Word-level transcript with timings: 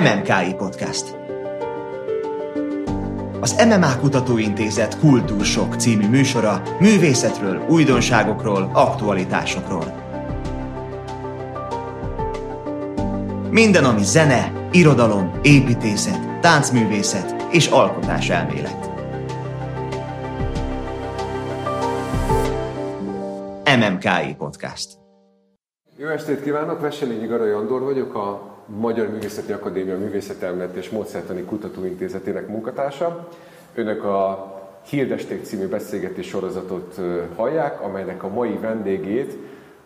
MMKI 0.00 0.54
Podcast. 0.56 1.16
Az 3.40 3.64
MMA 3.66 3.98
Kutatóintézet 4.00 4.98
Kultúrsok 4.98 5.74
című 5.74 6.08
műsora 6.08 6.62
művészetről, 6.80 7.66
újdonságokról, 7.68 8.70
aktualitásokról. 8.72 9.94
Minden, 13.50 13.84
ami 13.84 14.02
zene, 14.02 14.52
irodalom, 14.72 15.38
építészet, 15.42 16.40
táncművészet 16.40 17.46
és 17.50 17.66
alkotás 17.66 18.28
elmélet. 18.28 18.90
MMKI 23.78 24.34
Podcast. 24.38 24.98
Jó 25.96 26.08
estét 26.08 26.42
kívánok! 26.42 26.80
Veselényi 26.80 27.26
Garai 27.26 27.50
Andor 27.50 27.82
vagyok, 27.82 28.14
a 28.14 28.56
Magyar 28.76 29.08
Művészeti 29.08 29.52
Akadémia 29.52 29.98
Művészetelmélet 29.98 30.76
és 30.76 30.90
Módszertani 30.90 31.42
Kutatóintézetének 31.42 32.48
munkatársa. 32.48 33.28
Önök 33.74 34.04
a 34.04 34.52
Hirdesték 34.88 35.44
című 35.44 35.66
beszélgetés 35.66 36.26
sorozatot 36.26 37.00
hallják, 37.36 37.80
amelynek 37.80 38.22
a 38.22 38.28
mai 38.28 38.58
vendégét 38.60 39.36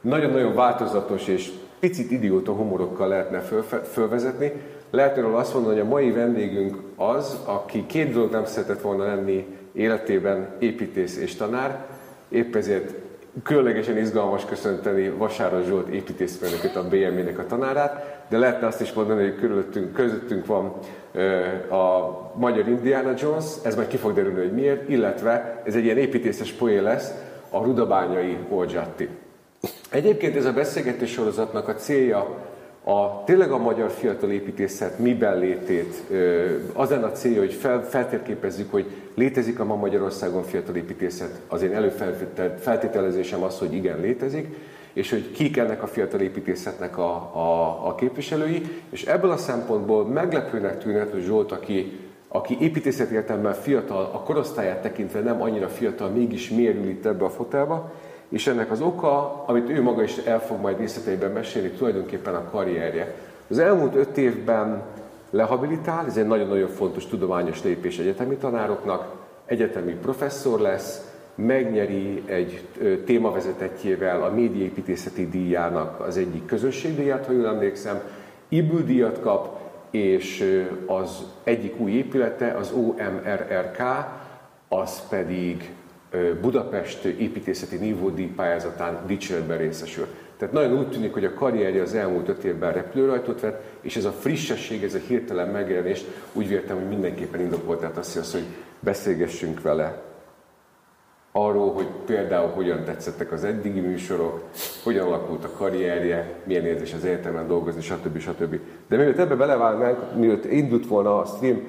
nagyon-nagyon 0.00 0.54
változatos 0.54 1.28
és 1.28 1.50
picit 1.80 2.10
idióta 2.10 2.52
humorokkal 2.52 3.08
lehetne 3.08 3.40
fölvezetni. 3.82 4.52
Lehetne 4.90 5.22
róla 5.22 5.36
azt 5.36 5.54
mondani, 5.54 5.74
hogy 5.74 5.86
a 5.86 5.88
mai 5.88 6.10
vendégünk 6.10 6.76
az, 6.96 7.38
aki 7.44 7.86
két 7.86 8.12
dolog 8.12 8.30
nem 8.30 8.44
szeretett 8.44 8.80
volna 8.80 9.04
lenni 9.04 9.46
életében, 9.72 10.48
építész 10.58 11.16
és 11.16 11.34
tanár, 11.34 11.86
épp 12.28 12.54
ezért 12.54 12.94
különlegesen 13.42 13.98
izgalmas 13.98 14.44
köszönteni 14.44 15.08
Vasára 15.08 15.62
Zsolt 15.62 15.88
építészmérnököt, 15.88 16.76
a 16.76 16.88
BME-nek 16.88 17.38
a 17.38 17.46
tanárát, 17.46 18.11
de 18.32 18.38
lehetne 18.38 18.66
azt 18.66 18.80
is 18.80 18.92
mondani, 18.92 19.22
hogy 19.22 19.36
körülöttünk, 19.36 19.92
közöttünk 19.92 20.46
van 20.46 20.72
a 21.70 22.10
magyar 22.34 22.68
Indiana 22.68 23.12
Jones, 23.18 23.44
ez 23.62 23.74
majd 23.74 23.88
ki 23.88 23.96
fog 23.96 24.12
derülni, 24.12 24.40
hogy 24.40 24.52
miért, 24.52 24.88
illetve 24.88 25.62
ez 25.64 25.74
egy 25.74 25.84
ilyen 25.84 25.96
építészes 25.96 26.52
poén 26.52 26.82
lesz, 26.82 27.12
a 27.50 27.62
rudabányai 27.62 28.36
Olgyatti. 28.48 29.08
Egyébként 29.90 30.36
ez 30.36 30.44
a 30.44 30.52
beszélgetés 30.52 31.10
sorozatnak 31.10 31.68
a 31.68 31.74
célja 31.74 32.38
a, 32.84 33.24
tényleg 33.24 33.50
a 33.50 33.58
magyar 33.58 33.90
fiatal 33.90 34.30
építészet 34.30 34.98
miben 34.98 35.38
létét, 35.38 36.02
az 36.72 36.90
lenne 36.90 37.06
a 37.06 37.12
célja, 37.12 37.38
hogy 37.38 37.52
fel, 37.52 37.84
feltérképezzük, 37.84 38.70
hogy 38.70 38.86
létezik 39.14 39.60
a 39.60 39.64
ma 39.64 39.74
Magyarországon 39.74 40.42
fiatal 40.42 40.76
építészet. 40.76 41.40
Az 41.48 41.62
én 41.62 41.74
előfeltételezésem 41.74 43.42
az, 43.42 43.58
hogy 43.58 43.74
igen, 43.74 44.00
létezik, 44.00 44.56
és 44.92 45.10
hogy 45.10 45.32
kik 45.32 45.56
ennek 45.56 45.82
a 45.82 45.86
fiatal 45.86 46.20
építészetnek 46.20 46.98
a, 46.98 47.14
a, 47.32 47.78
a 47.86 47.94
képviselői, 47.94 48.62
és 48.90 49.04
ebből 49.04 49.30
a 49.30 49.36
szempontból 49.36 50.06
meglepőnek 50.06 50.78
tűnhet, 50.78 51.10
hogy 51.10 51.22
Zsolt, 51.22 51.52
aki, 51.52 52.00
aki 52.28 52.56
építészet 52.60 53.10
értelemben 53.10 53.54
fiatal, 53.54 54.10
a 54.12 54.18
korosztályát 54.18 54.82
tekintve 54.82 55.20
nem 55.20 55.42
annyira 55.42 55.68
fiatal, 55.68 56.08
mégis 56.08 56.50
mérül 56.50 56.88
itt 56.88 57.06
ebbe 57.06 57.24
a 57.24 57.30
fotelba, 57.30 57.92
és 58.28 58.46
ennek 58.46 58.70
az 58.70 58.80
oka, 58.80 59.44
amit 59.46 59.70
ő 59.70 59.82
maga 59.82 60.02
is 60.02 60.16
el 60.16 60.40
fog 60.40 60.60
majd 60.60 60.78
részleteiben 60.78 61.30
mesélni, 61.30 61.68
tulajdonképpen 61.68 62.34
a 62.34 62.50
karrierje. 62.50 63.14
Az 63.48 63.58
elmúlt 63.58 63.94
öt 63.94 64.16
évben 64.16 64.82
lehabilitál, 65.30 66.06
ez 66.06 66.16
egy 66.16 66.26
nagyon-nagyon 66.26 66.68
fontos 66.68 67.06
tudományos 67.06 67.62
lépés 67.62 67.98
egyetemi 67.98 68.36
tanároknak, 68.36 69.14
egyetemi 69.44 69.92
professzor 69.92 70.60
lesz, 70.60 71.11
megnyeri 71.34 72.22
egy 72.26 72.60
témavezetetjével 73.04 74.22
a 74.22 74.34
médiaépítészeti 74.34 75.28
díjának 75.28 76.00
az 76.00 76.16
egyik 76.16 76.46
közösségdíját, 76.46 77.26
ha 77.26 77.32
jól 77.32 77.46
emlékszem, 77.46 78.00
Ibül 78.48 78.84
díjat 78.84 79.20
kap, 79.20 79.60
és 79.90 80.44
az 80.86 81.24
egyik 81.44 81.80
új 81.80 81.90
épülete, 81.90 82.50
az 82.50 82.72
OMRRK, 82.72 83.82
az 84.68 85.08
pedig 85.08 85.72
Budapest 86.40 87.04
építészeti 87.04 87.76
nívódíj 87.76 88.26
pályázatán 88.26 88.98
dicséretben 89.06 89.58
részesül. 89.58 90.06
Tehát 90.36 90.54
nagyon 90.54 90.78
úgy 90.78 90.88
tűnik, 90.88 91.12
hogy 91.12 91.24
a 91.24 91.34
karrierje 91.34 91.82
az 91.82 91.94
elmúlt 91.94 92.28
öt 92.28 92.44
évben 92.44 92.72
repülőrajtot 92.72 93.40
vett, 93.40 93.62
és 93.80 93.96
ez 93.96 94.04
a 94.04 94.10
frissesség, 94.10 94.82
ez 94.84 94.94
a 94.94 94.98
hirtelen 95.06 95.48
megjelenés 95.48 96.04
úgy 96.32 96.48
véltem, 96.48 96.76
hogy 96.76 96.88
mindenképpen 96.88 97.40
indokolt, 97.40 97.80
tehát 97.80 97.96
azt, 97.96 98.16
az, 98.16 98.32
hogy 98.32 98.44
beszélgessünk 98.80 99.62
vele 99.62 100.11
arról, 101.32 101.72
hogy 101.72 101.86
például 102.06 102.48
hogyan 102.48 102.84
tetszettek 102.84 103.32
az 103.32 103.44
eddigi 103.44 103.80
műsorok, 103.80 104.42
hogyan 104.82 105.06
alakult 105.06 105.44
a 105.44 105.50
karrierje, 105.56 106.34
milyen 106.44 106.64
érzés 106.64 106.92
az 106.92 107.04
egyetemen 107.04 107.46
dolgozni, 107.46 107.80
stb. 107.80 108.18
stb. 108.18 108.58
De 108.88 108.96
mielőtt 108.96 109.18
ebbe 109.18 109.34
belevágnánk, 109.34 110.16
mielőtt 110.16 110.44
indult 110.44 110.86
volna 110.86 111.18
a 111.18 111.24
stream, 111.24 111.60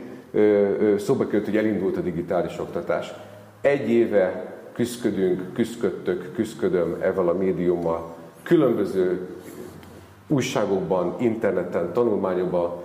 szóba 0.98 1.26
került, 1.26 1.46
hogy 1.46 1.58
elindult 1.58 1.98
a 1.98 2.02
digitális 2.02 2.60
oktatás. 2.60 3.14
Egy 3.62 3.90
éve 3.90 4.54
küzdködünk, 4.74 5.54
küzdködtök, 5.54 6.34
küzdködöm 6.36 6.98
ezzel 7.02 7.28
a 7.28 7.34
médiummal, 7.34 8.16
különböző 8.44 9.28
újságokban, 10.28 11.16
interneten, 11.20 11.94
tanulmányokban, 11.94 12.82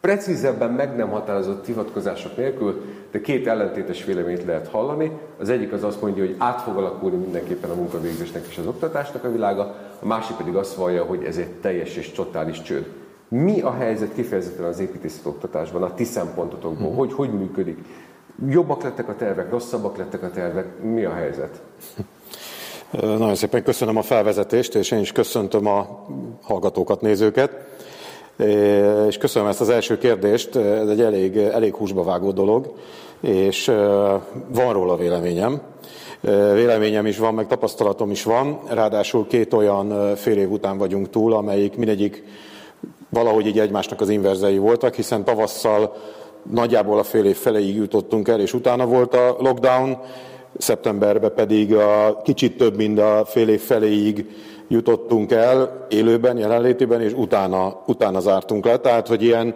precízebben 0.00 0.70
meg 0.70 0.96
nem 0.96 1.08
határozott 1.08 1.66
hivatkozások 1.66 2.36
nélkül, 2.36 2.82
de 3.12 3.20
két 3.20 3.46
ellentétes 3.46 4.04
véleményt 4.04 4.44
lehet 4.44 4.68
hallani. 4.68 5.10
Az 5.38 5.48
egyik 5.48 5.72
az 5.72 5.84
azt 5.84 6.00
mondja, 6.00 6.24
hogy 6.24 6.34
át 6.38 6.60
fog 6.60 6.76
alakulni 6.76 7.16
mindenképpen 7.16 7.70
a 7.70 7.74
munkavégzésnek 7.74 8.46
és 8.48 8.58
az 8.58 8.66
oktatásnak 8.66 9.24
a 9.24 9.30
világa, 9.32 9.62
a 10.00 10.06
másik 10.06 10.36
pedig 10.36 10.54
azt 10.54 10.74
vallja, 10.74 11.04
hogy 11.04 11.24
ez 11.24 11.36
egy 11.36 11.50
teljes 11.50 11.96
és 11.96 12.10
totális 12.10 12.62
csőd. 12.62 12.86
Mi 13.28 13.60
a 13.60 13.72
helyzet 13.72 14.14
kifejezetten 14.14 14.64
az 14.64 14.80
építészet 14.80 15.26
oktatásban, 15.26 15.82
a 15.82 15.94
ti 15.94 16.04
szempontotokból? 16.04 16.88
Hmm. 16.88 16.96
Hogy, 16.96 17.12
hogy 17.12 17.32
működik? 17.32 17.78
Jobbak 18.48 18.82
lettek 18.82 19.08
a 19.08 19.16
tervek, 19.16 19.50
rosszabbak 19.50 19.96
lettek 19.96 20.22
a 20.22 20.30
tervek? 20.30 20.82
Mi 20.82 21.04
a 21.04 21.12
helyzet? 21.12 21.62
Nagyon 22.90 23.34
szépen 23.34 23.62
köszönöm 23.62 23.96
a 23.96 24.02
felvezetést, 24.02 24.74
és 24.74 24.90
én 24.90 24.98
is 24.98 25.12
köszöntöm 25.12 25.66
a 25.66 26.06
hallgatókat, 26.42 27.00
nézőket. 27.00 27.71
És 29.08 29.18
köszönöm 29.18 29.48
ezt 29.48 29.60
az 29.60 29.68
első 29.68 29.98
kérdést, 29.98 30.56
ez 30.56 30.88
egy 30.88 31.00
elég, 31.00 31.36
elég 31.36 31.74
húsba 31.74 32.02
vágó 32.02 32.30
dolog, 32.30 32.72
és 33.20 33.66
van 34.48 34.72
róla 34.72 34.96
véleményem. 34.96 35.60
Véleményem 36.54 37.06
is 37.06 37.18
van, 37.18 37.34
meg 37.34 37.46
tapasztalatom 37.46 38.10
is 38.10 38.22
van, 38.22 38.58
ráadásul 38.68 39.26
két 39.26 39.52
olyan 39.52 40.16
fél 40.16 40.38
év 40.38 40.50
után 40.50 40.78
vagyunk 40.78 41.10
túl, 41.10 41.32
amelyik 41.32 41.76
mindegyik 41.76 42.24
valahogy 43.08 43.46
így 43.46 43.58
egymásnak 43.58 44.00
az 44.00 44.08
inverzei 44.08 44.58
voltak, 44.58 44.94
hiszen 44.94 45.24
tavasszal 45.24 45.96
nagyjából 46.50 46.98
a 46.98 47.02
fél 47.02 47.24
év 47.24 47.36
feléig 47.36 47.76
jutottunk 47.76 48.28
el, 48.28 48.40
és 48.40 48.54
utána 48.54 48.86
volt 48.86 49.14
a 49.14 49.36
lockdown, 49.38 49.98
szeptemberben 50.58 51.32
pedig 51.34 51.74
a 51.74 52.20
kicsit 52.24 52.56
több, 52.56 52.76
mint 52.76 52.98
a 52.98 53.22
fél 53.26 53.48
év 53.48 53.60
feléig 53.60 54.26
jutottunk 54.72 55.32
el 55.32 55.86
élőben, 55.90 56.38
jelenlétében, 56.38 57.00
és 57.00 57.12
utána, 57.12 57.82
utána 57.86 58.20
zártunk 58.20 58.64
le. 58.64 58.78
Tehát, 58.78 59.08
hogy 59.08 59.22
ilyen, 59.22 59.54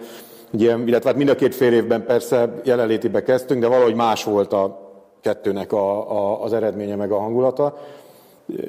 ilyen 0.51 0.89
illetve 0.89 1.09
hát 1.09 1.19
mind 1.19 1.29
a 1.29 1.35
két 1.35 1.55
fél 1.55 1.73
évben 1.73 2.05
persze 2.05 2.53
jelenlétibe 2.65 3.23
kezdtünk, 3.23 3.61
de 3.61 3.69
valahogy 3.69 3.95
más 3.95 4.25
volt 4.25 4.53
a 4.53 4.91
kettőnek 5.21 5.73
a, 5.73 6.11
a, 6.11 6.43
az 6.43 6.53
eredménye 6.53 6.97
meg 6.97 7.11
a 7.11 7.19
hangulata. 7.19 7.79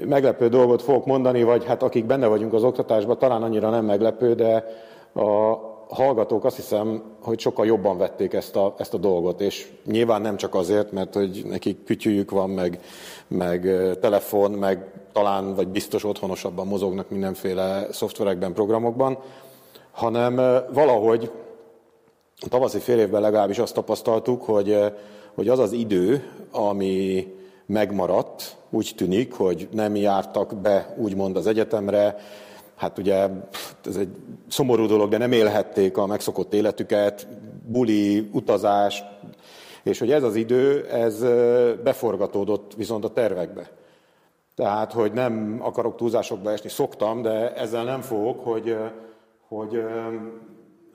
Meglepő 0.05 0.47
dolgot 0.47 0.81
fogok 0.81 1.05
mondani, 1.05 1.43
vagy 1.43 1.65
hát 1.65 1.83
akik 1.83 2.05
benne 2.05 2.27
vagyunk 2.27 2.53
az 2.53 2.63
oktatásban, 2.63 3.17
talán 3.17 3.43
annyira 3.43 3.69
nem 3.69 3.85
meglepő, 3.85 4.33
de 4.33 4.65
a, 5.13 5.57
hallgatók 5.89 6.45
azt 6.45 6.55
hiszem, 6.55 7.01
hogy 7.21 7.39
sokkal 7.39 7.65
jobban 7.65 7.97
vették 7.97 8.33
ezt 8.33 8.55
a, 8.55 8.75
ezt 8.77 8.93
a 8.93 8.97
dolgot, 8.97 9.41
és 9.41 9.71
nyilván 9.85 10.21
nem 10.21 10.37
csak 10.37 10.55
azért, 10.55 10.91
mert 10.91 11.13
hogy 11.13 11.41
nekik 11.49 11.83
kütyűjük 11.83 12.31
van, 12.31 12.49
meg, 12.49 12.79
meg 13.27 13.69
telefon, 14.01 14.51
meg 14.51 14.85
talán 15.17 15.55
vagy 15.55 15.67
biztos 15.67 16.03
otthonosabban 16.03 16.67
mozognak 16.67 17.09
mindenféle 17.09 17.87
szoftverekben, 17.91 18.53
programokban, 18.53 19.17
hanem 19.91 20.35
valahogy 20.73 21.31
a 22.39 22.47
tavaszi 22.49 22.79
fél 22.79 22.99
évben 22.99 23.21
legalábbis 23.21 23.59
azt 23.59 23.73
tapasztaltuk, 23.73 24.43
hogy, 24.43 24.79
hogy 25.35 25.49
az 25.49 25.59
az 25.59 25.71
idő, 25.71 26.23
ami 26.51 27.27
megmaradt, 27.65 28.57
úgy 28.69 28.91
tűnik, 28.95 29.33
hogy 29.33 29.67
nem 29.71 29.95
jártak 29.95 30.55
be 30.55 30.95
úgymond 30.97 31.35
az 31.35 31.47
egyetemre, 31.47 32.17
hát 32.75 32.97
ugye 32.97 33.27
ez 33.85 33.95
egy 33.95 34.09
szomorú 34.47 34.85
dolog, 34.85 35.09
de 35.09 35.17
nem 35.17 35.31
élhették 35.31 35.97
a 35.97 36.05
megszokott 36.05 36.53
életüket, 36.53 37.27
buli, 37.65 38.29
utazás, 38.31 39.03
és 39.83 39.99
hogy 39.99 40.11
ez 40.11 40.23
az 40.23 40.35
idő, 40.35 40.85
ez 40.85 41.19
beforgatódott 41.83 42.73
viszont 42.75 43.05
a 43.05 43.13
tervekbe. 43.13 43.76
Tehát, 44.57 44.93
hogy 44.93 45.11
nem 45.11 45.57
akarok 45.61 45.95
túlzásokba 45.95 46.51
esni, 46.51 46.69
szoktam, 46.69 47.21
de 47.21 47.55
ezzel 47.55 47.83
nem 47.83 48.01
fogok, 48.01 48.43
hogy, 48.43 48.77
hogy, 49.47 49.83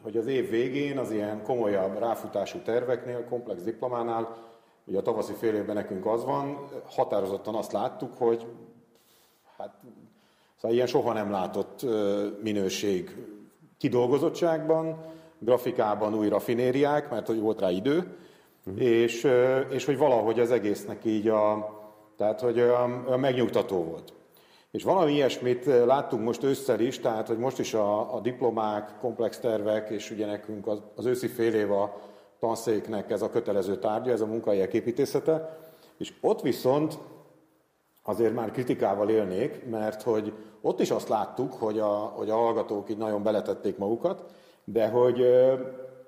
hogy 0.02 0.16
az 0.16 0.26
év 0.26 0.50
végén 0.50 0.98
az 0.98 1.10
ilyen 1.10 1.42
komolyabb 1.42 1.98
ráfutású 1.98 2.58
terveknél, 2.58 3.24
komplex 3.24 3.62
diplománál, 3.62 4.36
ugye 4.84 4.98
a 4.98 5.02
tavaszi 5.02 5.32
fél 5.32 5.54
évben 5.54 5.74
nekünk 5.74 6.06
az 6.06 6.24
van, 6.24 6.68
határozottan 6.84 7.54
azt 7.54 7.72
láttuk, 7.72 8.14
hogy 8.18 8.46
hát 9.58 9.74
Szóval 10.56 10.76
ilyen 10.76 10.86
soha 10.86 11.12
nem 11.12 11.30
látott 11.30 11.86
minőség 12.42 13.16
kidolgozottságban, 13.78 15.04
grafikában 15.38 16.14
új 16.14 16.28
rafinériák, 16.28 17.10
mert 17.10 17.26
hogy 17.26 17.40
volt 17.40 17.60
rá 17.60 17.70
idő, 17.70 18.16
uh-huh. 18.66 18.82
és, 18.82 19.28
és 19.70 19.84
hogy 19.84 19.98
valahogy 19.98 20.40
az 20.40 20.50
egésznek 20.50 21.04
így 21.04 21.28
a, 21.28 21.80
tehát 22.16 22.40
hogy 22.40 22.60
olyan, 22.60 23.04
olyan 23.06 23.20
megnyugtató 23.20 23.84
volt. 23.84 24.12
És 24.70 24.82
valami 24.82 25.12
ilyesmit 25.12 25.64
láttunk 25.64 26.24
most 26.24 26.42
ősszel 26.42 26.80
is, 26.80 27.00
tehát 27.00 27.26
hogy 27.26 27.38
most 27.38 27.58
is 27.58 27.74
a, 27.74 28.14
a 28.14 28.20
diplomák, 28.20 28.90
komplex 29.00 29.38
tervek, 29.38 29.90
és 29.90 30.10
ugye 30.10 30.26
nekünk 30.26 30.66
az, 30.66 30.82
az 30.96 31.04
őszi 31.04 31.26
fél 31.26 31.54
év 31.54 31.72
a 31.72 32.00
tanszéknek 32.40 33.10
ez 33.10 33.22
a 33.22 33.30
kötelező 33.30 33.76
tárgya, 33.76 34.12
ez 34.12 34.20
a 34.20 34.26
munkahelyek 34.26 34.72
építészete, 34.72 35.58
és 35.98 36.12
ott 36.20 36.40
viszont 36.40 36.98
azért 38.02 38.34
már 38.34 38.50
kritikával 38.50 39.08
élnék, 39.08 39.68
mert 39.70 40.02
hogy 40.02 40.32
ott 40.60 40.80
is 40.80 40.90
azt 40.90 41.08
láttuk, 41.08 41.52
hogy 41.52 41.78
a, 41.78 41.92
hogy 41.92 42.30
a 42.30 42.36
hallgatók 42.36 42.90
így 42.90 42.96
nagyon 42.96 43.22
beletették 43.22 43.78
magukat, 43.78 44.24
de 44.64 44.88
hogy 44.88 45.26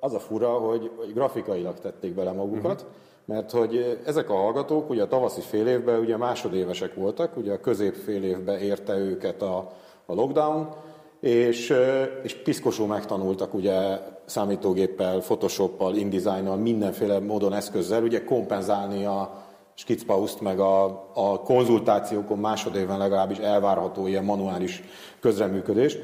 az 0.01 0.15
a 0.15 0.19
fura, 0.19 0.49
hogy, 0.49 0.91
hogy 0.97 1.13
grafikailag 1.13 1.79
tették 1.79 2.15
bele 2.15 2.33
magukat, 2.33 2.81
uh-huh. 2.81 2.97
Mert 3.25 3.51
hogy 3.51 4.01
ezek 4.05 4.31
a 4.31 4.35
hallgatók 4.35 4.91
ugye 4.91 5.03
a 5.03 5.09
tavaszi 5.09 5.41
fél 5.41 5.67
évben 5.67 6.01
ugye 6.01 6.17
másodévesek 6.17 6.95
voltak, 6.95 7.37
ugye 7.37 7.53
a 7.53 7.61
közép 7.61 7.95
fél 7.95 8.25
évben 8.25 8.59
érte 8.59 8.97
őket 8.97 9.43
a, 9.43 9.73
a 10.07 10.15
lockdown, 10.15 10.69
és, 11.21 11.75
és 12.23 12.35
piszkosul 12.35 12.87
megtanultak 12.87 13.55
ugye 13.55 13.99
számítógéppel, 14.25 15.19
Photoshoppal, 15.21 15.95
InDesign-nal, 15.95 16.57
mindenféle 16.57 17.19
módon 17.19 17.53
eszközzel 17.53 18.03
ugye 18.03 18.25
kompenzálni 18.25 19.05
a, 19.05 19.45
skicpauszt, 19.75 20.41
meg 20.41 20.61
a, 20.61 20.85
a 21.15 21.41
konzultációkon 21.41 22.39
másodéven 22.39 22.99
legalábbis 22.99 23.39
elvárható 23.39 24.07
ilyen 24.07 24.25
manuális 24.25 24.83
közreműködést. 25.21 26.03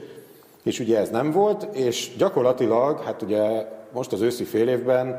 És 0.63 0.81
ugye 0.81 0.99
ez 0.99 1.11
nem 1.11 1.31
volt, 1.31 1.63
és 1.63 2.13
gyakorlatilag, 2.19 3.01
hát 3.01 3.23
ugye 3.23 3.67
most 3.93 4.13
az 4.13 4.21
őszi 4.21 4.45
fél 4.45 4.69
évben, 4.69 5.19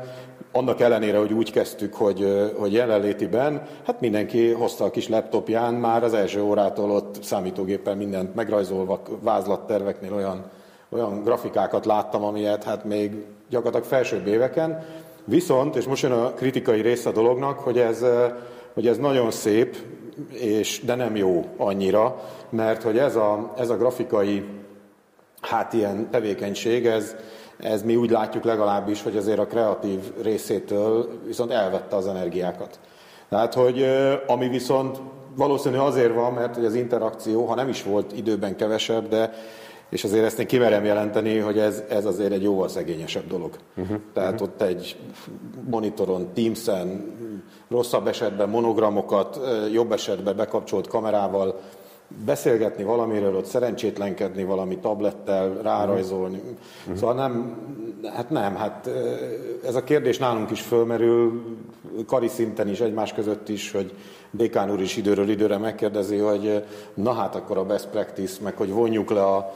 annak 0.52 0.80
ellenére, 0.80 1.18
hogy 1.18 1.32
úgy 1.32 1.52
kezdtük, 1.52 1.94
hogy, 1.94 2.50
hogy 2.56 2.72
jelenlétiben, 2.72 3.66
hát 3.86 4.00
mindenki 4.00 4.50
hozta 4.50 4.84
a 4.84 4.90
kis 4.90 5.08
laptopján, 5.08 5.74
már 5.74 6.04
az 6.04 6.14
első 6.14 6.42
órától 6.42 6.90
ott 6.90 7.22
számítógéppel 7.22 7.96
mindent 7.96 8.34
megrajzolva, 8.34 9.02
vázlatterveknél 9.20 10.14
olyan, 10.14 10.44
olyan 10.88 11.22
grafikákat 11.22 11.86
láttam, 11.86 12.24
amilyet 12.24 12.64
hát 12.64 12.84
még 12.84 13.24
gyakorlatilag 13.48 13.86
felsőbb 13.86 14.26
éveken, 14.26 14.84
Viszont, 15.24 15.76
és 15.76 15.84
most 15.84 16.02
jön 16.02 16.12
a 16.12 16.32
kritikai 16.32 16.80
része 16.80 17.08
a 17.08 17.12
dolognak, 17.12 17.58
hogy 17.58 17.78
ez, 17.78 18.04
hogy 18.74 18.86
ez 18.86 18.98
nagyon 18.98 19.30
szép, 19.30 19.76
és, 20.32 20.80
de 20.84 20.94
nem 20.94 21.16
jó 21.16 21.44
annyira, 21.56 22.22
mert 22.50 22.82
hogy 22.82 22.98
ez 22.98 23.16
a, 23.16 23.52
ez 23.58 23.70
a 23.70 23.76
grafikai 23.76 24.44
hát 25.40 25.72
ilyen 25.72 26.10
tevékenység, 26.10 26.86
ez, 26.86 27.16
ez 27.62 27.82
mi 27.82 27.96
úgy 27.96 28.10
látjuk 28.10 28.44
legalábbis, 28.44 29.02
hogy 29.02 29.16
azért 29.16 29.38
a 29.38 29.46
kreatív 29.46 30.00
részétől 30.22 31.08
viszont 31.26 31.50
elvette 31.50 31.96
az 31.96 32.06
energiákat. 32.06 32.78
Tehát, 33.28 33.54
hogy 33.54 33.86
ami 34.26 34.48
viszont 34.48 35.00
valószínű 35.36 35.76
azért 35.76 36.14
van, 36.14 36.32
mert 36.32 36.54
hogy 36.54 36.64
az 36.64 36.74
interakció, 36.74 37.44
ha 37.44 37.54
nem 37.54 37.68
is 37.68 37.82
volt 37.82 38.16
időben 38.16 38.56
kevesebb, 38.56 39.08
de 39.08 39.32
és 39.88 40.04
azért 40.04 40.24
ezt 40.24 40.38
én 40.38 40.46
kimerem 40.46 40.84
jelenteni, 40.84 41.38
hogy 41.38 41.58
ez, 41.58 41.82
ez 41.88 42.04
azért 42.04 42.32
egy 42.32 42.42
jóval 42.42 42.68
szegényesebb 42.68 43.26
dolog. 43.26 43.56
Uh-huh. 43.76 43.96
Tehát 44.14 44.32
uh-huh. 44.32 44.48
ott 44.48 44.62
egy 44.62 44.96
monitoron, 45.70 46.28
Teams-en, 46.34 47.14
rosszabb 47.70 48.06
esetben 48.06 48.48
monogramokat, 48.48 49.40
jobb 49.72 49.92
esetben 49.92 50.36
bekapcsolt 50.36 50.86
kamerával 50.86 51.60
beszélgetni 52.24 52.84
valamiről, 52.84 53.36
ott 53.36 53.44
szerencsétlenkedni 53.44 54.44
valami 54.44 54.78
tablettel, 54.78 55.58
rárajzolni. 55.62 56.38
Uh-huh. 56.38 56.96
Szóval 56.96 57.14
nem, 57.14 57.56
hát 58.14 58.30
nem, 58.30 58.54
hát 58.54 58.90
ez 59.66 59.74
a 59.74 59.84
kérdés 59.84 60.18
nálunk 60.18 60.50
is 60.50 60.60
fölmerül, 60.60 61.42
kari 62.06 62.28
szinten 62.28 62.68
is, 62.68 62.80
egymás 62.80 63.12
között 63.12 63.48
is, 63.48 63.70
hogy 63.70 63.94
Dékán 64.30 64.70
úr 64.70 64.80
is 64.80 64.96
időről 64.96 65.28
időre 65.28 65.58
megkérdezi, 65.58 66.16
hogy 66.16 66.64
na 66.94 67.12
hát 67.12 67.34
akkor 67.34 67.58
a 67.58 67.64
best 67.64 67.88
practice, 67.88 68.42
meg 68.42 68.56
hogy 68.56 68.70
vonjuk 68.70 69.10
le 69.10 69.22
a, 69.22 69.54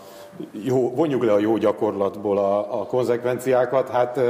jó, 0.52 0.94
vonjuk 0.94 1.24
le 1.24 1.32
a 1.32 1.38
jó 1.38 1.56
gyakorlatból 1.56 2.38
a, 2.38 2.80
a 2.80 2.86
konzekvenciákat, 2.86 3.88
hát 3.88 4.20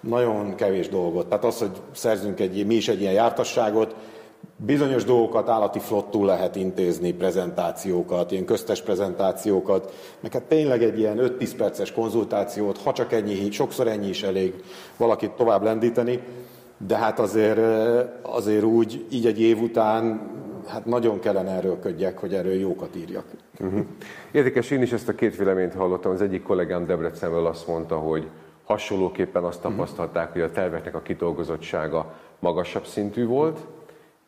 nagyon 0.00 0.54
kevés 0.54 0.88
dolgot. 0.88 1.26
Tehát 1.26 1.44
az, 1.44 1.58
hogy 1.58 1.80
szerzünk 1.92 2.40
egy, 2.40 2.66
mi 2.66 2.74
is 2.74 2.88
egy 2.88 3.00
ilyen 3.00 3.12
jártasságot, 3.12 3.94
bizonyos 4.64 5.04
dolgokat 5.04 5.48
állati 5.48 5.78
flottul 5.78 6.26
lehet 6.26 6.56
intézni, 6.56 7.12
prezentációkat, 7.12 8.30
ilyen 8.30 8.44
köztes 8.44 8.82
prezentációkat, 8.82 9.92
meg 10.20 10.32
hát 10.32 10.42
tényleg 10.42 10.82
egy 10.82 10.98
ilyen 10.98 11.18
5-10 11.20 11.52
perces 11.56 11.92
konzultációt, 11.92 12.78
ha 12.78 12.92
csak 12.92 13.12
ennyi, 13.12 13.50
sokszor 13.50 13.88
ennyi 13.88 14.08
is 14.08 14.22
elég 14.22 14.54
valakit 14.96 15.30
tovább 15.30 15.62
lendíteni, 15.62 16.20
de 16.86 16.96
hát 16.96 17.18
azért, 17.18 17.60
azért 18.22 18.64
úgy, 18.64 19.06
így 19.10 19.26
egy 19.26 19.40
év 19.40 19.60
után 19.62 20.28
hát 20.66 20.84
nagyon 20.84 21.18
kellene 21.18 21.50
erőlködjek, 21.50 22.18
hogy 22.18 22.34
erről 22.34 22.52
jókat 22.52 22.96
írjak. 22.96 23.24
Uh-huh. 23.60 23.80
Érdekes, 24.30 24.70
én 24.70 24.82
is 24.82 24.92
ezt 24.92 25.08
a 25.08 25.14
két 25.14 25.36
véleményt 25.36 25.74
hallottam. 25.74 26.12
Az 26.12 26.22
egyik 26.22 26.42
kollégám 26.42 26.86
Debrecenből 26.86 27.46
azt 27.46 27.66
mondta, 27.66 27.96
hogy 27.96 28.28
hasonlóképpen 28.64 29.44
azt 29.44 29.62
mhm. 29.62 29.72
tapasztalták, 29.72 30.32
hogy 30.32 30.40
a 30.40 30.50
terveknek 30.50 30.94
a 30.94 31.02
kitolgozottsága 31.02 32.14
magasabb 32.38 32.84
szintű 32.84 33.26
volt. 33.26 33.58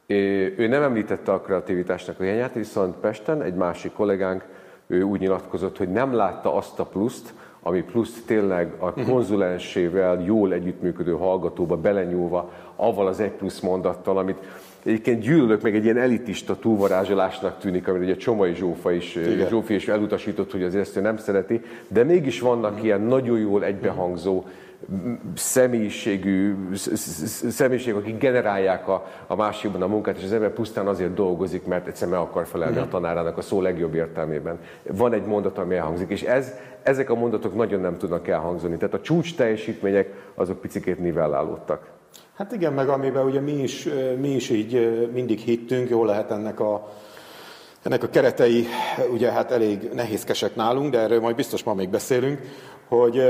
Ő 0.07 0.67
nem 0.69 0.83
említette 0.83 1.33
a 1.33 1.41
kreativitásnak 1.41 2.21
a 2.21 2.23
hiányát, 2.23 2.55
viszont 2.55 2.97
Pesten 2.97 3.43
egy 3.43 3.55
másik 3.55 3.93
kollégánk 3.93 4.45
ő 4.87 5.03
úgy 5.03 5.21
nyilatkozott, 5.21 5.77
hogy 5.77 5.89
nem 5.89 6.15
látta 6.15 6.55
azt 6.55 6.79
a 6.79 6.85
pluszt, 6.85 7.35
ami 7.63 7.83
pluszt 7.83 8.27
tényleg 8.27 8.73
a 8.79 8.87
mhm. 8.87 9.11
konzulensével 9.11 10.23
jól 10.25 10.53
együttműködő 10.53 11.13
hallgatóba 11.13 11.77
belenyúlva, 11.77 12.53
avval 12.77 13.07
az 13.07 13.21
egy 13.21 13.31
plusz 13.31 13.61
mondattal, 13.61 14.19
amit 14.19 14.39
egyébként 14.85 15.23
gyűlölök, 15.23 15.63
meg 15.63 15.75
egy 15.75 15.85
ilyen 15.85 15.99
elitista 15.99 16.57
túlvarázsolásnak 16.57 17.59
tűnik, 17.59 17.89
amit 17.89 18.03
ugye 18.03 18.17
Csomai 18.17 18.55
Zsófa 18.55 18.93
is, 18.93 19.15
Igen. 19.15 19.49
Zsófi 19.49 19.75
is 19.75 19.89
elutasított, 19.89 20.53
hogy 20.53 20.63
azért 20.63 20.83
ezt 20.83 20.97
ő 20.97 21.01
nem 21.01 21.17
szereti, 21.17 21.61
de 21.89 22.05
mégis 22.05 22.41
vannak 22.41 22.81
mm. 22.81 22.85
ilyen 22.85 23.01
nagyon 23.01 23.39
jól 23.39 23.65
egybehangzó 23.65 24.45
személyiségű 25.35 26.57
személyiség, 27.49 27.95
akik 27.95 28.19
generálják 28.19 28.89
a, 28.89 29.07
a 29.27 29.37
másikban 29.37 29.83
a 29.83 29.87
munkát, 29.87 30.17
és 30.17 30.25
az 30.25 30.33
ember 30.33 30.51
pusztán 30.51 30.87
azért 30.87 31.15
dolgozik, 31.15 31.67
mert 31.67 31.87
egyszerűen 31.87 32.19
meg 32.19 32.29
akar 32.29 32.47
felelni 32.47 32.77
a 32.77 32.89
tanárának 32.89 33.39
a 33.39 33.43
szó 33.43 33.61
legjobb 33.61 33.95
értelmében. 33.95 34.59
Van 34.83 35.13
egy 35.13 35.25
mondat, 35.25 35.59
ami 35.59 35.75
elhangzik, 35.75 36.11
és 36.11 36.23
ez, 36.23 36.53
ezek 36.83 37.11
a 37.11 37.15
mondatok 37.15 37.55
nagyon 37.55 37.81
nem 37.81 37.99
tudnak 37.99 38.29
elhangzani. 38.29 38.77
Tehát 38.77 38.95
a 38.95 39.01
csúcs 39.01 39.37
teljesítmények 39.37 40.09
azok 40.35 40.61
picikét 40.61 40.99
nivellálódtak. 40.99 41.91
Hát 42.37 42.53
igen, 42.53 42.73
meg 42.73 42.89
amiben 42.89 43.25
ugye 43.25 43.41
mi 43.41 43.53
is, 43.53 43.89
mi 44.21 44.29
is 44.29 44.51
így 44.51 45.09
mindig 45.13 45.39
hittünk, 45.39 45.89
jó 45.89 46.05
lehet 46.05 46.31
ennek 46.31 46.61
a, 46.61 46.89
ennek 47.83 48.03
a 48.03 48.09
keretei 48.09 48.67
ugye 49.13 49.31
hát 49.31 49.51
elég 49.51 49.91
nehézkesek 49.95 50.57
nálunk, 50.57 50.91
de 50.91 50.99
erről 50.99 51.21
majd 51.21 51.37
biztos 51.37 51.63
ma 51.63 51.75
még 51.75 51.89
beszélünk, 51.89 52.41
hogy, 52.97 53.23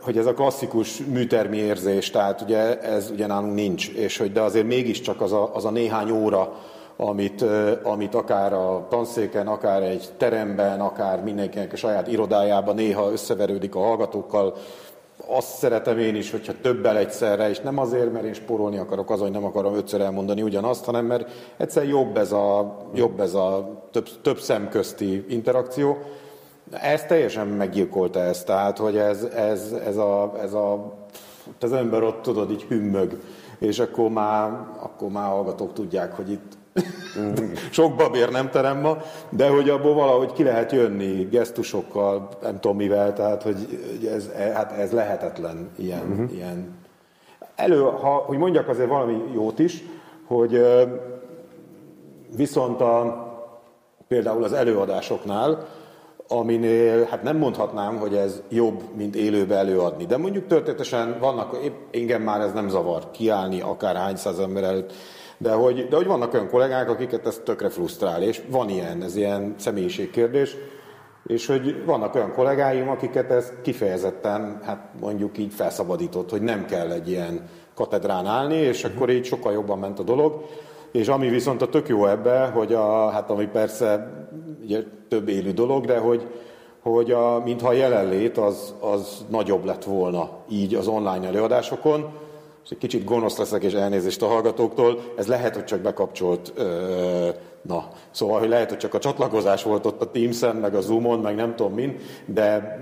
hogy 0.00 0.18
ez 0.18 0.26
a 0.26 0.34
klasszikus 0.34 1.02
műtermi 1.04 1.56
érzés, 1.56 2.10
tehát 2.10 2.40
ugye 2.40 2.80
ez 2.80 3.10
ugye 3.10 3.26
nálunk 3.26 3.54
nincs, 3.54 3.88
és 3.88 4.18
hogy 4.18 4.32
de 4.32 4.40
azért 4.40 4.66
mégiscsak 4.66 5.20
az 5.20 5.32
a, 5.32 5.50
az 5.54 5.64
a 5.64 5.70
néhány 5.70 6.10
óra, 6.10 6.52
amit, 6.96 7.44
amit 7.82 8.14
akár 8.14 8.52
a 8.52 8.86
tanszéken, 8.88 9.46
akár 9.46 9.82
egy 9.82 10.08
teremben, 10.16 10.80
akár 10.80 11.22
mindenkinek 11.22 11.72
a 11.72 11.76
saját 11.76 12.08
irodájában 12.08 12.74
néha 12.74 13.10
összeverődik 13.10 13.74
a 13.74 13.80
hallgatókkal, 13.80 14.54
azt 15.26 15.56
szeretem 15.56 15.98
én 15.98 16.14
is, 16.14 16.30
hogyha 16.30 16.52
többel 16.62 16.96
egyszerre, 16.96 17.48
és 17.48 17.60
nem 17.60 17.78
azért, 17.78 18.12
mert 18.12 18.24
én 18.24 18.32
spórolni 18.32 18.76
akarok, 18.78 19.10
azon, 19.10 19.24
hogy 19.24 19.34
nem 19.34 19.44
akarom 19.44 19.74
ötször 19.74 20.00
elmondani 20.00 20.42
ugyanazt, 20.42 20.84
hanem 20.84 21.04
mert 21.04 21.30
egyszer 21.56 21.88
jobb 21.88 22.16
ez 22.16 22.32
a, 22.32 22.76
jobb 22.94 23.20
ez 23.20 23.34
a 23.34 23.70
több, 23.90 24.08
több 24.22 24.38
szem 24.38 24.68
közti 24.68 25.24
interakció. 25.28 25.96
Ez 26.70 27.04
teljesen 27.04 27.46
meggyilkolta 27.46 28.20
ezt, 28.20 28.46
tehát, 28.46 28.78
hogy 28.78 28.96
ez, 28.96 29.22
ez, 29.22 29.72
ez, 29.86 29.96
a, 29.96 30.32
ez 30.42 30.52
a, 30.52 30.96
az 31.60 31.72
ember 31.72 32.02
ott 32.02 32.22
tudod, 32.22 32.50
így 32.50 32.62
hümmög, 32.62 33.20
és 33.58 33.78
akkor 33.78 34.10
már, 34.10 34.50
akkor 34.78 35.08
már 35.08 35.28
hallgatók 35.28 35.72
tudják, 35.72 36.12
hogy 36.12 36.30
itt 36.30 36.58
sok 37.70 37.96
babér 37.96 38.30
nem 38.30 38.50
terem 38.50 38.80
ma, 38.80 38.96
de 39.28 39.48
hogy 39.48 39.68
abból 39.68 39.94
valahogy 39.94 40.32
ki 40.32 40.42
lehet 40.42 40.72
jönni 40.72 41.28
gesztusokkal, 41.30 42.28
nem 42.42 42.60
tudom 42.60 42.76
mivel, 42.76 43.12
tehát 43.12 43.42
hogy 43.42 43.56
ez, 44.14 44.30
hát 44.54 44.72
ez 44.72 44.92
lehetetlen 44.92 45.70
ilyen, 45.76 46.10
uh-huh. 46.10 46.32
ilyen. 46.32 46.78
Elő, 47.54 47.80
ha, 47.80 48.10
hogy 48.10 48.38
mondjak 48.38 48.68
azért 48.68 48.88
valami 48.88 49.22
jót 49.34 49.58
is, 49.58 49.84
hogy 50.26 50.64
viszont 52.36 52.80
a, 52.80 53.28
például 54.08 54.44
az 54.44 54.52
előadásoknál, 54.52 55.66
aminél 56.32 57.04
hát 57.04 57.22
nem 57.22 57.36
mondhatnám, 57.36 57.96
hogy 57.96 58.14
ez 58.14 58.42
jobb, 58.48 58.82
mint 58.96 59.16
élőbe 59.16 59.56
előadni. 59.56 60.06
De 60.06 60.16
mondjuk 60.16 60.46
történetesen 60.46 61.16
vannak, 61.20 61.58
épp 61.64 61.74
engem 61.92 62.22
már 62.22 62.40
ez 62.40 62.52
nem 62.52 62.68
zavar 62.68 63.10
kiállni 63.10 63.60
akár 63.60 63.96
hány 63.96 64.16
száz 64.16 64.38
ember 64.38 64.62
előtt, 64.62 64.92
de 65.38 65.52
hogy, 65.52 65.88
de 65.88 65.96
hogy 65.96 66.06
vannak 66.06 66.34
olyan 66.34 66.48
kollégák, 66.48 66.90
akiket 66.90 67.26
ez 67.26 67.40
tökre 67.44 67.68
frusztrál, 67.68 68.22
és 68.22 68.42
van 68.50 68.68
ilyen, 68.68 69.02
ez 69.02 69.16
ilyen 69.16 69.54
személyiségkérdés. 69.58 70.56
És 71.26 71.46
hogy 71.46 71.84
vannak 71.84 72.14
olyan 72.14 72.32
kollégáim, 72.32 72.88
akiket 72.88 73.30
ez 73.30 73.52
kifejezetten, 73.62 74.60
hát 74.64 74.88
mondjuk 75.00 75.38
így 75.38 75.52
felszabadított, 75.52 76.30
hogy 76.30 76.42
nem 76.42 76.64
kell 76.64 76.90
egy 76.90 77.08
ilyen 77.08 77.48
katedrán 77.74 78.26
állni, 78.26 78.56
és 78.56 78.84
akkor 78.84 79.10
így 79.10 79.24
sokkal 79.24 79.52
jobban 79.52 79.78
ment 79.78 79.98
a 79.98 80.02
dolog. 80.02 80.44
És 80.92 81.08
ami 81.08 81.28
viszont 81.28 81.62
a 81.62 81.68
tök 81.68 81.88
jó 81.88 82.06
ebbe, 82.06 82.46
hogy 82.46 82.72
a, 82.72 83.08
hát 83.10 83.30
ami 83.30 83.46
persze 83.46 84.10
ugye, 84.62 84.82
több 85.08 85.28
élő 85.28 85.52
dolog, 85.52 85.84
de 85.84 85.98
hogy, 85.98 86.26
hogy 86.80 87.10
a, 87.10 87.42
mintha 87.44 87.68
a 87.68 87.72
jelenlét 87.72 88.38
az, 88.38 88.74
az 88.80 89.24
nagyobb 89.28 89.64
lett 89.64 89.84
volna 89.84 90.30
így 90.48 90.74
az 90.74 90.86
online 90.86 91.26
előadásokon, 91.26 92.12
és 92.64 92.70
egy 92.70 92.78
kicsit 92.78 93.04
gonosz 93.04 93.38
leszek, 93.38 93.62
és 93.62 93.72
elnézést 93.72 94.22
a 94.22 94.26
hallgatóktól, 94.26 95.00
ez 95.16 95.26
lehet, 95.26 95.54
hogy 95.54 95.64
csak 95.64 95.80
bekapcsolt, 95.80 96.52
ö, 96.54 97.28
na, 97.62 97.88
szóval, 98.10 98.38
hogy 98.38 98.48
lehet, 98.48 98.68
hogy 98.68 98.78
csak 98.78 98.94
a 98.94 98.98
csatlakozás 98.98 99.62
volt 99.62 99.86
ott 99.86 100.02
a 100.02 100.10
Teams-en, 100.10 100.56
meg 100.56 100.74
a 100.74 100.80
Zoom-on, 100.80 101.18
meg 101.18 101.34
nem 101.34 101.54
tudom 101.56 101.72
min, 101.72 101.96
de, 102.24 102.78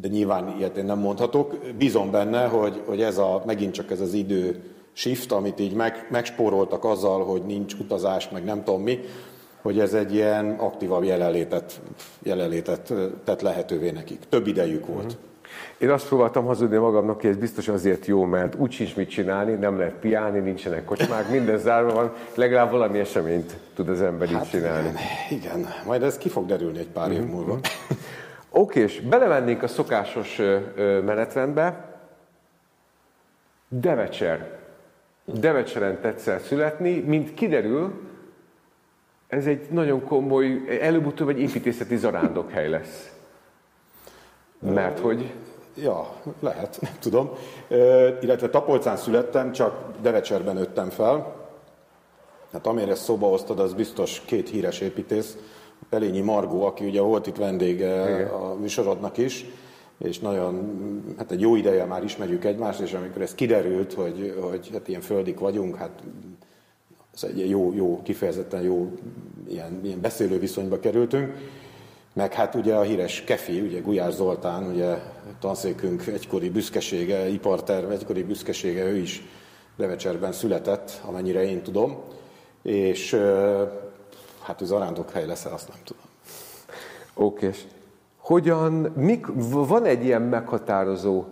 de 0.00 0.08
nyilván 0.08 0.54
ilyet 0.58 0.76
én 0.76 0.84
nem 0.84 0.98
mondhatok. 0.98 1.56
Bízom 1.78 2.10
benne, 2.10 2.46
hogy, 2.46 2.82
hogy 2.86 3.02
ez 3.02 3.18
a, 3.18 3.42
megint 3.46 3.72
csak 3.72 3.90
ez 3.90 4.00
az 4.00 4.12
idő 4.12 4.62
shift, 4.92 5.32
amit 5.32 5.60
így 5.60 5.74
meg, 5.74 6.06
megspóroltak 6.10 6.84
azzal, 6.84 7.24
hogy 7.24 7.42
nincs 7.42 7.74
utazás, 7.74 8.28
meg 8.28 8.44
nem 8.44 8.64
tudom 8.64 8.82
mi, 8.82 8.98
hogy 9.62 9.78
ez 9.78 9.94
egy 9.94 10.14
ilyen 10.14 10.50
aktívabb 10.58 11.02
jelenlétet, 11.02 11.80
jelenlétet 12.22 12.92
tett 13.24 13.40
lehetővé 13.40 13.90
nekik. 13.90 14.18
Több 14.28 14.46
idejük 14.46 14.86
volt. 14.86 15.04
Uh-huh. 15.04 15.20
Én 15.78 15.90
azt 15.90 16.06
próbáltam 16.06 16.44
hazudni 16.44 16.76
magamnak, 16.76 17.20
hogy 17.20 17.30
ez 17.30 17.36
biztos 17.36 17.68
azért 17.68 18.06
jó, 18.06 18.24
mert 18.24 18.54
úgy 18.54 18.72
sincs 18.72 18.96
mit 18.96 19.10
csinálni, 19.10 19.52
nem 19.52 19.78
lehet 19.78 19.94
piálni, 19.94 20.38
nincsenek 20.38 20.84
kocsmák, 20.84 21.30
minden 21.30 21.58
zárva 21.58 21.92
van, 21.92 22.12
legalább 22.34 22.70
valami 22.70 22.98
eseményt 22.98 23.56
tud 23.74 23.88
az 23.88 24.02
ember 24.02 24.28
hát 24.28 24.44
így 24.44 24.50
csinálni. 24.50 24.88
Igen, 25.30 25.40
igen, 25.40 25.68
majd 25.86 26.02
ez 26.02 26.18
ki 26.18 26.28
fog 26.28 26.46
derülni 26.46 26.78
egy 26.78 26.88
pár 26.88 27.12
év 27.12 27.24
múlva. 27.24 27.58
Oké, 28.50 28.80
és 28.80 29.00
belemennénk 29.00 29.62
a 29.62 29.68
szokásos 29.68 30.40
menetrendbe. 31.04 31.98
Devecser. 33.68 34.58
Devecseren 35.24 36.00
tetszel 36.00 36.38
születni, 36.38 37.00
mint 37.00 37.34
kiderül, 37.34 38.09
ez 39.30 39.46
egy 39.46 39.66
nagyon 39.70 40.04
komoly, 40.04 40.62
előbb-utóbb 40.80 41.28
egy 41.28 41.40
építészeti 41.40 41.96
zarándokhely 41.96 42.68
lesz. 42.68 43.10
Mert 44.58 44.98
hogy? 44.98 45.32
Ja, 45.76 46.12
lehet, 46.40 46.78
nem 46.80 46.92
tudom. 47.00 47.30
E, 47.68 47.76
illetve 48.20 48.48
Tapolcán 48.50 48.96
születtem, 48.96 49.52
csak 49.52 49.84
Devecserben 50.02 50.54
nőttem 50.54 50.88
fel. 50.88 51.36
Hát 52.52 52.66
amire 52.66 52.94
szóba 52.94 53.30
osztod, 53.30 53.60
az 53.60 53.74
biztos 53.74 54.22
két 54.24 54.48
híres 54.48 54.80
építész. 54.80 55.36
Pelényi 55.88 56.20
Margó, 56.20 56.64
aki 56.64 56.84
ugye 56.84 57.00
volt 57.00 57.26
itt 57.26 57.36
vendége 57.36 58.10
Igen. 58.10 58.28
a 58.28 58.54
műsorodnak 58.54 59.16
is, 59.16 59.46
és 59.98 60.18
nagyon, 60.18 60.80
hát 61.18 61.30
egy 61.30 61.40
jó 61.40 61.56
ideje 61.56 61.84
már 61.84 62.04
ismerjük 62.04 62.44
egymást, 62.44 62.80
és 62.80 62.92
amikor 62.92 63.22
ez 63.22 63.34
kiderült, 63.34 63.92
hogy, 63.92 64.34
hogy 64.50 64.70
hát 64.72 64.88
ilyen 64.88 65.00
földik 65.00 65.38
vagyunk, 65.38 65.76
hát 65.76 66.02
ez 67.22 67.28
egy 67.28 67.48
jó, 67.48 67.72
jó, 67.74 68.02
kifejezetten 68.02 68.62
jó 68.62 68.92
ilyen, 69.48 69.80
ilyen 69.82 70.00
beszélő 70.00 70.38
viszonyba 70.38 70.80
kerültünk. 70.80 71.34
Meg 72.12 72.32
hát 72.32 72.54
ugye 72.54 72.74
a 72.74 72.82
híres 72.82 73.24
Kefi, 73.24 73.60
ugye 73.60 73.80
Gulyás 73.80 74.14
Zoltán, 74.14 74.70
ugye 74.70 74.98
tanszékünk 75.40 76.06
egykori 76.06 76.50
büszkesége, 76.50 77.28
iparterv 77.28 77.90
egykori 77.90 78.22
büszkesége, 78.22 78.84
ő 78.84 78.96
is 78.96 79.22
Devecserben 79.76 80.32
született, 80.32 81.00
amennyire 81.04 81.44
én 81.44 81.62
tudom, 81.62 81.98
és 82.62 83.14
hát 84.40 84.60
az 84.60 84.74
hely 85.12 85.26
lesz 85.26 85.44
azt 85.44 85.68
nem 85.68 85.78
tudom. 85.84 86.02
Oké. 87.14 87.50
Hogyan, 88.16 88.72
mik, 88.96 89.26
van 89.50 89.84
egy 89.84 90.04
ilyen 90.04 90.22
meghatározó 90.22 91.24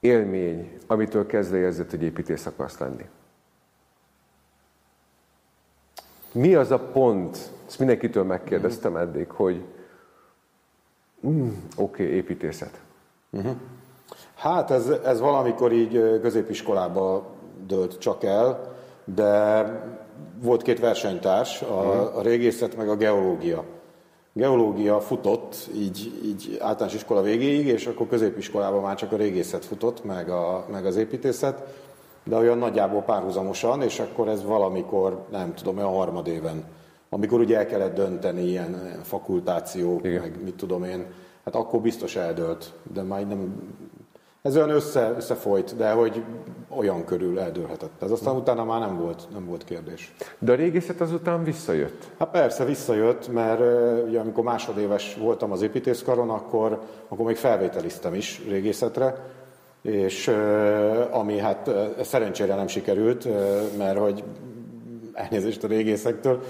élmény, 0.00 0.70
amitől 0.86 1.26
kezdve 1.26 1.56
érzed, 1.56 1.90
hogy 1.90 2.02
építész 2.02 2.46
akarsz 2.46 2.78
lenni? 2.78 3.04
Mi 6.36 6.54
az 6.54 6.70
a 6.70 6.78
pont, 6.78 7.38
ezt 7.66 7.78
mindenkitől 7.78 8.24
megkérdeztem 8.24 8.96
eddig, 8.96 9.30
hogy 9.30 9.62
mm, 11.26 11.48
oké, 11.76 12.02
okay, 12.02 12.14
építészet. 12.14 12.80
Uh-huh. 13.30 13.52
Hát 14.34 14.70
ez, 14.70 14.88
ez 14.88 15.20
valamikor 15.20 15.72
így 15.72 16.20
középiskolába 16.22 17.26
dőlt 17.66 17.98
csak 17.98 18.24
el, 18.24 18.76
de 19.04 19.64
volt 20.42 20.62
két 20.62 20.80
versenytárs, 20.80 21.62
a, 21.62 21.64
uh-huh. 21.64 22.16
a 22.16 22.22
régészet 22.22 22.76
meg 22.76 22.88
a 22.88 22.96
geológia. 22.96 23.64
Geológia 24.32 25.00
futott 25.00 25.68
így, 25.74 26.20
így 26.24 26.56
általános 26.60 26.94
iskola 26.94 27.22
végéig, 27.22 27.66
és 27.66 27.86
akkor 27.86 28.06
középiskolában 28.06 28.82
már 28.82 28.96
csak 28.96 29.12
a 29.12 29.16
régészet 29.16 29.64
futott, 29.64 30.04
meg, 30.04 30.30
a, 30.30 30.66
meg 30.70 30.86
az 30.86 30.96
építészet 30.96 31.62
de 32.26 32.36
olyan 32.36 32.58
nagyjából 32.58 33.02
párhuzamosan, 33.02 33.82
és 33.82 34.00
akkor 34.00 34.28
ez 34.28 34.44
valamikor, 34.44 35.26
nem 35.30 35.54
tudom, 35.54 35.76
olyan 35.76 35.92
harmadéven, 35.92 36.64
amikor 37.08 37.40
ugye 37.40 37.56
el 37.56 37.66
kellett 37.66 37.94
dönteni 37.94 38.42
ilyen 38.42 39.00
fakultációk, 39.02 40.04
Igen. 40.04 40.20
meg 40.20 40.42
mit 40.44 40.54
tudom 40.54 40.84
én, 40.84 41.06
hát 41.44 41.54
akkor 41.54 41.80
biztos 41.80 42.16
eldőlt, 42.16 42.72
de 42.92 43.02
már 43.02 43.26
nem, 43.26 43.54
ez 44.42 44.56
olyan 44.56 44.70
össze, 44.70 45.12
összefolyt, 45.16 45.76
de 45.76 45.90
hogy 45.90 46.22
olyan 46.68 47.04
körül 47.04 47.40
eldőlhetett. 47.40 48.02
Ez 48.02 48.10
aztán 48.10 48.36
utána 48.36 48.64
már 48.64 48.80
nem 48.80 48.98
volt, 48.98 49.26
nem 49.32 49.46
volt 49.46 49.64
kérdés. 49.64 50.14
De 50.38 50.52
a 50.52 50.54
régészet 50.54 51.00
azután 51.00 51.44
visszajött? 51.44 52.04
Hát 52.18 52.30
persze 52.30 52.64
visszajött, 52.64 53.32
mert 53.32 53.60
ugye 54.06 54.20
amikor 54.20 54.44
másodéves 54.44 55.16
voltam 55.20 55.52
az 55.52 55.62
építészkaron, 55.62 56.30
akkor, 56.30 56.80
akkor 57.08 57.26
még 57.26 57.36
felvételiztem 57.36 58.14
is 58.14 58.42
régészetre, 58.48 59.34
és 59.86 60.28
ami 61.10 61.38
hát 61.38 61.70
szerencsére 62.02 62.54
nem 62.54 62.66
sikerült, 62.66 63.28
mert 63.78 63.98
hogy 63.98 64.24
elnézést 65.12 65.64
a 65.64 65.66
régészektől, 65.66 66.42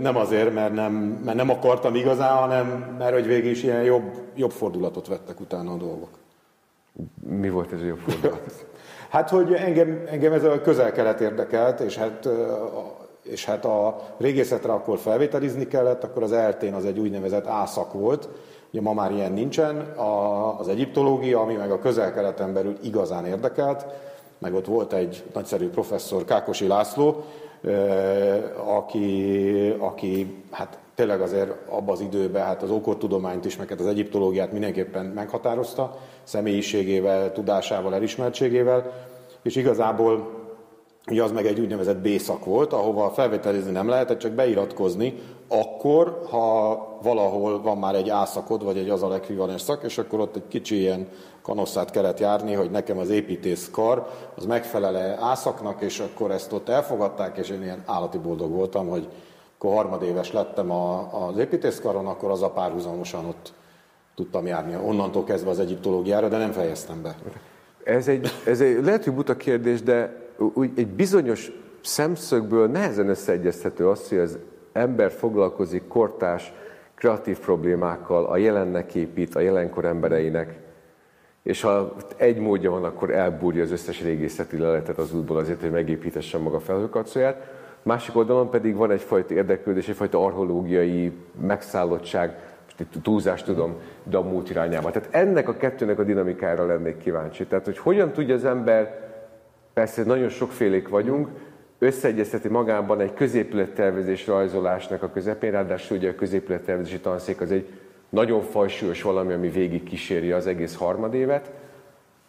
nem 0.00 0.16
azért, 0.16 0.54
mert 0.54 0.74
nem, 0.74 0.92
mert 1.24 1.36
nem 1.36 1.50
akartam 1.50 1.94
igazán, 1.94 2.36
hanem 2.36 2.96
mert 2.98 3.12
hogy 3.12 3.26
végig 3.26 3.50
is 3.50 3.62
ilyen 3.62 3.82
jobb, 3.82 4.12
jobb 4.34 4.50
fordulatot 4.50 5.08
vettek 5.08 5.40
utána 5.40 5.72
a 5.72 5.76
dolgok. 5.76 6.18
Mi 7.28 7.50
volt 7.50 7.72
ez 7.72 7.80
a 7.80 7.84
jobb 7.84 7.98
fordulat? 7.98 8.66
hát, 9.10 9.30
hogy 9.30 9.52
engem, 9.52 10.02
engem 10.10 10.32
ez 10.32 10.44
a 10.44 10.60
közel-kelet 10.60 11.20
érdekelt, 11.20 11.80
és 11.80 11.96
hát, 11.96 12.28
és 13.22 13.44
hát 13.44 13.64
a 13.64 14.06
régészetre 14.18 14.72
akkor 14.72 14.98
felvételizni 14.98 15.66
kellett, 15.66 16.04
akkor 16.04 16.22
az 16.22 16.32
eltén 16.32 16.74
az 16.74 16.84
egy 16.84 16.98
úgynevezett 16.98 17.46
ászak 17.46 17.92
volt, 17.92 18.28
Ugye 18.70 18.80
ma 18.80 18.92
már 18.92 19.12
ilyen 19.12 19.32
nincsen, 19.32 19.80
a, 19.80 20.58
az 20.58 20.68
egyiptológia, 20.68 21.40
ami 21.40 21.54
meg 21.54 21.70
a 21.70 21.78
közel-keleten 21.78 22.52
belül 22.52 22.76
igazán 22.82 23.26
érdekelt, 23.26 23.86
meg 24.38 24.54
ott 24.54 24.66
volt 24.66 24.92
egy 24.92 25.24
nagyszerű 25.34 25.68
professzor, 25.68 26.24
Kákosi 26.24 26.66
László, 26.66 27.24
aki, 28.66 29.74
aki 29.78 30.42
hát 30.50 30.78
tényleg 30.94 31.20
azért 31.20 31.68
abban 31.68 31.94
az 31.94 32.00
időben 32.00 32.44
hát 32.44 32.62
az 32.62 32.70
ókortudományt 32.70 33.44
is, 33.44 33.56
meg 33.56 33.68
hát 33.68 33.80
az 33.80 33.86
egyiptológiát 33.86 34.52
mindenképpen 34.52 35.04
meghatározta, 35.06 35.98
személyiségével, 36.22 37.32
tudásával, 37.32 37.94
elismertségével, 37.94 38.92
és 39.42 39.56
igazából 39.56 40.34
Ugye 41.10 41.22
az 41.22 41.32
meg 41.32 41.46
egy 41.46 41.60
úgynevezett 41.60 41.96
B-szak 41.96 42.44
volt, 42.44 42.72
ahova 42.72 43.10
felvételizni 43.10 43.70
nem 43.70 43.88
lehetett, 43.88 44.18
csak 44.18 44.32
beiratkozni, 44.32 45.14
akkor, 45.48 46.20
ha 46.30 46.98
valahol 47.02 47.62
van 47.62 47.78
már 47.78 47.94
egy 47.94 48.10
A-szakod, 48.10 48.64
vagy 48.64 48.78
egy 48.78 48.88
azal 48.88 49.14
ekvivalens 49.14 49.60
szak, 49.60 49.82
és 49.84 49.98
akkor 49.98 50.20
ott 50.20 50.36
egy 50.36 50.48
kicsi 50.48 50.78
ilyen 50.78 51.08
kanosszát 51.42 51.90
kellett 51.90 52.20
járni, 52.20 52.52
hogy 52.52 52.70
nekem 52.70 52.98
az 52.98 53.10
építész 53.10 53.68
kar, 53.72 54.06
az 54.34 54.44
megfelele 54.44 55.16
A-szaknak, 55.20 55.82
és 55.82 56.00
akkor 56.00 56.30
ezt 56.30 56.52
ott 56.52 56.68
elfogadták, 56.68 57.36
és 57.36 57.50
én 57.50 57.62
ilyen 57.62 57.82
állati 57.86 58.18
boldog 58.18 58.50
voltam, 58.50 58.88
hogy 58.88 59.08
akkor 59.58 59.74
harmadéves 59.74 60.32
lettem 60.32 60.70
a, 60.70 61.08
az 61.26 61.38
építészkaron, 61.38 62.06
akkor 62.06 62.30
az 62.30 62.42
a 62.42 62.50
párhuzamosan 62.50 63.24
ott 63.24 63.52
tudtam 64.14 64.46
járni. 64.46 64.76
Onnantól 64.86 65.24
kezdve 65.24 65.50
az 65.50 65.58
egyiptológiára, 65.58 66.28
de 66.28 66.36
nem 66.36 66.52
fejeztem 66.52 67.02
be. 67.02 67.16
Ez 67.84 68.08
egy, 68.08 68.28
ez 68.46 68.60
egy 68.60 68.84
lehet, 68.84 69.04
hogy 69.04 69.14
buta 69.14 69.36
kérdés, 69.36 69.82
de 69.82 70.24
úgy 70.54 70.70
egy 70.76 70.86
bizonyos 70.86 71.52
szemszögből 71.82 72.66
nehezen 72.68 73.08
összeegyeztető 73.08 73.88
az, 73.88 74.08
hogy 74.08 74.18
az 74.18 74.38
ember 74.76 75.10
foglalkozik 75.10 75.88
kortás, 75.88 76.52
kreatív 76.94 77.38
problémákkal, 77.38 78.24
a 78.24 78.36
jelennek 78.36 78.94
épít, 78.94 79.34
a 79.34 79.40
jelenkor 79.40 79.84
embereinek, 79.84 80.54
és 81.42 81.60
ha 81.60 81.94
egy 82.16 82.38
módja 82.38 82.70
van, 82.70 82.84
akkor 82.84 83.10
elbúrja 83.10 83.62
az 83.62 83.70
összes 83.70 84.02
régészeti 84.02 84.58
leletet 84.58 84.98
az 84.98 85.14
útból 85.14 85.36
azért, 85.36 85.60
hogy 85.60 85.70
megépítesse 85.70 86.38
maga 86.38 86.60
felhőkarcolóját. 86.60 87.54
Másik 87.82 88.16
oldalon 88.16 88.50
pedig 88.50 88.76
van 88.76 88.90
egyfajta 88.90 89.34
érdeklődés, 89.34 89.88
egyfajta 89.88 90.24
archeológiai 90.24 91.12
megszállottság, 91.40 92.38
most 92.64 92.80
itt 92.80 93.02
túlzást 93.02 93.44
tudom, 93.44 93.74
de 94.02 94.16
a 94.16 94.22
múlt 94.22 94.50
irányába. 94.50 94.90
Tehát 94.90 95.08
ennek 95.14 95.48
a 95.48 95.56
kettőnek 95.56 95.98
a 95.98 96.04
dinamikára 96.04 96.66
lennék 96.66 96.98
kíváncsi. 96.98 97.46
Tehát, 97.46 97.64
hogy 97.64 97.78
hogyan 97.78 98.12
tudja 98.12 98.34
az 98.34 98.44
ember 98.44 99.10
persze 99.74 100.04
nagyon 100.04 100.28
sokfélék 100.28 100.88
vagyunk, 100.88 101.28
összeegyezteti 101.78 102.48
magában 102.48 103.00
egy 103.00 103.14
középülettervezés 103.14 104.26
rajzolásnak 104.26 105.02
a 105.02 105.10
közepén, 105.10 105.50
ráadásul 105.50 105.96
ugye 105.96 106.10
a 106.10 106.14
középülettervezési 106.14 107.00
tanszék 107.00 107.40
az 107.40 107.52
egy 107.52 107.68
nagyon 108.08 108.42
fajsúlyos 108.42 109.02
valami, 109.02 109.32
ami 109.32 109.48
végig 109.48 109.82
kíséri 109.82 110.32
az 110.32 110.46
egész 110.46 110.76
harmadévet, 110.76 111.50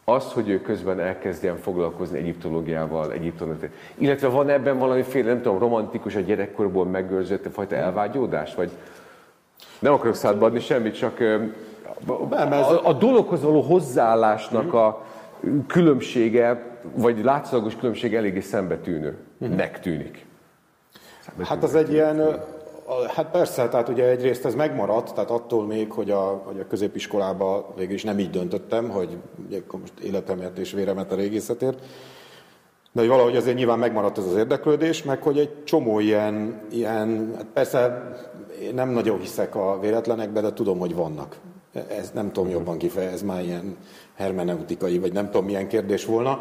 az, 0.04 0.32
hogy 0.32 0.50
ő 0.50 0.62
közben 0.62 1.00
elkezdjen 1.00 1.58
foglalkozni 1.58 2.18
egyiptológiával, 2.18 3.12
egyiptom. 3.12 3.60
Illetve 3.96 4.27
van 4.27 4.50
ebben 4.50 4.77
valamiféle, 4.77 5.27
nem 5.27 5.42
tudom, 5.42 5.60
romantikus, 5.60 6.16
a 6.16 6.20
gyerekkorból 6.20 6.86
megőrzött 6.86 7.51
fajta 7.51 7.75
elvágyódás? 7.75 8.56
Vagy 8.56 8.72
nem 9.80 9.94
akarok 9.94 10.16
szádba 10.16 10.46
adni 10.46 10.60
semmit, 10.60 10.98
csak 10.98 11.20
a, 12.30 12.88
a 12.88 12.94
dologhoz 12.94 13.44
való 13.44 13.62
hozzáállásnak 13.62 14.74
a 14.74 15.06
különbsége, 15.67 16.77
vagy 16.96 17.24
látszólagos 17.24 17.75
különbség 17.75 18.15
eléggé 18.15 18.39
szembetűnő. 18.39 19.17
Nek 19.38 19.79
tűnik. 19.79 20.25
Hát 21.44 21.63
az 21.63 21.75
egy 21.75 21.91
ilyen, 21.91 22.39
hát 23.08 23.32
persze, 23.32 23.67
tehát 23.67 23.89
ugye 23.89 24.10
egyrészt 24.10 24.46
ez 24.46 24.56
megmaradt, 24.56 25.13
tehát 25.13 25.29
attól 25.29 25.65
még, 25.65 25.91
hogy 25.91 26.12
a, 26.12 26.41
hogy 26.46 26.60
a 26.60 26.67
középiskolába 26.67 27.74
végül 27.77 27.94
is 27.94 28.03
nem 28.03 28.20
így 28.20 28.29
döntöttem, 28.29 28.89
hogy 28.89 29.17
ugye, 29.48 29.62
most 29.82 30.00
életemet 30.00 30.58
és 30.58 30.72
véremet 30.72 31.12
a 31.12 31.15
régészetért, 31.15 31.79
de 32.91 33.00
hogy 33.00 33.10
valahogy 33.10 33.36
azért 33.36 33.56
nyilván 33.58 33.79
megmaradt 33.79 34.17
ez 34.17 34.25
az 34.25 34.36
érdeklődés, 34.36 35.03
meg 35.03 35.22
hogy 35.22 35.38
egy 35.38 35.63
csomó 35.63 36.00
ilyen, 36.00 36.62
ilyen 36.72 37.32
hát 37.36 37.46
persze 37.53 38.12
én 38.62 38.74
nem 38.74 38.89
nagyon 38.89 39.20
hiszek 39.20 39.56
a 39.56 39.79
véletlenekbe, 39.79 40.41
de 40.41 40.53
tudom, 40.53 40.79
hogy 40.79 40.96
vannak. 40.96 41.38
Ez 41.74 42.12
nem 42.13 42.32
tudom 42.32 42.50
jobban 42.50 42.77
kifejezni, 42.77 43.27
már 43.27 43.44
ilyen 43.44 43.77
hermeneutikai, 44.18 45.00
vagy 45.00 45.14
nem 45.14 45.26
tudom 45.26 45.46
milyen 45.46 45.68
kérdés 45.68 46.06
volna. 46.06 46.40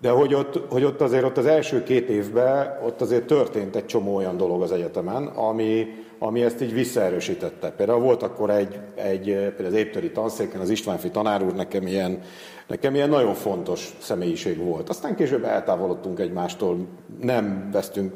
De 0.00 0.10
hogy 0.10 0.34
ott, 0.34 0.60
hogy 0.72 0.84
ott 0.84 1.00
azért 1.00 1.24
ott 1.24 1.36
az 1.36 1.46
első 1.46 1.82
két 1.82 2.08
évben 2.08 2.78
ott 2.84 3.00
azért 3.00 3.26
történt 3.26 3.76
egy 3.76 3.86
csomó 3.86 4.14
olyan 4.14 4.36
dolog 4.36 4.62
az 4.62 4.72
egyetemen, 4.72 5.26
ami, 5.26 5.86
ami 6.18 6.42
ezt 6.42 6.62
így 6.62 6.72
visszaerősítette. 6.72 7.70
Például 7.70 8.00
volt 8.00 8.22
akkor 8.22 8.50
egy, 8.50 8.78
egy 8.94 9.24
például 9.24 9.66
az 9.66 9.74
éptöri 9.74 10.10
tanszéken 10.10 10.60
az 10.60 10.70
Istvánfi 10.70 11.10
tanár 11.10 11.42
úr 11.42 11.54
nekem 11.54 11.86
ilyen, 11.86 12.20
nekem 12.66 12.94
ilyen 12.94 13.08
nagyon 13.08 13.34
fontos 13.34 13.96
személyiség 13.98 14.58
volt. 14.64 14.88
Aztán 14.88 15.16
később 15.16 15.44
eltávolodtunk 15.44 16.18
egymástól, 16.18 16.86
nem 17.20 17.68
vesztünk 17.72 18.12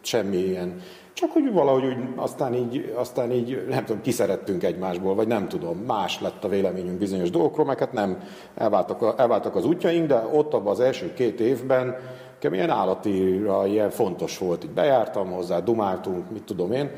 semmi 0.00 0.36
ilyen 0.36 0.80
csak 1.18 1.32
hogy 1.32 1.52
valahogy 1.52 1.84
úgy, 1.84 1.96
aztán 2.16 2.54
így, 2.54 2.92
aztán 2.96 3.32
így, 3.32 3.66
nem 3.68 3.84
tudom, 3.84 4.02
kiszerettünk 4.02 4.62
egymásból, 4.62 5.14
vagy 5.14 5.26
nem 5.26 5.48
tudom, 5.48 5.78
más 5.78 6.20
lett 6.20 6.44
a 6.44 6.48
véleményünk 6.48 6.98
bizonyos 6.98 7.30
dolgokról, 7.30 7.66
meg 7.66 7.78
hát 7.78 7.92
nem 7.92 8.18
elváltak, 8.54 9.14
elváltak 9.16 9.56
az 9.56 9.64
útjaink, 9.64 10.06
de 10.06 10.28
ott 10.32 10.54
abban 10.54 10.72
az 10.72 10.80
első 10.80 11.12
két 11.14 11.40
évben 11.40 11.96
nekem 12.32 12.54
ilyen 12.54 12.70
állatira 12.70 13.66
ilyen 13.66 13.90
fontos 13.90 14.38
volt. 14.38 14.64
Így 14.64 14.70
bejártam 14.70 15.30
hozzá, 15.30 15.60
dumáltunk, 15.60 16.30
mit 16.30 16.42
tudom 16.42 16.72
én, 16.72 16.90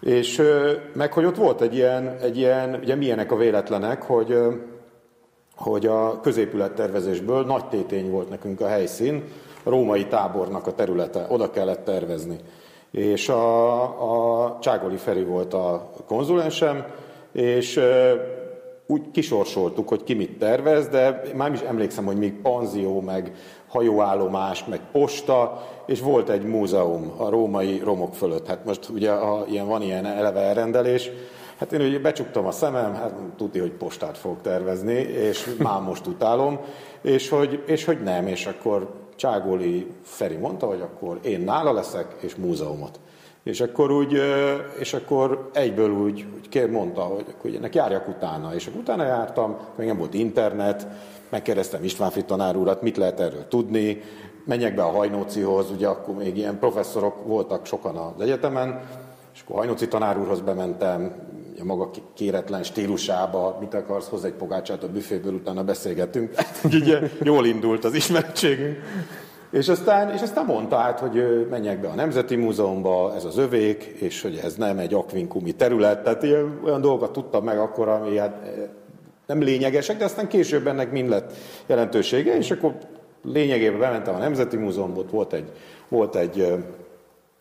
és 0.00 0.42
meg 0.92 1.12
hogy 1.12 1.24
ott 1.24 1.36
volt 1.36 1.60
egy 1.60 1.74
ilyen, 1.74 2.16
egy 2.22 2.36
ilyen 2.36 2.78
ugye 2.82 2.94
milyenek 2.94 3.32
a 3.32 3.36
véletlenek, 3.36 4.02
hogy, 4.02 4.38
hogy 5.56 5.86
a 5.86 6.20
középülettervezésből 6.20 7.44
nagy 7.44 7.68
tétény 7.68 8.10
volt 8.10 8.28
nekünk 8.28 8.60
a 8.60 8.68
helyszín, 8.68 9.24
a 9.62 9.70
római 9.70 10.06
tábornak 10.06 10.66
a 10.66 10.74
területe, 10.74 11.26
oda 11.28 11.50
kellett 11.50 11.84
tervezni 11.84 12.38
és 12.96 13.28
a, 13.28 13.82
a 14.42 14.58
Cságoli 14.60 14.96
Feri 14.96 15.24
volt 15.24 15.54
a 15.54 15.90
konzulensem, 16.06 16.84
és 17.32 17.80
úgy 18.86 19.10
kisorsoltuk, 19.10 19.88
hogy 19.88 20.02
ki 20.02 20.14
mit 20.14 20.38
tervez, 20.38 20.88
de 20.88 21.22
már 21.34 21.52
is 21.52 21.60
emlékszem, 21.60 22.04
hogy 22.04 22.16
még 22.16 22.32
panzió, 22.32 23.00
meg 23.00 23.32
hajóállomás, 23.68 24.64
meg 24.64 24.80
posta, 24.92 25.66
és 25.86 26.00
volt 26.00 26.28
egy 26.28 26.44
múzeum 26.44 27.12
a 27.16 27.28
római 27.28 27.80
romok 27.84 28.14
fölött. 28.14 28.46
Hát 28.46 28.64
most 28.64 28.88
ugye 28.88 29.10
a, 29.10 29.44
ilyen, 29.48 29.66
van 29.66 29.82
ilyen 29.82 30.06
eleve 30.06 30.40
elrendelés, 30.40 31.10
Hát 31.58 31.72
én 31.72 31.80
ugye 31.80 31.98
becsuktam 31.98 32.46
a 32.46 32.50
szemem, 32.50 32.94
hát 32.94 33.12
tudni, 33.36 33.58
hogy 33.58 33.72
postát 33.72 34.18
fogok 34.18 34.40
tervezni, 34.42 34.92
és 34.92 35.54
már 35.58 35.80
most 35.80 36.06
utálom, 36.06 36.60
és 37.02 37.28
hogy, 37.28 37.62
és 37.66 37.84
hogy 37.84 38.02
nem, 38.02 38.26
és 38.26 38.46
akkor 38.46 39.05
Cságoli 39.16 39.92
Feri 40.02 40.36
mondta, 40.36 40.66
hogy 40.66 40.80
akkor 40.80 41.18
én 41.22 41.40
nála 41.40 41.72
leszek, 41.72 42.16
és 42.20 42.34
múzeumot. 42.34 43.00
És 43.42 43.60
akkor 43.60 43.90
úgy, 43.90 44.20
és 44.78 44.94
akkor 44.94 45.50
egyből 45.52 45.90
úgy, 45.90 46.26
úgy 46.34 46.48
kér, 46.48 46.70
mondta, 46.70 47.00
hogy, 47.00 47.24
hogy 47.40 47.54
ennek 47.54 47.74
járjak 47.74 48.08
utána. 48.08 48.54
És 48.54 48.66
akkor 48.66 48.80
utána 48.80 49.04
jártam, 49.04 49.56
még 49.76 49.86
nem 49.86 49.96
volt 49.96 50.14
internet, 50.14 50.86
megkérdeztem 51.28 51.84
Istvánfi 51.84 52.24
tanár 52.24 52.56
urat, 52.56 52.82
mit 52.82 52.96
lehet 52.96 53.20
erről 53.20 53.48
tudni, 53.48 54.02
menjek 54.44 54.74
be 54.74 54.82
a 54.82 54.90
Hajnócihoz, 54.90 55.70
ugye 55.70 55.88
akkor 55.88 56.14
még 56.14 56.36
ilyen 56.36 56.58
professzorok 56.58 57.26
voltak 57.26 57.66
sokan 57.66 57.96
az 57.96 58.20
egyetemen, 58.20 58.80
és 59.34 59.40
akkor 59.44 59.56
Hajnóci 59.56 59.88
tanár 59.88 60.18
úrhoz 60.18 60.40
bementem, 60.40 61.14
a 61.60 61.64
maga 61.64 61.90
kéretlen 62.14 62.62
stílusába, 62.62 63.56
mit 63.60 63.74
akarsz, 63.74 64.08
hozzá 64.08 64.26
egy 64.26 64.32
pogácsát 64.32 64.82
a 64.82 64.88
büféből, 64.88 65.32
utána 65.32 65.64
beszélgetünk. 65.64 66.34
ugye 66.64 66.98
jól 67.22 67.46
indult 67.46 67.84
az 67.84 67.94
ismerettségünk. 67.94 68.78
És 69.50 69.68
aztán, 69.68 70.12
és 70.12 70.22
aztán 70.22 70.44
mondta 70.44 70.76
át, 70.76 71.00
hogy 71.00 71.46
menjek 71.50 71.80
be 71.80 71.88
a 71.88 71.94
Nemzeti 71.94 72.36
Múzeumba, 72.36 73.12
ez 73.14 73.24
az 73.24 73.38
övék, 73.38 73.82
és 73.82 74.22
hogy 74.22 74.40
ez 74.44 74.54
nem 74.54 74.78
egy 74.78 74.94
akvinkumi 74.94 75.52
terület. 75.52 76.02
Tehát 76.02 76.22
ilyen, 76.22 76.60
olyan 76.64 76.80
dolgokat 76.80 77.12
tudtam 77.12 77.44
meg 77.44 77.58
akkor, 77.58 77.88
ami 77.88 78.16
hát 78.16 78.46
nem 79.26 79.42
lényegesek, 79.42 79.96
de 79.96 80.04
aztán 80.04 80.28
később 80.28 80.66
ennek 80.66 80.90
mind 80.90 81.08
lett 81.08 81.32
jelentősége, 81.66 82.36
és 82.36 82.50
akkor 82.50 82.74
lényegében 83.22 83.78
bementem 83.78 84.14
a 84.14 84.18
Nemzeti 84.18 84.56
Múzeumba, 84.56 85.02
volt 85.10 85.32
egy, 85.32 85.52
volt 85.88 86.16
egy, 86.16 86.54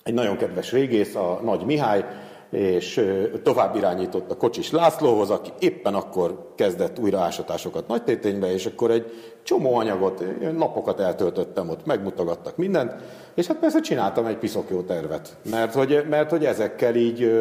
egy 0.04 0.14
nagyon 0.14 0.38
kedves 0.38 0.72
régész, 0.72 1.16
a 1.16 1.40
Nagy 1.44 1.66
Mihály, 1.66 2.06
és 2.50 3.06
tovább 3.44 3.76
irányított 3.76 4.32
a 4.32 4.38
Kocsis 4.38 4.72
Lászlóhoz, 4.72 5.30
aki 5.30 5.50
éppen 5.60 5.94
akkor 5.94 6.52
kezdett 6.56 7.00
újraásatásokat 7.00 7.88
nagytéténybe, 7.88 8.54
és 8.54 8.66
akkor 8.66 8.92
egy 8.92 9.12
csomó 9.44 9.76
anyagot, 9.76 10.24
napokat 10.58 11.00
eltöltöttem 11.00 11.70
ott, 11.70 11.86
megmutogattak 11.86 12.58
mindent, 12.58 12.96
és 13.34 13.48
hát 13.48 13.58
persze 13.58 13.80
csináltam 13.80 14.26
egy 14.26 14.38
piszok 14.38 14.70
jó 14.70 14.82
tervet, 14.82 15.38
mert 15.50 15.74
hogy, 15.74 16.06
mert 16.10 16.30
hogy 16.30 16.46
ezekkel 16.46 16.96
így 16.96 17.32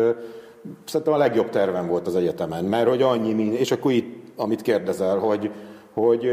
szerintem 0.85 1.14
a 1.14 1.19
legjobb 1.19 1.51
tervem 1.51 1.87
volt 1.87 2.07
az 2.07 2.17
egyetemen, 2.17 2.64
mert 2.64 2.88
hogy 2.88 3.03
annyi, 3.03 3.45
és 3.45 3.71
akkor 3.71 3.93
itt, 3.93 4.33
amit 4.37 4.62
kérdezel, 4.62 5.19
hogy, 5.19 5.51
hogy, 5.93 6.29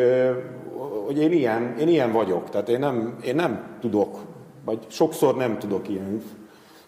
hogy 1.06 1.18
én, 1.18 1.32
ilyen, 1.32 1.76
én 1.80 1.88
ilyen 1.88 2.12
vagyok, 2.12 2.50
tehát 2.50 2.70
én 2.70 2.80
nem, 2.80 3.18
én 3.26 3.36
nem 3.36 3.78
tudok, 3.80 4.18
vagy 4.66 4.80
sokszor 4.88 5.36
nem 5.36 5.60
tudok 5.60 5.90
ilyen 5.90 6.22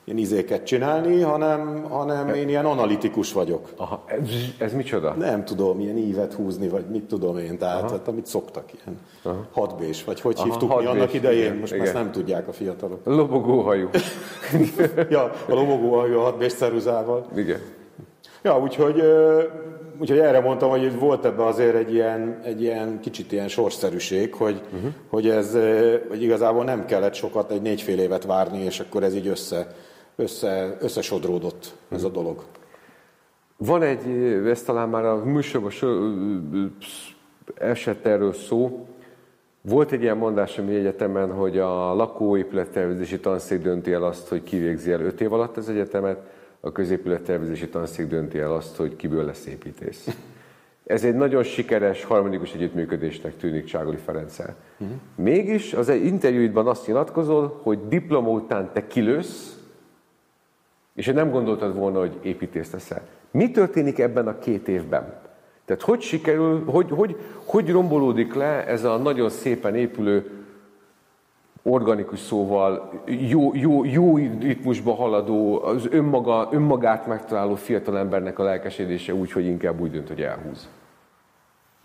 ilyen 0.03 0.19
izéket 0.19 0.65
csinálni, 0.65 1.21
hanem, 1.21 1.85
hanem 1.89 2.29
én 2.29 2.49
ilyen 2.49 2.65
analitikus 2.65 3.33
vagyok. 3.33 3.69
Aha, 3.75 4.03
ez, 4.05 4.29
ez 4.57 4.73
micsoda? 4.73 5.13
Nem 5.13 5.45
tudom, 5.45 5.79
ilyen 5.79 5.97
ívet 5.97 6.33
húzni, 6.33 6.67
vagy 6.67 6.85
mit 6.85 7.03
tudom 7.03 7.37
én, 7.37 7.57
tehát 7.57 7.91
hát, 7.91 8.07
amit 8.07 8.25
szoktak, 8.25 8.63
ilyen 8.73 8.99
Aha. 9.21 9.47
hatbés, 9.51 10.03
vagy 10.03 10.21
hogy 10.21 10.35
Aha, 10.37 10.45
hívtuk 10.45 10.79
mi 10.79 10.85
annak 10.85 11.13
idején, 11.13 11.43
igen, 11.45 11.57
most 11.57 11.73
igen. 11.73 11.85
ezt 11.85 11.93
nem 11.93 12.11
tudják 12.11 12.47
a 12.47 12.51
fiatalok. 12.51 12.99
Lobogóhajú. 13.03 13.89
ja, 15.09 15.23
a 15.23 15.53
lobogóhajú 15.53 16.19
a 16.19 16.23
hatbés 16.23 16.53
ceruzával. 16.53 17.25
Igen. 17.35 17.59
Ja, 18.43 18.59
úgyhogy, 18.59 19.03
úgyhogy 19.99 20.17
erre 20.17 20.39
mondtam, 20.39 20.69
hogy 20.69 20.99
volt 20.99 21.25
ebbe 21.25 21.45
azért 21.45 21.75
egy 21.75 21.93
ilyen, 21.93 22.39
egy 22.43 22.61
ilyen 22.61 22.99
kicsit 22.99 23.31
ilyen 23.31 23.47
sorszerűség, 23.47 24.33
hogy, 24.33 24.61
uh-huh. 24.73 24.91
hogy 25.09 25.29
ez, 25.29 25.57
hogy 26.09 26.21
igazából 26.21 26.63
nem 26.63 26.85
kellett 26.85 27.13
sokat, 27.13 27.51
egy 27.51 27.61
négyfél 27.61 27.99
évet 27.99 28.25
várni, 28.25 28.63
és 28.63 28.79
akkor 28.79 29.03
ez 29.03 29.15
így 29.15 29.27
össze, 29.27 29.67
össze, 30.15 30.77
összesodródott 30.79 31.75
ez 31.89 32.03
a 32.03 32.09
dolog. 32.09 32.43
Van 33.57 33.81
egy, 33.81 34.07
ez 34.47 34.63
talán 34.63 34.89
már 34.89 35.05
a 35.05 35.23
műsorban 35.23 35.71
esett 37.55 38.05
erről 38.05 38.33
szó, 38.33 38.87
volt 39.61 39.91
egy 39.91 40.01
ilyen 40.01 40.17
mondás 40.17 40.57
a 40.57 40.63
mi 40.63 40.75
egyetemen, 40.75 41.31
hogy 41.31 41.57
a 41.57 41.93
lakóépülettervezési 41.93 43.19
tanszék 43.19 43.61
dönti 43.61 43.91
el 43.91 44.03
azt, 44.03 44.27
hogy 44.27 44.43
kivégzi 44.43 44.91
el 44.91 45.01
öt 45.01 45.21
év 45.21 45.33
alatt 45.33 45.57
az 45.57 45.69
egyetemet, 45.69 46.17
a 46.59 46.71
középülettervezési 46.71 47.69
tanszék 47.69 48.07
dönti 48.07 48.39
el 48.39 48.53
azt, 48.53 48.75
hogy 48.75 48.95
kiből 48.95 49.25
lesz 49.25 49.45
építész. 49.45 50.17
Ez 50.85 51.03
egy 51.03 51.15
nagyon 51.15 51.43
sikeres 51.43 52.03
harmonikus 52.03 52.53
együttműködésnek 52.53 53.37
tűnik 53.37 53.65
Cságoli 53.65 53.97
Ferenccel. 53.97 54.55
Uh-huh. 54.77 54.97
Mégis 55.15 55.73
az 55.73 55.89
egy 55.89 56.05
interjúidban 56.05 56.67
azt 56.67 56.87
nyilatkozol, 56.87 57.59
hogy 57.61 57.87
diploma 57.87 58.29
után 58.29 58.69
te 58.73 58.87
kilősz, 58.87 59.62
és 60.95 61.07
nem 61.07 61.31
gondoltad 61.31 61.75
volna, 61.75 61.99
hogy 61.99 62.19
építész 62.21 62.71
leszel. 62.71 63.01
Mi 63.31 63.51
történik 63.51 63.99
ebben 63.99 64.27
a 64.27 64.39
két 64.39 64.67
évben? 64.67 65.21
Tehát 65.65 65.81
hogy 65.81 66.01
sikerül, 66.01 66.63
hogy, 66.65 66.89
hogy, 66.89 67.17
hogy 67.45 67.71
rombolódik 67.71 68.33
le 68.33 68.65
ez 68.67 68.83
a 68.83 68.97
nagyon 68.97 69.29
szépen 69.29 69.75
épülő, 69.75 70.43
organikus 71.63 72.19
szóval 72.19 72.91
jó, 73.05 73.55
jó, 73.55 73.83
jó 73.83 74.17
ritmusba 74.17 74.93
haladó, 74.93 75.63
az 75.63 75.87
önmaga, 75.89 76.49
önmagát 76.51 77.07
megtaláló 77.07 77.55
fiatal 77.55 77.97
embernek 77.97 78.39
a 78.39 78.43
lelkesedése 78.43 79.13
úgy, 79.13 79.31
hogy 79.31 79.45
inkább 79.45 79.79
úgy 79.79 79.91
dönt, 79.91 80.07
hogy 80.07 80.21
elhúz? 80.21 80.69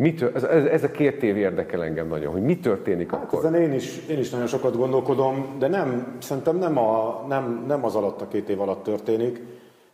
Mit, 0.02 0.22
ez, 0.22 0.42
ez, 0.42 0.64
ez 0.64 0.82
a 0.82 0.90
két 0.90 1.22
év 1.22 1.37
érdekel 1.37 1.84
engem 1.84 2.08
nagyon, 2.08 2.32
hogy 2.32 2.42
mi 2.42 2.58
történik 2.58 3.11
hát 3.11 3.22
akkor? 3.22 3.38
Ezen 3.38 3.54
én 3.54 3.72
is, 3.72 4.06
én 4.06 4.18
is 4.18 4.30
nagyon 4.30 4.46
sokat 4.46 4.76
gondolkodom, 4.76 5.56
de 5.58 5.68
nem, 5.68 6.16
szerintem 6.20 6.56
nem, 6.56 6.78
a, 6.78 7.24
nem, 7.28 7.64
nem 7.66 7.84
az 7.84 7.94
alatt 7.94 8.20
a 8.20 8.28
két 8.28 8.48
év 8.48 8.61
alatt 8.61 8.82
történik, 8.82 9.40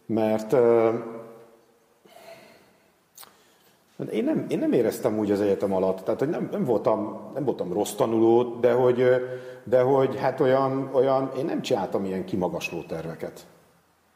mert 0.06 0.52
Én 4.12 4.24
nem, 4.24 4.46
én 4.48 4.58
nem 4.58 4.72
éreztem 4.72 5.18
úgy 5.18 5.30
az 5.30 5.40
egyetem 5.40 5.74
alatt, 5.74 6.04
tehát 6.04 6.20
hogy 6.20 6.28
nem, 6.28 6.48
nem, 6.52 6.64
voltam, 6.64 7.30
nem 7.34 7.44
voltam 7.44 7.72
rossz 7.72 7.92
tanuló, 7.92 8.42
de 8.60 8.72
hogy, 8.72 9.04
de 9.64 9.80
hogy 9.80 10.18
hát 10.18 10.40
olyan, 10.40 10.90
olyan, 10.92 11.30
én 11.38 11.44
nem 11.44 11.62
csináltam 11.62 12.04
ilyen 12.04 12.24
kimagasló 12.24 12.82
terveket. 12.82 13.46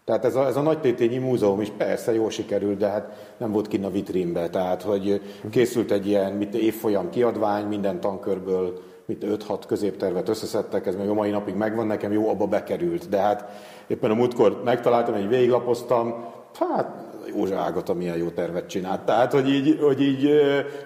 Tehát 0.09 0.25
ez 0.25 0.35
a, 0.35 0.47
ez 0.47 0.57
a 0.57 0.61
Nagytétényi 0.61 1.19
Múzeum 1.19 1.61
is 1.61 1.71
persze 1.77 2.15
jól 2.15 2.31
sikerült, 2.31 2.79
de 2.79 2.89
hát 2.89 3.35
nem 3.37 3.53
volt 3.53 3.69
kinn 3.69 3.85
a 3.85 3.91
vitrínbe. 3.91 4.51
Tehát, 4.51 4.83
hogy 4.83 5.21
készült 5.51 5.91
egy 5.91 6.07
ilyen 6.07 6.33
mit, 6.33 6.55
évfolyam 6.55 7.11
kiadvány, 7.11 7.65
minden 7.65 8.01
tankörből 8.01 8.81
mit 9.07 9.25
5-6 9.27 9.63
középtervet 9.67 10.29
összeszedtek, 10.29 10.87
ez 10.87 10.97
még 10.97 11.09
a 11.09 11.15
mai 11.15 11.31
napig 11.31 11.55
megvan 11.55 11.87
nekem, 11.87 12.13
jó, 12.13 12.29
abba 12.29 12.47
bekerült. 12.47 13.09
De 13.09 13.19
hát 13.19 13.45
éppen 13.87 14.11
a 14.11 14.15
múltkor 14.15 14.63
megtaláltam, 14.65 15.15
egy 15.15 15.29
végiglapoztam, 15.29 16.25
hát 16.59 16.91
Józsa 17.37 17.57
Ágata 17.57 17.95
milyen 17.95 18.17
jó 18.17 18.29
tervet 18.29 18.69
csinált. 18.69 19.01
Tehát, 19.01 19.33
hogy 19.33 19.49
így, 19.49 19.79
hogy 19.81 20.03
így 20.03 20.29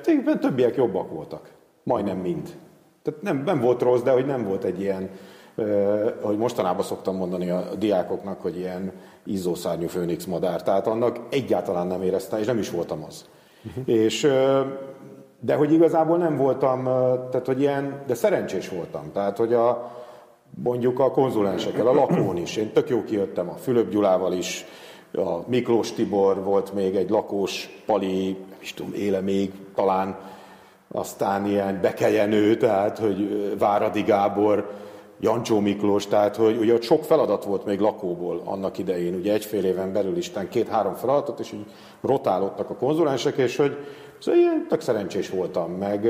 tényleg 0.02 0.38
többiek 0.38 0.76
jobbak 0.76 1.10
voltak. 1.10 1.50
Majdnem 1.82 2.18
mind. 2.18 2.48
Tehát 3.02 3.22
nem, 3.22 3.42
nem 3.44 3.60
volt 3.60 3.82
rossz, 3.82 4.02
de 4.02 4.10
hogy 4.10 4.26
nem 4.26 4.44
volt 4.44 4.64
egy 4.64 4.80
ilyen, 4.80 5.10
hogy 6.20 6.36
mostanában 6.36 6.84
szoktam 6.84 7.16
mondani 7.16 7.50
a 7.50 7.64
diákoknak, 7.78 8.40
hogy 8.40 8.56
ilyen 8.56 8.92
izzószárnyú 9.24 9.88
főnix 9.88 10.24
madár. 10.24 10.62
Tehát 10.62 10.86
annak 10.86 11.18
egyáltalán 11.30 11.86
nem 11.86 12.02
éreztem, 12.02 12.38
és 12.38 12.46
nem 12.46 12.58
is 12.58 12.70
voltam 12.70 13.04
az. 13.08 13.24
Uh-huh. 13.66 13.94
És, 13.94 14.28
de 15.40 15.54
hogy 15.54 15.72
igazából 15.72 16.16
nem 16.16 16.36
voltam, 16.36 16.84
tehát 17.30 17.46
hogy 17.46 17.60
ilyen, 17.60 18.02
de 18.06 18.14
szerencsés 18.14 18.68
voltam. 18.68 19.12
Tehát, 19.12 19.36
hogy 19.36 19.52
a, 19.52 19.90
mondjuk 20.62 20.98
a 20.98 21.10
konzulensekkel, 21.10 21.86
a 21.86 21.94
lakón 21.94 22.36
is. 22.36 22.56
Én 22.56 22.72
tök 22.72 22.88
jó 22.88 23.04
kijöttem 23.04 23.48
a 23.48 23.54
Fülöp 23.54 23.90
Gyulával 23.90 24.32
is, 24.32 24.64
a 25.14 25.38
Miklós 25.46 25.92
Tibor 25.92 26.42
volt 26.42 26.72
még 26.72 26.96
egy 26.96 27.10
lakós, 27.10 27.82
Pali, 27.86 28.36
is 28.58 28.74
tudom, 28.74 28.92
éle 28.94 29.20
még 29.20 29.52
talán, 29.74 30.16
aztán 30.88 31.46
ilyen 31.46 31.78
Bekelyenő, 31.80 32.56
tehát 32.56 32.98
hogy 32.98 33.28
Váradi 33.58 34.02
Gábor, 34.02 34.70
Jancsó 35.22 35.60
Miklós, 35.60 36.06
tehát 36.06 36.36
hogy 36.36 36.56
ugye 36.56 36.74
ott 36.74 36.82
sok 36.82 37.04
feladat 37.04 37.44
volt 37.44 37.64
még 37.64 37.80
lakóból 37.80 38.42
annak 38.44 38.78
idején, 38.78 39.14
ugye 39.14 39.32
egyfél 39.32 39.64
éven 39.64 39.92
belül 39.92 40.16
is, 40.16 40.32
két-három 40.48 40.94
feladatot, 40.94 41.40
és 41.40 41.52
így 41.52 41.66
rotálódtak 42.00 42.70
a 42.70 42.74
konzulensek, 42.74 43.36
és 43.36 43.56
hogy 43.56 43.76
szóval 44.18 44.40
ilyen 44.40 44.66
tök 44.68 44.80
szerencsés 44.80 45.30
voltam, 45.30 45.70
meg, 45.70 46.08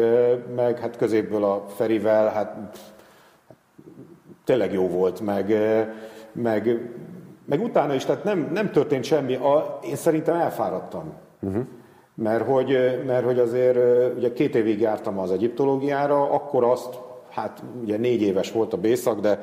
meg 0.57 0.79
hát 0.79 0.97
középből 0.97 1.45
a 1.45 1.65
Ferivel, 1.77 2.29
hát 2.29 2.79
tényleg 4.45 4.73
jó 4.73 4.89
volt, 4.89 5.21
meg, 5.21 5.55
meg, 6.33 6.91
meg 7.45 7.63
utána 7.63 7.95
is, 7.95 8.05
tehát 8.05 8.25
nem, 8.25 8.51
nem 8.53 8.71
történt 8.71 9.05
semmi, 9.05 9.35
a, 9.35 9.79
én 9.85 9.97
szerintem 9.97 10.35
elfáradtam. 10.35 11.13
Uh-huh. 11.41 11.63
Mert 12.15 12.47
hogy, 12.47 13.03
mert 13.07 13.25
hogy 13.25 13.39
azért 13.39 13.79
ugye 14.17 14.33
két 14.33 14.55
évig 14.55 14.81
jártam 14.81 15.19
az 15.19 15.31
egyiptológiára, 15.31 16.31
akkor 16.31 16.65
azt 16.65 16.99
hát 17.35 17.63
ugye 17.83 17.97
négy 17.97 18.23
éves 18.23 18.53
volt 18.53 18.73
a 18.73 18.77
bészak, 18.77 19.21
de 19.21 19.43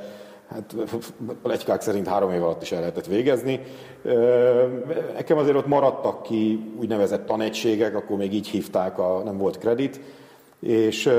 hát 0.49 0.75
legykák 1.43 1.81
szerint 1.81 2.07
három 2.07 2.31
év 2.31 2.43
alatt 2.43 2.61
is 2.61 2.71
el 2.71 2.79
lehetett 2.79 3.05
végezni. 3.05 3.59
Nekem 5.13 5.37
azért 5.37 5.55
ott 5.55 5.67
maradtak 5.67 6.23
ki 6.23 6.73
úgynevezett 6.79 7.25
tanegységek, 7.25 7.95
akkor 7.95 8.17
még 8.17 8.33
így 8.33 8.47
hívták, 8.47 8.99
a, 8.99 9.21
nem 9.23 9.37
volt 9.37 9.57
kredit, 9.57 9.99
és 10.59 11.09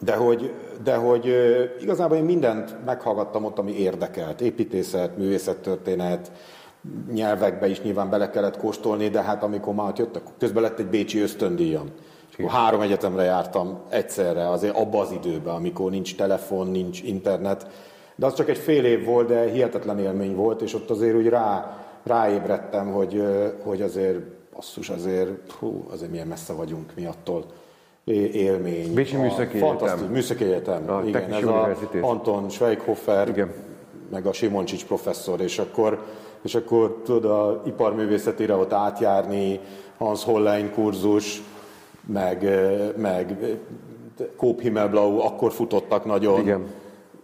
de 0.00 0.14
hogy, 0.14 0.54
de 0.82 0.94
hogy 0.94 1.34
igazából 1.80 2.16
én 2.16 2.24
mindent 2.24 2.84
meghallgattam 2.84 3.44
ott, 3.44 3.58
ami 3.58 3.72
érdekelt. 3.72 4.40
Építészet, 4.40 5.16
művészettörténet, 5.16 6.32
nyelvekbe 7.12 7.68
is 7.68 7.82
nyilván 7.82 8.10
bele 8.10 8.30
kellett 8.30 8.56
kóstolni, 8.56 9.08
de 9.08 9.22
hát 9.22 9.42
amikor 9.42 9.74
már 9.74 9.92
jöttek, 9.96 10.22
közben 10.38 10.62
lett 10.62 10.78
egy 10.78 10.86
bécsi 10.86 11.20
ösztöndíjam. 11.20 11.86
Akkor 12.38 12.50
három 12.50 12.80
egyetemre 12.80 13.22
jártam 13.22 13.78
egyszerre, 13.88 14.50
azért 14.50 14.76
abba 14.76 15.00
az 15.00 15.10
időben, 15.10 15.54
amikor 15.54 15.90
nincs 15.90 16.16
telefon, 16.16 16.66
nincs 16.66 17.02
internet. 17.02 17.66
De 18.16 18.26
az 18.26 18.34
csak 18.34 18.48
egy 18.48 18.58
fél 18.58 18.84
év 18.84 19.04
volt, 19.04 19.28
de 19.28 19.50
hihetetlen 19.50 19.98
élmény 19.98 20.34
volt, 20.34 20.62
és 20.62 20.74
ott 20.74 20.90
azért 20.90 21.16
úgy 21.16 21.28
rá, 21.28 21.78
ráébredtem, 22.02 22.92
hogy, 22.92 23.22
hogy 23.64 23.82
azért, 23.82 24.18
basszus, 24.54 24.88
azért, 24.88 25.52
hú, 25.52 25.86
azért 25.90 26.10
milyen 26.10 26.26
messze 26.26 26.52
vagyunk 26.52 26.92
mi 26.96 27.06
attól 27.06 27.44
élmény. 28.32 28.94
Bécsi 28.94 29.16
Műszaki 29.16 29.56
Egyetem. 29.56 29.98
Műszaki 29.98 30.44
Egyetem. 30.44 30.90
A 30.90 31.02
igen, 31.04 31.32
ez 31.32 31.44
a 31.44 31.76
Anton 32.00 32.48
Schweighofer, 32.48 33.28
igen. 33.28 33.52
meg 34.10 34.26
a 34.26 34.32
Simoncsics 34.32 34.86
professzor, 34.86 35.40
és 35.40 35.58
akkor, 35.58 36.04
és 36.42 36.54
akkor 36.54 37.00
tudod, 37.04 37.24
a 37.30 37.62
iparművészetére 37.66 38.54
ott 38.54 38.72
átjárni, 38.72 39.60
Hans 39.98 40.24
Hollein 40.24 40.72
kurzus, 40.72 41.42
meg, 42.12 42.48
meg 42.96 43.36
Kóp 44.36 44.60
Himmelblau, 44.60 45.18
akkor 45.18 45.52
futottak 45.52 46.04
nagyon. 46.04 46.40
Igen. 46.40 46.66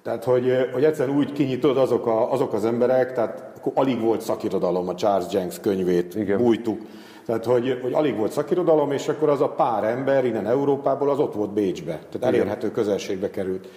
Tehát, 0.03 0.25
hogy, 0.25 0.69
hogy 0.73 0.85
egyszerűen 0.85 1.17
úgy 1.17 1.33
kinyitod 1.33 1.77
azok, 1.77 2.07
a, 2.07 2.33
azok 2.33 2.53
az 2.53 2.65
emberek, 2.65 3.13
tehát 3.13 3.53
alig 3.75 4.01
volt 4.01 4.21
szakirodalom, 4.21 4.89
a 4.89 4.95
Charles 4.95 5.33
Jenks 5.33 5.61
könyvét 5.61 6.15
Igen. 6.15 6.39
bújtuk. 6.39 6.81
Tehát, 7.27 7.45
hogy, 7.45 7.79
hogy 7.83 7.93
alig 7.93 8.17
volt 8.17 8.33
szakirodalom, 8.33 8.93
és 8.93 9.09
akkor 9.09 9.29
az 9.29 9.41
a 9.41 9.49
pár 9.49 9.85
ember 9.85 10.25
innen 10.25 10.47
Európából 10.47 11.11
az 11.11 11.19
ott 11.19 11.35
volt 11.35 11.53
Bécsbe. 11.53 11.93
Tehát 11.93 12.15
Igen. 12.15 12.29
elérhető 12.29 12.71
közelségbe 12.71 13.31
került. 13.31 13.69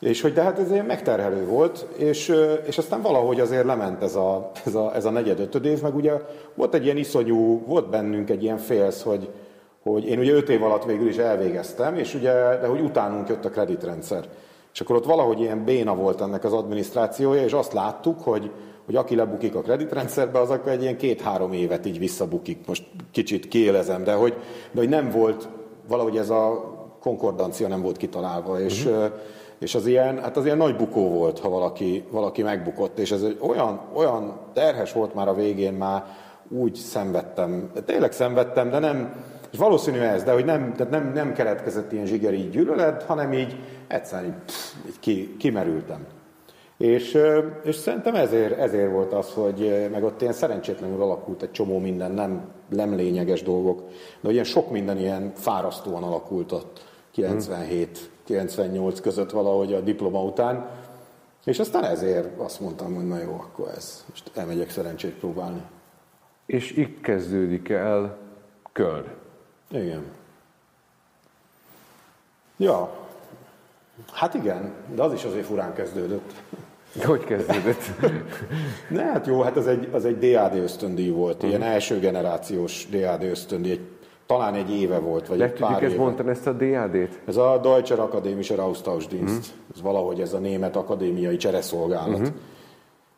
És 0.00 0.20
hogy 0.20 0.32
de 0.32 0.42
hát 0.42 0.58
ez 0.58 0.70
ilyen 0.70 0.84
megterhelő 0.84 1.46
volt, 1.46 1.86
és, 1.96 2.34
és 2.66 2.78
aztán 2.78 3.02
valahogy 3.02 3.40
azért 3.40 3.64
lement 3.64 4.02
ez 4.02 4.14
a, 4.14 4.50
ez 4.64 4.74
a, 4.74 4.94
ez 4.94 5.04
a 5.04 5.10
negyed 5.10 5.40
ötöd 5.40 5.64
év, 5.64 5.82
meg 5.82 5.94
ugye 5.94 6.12
volt 6.54 6.74
egy 6.74 6.84
ilyen 6.84 6.96
iszonyú, 6.96 7.64
volt 7.66 7.90
bennünk 7.90 8.30
egy 8.30 8.42
ilyen 8.42 8.58
félsz, 8.58 9.02
hogy, 9.02 9.28
hogy 9.84 10.08
én 10.08 10.18
ugye 10.18 10.32
öt 10.32 10.48
év 10.48 10.62
alatt 10.62 10.84
végül 10.84 11.08
is 11.08 11.16
elvégeztem, 11.16 11.96
és 11.96 12.14
ugye, 12.14 12.32
de 12.32 12.66
hogy 12.66 12.80
utánunk 12.80 13.28
jött 13.28 13.44
a 13.44 13.50
kreditrendszer. 13.50 14.24
És 14.72 14.80
akkor 14.80 14.96
ott 14.96 15.04
valahogy 15.04 15.40
ilyen 15.40 15.64
béna 15.64 15.94
volt 15.94 16.20
ennek 16.20 16.44
az 16.44 16.52
adminisztrációja, 16.52 17.42
és 17.42 17.52
azt 17.52 17.72
láttuk, 17.72 18.20
hogy, 18.20 18.50
hogy 18.86 18.96
aki 18.96 19.14
lebukik 19.14 19.54
a 19.54 19.60
kreditrendszerbe, 19.60 20.40
az 20.40 20.50
akkor 20.50 20.72
egy 20.72 20.82
ilyen 20.82 20.96
két-három 20.96 21.52
évet 21.52 21.86
így 21.86 21.98
visszabukik. 21.98 22.66
Most 22.66 22.84
kicsit 23.10 23.48
kiélezem, 23.48 24.04
de 24.04 24.12
hogy, 24.12 24.34
de 24.72 24.80
hogy 24.80 24.88
nem 24.88 25.10
volt, 25.10 25.48
valahogy 25.88 26.16
ez 26.16 26.30
a 26.30 26.72
konkordancia 27.00 27.68
nem 27.68 27.82
volt 27.82 27.96
kitalálva, 27.96 28.60
és, 28.60 28.84
uh-huh. 28.84 29.04
és 29.58 29.74
az 29.74 29.86
ilyen, 29.86 30.18
hát 30.20 30.36
az 30.36 30.44
ilyen 30.44 30.56
nagy 30.56 30.76
bukó 30.76 31.08
volt, 31.08 31.38
ha 31.38 31.48
valaki, 31.48 32.04
valaki 32.10 32.42
megbukott, 32.42 32.98
és 32.98 33.12
ez 33.12 33.24
olyan, 33.40 33.80
olyan 33.94 34.38
terhes 34.52 34.92
volt 34.92 35.14
már 35.14 35.28
a 35.28 35.34
végén, 35.34 35.72
már 35.72 36.04
úgy 36.48 36.74
szenvedtem, 36.74 37.70
tényleg 37.86 38.12
szenvedtem, 38.12 38.70
de 38.70 38.78
nem, 38.78 39.14
és 39.54 39.60
valószínű 39.60 39.98
ez, 39.98 40.22
de 40.22 40.32
hogy 40.32 40.44
nem, 40.44 40.72
tehát 40.72 40.92
nem, 40.92 41.12
nem 41.12 41.32
keletkezett 41.32 41.92
ilyen 41.92 42.06
zsigeri 42.06 42.48
gyűlölet, 42.48 43.02
hanem 43.02 43.32
így 43.32 43.56
egyszerűen 43.86 44.30
így, 44.30 44.44
pff, 44.44 44.74
így 44.86 44.98
ki, 45.00 45.36
kimerültem. 45.36 46.06
És, 46.76 47.18
és 47.62 47.74
szerintem 47.74 48.14
ezért, 48.14 48.58
ezért 48.58 48.90
volt 48.90 49.12
az, 49.12 49.32
hogy 49.32 49.88
meg 49.90 50.04
ott 50.04 50.20
ilyen 50.20 50.32
szerencsétlenül 50.32 51.02
alakult 51.02 51.42
egy 51.42 51.50
csomó 51.50 51.78
minden, 51.78 52.12
nem, 52.12 52.48
nem 52.68 52.94
lényeges 52.94 53.42
dolgok, 53.42 53.82
de 54.20 54.30
ilyen 54.30 54.44
sok 54.44 54.70
minden 54.70 54.98
ilyen 54.98 55.32
fárasztóan 55.34 56.02
alakult 56.02 56.52
ott 56.52 56.84
97-98 57.16 58.98
között 59.02 59.30
valahogy 59.30 59.72
a 59.72 59.80
diploma 59.80 60.22
után, 60.22 60.70
és 61.44 61.58
aztán 61.58 61.84
ezért 61.84 62.40
azt 62.40 62.60
mondtam, 62.60 62.94
hogy 62.94 63.06
na 63.06 63.18
jó, 63.18 63.32
akkor 63.32 63.68
ez, 63.76 64.04
most 64.08 64.30
elmegyek 64.34 64.70
szerencsét 64.70 65.14
próbálni. 65.14 65.62
És 66.46 66.72
itt 66.72 67.00
kezdődik 67.00 67.68
el 67.68 68.16
Köln. 68.72 69.22
Igen. 69.70 70.02
Ja, 72.56 72.90
hát 74.12 74.34
igen, 74.34 74.72
de 74.94 75.02
az 75.02 75.12
is 75.12 75.24
azért 75.24 75.46
furán 75.46 75.74
kezdődött. 75.74 76.32
Hogy 77.04 77.24
kezdődött? 77.24 77.82
ne, 78.88 79.02
hát 79.02 79.26
jó, 79.26 79.40
hát 79.40 79.56
az 79.56 79.66
egy, 79.66 79.88
az 79.92 80.04
egy 80.04 80.18
DAD 80.18 80.54
ösztöndíj 80.56 81.10
volt, 81.10 81.34
uh-huh. 81.34 81.48
ilyen 81.48 81.62
első 81.62 81.98
generációs 81.98 82.88
DAD 82.90 83.22
ösztöndíj, 83.22 83.72
egy, 83.72 83.80
talán 84.26 84.54
egy 84.54 84.70
éve 84.70 84.98
volt, 84.98 85.26
vagy 85.26 85.40
egy 85.40 85.52
pár 85.52 85.82
éve. 85.82 85.96
mondtam 85.96 86.28
ezt 86.28 86.46
a 86.46 86.52
DAD-t? 86.52 87.20
Ez 87.26 87.36
a 87.36 87.58
Deutscher 87.62 87.98
Akademischer 87.98 88.58
Austauschdienst, 88.58 89.34
uh-huh. 89.34 89.74
ez 89.74 89.82
valahogy 89.82 90.20
ez 90.20 90.32
a 90.32 90.38
német 90.38 90.76
akadémiai 90.76 91.36
csereszolgálat. 91.36 92.18
Uh-huh. 92.18 92.34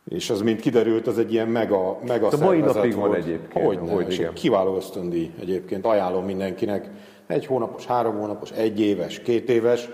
És 0.08 0.30
az, 0.30 0.40
mint 0.40 0.60
kiderült, 0.60 1.06
az 1.06 1.18
egy 1.18 1.32
ilyen 1.32 1.48
mega, 1.48 1.98
mega 2.06 2.28
A 2.28 2.36
mai 2.36 2.60
napig 2.60 2.94
volt. 2.94 3.10
van 3.10 3.20
egyébként. 3.20 3.66
Hogy, 3.66 3.78
hogy 3.90 4.12
igen. 4.12 4.32
kiváló 4.32 4.76
ösztöndíj 4.76 5.30
egyébként, 5.40 5.86
ajánlom 5.86 6.24
mindenkinek. 6.24 6.90
Egy 7.26 7.46
hónapos, 7.46 7.86
három 7.86 8.18
hónapos, 8.18 8.50
egy 8.50 8.80
éves, 8.80 9.20
két 9.20 9.48
éves, 9.48 9.88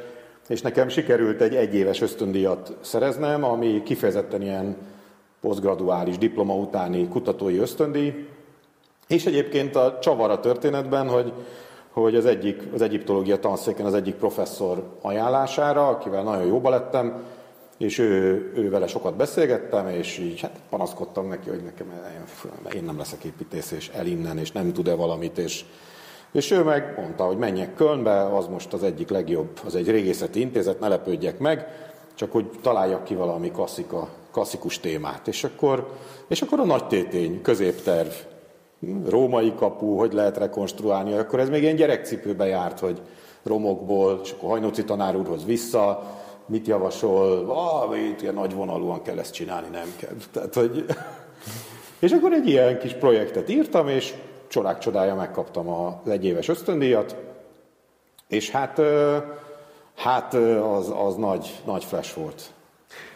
és 0.49 0.61
nekem 0.61 0.89
sikerült 0.89 1.41
egy 1.41 1.55
egyéves 1.55 2.01
ösztöndíjat 2.01 2.77
szereznem, 2.81 3.45
ami 3.45 3.83
kifejezetten 3.83 4.43
ilyen 4.43 4.77
posztgraduális 5.41 6.19
diploma 6.19 6.55
utáni 6.55 7.09
kutatói 7.09 7.57
ösztöndíj, 7.57 8.27
és 9.09 9.27
egyébként 9.27 9.77
a 9.77 9.99
csavar 10.01 10.31
a 10.31 10.41
történetben, 10.41 11.09
hogy, 11.09 11.33
hogy 11.91 12.17
az 12.17 12.27
egyik, 12.27 12.63
az 12.75 12.83
egyiptológia 12.83 13.39
tanszéken 13.39 13.87
az 13.87 13.95
egyik 13.95 14.15
professzor 14.15 14.97
ajánlására, 15.03 15.89
akivel 15.89 16.23
nagyon 16.23 16.47
jóba 16.47 16.71
lettem, 16.71 17.23
és 17.83 17.99
ő, 17.99 18.53
ő 18.55 18.71
vele 18.71 18.87
sokat 18.87 19.17
beszélgettem, 19.17 19.89
és 19.89 20.19
így 20.19 20.41
hát 20.41 20.61
panaszkodtam 20.71 21.29
neki, 21.29 21.49
hogy 21.49 21.63
nekem 21.63 21.87
én 22.75 22.85
nem 22.85 22.99
leszek 22.99 23.25
építész, 23.25 23.71
és 23.71 23.89
el 23.89 24.07
és 24.39 24.53
nem 24.53 24.73
tud-e 24.73 24.95
valamit, 24.95 25.39
és 25.39 25.65
És 26.33 26.51
ő 26.51 26.63
meg 26.63 26.95
mondta, 26.99 27.25
hogy 27.25 27.37
menjek 27.37 27.75
Kölnbe, 27.75 28.37
az 28.37 28.47
most 28.47 28.73
az 28.73 28.83
egyik 28.83 29.09
legjobb, 29.09 29.61
az 29.65 29.75
egy 29.75 29.91
régészeti 29.91 30.41
intézet, 30.41 30.81
ne 30.81 30.89
lepődjek 30.89 31.39
meg, 31.39 31.67
csak 32.15 32.33
hogy 32.33 32.51
találjak 32.63 33.05
ki 33.05 33.15
valami 33.15 33.51
klasszika, 33.51 34.09
klasszikus 34.33 34.81
témát. 34.81 35.29
És 35.29 35.45
akkor, 35.45 35.93
és 36.29 36.43
akkor 36.43 36.61
a 36.61 36.65
nagy 36.65 36.87
tétény, 36.87 37.43
középterv, 37.43 38.11
római 39.09 39.55
kapu, 39.55 39.97
hogy 39.97 40.13
lehet 40.13 40.37
rekonstruálni, 40.37 41.13
akkor 41.13 41.41
ez 41.41 41.49
még 41.49 41.63
ilyen 41.63 41.77
gyerekcipőbe 41.77 42.47
járt, 42.47 42.79
hogy 42.79 43.01
romokból, 43.43 44.21
és 44.23 44.31
akkor 44.31 44.51
Hajnóci 44.51 44.85
tanár 44.85 45.17
úrhoz 45.17 45.45
vissza, 45.45 46.03
mit 46.47 46.67
javasol, 46.67 47.51
ah, 47.51 47.99
itt 47.99 48.23
ilyen 48.23 48.35
nagy 48.35 48.55
vonalúan 48.55 49.03
kell 49.03 49.19
ezt 49.19 49.33
csinálni, 49.33 49.69
nem 49.73 49.89
kell. 49.97 50.15
Tehát, 50.33 50.55
hogy... 50.55 50.85
és 52.05 52.13
akkor 52.13 52.33
egy 52.33 52.49
ilyen 52.49 52.79
kis 52.79 52.93
projektet 52.93 53.49
írtam, 53.49 53.89
és 53.89 54.15
csodák 54.49 54.79
csodája 54.79 55.15
megkaptam 55.15 55.69
az 55.69 56.11
egyéves 56.11 56.49
ösztöndíjat, 56.49 57.17
és 58.29 58.51
hát, 58.51 58.81
hát 59.97 60.35
az, 60.35 60.93
az 61.07 61.17
nagy, 61.17 61.61
nagy 61.65 61.85
flash 61.85 62.17
volt. 62.17 62.43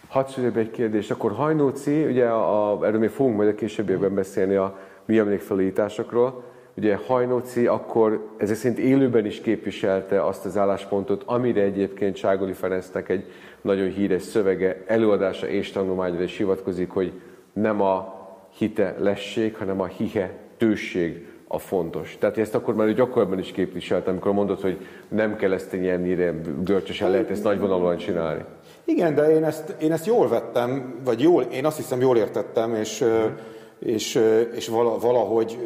Hadd 0.09 0.57
egy 0.57 0.71
kérdést, 0.71 1.11
akkor 1.11 1.33
Hajnóci, 1.33 2.05
ugye 2.05 2.27
a, 2.27 2.87
erről 2.87 3.01
még 3.01 3.11
fogunk 3.11 3.37
majd 3.37 3.49
a 3.49 3.55
későbbiekben 3.55 4.15
beszélni 4.15 4.55
a 4.55 4.79
mi 5.05 5.19
emlékfelújításokról, 5.19 6.43
ugye 6.77 6.97
Hajnóci 7.07 7.67
akkor 7.67 8.29
ezek 8.37 8.57
szerint 8.57 8.79
élőben 8.79 9.27
is 9.27 9.41
képviselte 9.41 10.25
azt 10.25 10.45
az 10.45 10.57
álláspontot, 10.57 11.23
amire 11.27 11.63
egyébként 11.63 12.17
Ságoli 12.17 12.53
Ferencnek 12.53 13.09
egy 13.09 13.25
nagyon 13.61 13.89
híres 13.89 14.23
szövege, 14.23 14.83
előadása 14.87 15.49
és 15.49 15.71
tanulmányra 15.71 16.23
is 16.23 16.37
hivatkozik, 16.37 16.91
hogy 16.91 17.13
nem 17.53 17.81
a 17.81 18.15
hite 18.59 18.95
lesség, 18.99 19.57
hanem 19.57 19.81
a 19.81 19.87
hihe 19.87 20.31
tőség 20.57 21.27
a 21.49 21.59
fontos. 21.59 22.17
Tehát 22.19 22.39
ezt 22.39 22.55
akkor 22.55 22.75
már 22.75 22.93
gyakorlatban 22.93 23.39
is 23.39 23.53
képviselt, 23.53 24.09
amikor 24.09 24.33
mondod, 24.33 24.61
hogy 24.61 24.87
nem 25.09 25.37
kell 25.37 25.53
ezt 25.53 25.73
ennyire 25.73 26.35
görcsösen 26.65 27.11
lehet 27.11 27.31
ezt 27.31 27.45
nagyvonalúan 27.45 27.97
csinálni. 27.97 28.45
Igen, 28.85 29.15
de 29.15 29.31
én 29.31 29.45
ezt, 29.45 29.75
én 29.81 29.93
ezt 29.93 30.07
jól 30.07 30.29
vettem, 30.29 31.01
vagy 31.05 31.21
jól, 31.21 31.43
én 31.43 31.65
azt 31.65 31.77
hiszem 31.77 32.01
jól 32.01 32.17
értettem, 32.17 32.75
és, 32.75 33.05
mm. 33.05 33.35
és, 33.79 34.21
és 34.55 34.69
valahogy 35.01 35.59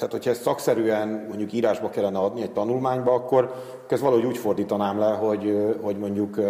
tehát 0.00 0.14
hogyha 0.14 0.30
ezt 0.30 0.42
szakszerűen 0.42 1.08
mondjuk 1.28 1.52
írásba 1.52 1.90
kellene 1.90 2.18
adni 2.18 2.42
egy 2.42 2.52
tanulmányba, 2.52 3.12
akkor 3.12 3.54
ezt 3.88 4.02
valahogy 4.02 4.24
úgy 4.24 4.38
fordítanám 4.38 4.98
le, 4.98 5.06
hogy, 5.06 5.76
hogy 5.82 5.98
mondjuk 5.98 6.40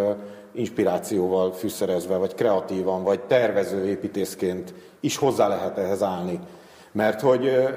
inspirációval 0.51 1.51
fűszerezve, 1.51 2.17
vagy 2.17 2.33
kreatívan, 2.33 3.03
vagy 3.03 3.19
tervező 3.19 3.85
építészként 3.85 4.73
is 4.99 5.17
hozzá 5.17 5.47
lehet 5.47 5.77
ehhez 5.77 6.03
állni. 6.03 6.39
Mert 6.91 7.21
hogy, 7.21 7.67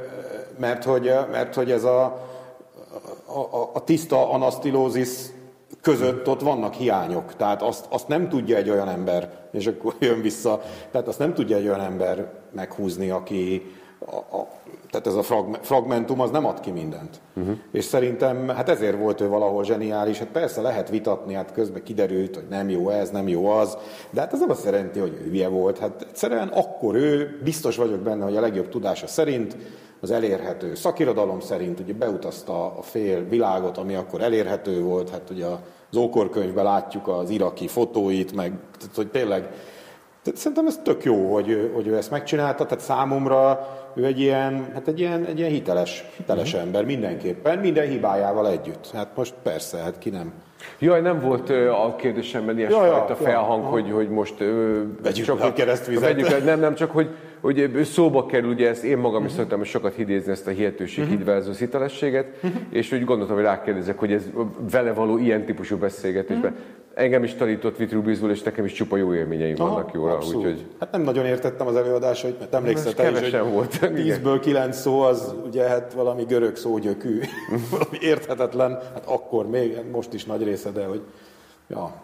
mert 0.59 0.85
hogy, 0.85 1.15
mert 1.31 1.55
hogy 1.55 1.71
ez 1.71 1.85
a, 1.85 2.03
a, 3.27 3.71
a 3.73 3.85
tiszta 3.85 4.31
anasztilózis 4.31 5.09
között 5.81 6.29
ott 6.29 6.41
vannak 6.41 6.75
hiányok. 6.75 7.37
Tehát 7.37 7.63
azt, 7.63 7.87
azt 7.89 8.09
nem 8.09 8.29
tudja 8.29 8.57
egy 8.57 8.71
olyan 8.71 8.89
ember, 8.89 9.49
és 9.53 9.67
akkor 9.67 9.95
jön 9.99 10.21
vissza, 10.21 10.61
tehát 10.91 11.09
azt 11.09 11.19
nem 11.19 11.35
tudja 11.35 11.57
egy 11.57 11.67
olyan 11.67 11.81
ember 11.81 12.33
meghúzni, 12.53 13.11
aki, 13.11 13.73
a, 14.07 14.37
a, 14.37 14.49
tehát 14.95 15.19
ez 15.19 15.31
a 15.31 15.47
fragmentum 15.61 16.21
az 16.21 16.31
nem 16.31 16.47
ad 16.47 16.61
ki 16.61 16.71
mindent. 16.71 17.21
Uh-huh. 17.37 17.57
És 17.73 17.85
szerintem, 17.85 18.49
hát 18.49 18.69
ezért 18.69 18.99
volt 18.99 19.21
ő 19.21 19.29
valahol 19.29 19.65
zseniális. 19.65 20.19
Hát 20.19 20.29
persze 20.29 20.61
lehet 20.61 20.89
vitatni, 20.89 21.35
hát 21.35 21.53
közben 21.53 21.83
kiderült, 21.83 22.35
hogy 22.35 22.47
nem 22.51 22.69
jó 22.69 22.89
ez, 22.89 23.11
nem 23.11 23.29
jó 23.29 23.47
az, 23.47 23.77
de 24.11 24.21
hát 24.21 24.33
ez 24.33 24.39
nem 24.39 24.51
azt 24.51 24.65
jelenti, 24.65 24.99
hogy 24.99 25.13
ő 25.13 25.29
hülye 25.29 25.49
volt. 25.49 25.79
Hát 25.79 26.07
egyszerűen 26.09 26.49
akkor 26.49 26.95
ő, 26.95 27.41
biztos 27.45 27.77
vagyok 27.77 28.01
benne, 28.01 28.25
hogy 28.25 28.37
a 28.37 28.41
legjobb 28.41 28.69
tudása 28.69 29.07
szerint, 29.07 29.57
az 30.01 30.11
elérhető 30.11 30.75
szakirodalom 30.75 31.41
szerint, 31.41 31.81
ugye 31.81 31.93
beutazta 31.93 32.77
a 32.77 32.83
fél 32.83 33.29
világot, 33.29 33.79
ami 33.79 33.95
akkor 33.95 34.23
elérhető 34.23 34.83
volt, 34.83 35.11
hát 35.11 35.31
ugye 35.31 35.47
az 35.91 35.97
ókorkönyvben 35.97 36.65
látjuk 36.65 37.09
az 37.09 37.31
iraki 37.31 37.69
fotóit, 37.69 38.35
meg 38.35 38.53
tehát, 38.79 38.97
hogy 38.97 39.11
tényleg 39.11 39.49
tehát 40.25 40.39
szerintem 40.39 40.67
ez 40.67 40.81
tök 40.83 41.05
jó, 41.05 41.33
hogy, 41.33 41.71
hogy 41.75 41.87
ő 41.87 41.97
ezt 41.97 42.11
megcsinálta, 42.11 42.67
tehát 42.67 42.85
számomra 42.85 43.69
ő 43.95 44.05
egy 44.05 44.21
ilyen, 44.21 44.67
hát 44.75 44.89
egy 44.89 45.01
ilyen, 45.01 45.25
egy 45.25 45.39
ilyen 45.39 45.51
hiteles, 45.51 46.05
hiteles 46.17 46.49
uh-huh. 46.49 46.67
ember 46.67 46.85
mindenképpen, 46.85 47.59
minden 47.59 47.89
hibájával 47.89 48.49
együtt. 48.49 48.91
Hát 48.95 49.09
most 49.17 49.35
persze, 49.43 49.79
hát 49.79 49.99
ki 49.99 50.11
nem. 50.11 50.33
Jaj, 50.79 51.01
nem 51.01 51.21
volt 51.21 51.51
a 51.51 51.95
kérdésemben 51.99 52.59
ilyen 52.59 52.71
ja, 52.71 52.87
ja, 52.87 53.17
felhang, 53.17 53.63
ja, 53.63 53.69
hogy, 53.69 53.91
hogy 53.91 54.09
most... 54.09 54.35
Vegyük 55.03 55.25
csak, 55.25 55.41
a 55.41 55.53
keresztvizet. 55.53 56.03
Vegyük, 56.03 56.45
nem, 56.45 56.61
nem, 56.61 56.75
csak 56.75 56.91
hogy, 56.91 57.09
hogy 57.41 57.85
szóba 57.85 58.27
kerül, 58.27 58.51
ugye 58.51 58.69
ezt 58.69 58.85
én 58.85 58.99
magam 58.99 59.25
is 59.25 59.31
uh-huh. 59.31 59.41
szoktam 59.41 59.65
sokat 59.65 59.99
idézni 59.99 60.33
ezt 60.33 60.47
a 60.47 60.51
hihetőség, 60.51 61.05
uh-huh. 61.05 61.25
versus 61.25 61.59
hitelességet, 61.59 62.27
uh-huh. 62.35 62.61
és 62.71 62.93
úgy 62.93 63.05
gondoltam, 63.05 63.37
hogy 63.37 63.45
rákérdezek, 63.45 63.99
hogy 63.99 64.13
ez 64.13 64.23
vele 64.71 64.93
való 64.93 65.19
ilyen 65.19 65.45
típusú 65.45 65.77
beszélgetésben. 65.77 66.53
Uh-huh. 66.53 66.67
Engem 66.95 67.25
is 67.25 67.35
tanított 67.35 67.77
Vitrubizul, 67.77 68.31
és 68.31 68.43
nekem 68.43 68.65
is 68.65 68.73
csupa 68.73 68.97
jó 68.97 69.15
élményeim 69.15 69.55
Aha, 69.59 69.71
vannak 69.71 69.93
jóra. 69.93 70.19
Úgyhogy... 70.19 70.67
Hát 70.81 70.93
nem 70.93 71.03
nagyon 71.03 71.27
értettem 71.27 71.67
az 71.67 71.77
előadásait, 71.77 72.39
mert 72.39 72.55
emlékszel 72.55 72.93
te 72.93 73.11
is, 73.11 73.31
hogy 73.31 73.53
volt. 73.53 73.93
tízből 73.95 74.41
kilenc 74.41 74.77
szó 74.77 75.01
az 75.01 75.35
ugye 75.47 75.69
hát 75.69 75.93
valami 75.93 76.25
görög 76.25 76.57
szógyökű, 76.57 77.21
valami 77.71 77.99
érthetetlen, 78.01 78.71
hát 78.95 79.05
akkor 79.07 79.49
még, 79.49 79.79
most 79.93 80.13
is 80.13 80.25
nagy 80.25 80.43
része, 80.43 80.71
de 80.71 80.85
hogy 80.85 81.01
ja, 81.69 81.95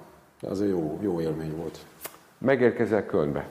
az 0.40 0.64
jó, 0.68 0.98
jó 1.02 1.20
élmény 1.20 1.56
volt. 1.56 1.78
Megérkezel 2.38 3.06
Kölnbe. 3.06 3.48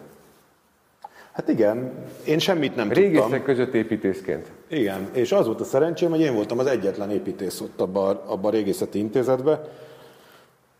Hát 1.31 1.49
igen, 1.49 1.91
én 2.25 2.39
semmit 2.39 2.75
nem 2.75 2.91
Régészek 2.91 3.21
tudtam. 3.21 3.43
között 3.43 3.73
építészként. 3.73 4.51
Igen, 4.67 5.09
és 5.13 5.31
az 5.31 5.45
volt 5.45 5.61
a 5.61 5.63
szerencsém, 5.63 6.09
hogy 6.09 6.21
én 6.21 6.33
voltam 6.33 6.59
az 6.59 6.65
egyetlen 6.65 7.11
építész 7.11 7.61
ott 7.61 7.81
abban 7.81 8.21
abba 8.25 8.47
a 8.47 8.51
régészeti 8.51 8.99
intézetben, 8.99 9.59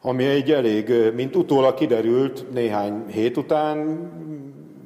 ami 0.01 0.25
egy 0.25 0.51
elég, 0.51 0.93
mint 1.15 1.35
utólag 1.35 1.73
kiderült 1.73 2.51
néhány 2.51 3.05
hét 3.07 3.37
után, 3.37 3.99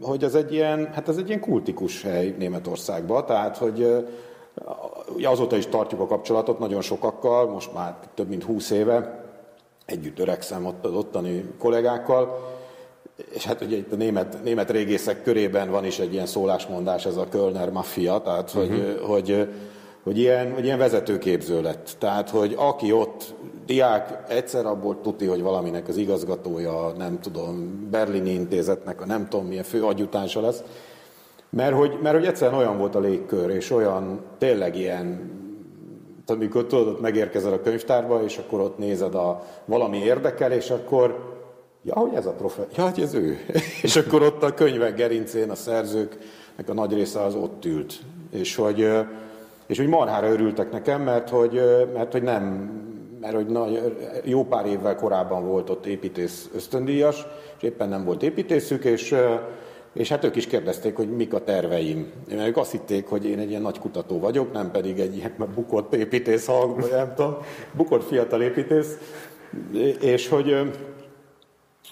hogy 0.02 0.24
ez 0.24 0.36
egy 0.36 0.54
ilyen, 0.54 0.90
hát 0.94 1.10
ez 1.10 1.18
egy 1.18 1.28
ilyen 1.28 1.40
kultikus 1.40 2.02
hely 2.02 2.36
Németországban, 2.38 3.26
tehát 3.26 3.58
hogy 3.58 4.06
azóta 5.24 5.56
is 5.56 5.68
tartjuk 5.68 6.02
a 6.02 6.08
kapcsolatot 6.08 6.60
nagyon 6.60 6.82
sokakkal, 6.82 7.50
most 7.50 7.74
már 7.74 7.96
több 8.14 8.30
mint 8.30 8.44
húsz 8.44 8.70
éve, 8.70 9.24
együtt 9.86 10.20
öregszem 10.20 10.66
ott 10.66 10.86
az 10.86 10.94
ottani 10.94 11.46
kollégákkal, 11.60 12.52
és 13.34 13.46
hát 13.46 13.62
ugye 13.62 13.78
itt 13.78 13.94
a 13.94 13.96
német, 13.96 14.44
német 14.44 14.72
régészek 14.72 15.24
körében 15.24 15.72
van 15.72 15.86
is 15.86 16.00
egy 16.00 16.14
ilyen 16.14 16.26
szólásmondás, 16.26 17.06
ez 17.06 17.18
a 17.18 17.28
Kölner 17.30 17.70
maffia, 17.70 18.22
tehát 18.22 18.52
hogy, 18.52 18.70
uh-huh. 18.70 19.10
hogy, 19.10 19.48
hogy, 20.04 20.18
ilyen, 20.18 20.54
hogy 20.54 20.64
ilyen 20.64 20.78
vezetőképző 20.78 21.62
lett. 21.62 21.96
Tehát, 21.98 22.30
hogy 22.30 22.56
aki 22.58 22.92
ott 22.92 23.34
diák 23.66 24.24
egyszer 24.28 24.66
abból 24.66 25.02
tuti, 25.02 25.26
hogy 25.26 25.42
valaminek 25.42 25.88
az 25.88 25.98
igazgatója, 25.98 26.94
nem 26.98 27.20
tudom, 27.20 27.88
Berlini 27.92 28.30
intézetnek 28.30 29.02
a 29.02 29.06
nem 29.06 29.28
tudom 29.30 29.46
milyen 29.46 29.64
fő 29.64 29.84
adjutánsa 29.84 30.42
lesz, 30.42 30.64
mert 31.50 31.76
hogy, 31.76 32.00
mert 32.02 32.16
hogy 32.16 32.26
egyszerűen 32.26 32.60
olyan 32.60 32.78
volt 32.78 32.96
a 32.96 33.00
légkör, 33.00 33.50
és 33.50 33.72
olyan 33.72 34.22
tényleg 34.38 34.78
ilyen, 34.78 35.32
amikor 36.26 36.66
tudod, 36.66 36.88
ott 36.88 37.02
megérkezel 37.02 37.54
a 37.54 37.62
könyvtárba, 37.62 38.24
és 38.24 38.38
akkor 38.38 38.60
ott 38.60 38.78
nézed 38.78 39.16
a 39.16 39.44
valami 39.66 39.98
érdekel, 39.98 40.52
és 40.52 40.70
akkor 40.70 41.32
ja, 41.84 41.94
hogy 41.94 42.14
ez 42.14 42.26
a 42.26 42.32
professzor, 42.32 42.72
ja, 42.76 42.90
hogy 42.90 43.04
ez 43.04 43.14
ő. 43.14 43.38
és 43.82 43.96
akkor 43.96 44.22
ott 44.22 44.44
a 44.44 44.54
könyvek 44.54 44.96
gerincén 44.96 45.50
a 45.50 45.56
szerzőknek 45.56 46.70
a 46.70 46.74
nagy 46.74 46.94
része 46.94 47.22
az 47.22 47.36
ott 47.36 47.66
ült. 47.66 47.94
És 48.32 48.56
hogy, 48.56 48.90
és 49.66 49.78
hogy 49.78 49.88
marhára 49.88 50.32
örültek 50.32 50.72
nekem, 50.72 51.02
mert 51.02 51.30
hogy, 51.30 51.62
mert 51.94 52.12
hogy 52.12 52.24
nem, 52.24 52.72
mert 53.24 53.36
hogy 53.36 53.46
nagy, 53.46 53.96
jó 54.24 54.46
pár 54.46 54.66
évvel 54.66 54.96
korábban 54.96 55.48
volt 55.48 55.70
ott 55.70 55.86
építész 55.86 56.50
ösztöndíjas, 56.56 57.26
és 57.58 57.64
éppen 57.64 57.90
nem 57.90 58.06
volt 58.06 58.24
építészük, 58.24 58.84
és, 58.84 59.16
és 59.94 60.10
hát 60.10 60.24
ők 60.24 60.36
is 60.36 60.48
kérdezték, 60.48 60.96
hogy 60.96 61.16
mik 61.16 61.34
a 61.34 61.44
terveim. 61.44 62.12
Mert 62.30 62.48
ők 62.48 62.58
azt 62.58 62.72
hitték, 62.72 63.08
hogy 63.08 63.26
én 63.26 63.40
egy 63.40 63.50
ilyen 63.50 63.62
nagy 63.62 63.80
kutató 63.80 64.20
vagyok, 64.20 64.54
nem 64.54 64.72
pedig 64.72 65.00
egy 65.00 65.16
ilyen 65.16 65.34
bukott 65.56 65.94
építész, 65.94 66.46
vagy 66.46 66.92
nem 66.92 67.14
tudom, 67.16 67.38
bukott 67.72 68.04
fiatal 68.04 68.42
építész, 68.42 68.98
és 70.00 70.30
hogy, 70.30 70.72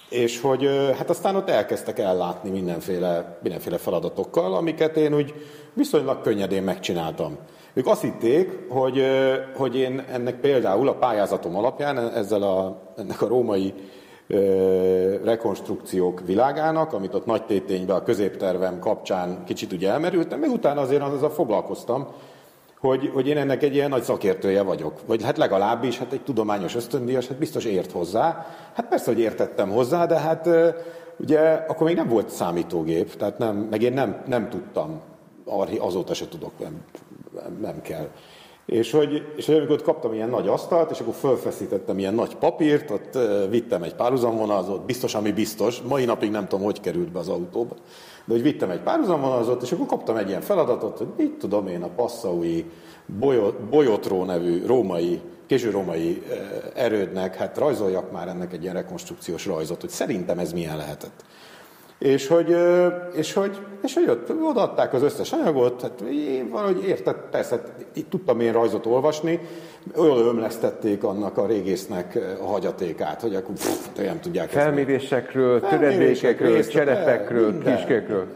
és 0.08 0.40
hogy 0.40 0.68
hát 0.96 1.10
aztán 1.10 1.36
ott 1.36 1.48
elkezdtek 1.48 1.98
ellátni 1.98 2.50
mindenféle, 2.50 3.38
mindenféle 3.42 3.78
feladatokkal, 3.78 4.54
amiket 4.54 4.96
én 4.96 5.14
úgy 5.14 5.34
viszonylag 5.72 6.20
könnyedén 6.20 6.62
megcsináltam. 6.62 7.38
Ők 7.74 7.86
azt 7.86 8.02
hitték, 8.02 8.68
hogy, 8.68 9.02
hogy 9.56 9.76
én 9.76 10.04
ennek 10.12 10.34
például 10.34 10.88
a 10.88 10.94
pályázatom 10.94 11.56
alapján 11.56 11.98
ezzel 11.98 12.42
a, 12.42 12.82
ennek 12.96 13.22
a 13.22 13.26
római 13.26 13.74
rekonstrukciók 15.24 16.22
világának, 16.26 16.92
amit 16.92 17.14
ott 17.14 17.26
nagy 17.26 17.44
tétényben 17.44 17.96
a 17.96 18.02
középtervem 18.02 18.78
kapcsán 18.78 19.44
kicsit 19.44 19.72
ugye 19.72 19.90
elmerültem, 19.90 20.40
meg 20.40 20.50
utána 20.50 20.80
azért 20.80 21.02
azzal 21.02 21.30
foglalkoztam, 21.30 22.06
hogy, 22.80 23.10
hogy 23.14 23.28
én 23.28 23.36
ennek 23.36 23.62
egy 23.62 23.74
ilyen 23.74 23.88
nagy 23.88 24.02
szakértője 24.02 24.62
vagyok. 24.62 25.00
Vagy 25.06 25.22
hát 25.22 25.38
legalábbis, 25.38 25.98
hát 25.98 26.12
egy 26.12 26.22
tudományos 26.22 26.74
ösztöndíjas, 26.74 27.28
hát 27.28 27.38
biztos 27.38 27.64
ért 27.64 27.92
hozzá. 27.92 28.46
Hát 28.72 28.88
persze, 28.88 29.10
hogy 29.10 29.20
értettem 29.20 29.70
hozzá, 29.70 30.06
de 30.06 30.18
hát 30.18 30.48
ugye 31.18 31.40
akkor 31.40 31.86
még 31.86 31.96
nem 31.96 32.08
volt 32.08 32.28
számítógép, 32.28 33.16
tehát 33.16 33.38
nem, 33.38 33.56
meg 33.56 33.82
én 33.82 33.92
nem, 33.92 34.22
nem 34.26 34.48
tudtam, 34.48 35.00
azóta 35.78 36.14
se 36.14 36.28
tudok 36.28 36.52
nem 37.60 37.82
kell. 37.82 38.08
És 38.66 38.90
hogy, 38.90 39.32
és 39.36 39.46
hogy 39.46 39.54
amikor 39.54 39.74
ott 39.74 39.82
kaptam 39.82 40.14
ilyen 40.14 40.28
nagy 40.28 40.48
asztalt, 40.48 40.90
és 40.90 41.00
akkor 41.00 41.14
felfeszítettem 41.14 41.98
ilyen 41.98 42.14
nagy 42.14 42.36
papírt, 42.36 42.90
ott 42.90 43.18
vittem 43.50 43.82
egy 43.82 43.94
párhuzamvonalazót, 43.94 44.84
biztos, 44.84 45.14
ami 45.14 45.32
biztos, 45.32 45.80
mai 45.80 46.04
napig 46.04 46.30
nem 46.30 46.48
tudom, 46.48 46.64
hogy 46.64 46.80
került 46.80 47.12
be 47.12 47.18
az 47.18 47.28
autóba, 47.28 47.74
de 48.24 48.32
hogy 48.32 48.42
vittem 48.42 48.70
egy 48.70 48.80
párhuzamvonalazót, 48.80 49.62
és 49.62 49.72
akkor 49.72 49.86
kaptam 49.86 50.16
egy 50.16 50.28
ilyen 50.28 50.40
feladatot, 50.40 50.98
hogy 50.98 51.08
mit 51.16 51.32
tudom 51.32 51.66
én 51.66 51.82
a 51.82 51.88
passzaui 51.88 52.70
Bolyotró 53.70 54.24
nevű 54.24 54.66
római, 54.66 55.20
késő 55.46 55.70
római 55.70 56.22
erődnek, 56.74 57.36
hát 57.36 57.58
rajzoljak 57.58 58.12
már 58.12 58.28
ennek 58.28 58.52
egy 58.52 58.62
ilyen 58.62 58.74
rekonstrukciós 58.74 59.46
rajzot, 59.46 59.80
hogy 59.80 59.90
szerintem 59.90 60.38
ez 60.38 60.52
milyen 60.52 60.76
lehetett. 60.76 61.24
És 62.02 62.26
hogy, 62.26 62.56
és 63.14 63.32
hogy, 63.32 63.58
és 63.82 63.94
hogy 63.94 64.08
ott 64.08 64.32
odaadták 64.48 64.92
az 64.92 65.02
összes 65.02 65.32
anyagot, 65.32 65.82
hát 65.82 66.00
én 66.00 66.48
valahogy 66.50 66.84
érted, 66.84 67.16
persze, 67.30 67.62
itt 67.94 68.10
tudtam 68.10 68.40
én 68.40 68.52
rajzot 68.52 68.86
olvasni, 68.86 69.40
olyan 69.96 70.18
ömlesztették 70.18 71.04
annak 71.04 71.38
a 71.38 71.46
régésznek 71.46 72.18
a 72.40 72.44
hagyatékát, 72.44 73.20
hogy 73.20 73.34
akkor 73.34 73.54
pff, 73.54 73.86
nem 73.96 74.20
tudják. 74.20 74.48
Felmérésekről, 74.48 75.60
töredékekről, 75.60 76.66
cserepekről, 76.66 77.62
kiskékről. 77.62 78.26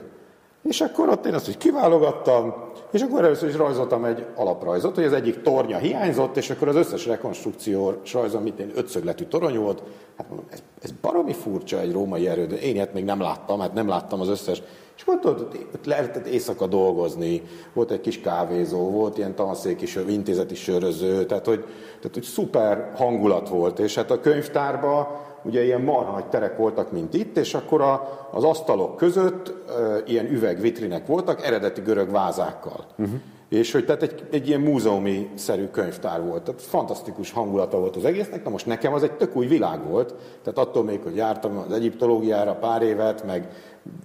És 0.62 0.80
akkor 0.80 1.08
ott 1.08 1.26
én 1.26 1.34
azt 1.34 1.46
hogy 1.46 1.58
kiválogattam, 1.58 2.54
és 2.96 3.02
akkor 3.02 3.24
először 3.24 3.48
is 3.48 3.56
rajzoltam 3.56 4.04
egy 4.04 4.26
alaprajzot, 4.34 4.94
hogy 4.94 5.04
az 5.04 5.12
egyik 5.12 5.42
tornya 5.42 5.78
hiányzott, 5.78 6.36
és 6.36 6.50
akkor 6.50 6.68
az 6.68 6.76
összes 6.76 7.06
rekonstrukció 7.06 7.92
rajzom, 8.12 8.42
mint 8.42 8.58
én 8.58 8.70
ötszögletű 8.74 9.24
torony 9.24 9.58
volt. 9.58 9.82
Hát 10.16 10.28
mondom, 10.28 10.46
ez, 10.50 10.62
ez 10.82 10.90
baromi 11.00 11.32
furcsa 11.32 11.80
egy 11.80 11.92
római 11.92 12.28
erő, 12.28 12.46
de 12.46 12.56
én 12.56 12.74
ilyet 12.74 12.94
még 12.94 13.04
nem 13.04 13.20
láttam, 13.20 13.60
hát 13.60 13.74
nem 13.74 13.88
láttam 13.88 14.20
az 14.20 14.28
összes. 14.28 14.62
És 14.96 15.02
ott, 15.06 15.26
ott, 15.26 15.54
ott 15.74 15.86
lehetett 15.86 16.26
éjszaka 16.26 16.66
dolgozni, 16.66 17.42
volt 17.72 17.90
egy 17.90 18.00
kis 18.00 18.20
kávézó, 18.20 18.90
volt 18.90 19.18
ilyen 19.18 19.34
tanszék 19.34 19.80
is, 19.80 19.98
intézeti 20.08 20.54
söröző, 20.54 21.24
tehát 21.24 21.46
hogy, 21.46 21.60
tehát 21.96 22.14
hogy 22.14 22.22
szuper 22.22 22.92
hangulat 22.94 23.48
volt, 23.48 23.78
és 23.78 23.94
hát 23.94 24.10
a 24.10 24.20
könyvtárban 24.20 25.06
ugye 25.46 25.64
ilyen 25.64 25.80
marha 25.80 26.12
nagy 26.12 26.26
terek 26.26 26.56
voltak, 26.56 26.92
mint 26.92 27.14
itt, 27.14 27.36
és 27.36 27.54
akkor 27.54 27.80
a, 27.80 28.28
az 28.30 28.44
asztalok 28.44 28.96
között 28.96 29.48
e, 29.48 30.02
ilyen 30.06 30.26
üvegvitrinek 30.26 31.06
voltak, 31.06 31.44
eredeti 31.44 31.80
görög 31.80 32.10
vázákkal. 32.10 32.86
Uh-huh. 32.98 33.20
És 33.48 33.72
hogy 33.72 33.84
tehát 33.84 34.02
egy, 34.02 34.24
egy 34.30 34.48
ilyen 34.48 34.60
múzeumi-szerű 34.60 35.66
könyvtár 35.66 36.22
volt. 36.22 36.42
Tehát 36.42 36.62
fantasztikus 36.62 37.32
hangulata 37.32 37.78
volt 37.78 37.96
az 37.96 38.04
egésznek. 38.04 38.44
Na 38.44 38.50
most 38.50 38.66
nekem 38.66 38.92
az 38.92 39.02
egy 39.02 39.12
tök 39.12 39.36
új 39.36 39.46
világ 39.46 39.88
volt. 39.88 40.14
Tehát 40.42 40.58
attól 40.58 40.84
még, 40.84 41.00
hogy 41.02 41.16
jártam 41.16 41.64
az 41.68 41.72
egyiptológiára 41.72 42.54
pár 42.54 42.82
évet, 42.82 43.24
meg 43.24 43.48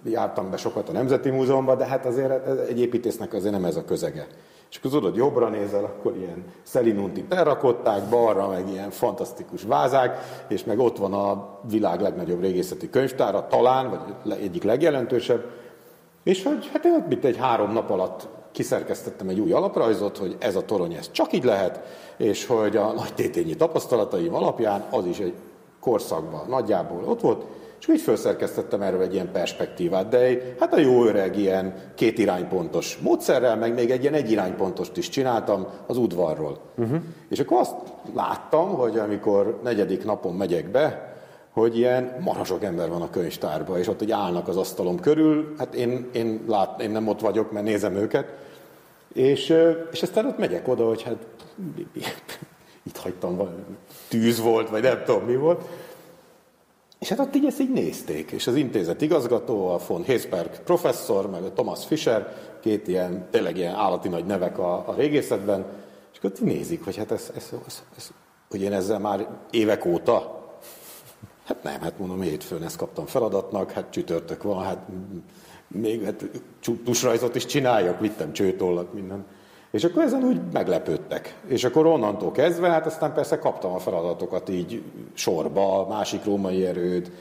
jártam 0.03 0.49
be 0.49 0.57
sokat 0.57 0.89
a 0.89 0.91
Nemzeti 0.91 1.29
Múzeumban, 1.29 1.77
de 1.77 1.85
hát 1.85 2.05
azért 2.05 2.47
egy 2.69 2.79
építésznek 2.79 3.33
azért 3.33 3.53
nem 3.53 3.65
ez 3.65 3.75
a 3.75 3.85
közege. 3.85 4.27
És 4.71 4.77
akkor 4.77 4.91
tudod, 4.91 5.15
jobbra 5.15 5.49
nézel, 5.49 5.83
akkor 5.83 6.17
ilyen 6.17 6.45
szelinunti 6.63 7.23
terrakották, 7.23 8.09
balra 8.09 8.47
meg 8.47 8.69
ilyen 8.69 8.89
fantasztikus 8.89 9.63
vázák, 9.63 10.19
és 10.47 10.63
meg 10.63 10.79
ott 10.79 10.97
van 10.97 11.13
a 11.13 11.59
világ 11.69 12.01
legnagyobb 12.01 12.41
régészeti 12.41 12.89
könyvtára, 12.89 13.47
talán, 13.47 13.89
vagy 13.89 14.31
egyik 14.41 14.63
legjelentősebb. 14.63 15.45
És 16.23 16.43
hogy 16.43 16.69
hát 16.73 16.85
én 16.85 17.05
mint 17.09 17.25
egy 17.25 17.37
három 17.37 17.71
nap 17.71 17.89
alatt 17.89 18.27
kiszerkesztettem 18.51 19.29
egy 19.29 19.39
új 19.39 19.51
alaprajzot, 19.51 20.17
hogy 20.17 20.35
ez 20.39 20.55
a 20.55 20.65
torony, 20.65 20.93
ez 20.93 21.11
csak 21.11 21.33
így 21.33 21.43
lehet, 21.43 21.79
és 22.17 22.45
hogy 22.45 22.77
a 22.77 22.91
nagy 22.91 23.13
tétényi 23.13 23.55
tapasztalataim 23.55 24.33
alapján 24.33 24.85
az 24.91 25.05
is 25.05 25.19
egy 25.19 25.33
korszakban 25.79 26.45
nagyjából 26.47 27.03
ott 27.05 27.21
volt, 27.21 27.45
és 27.81 27.87
úgy 27.87 28.01
felszerkesztettem 28.01 28.81
erről 28.81 29.01
egy 29.01 29.13
ilyen 29.13 29.31
perspektívát, 29.31 30.07
de 30.07 30.17
egy, 30.17 30.55
hát 30.59 30.73
a 30.73 30.79
jó 30.79 31.05
öreg 31.05 31.37
ilyen 31.37 31.73
két 31.95 32.17
iránypontos 32.17 32.97
módszerrel, 32.97 33.55
meg 33.55 33.73
még 33.73 33.91
egy 33.91 34.01
ilyen 34.01 34.13
egy 34.13 34.31
iránypontost 34.31 34.97
is 34.97 35.09
csináltam 35.09 35.67
az 35.87 35.97
udvarról. 35.97 36.59
Uh-huh. 36.77 37.01
És 37.29 37.39
akkor 37.39 37.57
azt 37.59 37.75
láttam, 38.15 38.69
hogy 38.69 38.97
amikor 38.97 39.59
negyedik 39.63 40.05
napon 40.05 40.33
megyek 40.33 40.71
be, 40.71 41.15
hogy 41.51 41.77
ilyen 41.77 42.17
marasok 42.19 42.63
ember 42.63 42.89
van 42.89 43.01
a 43.01 43.09
könyvtárban, 43.09 43.77
és 43.77 43.87
ott 43.87 43.99
hogy 43.99 44.11
állnak 44.11 44.47
az 44.47 44.57
asztalom 44.57 44.99
körül, 44.99 45.53
hát 45.57 45.75
én, 45.75 46.09
én, 46.13 46.43
lát, 46.47 46.81
én 46.81 46.91
nem 46.91 47.07
ott 47.07 47.21
vagyok, 47.21 47.51
mert 47.51 47.65
nézem 47.65 47.95
őket, 47.95 48.33
és, 49.13 49.53
és 49.91 50.01
aztán 50.01 50.25
ott 50.25 50.37
megyek 50.37 50.67
oda, 50.67 50.87
hogy 50.87 51.01
hát 51.01 51.17
itt 52.83 52.97
hagytam, 52.97 53.39
tűz 54.07 54.41
volt, 54.41 54.69
vagy 54.69 54.81
nem 54.81 55.03
tudom 55.05 55.23
mi 55.23 55.35
volt, 55.35 55.61
és 57.01 57.09
hát 57.09 57.19
ott 57.19 57.35
így 57.35 57.45
ezt 57.45 57.59
így 57.59 57.71
nézték, 57.71 58.31
és 58.31 58.47
az 58.47 58.55
intézet 58.55 59.01
igazgató, 59.01 59.67
a 59.67 59.79
von 59.87 60.03
Hesberg 60.03 60.63
professzor, 60.63 61.29
meg 61.29 61.43
a 61.43 61.51
Thomas 61.51 61.85
Fischer, 61.85 62.33
két 62.61 62.87
ilyen, 62.87 63.27
tényleg 63.31 63.57
ilyen 63.57 63.75
állati 63.75 64.09
nagy 64.09 64.25
nevek 64.25 64.57
a, 64.57 64.87
a 64.87 64.93
régészetben, 64.97 65.65
és 66.11 66.17
akkor 66.17 66.29
ott 66.29 66.41
nézik, 66.41 66.83
hogy 66.83 66.97
hát 66.97 67.11
ez, 67.11 67.31
ez, 67.35 67.49
ez, 67.67 67.83
ez, 67.97 68.11
hogy 68.49 68.61
én 68.61 68.73
ezzel 68.73 68.99
már 68.99 69.27
évek 69.49 69.85
óta, 69.85 70.45
hát 71.45 71.63
nem, 71.63 71.81
hát 71.81 71.99
mondom, 71.99 72.21
hétfőn 72.21 72.63
ezt 72.63 72.77
kaptam 72.77 73.05
feladatnak, 73.05 73.71
hát 73.71 73.91
csütörtök 73.91 74.43
van, 74.43 74.63
hát 74.63 74.87
még 75.67 76.03
hát, 76.03 76.29
tusrajzot 76.83 77.35
is 77.35 77.45
csináljak, 77.45 77.99
vittem 77.99 78.33
csőtollat, 78.33 78.93
minden. 78.93 79.25
És 79.71 79.83
akkor 79.83 80.03
ezen 80.03 80.23
úgy 80.23 80.39
meglepődtek. 80.53 81.35
És 81.47 81.63
akkor 81.63 81.85
onnantól 81.85 82.31
kezdve, 82.31 82.69
hát 82.69 82.85
aztán 82.85 83.13
persze 83.13 83.39
kaptam 83.39 83.73
a 83.73 83.79
feladatokat 83.79 84.49
így 84.49 84.81
sorba, 85.13 85.87
másik 85.89 86.25
római 86.25 86.65
erőd, 86.65 87.11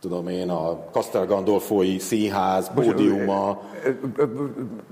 tudom 0.00 0.28
én, 0.28 0.50
a 0.50 0.84
Castel 0.92 1.26
Gandolfoi 1.26 1.98
színház, 1.98 2.70
pódiuma. 2.74 3.62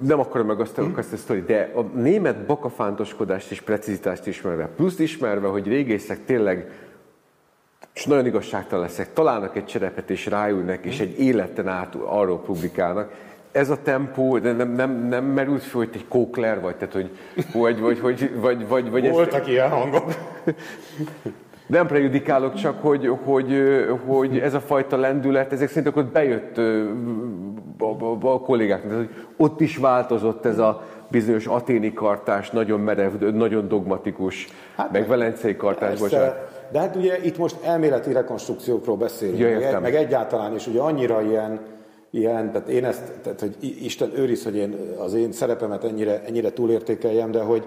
Nem 0.00 0.20
akarom 0.20 0.46
meg 0.46 0.60
azt, 0.60 0.76
hmm? 0.76 0.94
azt 0.96 1.12
a 1.12 1.16
sztori, 1.16 1.40
de 1.40 1.72
a 1.74 1.80
német 1.80 2.46
bakafántoskodást 2.46 3.50
és 3.50 3.60
precizitást 3.60 4.26
ismerve, 4.26 4.66
plusz 4.66 4.98
ismerve, 4.98 5.48
hogy 5.48 5.66
régészek 5.66 6.24
tényleg 6.24 6.70
és 7.94 8.04
nagyon 8.04 8.26
igazságtalan 8.26 8.84
leszek, 8.84 9.12
találnak 9.12 9.56
egy 9.56 9.64
cserepet 9.64 10.10
és 10.10 10.26
ráülnek, 10.26 10.84
és 10.84 11.00
egy 11.00 11.20
életen 11.20 11.68
át 11.68 11.94
arról 11.94 12.38
publikálnak, 12.38 13.12
ez 13.56 13.70
a 13.70 13.82
tempó, 13.82 14.38
de 14.38 14.52
nem, 14.52 14.72
nem, 14.72 15.08
nem 15.08 15.24
merült 15.24 15.62
fel, 15.62 15.80
hogy 15.80 15.90
egy 15.92 16.08
kókler 16.08 16.60
vagy, 16.60 16.76
tehát 16.76 16.94
hogy, 16.94 17.10
vagy, 17.52 17.80
vagy, 17.80 18.00
vagy, 18.00 18.30
vagy, 18.40 18.68
vagy, 18.68 18.90
vagy 18.90 19.10
Voltak 19.10 19.40
ezt... 19.40 19.48
ilyen 19.48 19.70
hangok. 19.70 20.14
Nem 21.66 21.86
prejudikálok, 21.86 22.54
csak 22.54 22.82
hogy, 22.82 23.12
hogy, 23.24 23.62
hogy 24.06 24.38
ez 24.38 24.54
a 24.54 24.60
fajta 24.60 24.96
lendület, 24.96 25.52
ezek 25.52 25.68
szerint 25.68 25.86
akkor 25.86 26.04
bejött 26.04 26.58
a, 27.78 27.84
a, 27.84 28.18
a 28.20 28.40
kollégáknak, 28.40 28.96
hogy 28.96 29.10
ott 29.36 29.60
is 29.60 29.76
változott 29.76 30.46
ez 30.46 30.58
a 30.58 30.86
bizonyos 31.10 31.46
aténi 31.46 31.92
kartás, 31.92 32.50
nagyon 32.50 32.80
merev, 32.80 33.12
nagyon 33.12 33.68
dogmatikus, 33.68 34.48
hát, 34.76 34.92
meg 34.92 35.06
velencei 35.06 35.56
kartás, 35.56 35.98
bocsánat. 35.98 36.54
De 36.72 36.78
hát 36.78 36.96
ugye 36.96 37.18
itt 37.22 37.38
most 37.38 37.56
elméleti 37.64 38.12
rekonstrukciókról 38.12 38.96
beszélünk, 38.96 39.38
ja, 39.38 39.58
meg, 39.58 39.80
meg 39.80 39.94
egyáltalán 39.94 40.54
is 40.54 40.66
ugye 40.66 40.80
annyira 40.80 41.22
ilyen, 41.22 41.60
ilyen, 42.16 42.52
tehát 42.52 42.68
én 42.68 42.84
ezt, 42.84 43.12
tehát 43.22 43.40
hogy 43.40 43.56
Isten 43.82 44.10
őriz, 44.16 44.44
hogy 44.44 44.56
én 44.56 44.76
az 44.98 45.14
én 45.14 45.32
szerepemet 45.32 45.84
ennyire, 45.84 46.22
ennyire 46.26 46.52
túlértékeljem, 46.52 47.30
de 47.30 47.40
hogy, 47.40 47.66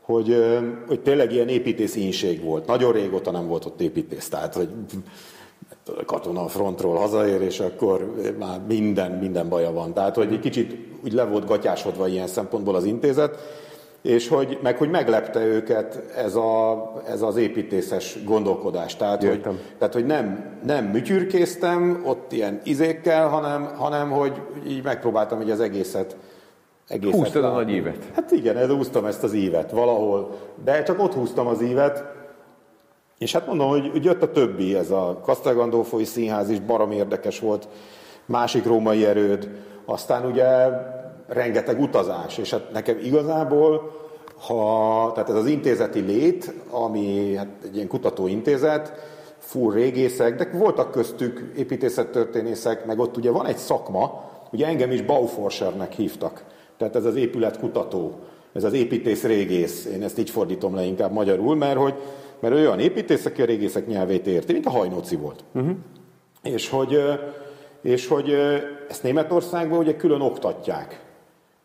hogy, 0.00 0.44
hogy 0.86 1.00
tényleg 1.00 1.32
ilyen 1.32 1.48
építész 1.48 1.96
ínség 1.96 2.42
volt. 2.44 2.66
Nagyon 2.66 2.92
régóta 2.92 3.30
nem 3.30 3.46
volt 3.46 3.64
ott 3.64 3.80
építész, 3.80 4.28
tehát 4.28 4.54
hogy 4.54 4.68
katona 6.06 6.44
a 6.44 6.48
frontról 6.48 6.96
hazaér, 6.96 7.40
és 7.40 7.60
akkor 7.60 8.14
már 8.38 8.60
minden, 8.68 9.10
minden 9.10 9.48
baja 9.48 9.72
van. 9.72 9.92
Tehát, 9.92 10.14
hogy 10.14 10.32
egy 10.32 10.40
kicsit 10.40 10.76
úgy 11.04 11.12
le 11.12 11.24
volt 11.24 11.46
gatyásodva 11.46 12.08
ilyen 12.08 12.26
szempontból 12.26 12.74
az 12.74 12.84
intézet, 12.84 13.38
és 14.02 14.28
hogy, 14.28 14.58
meg 14.62 14.76
hogy 14.76 14.90
meglepte 14.90 15.44
őket 15.44 16.02
ez, 16.16 16.34
a, 16.34 16.92
ez 17.08 17.22
az 17.22 17.36
építészes 17.36 18.24
gondolkodás. 18.24 18.96
Tehát, 18.96 19.24
hogy, 19.24 19.40
tehát, 19.78 19.94
hogy 19.94 20.06
nem, 20.06 20.44
nem 20.66 20.84
műtyürkéztem 20.84 22.02
ott 22.04 22.32
ilyen 22.32 22.60
izékkel, 22.64 23.28
hanem, 23.28 23.74
hanem 23.76 24.10
hogy 24.10 24.40
így 24.66 24.82
megpróbáltam 24.82 25.40
így 25.40 25.50
az 25.50 25.60
egészet 25.60 26.16
egészet 26.90 27.18
Húztad 27.18 27.44
a 27.44 27.50
nagy 27.50 27.70
ívet. 27.70 28.04
Hát 28.14 28.30
igen, 28.30 28.56
ez 28.56 28.68
húztam 28.68 29.04
ezt 29.04 29.22
az 29.22 29.32
ívet 29.34 29.70
valahol, 29.70 30.38
de 30.64 30.82
csak 30.82 31.02
ott 31.02 31.14
húztam 31.14 31.46
az 31.46 31.62
ívet, 31.62 32.04
és 33.18 33.32
hát 33.32 33.46
mondom, 33.46 33.68
hogy, 33.68 33.90
hogy 33.90 34.04
jött 34.04 34.22
a 34.22 34.32
többi, 34.32 34.74
ez 34.74 34.90
a 34.90 35.20
Castel 35.24 35.54
Gandolfoi 35.54 36.04
színház 36.04 36.50
is 36.50 36.60
barom 36.60 36.90
érdekes 36.90 37.40
volt, 37.40 37.68
másik 38.26 38.64
római 38.64 39.06
erőd, 39.06 39.48
aztán 39.84 40.26
ugye 40.26 40.44
rengeteg 41.30 41.80
utazás, 41.80 42.38
és 42.38 42.50
hát 42.50 42.72
nekem 42.72 42.98
igazából, 43.02 43.98
ha, 44.46 45.10
tehát 45.14 45.28
ez 45.28 45.36
az 45.36 45.46
intézeti 45.46 46.00
lét, 46.00 46.52
ami 46.70 47.34
hát 47.34 47.48
egy 47.64 47.74
ilyen 47.74 47.88
kutatóintézet, 47.88 48.92
full 49.38 49.72
régészek, 49.72 50.36
de 50.36 50.58
voltak 50.58 50.90
köztük 50.90 51.52
építészettörténészek, 51.56 52.86
meg 52.86 52.98
ott 52.98 53.16
ugye 53.16 53.30
van 53.30 53.46
egy 53.46 53.56
szakma, 53.56 54.30
ugye 54.52 54.66
engem 54.66 54.90
is 54.90 55.02
Bauforschernek 55.02 55.92
hívtak, 55.92 56.44
tehát 56.76 56.96
ez 56.96 57.04
az 57.04 57.16
épületkutató, 57.16 58.12
ez 58.52 58.64
az 58.64 58.72
építész 58.72 59.22
régész, 59.24 59.84
én 59.94 60.02
ezt 60.02 60.18
így 60.18 60.30
fordítom 60.30 60.74
le 60.74 60.82
inkább 60.82 61.12
magyarul, 61.12 61.56
mert 61.56 61.78
hogy 61.78 61.94
mert 62.40 62.54
olyan 62.54 62.78
építész, 62.78 63.24
aki 63.24 63.42
a 63.42 63.44
régészek 63.44 63.86
nyelvét 63.86 64.26
érti, 64.26 64.52
mint 64.52 64.66
a 64.66 64.70
hajnóci 64.70 65.16
volt. 65.16 65.44
Uh-huh. 65.54 65.76
És 66.42 66.68
hogy, 66.68 67.02
és 67.82 68.06
hogy 68.06 68.36
ezt 68.88 69.02
Németországban 69.02 69.78
ugye 69.78 69.96
külön 69.96 70.20
oktatják. 70.20 71.00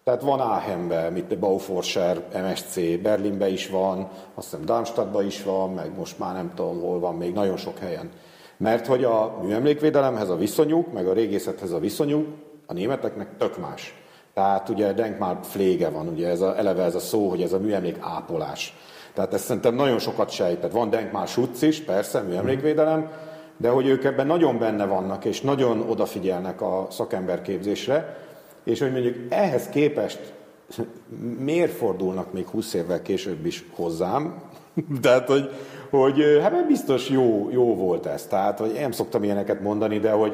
Tehát 0.06 0.22
van 0.22 0.40
Aachenbe, 0.40 1.10
mint 1.10 1.40
Bauforscher, 1.40 2.24
MSC, 2.34 3.02
Berlinbe 3.02 3.50
is 3.50 3.70
van, 3.70 4.10
azt 4.36 4.50
hiszem 4.50 4.66
Darmstadtban 4.66 5.26
is 5.26 5.44
van, 5.44 5.74
meg 5.74 5.98
most 5.98 6.20
már 6.20 6.34
nem 6.34 6.52
tudom 6.56 6.82
hol 6.82 7.00
van, 7.00 7.16
még 7.16 7.34
nagyon 7.34 7.58
sok 7.58 7.78
helyen. 7.78 8.10
Mert 8.58 8.86
hogy 8.86 9.04
a 9.04 9.38
műemlékvédelemhez 9.44 10.30
a 10.30 10.36
viszonyuk, 10.36 10.94
meg 10.94 11.08
a 11.08 11.14
régészethez 11.14 11.72
a 11.72 11.80
viszonyuk 11.80 12.28
a 12.66 12.74
németeknek 12.74 13.38
tök 13.38 13.58
más. 13.58 14.02
Tehát 14.34 14.70
ugye 14.70 14.94
Denkmar 14.94 15.40
pflege 15.40 15.90
van, 15.90 16.08
ugye 16.08 16.28
ez 16.28 16.42
a, 16.42 16.58
eleve 16.58 16.84
ez 16.84 16.96
a 16.96 17.00
szó, 17.00 17.30
hogy 17.30 17.42
ez 17.42 17.54
a 17.54 17.60
műemlék 17.60 17.98
ápolás. 18.00 18.78
Tehát 19.14 19.34
ezt 19.34 19.44
szerintem 19.44 19.76
nagyon 19.76 20.00
sokat 20.00 20.30
sejtett. 20.30 20.72
Van 20.72 20.90
Denkmar 20.90 21.28
Schutz 21.28 21.62
is, 21.62 21.82
persze, 21.82 22.22
műemlékvédelem, 22.22 23.12
de 23.58 23.70
hogy 23.70 23.88
ők 23.88 24.04
ebben 24.04 24.28
nagyon 24.28 24.60
benne 24.60 24.86
vannak, 24.86 25.26
és 25.26 25.42
nagyon 25.42 25.86
odafigyelnek 25.90 26.62
a 26.62 26.88
szakemberképzésre, 26.90 28.25
és 28.66 28.80
hogy 28.80 28.92
mondjuk 28.92 29.16
ehhez 29.30 29.70
képest 29.70 30.34
miért 31.40 31.72
fordulnak 31.72 32.34
még 32.34 32.48
20 32.48 32.74
évvel 32.74 33.02
később 33.02 33.46
is 33.46 33.66
hozzám, 33.76 34.42
tehát, 35.02 35.28
hogy, 35.28 35.50
hogy 35.90 36.40
hát 36.42 36.68
biztos 36.68 37.10
jó, 37.10 37.50
jó 37.52 37.76
volt 37.76 38.06
ez. 38.06 38.26
Tehát, 38.26 38.60
hogy 38.60 38.72
nem 38.74 38.92
szoktam 38.92 39.24
ilyeneket 39.24 39.62
mondani, 39.62 40.00
de 40.00 40.12
hogy, 40.12 40.34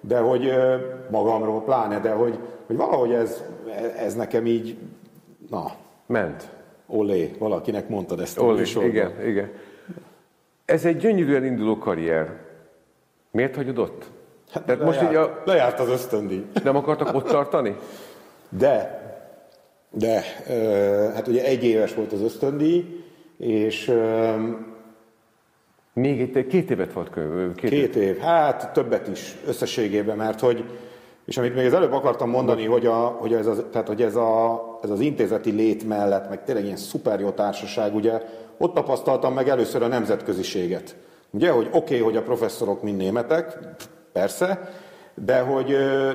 de 0.00 0.18
hogy 0.18 0.52
magamról 1.10 1.62
pláne, 1.62 2.00
de 2.00 2.10
hogy, 2.10 2.38
hogy 2.66 2.76
valahogy 2.76 3.12
ez, 3.12 3.42
ez 3.96 4.14
nekem 4.14 4.46
így, 4.46 4.76
na. 5.50 5.72
Ment. 6.06 6.50
Olé, 6.86 7.34
valakinek 7.38 7.88
mondtad 7.88 8.20
ezt 8.20 8.38
a 8.38 8.42
Olé, 8.42 8.62
igen, 8.82 9.26
igen. 9.26 9.50
Ez 10.64 10.84
egy 10.84 10.96
gyönyörűen 10.96 11.44
induló 11.44 11.78
karrier. 11.78 12.40
Miért 13.30 13.54
hagyod 13.56 13.78
ott? 13.78 14.10
Hát 14.52 14.62
Tehát 14.62 14.80
lejárt, 14.80 15.00
most 15.00 15.10
így 15.10 15.16
a... 15.16 15.42
lejárt 15.44 15.80
az 15.80 15.88
ösztöndíj. 15.88 16.46
Nem 16.64 16.76
akartak 16.76 17.14
ott 17.14 17.26
tartani? 17.26 17.76
De, 18.48 19.00
de, 19.90 20.22
hát 21.14 21.28
ugye 21.28 21.44
egy 21.44 21.64
éves 21.64 21.94
volt 21.94 22.12
az 22.12 22.20
ösztöndíj, 22.20 23.04
és... 23.38 23.92
Még 25.94 26.20
egy, 26.20 26.46
két 26.46 26.70
évet 26.70 26.92
volt 26.92 27.10
Két, 27.54 27.70
két 27.70 27.96
év. 27.96 28.02
év, 28.02 28.18
hát 28.18 28.72
többet 28.72 29.08
is 29.08 29.36
összességében, 29.46 30.16
mert 30.16 30.40
hogy, 30.40 30.64
és 31.24 31.38
amit 31.38 31.54
még 31.54 31.66
az 31.66 31.74
előbb 31.74 31.92
akartam 31.92 32.30
mondani, 32.30 32.64
hogy, 32.64 32.86
a, 32.86 32.96
hogy, 32.96 33.34
ez, 33.34 33.46
az, 33.46 33.64
tehát, 33.70 33.86
hogy 33.86 34.02
ez, 34.02 34.16
a, 34.16 34.62
ez 34.82 34.90
az 34.90 35.00
intézeti 35.00 35.50
lét 35.50 35.88
mellett, 35.88 36.28
meg 36.28 36.44
tényleg 36.44 36.64
ilyen 36.64 36.76
szuper 36.76 37.20
jó 37.20 37.30
társaság, 37.30 37.94
ugye 37.94 38.22
ott 38.58 38.74
tapasztaltam 38.74 39.34
meg 39.34 39.48
először 39.48 39.82
a 39.82 39.86
nemzetköziséget. 39.86 40.96
Ugye, 41.30 41.50
hogy 41.50 41.66
oké, 41.66 41.76
okay, 41.76 41.98
hogy 41.98 42.16
a 42.16 42.22
professzorok 42.22 42.82
mind 42.82 42.96
németek, 42.96 43.58
persze, 44.12 44.72
de, 45.14 45.40
hogy, 45.40 45.66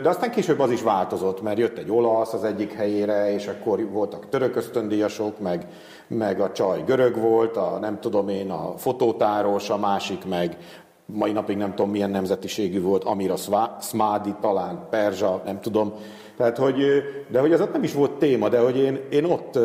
de 0.02 0.10
aztán 0.10 0.32
később 0.32 0.60
az 0.60 0.72
is 0.72 0.82
változott, 0.82 1.41
mert 1.41 1.58
jött 1.58 1.78
egy 1.78 1.91
olasz 1.91 2.34
az 2.34 2.43
egyik 2.43 2.74
helyére, 2.74 3.34
és 3.34 3.48
akkor 3.48 3.89
voltak 3.89 4.30
török 4.30 4.56
ösztöndíjasok, 4.56 5.39
meg, 5.39 5.68
meg 6.08 6.39
a 6.39 6.52
csaj 6.52 6.84
görög 6.86 7.18
volt, 7.18 7.58
a 7.58 7.78
nem 7.82 8.00
tudom 8.00 8.30
én, 8.30 8.52
a 8.52 8.74
fotótáros, 8.78 9.70
a 9.70 9.78
másik 9.78 10.26
meg 10.26 10.58
mai 11.06 11.32
napig 11.32 11.58
nem 11.58 11.76
tudom 11.76 11.91
milyen 11.91 12.10
nemzetiségű 12.10 12.82
volt, 12.82 13.04
Amira 13.04 13.36
Smádi, 13.82 14.36
talán 14.41 14.88
Perzsa, 14.89 15.41
nem 15.45 15.62
tudom. 15.62 15.93
Tehát, 16.38 16.58
hogy, 16.58 16.84
de 17.28 17.39
hogy 17.39 17.54
az 17.54 17.62
ott 17.62 17.74
nem 17.74 17.84
is 17.84 17.93
volt 17.93 18.12
téma, 18.12 18.50
de 18.50 18.60
hogy 18.60 18.78
én, 18.78 19.00
én 19.10 19.24
ott 19.24 19.60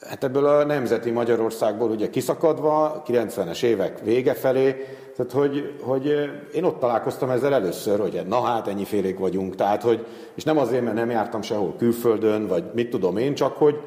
Hát 0.00 0.24
ebből 0.24 0.46
a 0.46 0.64
nemzeti 0.64 1.10
Magyarországból 1.10 1.90
ugye 1.90 2.10
kiszakadva, 2.10 3.02
90-es 3.06 3.62
évek 3.62 4.00
vége 4.04 4.34
felé, 4.34 4.84
tehát 5.26 5.48
hogy, 5.48 5.74
hogy 5.82 6.30
én 6.54 6.64
ott 6.64 6.78
találkoztam 6.78 7.30
ezzel 7.30 7.54
először, 7.54 8.00
hogy 8.00 8.22
na 8.28 8.40
hát 8.40 8.68
ennyi 8.68 8.84
félék 8.84 9.18
vagyunk, 9.18 9.54
tehát 9.54 9.82
hogy, 9.82 10.06
és 10.34 10.44
nem 10.44 10.58
azért, 10.58 10.82
mert 10.82 10.96
nem 10.96 11.10
jártam 11.10 11.42
sehol 11.42 11.74
külföldön, 11.78 12.46
vagy 12.46 12.64
mit 12.74 12.90
tudom 12.90 13.16
én, 13.16 13.34
csak 13.34 13.56
hogy, 13.56 13.80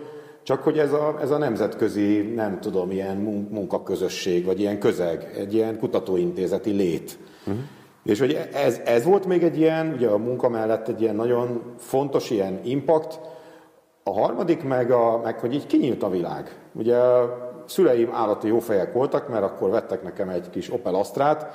csak 0.44 0.64
hogy 0.64 0.78
ez 0.78 0.94
a, 0.94 1.18
ez 1.22 1.32
a 1.32 1.38
nemzetközi, 1.38 2.22
nem 2.22 2.60
tudom, 2.60 2.92
ilyen 2.92 3.18
munkaközösség, 3.50 4.46
vagy 4.46 4.60
ilyen 4.60 4.80
közeg, 4.80 5.34
egy 5.38 5.54
ilyen 5.54 5.80
kutatóintézeti 5.80 6.72
lét. 6.72 7.18
Uh-huh. 7.46 7.64
És 8.04 8.20
hogy 8.20 8.40
ez, 8.54 8.82
ez 8.86 9.04
volt 9.04 9.26
még 9.26 9.44
egy 9.44 9.58
ilyen, 9.58 9.94
ugye 9.96 10.08
a 10.08 10.18
munka 10.18 10.50
mellett 10.50 10.88
egy 10.88 11.02
ilyen 11.02 11.16
nagyon 11.16 11.62
fontos 11.78 12.30
ilyen 12.30 12.60
impact, 12.64 13.20
a 14.04 14.12
harmadik 14.20 14.64
meg, 14.64 14.92
a, 14.92 15.20
meg 15.24 15.40
hogy 15.40 15.54
így 15.54 15.66
kinyílt 15.66 16.04
a 16.04 16.10
világ. 16.10 16.56
Ugye 16.74 16.98
szüleim 17.74 18.10
állati 18.14 18.48
jó 18.48 18.60
fejek 18.60 18.94
voltak, 18.94 19.30
mert 19.30 19.44
akkor 19.44 19.70
vettek 19.70 20.04
nekem 20.04 20.30
egy 20.30 20.50
kis 20.50 20.74
Opel 20.74 20.96
Astrát, 20.96 21.46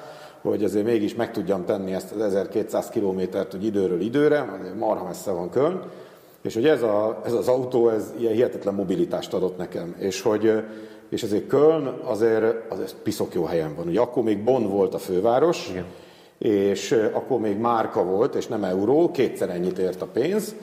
hogy 0.42 0.64
azért 0.64 0.84
mégis 0.84 1.14
meg 1.14 1.30
tudjam 1.30 1.64
tenni 1.64 1.94
ezt 1.94 2.12
az 2.12 2.20
1200 2.20 2.88
kilométert, 2.88 3.52
hogy 3.52 3.64
időről 3.64 4.00
időre, 4.00 4.56
azért 4.60 4.78
marha 4.78 5.04
messze 5.04 5.30
van 5.30 5.50
Köln, 5.50 5.82
és 6.42 6.54
hogy 6.54 6.66
ez, 6.66 6.82
a, 6.82 7.20
ez 7.24 7.32
az 7.32 7.48
autó, 7.48 7.88
ez 7.88 8.12
ilyen 8.18 8.32
hihetetlen 8.32 8.74
mobilitást 8.74 9.34
adott 9.34 9.56
nekem, 9.56 9.94
és 9.98 10.22
hogy 10.22 10.62
és 11.08 11.22
ezért 11.22 11.46
Köln 11.46 11.86
azért, 11.86 12.72
azért 12.72 12.94
piszok 13.02 13.34
jó 13.34 13.44
helyen 13.44 13.74
van. 13.74 13.86
Ugye 13.86 14.00
akkor 14.00 14.22
még 14.22 14.44
Bonn 14.44 14.68
volt 14.68 14.94
a 14.94 14.98
főváros, 14.98 15.68
Igen. 15.70 15.84
és 16.38 17.08
akkor 17.12 17.40
még 17.40 17.58
márka 17.58 18.04
volt, 18.04 18.34
és 18.34 18.46
nem 18.46 18.64
euró, 18.64 19.10
kétszer 19.10 19.50
ennyit 19.50 19.78
ért 19.78 20.02
a 20.02 20.06
pénz, 20.06 20.54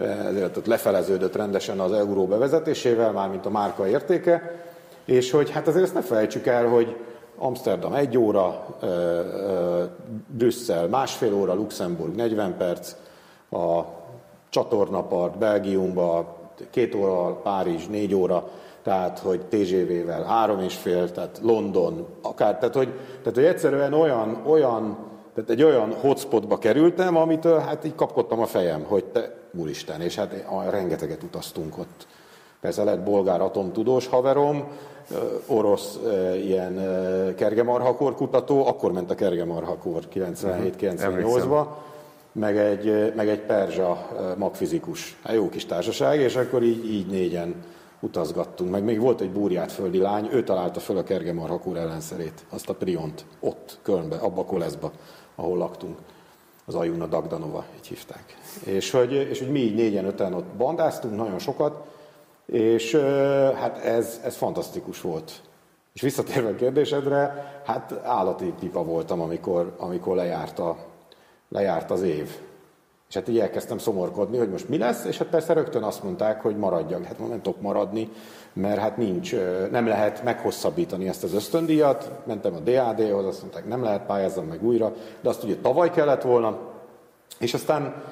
ezért 0.00 0.56
ott 0.56 0.66
lefeleződött 0.66 1.36
rendesen 1.36 1.80
az 1.80 1.92
euró 1.92 2.26
bevezetésével, 2.26 3.12
mármint 3.12 3.46
a 3.46 3.50
márka 3.50 3.88
értéke, 3.88 4.64
és 5.06 5.30
hogy 5.30 5.50
hát 5.50 5.66
azért 5.68 5.84
ezt 5.84 5.94
ne 5.94 6.02
felejtsük 6.02 6.46
el, 6.46 6.68
hogy 6.68 6.96
Amsterdam 7.38 7.94
egy 7.94 8.18
óra, 8.18 8.66
Brüsszel 10.26 10.86
másfél 10.86 11.34
óra, 11.34 11.54
Luxemburg 11.54 12.14
40 12.14 12.56
perc, 12.56 12.94
a 13.50 13.80
csatornapart 14.48 15.38
Belgiumba 15.38 16.36
két 16.70 16.94
óra, 16.94 17.34
Párizs 17.34 17.86
négy 17.86 18.14
óra, 18.14 18.48
tehát 18.82 19.18
hogy 19.18 19.40
TGV-vel 19.40 20.22
három 20.22 20.60
és 20.60 20.74
fél, 20.74 21.12
tehát 21.12 21.40
London, 21.42 22.06
akár, 22.22 22.58
tehát 22.58 22.74
hogy, 22.74 22.88
tehát, 23.18 23.34
hogy 23.34 23.44
egyszerűen 23.44 23.92
olyan, 23.92 24.42
olyan, 24.46 24.96
tehát 25.34 25.50
egy 25.50 25.62
olyan 25.62 25.94
hotspotba 25.94 26.58
kerültem, 26.58 27.16
amitől 27.16 27.58
hát 27.58 27.84
így 27.84 27.94
kapkodtam 27.94 28.40
a 28.40 28.46
fejem, 28.46 28.84
hogy 28.84 29.04
te, 29.04 29.34
úristen, 29.52 30.00
és 30.00 30.14
hát 30.14 30.44
rengeteget 30.70 31.22
utaztunk 31.22 31.78
ott. 31.78 32.06
Persze 32.66 32.84
lett 32.84 33.00
bolgár 33.00 33.40
atomtudós 33.40 34.06
haverom, 34.06 34.64
orosz 35.46 35.98
ilyen 36.44 36.74
kergemarhakor 37.36 38.14
kutató, 38.14 38.66
akkor 38.66 38.92
ment 38.92 39.10
a 39.10 39.14
kergemarhakor 39.14 40.02
97-98-ba, 40.14 41.66
meg 42.32 42.56
egy, 42.56 43.12
meg 43.16 43.28
egy 43.28 43.40
perzsa 43.40 44.08
magfizikus. 44.36 45.16
Hát 45.22 45.34
jó 45.34 45.48
kis 45.48 45.66
társaság, 45.66 46.20
és 46.20 46.36
akkor 46.36 46.62
így, 46.62 46.90
így 46.92 47.06
négyen 47.06 47.54
utazgattunk. 48.00 48.70
Meg 48.70 48.84
még 48.84 49.00
volt 49.00 49.20
egy 49.20 49.30
búrját 49.30 49.72
földi 49.72 49.98
lány, 49.98 50.28
ő 50.32 50.44
találta 50.44 50.80
föl 50.80 50.96
a 50.96 51.02
kergemarhakor 51.02 51.76
ellenszerét, 51.76 52.44
azt 52.50 52.68
a 52.68 52.74
priont, 52.74 53.24
ott, 53.40 53.78
Kölnbe, 53.82 54.16
abba 54.16 54.40
a 54.40 54.44
koleszba, 54.44 54.90
ahol 55.34 55.58
laktunk. 55.58 55.98
Az 56.68 56.74
Ajuna 56.74 57.06
Dagdanova, 57.06 57.64
így 57.76 57.86
hívták. 57.86 58.36
És 58.64 58.90
hogy, 58.90 59.12
és 59.12 59.38
hogy 59.38 59.50
mi 59.50 59.58
így 59.58 59.74
négyen, 59.74 60.04
öten 60.04 60.34
ott 60.34 60.46
bandáztunk, 60.56 61.16
nagyon 61.16 61.38
sokat, 61.38 61.94
és 62.46 62.94
hát 63.54 63.78
ez, 63.84 64.20
ez 64.24 64.36
fantasztikus 64.36 65.00
volt. 65.00 65.32
És 65.92 66.00
visszatérve 66.00 66.48
a 66.48 66.54
kérdésedre, 66.54 67.52
hát 67.64 68.00
állati 68.04 68.54
pipa 68.58 68.84
voltam, 68.84 69.20
amikor, 69.20 69.74
amikor 69.78 70.16
lejárt, 70.16 70.58
a, 70.58 70.76
lejárt 71.48 71.90
az 71.90 72.02
év. 72.02 72.30
És 73.08 73.14
hát 73.14 73.28
így 73.28 73.38
elkezdtem 73.38 73.78
szomorkodni, 73.78 74.38
hogy 74.38 74.50
most 74.50 74.68
mi 74.68 74.78
lesz, 74.78 75.04
és 75.04 75.18
hát 75.18 75.28
persze 75.28 75.52
rögtön 75.52 75.82
azt 75.82 76.02
mondták, 76.02 76.40
hogy 76.40 76.56
maradjak. 76.56 77.04
Hát 77.04 77.18
nem 77.18 77.42
tudok 77.42 77.60
maradni, 77.60 78.10
mert 78.52 78.80
hát 78.80 78.96
nincs, 78.96 79.34
nem 79.70 79.86
lehet 79.86 80.22
meghosszabbítani 80.22 81.08
ezt 81.08 81.24
az 81.24 81.34
ösztöndíjat. 81.34 82.10
Mentem 82.24 82.54
a 82.54 82.58
DAD-hoz, 82.58 83.24
azt 83.24 83.40
mondták, 83.40 83.68
nem 83.68 83.82
lehet, 83.82 84.06
pályázzam 84.06 84.46
meg 84.46 84.64
újra, 84.64 84.92
de 85.20 85.28
azt 85.28 85.42
ugye 85.42 85.56
tavaly 85.56 85.90
kellett 85.90 86.22
volna. 86.22 86.58
És 87.38 87.54
aztán 87.54 88.02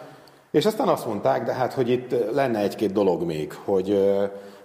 és 0.54 0.66
aztán 0.66 0.88
azt 0.88 1.06
mondták, 1.06 1.44
de 1.44 1.52
hát, 1.52 1.72
hogy 1.72 1.90
itt 1.90 2.14
lenne 2.32 2.58
egy-két 2.58 2.92
dolog 2.92 3.22
még, 3.22 3.52
hogy, 3.64 4.10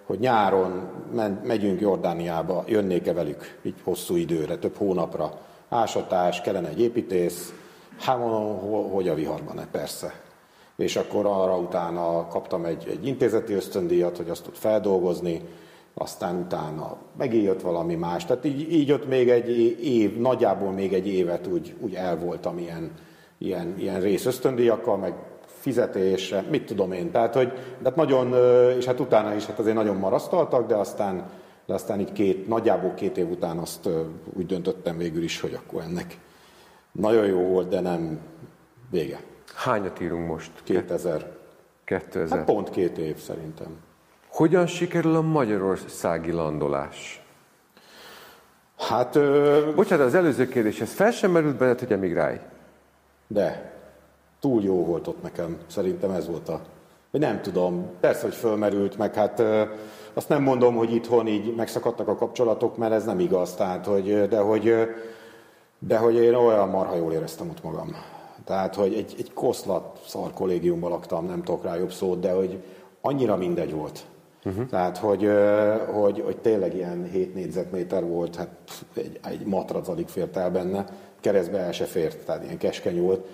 hogy 0.05 0.19
nyáron 0.19 0.89
megyünk 1.43 1.81
Jordániába, 1.81 2.63
jönnék-e 2.67 3.13
velük 3.13 3.59
így 3.63 3.75
hosszú 3.83 4.15
időre, 4.15 4.57
több 4.57 4.75
hónapra. 4.75 5.31
Ásatás, 5.69 6.41
kellene 6.41 6.67
egy 6.67 6.81
építész, 6.81 7.53
hát 7.99 8.17
mondom, 8.17 8.59
hogy 8.91 9.07
a 9.07 9.13
viharban, 9.13 9.55
ne, 9.55 9.65
persze. 9.67 10.13
És 10.77 10.95
akkor 10.95 11.25
arra 11.25 11.57
utána 11.57 12.27
kaptam 12.27 12.65
egy, 12.65 12.87
egy 12.89 13.07
intézeti 13.07 13.53
ösztöndíjat, 13.53 14.17
hogy 14.17 14.29
azt 14.29 14.43
tud 14.43 14.55
feldolgozni, 14.55 15.41
aztán 15.93 16.35
utána 16.35 16.97
megint 17.17 17.61
valami 17.61 17.95
más. 17.95 18.25
Tehát 18.25 18.45
így, 18.45 18.71
így 18.71 18.91
ott 18.91 19.07
még 19.07 19.29
egy 19.29 19.49
év, 19.83 20.17
nagyjából 20.17 20.71
még 20.71 20.93
egy 20.93 21.07
évet 21.07 21.47
úgy, 21.47 21.75
úgy 21.79 21.93
el 21.93 22.17
voltam 22.17 22.57
ilyen, 22.57 22.91
ilyen, 23.37 23.75
ilyen 23.77 24.01
részösztöndíjakkal, 24.01 24.97
meg 24.97 25.13
fizetésre, 25.59 26.43
mit 26.49 26.65
tudom 26.65 26.91
én. 26.91 27.11
Tehát, 27.11 27.33
hogy 27.33 27.47
de 27.51 27.89
hát 27.89 27.95
nagyon, 27.95 28.33
és 28.77 28.85
hát 28.85 28.99
utána 28.99 29.33
is 29.33 29.45
hát 29.45 29.59
azért 29.59 29.75
nagyon 29.75 29.95
marasztaltak, 29.95 30.67
de 30.67 30.75
aztán, 30.75 31.29
de 31.65 31.73
aztán 31.73 31.99
így 31.99 32.11
két, 32.11 32.47
nagyjából 32.47 32.93
két 32.93 33.17
év 33.17 33.29
után 33.29 33.57
azt 33.57 33.89
úgy 34.33 34.45
döntöttem 34.45 34.97
végül 34.97 35.23
is, 35.23 35.41
hogy 35.41 35.59
akkor 35.63 35.81
ennek 35.81 36.17
nagyon 36.91 37.25
jó 37.25 37.39
volt, 37.39 37.69
de 37.69 37.79
nem 37.79 38.19
vége. 38.91 39.19
Hányat 39.55 40.01
írunk 40.01 40.27
most? 40.27 40.51
2000. 40.63 41.31
2000. 41.85 42.37
Hát 42.37 42.45
pont 42.45 42.69
két 42.69 42.97
év 42.97 43.17
szerintem. 43.17 43.67
Hogyan 44.27 44.67
sikerül 44.67 45.15
a 45.15 45.21
magyarországi 45.21 46.31
landolás? 46.31 47.23
Hát, 48.77 49.15
ö, 49.15 49.71
Bocsánat, 49.75 50.05
az 50.05 50.15
előző 50.15 50.47
kérdés, 50.47 50.81
ez 50.81 50.93
fel 50.93 51.11
sem 51.11 51.31
merült 51.31 51.55
benned, 51.55 51.79
hogy 51.79 51.91
emigrálj? 51.91 52.37
de 53.31 53.68
túl 54.39 54.63
jó 54.63 54.85
volt 54.85 55.07
ott 55.07 55.21
nekem. 55.21 55.57
Szerintem 55.67 56.11
ez 56.11 56.27
volt 56.27 56.49
a... 56.49 56.61
Vagy 57.11 57.21
nem 57.21 57.41
tudom, 57.41 57.85
persze, 57.99 58.21
hogy 58.21 58.33
fölmerült, 58.33 58.97
meg 58.97 59.13
hát 59.13 59.43
azt 60.13 60.29
nem 60.29 60.43
mondom, 60.43 60.75
hogy 60.75 60.93
itthon 60.93 61.27
így 61.27 61.55
megszakadtak 61.55 62.07
a 62.07 62.15
kapcsolatok, 62.15 62.77
mert 62.77 62.93
ez 62.93 63.05
nem 63.05 63.19
igaz, 63.19 63.53
tehát, 63.53 63.85
hogy, 63.85 64.27
de 64.27 64.39
hogy, 64.39 64.73
de 65.79 65.97
hogy 65.97 66.15
én 66.15 66.33
olyan 66.33 66.69
marha 66.69 66.95
jól 66.95 67.13
éreztem 67.13 67.49
ott 67.49 67.63
magam. 67.63 67.95
Tehát, 68.45 68.75
hogy 68.75 68.93
egy, 68.93 69.15
egy 69.17 69.33
koszlat 69.33 69.99
szar 70.05 70.33
kollégiumban 70.33 70.89
laktam, 70.89 71.25
nem 71.25 71.43
tudok 71.43 71.63
rá 71.63 71.75
jobb 71.75 71.91
szót, 71.91 72.19
de 72.19 72.31
hogy 72.31 72.63
annyira 73.01 73.35
mindegy 73.35 73.73
volt. 73.73 74.05
Uh-huh. 74.45 74.65
Tehát, 74.65 74.97
hogy, 74.97 75.29
hogy, 75.93 76.21
hogy 76.25 76.37
tényleg 76.37 76.75
ilyen 76.75 77.09
7 77.11 77.33
négyzetméter 77.33 78.05
volt, 78.05 78.35
hát 78.35 78.49
egy, 78.95 79.19
egy 79.23 79.45
matrac 79.45 79.87
alig 79.87 80.07
fért 80.07 80.37
el 80.37 80.51
benne, 80.51 80.85
keresztbe 81.19 81.57
el 81.57 81.71
se 81.71 81.85
fért, 81.85 82.25
tehát 82.25 82.43
ilyen 82.43 82.57
keskeny 82.57 83.01
volt. 83.01 83.27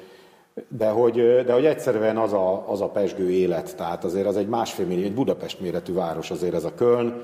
De 0.68 0.90
hogy, 0.90 1.44
de 1.46 1.54
hogy 1.54 1.66
egyszerűen 1.66 2.18
az 2.18 2.34
a, 2.34 2.70
az 2.70 2.82
a 2.82 2.90
pesgő 2.90 3.30
élet, 3.30 3.76
tehát 3.76 4.04
azért 4.04 4.28
az 4.28 4.38
egy 4.38 4.48
másfél 4.48 4.86
millió, 4.86 5.04
egy 5.04 5.14
Budapest 5.14 5.60
méretű 5.60 5.94
város 5.94 6.32
azért 6.32 6.54
ez 6.54 6.64
a 6.64 6.74
Köln, 6.74 7.24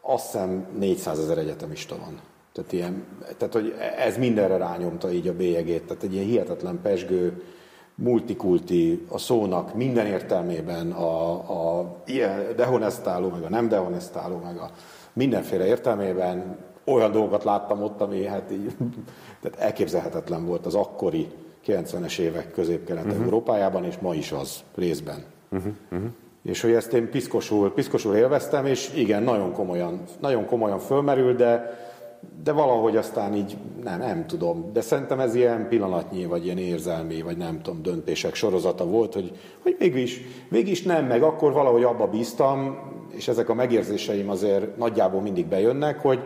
azt 0.00 0.24
hiszem 0.24 0.66
400 0.78 1.18
ezer 1.18 1.38
egyetemista 1.38 1.96
van. 1.98 2.20
Tehát, 2.52 2.72
ilyen, 2.72 3.04
tehát, 3.36 3.54
hogy 3.54 3.74
ez 3.98 4.16
mindenre 4.18 4.56
rányomta 4.56 5.12
így 5.12 5.28
a 5.28 5.36
bélyegét. 5.36 5.84
Tehát 5.84 6.02
egy 6.02 6.12
ilyen 6.12 6.26
hihetetlen 6.26 6.80
pesgő, 6.82 7.42
multikulti, 7.94 9.06
a 9.08 9.18
szónak 9.18 9.74
minden 9.74 10.06
értelmében, 10.06 10.90
a, 10.90 11.32
a 11.78 11.96
ilyen 12.06 12.46
dehonestáló, 12.56 13.28
meg 13.28 13.42
a 13.42 13.48
nem 13.48 13.68
dehonestáló, 13.68 14.40
meg 14.44 14.56
a 14.56 14.70
mindenféle 15.12 15.66
értelmében 15.66 16.56
olyan 16.84 17.12
dolgokat 17.12 17.44
láttam 17.44 17.82
ott, 17.82 18.00
ami 18.00 18.24
hát 18.24 18.50
így, 18.50 18.76
tehát 19.40 19.58
elképzelhetetlen 19.58 20.46
volt 20.46 20.66
az 20.66 20.74
akkori 20.74 21.28
90-es 21.66 22.18
évek 22.18 22.52
közép-kelet-európájában, 22.52 23.84
és 23.84 23.98
ma 23.98 24.14
is 24.14 24.32
az 24.32 24.60
részben. 24.74 25.24
Uh-huh, 25.50 25.72
uh-huh. 25.92 26.08
És 26.42 26.60
hogy 26.60 26.72
ezt 26.72 26.92
én 26.92 27.10
piszkosul, 27.10 27.72
piszkosul 27.72 28.14
élveztem, 28.16 28.66
és 28.66 28.90
igen, 28.94 29.22
nagyon 29.22 29.52
komolyan, 29.52 30.02
nagyon 30.20 30.46
komolyan 30.46 30.78
fölmerül, 30.78 31.34
de, 31.34 31.78
de 32.44 32.52
valahogy 32.52 32.96
aztán 32.96 33.34
így, 33.34 33.56
nem, 33.84 33.98
nem 33.98 34.26
tudom, 34.26 34.72
de 34.72 34.80
szerintem 34.80 35.20
ez 35.20 35.34
ilyen 35.34 35.68
pillanatnyi, 35.68 36.24
vagy 36.24 36.44
ilyen 36.44 36.58
érzelmi, 36.58 37.22
vagy 37.22 37.36
nem 37.36 37.62
tudom, 37.62 37.82
döntések 37.82 38.34
sorozata 38.34 38.84
volt, 38.84 39.14
hogy, 39.14 39.32
hogy 39.62 39.76
mégis, 39.78 40.20
mégis 40.48 40.82
nem, 40.82 41.06
meg 41.06 41.22
akkor 41.22 41.52
valahogy 41.52 41.82
abba 41.82 42.06
bíztam, 42.06 42.78
és 43.10 43.28
ezek 43.28 43.48
a 43.48 43.54
megérzéseim 43.54 44.30
azért 44.30 44.76
nagyjából 44.76 45.20
mindig 45.20 45.46
bejönnek, 45.46 45.98
hogy, 45.98 46.20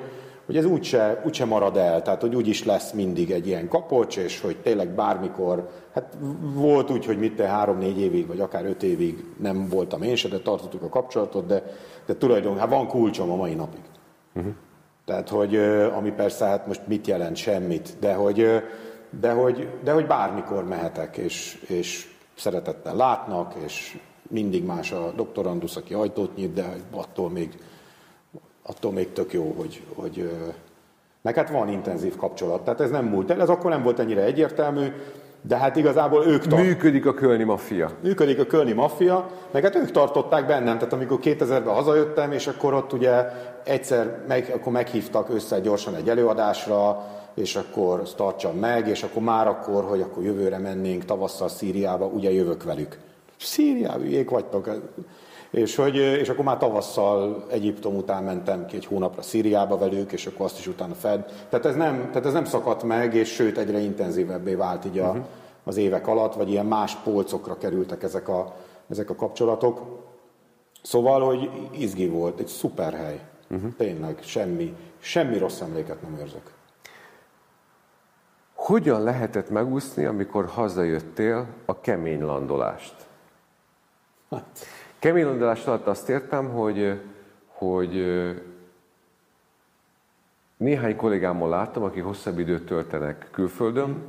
hogy 0.46 0.56
ez 0.56 0.64
úgyse, 0.64 1.22
úgyse 1.24 1.44
marad 1.44 1.76
el, 1.76 2.02
tehát 2.02 2.20
hogy 2.20 2.34
úgy 2.34 2.48
is 2.48 2.64
lesz 2.64 2.92
mindig 2.92 3.30
egy 3.30 3.46
ilyen 3.46 3.68
kapocs, 3.68 4.16
és 4.16 4.40
hogy 4.40 4.56
tényleg 4.56 4.88
bármikor, 4.88 5.70
hát 5.94 6.16
volt 6.54 6.90
úgy, 6.90 7.06
hogy 7.06 7.18
mit 7.18 7.36
te 7.36 7.46
három-négy 7.46 8.00
évig, 8.00 8.26
vagy 8.26 8.40
akár 8.40 8.64
öt 8.64 8.82
évig 8.82 9.24
nem 9.40 9.68
voltam 9.68 10.02
én 10.02 10.16
se, 10.16 10.28
de 10.28 10.38
tartottuk 10.38 10.82
a 10.82 10.88
kapcsolatot, 10.88 11.46
de, 11.46 11.62
de 12.06 12.14
tulajdonképpen 12.14 12.68
hát 12.68 12.78
van 12.78 12.88
kulcsom 12.88 13.30
a 13.30 13.36
mai 13.36 13.54
napig. 13.54 13.80
Uh-huh. 14.34 14.52
Tehát, 15.04 15.28
hogy 15.28 15.56
ami 15.96 16.10
persze 16.10 16.44
hát 16.44 16.66
most 16.66 16.86
mit 16.86 17.06
jelent, 17.06 17.36
semmit, 17.36 17.96
de 18.00 18.14
hogy, 18.14 18.62
de 19.20 19.32
hogy, 19.32 19.68
de 19.84 19.92
hogy 19.92 20.06
bármikor 20.06 20.64
mehetek, 20.64 21.16
és, 21.16 21.64
és 21.66 22.14
szeretettel 22.34 22.96
látnak, 22.96 23.54
és 23.64 23.98
mindig 24.28 24.64
más 24.64 24.92
a 24.92 25.12
doktorandusz, 25.16 25.76
aki 25.76 25.94
ajtót 25.94 26.36
nyit, 26.36 26.52
de 26.52 26.76
attól 26.90 27.30
még, 27.30 27.58
attól 28.66 28.92
még 28.92 29.12
tök 29.12 29.32
jó, 29.32 29.54
hogy, 29.56 29.82
hogy 29.94 30.30
meg 31.22 31.34
hát 31.34 31.50
van 31.50 31.68
intenzív 31.68 32.16
kapcsolat. 32.16 32.64
Tehát 32.64 32.80
ez 32.80 32.90
nem 32.90 33.04
múlt 33.04 33.30
el, 33.30 33.40
ez 33.40 33.48
akkor 33.48 33.70
nem 33.70 33.82
volt 33.82 33.98
ennyire 33.98 34.22
egyértelmű, 34.22 34.92
de 35.40 35.56
hát 35.56 35.76
igazából 35.76 36.26
ők 36.26 36.46
tart, 36.46 36.62
Működik 36.62 37.06
a 37.06 37.14
kölni 37.14 37.44
maffia. 37.44 37.90
működik 38.02 38.38
a 38.38 38.46
kölni 38.46 38.72
maffia, 38.72 39.30
meg 39.50 39.62
hát 39.62 39.76
ők 39.76 39.90
tartották 39.90 40.46
bennem, 40.46 40.78
tehát 40.78 40.92
amikor 40.92 41.18
2000-ben 41.22 41.74
hazajöttem, 41.74 42.32
és 42.32 42.46
akkor 42.46 42.74
ott 42.74 42.92
ugye 42.92 43.24
egyszer 43.64 44.18
meg, 44.28 44.50
akkor 44.54 44.72
meghívtak 44.72 45.28
össze 45.28 45.60
gyorsan 45.60 45.94
egy 45.94 46.08
előadásra, 46.08 47.04
és 47.34 47.56
akkor 47.56 48.00
azt 48.00 48.16
tartsam 48.16 48.56
meg, 48.56 48.88
és 48.88 49.02
akkor 49.02 49.22
már 49.22 49.46
akkor, 49.46 49.84
hogy 49.84 50.00
akkor 50.00 50.24
jövőre 50.24 50.58
mennénk 50.58 51.04
tavasszal 51.04 51.48
Szíriába, 51.48 52.06
ugye 52.06 52.32
jövök 52.32 52.62
velük. 52.62 52.98
Hülyék 53.56 54.30
vagytok. 54.30 54.70
És, 55.56 55.76
hogy, 55.76 55.96
és 55.96 56.28
akkor 56.28 56.44
már 56.44 56.58
tavasszal 56.58 57.44
Egyiptom 57.50 57.96
után 57.96 58.24
mentem 58.24 58.66
ki 58.66 58.76
egy 58.76 58.86
hónapra 58.86 59.22
Szíriába 59.22 59.78
velük, 59.78 60.12
és 60.12 60.26
akkor 60.26 60.46
azt 60.46 60.58
is 60.58 60.66
utána 60.66 60.94
fed. 60.94 61.24
Tehát 61.48 61.66
ez 61.66 61.74
nem, 61.74 62.06
tehát 62.08 62.26
ez 62.26 62.32
nem 62.32 62.44
szakadt 62.44 62.82
meg, 62.82 63.14
és 63.14 63.28
sőt 63.28 63.58
egyre 63.58 63.78
intenzívebbé 63.78 64.54
vált 64.54 64.84
így 64.84 64.98
a, 64.98 65.08
uh-huh. 65.08 65.24
az 65.64 65.76
évek 65.76 66.06
alatt, 66.06 66.34
vagy 66.34 66.50
ilyen 66.50 66.66
más 66.66 66.94
polcokra 66.94 67.58
kerültek 67.58 68.02
ezek 68.02 68.28
a, 68.28 68.56
ezek 68.90 69.10
a 69.10 69.14
kapcsolatok. 69.14 69.80
Szóval, 70.82 71.20
hogy 71.20 71.50
izgi 71.70 72.08
volt, 72.08 72.40
egy 72.40 72.46
szuper 72.46 72.92
hely. 72.92 73.20
Uh-huh. 73.50 73.74
Tényleg, 73.76 74.18
semmi, 74.22 74.74
semmi 74.98 75.38
rossz 75.38 75.60
emléket 75.60 76.02
nem 76.02 76.16
érzek. 76.20 76.54
Hogyan 78.54 79.02
lehetett 79.02 79.50
megúszni, 79.50 80.04
amikor 80.04 80.46
hazajöttél 80.46 81.46
a 81.64 81.80
kemény 81.80 82.22
landolást? 82.22 82.94
Hát, 84.30 84.66
Kemény 85.06 85.24
landolás 85.24 85.66
alatt 85.66 85.86
azt 85.86 86.08
értem, 86.08 86.48
hogy, 86.48 87.00
hogy 87.46 88.06
néhány 90.56 90.96
kollégámmal 90.96 91.48
láttam, 91.48 91.82
akik 91.82 92.02
hosszabb 92.02 92.38
időt 92.38 92.66
töltenek 92.66 93.28
külföldön, 93.32 94.02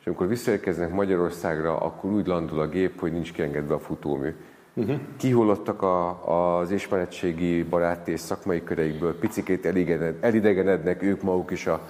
és 0.00 0.06
amikor 0.06 0.28
visszaérkeznek 0.28 0.92
Magyarországra, 0.92 1.78
akkor 1.78 2.10
úgy 2.10 2.26
landol 2.26 2.60
a 2.60 2.68
gép, 2.68 3.00
hogy 3.00 3.12
nincs 3.12 3.32
kiengedve 3.32 3.74
a 3.74 3.78
futómű. 3.78 4.34
Uh-huh. 4.74 4.96
Kihullottak 5.16 5.82
a, 5.82 6.58
az 6.58 6.70
ismeretségi 6.70 7.62
baráti 7.62 8.12
és 8.12 8.20
szakmai 8.20 8.64
köreikből, 8.64 9.18
picikét 9.18 9.66
elidegenednek 10.20 11.02
ők 11.02 11.22
maguk 11.22 11.50
is 11.50 11.66
a, 11.66 11.80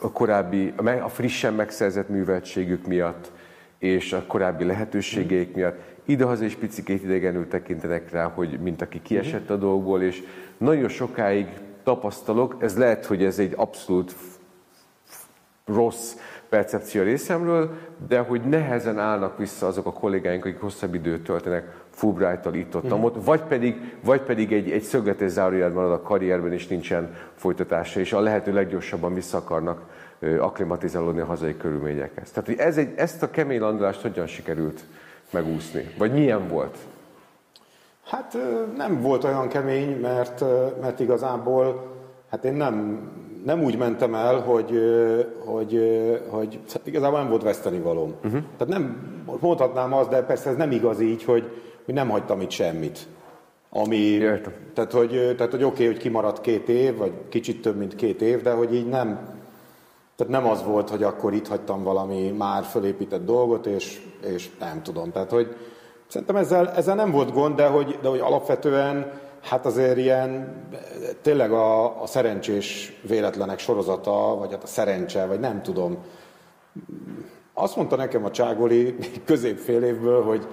a 0.00 0.10
korábbi, 0.12 0.74
a 1.02 1.08
frissen 1.08 1.54
megszerzett 1.54 2.08
műveltségük 2.08 2.86
miatt, 2.86 3.32
és 3.78 4.12
a 4.12 4.24
korábbi 4.26 4.64
lehetőségeik 4.64 5.54
miatt. 5.54 5.94
Idehaza 6.08 6.44
is 6.44 6.54
picikét 6.54 7.02
idegenül 7.02 7.48
tekintenek 7.48 8.10
rá, 8.10 8.24
hogy 8.24 8.58
mint 8.60 8.82
aki 8.82 9.02
kiesett 9.02 9.50
a 9.50 9.56
dolgból, 9.56 10.02
és 10.02 10.22
nagyon 10.56 10.88
sokáig 10.88 11.46
tapasztalok, 11.82 12.56
ez 12.58 12.78
lehet, 12.78 13.06
hogy 13.06 13.24
ez 13.24 13.38
egy 13.38 13.52
abszolút 13.56 14.14
rossz 15.64 16.14
percepció 16.48 17.02
részemről, 17.02 17.70
de 18.08 18.18
hogy 18.18 18.40
nehezen 18.40 18.98
állnak 18.98 19.38
vissza 19.38 19.66
azok 19.66 19.86
a 19.86 19.92
kollégáink, 19.92 20.44
akik 20.44 20.60
hosszabb 20.60 20.94
időt 20.94 21.24
töltenek 21.24 21.84
Fulbright-tal 21.90 22.54
itt 22.54 22.76
ott, 22.76 22.94
mm. 22.94 23.02
ott 23.02 23.24
vagy 23.24 23.42
pedig, 23.42 23.94
vagy 24.04 24.20
pedig 24.20 24.52
egy, 24.52 24.70
egy 24.70 24.82
szögletes 24.82 25.30
zárójel 25.30 25.70
marad 25.70 25.92
a 25.92 26.02
karrierben, 26.02 26.52
és 26.52 26.66
nincsen 26.66 27.14
folytatása, 27.34 28.00
és 28.00 28.12
a 28.12 28.20
lehető 28.20 28.52
leggyorsabban 28.52 29.14
vissza 29.14 29.36
akarnak 29.36 29.82
akklimatizálódni 30.38 31.20
a 31.20 31.24
hazai 31.24 31.56
körülményekhez. 31.56 32.30
Tehát, 32.30 32.48
hogy 32.48 32.58
ez 32.58 32.76
egy, 32.76 32.92
ezt 32.96 33.22
a 33.22 33.30
kemény 33.30 33.60
landolást 33.60 34.02
hogyan 34.02 34.26
sikerült 34.26 34.84
megúszni? 35.42 35.90
Vagy 35.98 36.12
milyen 36.12 36.48
volt? 36.48 36.76
Hát 38.04 38.36
nem 38.76 39.00
volt 39.00 39.24
olyan 39.24 39.48
kemény, 39.48 40.00
mert, 40.00 40.44
mert 40.80 41.00
igazából 41.00 41.94
hát 42.30 42.44
én 42.44 42.52
nem, 42.52 43.00
nem 43.44 43.62
úgy 43.62 43.78
mentem 43.78 44.14
el, 44.14 44.40
hogy, 44.40 44.70
hogy, 45.44 45.80
hogy 46.28 46.58
hát 46.72 46.86
igazából 46.86 47.18
nem 47.18 47.28
volt 47.28 47.42
veszteni 47.42 47.78
valóm. 47.78 48.14
Uh-huh. 48.24 48.42
Tehát 48.56 48.72
nem, 48.72 48.96
mondhatnám 49.40 49.92
azt, 49.92 50.08
de 50.08 50.22
persze 50.22 50.50
ez 50.50 50.56
nem 50.56 50.70
igaz 50.70 51.00
így, 51.00 51.24
hogy, 51.24 51.50
hogy 51.84 51.94
nem 51.94 52.08
hagytam 52.08 52.40
itt 52.40 52.50
semmit. 52.50 53.06
Ami, 53.70 53.96
Értem. 53.96 54.52
tehát, 54.74 54.92
hogy, 54.92 55.34
tehát, 55.36 55.52
hogy 55.52 55.62
oké, 55.62 55.82
okay, 55.82 55.86
hogy 55.86 55.96
kimaradt 56.02 56.40
két 56.40 56.68
év, 56.68 56.96
vagy 56.96 57.12
kicsit 57.28 57.62
több, 57.62 57.76
mint 57.76 57.94
két 57.94 58.22
év, 58.22 58.42
de 58.42 58.50
hogy 58.50 58.74
így 58.74 58.88
nem, 58.88 59.35
tehát 60.16 60.32
nem 60.32 60.46
az 60.46 60.64
volt, 60.64 60.90
hogy 60.90 61.02
akkor 61.02 61.32
itt 61.32 61.48
hagytam 61.48 61.82
valami 61.82 62.30
már 62.30 62.64
fölépített 62.64 63.24
dolgot, 63.24 63.66
és, 63.66 64.00
és 64.22 64.50
nem 64.58 64.82
tudom. 64.82 65.12
Tehát, 65.12 65.30
hogy 65.30 65.56
szerintem 66.06 66.36
ezzel, 66.36 66.70
ezzel 66.70 66.94
nem 66.94 67.10
volt 67.10 67.32
gond, 67.32 67.56
de 67.56 67.66
hogy, 67.66 67.98
de 68.02 68.08
hogy 68.08 68.20
alapvetően 68.20 69.12
hát 69.42 69.66
azért 69.66 69.96
ilyen 69.96 70.54
tényleg 71.22 71.52
a, 71.52 72.02
a 72.02 72.06
szerencsés 72.06 72.98
véletlenek 73.08 73.58
sorozata, 73.58 74.36
vagy 74.38 74.50
hát 74.50 74.62
a 74.62 74.66
szerencse, 74.66 75.26
vagy 75.26 75.40
nem 75.40 75.62
tudom. 75.62 75.96
Azt 77.54 77.76
mondta 77.76 77.96
nekem 77.96 78.24
a 78.24 78.30
Cságoli 78.30 78.94
közép 79.24 79.58
fél 79.58 79.82
évből, 79.82 80.22
hogy, 80.22 80.46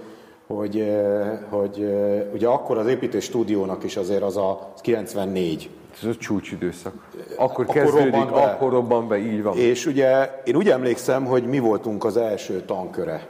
hogy, 0.48 0.80
eh, 0.80 1.40
hogy 1.50 1.82
eh, 1.82 2.24
ugye 2.34 2.48
akkor 2.48 2.78
az 2.78 2.88
építés 2.88 3.24
stúdiónak 3.24 3.84
is 3.84 3.98
azért 3.98 4.24
az 4.24 4.38
a 4.38 4.72
94. 4.82 5.70
Ez 6.02 6.08
a 6.08 6.16
csúcsidőszak. 6.16 6.94
Akkor, 7.38 7.64
Akkor 7.64 7.66
kezdődik, 7.66 8.14
robban 8.14 8.34
be. 8.34 8.42
akkor 8.42 8.72
robban 8.72 9.08
be, 9.08 9.18
így 9.18 9.44
van. 9.44 9.58
És 9.58 9.86
ugye 9.86 10.42
én 10.46 10.56
úgy 10.56 10.70
emlékszem, 10.70 11.26
hogy 11.26 11.44
mi 11.44 11.60
voltunk 11.60 12.04
az 12.04 12.18
első 12.18 12.62
tanköre. 12.62 13.28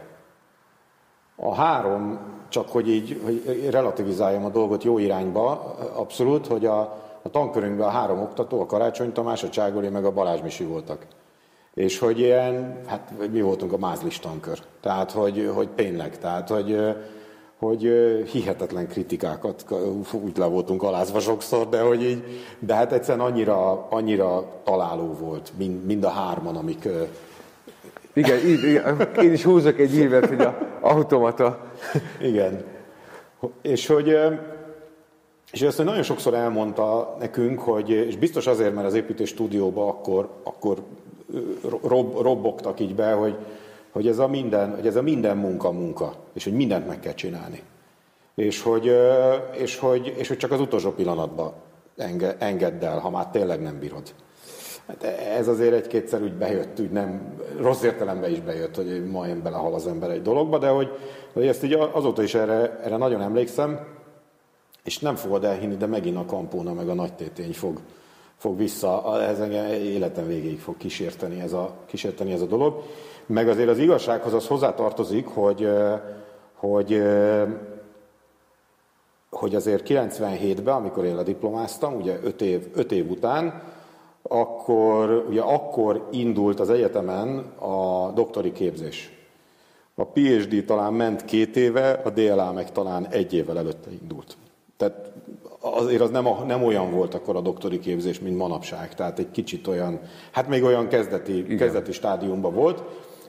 A 1.35 1.55
három 1.55 2.19
csak 2.49 2.69
hogy 2.69 2.89
így 2.89 3.21
hogy 3.23 3.69
relativizáljam 3.69 4.45
a 4.45 4.49
dolgot 4.49 4.83
jó 4.83 4.97
irányba, 4.97 5.75
abszolút, 5.95 6.47
hogy 6.47 6.65
a, 6.65 6.79
a 7.21 7.29
tankörünkben 7.29 7.87
a 7.87 7.91
három 7.91 8.19
oktató, 8.19 8.61
a 8.61 8.65
Karácsony 8.65 9.11
Tamás, 9.11 9.43
a 9.43 9.49
Cságoli 9.49 9.87
meg 9.87 10.05
a 10.05 10.11
Balázs 10.11 10.41
Misi 10.41 10.63
voltak. 10.63 11.05
És 11.73 11.99
hogy 11.99 12.19
ilyen, 12.19 12.81
hát 12.87 13.13
mi 13.31 13.41
voltunk 13.41 13.73
a 13.73 13.77
mázlis 13.77 14.19
tankör. 14.19 14.59
Tehát, 14.81 15.11
hogy, 15.11 15.51
hogy 15.55 15.69
tényleg, 15.69 16.17
tehát, 16.17 16.49
hogy, 16.49 16.95
hogy 17.63 17.81
hihetetlen 18.31 18.87
kritikákat 18.87 19.65
úgy 20.11 20.37
le 20.37 20.45
voltunk 20.45 20.83
alázva 20.83 21.19
sokszor, 21.19 21.69
de 21.69 21.81
hogy 21.81 22.03
így, 22.03 22.23
de 22.59 22.73
hát 22.73 22.91
egyszerűen 22.91 23.25
annyira, 23.25 23.87
annyira 23.89 24.45
találó 24.63 25.13
volt, 25.19 25.51
mind, 25.57 25.85
mind 25.85 26.03
a 26.03 26.09
hárman, 26.09 26.55
amik... 26.55 26.89
Igen, 28.13 28.39
igen, 28.47 29.07
én 29.21 29.33
is 29.33 29.43
húzok 29.43 29.79
egy 29.79 29.95
évet, 29.95 30.25
hogy 30.25 30.41
a 30.41 30.77
automata. 30.81 31.71
Igen. 32.21 32.63
És 33.61 33.87
hogy 33.87 34.17
és 35.51 35.61
ezt 35.61 35.83
nagyon 35.83 36.03
sokszor 36.03 36.33
elmondta 36.33 37.15
nekünk, 37.19 37.59
hogy, 37.59 37.89
és 37.89 38.17
biztos 38.17 38.47
azért, 38.47 38.73
mert 38.73 38.87
az 38.87 38.93
építés 38.93 39.29
stúdióba 39.29 39.87
akkor, 39.87 40.29
akkor 40.43 40.77
rob, 41.81 42.21
robbogtak 42.21 42.79
így 42.79 42.95
be, 42.95 43.11
hogy, 43.11 43.35
hogy, 43.93 44.07
ez 44.07 44.19
a 44.19 44.27
minden, 44.27 44.75
hogy 44.75 44.87
ez 44.87 44.95
a 44.95 45.01
minden 45.01 45.37
munka 45.37 45.71
munka, 45.71 46.13
és 46.33 46.43
hogy 46.43 46.53
mindent 46.53 46.87
meg 46.87 46.99
kell 46.99 47.13
csinálni. 47.13 47.61
És 48.35 48.61
hogy, 48.61 48.91
és 49.51 49.77
hogy, 49.77 50.13
és 50.17 50.27
hogy 50.27 50.37
csak 50.37 50.51
az 50.51 50.59
utolsó 50.59 50.91
pillanatban 50.91 51.53
enge, 51.97 52.35
engedd 52.39 52.83
el, 52.83 52.99
ha 52.99 53.09
már 53.09 53.27
tényleg 53.27 53.61
nem 53.61 53.79
bírod. 53.79 54.13
Hát 54.87 55.03
ez 55.37 55.47
azért 55.47 55.73
egy-kétszer 55.73 56.21
úgy 56.21 56.33
bejött, 56.33 56.79
úgy 56.79 56.91
nem, 56.91 57.35
rossz 57.59 57.83
értelemben 57.83 58.31
is 58.31 58.39
bejött, 58.39 58.75
hogy 58.75 59.05
majdnem 59.05 59.41
belehal 59.41 59.73
az 59.73 59.87
ember 59.87 60.09
egy 60.09 60.21
dologba, 60.21 60.57
de 60.57 60.67
hogy, 60.67 60.89
hogy 61.33 61.47
ezt 61.47 61.63
így 61.63 61.73
azóta 61.73 62.23
is 62.23 62.33
erre, 62.33 62.79
erre 62.83 62.97
nagyon 62.97 63.21
emlékszem, 63.21 63.79
és 64.83 64.99
nem 64.99 65.15
fogod 65.15 65.43
elhinni, 65.43 65.75
de 65.75 65.85
megint 65.85 66.17
a 66.17 66.25
kampóna 66.25 66.73
meg 66.73 66.89
a 66.89 66.93
nagy 66.93 67.13
tétény 67.13 67.53
fog, 67.53 67.79
fog 68.37 68.57
vissza, 68.57 69.21
ez 69.21 69.39
engem 69.39 69.65
életem 69.65 70.27
végéig 70.27 70.59
fog 70.59 70.77
kísérteni 70.77 71.39
ez, 71.39 71.53
a, 71.53 71.75
kísérteni 71.85 72.31
ez 72.31 72.41
a 72.41 72.45
dolog. 72.45 72.83
Meg 73.25 73.47
azért 73.47 73.69
az 73.69 73.77
igazsághoz 73.77 74.33
az 74.33 74.47
hozzátartozik, 74.47 75.27
hogy, 75.27 75.69
hogy, 76.53 77.03
hogy 79.29 79.55
azért 79.55 79.87
97-ben, 79.89 80.75
amikor 80.75 81.05
én 81.05 81.23
diplomáztam, 81.23 81.95
ugye 81.95 82.19
5 82.23 82.41
év, 82.41 82.67
5 82.73 82.91
év 82.91 83.09
után, 83.09 83.61
akkor, 84.21 85.25
ugye 85.29 85.41
akkor 85.41 86.07
indult 86.11 86.59
az 86.59 86.69
egyetemen 86.69 87.37
a 87.59 88.11
doktori 88.11 88.51
képzés. 88.51 89.11
A 89.95 90.05
PhD 90.05 90.65
talán 90.65 90.93
ment 90.93 91.25
két 91.25 91.55
éve, 91.55 91.91
a 91.91 92.09
DLA 92.09 92.51
meg 92.51 92.71
talán 92.71 93.07
egy 93.07 93.33
évvel 93.33 93.57
előtte 93.57 93.89
indult. 94.01 94.37
Tehát 94.77 95.11
azért 95.59 96.01
az 96.01 96.09
nem, 96.09 96.27
a, 96.27 96.43
nem 96.43 96.63
olyan 96.63 96.91
volt 96.91 97.13
akkor 97.13 97.35
a 97.35 97.41
doktori 97.41 97.79
képzés, 97.79 98.19
mint 98.19 98.37
manapság. 98.37 98.95
Tehát 98.95 99.19
egy 99.19 99.31
kicsit 99.31 99.67
olyan, 99.67 99.99
hát 100.31 100.47
még 100.47 100.63
olyan 100.63 100.87
kezdeti, 100.87 101.55
kezdeti 101.55 101.91
stádiumban 101.91 102.53
volt. 102.53 102.83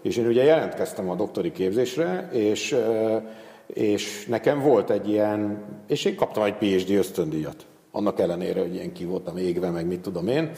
És 0.05 0.17
én 0.17 0.27
ugye 0.27 0.45
jelentkeztem 0.45 1.11
a 1.11 1.15
doktori 1.15 1.53
képzésre, 1.53 2.29
és, 2.33 2.77
és 3.67 4.27
nekem 4.27 4.61
volt 4.61 4.91
egy 4.91 5.09
ilyen, 5.09 5.65
és 5.87 6.05
én 6.05 6.17
kaptam 6.17 6.43
egy 6.43 6.55
PhD 6.55 6.91
ösztöndíjat. 6.91 7.67
Annak 7.93 8.21
ellenére, 8.21 8.61
hogy 8.61 8.75
ilyen 8.75 8.93
ki 8.93 9.05
voltam 9.05 9.37
égve, 9.37 9.71
meg 9.71 9.87
mit 9.87 10.01
tudom 10.01 10.29
én. 10.29 10.51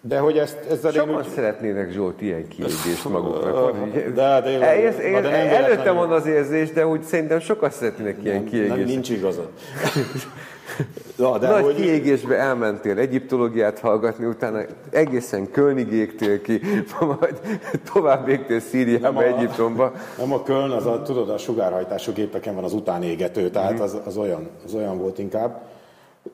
De 0.00 0.18
hogy 0.18 0.38
ezt, 0.38 0.58
ezzel 0.70 0.92
Sokan 0.92 1.14
úgy... 1.14 1.28
szeretnének 1.34 1.90
Zsolt 1.90 2.20
ilyen 2.20 2.48
kiégést 2.48 3.08
maguknak. 3.12 3.92
De, 3.92 4.40
de, 4.40 4.50
én, 4.50 4.62
ez, 4.62 4.98
én, 4.98 5.12
de 5.12 5.20
nem 5.20 5.64
előttem 5.64 5.94
van 5.94 6.12
az 6.12 6.26
érzés, 6.26 6.70
de 6.70 6.86
úgy 6.86 7.02
szerintem 7.02 7.40
sokan 7.40 7.70
szeretnének 7.70 8.16
ilyen 8.22 8.36
nem, 8.36 8.44
kiégést. 8.44 8.74
Nem, 8.74 8.84
nincs 8.84 9.10
igazad. 9.10 9.48
Na, 11.16 11.38
de 11.38 11.48
Nagy 11.48 11.62
hogy... 11.64 11.74
kiégésbe 11.74 12.36
elmentél 12.36 12.98
egyiptológiát 12.98 13.78
hallgatni, 13.78 14.24
utána 14.24 14.60
egészen 14.90 15.50
Kölnig 15.50 15.92
égtél 15.92 16.42
ki, 16.42 16.60
majd 17.20 17.40
tovább 17.92 18.28
égtél 18.28 18.60
Szíriába, 18.60 19.20
nem 19.20 19.32
a, 19.32 19.36
Egyiptomba. 19.36 19.92
Nem 20.18 20.32
a 20.32 20.42
Köln, 20.42 20.70
az 20.70 20.86
a, 20.86 21.02
tudod, 21.02 21.30
a 21.30 21.38
sugárhajtású 21.38 22.12
gépeken 22.12 22.54
van 22.54 22.64
az 22.64 22.72
utánégető, 22.72 23.50
tehát 23.50 23.72
mhm. 23.72 23.82
az, 23.82 23.98
az, 24.04 24.16
olyan, 24.16 24.48
az 24.64 24.74
olyan 24.74 24.98
volt 24.98 25.18
inkább. 25.18 25.60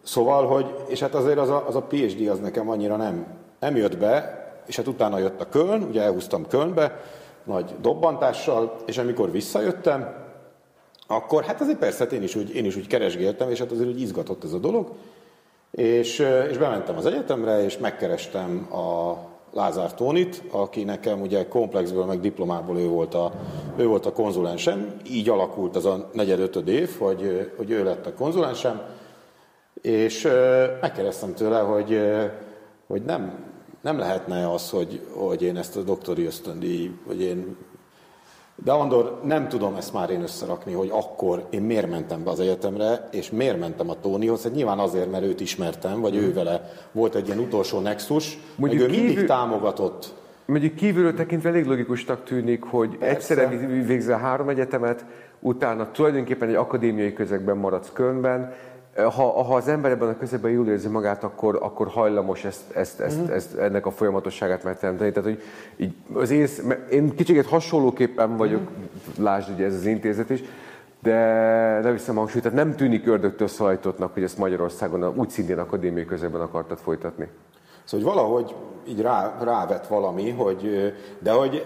Szóval, 0.03 0.47
hogy, 0.47 0.75
és 0.87 1.01
hát 1.01 1.15
azért 1.15 1.39
az 1.39 1.49
a, 1.49 1.65
az 1.67 1.77
a 1.77 1.83
PhD 1.83 2.29
az 2.29 2.39
nekem 2.39 2.71
annyira 2.71 2.97
nem, 2.97 3.27
nem 3.61 3.77
jött 3.77 3.99
be, 3.99 4.47
és 4.67 4.77
hát 4.77 4.87
utána 4.87 5.19
jött 5.19 5.41
a 5.41 5.49
Köln, 5.49 5.83
ugye 5.83 6.03
elhúztam 6.03 6.47
Kölnbe, 6.47 7.01
nagy 7.45 7.75
dobbantással, 7.81 8.77
és 8.87 8.99
amikor 8.99 9.31
visszajöttem, 9.31 10.27
akkor 11.11 11.45
hát 11.45 11.61
azért 11.61 11.79
persze 11.79 11.99
hát 11.99 12.13
én 12.13 12.23
is 12.23 12.35
úgy, 12.35 12.55
én 12.55 12.65
is 12.65 12.77
úgy 12.77 12.87
keresgéltem, 12.87 13.51
és 13.51 13.59
hát 13.59 13.71
azért 13.71 13.89
úgy 13.89 14.01
izgatott 14.01 14.45
ez 14.45 14.53
a 14.53 14.59
dolog, 14.59 14.93
és, 15.71 16.19
és 16.51 16.59
bementem 16.59 16.97
az 16.97 17.07
egyetemre, 17.07 17.65
és 17.65 17.79
megkerestem 17.79 18.73
a 18.73 19.17
Lázár 19.53 19.95
Tónit, 19.95 20.43
aki 20.51 20.85
nekem 20.85 21.21
ugye 21.21 21.49
komplexből, 21.49 22.05
meg 22.05 22.21
diplomából 22.21 22.79
ő 22.79 22.89
volt 22.89 23.15
a, 23.15 23.33
ő 23.77 23.87
volt 23.87 24.07
a 24.07 24.13
konzulensem. 24.13 24.97
Így 25.11 25.29
alakult 25.29 25.77
az 25.77 25.87
a 25.87 26.11
negyed 26.13 26.41
ötöd 26.41 26.69
év, 26.69 26.91
hogy, 26.99 27.51
hogy 27.57 27.71
ő 27.71 27.85
lett 27.85 28.07
a 28.07 28.15
konzulensem, 28.15 28.81
és 29.83 30.29
megkérdeztem 30.81 31.35
tőle, 31.35 31.59
hogy, 31.59 32.01
hogy 32.87 33.03
nem, 33.03 33.45
nem 33.81 33.99
lehetne 33.99 34.53
az, 34.53 34.71
hogy, 34.71 35.01
hogy 35.13 35.43
én 35.43 35.57
ezt 35.57 35.77
a 35.77 35.83
doktori 35.83 36.25
ösztöndíj, 36.25 36.91
hogy 37.07 37.21
én 37.21 37.57
de 38.65 38.73
Andor, 38.73 39.21
nem 39.25 39.49
tudom 39.49 39.75
ezt 39.75 39.93
már 39.93 40.11
én 40.11 40.23
összerakni, 40.23 40.73
hogy 40.73 40.89
akkor 40.93 41.47
én 41.51 41.63
miért 41.63 41.91
mentem 41.91 42.25
be 42.25 42.31
az 42.31 42.41
egyetemre, 42.41 43.09
és 43.11 43.31
miért 43.31 43.59
mentem 43.59 43.91
a 43.91 44.01
Tónihoz. 44.01 44.43
Hát 44.43 44.55
nyilván 44.55 44.79
azért, 44.79 45.11
mert 45.11 45.25
őt 45.25 45.41
ismertem, 45.41 46.01
vagy 46.01 46.15
mm. 46.15 46.19
ő 46.19 46.33
vele 46.33 46.73
volt 46.93 47.15
egy 47.15 47.27
ilyen 47.27 47.39
utolsó 47.39 47.81
nexus, 47.81 48.39
Mondjuk 48.57 48.81
meg 48.81 48.91
ő 48.91 48.93
mindig 48.93 49.11
kívül... 49.11 49.27
támogatott. 49.27 50.15
Mondjuk 50.45 50.75
kívülről 50.75 51.15
tekintve 51.15 51.49
elég 51.49 51.67
logikusnak 51.67 52.25
tűnik, 52.25 52.63
hogy 52.63 52.97
Persze. 52.97 53.15
egyszerre 53.15 53.67
végzel 53.67 54.19
három 54.19 54.49
egyetemet, 54.49 55.05
utána 55.41 55.91
tulajdonképpen 55.91 56.49
egy 56.49 56.55
akadémiai 56.55 57.13
közegben 57.13 57.57
maradsz 57.57 57.91
Kölnben, 57.93 58.53
ha, 59.03 59.43
ha 59.43 59.55
az 59.55 59.69
ember 59.69 59.91
ebben 59.91 60.09
a 60.09 60.17
közegben 60.19 60.51
jól 60.51 60.69
érzi 60.69 60.89
magát, 60.89 61.25
akkor, 61.25 61.59
akkor 61.63 61.89
hajlamos 61.89 62.45
ezt, 62.45 62.71
ezt, 62.75 63.01
ezt, 63.01 63.21
mm. 63.21 63.33
ezt, 63.33 63.55
ennek 63.55 63.87
a 63.87 63.91
folyamatosságát 63.91 64.65
megteremteni. 64.65 65.13
Tehát, 65.13 65.29
hogy 65.29 65.43
így 65.77 65.95
az 66.13 66.31
én, 66.31 66.49
én 66.91 67.15
kicsit 67.15 67.47
hasonlóképpen 67.47 68.37
vagyok, 68.37 68.61
mm. 68.61 69.25
lásd 69.25 69.51
ugye 69.51 69.65
ez 69.65 69.75
az 69.75 69.87
intézet 69.87 70.31
is, 70.31 70.43
de 71.03 71.15
nem 71.83 71.93
hiszem 71.93 72.15
hangsúlyt, 72.15 72.43
tehát 72.43 72.59
nem 72.59 72.77
tűnik 72.77 73.07
ördögtől 73.07 73.49
szajtottnak, 73.49 74.15
hogy 74.15 74.23
ezt 74.23 74.39
Magyarországon 74.39 75.13
úgy 75.17 75.31
szintén 75.31 75.59
akadémiai 75.59 76.05
közegben 76.05 76.41
akartad 76.41 76.79
folytatni. 76.79 77.29
Szóval 77.85 78.07
hogy 78.07 78.17
valahogy 78.17 78.55
így 78.89 79.01
rá, 79.01 79.37
rávett 79.41 79.87
valami, 79.87 80.31
hogy, 80.31 80.93
de 81.19 81.33
hogy 81.33 81.65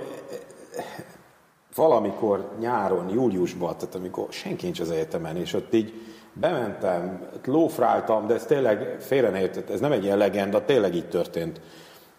valamikor 1.75 2.49
nyáron, 2.61 3.09
júliusban, 3.09 3.77
tehát 3.79 3.95
amikor 3.95 4.27
senki 4.29 4.65
nincs 4.65 4.81
az 4.81 4.91
egyetemen, 4.91 5.37
és 5.37 5.55
ott 5.55 5.75
így 5.75 5.93
bementem, 6.33 7.29
lófráltam, 7.45 8.27
de 8.27 8.35
ez 8.35 8.45
tényleg 8.45 8.97
félre 9.01 9.31
ne 9.31 9.41
értett, 9.41 9.71
ez 9.71 9.81
nem 9.81 9.93
egy 9.93 10.05
ilyen 10.05 10.19
legenda, 10.19 10.65
tényleg 10.65 10.95
így 10.95 11.09
történt. 11.09 11.61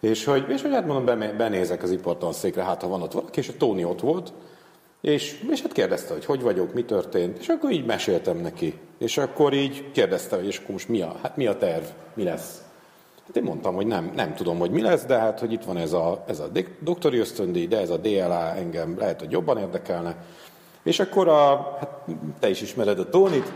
És 0.00 0.24
hogy, 0.24 0.44
és 0.48 0.62
hogy 0.62 0.72
hát 0.72 0.86
mondom, 0.86 1.36
benézek 1.36 1.82
az 1.82 1.90
ipartanszékre, 1.90 2.62
hát 2.62 2.82
ha 2.82 2.88
van 2.88 3.02
ott 3.02 3.12
valaki, 3.12 3.38
és 3.38 3.48
a 3.48 3.56
Tóni 3.58 3.84
ott 3.84 4.00
volt, 4.00 4.32
és, 5.00 5.40
és 5.50 5.62
hát 5.62 5.72
kérdezte, 5.72 6.12
hogy 6.12 6.24
hogy 6.24 6.42
vagyok, 6.42 6.74
mi 6.74 6.84
történt, 6.84 7.38
és 7.38 7.48
akkor 7.48 7.70
így 7.70 7.84
meséltem 7.84 8.36
neki. 8.36 8.78
És 8.98 9.18
akkor 9.18 9.52
így 9.52 9.90
kérdezte, 9.92 10.36
hogy 10.36 10.46
és 10.46 10.58
akkor 10.58 10.70
most 10.70 10.88
mi 10.88 11.00
a, 11.00 11.14
hát 11.22 11.36
mi 11.36 11.46
a 11.46 11.56
terv, 11.56 11.84
mi 12.14 12.22
lesz. 12.22 12.62
Hát 13.26 13.36
én 13.36 13.42
mondtam, 13.42 13.74
hogy 13.74 13.86
nem, 13.86 14.12
nem 14.14 14.34
tudom, 14.34 14.58
hogy 14.58 14.70
mi 14.70 14.80
lesz, 14.80 15.04
de 15.04 15.18
hát, 15.18 15.40
hogy 15.40 15.52
itt 15.52 15.64
van 15.64 15.76
ez 15.76 15.92
a, 15.92 16.24
ez 16.26 16.40
a 16.40 16.48
doktori 16.80 17.18
ösztöndíj, 17.18 17.66
de 17.66 17.80
ez 17.80 17.90
a 17.90 17.96
DLA 17.96 18.54
engem 18.54 18.98
lehet, 18.98 19.20
hogy 19.20 19.30
jobban 19.30 19.58
érdekelne. 19.58 20.16
És 20.82 21.00
akkor 21.00 21.28
a, 21.28 21.76
hát 21.78 22.04
te 22.40 22.48
is 22.48 22.62
ismered 22.62 22.98
a 22.98 23.08
Tónit, 23.08 23.52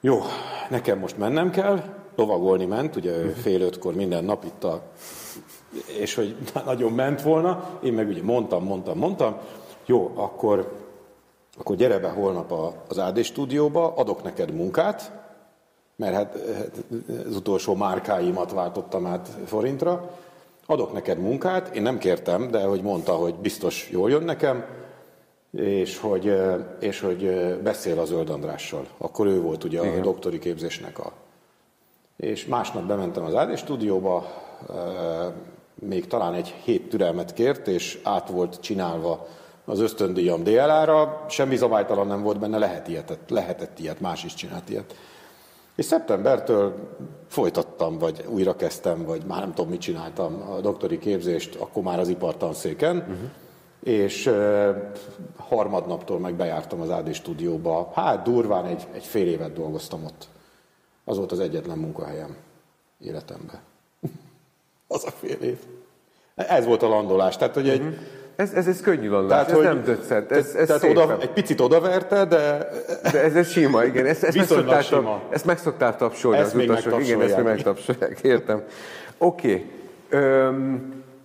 jó, 0.00 0.20
nekem 0.68 0.98
most 0.98 1.18
mennem 1.18 1.50
kell, 1.50 1.82
lovagolni 2.14 2.64
ment, 2.64 2.96
ugye 2.96 3.12
fél 3.34 3.60
ötkor 3.60 3.94
minden 3.94 4.24
nap 4.24 4.44
itt 4.44 4.64
a... 4.64 4.82
És 5.98 6.14
hogy 6.14 6.36
nagyon 6.64 6.92
ment 6.92 7.22
volna, 7.22 7.78
én 7.82 7.92
meg 7.92 8.08
ugye 8.08 8.22
mondtam, 8.22 8.64
mondtam, 8.64 8.98
mondtam, 8.98 9.36
jó, 9.86 10.12
akkor, 10.14 10.72
akkor 11.58 11.76
gyere 11.76 11.98
be 11.98 12.08
holnap 12.08 12.74
az 12.88 12.98
AD 12.98 13.22
stúdióba, 13.22 13.94
adok 13.96 14.22
neked 14.22 14.52
munkát, 14.52 15.12
mert 15.96 16.14
hát, 16.14 16.38
hát 16.54 16.84
az 17.26 17.36
utolsó 17.36 17.74
márkáimat 17.74 18.52
váltottam 18.52 19.06
át 19.06 19.28
forintra, 19.46 20.10
adok 20.66 20.92
neked 20.92 21.18
munkát, 21.18 21.74
én 21.74 21.82
nem 21.82 21.98
kértem, 21.98 22.50
de 22.50 22.62
hogy 22.62 22.82
mondta, 22.82 23.12
hogy 23.12 23.34
biztos 23.34 23.88
jól 23.90 24.10
jön 24.10 24.22
nekem, 24.22 24.64
és 25.56 25.98
hogy, 25.98 26.36
és 26.80 27.00
hogy 27.00 27.24
beszél 27.62 27.98
a 27.98 28.04
Zöld 28.04 28.30
Andrással. 28.30 28.86
Akkor 28.98 29.26
ő 29.26 29.40
volt 29.40 29.64
ugye 29.64 29.80
Igen. 29.84 29.98
a 29.98 30.02
doktori 30.02 30.38
képzésnek 30.38 30.98
a... 30.98 31.12
És 32.16 32.46
másnap 32.46 32.82
bementem 32.82 33.24
az 33.24 33.34
AD 33.34 33.56
stúdióba, 33.56 34.26
még 35.74 36.06
talán 36.06 36.34
egy 36.34 36.54
hét 36.64 36.88
türelmet 36.88 37.32
kért, 37.32 37.68
és 37.68 38.00
át 38.02 38.28
volt 38.28 38.60
csinálva 38.60 39.26
az 39.64 39.80
ösztöndíjam 39.80 40.42
DLA-ra, 40.42 41.24
semmi 41.28 41.56
zabálytalan 41.56 42.06
nem 42.06 42.22
volt 42.22 42.38
benne, 42.38 42.58
lehet 42.58 42.88
ilyet, 42.88 43.18
lehetett 43.28 43.78
ilyet, 43.78 44.00
más 44.00 44.24
is 44.24 44.34
csinált 44.34 44.68
ilyet. 44.68 44.94
És 45.74 45.84
szeptembertől 45.84 46.74
folytattam, 47.28 47.98
vagy 47.98 48.24
újra 48.28 48.56
kezdtem, 48.56 49.04
vagy 49.04 49.22
már 49.26 49.40
nem 49.40 49.54
tudom, 49.54 49.70
mit 49.70 49.80
csináltam 49.80 50.42
a 50.50 50.60
doktori 50.60 50.98
képzést, 50.98 51.54
akkor 51.54 51.82
már 51.82 51.98
az 51.98 52.08
ipartanszéken, 52.08 52.96
uh-huh. 52.96 53.16
És 53.82 54.30
harmadnaptól 55.36 56.18
meg 56.18 56.34
bejártam 56.34 56.80
az 56.80 56.88
AD 56.88 57.14
stúdióba. 57.14 57.90
Hát 57.94 58.22
durván 58.22 58.64
egy, 58.64 58.86
egy 58.92 59.04
fél 59.04 59.26
évet 59.26 59.52
dolgoztam 59.52 60.04
ott. 60.04 60.28
Az 61.04 61.16
volt 61.16 61.32
az 61.32 61.40
egyetlen 61.40 61.78
munkahelyem 61.78 62.36
életemben. 62.98 63.60
az 64.88 65.04
a 65.04 65.10
fél 65.10 65.38
év. 65.40 65.58
Ez 66.34 66.66
volt 66.66 66.82
a 66.82 66.88
landolás. 66.88 67.36
Tehát, 67.36 67.54
hogy 67.54 67.68
egy, 67.68 67.80
uh-huh 67.80 67.94
ez, 68.40 68.52
ez, 68.52 68.66
ez 68.66 68.80
könnyű 68.80 69.08
landolás, 69.08 69.46
tehát, 69.46 69.48
ez 69.48 69.56
hogy, 69.56 69.64
nem 69.64 69.84
döccent, 69.84 70.32
ez, 70.32 70.54
ez 70.54 70.66
tehát 70.66 70.82
oda, 70.82 71.16
egy 71.20 71.30
picit 71.30 71.60
odaverte, 71.60 72.24
de... 72.24 72.68
De 73.12 73.22
ez, 73.22 73.34
ez 73.34 73.50
sima, 73.50 73.84
igen, 73.84 74.06
ezt, 74.06 74.24
ezt, 74.24 74.36
megszoktál, 74.36 74.82
sima. 74.82 75.22
ezt 75.30 75.44
megszoktál 75.44 75.96
tapsolni 75.96 76.38
ezt 76.38 76.54
az 76.54 76.62
utasok. 76.62 77.00
Igen, 77.00 77.20
ezt 77.20 77.36
még 77.36 77.44
megtapsolják, 77.44 78.20
értem. 78.22 78.62
Oké. 79.18 79.66
Okay. 80.12 80.28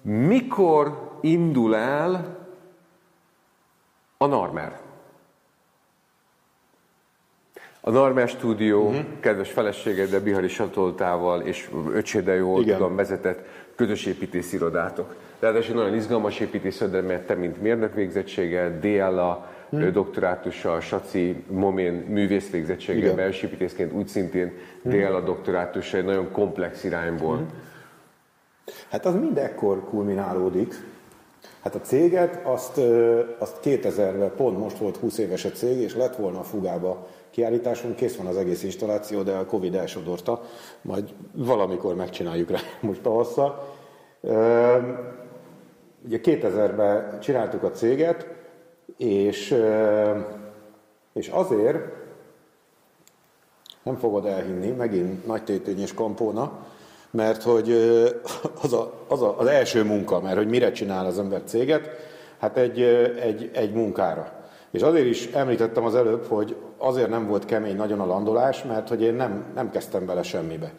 mikor 0.02 0.98
indul 1.22 1.76
el 1.76 2.38
a 4.18 4.26
Narmer? 4.26 4.80
A 7.82 7.90
Narmer 7.90 8.28
stúdió, 8.28 8.88
uh-huh. 8.88 9.06
kedves 9.20 9.52
feleségeddel, 9.52 10.22
Bihari 10.22 10.48
Satoltával 10.48 11.42
és 11.42 11.70
öcséddel 11.94 12.36
jól 12.36 12.62
Igen. 12.62 12.78
tudom 12.78 12.96
vezetett 12.96 13.46
közösépítész 13.76 14.54
irodátok. 14.54 15.16
Ráadásul 15.40 15.76
nagyon 15.76 15.96
izgalmas 15.96 16.40
építészet, 16.40 17.08
mert 17.08 17.26
te, 17.26 17.34
mint 17.34 17.62
mérnök 17.62 17.94
végzettséggel, 17.94 18.80
DLA, 18.80 19.50
hmm. 19.70 19.92
doktorátussal, 19.92 20.80
Saci 20.80 21.44
Momén 21.48 21.94
művész 21.94 22.50
végzettséggel, 22.50 23.16
belső 23.16 23.48
építészként 23.48 23.94
úgy 23.94 24.08
szintén 24.08 24.54
hmm. 24.82 24.92
DLA 24.92 25.22
doktorátussal, 25.22 26.00
egy 26.00 26.06
nagyon 26.06 26.32
komplex 26.32 26.84
irányból. 26.84 27.36
Hmm. 27.36 27.50
Hát 28.90 29.06
az 29.06 29.14
mindekkor 29.14 29.84
kulminálódik. 29.84 30.74
Hát 31.66 31.76
a 31.76 31.82
céget, 31.82 32.40
azt, 32.44 32.82
azt 33.38 33.60
2000-ben, 33.64 34.32
pont 34.36 34.58
most 34.58 34.78
volt 34.78 34.98
20 34.98 35.18
éves 35.18 35.46
a 35.46 35.52
cég, 35.52 35.78
és 35.78 35.96
lett 35.96 36.16
volna 36.16 36.40
a 36.40 36.44
fugába 36.44 37.08
kiállításunk, 37.30 37.96
kész 37.96 38.16
van 38.16 38.26
az 38.26 38.38
egész 38.38 38.64
installáció, 38.64 39.22
de 39.22 39.32
a 39.32 39.46
Covid 39.46 39.76
elsodorta, 39.76 40.42
majd 40.82 41.10
valamikor 41.32 41.96
megcsináljuk 41.96 42.50
rá 42.50 42.60
most 42.82 43.02
tavasszal. 43.02 43.76
Ugye 46.06 46.20
2000-ben 46.24 47.20
csináltuk 47.20 47.64
a 47.64 47.72
céget, 47.72 48.28
és, 48.98 49.56
és 51.14 51.28
azért, 51.28 51.78
nem 53.84 53.96
fogod 53.96 54.26
elhinni, 54.26 54.70
megint 54.70 55.26
nagy 55.26 55.62
és 55.78 55.94
kampóna, 55.94 56.66
mert 57.16 57.44
hogy 57.44 57.72
az, 58.62 58.74
a, 58.74 58.94
az 59.08 59.22
a, 59.22 59.40
az 59.40 59.46
első 59.46 59.84
munka, 59.84 60.20
mert 60.20 60.38
hogy 60.38 60.48
mire 60.48 60.72
csinál 60.72 61.06
az 61.06 61.20
ember 61.20 61.42
céget, 61.46 61.90
hát 62.40 62.58
egy, 62.58 62.82
egy, 63.22 63.50
egy 63.54 63.74
munkára. 63.74 64.32
És 64.72 64.82
azért 64.82 65.06
is 65.06 65.26
említettem 65.26 65.86
az 65.86 65.96
előbb, 65.96 66.26
hogy 66.28 66.56
azért 66.78 67.10
nem 67.10 67.28
volt 67.28 67.46
kemény 67.46 67.76
nagyon 67.76 68.00
a 68.00 68.06
landolás, 68.06 68.64
mert 68.64 68.90
hogy 68.90 69.02
én 69.02 69.14
nem, 69.14 69.46
nem 69.56 69.72
kezdtem 69.72 70.06
bele 70.06 70.24
semmibe. 70.24 70.72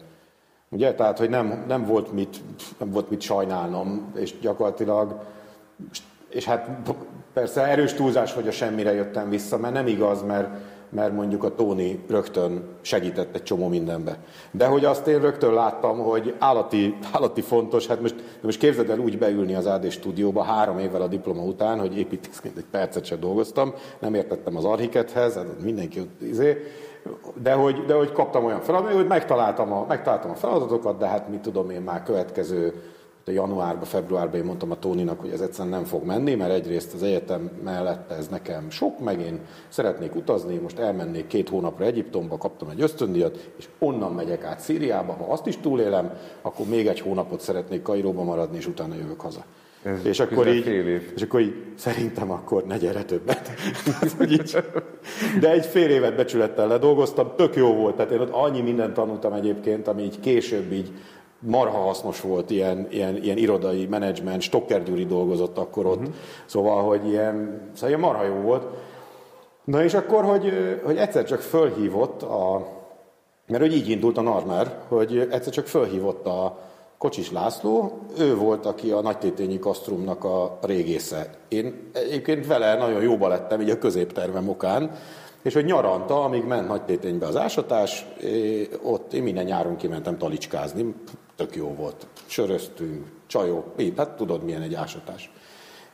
Ugye? 0.69 0.93
Tehát, 0.93 1.17
hogy 1.17 1.29
nem, 1.29 1.63
nem, 1.67 1.85
volt 1.85 2.11
mit, 2.11 2.37
nem 2.77 2.91
volt 2.91 3.09
mit 3.09 3.21
sajnálnom, 3.21 4.11
és 4.15 4.39
gyakorlatilag, 4.39 5.19
és 6.29 6.45
hát 6.45 6.69
persze 7.33 7.61
erős 7.61 7.93
túlzás, 7.93 8.33
hogy 8.33 8.47
a 8.47 8.51
semmire 8.51 8.93
jöttem 8.93 9.29
vissza, 9.29 9.57
mert 9.57 9.73
nem 9.73 9.87
igaz, 9.87 10.23
mert, 10.23 10.47
mert 10.89 11.13
mondjuk 11.13 11.43
a 11.43 11.55
Tóni 11.55 12.03
rögtön 12.09 12.63
segített 12.81 13.35
egy 13.35 13.43
csomó 13.43 13.67
mindenbe. 13.67 14.17
De 14.51 14.65
hogy 14.65 14.85
azt 14.85 15.07
én 15.07 15.19
rögtön 15.19 15.53
láttam, 15.53 15.99
hogy 15.99 16.35
állati, 16.39 16.97
állati 17.11 17.41
fontos, 17.41 17.87
hát 17.87 18.01
most, 18.01 18.15
most 18.41 18.59
képzeld 18.59 18.89
el 18.89 18.99
úgy 18.99 19.17
beülni 19.17 19.55
az 19.55 19.65
AD 19.65 19.91
stúdióba 19.91 20.43
három 20.43 20.79
évvel 20.79 21.01
a 21.01 21.07
diploma 21.07 21.41
után, 21.41 21.79
hogy 21.79 21.97
építészként 21.97 22.57
egy 22.57 22.65
percet 22.71 23.05
sem 23.05 23.19
dolgoztam, 23.19 23.73
nem 23.99 24.13
értettem 24.13 24.57
az 24.57 24.65
archikethez, 24.65 25.35
hát 25.35 25.61
mindenki 25.63 26.09
izé, 26.21 26.57
de 27.41 27.53
hogy, 27.53 27.85
de 27.85 27.93
hogy 27.93 28.11
kaptam 28.11 28.45
olyan 28.45 28.61
feladatot, 28.61 28.95
hogy 28.95 29.07
megtaláltam 29.07 29.73
a, 29.73 29.85
megtaláltam 29.87 30.31
a 30.31 30.35
feladatokat, 30.35 30.97
de 30.97 31.07
hát 31.07 31.29
mit 31.29 31.39
tudom 31.39 31.69
én 31.69 31.81
már 31.81 32.03
következő 32.03 32.73
de 33.27 33.33
januárban, 33.33 33.83
februárban 33.83 34.39
én 34.39 34.45
mondtam 34.45 34.71
a 34.71 34.79
Tóninak, 34.79 35.19
hogy 35.19 35.29
ez 35.29 35.41
egyszerűen 35.41 35.73
nem 35.73 35.83
fog 35.83 36.05
menni, 36.05 36.35
mert 36.35 36.51
egyrészt 36.51 36.93
az 36.93 37.03
egyetem 37.03 37.51
mellette 37.63 38.15
ez 38.15 38.27
nekem 38.27 38.69
sok, 38.69 38.99
meg 38.99 39.19
én 39.19 39.39
szeretnék 39.67 40.15
utazni, 40.15 40.55
most 40.55 40.79
elmennék 40.79 41.27
két 41.27 41.49
hónapra 41.49 41.85
Egyiptomba, 41.85 42.37
kaptam 42.37 42.69
egy 42.69 42.81
ösztöndíjat, 42.81 43.49
és 43.57 43.67
onnan 43.79 44.13
megyek 44.13 44.43
át 44.43 44.59
Szíriába, 44.59 45.13
ha 45.13 45.31
azt 45.31 45.47
is 45.47 45.57
túlélem, 45.57 46.11
akkor 46.41 46.65
még 46.65 46.87
egy 46.87 46.99
hónapot 46.99 47.41
szeretnék 47.41 47.81
Kairóba 47.81 48.23
maradni, 48.23 48.57
és 48.57 48.67
utána 48.67 48.95
jövök 48.95 49.21
haza. 49.21 49.43
Ez 49.83 50.05
és 50.05 50.19
akkor, 50.19 50.47
így, 50.47 50.67
és 51.15 51.21
akkor 51.21 51.39
így 51.39 51.53
szerintem 51.75 52.31
akkor 52.31 52.63
ne 52.65 52.77
gyere 52.77 53.03
többet. 53.03 53.51
De 55.39 55.51
egy 55.51 55.65
fél 55.65 55.89
évet 55.89 56.15
becsülettel 56.15 56.67
ledolgoztam, 56.67 57.31
tök 57.35 57.55
jó 57.55 57.73
volt, 57.73 57.95
tehát 57.95 58.11
én 58.11 58.19
ott 58.19 58.31
annyi 58.31 58.61
mindent 58.61 58.93
tanultam 58.93 59.33
egyébként, 59.33 59.87
ami 59.87 60.03
így 60.03 60.19
később 60.19 60.71
így 60.71 60.91
marha 61.39 61.77
hasznos 61.77 62.21
volt 62.21 62.49
ilyen, 62.49 62.87
ilyen, 62.89 63.23
ilyen 63.23 63.37
irodai 63.37 63.85
menedzsment, 63.85 64.41
Stocker 64.41 64.83
Gyuri 64.83 65.05
dolgozott 65.05 65.57
akkor 65.57 65.85
ott, 65.85 65.99
uh-huh. 65.99 66.13
szóval, 66.45 66.83
hogy 66.83 67.07
ilyen, 67.07 67.61
szóval 67.73 67.89
ilyen 67.89 68.01
marha 68.01 68.23
jó 68.23 68.33
volt. 68.33 68.65
Na 69.63 69.83
és 69.83 69.93
akkor, 69.93 70.23
hogy, 70.23 70.53
hogy 70.83 70.97
egyszer 70.97 71.23
csak 71.23 71.39
fölhívott 71.39 72.21
a, 72.21 72.67
mert 73.47 73.61
hogy 73.61 73.75
így 73.75 73.89
indult 73.89 74.17
a 74.17 74.21
Narmer, 74.21 74.79
hogy 74.87 75.27
egyszer 75.31 75.53
csak 75.53 75.67
fölhívott 75.67 76.25
a, 76.25 76.57
Kocsis 76.97 77.31
László, 77.31 77.99
ő 78.19 78.35
volt, 78.35 78.65
aki 78.65 78.91
a 78.91 79.01
Nagytétényi 79.01 79.59
Kasztrumnak 79.59 80.23
a 80.23 80.57
régésze. 80.61 81.29
Én 81.47 81.89
egyébként 81.93 82.47
vele 82.47 82.75
nagyon 82.75 83.01
jóba 83.01 83.27
lettem, 83.27 83.61
így 83.61 83.69
a 83.69 83.77
középtervem 83.77 84.49
okán, 84.49 84.91
és 85.41 85.53
hogy 85.53 85.65
nyaranta, 85.65 86.23
amíg 86.23 86.43
ment 86.43 86.67
Nagytéténybe 86.67 87.25
az 87.25 87.35
ásatás, 87.35 88.05
ott 88.83 89.13
én 89.13 89.23
minden 89.23 89.45
nyáron 89.45 89.75
kimentem 89.75 90.17
talicskázni, 90.17 90.93
tök 91.37 91.55
jó 91.55 91.75
volt. 91.75 92.07
Söröztünk, 92.25 93.05
csajok, 93.27 93.65
hát 93.97 94.09
tudod 94.09 94.43
milyen 94.43 94.61
egy 94.61 94.73
ásatás. 94.73 95.31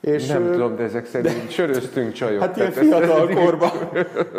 És, 0.01 0.27
nem 0.27 0.51
tudom, 0.51 0.75
de 0.75 0.83
ezek 0.83 1.05
szerint 1.05 1.45
de, 1.45 1.49
söröztünk 1.49 2.13
csajok. 2.13 2.41
Hát 2.41 2.57
ilyen 2.57 2.71
fiatal 2.71 3.27
korban, 3.27 3.71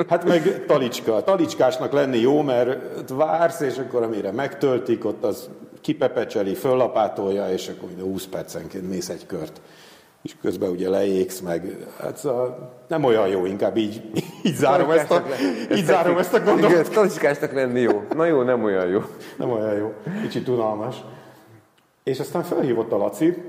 hát 0.08 0.24
meg 0.24 0.66
talicska. 0.66 1.22
Talicskásnak 1.22 1.92
lenni 1.92 2.18
jó, 2.18 2.42
mert 2.42 3.08
vársz, 3.08 3.60
és 3.60 3.78
akkor 3.78 4.02
amire 4.02 4.32
megtöltik, 4.32 5.04
ott 5.04 5.24
az 5.24 5.48
kipepecseli, 5.80 6.54
föllapátolja, 6.54 7.48
és 7.48 7.68
akkor 7.68 7.88
20 8.00 8.26
percenként 8.26 8.88
mész 8.88 9.08
egy 9.08 9.26
kört. 9.26 9.60
És 10.24 10.34
közben 10.40 10.70
ugye 10.70 10.88
leégsz 10.88 11.40
meg. 11.40 11.76
Hát 12.00 12.16
szóval 12.16 12.72
nem 12.88 13.04
olyan 13.04 13.28
jó, 13.28 13.46
inkább 13.46 13.76
így, 13.76 14.02
így 14.42 14.54
zárom 14.54 14.90
ezt 14.90 15.10
a, 15.10 15.22
így 15.74 15.84
zárom 15.84 16.18
ezt 16.18 16.34
a 16.34 16.40
gondolatot. 16.40 16.92
Talicskásnak 16.92 17.52
lenni 17.52 17.80
jó. 17.80 18.02
Na 18.14 18.24
jó, 18.24 18.42
nem 18.42 18.64
olyan 18.64 18.86
jó. 18.86 19.00
Nem 19.38 19.50
olyan 19.50 19.76
jó. 19.76 19.92
Kicsit 20.22 20.48
unalmas. 20.48 20.96
És 22.04 22.20
aztán 22.20 22.42
felhívott 22.42 22.92
a 22.92 22.96
Laci, 22.96 23.42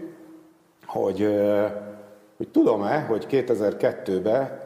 hogy, 0.85 1.27
hogy 2.37 2.47
tudom-e, 2.51 2.99
hogy 2.99 3.25
2002-ben 3.31 4.59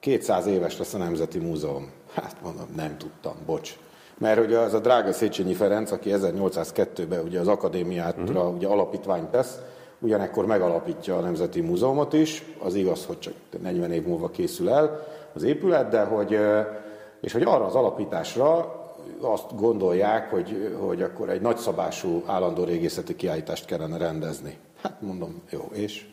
200 0.00 0.46
éves 0.46 0.78
lesz 0.78 0.94
a 0.94 0.98
Nemzeti 0.98 1.38
Múzeum. 1.38 1.90
Hát 2.14 2.36
mondom, 2.42 2.66
nem 2.76 2.96
tudtam, 2.98 3.34
bocs. 3.46 3.76
Mert 4.18 4.38
hogy 4.38 4.54
az 4.54 4.74
a 4.74 4.80
drága 4.80 5.12
Széchenyi 5.12 5.54
Ferenc, 5.54 5.90
aki 5.90 6.10
1802-ben 6.14 7.24
ugye 7.24 7.40
az 7.40 7.48
akadémiátra 7.48 8.22
uh-huh. 8.22 8.54
ugye 8.54 8.66
alapítványt 8.66 9.28
tesz, 9.28 9.58
ugyanekkor 9.98 10.46
megalapítja 10.46 11.16
a 11.16 11.20
Nemzeti 11.20 11.60
Múzeumot 11.60 12.12
is, 12.12 12.44
az 12.58 12.74
igaz, 12.74 13.06
hogy 13.06 13.18
csak 13.18 13.34
40 13.62 13.92
év 13.92 14.06
múlva 14.06 14.30
készül 14.30 14.70
el 14.70 15.06
az 15.32 15.42
épület, 15.42 15.88
de 15.88 16.02
hogy, 16.02 16.38
és 17.20 17.32
hogy 17.32 17.42
arra 17.42 17.64
az 17.64 17.74
alapításra 17.74 18.74
azt 19.20 19.56
gondolják, 19.56 20.30
hogy, 20.30 20.76
hogy 20.80 21.02
akkor 21.02 21.28
egy 21.28 21.40
nagyszabású 21.40 22.22
állandó 22.26 22.64
régészeti 22.64 23.16
kiállítást 23.16 23.64
kellene 23.64 23.96
rendezni. 23.96 24.58
Hát 24.82 25.00
mondom, 25.00 25.42
jó, 25.50 25.68
és? 25.72 26.06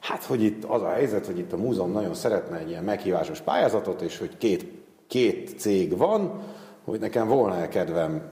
Hát, 0.00 0.24
hogy 0.24 0.42
itt 0.42 0.64
az 0.64 0.82
a 0.82 0.88
helyzet, 0.88 1.26
hogy 1.26 1.38
itt 1.38 1.52
a 1.52 1.56
múzeum 1.56 1.92
nagyon 1.92 2.14
szeretne 2.14 2.58
egy 2.58 2.68
ilyen 2.68 2.84
meghívásos 2.84 3.40
pályázatot, 3.40 4.00
és 4.00 4.18
hogy 4.18 4.36
két, 4.36 4.64
két 5.06 5.58
cég 5.58 5.96
van, 5.96 6.40
hogy 6.84 7.00
nekem 7.00 7.28
volna 7.28 7.68
kedvem 7.68 8.30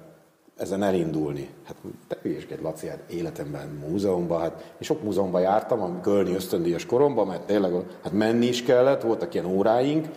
ezen 0.61 0.83
elindulni. 0.83 1.49
Hát 1.65 1.77
te 2.09 2.19
hülyeskedj, 2.23 2.63
Laci, 2.63 2.87
hát 2.87 3.11
életemben 3.11 3.69
múzeumban, 3.89 4.41
hát 4.41 4.61
én 4.61 4.81
sok 4.81 5.03
múzeumban 5.03 5.41
jártam, 5.41 5.81
a 5.81 6.01
Gölni 6.03 6.35
ösztöndíjas 6.35 6.87
koromban, 6.87 7.27
mert 7.27 7.43
tényleg 7.43 7.73
hát 8.03 8.13
menni 8.13 8.47
is 8.47 8.63
kellett, 8.63 9.03
voltak 9.03 9.35
ilyen 9.35 9.47
óráink, 9.47 10.09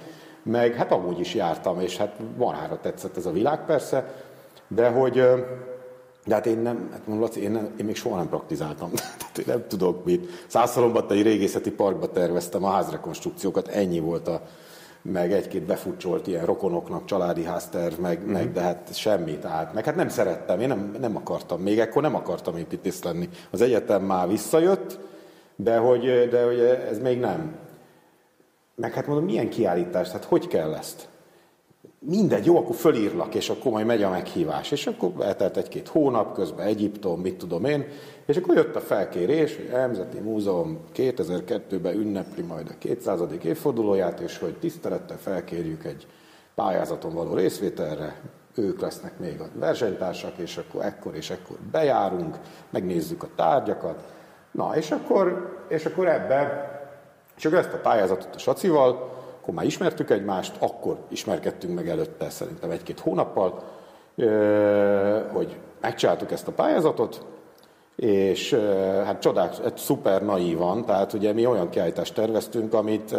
meg 0.44 0.74
hát 0.74 0.91
amúgy 0.91 1.20
is 1.20 1.34
jártam, 1.34 1.80
és 1.80 1.98
hát 1.98 2.20
marhára 2.38 2.80
tetszett 2.80 3.18
ez 3.18 3.26
a 3.26 3.32
világ 3.32 3.66
persze, 3.66 4.14
de 4.68 4.89
hogy, 4.89 5.14
De 6.26 6.34
hát 6.34 6.46
én 6.46 6.58
nem, 6.58 6.89
hát 6.91 7.08
mondom, 7.08 7.26
Laci, 7.26 7.41
én, 7.41 7.52
nem, 7.52 7.74
én 7.78 7.86
még 7.86 7.96
soha 7.96 8.16
nem 8.16 8.30
praktizáltam. 8.30 8.91
Tehát 9.20 9.38
én 9.38 9.46
nem 9.48 9.64
tudok 9.68 10.06
mit. 10.06 10.30
Százszalomban 10.48 11.06
egy 11.10 11.22
régészeti 11.22 11.72
parkba 11.72 12.12
terveztem 12.12 12.64
a 12.64 12.70
házrekonstrukciókat, 12.70 13.68
ennyi 13.68 14.00
volt 14.00 14.28
a, 14.28 14.41
meg 15.04 15.32
egy-két 15.32 15.64
befutcsolt 15.64 16.28
ilyen 16.28 16.45
rokonoknak 16.45 17.06
családi 17.06 17.43
házterv, 17.43 17.99
meg, 17.99 18.20
mm-hmm. 18.20 18.32
meg 18.32 18.51
de 18.51 18.62
hát 18.62 18.95
semmi. 18.95 19.38
Tehát, 19.38 19.74
meg 19.74 19.86
hát 19.86 19.95
nem 19.95 20.10
szerettem, 20.10 20.60
én 20.60 20.68
nem, 20.68 20.95
nem 20.99 21.16
akartam, 21.16 21.62
még 21.62 21.80
ekkor 21.80 22.01
nem 22.01 22.16
akartam 22.16 22.58
építész 22.58 23.04
lenni. 23.04 23.30
Az 23.49 23.62
egyetem 23.62 24.04
már 24.04 24.28
visszajött, 24.28 24.99
de 25.56 25.78
hogy, 25.78 26.28
de 26.30 26.43
hogy 26.43 26.60
ez 26.60 26.99
még 26.99 27.20
nem. 27.20 27.56
Meg 28.76 28.93
hát 28.93 29.08
mondom, 29.08 29.26
milyen 29.26 29.49
kiállítás, 29.49 30.10
hát 30.10 30.24
hogy 30.24 30.47
kell 30.47 30.74
ezt? 30.74 31.08
mindegy, 32.08 32.45
jó, 32.45 32.58
akkor 32.58 32.76
fölírlak, 32.76 33.36
és 33.36 33.49
akkor 33.49 33.72
majd 33.72 33.86
megy 33.86 34.04
a 34.04 34.10
meghívás. 34.10 34.72
És 34.72 34.88
akkor 34.88 35.12
eltelt 35.20 35.58
egy-két 35.58 35.88
hónap, 35.88 36.34
közben 36.34 36.68
Egyiptom, 36.68 37.22
mit 37.22 37.36
tudom 37.36 37.66
én, 37.66 37.86
és 38.26 38.38
akkor 38.38 38.56
jött 38.56 38.76
a 38.76 38.80
felkérés, 38.80 39.56
hogy 39.56 39.70
Nemzeti 39.72 40.20
Múzeum 40.20 40.80
2002-ben 40.96 41.94
ünnepli 41.94 42.42
majd 42.42 42.68
a 42.70 42.78
200. 42.78 43.20
évfordulóját, 43.44 44.20
és 44.20 44.38
hogy 44.38 44.58
tisztelettel 44.58 45.18
felkérjük 45.18 45.86
egy 45.86 46.08
pályázaton 46.56 47.14
való 47.14 47.34
részvételre, 47.34 48.16
ők 48.56 48.82
lesznek 48.82 49.20
még 49.20 49.40
a 49.40 49.46
versenytársak, 49.54 50.38
és 50.38 50.58
akkor 50.58 50.86
ekkor 50.86 51.16
és 51.16 51.30
ekkor 51.30 51.58
bejárunk, 51.72 52.38
megnézzük 52.70 53.24
a 53.24 53.28
tárgyakat. 53.36 54.04
Na, 54.52 54.76
és 54.76 54.92
akkor, 54.92 55.58
és 55.68 55.86
akkor 55.86 56.08
ebbe, 56.08 56.72
akkor 57.44 57.58
ezt 57.58 57.74
a 57.74 57.78
pályázatot 57.78 58.36
a 58.36 58.38
Sacival, 58.38 59.12
akkor 59.42 59.54
már 59.54 59.66
ismertük 59.66 60.10
egymást, 60.10 60.56
akkor 60.60 60.98
ismerkedtünk 61.08 61.76
meg 61.76 61.90
előtte 61.90 62.30
szerintem 62.30 62.72
egy-két 62.72 63.00
hónappal, 63.00 63.64
hogy 65.32 65.58
megcsináltuk 65.82 66.32
ezt 66.32 66.48
a 66.48 66.52
pályázatot, 66.52 67.26
és 68.04 68.54
hát 69.06 69.22
csodák, 69.22 69.54
szuper 69.76 70.22
naívan, 70.22 70.86
tehát 70.86 71.14
ugye 71.14 71.34
mi 71.34 71.45
olyan 71.45 71.70
kiállítást 71.70 72.14
terveztünk, 72.14 72.74
amit, 72.74 73.16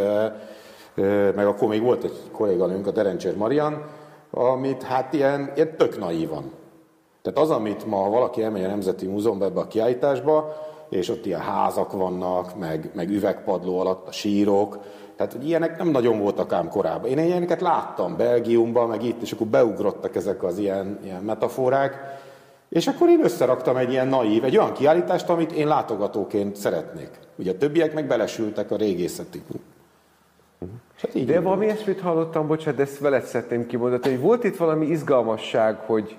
meg 1.35 1.47
akkor 1.47 1.69
még 1.69 1.83
volt 1.83 2.05
egy 2.05 2.21
kolléganőnk, 2.33 2.87
a 2.87 2.91
Derencsér 2.91 3.37
Marian, 3.37 3.85
amit 4.31 4.83
hát 4.83 5.13
ilyen, 5.13 5.53
ilyen 5.55 5.77
tök 5.77 5.99
naívan. 5.99 6.53
Tehát 7.23 7.39
az, 7.39 7.51
amit 7.51 7.87
ma 7.87 8.09
valaki 8.09 8.43
elmegy 8.43 8.65
a 8.65 8.69
Nemzeti 8.69 9.07
Múzeumba 9.07 9.45
ebbe 9.45 9.61
a 9.61 9.67
kiállításba, 9.67 10.53
és 10.89 11.09
ott 11.09 11.27
ilyen 11.27 11.41
házak 11.41 11.93
vannak, 11.93 12.59
meg, 12.59 12.91
meg 12.95 13.11
üvegpadló 13.11 13.81
alatt 13.81 14.09
a 14.09 14.13
sírok, 14.13 14.79
tehát, 15.17 15.33
hogy 15.33 15.49
ilyenek 15.49 15.79
nem 15.79 15.89
nagyon 15.89 16.21
voltak 16.21 16.53
ám 16.53 16.69
korábban. 16.69 17.11
Én 17.11 17.19
ilyeneket 17.19 17.61
láttam 17.61 18.17
Belgiumban, 18.17 18.89
meg 18.89 19.03
itt, 19.03 19.23
és 19.23 19.33
akkor 19.33 19.47
beugrottak 19.47 20.17
ezek 20.17 20.43
az 20.43 20.59
ilyen, 20.59 20.99
ilyen 21.05 21.23
metaforák, 21.23 22.23
és 22.75 22.87
akkor 22.87 23.09
én 23.09 23.25
összeraktam 23.25 23.77
egy 23.77 23.91
ilyen 23.91 24.09
naív, 24.09 24.45
egy 24.45 24.57
olyan 24.57 24.73
kiállítást, 24.73 25.29
amit 25.29 25.53
én 25.53 25.67
látogatóként 25.67 26.57
szeretnék. 26.57 27.11
Ugye 27.37 27.51
a 27.51 27.57
többiek 27.57 27.95
meg 27.95 28.07
belesültek 28.07 28.71
a 28.71 28.77
régészeti. 28.77 29.43
Hát 30.97 31.15
így 31.15 31.27
De 31.27 31.41
valami 31.41 31.65
ilyesmit 31.65 32.01
hallottam, 32.01 32.47
bocsánat, 32.47 32.77
de 32.77 32.83
ezt 32.83 32.99
veled 32.99 33.23
szeretném 33.23 33.67
kimondani, 33.67 34.03
hogy 34.03 34.21
volt 34.21 34.45
itt 34.45 34.57
valami 34.57 34.87
izgalmasság, 34.87 35.77
hogy, 35.77 36.17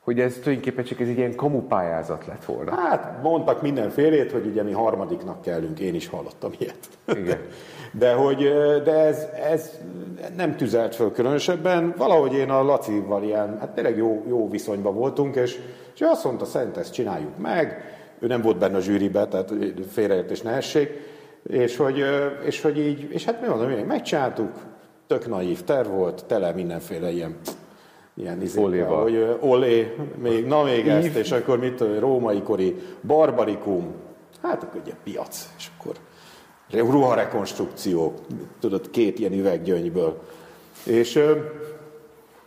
hogy 0.00 0.20
ez 0.20 0.34
tulajdonképpen 0.34 0.84
csak 0.84 1.00
ez 1.00 1.08
egy 1.08 1.16
ilyen 1.16 1.34
kamupályázat 1.34 2.26
lett 2.26 2.44
volna. 2.44 2.74
Hát 2.74 3.22
mondtak 3.22 3.62
mindenfélét, 3.62 4.32
hogy 4.32 4.46
ugye 4.46 4.62
mi 4.62 4.72
harmadiknak 4.72 5.42
kellünk, 5.42 5.78
én 5.78 5.94
is 5.94 6.08
hallottam 6.08 6.50
ilyet. 6.58 6.88
Igen. 7.06 7.40
De, 7.92 8.12
hogy, 8.12 8.38
de 8.84 8.92
ez, 8.92 9.26
ez 9.50 9.70
nem 10.36 10.56
tüzelt 10.56 10.94
föl 10.94 11.12
különösebben. 11.12 11.94
Valahogy 11.96 12.34
én 12.34 12.50
a 12.50 12.62
Lacival 12.62 13.22
ilyen, 13.22 13.58
hát 13.60 13.70
tényleg 13.70 13.96
jó, 13.96 14.24
jó 14.28 14.50
viszonyban 14.50 14.94
voltunk, 14.94 15.36
és, 15.36 15.58
és 15.96 16.00
azt 16.00 16.24
mondta, 16.24 16.44
szerint 16.44 16.76
ezt 16.76 16.92
csináljuk 16.92 17.38
meg. 17.38 17.94
Ő 18.18 18.26
nem 18.26 18.42
volt 18.42 18.58
benne 18.58 18.76
a 18.76 18.80
zsűribe, 18.80 19.26
tehát 19.26 19.52
félreértés 19.90 20.40
ne 20.40 20.50
essék. 20.50 20.90
És 21.46 21.76
hogy, 21.76 22.04
és 22.44 22.60
hogy 22.60 22.78
így, 22.78 23.10
és 23.10 23.24
hát 23.24 23.40
mi 23.40 23.46
mondom, 23.46 23.72
hogy 23.72 23.86
megcsináltuk, 23.86 24.50
tök 25.06 25.28
naív 25.28 25.62
terv 25.64 25.88
volt, 25.88 26.24
tele 26.24 26.52
mindenféle 26.52 27.10
ilyen 27.10 27.36
ilyen 28.16 28.42
izékkel, 28.42 28.86
hogy 28.86 29.36
olé, 29.40 29.96
még, 30.22 30.46
na 30.46 30.62
még 30.62 30.88
ezt, 30.88 31.14
és 31.14 31.32
akkor 31.32 31.58
mit, 31.58 31.84
római 31.98 32.42
kori 32.42 32.76
barbarikum, 33.02 33.94
hát 34.42 34.62
akkor 34.62 34.80
ugye 34.80 34.92
piac, 35.04 35.48
és 35.58 35.68
akkor 35.78 35.94
ruharekonstrukció, 36.70 38.14
tudod, 38.60 38.90
két 38.90 39.18
ilyen 39.18 39.32
üveggyöngyből. 39.32 40.22
És, 40.84 41.20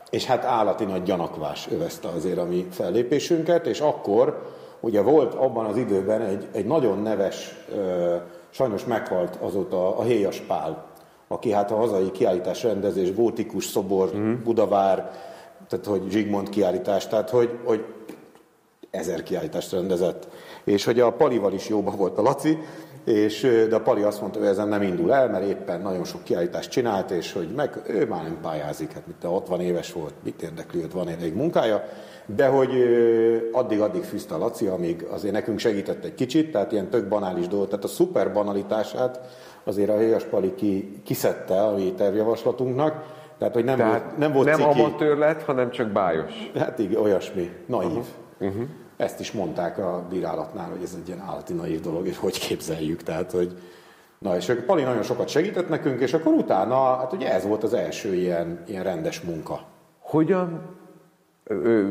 és 0.10 0.26
hát 0.26 0.46
állati 0.46 0.86
nagy 0.86 1.04
gyanakvás 1.04 1.68
övezte 1.72 2.08
azért 2.08 2.38
a 2.38 2.46
mi 2.46 2.68
fellépésünket, 2.72 3.68
és 3.68 3.80
akkor 3.80 4.42
ugye 4.80 5.02
volt 5.02 5.34
abban 5.34 5.66
az 5.66 5.78
időben 5.78 6.22
egy, 6.22 6.48
egy 6.52 6.66
nagyon 6.66 7.02
neves, 7.02 7.66
sajnos 8.50 8.86
meghalt 8.86 9.36
azóta 9.36 9.98
a 9.98 10.04
Héjas 10.04 10.40
Pál, 10.40 10.86
aki 11.28 11.52
hát 11.52 11.72
a 11.72 11.76
hazai 11.76 12.12
kiállítás 12.12 12.64
rendezés, 12.64 13.14
gótikus 13.14 13.66
szobor, 13.66 14.16
mm. 14.16 14.34
Budavár, 14.44 15.12
tehát 15.70 15.86
hogy 15.86 16.02
Zsigmond 16.10 16.50
kiállítás, 16.50 17.08
tehát 17.08 17.30
hogy, 17.30 17.60
hogy 17.64 17.86
ezer 18.92 19.24
kiállítást 19.24 19.72
rendezett. 19.72 20.28
És 20.64 20.86
hogy 20.86 21.00
a 21.00 21.12
Palival 21.12 21.54
is 21.54 21.70
jóban 21.70 21.98
volt 21.98 22.18
a 22.18 22.22
Laci, 22.22 22.58
és, 23.10 23.42
de 23.70 23.76
a 23.76 23.82
Pali 23.82 24.02
azt 24.02 24.22
mondta, 24.22 24.40
hogy 24.40 24.48
ezen 24.48 24.68
nem 24.68 24.82
indul 24.82 25.14
el, 25.14 25.30
mert 25.30 25.46
éppen 25.46 25.82
nagyon 25.82 26.04
sok 26.04 26.24
kiállítást 26.24 26.70
csinált, 26.70 27.12
és 27.12 27.34
hogy 27.34 27.48
meg, 27.56 27.82
ő 27.88 28.06
már 28.08 28.24
nem 28.24 28.38
pályázik, 28.42 28.92
hát 28.92 29.08
mint 29.08 29.24
60 29.24 29.62
éves 29.62 29.94
volt, 29.94 30.14
mit 30.24 30.42
érdekli, 30.42 30.82
hogy 30.82 30.92
van 30.92 31.08
egy 31.08 31.34
munkája, 31.34 31.84
de 32.26 32.48
hogy 32.48 32.70
addig-addig 33.52 34.04
fűzte 34.04 34.34
a 34.34 34.38
Laci, 34.38 34.66
amíg 34.66 35.06
azért 35.12 35.34
nekünk 35.34 35.60
segített 35.60 36.04
egy 36.04 36.16
kicsit, 36.16 36.52
tehát 36.52 36.72
ilyen 36.72 36.90
tök 36.90 37.08
banális 37.08 37.48
dolog, 37.48 37.68
tehát 37.68 37.84
a 37.84 37.88
szuper 37.88 38.34
banalitását 38.34 39.20
azért 39.64 39.90
a 39.90 39.98
Héjas 39.98 40.24
Pali 40.24 40.56
ki, 40.56 41.02
kiszedte 41.04 41.62
a 41.62 41.76
mi 41.76 41.94
tervjavaslatunknak, 41.98 43.04
tehát, 43.38 43.54
hogy 43.54 43.64
nem 43.64 43.78
tehát 43.78 44.04
volt, 44.04 44.18
nem 44.18 44.32
volt 44.32 44.46
Nem 44.46 44.56
ciki. 44.56 44.80
amatőr 44.80 45.18
lett, 45.18 45.44
hanem 45.44 45.72
csak 45.72 45.88
bájos. 45.88 46.52
Hát 46.56 46.80
igen, 46.80 47.02
olyasmi, 47.02 47.52
naív. 47.66 47.88
Uh-huh. 47.88 48.06
Uh-huh. 48.40 48.64
Ezt 49.00 49.20
is 49.20 49.32
mondták 49.32 49.78
a 49.78 50.06
bírálatnál, 50.10 50.70
hogy 50.70 50.84
ez 50.84 50.98
egy 51.02 51.08
ilyen 51.08 51.20
állati 51.20 51.54
naív 51.54 51.82
dolog, 51.82 52.08
és 52.08 52.18
hogy 52.18 52.40
képzeljük. 52.40 53.04
Tehát, 53.04 53.32
hogy 53.32 53.58
Na, 54.18 54.36
és 54.36 54.54
Pali 54.66 54.84
nagyon 54.84 55.04
sokat 55.04 55.28
segített 55.28 55.70
nekünk, 55.70 56.00
és 56.00 56.14
akkor 56.14 56.34
utána, 56.34 56.96
hát 56.98 57.14
ugye 57.14 57.34
ez 57.34 57.46
volt 57.46 57.64
az 57.64 57.74
első 57.74 58.16
ilyen, 58.16 58.64
ilyen 58.68 58.84
rendes 58.84 59.22
munka. 59.22 59.62
Hogyan 60.00 60.62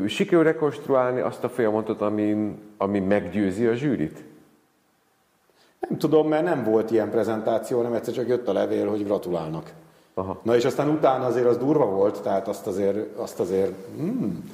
sikerül 0.07 0.45
rekonstruálni 0.45 1.21
azt 1.21 1.45
a 1.45 1.49
folyamatot, 1.49 2.01
ami, 2.01 2.55
ami 2.77 3.01
meggyőzi 3.01 3.67
a 3.67 3.75
zsűrit? 3.75 4.25
Nem 5.79 5.99
tudom, 5.99 6.29
mert 6.29 6.45
nem 6.45 6.65
volt 6.65 6.91
ilyen 6.91 7.11
prezentáció, 7.11 7.77
hanem 7.77 7.93
egyszer 7.93 8.15
csak 8.15 8.29
jött 8.29 8.49
a 8.49 8.53
levél, 8.53 8.89
hogy 8.89 9.05
gratulálnak. 9.05 9.73
Aha. 10.15 10.41
Na 10.43 10.57
és 10.57 10.65
aztán 10.65 10.89
utána 10.89 11.25
azért 11.25 11.47
az 11.47 11.57
durva 11.57 11.87
volt, 11.87 12.23
tehát 12.23 12.49
azt 12.49 12.67
azért, 12.67 13.17
azt 13.19 13.41
azért 13.41 13.73
hmm, 13.97 14.45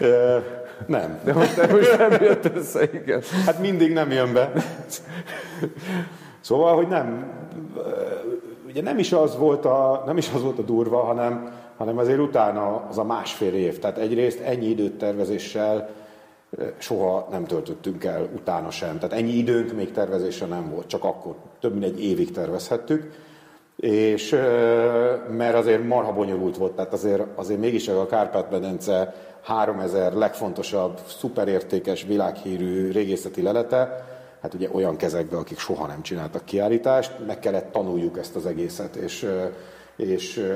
ö, 0.00 0.38
nem. 0.86 1.20
De 1.24 1.32
most, 1.32 1.56
de 1.56 1.72
most 1.72 1.98
nem 1.98 2.22
jött 2.22 2.44
össze, 2.56 2.82
igen. 2.92 3.22
Hát 3.46 3.58
mindig 3.58 3.92
nem 3.92 4.10
jön 4.10 4.32
be. 4.32 4.52
Szóval, 6.40 6.76
hogy 6.76 6.88
nem, 6.88 7.32
ugye 8.66 8.82
nem 8.82 8.98
is 8.98 9.12
az 9.12 9.36
volt 9.36 9.64
a, 9.64 10.02
nem 10.06 10.16
is 10.16 10.30
az 10.34 10.42
volt 10.42 10.58
a 10.58 10.62
durva, 10.62 10.98
hanem, 10.98 11.52
hanem 11.76 11.98
azért 11.98 12.18
utána 12.18 12.86
az 12.88 12.98
a 12.98 13.04
másfél 13.04 13.54
év. 13.54 13.78
Tehát 13.78 13.98
egyrészt 13.98 14.40
ennyi 14.40 14.66
időt 14.66 14.98
tervezéssel 14.98 15.88
soha 16.78 17.28
nem 17.30 17.44
töltöttünk 17.44 18.04
el 18.04 18.28
utána 18.34 18.70
sem. 18.70 18.98
Tehát 18.98 19.16
ennyi 19.16 19.32
időnk 19.32 19.72
még 19.72 19.92
tervezésre 19.92 20.46
nem 20.46 20.70
volt, 20.70 20.86
csak 20.86 21.04
akkor 21.04 21.34
több 21.60 21.72
mint 21.72 21.84
egy 21.84 22.04
évig 22.04 22.32
tervezhettük 22.32 23.10
és 23.80 24.30
mert 25.36 25.54
azért 25.54 25.84
marha 25.84 26.12
bonyolult 26.12 26.56
volt, 26.56 26.72
tehát 26.72 26.92
azért, 26.92 27.22
azért 27.34 27.60
mégis 27.60 27.88
a 27.88 28.06
Kárpát-medence 28.06 29.14
3000 29.42 30.12
legfontosabb, 30.12 31.00
szuperértékes, 31.06 32.04
világhírű 32.04 32.90
régészeti 32.90 33.42
lelete, 33.42 34.04
hát 34.42 34.54
ugye 34.54 34.68
olyan 34.72 34.96
kezekbe, 34.96 35.36
akik 35.36 35.58
soha 35.58 35.86
nem 35.86 36.02
csináltak 36.02 36.44
kiállítást, 36.44 37.12
meg 37.26 37.38
kellett 37.38 37.72
tanuljuk 37.72 38.18
ezt 38.18 38.36
az 38.36 38.46
egészet, 38.46 38.96
és, 38.96 39.28
és 39.96 40.46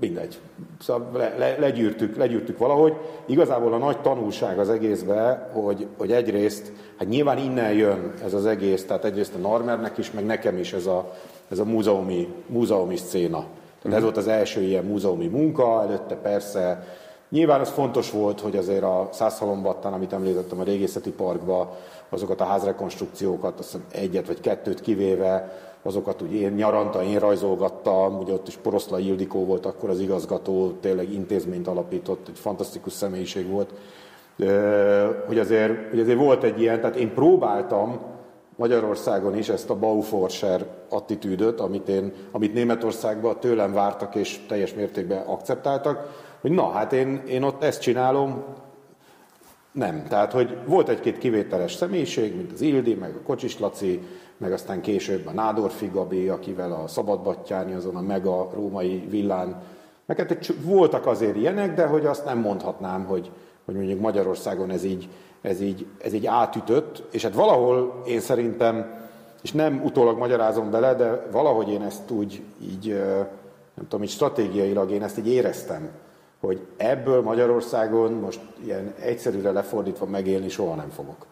mindegy. 0.00 0.38
Szóval 0.80 1.10
le, 1.12 1.34
le, 1.38 1.58
legyűrtük, 1.58 2.16
legyűrtük 2.16 2.58
valahogy. 2.58 2.94
Igazából 3.26 3.72
a 3.72 3.78
nagy 3.78 4.00
tanulság 4.00 4.58
az 4.58 4.70
egészbe, 4.70 5.50
hogy, 5.52 5.86
hogy 5.98 6.12
egyrészt, 6.12 6.72
hát 6.98 7.08
nyilván 7.08 7.38
innen 7.38 7.72
jön 7.72 8.12
ez 8.24 8.34
az 8.34 8.46
egész, 8.46 8.84
tehát 8.84 9.04
egyrészt 9.04 9.34
a 9.34 9.38
Narmernek 9.38 9.98
is, 9.98 10.10
meg 10.10 10.24
nekem 10.24 10.58
is 10.58 10.72
ez 10.72 10.86
a, 10.86 11.14
ez 11.50 11.58
a 11.58 11.64
múzeumi, 11.64 12.28
múzeumi 12.46 12.96
szcéna. 12.96 13.44
Tehát 13.82 13.96
ez 13.96 14.02
volt 14.02 14.16
az 14.16 14.28
első 14.28 14.60
ilyen 14.60 14.84
múzeumi 14.84 15.26
munka, 15.26 15.82
előtte 15.82 16.14
persze 16.14 16.86
Nyilván 17.30 17.60
az 17.60 17.68
fontos 17.68 18.10
volt, 18.10 18.40
hogy 18.40 18.56
azért 18.56 18.82
a 18.82 19.08
Szászhalombattán, 19.12 19.92
amit 19.92 20.12
említettem 20.12 20.60
a 20.60 20.62
régészeti 20.62 21.10
parkba, 21.10 21.76
azokat 22.08 22.40
a 22.40 22.44
házrekonstrukciókat, 22.44 23.58
azt 23.58 23.70
hiszem 23.70 23.86
egyet 23.92 24.26
vagy 24.26 24.40
kettőt 24.40 24.80
kivéve, 24.80 25.52
azokat 25.82 26.22
úgy 26.22 26.32
én 26.32 26.52
nyaranta, 26.52 27.02
én 27.02 27.18
rajzolgattam, 27.18 28.18
ugye 28.18 28.32
ott 28.32 28.48
is 28.48 28.56
Poroszlai 28.56 29.06
Ildikó 29.06 29.44
volt 29.44 29.66
akkor 29.66 29.90
az 29.90 30.00
igazgató, 30.00 30.72
tényleg 30.80 31.12
intézményt 31.12 31.66
alapított, 31.66 32.28
egy 32.28 32.38
fantasztikus 32.38 32.92
személyiség 32.92 33.50
volt, 33.50 33.70
hogy 35.26 35.38
azért, 35.38 35.90
hogy 35.90 36.00
azért 36.00 36.18
volt 36.18 36.42
egy 36.42 36.60
ilyen, 36.60 36.80
tehát 36.80 36.96
én 36.96 37.14
próbáltam 37.14 37.98
Magyarországon 38.56 39.36
is 39.36 39.48
ezt 39.48 39.70
a 39.70 39.74
Bauforscher 39.74 40.66
attitűdöt, 40.88 41.60
amit, 41.60 41.88
én, 41.88 42.12
amit 42.32 42.54
Németországban 42.54 43.40
tőlem 43.40 43.72
vártak 43.72 44.14
és 44.14 44.40
teljes 44.48 44.74
mértékben 44.74 45.26
akceptáltak, 45.26 46.08
hogy 46.40 46.50
na, 46.50 46.70
hát 46.70 46.92
én, 46.92 47.22
én 47.26 47.42
ott 47.42 47.62
ezt 47.62 47.80
csinálom, 47.80 48.44
nem. 49.72 50.04
Tehát, 50.08 50.32
hogy 50.32 50.56
volt 50.66 50.88
egy-két 50.88 51.18
kivételes 51.18 51.74
személyiség, 51.74 52.36
mint 52.36 52.52
az 52.52 52.60
Ildi, 52.60 52.94
meg 52.94 53.14
a 53.14 53.22
Kocsis 53.26 53.58
Laci, 53.58 54.00
meg 54.36 54.52
aztán 54.52 54.80
később 54.80 55.26
a 55.26 55.32
Nádor 55.32 55.70
Figabi, 55.70 56.28
akivel 56.28 56.72
a 56.72 56.86
Szabadbattyáni 56.86 57.72
azon 57.72 57.96
a 57.96 58.00
mega 58.00 58.50
római 58.54 59.06
villán, 59.08 59.62
meg 60.06 60.18
hát 60.18 60.52
voltak 60.62 61.06
azért 61.06 61.36
ilyenek, 61.36 61.74
de 61.74 61.86
hogy 61.86 62.06
azt 62.06 62.24
nem 62.24 62.38
mondhatnám, 62.38 63.04
hogy, 63.04 63.30
hogy 63.64 63.74
mondjuk 63.74 64.00
Magyarországon 64.00 64.70
ez 64.70 64.84
így, 64.84 65.08
ez, 65.40 65.60
így, 65.60 65.86
ez 65.98 66.12
így 66.12 66.26
átütött, 66.26 67.02
és 67.10 67.22
hát 67.22 67.34
valahol 67.34 68.02
én 68.06 68.20
szerintem, 68.20 68.98
és 69.42 69.52
nem 69.52 69.82
utólag 69.84 70.18
magyarázom 70.18 70.70
bele, 70.70 70.94
de 70.94 71.26
valahogy 71.30 71.68
én 71.68 71.82
ezt 71.82 72.10
úgy 72.10 72.42
így, 72.62 72.88
nem 73.74 73.88
tudom, 73.88 74.02
így 74.02 74.10
stratégiailag 74.10 74.90
én 74.90 75.02
ezt 75.02 75.18
így 75.18 75.28
éreztem, 75.28 75.90
hogy 76.40 76.60
ebből 76.76 77.22
Magyarországon 77.22 78.12
most 78.12 78.40
ilyen 78.64 78.94
egyszerűre 79.00 79.50
lefordítva 79.50 80.06
megélni 80.06 80.48
soha 80.48 80.74
nem 80.74 80.90
fogok. 80.90 81.26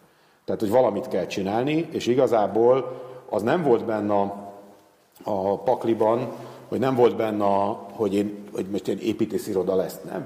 Tehát, 0.45 0.61
hogy 0.61 0.69
valamit 0.69 1.07
kell 1.07 1.25
csinálni, 1.25 1.87
és 1.91 2.07
igazából 2.07 3.01
az 3.29 3.41
nem 3.41 3.63
volt 3.63 3.85
benne 3.85 4.13
a, 5.23 5.59
pakliban, 5.63 6.27
hogy 6.67 6.79
nem 6.79 6.95
volt 6.95 7.15
benne, 7.15 7.45
hogy, 7.91 8.13
én, 8.13 8.43
hogy 8.53 8.65
most 8.71 8.87
egy 8.87 9.07
építésziroda 9.07 9.75
lesz. 9.75 9.99
Nem. 10.11 10.25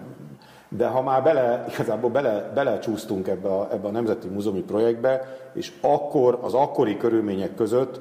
De 0.70 0.88
ha 0.88 1.02
már 1.02 1.24
bele, 1.24 1.66
igazából 1.74 2.10
bele, 2.10 2.52
belecsúsztunk 2.56 3.28
ebbe 3.28 3.50
a, 3.50 3.68
ebbe 3.72 3.88
a 3.88 3.92
Nemzeti 3.92 4.28
Múzeumi 4.28 4.62
projektbe, 4.62 5.38
és 5.54 5.72
akkor 5.82 6.40
az 6.42 6.54
akkori 6.54 6.98
körülmények 6.98 7.56
között 7.56 8.00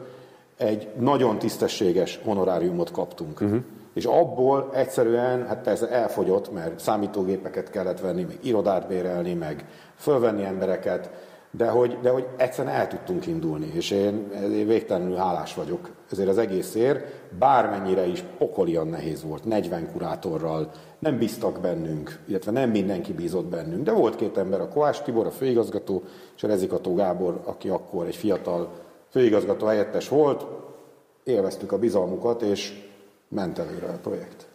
egy 0.57 0.89
nagyon 0.99 1.39
tisztességes 1.39 2.21
honoráriumot 2.25 2.91
kaptunk. 2.91 3.41
Uh-huh. 3.41 3.61
És 3.95 4.05
abból 4.05 4.71
egyszerűen, 4.75 5.47
hát 5.47 5.63
persze 5.63 5.91
elfogyott, 5.91 6.53
mert 6.53 6.79
számítógépeket 6.79 7.71
kellett 7.71 8.01
venni, 8.01 8.23
meg 8.23 8.39
irodát 8.43 8.87
bérelni, 8.87 9.35
meg 9.35 9.67
fölvenni 9.97 10.45
embereket, 10.45 11.11
de 11.51 11.69
hogy, 11.69 11.99
de 12.03 12.11
hogy 12.11 12.27
egyszerűen 12.37 12.75
el 12.75 12.89
tudtunk 12.89 13.27
indulni, 13.27 13.71
és 13.75 13.91
én, 13.91 14.31
én 14.53 14.67
végtelenül 14.67 15.17
hálás 15.17 15.55
vagyok 15.55 15.91
ezért 16.13 16.29
az 16.29 16.39
egészért, 16.39 17.05
bármennyire 17.39 18.07
is 18.07 18.25
pokolian 18.39 18.89
nehéz 18.89 19.25
volt, 19.25 19.45
40 19.45 19.93
kurátorral, 19.93 20.71
nem 20.99 21.19
bíztak 21.19 21.61
bennünk, 21.61 22.19
illetve 22.27 22.51
nem 22.51 22.71
mindenki 22.71 23.13
bízott 23.13 23.47
bennünk, 23.47 23.83
de 23.83 23.93
volt 23.93 24.17
két 24.17 24.39
ember, 24.39 24.61
a 24.61 24.69
Koás 24.69 25.03
Tibor, 25.03 25.27
a 25.27 25.31
főigazgató, 25.31 26.03
és 26.37 26.43
a 26.43 26.47
Rezikató 26.47 26.95
Gábor, 26.95 27.41
aki 27.45 27.69
akkor 27.69 28.07
egy 28.07 28.17
fiatal 28.17 28.69
főigazgató 29.09 29.67
helyettes 29.67 30.09
volt, 30.09 30.47
élveztük 31.25 31.73
a 31.73 31.79
bizalmukat, 31.79 32.43
és 32.43 32.91
ment 33.35 33.59
előre 33.59 33.87
a 33.87 33.99
projekt. 34.03 34.47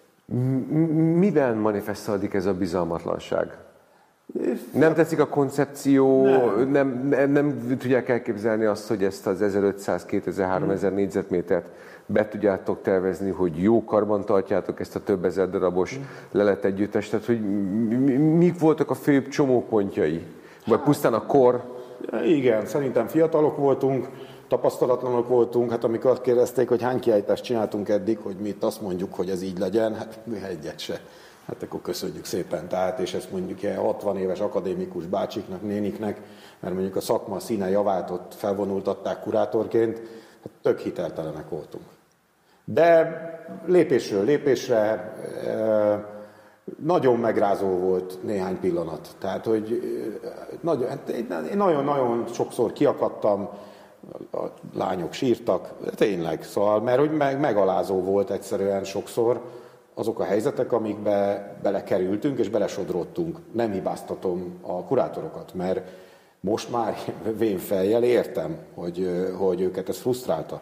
Miben 1.17 1.55
manifestálódik 1.55 2.34
ez 2.34 2.45
a 2.45 2.53
bizalmatlanság? 2.53 3.57
Nem 4.73 4.93
tetszik 4.93 5.19
a 5.19 5.28
koncepció, 5.28 6.25
nem. 6.25 6.69
Nem, 6.69 7.07
nem, 7.09 7.32
nem 7.32 7.78
tudják 7.78 8.09
elképzelni 8.09 8.65
azt, 8.65 8.88
hogy 8.88 9.03
ezt 9.03 9.28
az 9.28 9.41
1500, 9.41 10.05
2000, 10.05 10.47
3000 10.47 10.89
hmm. 10.89 10.99
négyzetmétert 10.99 11.69
be 12.05 12.28
tudjátok 12.28 12.82
tervezni, 12.82 13.30
hogy 13.30 13.61
jó 13.61 13.84
karban 13.84 14.25
tartjátok 14.25 14.80
ezt 14.80 14.95
a 14.95 15.03
több 15.03 15.25
ezer 15.25 15.49
darabos 15.49 15.93
hmm. 15.93 16.07
lelet 16.32 16.65
együttest, 16.65 17.11
tehát 17.11 17.25
hogy 17.25 17.41
mik 18.38 18.59
voltak 18.59 18.89
a 18.89 18.93
főbb 18.93 19.28
csomópontjai? 19.28 20.25
Vagy 20.65 20.80
pusztán 20.80 21.13
a 21.13 21.25
kor? 21.25 21.63
Igen, 22.25 22.65
szerintem 22.65 23.07
fiatalok 23.07 23.57
voltunk, 23.57 24.07
tapasztalatlanok 24.47 25.27
voltunk, 25.27 25.71
hát 25.71 25.83
amikor 25.83 26.21
kérdezték, 26.21 26.69
hogy 26.69 26.81
hány 26.81 26.99
kiállítást 26.99 27.43
csináltunk 27.43 27.89
eddig, 27.89 28.17
hogy 28.17 28.35
mi 28.35 28.47
itt 28.47 28.63
azt 28.63 28.81
mondjuk, 28.81 29.13
hogy 29.13 29.29
ez 29.29 29.41
így 29.41 29.57
legyen, 29.57 29.95
hát 29.95 30.19
mi 30.23 30.43
egyet 30.43 30.79
se. 30.79 31.01
Hát 31.47 31.63
akkor 31.63 31.81
köszönjük 31.81 32.25
szépen. 32.25 32.67
Tehát, 32.67 32.99
és 32.99 33.13
ezt 33.13 33.31
mondjuk 33.31 33.63
ilyen 33.63 33.77
60 33.77 34.17
éves 34.17 34.39
akadémikus 34.39 35.05
bácsiknak, 35.05 35.61
néniknek, 35.61 36.21
mert 36.59 36.73
mondjuk 36.73 36.95
a 36.95 37.01
szakma 37.01 37.39
színe 37.39 37.69
javát 37.69 38.09
ott 38.09 38.33
felvonultatták 38.33 39.21
kurátorként, 39.21 39.97
hát 40.43 40.51
tök 40.61 40.79
hiteltelenek 40.79 41.49
voltunk. 41.49 41.83
De 42.65 43.11
lépésről 43.65 44.23
lépésre 44.23 45.13
nagyon 46.83 47.17
megrázó 47.17 47.67
volt 47.67 48.23
néhány 48.23 48.59
pillanat. 48.59 49.07
Tehát, 49.19 49.45
hogy 49.45 49.81
hát 50.89 51.13
nagyon-nagyon 51.55 52.25
sokszor 52.33 52.73
kiakadtam, 52.73 53.49
a 54.31 54.45
lányok 54.73 55.13
sírtak, 55.13 55.73
tényleg, 55.95 56.43
szóval, 56.43 56.81
mert 56.81 56.99
hogy 56.99 57.11
meg, 57.11 57.39
megalázó 57.39 58.01
volt 58.01 58.29
egyszerűen 58.29 58.83
sokszor, 58.83 59.41
azok 59.93 60.19
a 60.19 60.23
helyzetek, 60.23 60.71
amikbe 60.71 61.51
belekerültünk 61.61 62.39
és 62.39 62.49
belesodródtunk. 62.49 63.39
Nem 63.51 63.71
hibáztatom 63.71 64.59
a 64.61 64.83
kurátorokat, 64.83 65.53
mert 65.53 65.81
most 66.39 66.71
már 66.71 66.97
vén 67.37 67.57
fejjel 67.57 68.03
értem, 68.03 68.57
hogy, 68.73 69.27
hogy 69.37 69.61
őket 69.61 69.89
ez 69.89 69.97
frusztrálta. 69.97 70.61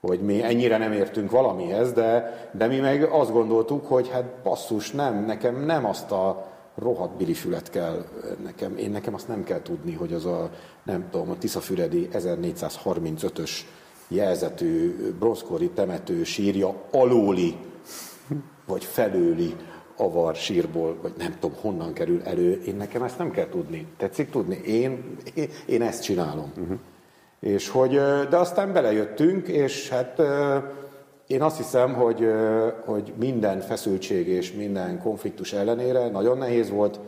Hogy 0.00 0.20
mi 0.20 0.42
ennyire 0.42 0.76
nem 0.76 0.92
értünk 0.92 1.30
valamihez, 1.30 1.92
de, 1.92 2.34
de 2.52 2.66
mi 2.66 2.78
meg 2.78 3.02
azt 3.02 3.32
gondoltuk, 3.32 3.86
hogy 3.86 4.08
hát 4.08 4.24
basszus, 4.42 4.90
nem, 4.90 5.24
nekem 5.24 5.64
nem 5.64 5.84
azt 5.84 6.10
a 6.10 6.46
rohadt 6.78 7.16
bilifület 7.16 7.70
kell 7.70 8.04
nekem, 8.42 8.76
én 8.76 8.90
nekem 8.90 9.14
azt 9.14 9.28
nem 9.28 9.44
kell 9.44 9.62
tudni, 9.62 9.92
hogy 9.92 10.12
az 10.12 10.24
a, 10.24 10.50
nem 10.82 11.08
tudom, 11.10 11.30
a 11.30 11.38
Tiszafüredi 11.38 12.08
1435-ös 12.12 13.50
jelzetű 14.08 14.94
bronzkori 15.18 15.70
temető 15.70 16.24
sírja 16.24 16.74
alóli 16.90 17.56
vagy 18.66 18.84
felőli 18.84 19.54
avar 19.96 20.34
sírból, 20.34 20.98
vagy 21.02 21.12
nem 21.18 21.36
tudom 21.40 21.56
honnan 21.60 21.92
kerül 21.92 22.22
elő, 22.22 22.62
én 22.66 22.76
nekem 22.76 23.02
ezt 23.02 23.18
nem 23.18 23.30
kell 23.30 23.48
tudni. 23.48 23.86
Tetszik 23.96 24.30
tudni? 24.30 24.60
Én, 24.66 25.16
én, 25.34 25.48
én 25.66 25.82
ezt 25.82 26.02
csinálom. 26.02 26.52
Uh-huh. 26.56 26.78
És 27.40 27.68
hogy, 27.68 27.90
de 28.30 28.36
aztán 28.36 28.72
belejöttünk, 28.72 29.48
és 29.48 29.88
hát 29.88 30.20
én 31.28 31.42
azt 31.42 31.56
hiszem, 31.56 31.94
hogy, 31.94 32.30
hogy 32.84 33.12
minden 33.18 33.60
feszültség 33.60 34.28
és 34.28 34.52
minden 34.52 35.02
konfliktus 35.02 35.52
ellenére 35.52 36.08
nagyon 36.08 36.38
nehéz 36.38 36.70
volt, 36.70 36.98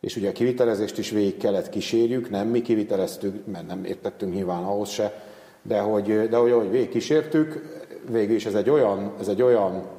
és 0.00 0.16
ugye 0.16 0.28
a 0.28 0.32
kivitelezést 0.32 0.98
is 0.98 1.10
végig 1.10 1.36
kellett 1.36 1.68
kísérjük, 1.68 2.30
nem 2.30 2.48
mi 2.48 2.62
kiviteleztük, 2.62 3.46
mert 3.46 3.66
nem 3.66 3.84
értettünk 3.84 4.34
nyilván 4.34 4.64
ahhoz 4.64 4.88
se, 4.88 5.22
de 5.62 5.80
hogy, 5.80 6.28
de 6.28 6.36
hogy, 6.36 6.52
hogy 6.52 6.70
végig 6.70 6.88
kísértük, 6.88 7.62
végül 8.10 8.34
is 8.34 8.46
ez 8.46 8.54
egy 8.54 8.70
olyan, 8.70 9.12
ez 9.20 9.28
egy 9.28 9.42
olyan 9.42 9.94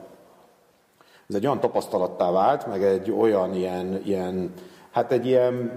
ez 1.29 1.35
egy 1.35 1.45
olyan 1.45 1.59
tapasztalattá 1.59 2.31
vált, 2.31 2.67
meg 2.67 2.83
egy 2.83 3.11
olyan 3.11 3.53
ilyen, 3.53 4.01
ilyen 4.05 4.53
hát 4.91 5.11
egy 5.11 5.25
ilyen 5.25 5.71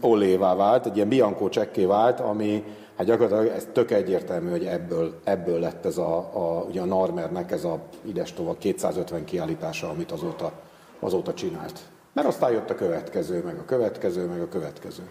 olévá 0.00 0.54
vált, 0.54 0.86
egy 0.86 0.96
ilyen 0.96 1.08
biankó 1.08 1.48
csekké 1.48 1.84
vált, 1.84 2.20
ami 2.20 2.64
hát 2.96 3.06
gyakorlatilag 3.06 3.52
ez 3.56 3.68
tök 3.72 3.90
egyértelmű, 3.90 4.50
hogy 4.50 4.64
ebből, 4.64 5.20
ebből 5.24 5.58
lett 5.58 5.84
ez 5.84 5.98
a, 5.98 6.16
a, 6.18 6.64
ugye 6.68 6.80
a 6.80 6.84
Narmernek 6.84 7.50
ez 7.52 7.64
a 7.64 7.78
idestova 8.02 8.56
250 8.58 9.24
kiállítása, 9.24 9.88
amit 9.88 10.12
azóta, 10.12 10.52
azóta 11.00 11.34
csinált. 11.34 11.80
Mert 12.12 12.28
aztán 12.28 12.52
jött 12.52 12.70
a 12.70 12.74
következő, 12.74 13.42
meg 13.44 13.58
a 13.58 13.64
következő, 13.64 14.26
meg 14.26 14.40
a 14.40 14.48
következő. 14.48 15.02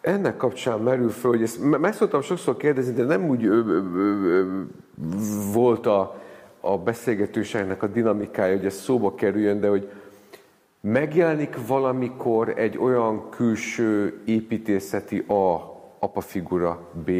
Ennek 0.00 0.36
kapcsán 0.36 0.78
merül 0.78 1.10
föl, 1.10 1.30
hogy 1.30 1.42
ezt 1.42 1.58
meg 1.60 1.92
szoktam 1.92 2.22
sokszor 2.22 2.56
kérdezni, 2.56 2.92
de 2.92 3.04
nem 3.04 3.28
úgy 3.28 3.44
ö, 3.44 3.58
ö, 3.66 3.82
ö, 4.24 4.44
volt 5.52 5.86
a, 5.86 6.20
a 6.60 6.78
beszélgetőségnek 6.78 7.82
a 7.82 7.86
dinamikája, 7.86 8.56
hogy 8.56 8.66
ez 8.66 8.74
szóba 8.74 9.14
kerüljön, 9.14 9.60
de 9.60 9.68
hogy 9.68 9.90
megjelenik 10.80 11.66
valamikor 11.66 12.48
egy 12.56 12.78
olyan 12.78 13.30
külső 13.30 14.20
építészeti 14.24 15.18
A, 15.18 15.75
apafigura, 16.06 16.88
B, 17.04 17.10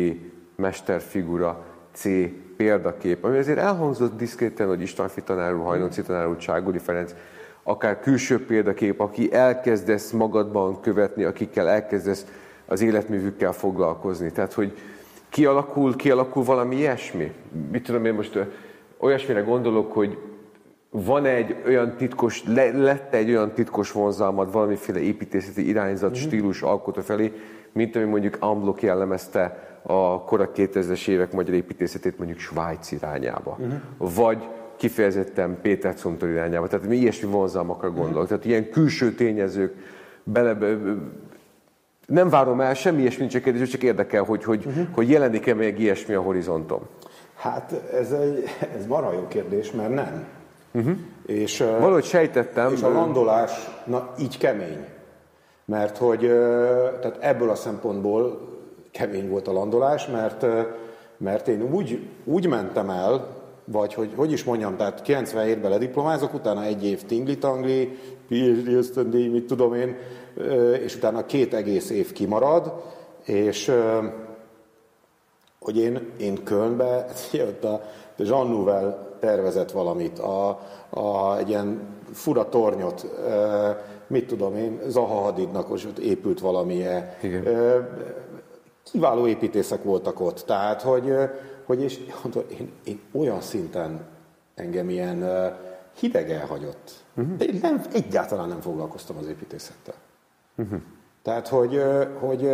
mesterfigura, 0.56 1.64
C, 1.92 2.04
példakép, 2.56 3.24
ami 3.24 3.38
azért 3.38 3.58
elhangzott 3.58 4.16
diszkréten, 4.16 4.68
hogy 4.68 4.80
István 4.80 5.10
tanár 5.24 5.54
úr, 5.54 5.64
Hajnonci 5.64 6.02
tanár 6.02 6.28
úr, 6.28 6.36
Cságuri 6.36 6.78
Ferenc, 6.78 7.14
akár 7.62 8.00
külső 8.00 8.44
példakép, 8.44 9.00
aki 9.00 9.32
elkezdesz 9.32 10.10
magadban 10.10 10.80
követni, 10.80 11.24
akikkel 11.24 11.68
elkezdesz 11.68 12.26
az 12.66 12.80
életművükkel 12.80 13.52
foglalkozni. 13.52 14.30
Tehát, 14.30 14.52
hogy 14.52 14.72
kialakul, 15.28 15.96
kialakul 15.96 16.44
valami 16.44 16.76
ilyesmi. 16.76 17.32
Mit 17.70 17.82
tudom 17.82 18.04
én 18.04 18.14
most 18.14 18.38
olyasmire 18.98 19.40
gondolok, 19.40 19.92
hogy 19.92 20.18
van 20.90 21.24
egy 21.24 21.56
olyan 21.66 21.96
titkos, 21.96 22.44
le, 22.44 22.70
lett 22.70 23.14
egy 23.14 23.28
olyan 23.28 23.52
titkos 23.52 23.92
vonzalmad 23.92 24.52
valamiféle 24.52 25.00
építészeti 25.00 25.68
irányzat, 25.68 26.10
uh-huh. 26.10 26.26
stílus 26.26 26.62
alkotó 26.62 27.00
felé, 27.00 27.32
mint 27.76 27.96
ami 27.96 28.04
mondjuk 28.04 28.36
Amblok 28.40 28.82
jellemezte 28.82 29.66
a 29.82 30.22
kora 30.22 30.50
2000-es 30.54 31.08
évek 31.08 31.32
magyar 31.32 31.54
építészetét 31.54 32.18
mondjuk 32.18 32.38
Svájc 32.38 32.90
irányába. 32.92 33.56
Uh-huh. 33.60 34.14
Vagy 34.14 34.48
kifejezetten 34.76 35.58
Péter 35.62 35.94
Cuntor 35.94 36.28
irányába. 36.28 36.66
Tehát 36.66 36.86
mi 36.86 36.96
ilyesmi 36.96 37.30
vonzalmakra 37.30 37.90
gondolok. 37.90 38.14
Uh-huh. 38.14 38.28
Tehát 38.28 38.44
ilyen 38.44 38.70
külső 38.70 39.14
tényezők 39.14 39.74
bele, 40.22 40.56
Nem 42.06 42.28
várom 42.28 42.60
el, 42.60 42.74
semmi 42.74 43.00
ilyesmi 43.00 43.26
csak 43.26 43.42
kérdés, 43.42 43.68
csak 43.68 43.82
érdekel, 43.82 44.22
hogy, 44.22 44.44
hogy, 44.44 44.66
uh-huh. 44.66 44.86
hogy 44.92 45.10
jelenik-e 45.10 45.54
még 45.54 45.78
ilyesmi 45.78 46.14
a 46.14 46.20
horizonton. 46.20 46.80
Hát 47.36 47.72
ez, 47.92 48.12
egy, 48.12 48.44
ez 48.76 48.86
marha 48.86 49.12
jó 49.12 49.26
kérdés, 49.28 49.72
mert 49.72 49.94
nem. 49.94 50.24
Uh-huh. 50.72 50.96
És, 51.26 51.58
Valahogy 51.58 52.04
sejtettem. 52.04 52.72
És 52.72 52.82
a 52.82 52.92
landolás, 52.92 53.50
na 53.84 54.14
így 54.20 54.38
kemény. 54.38 54.94
Mert 55.66 55.96
hogy 55.96 56.20
tehát 57.00 57.16
ebből 57.20 57.50
a 57.50 57.54
szempontból 57.54 58.48
kemény 58.90 59.28
volt 59.28 59.48
a 59.48 59.52
landolás, 59.52 60.06
mert, 60.06 60.46
mert 61.16 61.48
én 61.48 61.62
úgy, 61.72 62.08
úgy 62.24 62.46
mentem 62.46 62.90
el, 62.90 63.36
vagy 63.64 63.94
hogy, 63.94 64.12
hogy 64.16 64.32
is 64.32 64.44
mondjam, 64.44 64.76
tehát 64.76 65.02
97-ben 65.06 65.70
lediplomázok, 65.70 66.34
utána 66.34 66.62
egy 66.62 66.84
év 66.84 67.04
tingli-tangli, 67.04 67.98
PhD 68.28 68.68
ösztöndíj, 68.68 69.28
mit 69.28 69.46
tudom 69.46 69.74
én, 69.74 69.96
és 70.82 70.96
utána 70.96 71.26
két 71.26 71.54
egész 71.54 71.90
év 71.90 72.12
kimarad, 72.12 72.72
és 73.24 73.72
hogy 75.60 75.78
én, 75.78 76.12
én 76.18 76.44
Kölnbe, 76.44 77.06
a, 77.62 77.66
a 77.66 77.80
Jean 78.16 78.46
Nouvel 78.46 79.16
tervezett 79.20 79.70
valamit, 79.70 80.18
a, 80.18 80.60
a, 80.90 81.36
egy 81.36 81.48
ilyen 81.48 81.80
fura 82.12 82.48
tornyot, 82.48 83.06
mit 84.06 84.26
tudom 84.26 84.56
én, 84.56 84.80
Zaha 84.88 85.20
Hadidnak 85.20 85.70
ott 85.70 85.98
épült 85.98 86.40
valamilyen. 86.40 87.10
Igen. 87.22 87.44
Kiváló 88.82 89.26
építészek 89.26 89.82
voltak 89.82 90.20
ott, 90.20 90.42
tehát 90.46 90.82
hogy, 90.82 91.12
hogy 91.64 91.82
és 91.82 92.00
én, 92.58 92.72
én 92.84 93.00
olyan 93.12 93.40
szinten 93.40 94.06
engem 94.54 94.90
ilyen 94.90 95.24
hideg 95.98 96.30
elhagyott. 96.30 96.90
Uh-huh. 97.16 97.36
De 97.36 97.44
én 97.44 97.58
nem, 97.62 97.82
egyáltalán 97.92 98.48
nem 98.48 98.60
foglalkoztam 98.60 99.16
az 99.16 99.26
építészettel. 99.26 99.94
Uh-huh. 100.56 100.80
Tehát, 101.22 101.48
hogy, 101.48 101.82
hogy, 102.18 102.50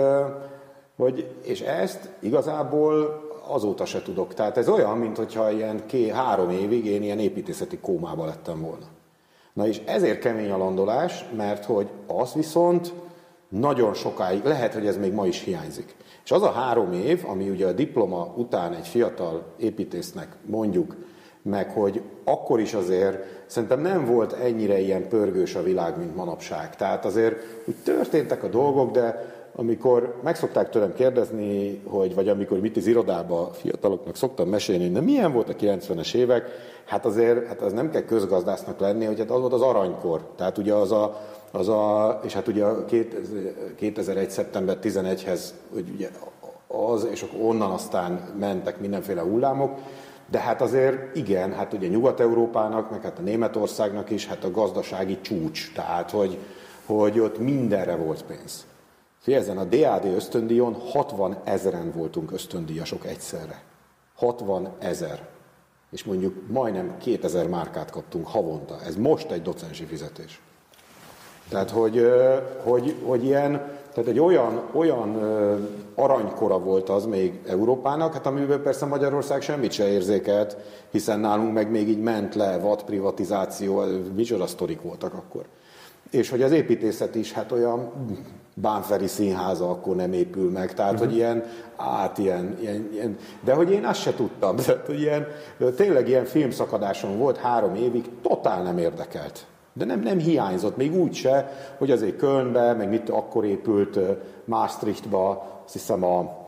hogy, 0.97 1.35
és 1.43 1.61
ezt 1.61 2.09
igazából 2.19 3.21
azóta 3.47 3.85
se 3.85 4.03
tudok. 4.03 4.35
Tehát 4.35 4.57
ez 4.57 4.69
olyan, 4.69 4.99
mint 4.99 5.17
hogyha 5.17 5.51
ilyen 5.51 5.87
ké, 5.87 6.09
három 6.09 6.51
évig 6.51 6.87
én 6.87 7.03
ilyen 7.03 7.19
építészeti 7.19 7.79
kómába 7.79 8.25
lettem 8.25 8.61
volna. 8.61 8.87
Na 9.53 9.67
és 9.67 9.81
ezért 9.85 10.19
kemény 10.19 10.51
a 10.51 10.57
landolás, 10.57 11.25
mert 11.37 11.65
hogy 11.65 11.89
az 12.07 12.33
viszont 12.33 12.93
nagyon 13.49 13.95
sokáig, 13.95 14.45
lehet, 14.45 14.75
hogy 14.75 14.87
ez 14.87 14.97
még 14.97 15.13
ma 15.13 15.27
is 15.27 15.43
hiányzik. 15.43 15.95
És 16.25 16.31
az 16.31 16.43
a 16.43 16.51
három 16.51 16.93
év, 16.93 17.25
ami 17.27 17.49
ugye 17.49 17.67
a 17.67 17.73
diploma 17.73 18.35
után 18.37 18.75
egy 18.75 18.87
fiatal 18.87 19.43
építésznek 19.57 20.37
mondjuk, 20.47 20.97
meg 21.43 21.71
hogy 21.71 22.03
akkor 22.25 22.61
is 22.61 22.75
azért 22.75 23.19
szerintem 23.47 23.81
nem 23.81 24.07
volt 24.07 24.33
ennyire 24.33 24.81
ilyen 24.81 25.09
pörgős 25.09 25.55
a 25.55 25.63
világ, 25.63 25.99
mint 25.99 26.17
manapság. 26.17 26.77
Tehát 26.77 27.05
azért 27.05 27.37
úgy 27.65 27.75
történtek 27.85 28.43
a 28.43 28.49
dolgok, 28.49 28.91
de 28.91 29.35
amikor 29.55 30.15
meg 30.23 30.37
szokták 30.37 30.71
tőlem 30.71 30.95
kérdezni, 30.95 31.83
hogy, 31.87 32.15
vagy 32.15 32.29
amikor 32.29 32.61
mit 32.61 32.77
az 32.77 32.87
irodába 32.87 33.51
fiataloknak 33.53 34.17
szoktam 34.17 34.49
mesélni, 34.49 34.91
de 34.91 35.01
milyen 35.01 35.33
volt 35.33 35.49
a 35.49 35.55
90-es 35.55 36.15
évek, 36.15 36.49
hát 36.85 37.05
azért 37.05 37.47
hát 37.47 37.61
az 37.61 37.73
nem 37.73 37.91
kell 37.91 38.03
közgazdásznak 38.03 38.81
lenni, 38.81 39.05
hogy 39.05 39.19
hát 39.19 39.31
az 39.31 39.41
volt 39.41 39.53
az 39.53 39.61
aranykor. 39.61 40.21
Tehát 40.37 40.59
ugye 40.59 40.75
az 40.75 40.93
a, 40.93 41.21
az 41.51 41.69
a 41.69 42.21
és 42.25 42.33
hát 42.33 42.49
ugye 42.49 42.65
a 42.65 42.85
2001. 43.77 44.31
szeptember 44.31 44.79
11-hez, 44.83 45.41
hogy 45.73 45.91
ugye 45.95 46.09
az, 46.67 47.09
és 47.11 47.23
akkor 47.23 47.41
onnan 47.45 47.71
aztán 47.71 48.35
mentek 48.39 48.81
mindenféle 48.81 49.21
hullámok, 49.21 49.79
de 50.31 50.39
hát 50.39 50.61
azért 50.61 51.17
igen, 51.17 51.53
hát 51.53 51.73
ugye 51.73 51.89
Nyugat-Európának, 51.89 52.91
meg 52.91 53.03
hát 53.03 53.19
a 53.19 53.23
Németországnak 53.23 54.11
is, 54.11 54.27
hát 54.27 54.45
a 54.45 54.51
gazdasági 54.51 55.19
csúcs, 55.21 55.73
tehát 55.75 56.11
hogy, 56.11 56.39
hogy 56.87 57.19
ott 57.19 57.39
mindenre 57.39 57.97
volt 57.97 58.25
pénz. 58.25 58.67
Félzen 59.23 59.59
a 59.59 59.65
DAD 59.65 60.05
ösztöndíjon 60.05 60.75
60 60.75 61.37
ezeren 61.45 61.93
voltunk 61.93 62.33
ösztöndíjasok 62.33 63.07
egyszerre. 63.07 63.63
60 64.15 64.69
ezer. 64.79 65.29
És 65.91 66.05
mondjuk 66.05 66.35
majdnem 66.49 66.97
2000 66.99 67.49
márkát 67.49 67.91
kaptunk 67.91 68.27
havonta. 68.27 68.81
Ez 68.87 68.97
most 68.97 69.31
egy 69.31 69.43
docensi 69.43 69.85
fizetés. 69.85 70.43
Tehát, 71.49 71.71
hogy, 71.71 72.07
hogy, 72.63 72.95
hogy 73.05 73.25
ilyen, 73.25 73.51
tehát 73.93 74.11
egy 74.11 74.19
olyan, 74.19 74.63
olyan 74.73 75.17
aranykora 75.95 76.59
volt 76.59 76.89
az 76.89 77.07
még 77.07 77.41
Európának, 77.47 78.13
hát 78.13 78.27
amiben 78.27 78.63
persze 78.63 78.87
Magyarország 78.87 79.43
semmit 79.43 79.73
se 79.73 79.89
érzékelt, 79.89 80.57
hiszen 80.91 81.21
nálunk 81.21 81.53
meg 81.53 81.71
még 81.71 81.89
így 81.89 82.01
ment 82.01 82.35
le, 82.35 82.59
vad 82.59 82.83
privatizáció, 82.83 83.83
micsoda 84.15 84.47
sztorik 84.47 84.83
voltak 84.83 85.15
akkor. 85.15 85.45
És 86.11 86.31
hogy 86.31 86.43
az 86.43 86.53
építészet 86.53 87.15
is 87.15 87.33
hát 87.33 87.53
olyan 87.53 87.93
Bánferi 88.55 89.07
színháza 89.07 89.71
akkor 89.71 89.97
nem 89.97 90.13
épül 90.13 90.51
meg, 90.51 90.75
tehát 90.75 90.93
uh-huh. 90.93 91.07
hogy 91.07 91.17
ilyen, 91.17 91.45
át 91.77 92.19
ilyen, 92.19 92.57
ilyen, 92.61 92.89
ilyen, 92.93 93.17
de 93.45 93.53
hogy 93.53 93.71
én 93.71 93.85
azt 93.85 94.01
se 94.01 94.15
tudtam, 94.15 94.57
tehát, 94.67 94.87
hogy 94.87 95.01
ilyen, 95.01 95.27
tényleg 95.77 96.09
ilyen 96.09 96.25
filmszakadáson 96.25 97.19
volt 97.19 97.37
három 97.37 97.75
évig, 97.75 98.05
totál 98.23 98.63
nem 98.63 98.79
érdekelt. 98.79 99.47
De 99.73 99.85
nem, 99.85 100.01
nem 100.01 100.19
hiányzott, 100.19 100.77
még 100.77 100.95
úgy 100.95 101.15
se, 101.15 101.53
hogy 101.79 101.91
azért 101.91 102.17
Kölnbe, 102.17 102.73
meg 102.73 102.89
mit 102.89 103.11
akkor 103.11 103.45
épült 103.45 103.99
Maastrichtba, 104.45 105.61
azt 105.65 105.73
hiszem 105.73 106.05
a 106.05 106.41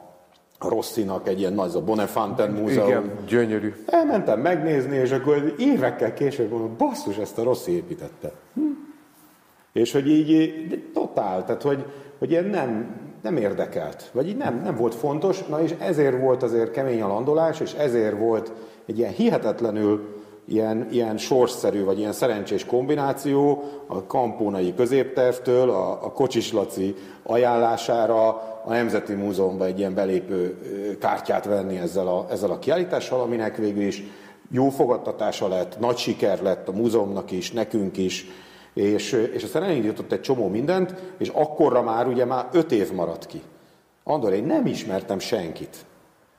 Rosszinak 0.61 1.29
egy 1.29 1.39
ilyen 1.39 1.53
nagy, 1.53 1.75
a 1.75 1.85
Bonefanten 1.85 2.51
múzeum. 2.51 2.89
Igen, 2.89 3.11
gyönyörű. 3.27 3.75
Elmentem 3.87 4.41
megnézni, 4.41 4.97
és 4.97 5.11
akkor 5.11 5.55
évekkel 5.59 6.15
később 6.15 6.51
mondom, 6.51 6.75
basszus, 6.79 7.17
ezt 7.17 7.39
a 7.39 7.43
Rossi 7.43 7.73
építette. 7.73 8.33
Hm? 8.55 8.63
És 9.75 9.93
hogy 9.93 10.09
így 10.09 10.91
totál, 10.93 11.45
tehát 11.45 11.63
hogy, 11.63 11.85
hogy 12.19 12.31
ilyen 12.31 12.45
nem, 12.45 12.97
nem 13.23 13.37
érdekelt, 13.37 14.11
vagy 14.13 14.29
így 14.29 14.37
nem, 14.37 14.61
nem 14.65 14.77
volt 14.77 14.95
fontos, 14.95 15.45
na 15.47 15.63
és 15.63 15.75
ezért 15.79 16.21
volt 16.21 16.43
azért 16.43 16.71
kemény 16.71 17.03
a 17.03 17.07
landolás, 17.07 17.61
és 17.61 17.73
ezért 17.73 18.19
volt 18.19 18.53
egy 18.87 18.99
ilyen 18.99 19.13
hihetetlenül 19.13 20.23
ilyen, 20.47 20.89
ilyen 20.91 21.17
sorsszerű, 21.17 21.85
vagy 21.85 21.99
ilyen 21.99 22.13
szerencsés 22.13 22.65
kombináció 22.65 23.63
a 23.87 24.07
kampónai 24.07 24.75
középtervtől, 24.75 25.71
a, 25.71 25.91
a 25.91 26.13
Kocsis 26.13 26.53
Laci 26.53 26.95
ajánlására 27.23 28.29
a 28.65 28.69
Nemzeti 28.69 29.13
Múzeumban 29.13 29.67
egy 29.67 29.79
ilyen 29.79 29.95
belépő 29.95 30.59
kártyát 31.01 31.45
venni 31.45 31.77
ezzel 31.77 32.07
a, 32.07 32.27
ezzel 32.31 32.51
a 32.51 32.59
kiállítással, 32.59 33.21
aminek 33.21 33.57
végül 33.57 33.83
is 33.83 34.03
jó 34.51 34.69
fogadtatása 34.69 35.49
lett, 35.49 35.79
nagy 35.79 35.97
siker 35.97 36.43
lett 36.43 36.69
a 36.69 36.73
múzeumnak 36.73 37.31
is, 37.31 37.53
nekünk 37.53 37.97
is, 37.97 38.27
és, 38.75 39.13
és 39.13 39.43
aztán 39.43 39.63
elindított 39.63 40.13
egy 40.13 40.21
csomó 40.21 40.49
mindent, 40.49 40.95
és 41.19 41.29
akkorra 41.29 41.83
már 41.83 42.07
ugye 42.07 42.25
már 42.25 42.49
öt 42.53 42.73
év 42.73 42.93
maradt 42.93 43.27
ki. 43.27 43.43
Andor, 44.05 44.33
én 44.33 44.45
nem 44.45 44.67
ismertem 44.67 45.19
senkit. 45.19 45.77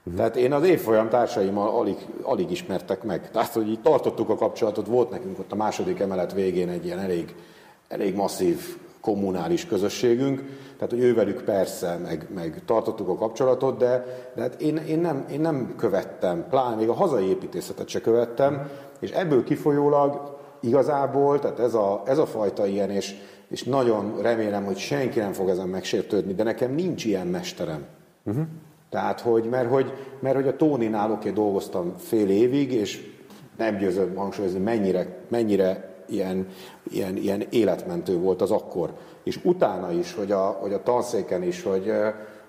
Uh-huh. 0.04 0.16
Tehát 0.16 0.36
én 0.36 0.54
az 0.54 0.64
évfolyam 0.64 1.10
társaimmal 1.10 1.70
alig, 1.70 1.98
alig 2.22 2.52
ismertek 2.52 3.04
meg. 3.04 3.32
Tehát, 3.32 3.54
hogy 3.54 3.70
így 3.70 3.82
tartottuk 3.82 4.30
a 4.30 4.36
kapcsolatot, 4.36 4.88
volt 4.88 5.10
nekünk 5.10 5.40
ott 5.40 5.52
a 5.52 5.56
második 5.56 6.00
emelet 6.00 6.34
végén 6.34 6.70
egy 6.70 6.86
ilyen 6.86 7.00
elég, 7.00 7.36
elég 7.88 8.16
masszív 8.16 8.78
kommunális 9.02 9.66
közösségünk, 9.66 10.42
tehát 10.76 10.94
hogy 10.94 11.04
ővelük 11.04 11.44
persze, 11.44 11.98
meg, 12.04 12.28
meg 12.36 12.62
tartottuk 12.66 13.10
a 13.10 13.16
kapcsolatot, 13.16 13.78
de, 13.78 14.06
de 14.36 14.42
hát 14.42 14.62
én, 14.62 14.78
én, 14.78 15.00
nem, 15.00 15.26
én 15.32 15.40
nem 15.40 15.74
követtem, 15.78 16.46
pláne 16.50 16.76
még 16.76 16.90
a 16.90 16.94
hazai 16.94 17.28
építészetet 17.28 17.88
se 17.88 18.02
követtem, 18.02 18.70
és 19.00 19.12
ebből 19.12 19.44
kifolyólag 19.44 20.35
igazából, 20.60 21.40
tehát 21.40 21.60
ez 21.60 21.74
a, 21.74 22.02
ez 22.06 22.18
a 22.18 22.26
fajta 22.26 22.66
ilyen, 22.66 22.90
és, 22.90 23.16
és 23.48 23.64
nagyon 23.64 24.22
remélem, 24.22 24.66
hogy 24.66 24.78
senki 24.78 25.20
nem 25.20 25.34
fog 25.34 25.50
ezen 25.50 25.68
megsértődni, 25.68 26.34
de 26.34 26.44
nekem 26.44 26.72
nincs 26.72 27.06
ilyen 27.06 27.28
mesterem. 27.28 27.86
Uh-huh. 28.26 28.46
Tehát, 28.90 29.20
hogy, 29.20 29.50
mert 29.50 29.70
hogy, 29.70 29.94
mert 30.20 30.36
hogy 30.36 30.48
a 30.48 30.56
Tóninál 30.56 31.12
oké, 31.12 31.30
dolgoztam 31.30 31.94
fél 31.98 32.30
évig, 32.30 32.72
és 32.72 33.14
nem 33.58 33.78
győzöm 33.78 34.16
hangsúlyozni, 34.16 34.60
mennyire, 34.60 35.18
mennyire 35.28 35.94
ilyen, 36.08 36.48
ilyen, 36.84 37.16
ilyen 37.18 37.44
életmentő 37.50 38.18
volt 38.18 38.42
az 38.42 38.52
akkor. 38.52 38.94
És 39.24 39.40
utána 39.44 39.92
is, 39.92 40.14
hogy 40.14 40.32
a, 40.32 40.46
hogy 40.46 40.74
a 40.74 40.84
tanszéken 40.84 41.44
is, 41.44 41.64
hogy, 41.64 41.92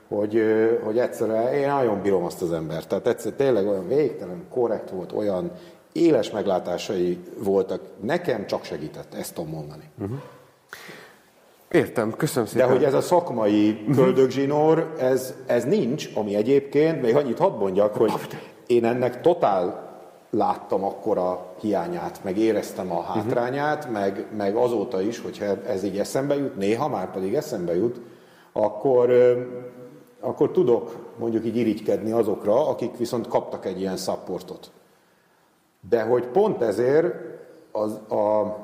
hogy, 0.08 0.42
hogy 0.84 0.98
egyszerűen 0.98 1.52
én 1.52 1.68
nagyon 1.68 2.02
bírom 2.02 2.24
azt 2.24 2.42
az 2.42 2.52
embert. 2.52 2.88
Tehát 2.88 3.06
egyszer 3.06 3.32
tényleg 3.32 3.66
olyan 3.66 3.88
végtelen 3.88 4.44
korrekt 4.50 4.90
volt, 4.90 5.12
olyan 5.12 5.50
éles 5.96 6.30
meglátásai 6.30 7.18
voltak. 7.38 7.80
Nekem 8.00 8.46
csak 8.46 8.64
segített, 8.64 9.14
ezt 9.14 9.34
tudom 9.34 9.50
mondani. 9.50 9.90
Uh-huh. 9.98 10.18
Értem, 11.70 12.12
köszönöm 12.16 12.48
szépen. 12.48 12.66
De 12.66 12.72
hogy 12.72 12.84
ez 12.84 12.94
a 12.94 13.00
szakmai 13.00 13.84
köldögzsinór, 13.94 14.94
ez, 14.98 15.34
ez 15.46 15.64
nincs, 15.64 16.08
ami 16.14 16.34
egyébként, 16.34 17.02
még 17.02 17.16
annyit 17.16 17.38
hadd 17.38 17.58
mondjak, 17.58 17.94
hogy 17.94 18.12
én 18.66 18.84
ennek 18.84 19.20
totál 19.20 19.84
láttam 20.30 20.84
akkor 20.84 21.18
a 21.18 21.54
hiányát, 21.60 22.20
meg 22.24 22.38
éreztem 22.38 22.92
a 22.92 23.02
hátrányát, 23.02 23.78
uh-huh. 23.78 23.92
meg, 23.92 24.26
meg 24.36 24.56
azóta 24.56 25.00
is, 25.00 25.20
hogyha 25.20 25.44
ez 25.66 25.84
így 25.84 25.98
eszembe 25.98 26.36
jut, 26.36 26.56
néha 26.56 26.88
már 26.88 27.10
pedig 27.10 27.34
eszembe 27.34 27.76
jut, 27.76 28.00
akkor, 28.52 29.10
akkor 30.20 30.50
tudok 30.50 30.96
mondjuk 31.18 31.44
így 31.44 31.56
irigykedni 31.56 32.10
azokra, 32.10 32.68
akik 32.68 32.96
viszont 32.96 33.28
kaptak 33.28 33.66
egy 33.66 33.80
ilyen 33.80 33.96
szapportot. 33.96 34.70
De 35.88 36.02
hogy 36.02 36.26
pont 36.26 36.62
ezért 36.62 37.14
az, 37.72 37.92
a, 37.92 38.56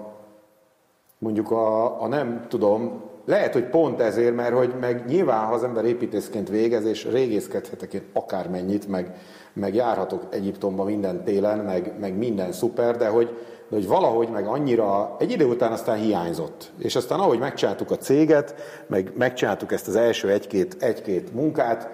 mondjuk 1.19 1.51
a, 1.51 2.03
a 2.03 2.07
nem 2.07 2.47
tudom, 2.49 3.03
lehet, 3.24 3.53
hogy 3.53 3.65
pont 3.65 4.01
ezért, 4.01 4.35
mert 4.35 4.55
hogy 4.55 4.74
meg 4.81 5.05
nyilván, 5.07 5.47
ha 5.47 5.53
az 5.53 5.62
ember 5.62 5.85
építészként 5.85 6.49
végez, 6.49 6.85
és 6.85 7.05
régészkedhetek 7.05 7.94
én 7.94 8.03
akármennyit, 8.12 8.89
meg, 8.89 9.16
meg 9.53 9.74
járhatok 9.74 10.27
Egyiptomba 10.31 10.85
minden 10.85 11.24
télen, 11.24 11.59
meg, 11.59 11.93
meg 12.01 12.16
minden 12.16 12.53
szuper, 12.53 12.97
de 12.97 13.09
hogy, 13.09 13.27
de 13.69 13.77
hogy 13.77 13.89
valahogy 13.89 14.28
meg 14.28 14.47
annyira, 14.47 15.16
egy 15.19 15.31
idő 15.31 15.44
után 15.44 15.73
aztán 15.73 15.99
hiányzott. 15.99 16.70
És 16.78 16.97
aztán 16.97 17.20
ahogy 17.20 17.39
megcsináltuk 17.39 17.90
a 17.90 17.97
céget, 17.97 18.55
meg 18.86 19.12
megcsináltuk 19.16 19.73
ezt 19.73 19.89
az 19.89 19.97
első 19.97 20.31
egy-két, 20.31 20.77
egy-két 20.82 21.35
munkát, 21.35 21.89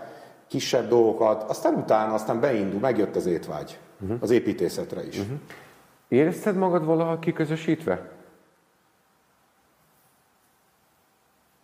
kisebb 0.48 0.88
dolgokat, 0.88 1.42
aztán 1.42 1.74
utána 1.74 2.14
aztán 2.14 2.40
beindul, 2.40 2.80
megjött 2.80 3.16
az 3.16 3.26
étvágy 3.26 3.78
uh-huh. 4.00 4.16
az 4.20 4.30
építészetre 4.30 5.06
is. 5.06 5.18
Uh-huh. 5.18 5.38
Érezted 6.08 6.56
magad 6.56 6.84
valaha 6.84 7.18
kiközösítve? 7.18 8.10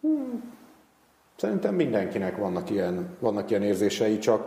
Hmm. 0.01 0.52
Szerintem 1.36 1.74
mindenkinek 1.74 2.36
vannak 2.36 2.70
ilyen, 2.70 3.16
vannak 3.19 3.51
ilyen 3.51 3.62
érzései, 3.62 4.19
csak, 4.19 4.47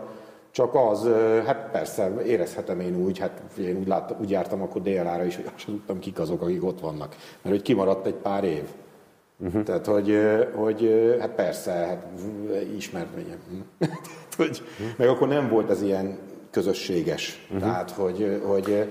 csak 0.50 0.74
az, 0.74 1.08
hát 1.46 1.70
persze, 1.70 2.22
érezhetem 2.24 2.80
én 2.80 2.96
úgy, 2.96 3.18
hát 3.18 3.42
én 3.58 3.76
úgy, 3.76 3.86
láttam, 3.86 4.18
úgy 4.20 4.30
jártam 4.30 4.62
akkor 4.62 4.82
DLA-ra 4.82 5.24
is, 5.24 5.36
hogy 5.36 5.50
azt 5.54 5.64
tudtam, 5.64 5.98
kik 5.98 6.18
azok, 6.18 6.42
akik 6.42 6.64
ott 6.64 6.80
vannak. 6.80 7.16
Mert 7.42 7.54
hogy 7.56 7.62
kimaradt 7.62 8.06
egy 8.06 8.14
pár 8.14 8.44
év. 8.44 8.64
Uh-huh. 9.36 9.62
Tehát, 9.62 9.86
hogy, 9.86 10.18
hogy 10.54 11.16
hát 11.20 11.30
persze, 11.30 11.72
hát 11.72 12.06
ismervényem. 12.76 13.38
hogy, 14.36 14.62
meg 14.96 15.08
akkor 15.08 15.28
nem 15.28 15.48
volt 15.48 15.70
ez 15.70 15.82
ilyen 15.82 16.18
közösséges. 16.50 17.46
Uh-huh. 17.46 17.60
Tehát, 17.60 17.90
hogy, 17.90 18.42
hogy 18.46 18.88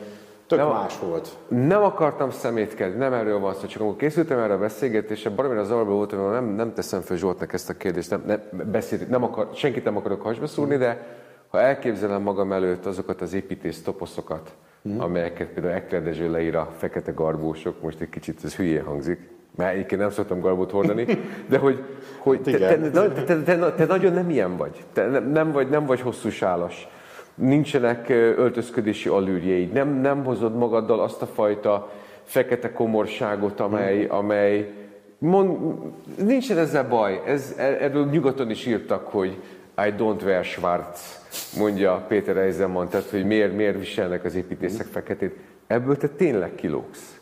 Tök 0.48 0.60
nem, 0.60 0.68
más 0.68 1.00
volt. 1.00 1.38
Nem 1.48 1.84
akartam 1.84 2.32
szemétkedni, 2.32 2.98
nem 2.98 3.14
erről 3.14 3.40
van 3.40 3.54
szó, 3.54 3.66
csak 3.66 3.82
amikor 3.82 3.98
készültem 3.98 4.40
erre 4.40 4.54
a 4.54 4.58
beszélgetésre, 4.58 5.30
baromira 5.30 5.64
zavarba 5.64 5.92
voltam, 5.92 6.20
hogy 6.20 6.32
nem, 6.32 6.46
nem 6.46 6.74
teszem 6.74 7.02
fel 7.02 7.18
Zsoltnak 7.18 7.54
ezt 7.54 7.70
a 7.70 7.74
kérdést, 7.74 8.10
nem, 8.10 8.24
nem, 8.26 8.42
beszélt, 8.72 9.10
nem 9.10 9.24
akar, 9.24 9.50
senkit 9.54 9.84
nem 9.84 9.98
akarok 9.98 10.22
hasba 10.22 10.48
szúrni, 10.48 10.78
de 10.78 11.06
ha 11.48 11.62
elképzelem 11.62 12.22
magam 12.22 12.52
előtt 12.52 12.86
azokat 12.86 13.22
az 13.22 13.34
építész 13.34 13.82
toposzokat, 13.82 14.54
hmm. 14.84 15.02
amelyeket 15.02 15.48
például 15.48 15.74
Ekler 15.74 16.04
Dezső 16.04 16.32
leír 16.32 16.56
a 16.56 16.72
fekete 16.78 17.12
garbósok, 17.12 17.82
most 17.82 18.00
egy 18.02 18.10
kicsit 18.10 18.44
ez 18.44 18.56
hülyén 18.56 18.84
hangzik, 18.84 19.20
mert 19.56 19.74
egyébként 19.74 20.02
nem 20.02 20.10
szoktam 20.10 20.40
garbót 20.40 20.72
hordani, 20.72 21.06
de 21.50 21.58
hogy, 21.58 21.84
hogy 22.18 22.42
te, 22.42 22.52
te, 22.58 22.78
te, 22.80 23.24
te, 23.24 23.42
te, 23.44 23.74
te, 23.74 23.86
nagyon 23.86 24.14
nem 24.14 24.30
ilyen 24.30 24.58
vagy. 24.58 24.84
Te 24.94 25.06
nem, 25.06 25.30
nem 25.30 25.52
vagy, 25.52 25.70
nem 25.70 25.86
vagy 25.86 26.02
hosszú 26.02 26.30
sálas 26.30 26.88
nincsenek 27.38 28.10
öltözködési 28.10 29.10
allűrjeid, 29.10 29.72
nem, 29.72 29.90
nem 29.90 30.24
hozod 30.24 30.56
magaddal 30.56 31.00
azt 31.00 31.22
a 31.22 31.26
fajta 31.26 31.92
fekete 32.24 32.72
komorságot, 32.72 33.60
amely, 33.60 34.06
amely 34.06 34.74
mond, 35.18 35.78
nincsen 36.18 36.58
ezzel 36.58 36.88
baj, 36.88 37.22
ez, 37.26 37.56
erről 37.58 38.06
nyugaton 38.06 38.50
is 38.50 38.66
írtak, 38.66 39.08
hogy 39.08 39.38
I 39.86 39.94
don't 39.98 40.24
wear 40.24 40.44
schwarz, 40.44 41.20
mondja 41.58 42.06
Péter 42.08 42.38
Eisenman, 42.38 42.90
tehát 42.90 43.10
hogy 43.10 43.26
miért, 43.26 43.56
miért 43.56 43.78
viselnek 43.78 44.24
az 44.24 44.36
építészek 44.36 44.86
feketét. 44.86 45.36
Ebből 45.68 45.98
te 45.98 46.08
tényleg 46.08 46.56
kilógsz. 46.56 47.20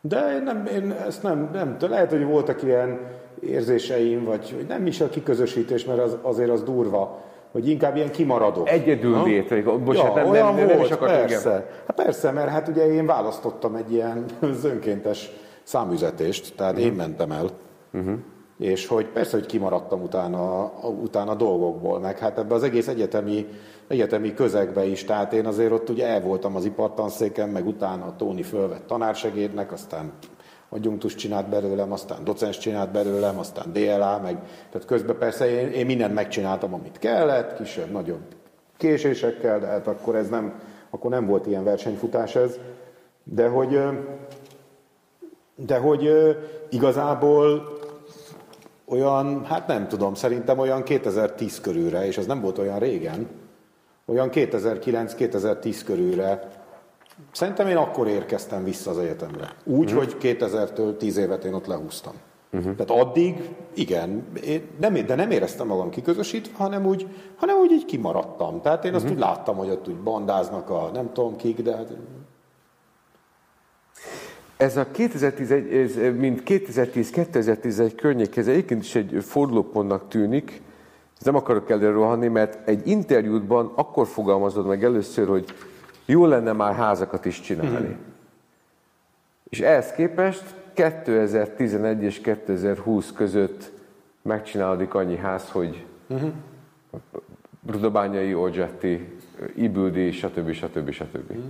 De 0.00 0.34
én, 0.36 0.42
nem, 0.42 0.66
én 0.66 0.90
ezt 0.90 1.22
nem, 1.22 1.50
nem, 1.52 1.76
de 1.78 1.88
lehet, 1.88 2.10
hogy 2.10 2.24
voltak 2.24 2.62
ilyen 2.62 2.98
érzéseim, 3.40 4.24
vagy 4.24 4.64
nem 4.68 4.86
is 4.86 5.00
a 5.00 5.08
kiközösítés, 5.08 5.84
mert 5.84 5.98
az, 5.98 6.16
azért 6.22 6.50
az 6.50 6.62
durva 6.62 7.29
hogy 7.52 7.68
inkább 7.68 7.96
ilyen 7.96 8.10
kimaradok. 8.10 8.68
Egyedül 8.68 9.22
létre, 9.22 9.62
bocsánat, 9.62 10.16
ja, 10.16 10.22
nem, 10.22 10.32
nem, 10.32 10.54
nem, 10.54 10.66
nem 10.66 10.80
is 10.80 10.90
akartam. 10.90 11.26
Persze. 11.26 11.50
Hát 11.86 11.96
persze, 11.96 12.30
mert 12.30 12.48
hát 12.48 12.68
ugye 12.68 12.92
én 12.92 13.06
választottam 13.06 13.74
egy 13.74 13.92
ilyen 13.92 14.24
önkéntes 14.64 15.30
számüzetést, 15.62 16.54
tehát 16.56 16.72
uh-huh. 16.72 16.88
én 16.88 16.92
mentem 16.92 17.32
el. 17.32 17.50
Uh-huh. 17.92 18.18
És 18.58 18.86
hogy 18.86 19.06
persze, 19.06 19.36
hogy 19.36 19.46
kimaradtam 19.46 20.02
utána, 20.02 20.72
utána 21.02 21.34
dolgokból, 21.34 22.00
meg 22.00 22.18
hát 22.18 22.38
ebbe 22.38 22.54
az 22.54 22.62
egész 22.62 22.88
egyetemi, 22.88 23.46
egyetemi 23.88 24.34
közegbe 24.34 24.84
is, 24.84 25.04
tehát 25.04 25.32
én 25.32 25.46
azért 25.46 25.72
ott 25.72 25.88
ugye 25.88 26.06
el 26.06 26.20
voltam 26.20 26.56
az 26.56 26.64
ipartanszéken, 26.64 27.48
meg 27.48 27.66
utána 27.66 28.04
a 28.04 28.14
Tóni 28.16 28.42
fölvett 28.42 28.86
tanársegédnek, 28.86 29.72
aztán 29.72 30.12
adjunktus 30.70 31.14
csinált 31.14 31.48
belőlem, 31.48 31.92
aztán 31.92 32.24
docens 32.24 32.58
csinált 32.58 32.90
belőlem, 32.90 33.38
aztán 33.38 33.72
DLA, 33.72 34.18
meg, 34.22 34.38
tehát 34.70 34.86
közben 34.86 35.18
persze 35.18 35.50
én, 35.50 35.68
én 35.68 35.86
mindent 35.86 36.14
megcsináltam, 36.14 36.74
amit 36.74 36.98
kellett, 36.98 37.56
kisebb, 37.56 37.90
nagyobb 37.90 38.22
késésekkel, 38.76 39.60
de 39.60 39.66
hát 39.66 39.86
akkor 39.86 40.16
ez 40.16 40.28
nem, 40.28 40.60
akkor 40.90 41.10
nem 41.10 41.26
volt 41.26 41.46
ilyen 41.46 41.64
versenyfutás 41.64 42.36
ez, 42.36 42.58
de 43.24 43.48
hogy, 43.48 43.80
de 45.54 45.78
hogy 45.78 46.10
igazából 46.70 47.78
olyan, 48.84 49.44
hát 49.44 49.66
nem 49.66 49.88
tudom, 49.88 50.14
szerintem 50.14 50.58
olyan 50.58 50.82
2010 50.82 51.60
körülre, 51.60 52.06
és 52.06 52.18
az 52.18 52.26
nem 52.26 52.40
volt 52.40 52.58
olyan 52.58 52.78
régen, 52.78 53.28
olyan 54.06 54.28
2009-2010 54.32 55.80
körülre 55.84 56.48
Szerintem 57.32 57.66
én 57.66 57.76
akkor 57.76 58.08
érkeztem 58.08 58.64
vissza 58.64 58.90
az 58.90 58.98
egyetemre. 58.98 59.54
Úgy, 59.64 59.92
uh-huh. 59.92 59.98
hogy 59.98 60.16
2000-től 60.20 60.96
10 60.96 61.16
évet 61.16 61.44
én 61.44 61.54
ott 61.54 61.66
lehúztam. 61.66 62.12
Uh-huh. 62.52 62.76
Tehát 62.76 63.02
addig, 63.02 63.50
igen, 63.74 64.26
én 64.44 64.62
nem, 64.80 64.94
de 65.06 65.14
nem 65.14 65.30
éreztem 65.30 65.66
magam 65.66 65.90
kiközösítve, 65.90 66.56
hanem 66.56 66.86
úgy, 66.86 67.06
hanem 67.36 67.56
úgy 67.56 67.72
így 67.72 67.84
kimaradtam. 67.84 68.60
Tehát 68.60 68.84
én 68.84 68.94
azt 68.94 69.04
uh-huh. 69.04 69.18
úgy 69.18 69.24
láttam, 69.24 69.56
hogy 69.56 69.70
ott 69.70 69.88
úgy 69.88 69.96
bandáznak 69.96 70.70
a 70.70 70.90
nem 70.94 71.12
tudom 71.12 71.36
kik, 71.36 71.62
de 71.62 71.76
hát... 71.76 71.92
Ez 74.56 74.76
a 74.76 74.90
2011, 74.90 75.74
ez 75.74 75.94
mint 76.16 76.42
2010-2011 76.46 77.92
környék, 77.96 78.36
ez 78.36 78.48
egyébként 78.48 78.82
is 78.82 78.94
egy 78.94 79.16
fordulópontnak 79.24 80.08
tűnik, 80.08 80.62
nem 81.24 81.34
akarok 81.34 81.70
előre 81.70 81.92
rohanni, 81.92 82.28
mert 82.28 82.68
egy 82.68 82.86
interjútban 82.88 83.72
akkor 83.74 84.06
fogalmazod 84.06 84.66
meg 84.66 84.84
először, 84.84 85.28
hogy 85.28 85.44
jó 86.10 86.26
lenne 86.26 86.52
már 86.52 86.74
házakat 86.74 87.24
is 87.24 87.40
csinálni. 87.40 87.86
Hmm. 87.86 87.98
És 89.48 89.60
ehhez 89.60 89.92
képest 89.92 90.54
2011 90.74 92.02
és 92.02 92.20
2020 92.20 93.12
között 93.12 93.72
megcsinálódik 94.22 94.94
annyi 94.94 95.16
ház, 95.16 95.50
hogy 95.50 95.86
uh-huh. 96.06 96.30
Rudabányai, 97.66 98.34
Oggetti, 98.34 99.18
Ibüldi, 99.54 100.10
stb. 100.10 100.52
stb. 100.52 100.90
stb. 100.90 101.30
Uh-huh. 101.30 101.44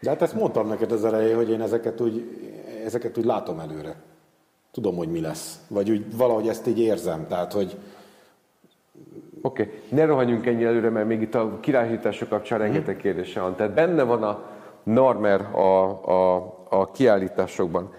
De 0.00 0.10
hát 0.10 0.22
ezt 0.22 0.34
mondtam 0.34 0.68
neked 0.68 0.92
az 0.92 1.04
elején, 1.04 1.36
hogy 1.36 1.50
én 1.50 1.60
ezeket 1.60 2.00
úgy, 2.00 2.24
ezeket 2.84 3.18
úgy 3.18 3.24
látom 3.24 3.60
előre. 3.60 3.94
Tudom, 4.72 4.96
hogy 4.96 5.08
mi 5.08 5.20
lesz. 5.20 5.60
Vagy 5.68 5.90
úgy 5.90 6.16
valahogy 6.16 6.48
ezt 6.48 6.66
így 6.66 6.78
érzem. 6.78 7.26
Tehát, 7.26 7.52
hogy, 7.52 7.76
Oké, 9.42 9.62
okay. 9.62 9.74
ne 9.88 10.04
rohanjunk 10.04 10.46
ennyi 10.46 10.64
előre, 10.64 10.88
mert 10.88 11.06
még 11.06 11.22
itt 11.22 11.34
a 11.34 11.58
királyhítások 11.60 12.28
kapcsán 12.28 12.58
mm. 12.58 12.62
rengeteg 12.62 12.96
kérdése 12.96 13.40
van. 13.40 13.54
Tehát 13.56 13.72
benne 13.72 14.02
van 14.02 14.22
a 14.22 14.42
normer 14.82 15.40
a, 15.40 15.84
a, 16.10 16.36
a 16.68 16.90
kiállításokban. 16.90 17.92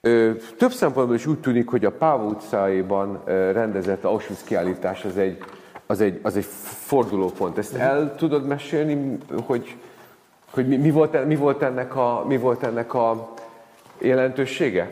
Ö, 0.00 0.30
több 0.58 0.70
szempontból 0.70 1.16
is 1.16 1.26
úgy 1.26 1.40
tűnik, 1.40 1.68
hogy 1.68 1.84
a 1.84 1.90
Páva 1.90 2.24
utcáiban 2.24 3.22
rendezett 3.52 4.04
Auschwitz 4.04 4.44
kiállítás 4.44 5.04
az 5.04 5.16
egy, 5.16 5.38
az 5.86 6.00
egy, 6.00 6.20
az 6.22 6.36
egy 6.36 6.44
fordulópont. 6.64 7.58
Ezt 7.58 7.74
el 7.74 8.14
tudod 8.16 8.46
mesélni, 8.46 9.18
hogy, 9.46 9.76
hogy 10.50 10.68
mi, 10.68 10.76
mi, 10.76 10.90
volt, 10.90 11.26
mi, 11.26 11.36
volt 11.36 11.62
ennek 11.62 11.96
a, 11.96 12.24
mi 12.28 12.36
volt 12.36 12.62
ennek 12.62 12.94
a 12.94 13.34
jelentősége? 13.98 14.90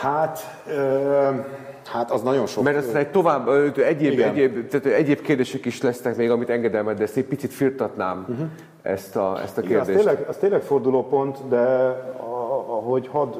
Hát... 0.00 0.60
Ö- 0.66 1.68
Hát 1.92 2.10
az 2.10 2.22
nagyon 2.22 2.46
sok. 2.46 2.64
Mert 2.64 2.76
aztán 2.76 2.96
egy 2.96 3.10
tovább, 3.10 3.48
egyéb, 3.78 4.18
egyéb, 4.18 4.68
tehát 4.68 4.86
egyéb 4.86 5.20
kérdések 5.20 5.64
is 5.64 5.82
lesznek 5.82 6.16
még, 6.16 6.30
amit 6.30 6.50
engedelmed, 6.50 6.96
de 6.96 7.02
ezt 7.02 7.16
egy 7.16 7.24
picit 7.24 7.52
firtatnám 7.52 8.26
uh-huh. 8.28 8.46
ezt, 8.82 9.16
a, 9.16 9.40
ezt 9.42 9.58
a 9.58 9.60
kérdést. 9.60 9.88
Igen, 9.88 9.98
az, 9.98 10.04
tényleg, 10.04 10.28
az 10.28 10.36
tényleg 10.36 10.62
fordulópont, 10.62 11.48
de 11.48 11.64
ahogy 12.66 13.08
hadd 13.08 13.34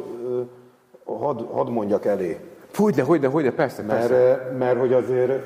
had, 1.05 1.47
had 1.52 1.70
mondjak 1.70 2.05
elé. 2.05 2.40
Hogyne, 2.74 3.02
hogyne, 3.02 3.28
hogyne, 3.28 3.51
persze, 3.51 3.82
mert, 3.82 4.09
persze. 4.09 4.55
Mert 4.59 4.78
hogy 4.78 4.93
azért, 4.93 5.43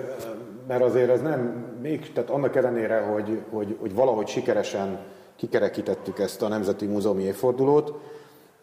mert 0.68 0.82
azért 0.82 1.10
ez 1.10 1.22
nem, 1.22 1.64
még, 1.82 2.12
tehát 2.12 2.30
annak 2.30 2.56
ellenére, 2.56 3.00
hogy, 3.00 3.40
hogy, 3.50 3.76
hogy 3.80 3.94
valahogy 3.94 4.26
sikeresen 4.26 4.98
kikerekítettük 5.36 6.18
ezt 6.18 6.42
a 6.42 6.48
Nemzeti 6.48 6.86
Múzeumi 6.86 7.22
évfordulót, 7.22 8.00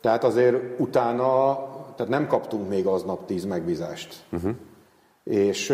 tehát 0.02 0.24
azért 0.24 0.80
utána 0.80 1.60
tehát 2.02 2.20
nem 2.20 2.28
kaptunk 2.28 2.70
még 2.70 2.86
aznap 2.86 3.26
tíz 3.26 3.46
megbízást. 3.46 4.16
Uh-huh. 4.32 4.52
És 5.24 5.74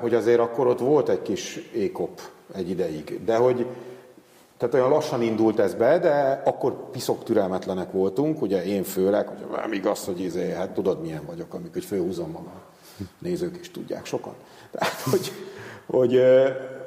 hogy 0.00 0.14
azért 0.14 0.38
akkor 0.38 0.66
ott 0.66 0.78
volt 0.78 1.08
egy 1.08 1.22
kis 1.22 1.56
ékop 1.74 2.20
egy 2.54 2.70
ideig. 2.70 3.20
De 3.24 3.36
hogy, 3.36 3.66
tehát 4.56 4.74
olyan 4.74 4.88
lassan 4.88 5.22
indult 5.22 5.58
ez 5.58 5.74
be, 5.74 5.98
de 5.98 6.42
akkor 6.44 6.90
piszok 6.90 7.24
türelmetlenek 7.24 7.92
voltunk, 7.92 8.42
ugye 8.42 8.64
én 8.64 8.82
főleg, 8.82 9.28
hogy 9.28 9.46
nem 9.56 9.72
igaz, 9.72 10.04
hogy 10.04 10.20
izé, 10.20 10.50
hát 10.50 10.70
tudod 10.70 11.00
milyen 11.00 11.24
vagyok, 11.26 11.54
amikor 11.54 11.82
főhúzom 11.82 12.30
magam. 12.30 12.60
Nézők 13.18 13.56
is 13.60 13.70
tudják 13.70 14.06
sokan. 14.06 14.34
Tehát, 14.70 15.00
hogy, 15.10 15.32
hogy, 15.86 16.20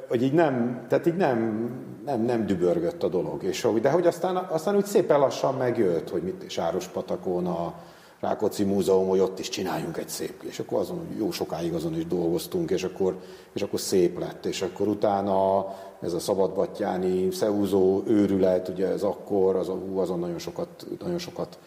hogy 0.08 0.22
így 0.22 0.32
nem, 0.32 0.84
tehát 0.88 1.06
így 1.06 1.16
nem, 1.16 1.70
nem, 2.04 2.20
nem 2.20 2.46
dübörgött 2.46 3.02
a 3.02 3.08
dolog. 3.08 3.42
És, 3.42 3.68
de 3.80 3.90
hogy 3.90 4.06
aztán, 4.06 4.36
aztán 4.36 4.76
úgy 4.76 4.86
szépen 4.86 5.18
lassan 5.18 5.54
megjött, 5.54 6.10
hogy 6.10 6.22
mit, 6.22 6.50
Sáros 6.50 6.86
patakon 6.86 7.46
a, 7.46 7.74
Rákóczi 8.20 8.64
Múzeum, 8.64 9.08
hogy 9.08 9.18
ott 9.18 9.38
is 9.38 9.48
csináljunk 9.48 9.96
egy 9.96 10.08
szép. 10.08 10.42
És 10.42 10.58
akkor 10.58 10.78
azon 10.78 11.06
jó 11.18 11.30
sokáig 11.30 11.72
azon 11.72 11.96
is 11.96 12.06
dolgoztunk, 12.06 12.70
és 12.70 12.84
akkor, 12.84 13.16
és 13.52 13.62
akkor 13.62 13.80
szép 13.80 14.18
lett. 14.18 14.46
És 14.46 14.62
akkor 14.62 14.88
utána 14.88 15.66
ez 16.00 16.12
a 16.12 16.18
szabadbattyáni 16.18 17.30
szeúzó 17.30 18.02
őrület, 18.06 18.68
ugye 18.68 18.86
ez 18.86 19.02
akkor, 19.02 19.56
az, 19.56 19.70
azon 19.94 20.18
nagyon 20.18 20.38
sokat, 20.38 20.86
nagyon 21.00 21.18
sokat 21.18 21.58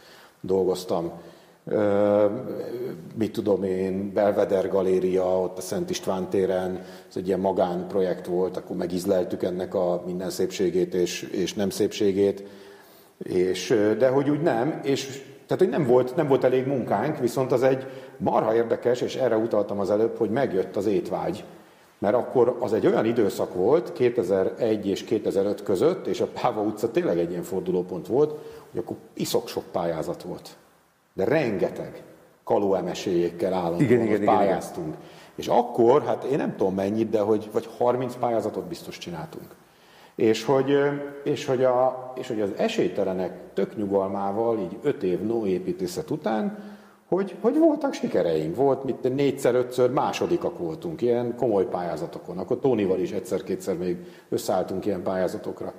dolgoztam. 0.41 1.11
Uh, 1.63 2.31
mit 3.15 3.31
tudom 3.31 3.63
én, 3.63 4.13
Belveder 4.13 4.69
Galéria, 4.69 5.41
ott 5.41 5.57
a 5.57 5.61
Szent 5.61 5.89
István 5.89 6.29
téren, 6.29 6.75
ez 7.09 7.15
egy 7.15 7.27
ilyen 7.27 7.39
magánprojekt 7.39 8.25
volt, 8.25 8.57
akkor 8.57 8.75
megizleltük 8.75 9.43
ennek 9.43 9.73
a 9.73 10.03
minden 10.05 10.29
szépségét 10.29 10.93
és, 10.93 11.21
és 11.21 11.53
nem 11.53 11.69
szépségét, 11.69 12.43
és, 13.17 13.67
de 13.97 14.09
hogy 14.09 14.29
úgy 14.29 14.41
nem, 14.41 14.79
és 14.83 15.30
tehát, 15.51 15.65
hogy 15.65 15.81
nem 15.81 15.93
volt, 15.93 16.15
nem 16.15 16.27
volt 16.27 16.43
elég 16.43 16.67
munkánk, 16.67 17.17
viszont 17.17 17.51
az 17.51 17.63
egy 17.63 17.85
marha 18.17 18.55
érdekes, 18.55 19.01
és 19.01 19.15
erre 19.15 19.37
utaltam 19.37 19.79
az 19.79 19.89
előbb, 19.89 20.17
hogy 20.17 20.29
megjött 20.29 20.75
az 20.75 20.85
étvágy. 20.85 21.43
Mert 21.97 22.15
akkor 22.15 22.57
az 22.59 22.73
egy 22.73 22.87
olyan 22.87 23.05
időszak 23.05 23.53
volt, 23.53 23.93
2001 23.93 24.87
és 24.87 25.03
2005 25.03 25.63
között, 25.63 26.07
és 26.07 26.21
a 26.21 26.27
Páva 26.41 26.61
utca 26.61 26.91
tényleg 26.91 27.17
egy 27.17 27.31
ilyen 27.31 27.43
fordulópont 27.43 28.07
volt, 28.07 28.35
hogy 28.71 28.79
akkor 28.79 28.95
iszok 29.13 29.47
sok 29.47 29.63
pályázat 29.71 30.21
volt. 30.21 30.49
De 31.13 31.23
rengeteg 31.23 32.03
kalóemesélyékkel 32.43 33.53
állandóan 33.53 33.81
igen, 33.81 34.05
igen, 34.05 34.25
pályáztunk. 34.25 34.87
Igen, 34.87 34.99
igen. 34.99 35.09
És 35.35 35.47
akkor, 35.47 36.03
hát 36.03 36.23
én 36.23 36.37
nem 36.37 36.55
tudom 36.55 36.75
mennyit, 36.75 37.09
de 37.09 37.19
hogy 37.19 37.49
vagy 37.51 37.69
30 37.77 38.15
pályázatot 38.15 38.63
biztos 38.63 38.97
csináltunk. 38.97 39.55
És 40.21 40.43
hogy, 40.43 40.77
és, 41.23 41.45
hogy 41.45 41.63
a, 41.63 42.13
és 42.15 42.27
hogy 42.27 42.41
az 42.41 42.49
esélytelenek 42.57 43.53
tök 43.53 43.77
nyugalmával, 43.77 44.59
így 44.59 44.77
öt 44.81 45.03
év 45.03 45.19
no 45.19 45.45
építészet 45.45 46.09
után, 46.09 46.57
hogy, 47.07 47.35
hogy 47.41 47.57
voltak 47.57 47.93
sikereink, 47.93 48.55
volt 48.55 48.83
mit 48.83 49.15
négyszer, 49.15 49.55
ötször 49.55 49.89
másodikak 49.89 50.57
voltunk 50.57 51.01
ilyen 51.01 51.35
komoly 51.35 51.65
pályázatokon. 51.65 52.37
Akkor 52.37 52.59
Tónival 52.59 52.99
is 52.99 53.11
egyszer-kétszer 53.11 53.77
még 53.77 53.97
összeálltunk 54.29 54.85
ilyen 54.85 55.03
pályázatokra. 55.03 55.73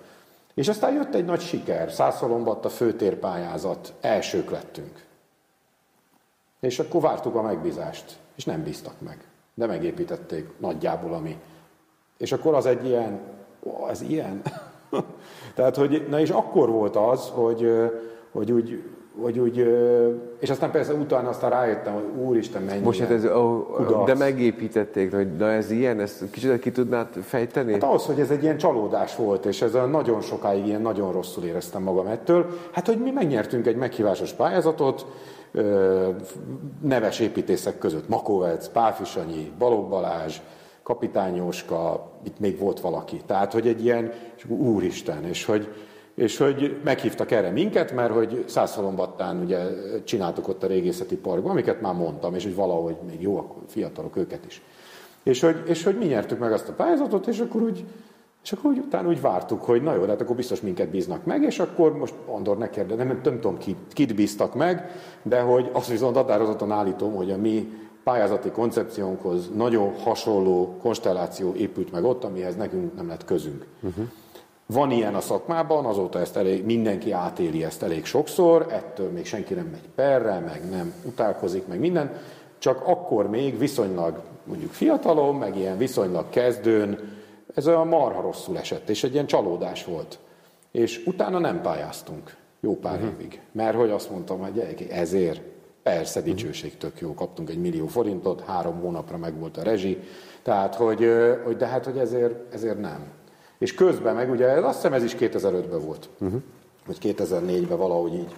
És 0.54 0.68
aztán 0.68 0.94
jött 0.94 1.14
egy 1.14 1.24
nagy 1.24 1.40
siker, 1.40 1.92
Szászolombatt 1.92 2.64
a 2.64 2.68
főtérpályázat, 2.68 3.92
elsők 4.00 4.50
lettünk. 4.50 5.04
És 6.60 6.78
akkor 6.78 7.00
vártuk 7.00 7.34
a 7.34 7.42
megbízást, 7.42 8.16
és 8.36 8.44
nem 8.44 8.62
bíztak 8.62 8.94
meg. 8.98 9.24
De 9.54 9.66
megépítették 9.66 10.48
nagyjából, 10.58 11.12
ami. 11.12 11.38
És 12.18 12.32
akkor 12.32 12.54
az 12.54 12.66
egy 12.66 12.86
ilyen 12.86 13.40
ó, 13.62 13.88
ez 13.90 14.02
ilyen. 14.02 14.42
Tehát, 15.54 15.76
hogy, 15.76 16.06
na 16.10 16.20
és 16.20 16.30
akkor 16.30 16.70
volt 16.70 16.96
az, 16.96 17.30
hogy, 17.34 17.72
hogy 18.32 18.52
úgy, 18.52 18.82
hogy 19.20 19.38
úgy, 19.38 19.56
és 20.38 20.50
aztán 20.50 20.70
persze 20.70 20.92
utána 20.92 21.28
aztán 21.28 21.50
rájöttem, 21.50 21.92
hogy 21.92 22.24
úristen, 22.24 22.62
mennyi 22.62 22.84
Most 22.84 23.00
hát 23.00 23.10
ez, 23.10 23.24
oh, 23.24 24.04
de 24.04 24.14
megépítették, 24.14 25.14
hogy 25.14 25.36
na 25.36 25.50
ez 25.50 25.70
ilyen, 25.70 26.00
ezt 26.00 26.30
kicsit 26.30 26.58
ki 26.58 26.70
tudnád 26.70 27.08
fejteni? 27.22 27.72
Hát 27.72 27.82
ahhoz, 27.82 28.06
hogy 28.06 28.20
ez 28.20 28.30
egy 28.30 28.42
ilyen 28.42 28.56
csalódás 28.56 29.16
volt, 29.16 29.46
és 29.46 29.62
ez 29.62 29.72
nagyon 29.90 30.20
sokáig 30.20 30.66
ilyen 30.66 30.82
nagyon 30.82 31.12
rosszul 31.12 31.44
éreztem 31.44 31.82
magam 31.82 32.06
ettől. 32.06 32.46
Hát, 32.70 32.86
hogy 32.86 32.98
mi 32.98 33.10
megnyertünk 33.10 33.66
egy 33.66 33.76
meghívásos 33.76 34.32
pályázatot, 34.32 35.06
neves 36.82 37.20
építészek 37.20 37.78
között, 37.78 38.08
Makovec, 38.08 38.68
Pálfisanyi, 38.68 39.52
Balogh 39.58 39.88
Balázs, 39.88 40.40
kapitányóska, 40.82 42.10
itt 42.24 42.38
még 42.38 42.58
volt 42.58 42.80
valaki. 42.80 43.20
Tehát, 43.26 43.52
hogy 43.52 43.66
egy 43.66 43.84
ilyen, 43.84 44.12
és 44.36 44.44
úristen, 44.48 45.24
és 45.24 45.44
hogy, 45.44 45.68
és 46.14 46.36
hogy 46.36 46.80
meghívtak 46.84 47.30
erre 47.30 47.50
minket, 47.50 47.92
mert 47.92 48.12
hogy 48.12 48.44
Szászhalombattán 48.46 49.40
ugye 49.40 49.58
csináltuk 50.04 50.48
ott 50.48 50.62
a 50.62 50.66
régészeti 50.66 51.16
parkban, 51.16 51.50
amiket 51.50 51.80
már 51.80 51.94
mondtam, 51.94 52.34
és 52.34 52.44
hogy 52.44 52.54
valahogy 52.54 52.96
még 53.06 53.20
jó, 53.20 53.56
fiatalok 53.66 54.16
őket 54.16 54.44
is. 54.46 54.62
És 55.22 55.40
hogy, 55.40 55.62
és 55.66 55.84
hogy 55.84 55.98
mi 55.98 56.04
nyertük 56.04 56.38
meg 56.38 56.52
azt 56.52 56.68
a 56.68 56.72
pályázatot, 56.72 57.26
és 57.26 57.38
akkor 57.38 57.62
úgy, 57.62 57.84
és 58.42 58.52
akkor 58.52 58.70
úgy, 58.70 58.78
utána 58.78 59.08
úgy 59.08 59.20
vártuk, 59.20 59.62
hogy 59.62 59.82
na 59.82 59.94
jó, 59.94 60.04
hát 60.04 60.20
akkor 60.20 60.36
biztos 60.36 60.60
minket 60.60 60.88
bíznak 60.88 61.24
meg, 61.24 61.42
és 61.42 61.58
akkor 61.58 61.96
most 61.96 62.14
Andor 62.26 62.58
ne 62.58 62.70
kérde, 62.70 62.94
nem, 62.94 63.06
nem, 63.06 63.20
nem 63.24 63.40
tudom, 63.40 63.58
kit, 63.58 63.76
kit 63.92 64.14
bíztak 64.14 64.54
meg, 64.54 64.90
de 65.22 65.40
hogy 65.40 65.70
azt 65.72 65.88
viszont 65.88 66.16
határozottan 66.16 66.70
állítom, 66.70 67.14
hogy 67.14 67.30
a 67.30 67.36
mi 67.36 67.72
pályázati 68.04 68.50
koncepciónkhoz 68.50 69.50
nagyon 69.54 69.94
hasonló 69.94 70.76
konstelláció 70.82 71.54
épült 71.54 71.92
meg 71.92 72.04
ott, 72.04 72.24
amihez 72.24 72.56
nekünk 72.56 72.94
nem 72.94 73.08
lett 73.08 73.24
közünk. 73.24 73.66
Uh-huh. 73.82 74.04
Van 74.66 74.90
ilyen 74.90 75.14
a 75.14 75.20
szakmában, 75.20 75.84
azóta 75.84 76.20
ezt 76.20 76.36
elég, 76.36 76.64
mindenki 76.64 77.10
átéli 77.10 77.64
ezt 77.64 77.82
elég 77.82 78.04
sokszor, 78.04 78.66
ettől 78.70 79.10
még 79.10 79.26
senki 79.26 79.54
nem 79.54 79.66
megy 79.66 79.88
perre, 79.94 80.38
meg 80.38 80.70
nem 80.70 80.92
utálkozik, 81.04 81.66
meg 81.66 81.78
minden, 81.78 82.12
csak 82.58 82.82
akkor 82.86 83.28
még 83.28 83.58
viszonylag 83.58 84.20
mondjuk 84.44 84.70
fiatalom, 84.70 85.38
meg 85.38 85.56
ilyen 85.56 85.78
viszonylag 85.78 86.28
kezdőn, 86.28 86.98
ez 87.54 87.68
olyan 87.68 87.86
marha 87.86 88.20
rosszul 88.20 88.58
esett, 88.58 88.88
és 88.88 89.04
egy 89.04 89.12
ilyen 89.12 89.26
csalódás 89.26 89.84
volt. 89.84 90.18
És 90.70 91.02
utána 91.06 91.38
nem 91.38 91.60
pályáztunk 91.60 92.36
jó 92.60 92.76
pár 92.76 92.94
uh-huh. 92.94 93.10
évig, 93.12 93.40
mert 93.52 93.76
hogy 93.76 93.90
azt 93.90 94.10
mondtam, 94.10 94.38
hogy 94.38 94.86
ezért 94.90 95.40
Persze, 95.82 96.20
dicsőség 96.20 96.76
tök 96.76 97.00
jó, 97.00 97.14
kaptunk 97.14 97.50
egy 97.50 97.60
millió 97.60 97.86
forintot, 97.86 98.40
három 98.40 98.80
hónapra 98.80 99.16
meg 99.16 99.38
volt 99.38 99.56
a 99.56 99.62
rezsi, 99.62 99.98
tehát, 100.42 100.74
hogy, 100.74 101.08
hogy 101.44 101.56
de 101.56 101.66
hát, 101.66 101.84
hogy 101.84 101.98
ezért, 101.98 102.54
ezért 102.54 102.80
nem. 102.80 103.10
És 103.58 103.74
közben 103.74 104.14
meg, 104.14 104.30
ugye 104.30 104.46
azt 104.46 104.74
hiszem 104.74 104.92
ez 104.92 105.02
is 105.02 105.16
2005-ben 105.18 105.84
volt, 105.84 106.08
uh-huh. 106.18 106.40
vagy 106.86 106.98
2004-ben 107.02 107.78
valahogy 107.78 108.14
így. 108.14 108.34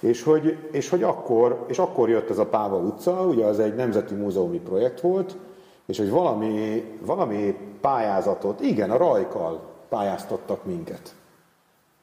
És 0.00 0.22
hogy, 0.22 0.58
és 0.70 0.88
hogy 0.88 1.02
akkor, 1.02 1.64
és 1.68 1.78
akkor 1.78 2.08
jött 2.08 2.30
ez 2.30 2.38
a 2.38 2.46
Páva 2.46 2.76
utca, 2.76 3.26
ugye 3.26 3.44
az 3.44 3.58
egy 3.60 3.74
nemzeti 3.74 4.14
múzeumi 4.14 4.58
projekt 4.58 5.00
volt, 5.00 5.36
és 5.86 5.98
hogy 5.98 6.10
valami, 6.10 6.84
valami 7.00 7.56
pályázatot, 7.80 8.60
igen, 8.60 8.90
a 8.90 8.96
Rajkal 8.96 9.60
pályáztattak 9.88 10.64
minket. 10.64 11.14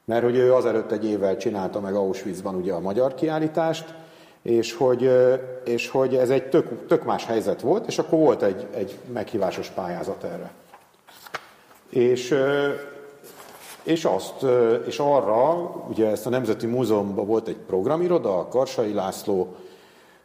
Mert 0.06 0.24
hogy 0.24 0.36
ő 0.36 0.54
azelőtt 0.54 0.92
egy 0.92 1.06
évvel 1.06 1.38
csinálta 1.38 1.80
meg 1.80 1.96
Auschwitzban 1.96 2.56
ugye 2.56 2.74
a 2.74 2.80
magyar 2.80 3.14
kiállítást, 3.14 3.96
és 4.42 4.74
hogy, 4.74 5.12
és 5.64 5.90
hogy 5.90 6.16
ez 6.16 6.30
egy 6.30 6.50
tök, 6.50 6.88
tök 6.88 7.04
más 7.04 7.26
helyzet 7.26 7.62
volt, 7.62 7.88
és 7.88 8.00
akkor 8.00 8.20
volt 8.20 8.42
egy, 8.42 8.68
egy 8.74 9.00
meghívásos 9.14 9.70
pályázat 9.70 10.24
erre. 10.24 10.52
És, 11.90 12.36
és 13.84 14.06
azt, 14.06 14.46
és 14.86 15.00
arra, 15.00 15.54
ugye 15.90 16.10
ezt 16.10 16.26
a 16.26 16.30
Nemzeti 16.30 16.66
Múzeumban 16.66 17.26
volt 17.26 17.48
egy 17.48 17.58
programiroda, 17.58 18.40
a 18.40 18.48
Karsai 18.48 18.94
László 18.94 19.56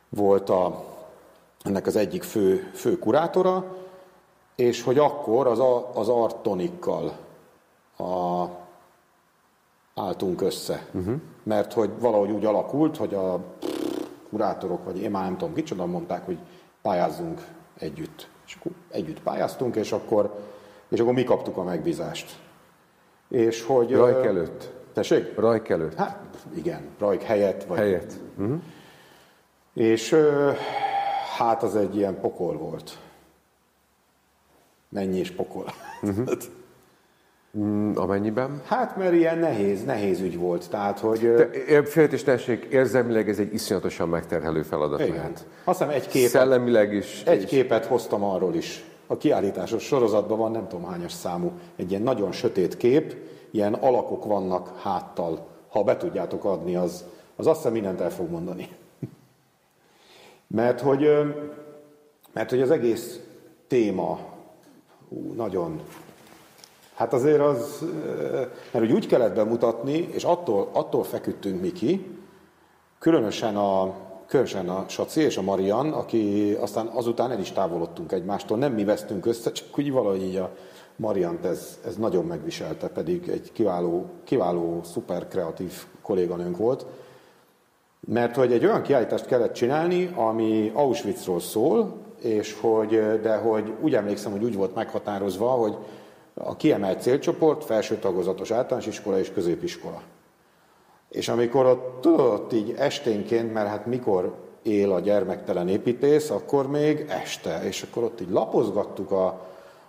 volt 0.09 0.51
a, 0.51 0.85
ennek 1.63 1.87
az 1.87 1.97
egyik 1.97 2.23
fő, 2.23 2.71
fő 2.75 2.99
kurátora, 2.99 3.77
és 4.55 4.83
hogy 4.83 4.99
akkor 4.99 5.47
az, 5.47 5.59
a, 5.59 5.91
az 5.95 6.09
Artonikkal 6.09 7.13
a, 7.99 8.45
álltunk 9.95 10.41
össze. 10.41 10.87
Uh-huh. 10.93 11.15
Mert 11.43 11.73
hogy 11.73 11.91
valahogy 11.99 12.31
úgy 12.31 12.45
alakult, 12.45 12.97
hogy 12.97 13.15
a 13.15 13.41
kurátorok, 14.31 14.85
vagy 14.85 14.99
én 14.99 15.11
már 15.11 15.25
nem 15.25 15.37
tudom 15.37 15.55
kicsoda, 15.55 15.87
mondták, 15.87 16.25
hogy 16.25 16.39
pályázzunk 16.83 17.47
együtt. 17.79 18.29
És 18.47 18.57
akkor 18.59 18.73
együtt 18.91 19.23
pályáztunk, 19.23 19.77
és 19.77 19.93
akkor, 19.93 20.41
és 20.89 21.01
akkor 21.01 21.13
mi 21.13 21.25
kaptuk 21.25 21.57
a 21.57 21.63
megbízást. 21.63 22.39
És 23.29 23.63
hogy... 23.63 23.93
Rajk 23.93 24.25
előtt. 24.25 24.71
Tessék? 24.93 25.39
Rajk 25.39 25.69
előtt. 25.69 25.95
Hát 25.95 26.19
igen, 26.55 26.89
Rajk 26.99 27.23
helyett. 27.23 27.65
Vagy... 27.65 27.79
Helyett. 27.79 28.13
Uh-huh. 28.37 28.61
És 29.75 30.17
hát 31.37 31.63
az 31.63 31.77
egy 31.77 31.97
ilyen 31.97 32.21
pokol 32.21 32.57
volt. 32.57 32.99
Mennyi 34.89 35.19
is 35.19 35.31
pokol. 35.31 35.65
Uh-huh. 36.03 36.29
Mm, 37.59 37.93
amennyiben? 37.95 38.61
Hát, 38.65 38.97
mert 38.97 39.13
ilyen 39.13 39.39
nehéz, 39.39 39.85
nehéz 39.85 40.21
ügy 40.21 40.39
volt. 40.39 40.71
Tehát, 40.71 40.99
hogy... 40.99 41.35
Féltés 41.85 42.23
tessék, 42.23 42.65
érzelmileg 42.65 43.29
ez 43.29 43.39
egy 43.39 43.55
iszonyatosan 43.55 44.09
megterhelő 44.09 44.63
feladat 44.63 45.01
igen. 45.01 45.15
lehet. 45.15 45.47
Azt 45.65 45.79
hiszem 45.79 45.95
egy 45.95 46.09
képet, 46.09 46.31
Szellemileg 46.31 46.95
is. 46.95 47.23
Egy 47.27 47.43
és... 47.43 47.49
képet 47.49 47.85
hoztam 47.85 48.25
arról 48.25 48.55
is. 48.55 48.85
A 49.07 49.17
kiállításos 49.17 49.83
sorozatban 49.83 50.39
van, 50.39 50.51
nem 50.51 50.69
tudom 50.69 50.85
hányas 50.85 51.13
számú, 51.13 51.53
egy 51.77 51.91
ilyen 51.91 52.03
nagyon 52.03 52.33
sötét 52.33 52.77
kép, 52.77 53.17
ilyen 53.51 53.75
alakok 53.75 54.25
vannak 54.25 54.79
háttal. 54.81 55.47
Ha 55.69 55.83
be 55.83 55.97
tudjátok 55.97 56.45
adni, 56.45 56.77
az, 56.77 57.05
az 57.37 57.47
azt 57.47 57.57
hiszem 57.57 57.73
mindent 57.73 58.01
el 58.01 58.11
fog 58.11 58.31
mondani. 58.31 58.69
mert, 60.47 60.81
hogy, 60.81 61.09
mert 62.33 62.51
hogy 62.51 62.61
az 62.61 62.71
egész 62.71 63.21
téma 63.67 64.19
ú, 65.09 65.33
nagyon 65.33 65.81
Hát 66.97 67.13
azért 67.13 67.41
az, 67.41 67.85
mert 68.73 68.85
úgy, 68.85 68.93
úgy 68.93 69.07
kellett 69.07 69.35
bemutatni, 69.35 70.09
és 70.13 70.25
attól, 70.25 70.69
attól 70.73 71.05
feküdtünk 71.05 71.61
mi 71.61 71.73
ki, 71.73 72.07
különösen 72.99 73.57
a, 73.57 73.95
különösen 74.27 74.69
a 74.69 74.85
Saci 74.89 75.21
és 75.21 75.37
a 75.37 75.43
Marian, 75.43 75.93
aki 75.93 76.57
aztán 76.61 76.87
azután 76.87 77.31
el 77.31 77.41
is 77.41 77.53
távolodtunk 77.53 78.13
egymástól, 78.13 78.59
nem 78.59 78.73
mi 78.73 78.85
vesztünk 78.85 79.27
össze, 79.27 79.53
csak 79.53 79.79
úgy 79.79 79.93
valahogy 79.93 80.23
így 80.23 80.37
a 80.37 80.51
Mariant 80.97 81.45
ez, 81.45 81.79
ez 81.87 81.97
nagyon 81.97 82.25
megviselte, 82.25 82.89
pedig 82.89 83.29
egy 83.29 83.53
kiváló, 83.53 84.07
kiváló, 84.25 84.81
szuper 84.85 85.29
kreatív 85.29 85.73
kolléganőnk 86.03 86.57
volt. 86.57 86.87
Mert 88.01 88.37
hogy 88.37 88.53
egy 88.53 88.65
olyan 88.65 88.83
kiállítást 88.83 89.27
kellett 89.27 89.53
csinálni, 89.53 90.13
ami 90.15 90.71
Auschwitzról 90.75 91.41
szól, 91.41 91.97
és 92.21 92.57
hogy, 92.61 93.21
de 93.21 93.37
hogy 93.37 93.73
úgy 93.81 93.95
emlékszem, 93.95 94.33
hogy 94.33 94.45
úgy 94.45 94.57
volt 94.57 94.75
meghatározva, 94.75 95.49
hogy 95.49 95.77
a 96.39 96.57
kiemelt 96.57 97.03
célcsoport 97.03 97.65
felső 97.65 97.97
tagozatos 97.97 98.51
általános 98.51 98.87
iskola 98.87 99.19
és 99.19 99.33
középiskola. 99.33 100.03
És 101.09 101.29
amikor 101.29 101.67
ott 101.67 102.01
tudod, 102.01 102.53
így 102.53 102.75
esténként, 102.79 103.53
mert 103.53 103.69
hát 103.69 103.87
mikor 103.87 104.35
él 104.63 104.93
a 104.93 105.01
gyermektelen 105.01 105.69
építész, 105.69 106.31
akkor 106.31 106.67
még 106.67 107.07
este, 107.09 107.65
és 107.65 107.83
akkor 107.83 108.03
ott 108.03 108.21
így 108.21 108.31
lapozgattuk 108.31 109.11
a, 109.11 109.27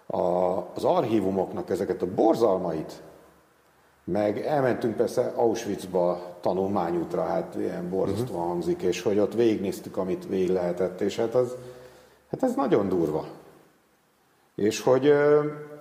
a, 0.06 0.22
az 0.76 0.84
archívumoknak 0.84 1.70
ezeket 1.70 2.02
a 2.02 2.14
borzalmait, 2.16 3.02
meg 4.04 4.46
elmentünk 4.46 4.96
persze 4.96 5.34
Auschwitzba 5.36 6.38
tanulmányútra, 6.42 7.24
hát 7.24 7.56
ilyen 7.56 7.90
borzasztóan 7.90 8.30
uh-huh. 8.30 8.48
hangzik, 8.48 8.82
és 8.82 9.02
hogy 9.02 9.20
ott 9.20 9.34
végignéztük, 9.34 9.98
amit 9.98 10.28
végig 10.28 10.50
lehetett, 10.50 11.02
és 11.02 11.16
hát, 11.16 11.36
az, 11.36 11.56
hát 12.32 12.44
ez 12.44 12.56
nagyon 12.56 12.90
durva. 12.90 13.26
És 14.56 14.82
hogy, 14.82 15.14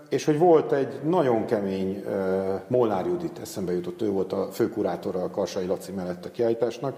és 0.09 0.25
hogy 0.25 0.39
volt 0.39 0.73
egy 0.73 1.01
nagyon 1.05 1.45
kemény 1.45 2.05
Molnár 2.67 3.07
Judit, 3.07 3.39
eszembe 3.39 3.73
jutott, 3.73 4.03
ő 4.03 4.11
volt 4.11 4.33
a 4.33 4.49
főkurátora 4.53 5.23
a 5.23 5.31
Karsai 5.31 5.67
Laci 5.67 5.93
mellett 5.93 6.25
a 6.25 6.31
kiállításnak, 6.31 6.97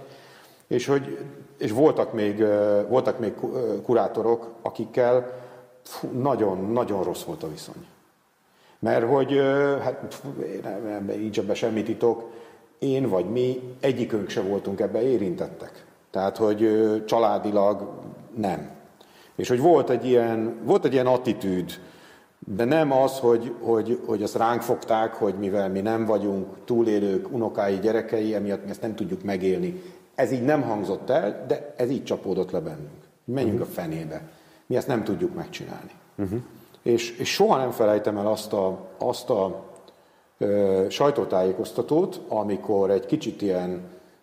és, 0.66 0.86
hogy, 0.86 1.18
és 1.58 1.72
voltak, 1.72 2.12
még, 2.12 2.44
voltak 2.88 3.18
még 3.18 3.34
kurátorok, 3.82 4.48
akikkel 4.62 5.32
nagyon-nagyon 6.12 7.02
rossz 7.02 7.22
volt 7.22 7.42
a 7.42 7.50
viszony. 7.50 7.86
Mert 8.78 9.06
hogy, 9.08 9.36
hát 9.82 10.20
nem, 10.62 10.82
nem, 10.82 11.10
így 11.10 11.38
ebben 11.38 11.54
semmi 11.54 11.82
titok, 11.82 12.30
én 12.78 13.08
vagy 13.08 13.30
mi 13.30 13.76
egyikünk 13.80 14.28
se 14.28 14.40
voltunk 14.40 14.80
ebbe 14.80 15.02
érintettek. 15.02 15.84
Tehát, 16.10 16.36
hogy 16.36 16.70
családilag 17.04 17.88
nem. 18.36 18.70
És 19.36 19.48
hogy 19.48 19.60
volt 19.60 19.90
egy 19.90 20.06
ilyen, 20.06 20.60
volt 20.64 20.84
egy 20.84 20.92
ilyen 20.92 21.06
attitűd, 21.06 21.70
de 22.54 22.64
nem 22.64 22.92
az, 22.92 23.18
hogy, 23.18 23.54
hogy, 23.60 24.00
hogy 24.06 24.22
azt 24.22 24.36
ránk 24.36 24.62
fogták, 24.62 25.14
hogy 25.14 25.34
mivel 25.34 25.68
mi 25.70 25.80
nem 25.80 26.04
vagyunk 26.04 26.46
túlélők, 26.64 27.32
unokái, 27.32 27.78
gyerekei, 27.78 28.34
emiatt 28.34 28.64
mi 28.64 28.70
ezt 28.70 28.80
nem 28.80 28.94
tudjuk 28.94 29.22
megélni. 29.22 29.82
Ez 30.14 30.32
így 30.32 30.42
nem 30.42 30.62
hangzott 30.62 31.10
el, 31.10 31.44
de 31.46 31.74
ez 31.76 31.90
így 31.90 32.04
csapódott 32.04 32.50
le 32.50 32.60
bennünk. 32.60 33.02
Menjünk 33.24 33.60
uh-huh. 33.60 33.70
a 33.70 33.80
fenébe. 33.80 34.22
Mi 34.66 34.76
ezt 34.76 34.86
nem 34.86 35.04
tudjuk 35.04 35.34
megcsinálni. 35.34 35.90
Uh-huh. 36.18 36.40
És, 36.82 37.18
és 37.18 37.32
soha 37.32 37.56
nem 37.56 37.70
felejtem 37.70 38.16
el 38.16 38.26
azt 38.26 38.52
a, 38.52 38.88
azt 38.98 39.30
a 39.30 39.64
ö, 40.38 40.86
sajtótájékoztatót, 40.88 42.20
amikor 42.28 42.90
egy 42.90 43.06
kicsit 43.06 43.42
ilyen, 43.42 43.80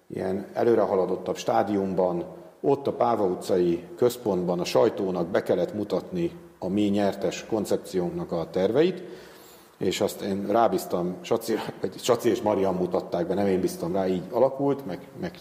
ilyen 0.08 0.46
előrehaladottabb 0.54 1.38
stádiumban, 1.38 2.24
ott 2.62 2.88
a 2.88 2.94
Páva 2.94 3.26
utcai 3.26 3.84
központban 3.96 4.60
a 4.60 4.66
sajtónak 4.66 5.28
be 5.28 5.44
kellett 5.44 5.74
mutatni 5.74 6.32
a 6.60 6.68
mi 6.68 6.82
nyertes 6.82 7.46
koncepciónknak 7.46 8.32
a 8.32 8.48
terveit, 8.52 9.04
és 9.78 10.02
azt 10.02 10.22
én 10.22 10.48
rábíztam, 10.48 11.16
Saci, 11.22 11.54
vagy 11.82 12.00
Saci 12.00 12.30
és 12.30 12.42
Marian 12.42 12.76
mutatták 12.76 13.28
be, 13.28 13.34
nem 13.34 13.48
én 13.48 13.60
bíztam 13.60 13.94
rá, 13.94 14.08
így 14.08 14.24
alakult, 14.32 14.86
meg, 14.86 15.08
meg 15.20 15.40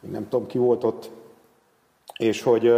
nem 0.00 0.28
tudom 0.28 0.46
ki 0.46 0.58
volt 0.58 0.84
ott, 0.84 1.10
és 2.16 2.42
hogy, 2.42 2.72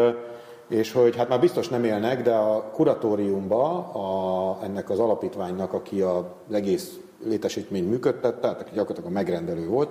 és 0.68 0.92
hogy 0.92 1.16
hát 1.16 1.28
már 1.28 1.40
biztos 1.40 1.68
nem 1.68 1.84
élnek, 1.84 2.22
de 2.22 2.34
a 2.34 2.70
kuratóriumba 2.70 3.78
a, 3.78 4.59
ennek 4.64 4.90
az 4.90 4.98
alapítványnak, 4.98 5.72
aki 5.72 6.00
az 6.00 6.24
egész 6.50 6.98
létesítményt 7.24 7.90
működtette, 7.90 8.40
tehát 8.40 8.72
gyakorlatilag 8.72 9.10
a 9.10 9.12
megrendelő 9.12 9.68
volt, 9.68 9.90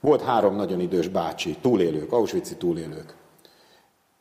volt 0.00 0.22
három 0.22 0.56
nagyon 0.56 0.80
idős 0.80 1.08
bácsi, 1.08 1.56
túlélők, 1.60 2.12
auschwitz 2.12 2.56
túlélők. 2.58 3.14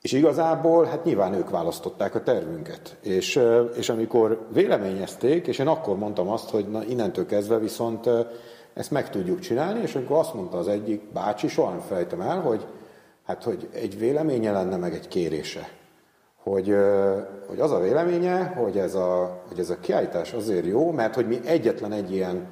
És 0.04 0.12
igazából, 0.12 0.86
hát 0.86 1.04
nyilván 1.04 1.34
ők 1.34 1.50
választották 1.50 2.16
a 2.16 2.24
tervünket. 2.24 2.98
És, 3.02 3.40
és 3.76 3.90
amikor 3.90 4.48
véleményezték, 4.54 5.48
és 5.48 5.60
én 5.60 5.68
akkor 5.68 5.98
mondtam 5.98 6.30
azt, 6.30 6.50
hogy 6.50 6.68
na, 6.68 6.84
innentől 6.84 7.26
kezdve 7.26 7.58
viszont 7.58 8.10
ezt 8.74 8.92
meg 8.92 9.10
tudjuk 9.10 9.40
csinálni, 9.40 9.82
és 9.82 9.96
amikor 9.96 10.18
azt 10.18 10.34
mondta 10.34 10.58
az 10.58 10.68
egyik 10.68 11.02
bácsi, 11.14 11.48
soha 11.48 11.70
nem 11.70 11.80
fejtem 11.80 12.22
el, 12.22 12.42
hogy 12.42 12.66
hát, 13.26 13.44
hogy 13.44 13.70
egy 13.74 13.98
véleménye 14.00 14.52
lenne, 14.52 14.78
meg 14.78 14.94
egy 14.94 15.08
kérése. 15.08 15.70
Hogy, 16.44 16.76
hogy 17.48 17.60
az 17.60 17.72
a 17.72 17.80
véleménye, 17.80 18.44
hogy 18.44 18.78
ez 18.78 18.96
a, 18.96 19.42
hogy 19.48 19.60
ez 19.60 19.70
a 19.70 19.80
kiállítás 19.80 20.34
azért 20.34 20.66
jó, 20.66 20.92
mert 20.92 21.16
hogy 21.16 21.28
mi 21.28 21.40
egyetlen 21.46 21.92
egy 21.92 22.14
ilyen, 22.14 22.48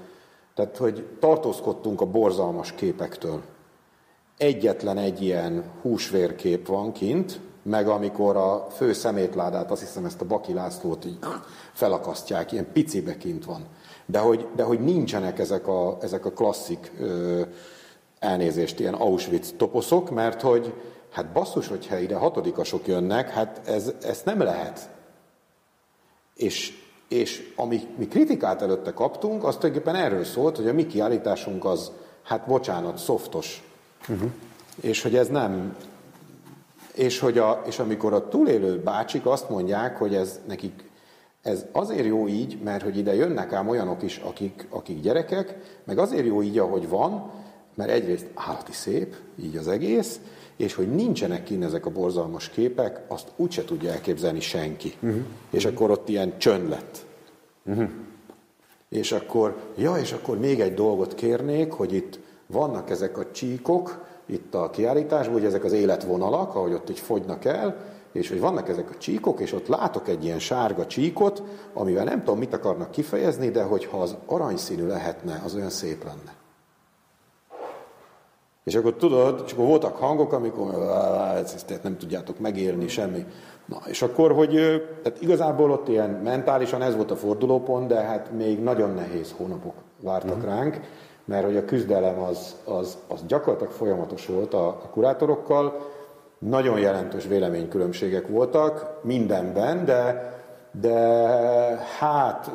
tehát 0.55 0.77
hogy 0.77 1.07
tartózkodtunk 1.19 2.01
a 2.01 2.05
borzalmas 2.05 2.71
képektől. 2.71 3.41
Egyetlen 4.41 4.97
egy 4.97 5.21
ilyen 5.21 5.63
húsvérkép 5.81 6.67
van 6.67 6.91
kint, 6.91 7.39
meg 7.63 7.87
amikor 7.87 8.35
a 8.35 8.67
fő 8.71 8.93
szemétládát, 8.93 9.71
azt 9.71 9.81
hiszem 9.81 10.05
ezt 10.05 10.21
a 10.21 10.25
Baki 10.25 10.53
Lászlót 10.53 11.05
így 11.05 11.17
felakasztják, 11.73 12.51
ilyen 12.51 12.71
picibe 12.73 13.17
kint 13.17 13.45
van. 13.45 13.65
De 14.05 14.19
hogy, 14.19 14.47
de 14.55 14.63
hogy 14.63 14.79
nincsenek 14.79 15.39
ezek 15.39 15.67
a, 15.67 15.97
ezek 16.01 16.25
a 16.25 16.31
klasszik 16.31 16.91
ö, 16.99 17.41
elnézést, 18.19 18.79
ilyen 18.79 18.93
Auschwitz 18.93 19.53
toposzok, 19.57 20.09
mert 20.09 20.41
hogy 20.41 20.73
hát 21.11 21.31
basszus, 21.31 21.67
hogyha 21.67 21.97
ide 21.97 22.15
hatodikasok 22.15 22.87
jönnek, 22.87 23.29
hát 23.29 23.61
ez, 23.67 23.93
ezt 24.01 24.25
nem 24.25 24.41
lehet. 24.41 24.89
És, 26.35 26.73
és 27.07 27.53
amit 27.55 27.97
mi 27.97 28.07
kritikát 28.07 28.61
előtte 28.61 28.93
kaptunk, 28.93 29.43
az 29.43 29.55
tulajdonképpen 29.55 30.01
erről 30.01 30.23
szólt, 30.23 30.55
hogy 30.55 30.67
a 30.67 30.73
mi 30.73 30.87
kiállításunk 30.87 31.65
az, 31.65 31.91
hát 32.23 32.47
bocsánat, 32.47 32.97
szoftos. 32.97 33.70
Uh-huh. 34.09 34.31
És 34.81 35.01
hogy 35.01 35.15
ez 35.15 35.27
nem, 35.27 35.75
és, 36.95 37.19
hogy 37.19 37.37
a, 37.37 37.61
és 37.65 37.79
amikor 37.79 38.13
a 38.13 38.27
túlélő 38.27 38.79
bácsik 38.79 39.25
azt 39.25 39.49
mondják, 39.49 39.97
hogy 39.97 40.15
ez 40.15 40.39
nekik 40.47 40.89
ez 41.41 41.65
azért 41.71 42.05
jó 42.05 42.27
így, 42.27 42.57
mert 42.63 42.83
hogy 42.83 42.97
ide 42.97 43.15
jönnek 43.15 43.53
ám 43.53 43.67
olyanok 43.67 44.03
is, 44.03 44.17
akik, 44.17 44.67
akik 44.69 45.01
gyerekek, 45.01 45.57
meg 45.83 45.97
azért 45.97 46.25
jó 46.25 46.41
így, 46.41 46.57
ahogy 46.57 46.89
van, 46.89 47.31
mert 47.75 47.89
egyrészt 47.89 48.25
állati 48.33 48.71
szép, 48.71 49.15
így 49.41 49.57
az 49.57 49.67
egész, 49.67 50.19
és 50.55 50.73
hogy 50.73 50.95
nincsenek 50.95 51.43
kint 51.43 51.63
ezek 51.63 51.85
a 51.85 51.89
borzalmas 51.89 52.49
képek, 52.49 53.01
azt 53.07 53.27
úgyse 53.35 53.63
tudja 53.63 53.91
elképzelni 53.91 54.39
senki. 54.39 54.93
Uh-huh. 54.99 55.21
És 55.49 55.65
akkor 55.65 55.91
ott 55.91 56.09
ilyen 56.09 56.37
csönd 56.37 56.69
lett. 56.69 57.05
Uh-huh. 57.65 57.89
És 58.89 59.11
akkor, 59.11 59.55
ja, 59.77 59.95
és 59.95 60.11
akkor 60.11 60.39
még 60.39 60.59
egy 60.59 60.73
dolgot 60.73 61.15
kérnék, 61.15 61.71
hogy 61.71 61.93
itt 61.93 62.19
vannak 62.51 62.89
ezek 62.89 63.17
a 63.17 63.31
csíkok, 63.31 64.05
itt 64.25 64.55
a 64.55 64.69
kiállításban, 64.69 65.33
hogy 65.33 65.45
ezek 65.45 65.63
az 65.63 65.71
életvonalak, 65.71 66.55
ahogy 66.55 66.73
ott 66.73 66.89
így 66.89 66.99
fogynak 66.99 67.45
el, 67.45 67.75
és 68.11 68.29
hogy 68.29 68.39
vannak 68.39 68.69
ezek 68.69 68.89
a 68.89 68.97
csíkok, 68.97 69.39
és 69.39 69.53
ott 69.53 69.67
látok 69.67 70.07
egy 70.07 70.23
ilyen 70.23 70.39
sárga 70.39 70.85
csíkot, 70.85 71.43
amivel 71.73 72.03
nem 72.03 72.19
tudom, 72.19 72.39
mit 72.39 72.53
akarnak 72.53 72.91
kifejezni, 72.91 73.49
de 73.49 73.63
hogyha 73.63 74.01
az 74.01 74.15
aranyszínű 74.25 74.87
lehetne, 74.87 75.41
az 75.45 75.55
olyan 75.55 75.69
szép 75.69 76.03
lenne. 76.03 76.39
És 78.63 78.75
akkor 78.75 78.93
tudod, 78.93 79.43
és 79.45 79.51
akkor 79.51 79.65
voltak 79.65 79.95
hangok, 79.95 80.33
amikor 80.33 80.73
ezt 81.43 81.79
nem 81.83 81.97
tudjátok 81.97 82.39
megélni, 82.39 82.87
semmi. 82.87 83.25
Na, 83.65 83.77
és 83.87 84.01
akkor, 84.01 84.31
hogy 84.31 84.49
tehát 85.03 85.21
igazából 85.21 85.71
ott 85.71 85.87
ilyen 85.87 86.09
mentálisan 86.09 86.81
ez 86.81 86.95
volt 86.95 87.11
a 87.11 87.15
fordulópont, 87.15 87.87
de 87.87 88.01
hát 88.01 88.31
még 88.31 88.59
nagyon 88.59 88.93
nehéz 88.93 89.33
hónapok 89.37 89.73
vártak 90.01 90.37
uh-huh. 90.37 90.53
ránk, 90.53 90.79
mert 91.25 91.45
hogy 91.45 91.57
a 91.57 91.65
küzdelem 91.65 92.19
az, 92.19 92.55
az, 92.65 92.97
az 93.07 93.19
gyakorlatilag 93.27 93.73
folyamatos 93.73 94.25
volt 94.25 94.53
a, 94.53 94.67
a 94.67 94.89
kurátorokkal, 94.91 95.89
nagyon 96.39 96.79
jelentős 96.79 97.25
véleménykülönbségek 97.25 98.27
voltak 98.27 98.99
mindenben, 99.03 99.85
de, 99.85 100.33
de 100.71 100.97
hát 101.99 102.51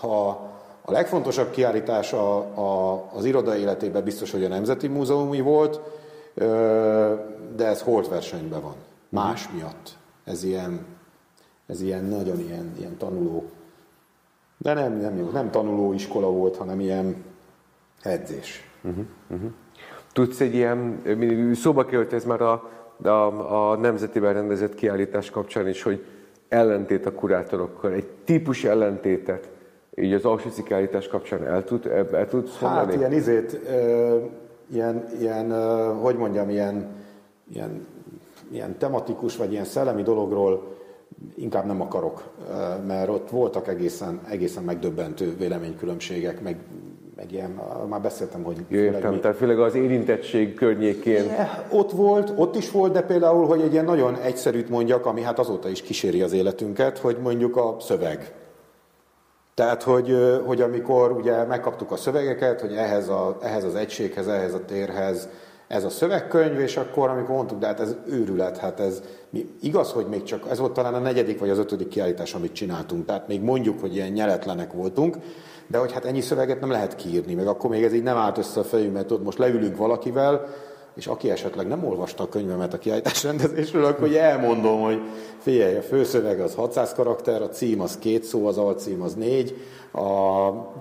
ha 0.00 0.28
a 0.84 0.92
legfontosabb 0.92 1.50
kiállítás 1.50 2.12
a, 2.12 2.36
a, 2.38 3.02
az 3.14 3.24
iroda 3.24 3.56
életében 3.56 4.04
biztos, 4.04 4.30
hogy 4.30 4.44
a 4.44 4.48
Nemzeti 4.48 4.88
Múzeumi 4.88 5.40
volt, 5.40 5.80
de 7.56 7.66
ez 7.66 7.82
holt 7.82 8.08
versenyben 8.08 8.60
van. 8.60 8.74
Más 9.08 9.48
miatt. 9.54 9.96
Ez 10.24 10.44
ilyen, 10.44 10.86
ez 11.66 11.80
ilyen 11.80 12.04
nagyon 12.04 12.40
ilyen, 12.40 12.74
ilyen 12.78 12.96
tanuló. 12.96 13.44
De 14.58 14.74
nem, 14.74 14.92
nem, 14.92 15.30
nem 15.32 15.50
tanuló 15.50 15.92
iskola 15.92 16.30
volt, 16.30 16.56
hanem 16.56 16.80
ilyen 16.80 17.24
edzés. 18.02 18.70
Uh-huh, 18.82 19.04
uh-huh. 19.30 19.50
Tudsz 20.12 20.40
egy 20.40 20.54
ilyen, 20.54 21.02
szóba 21.54 21.84
került 21.84 22.12
ez 22.12 22.24
már 22.24 22.40
a, 22.40 22.70
a, 23.02 23.70
a 23.70 23.76
nemzetiben 23.76 24.32
rendezett 24.32 24.74
kiállítás 24.74 25.30
kapcsán 25.30 25.68
is, 25.68 25.82
hogy 25.82 26.04
ellentét 26.48 27.06
a 27.06 27.12
kurátorokkal, 27.12 27.92
egy 27.92 28.06
típus 28.24 28.64
ellentétet, 28.64 29.48
így 29.94 30.12
az 30.12 30.24
Auschwitz 30.24 30.62
kiállítás 30.62 31.08
kapcsán 31.08 31.46
el, 31.46 31.64
tud, 31.64 31.86
el, 31.86 32.16
el 32.16 32.28
tudsz 32.28 32.58
Hát 32.58 32.74
mondani? 32.74 32.98
ilyen 32.98 33.12
izét, 33.12 33.60
ö, 33.68 34.18
ilyen, 34.72 35.06
ilyen 35.20 35.50
ö, 35.50 35.92
hogy 36.00 36.16
mondjam, 36.16 36.50
ilyen, 36.50 36.86
ilyen, 37.52 37.86
ilyen 38.50 38.78
tematikus, 38.78 39.36
vagy 39.36 39.52
ilyen 39.52 39.64
szellemi 39.64 40.02
dologról 40.02 40.76
inkább 41.34 41.66
nem 41.66 41.80
akarok, 41.80 42.22
mert 42.86 43.08
ott 43.08 43.30
voltak 43.30 43.68
egészen, 43.68 44.20
egészen 44.28 44.62
megdöbbentő 44.62 45.36
véleménykülönbségek, 45.36 46.42
meg 46.42 46.56
egy 47.16 47.32
ilyen, 47.32 47.60
már 47.88 48.00
beszéltem, 48.00 48.42
hogy... 48.42 48.64
Értem, 48.68 49.12
mi... 49.12 49.18
tehát 49.18 49.36
főleg 49.36 49.60
az 49.60 49.74
érintettség 49.74 50.54
környékén. 50.54 51.24
Yeah, 51.24 51.48
ott 51.70 51.90
volt, 51.90 52.32
ott 52.36 52.56
is 52.56 52.70
volt, 52.70 52.92
de 52.92 53.02
például, 53.02 53.46
hogy 53.46 53.60
egy 53.60 53.72
ilyen 53.72 53.84
nagyon 53.84 54.16
egyszerűt 54.16 54.68
mondjak, 54.68 55.06
ami 55.06 55.22
hát 55.22 55.38
azóta 55.38 55.68
is 55.68 55.82
kíséri 55.82 56.22
az 56.22 56.32
életünket, 56.32 56.98
hogy 56.98 57.16
mondjuk 57.22 57.56
a 57.56 57.76
szöveg. 57.80 58.32
Tehát, 59.54 59.82
hogy, 59.82 60.16
hogy 60.44 60.60
amikor 60.60 61.12
ugye 61.12 61.44
megkaptuk 61.44 61.90
a 61.90 61.96
szövegeket, 61.96 62.60
hogy 62.60 62.72
ehhez, 62.72 63.08
a, 63.08 63.38
ehhez 63.42 63.64
az 63.64 63.74
egységhez, 63.74 64.28
ehhez 64.28 64.54
a 64.54 64.64
térhez, 64.64 65.28
ez 65.68 65.84
a 65.84 65.90
szövegkönyv, 65.90 66.60
és 66.60 66.76
akkor, 66.76 67.08
amikor 67.08 67.34
mondtuk, 67.34 67.58
de 67.58 67.66
hát 67.66 67.80
ez 67.80 67.96
őrület, 68.08 68.58
hát 68.58 68.80
ez 68.80 69.02
mi, 69.30 69.48
igaz, 69.60 69.92
hogy 69.92 70.06
még 70.06 70.22
csak, 70.22 70.46
ez 70.50 70.58
volt 70.58 70.72
talán 70.72 70.94
a 70.94 70.98
negyedik 70.98 71.38
vagy 71.38 71.50
az 71.50 71.58
ötödik 71.58 71.88
kiállítás, 71.88 72.34
amit 72.34 72.52
csináltunk, 72.52 73.06
tehát 73.06 73.28
még 73.28 73.42
mondjuk, 73.42 73.80
hogy 73.80 73.94
ilyen 73.94 74.12
nyeletlenek 74.12 74.72
voltunk, 74.72 75.16
de 75.72 75.78
hogy 75.78 75.92
hát 75.92 76.04
ennyi 76.04 76.20
szöveget 76.20 76.60
nem 76.60 76.70
lehet 76.70 76.96
kiírni, 76.96 77.34
meg 77.34 77.46
akkor 77.46 77.70
még 77.70 77.84
ez 77.84 77.92
így 77.92 78.02
nem 78.02 78.16
állt 78.16 78.38
össze 78.38 78.60
a 78.60 78.64
fejünkbe, 78.64 79.04
ott 79.08 79.24
most 79.24 79.38
leülünk 79.38 79.76
valakivel, 79.76 80.46
és 80.94 81.06
aki 81.06 81.30
esetleg 81.30 81.66
nem 81.66 81.84
olvasta 81.84 82.22
a 82.22 82.28
könyvemet 82.28 82.74
a 82.74 82.78
kiállítás 82.78 83.22
rendezésről, 83.24 83.84
akkor 83.84 84.16
elmondom, 84.16 84.80
hogy 84.80 85.00
figyelj, 85.38 85.76
a 85.76 85.82
főszöveg 85.82 86.40
az 86.40 86.54
600 86.54 86.92
karakter, 86.92 87.42
a 87.42 87.48
cím 87.48 87.80
az 87.80 87.98
két 87.98 88.24
szó, 88.24 88.46
az 88.46 88.58
alcím 88.58 89.02
az 89.02 89.14
négy, 89.14 89.56
a, 89.92 90.00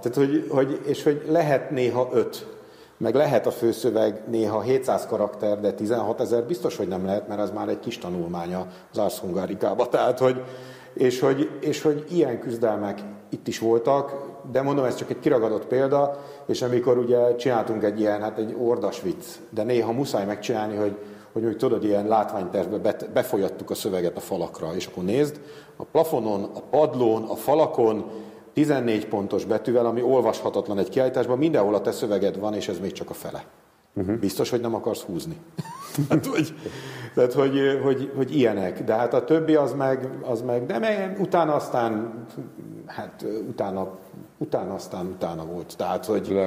tehát 0.01 0.15
hogy, 0.15 0.47
hogy, 0.49 0.79
és 0.85 1.03
hogy 1.03 1.25
lehet 1.27 1.69
néha 1.69 2.09
öt, 2.13 2.47
meg 2.97 3.15
lehet 3.15 3.47
a 3.47 3.51
főszöveg 3.51 4.21
néha 4.29 4.61
700 4.61 5.05
karakter, 5.05 5.59
de 5.59 5.73
16 5.73 6.19
ezer 6.21 6.43
biztos, 6.43 6.77
hogy 6.77 6.87
nem 6.87 7.05
lehet, 7.05 7.27
mert 7.27 7.41
az 7.41 7.51
már 7.51 7.69
egy 7.69 7.79
kis 7.79 7.97
tanulmánya 7.97 8.67
az 8.91 8.97
Ars 8.97 9.19
Hungarikába. 9.19 9.87
Tehát, 9.87 10.19
hogy, 10.19 10.43
és, 10.93 11.19
hogy, 11.19 11.49
és 11.59 11.81
hogy 11.81 12.05
ilyen 12.09 12.39
küzdelmek 12.39 12.99
itt 13.29 13.47
is 13.47 13.59
voltak, 13.59 14.30
de 14.51 14.61
mondom, 14.61 14.85
ez 14.85 14.95
csak 14.95 15.09
egy 15.09 15.19
kiragadott 15.19 15.65
példa, 15.65 16.19
és 16.45 16.61
amikor 16.61 16.97
ugye 16.97 17.35
csináltunk 17.35 17.83
egy 17.83 17.99
ilyen, 17.99 18.21
hát 18.21 18.37
egy 18.37 18.55
ordas 18.59 19.01
vicc, 19.01 19.25
de 19.49 19.63
néha 19.63 19.91
muszáj 19.91 20.25
megcsinálni, 20.25 20.75
hogy, 20.75 20.97
hogy 21.33 21.45
úgy 21.45 21.57
tudod, 21.57 21.83
ilyen 21.83 22.07
látványtervbe 22.07 22.95
befolyattuk 23.13 23.69
a 23.69 23.75
szöveget 23.75 24.17
a 24.17 24.19
falakra, 24.19 24.75
és 24.75 24.85
akkor 24.85 25.03
nézd, 25.03 25.41
a 25.75 25.83
plafonon, 25.83 26.43
a 26.43 26.59
padlón, 26.59 27.23
a 27.23 27.35
falakon 27.35 28.05
14 28.53 29.07
pontos 29.07 29.45
betűvel, 29.45 29.85
ami 29.85 30.01
olvashatatlan 30.01 30.77
egy 30.77 30.89
kiállításban, 30.89 31.37
mindenhol 31.37 31.75
a 31.75 31.81
te 31.81 31.91
szöveged 31.91 32.39
van, 32.39 32.53
és 32.53 32.67
ez 32.67 32.79
még 32.79 32.91
csak 32.91 33.09
a 33.09 33.13
fele. 33.13 33.43
Uh-huh. 33.93 34.15
Biztos, 34.15 34.49
hogy 34.49 34.61
nem 34.61 34.75
akarsz 34.75 35.01
húzni. 35.01 35.37
tehát, 36.07 36.25
hogy, 36.25 36.53
tehát 37.13 37.33
hogy, 37.33 37.79
hogy, 37.83 38.11
hogy, 38.15 38.35
ilyenek. 38.35 38.83
De 38.83 38.93
hát 38.93 39.13
a 39.13 39.23
többi 39.23 39.55
az 39.55 39.73
meg, 39.73 40.09
az 40.21 40.41
meg 40.41 40.65
de 40.65 40.79
meg, 40.79 41.17
utána 41.19 41.53
aztán, 41.53 42.13
hát 42.85 43.25
utána, 43.47 43.97
utána 44.37 44.73
aztán 44.73 45.05
utána 45.05 45.45
volt. 45.45 45.77
Tehát, 45.77 46.05
hogy 46.05 46.39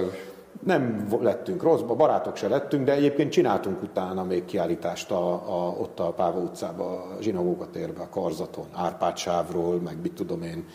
nem 0.63 1.09
lettünk 1.21 1.63
rossz, 1.63 1.81
barátok 1.81 2.37
se 2.37 2.49
lettünk, 2.49 2.85
de 2.85 2.93
egyébként 2.93 3.31
csináltunk 3.31 3.83
utána 3.83 4.25
még 4.25 4.45
kiállítást 4.45 5.11
a, 5.11 5.33
a, 5.33 5.75
ott 5.79 6.01
a 6.01 6.13
Páva 6.13 6.39
utcába, 6.39 6.85
a 6.85 7.17
Zsinagóga 7.21 7.71
térbe, 7.71 8.03
a 8.03 8.09
Karzaton, 8.09 8.67
Árpád 8.73 9.17
sávról, 9.17 9.81
meg 9.81 9.97
mit 10.03 10.13
tudom 10.13 10.43
én, 10.43 10.67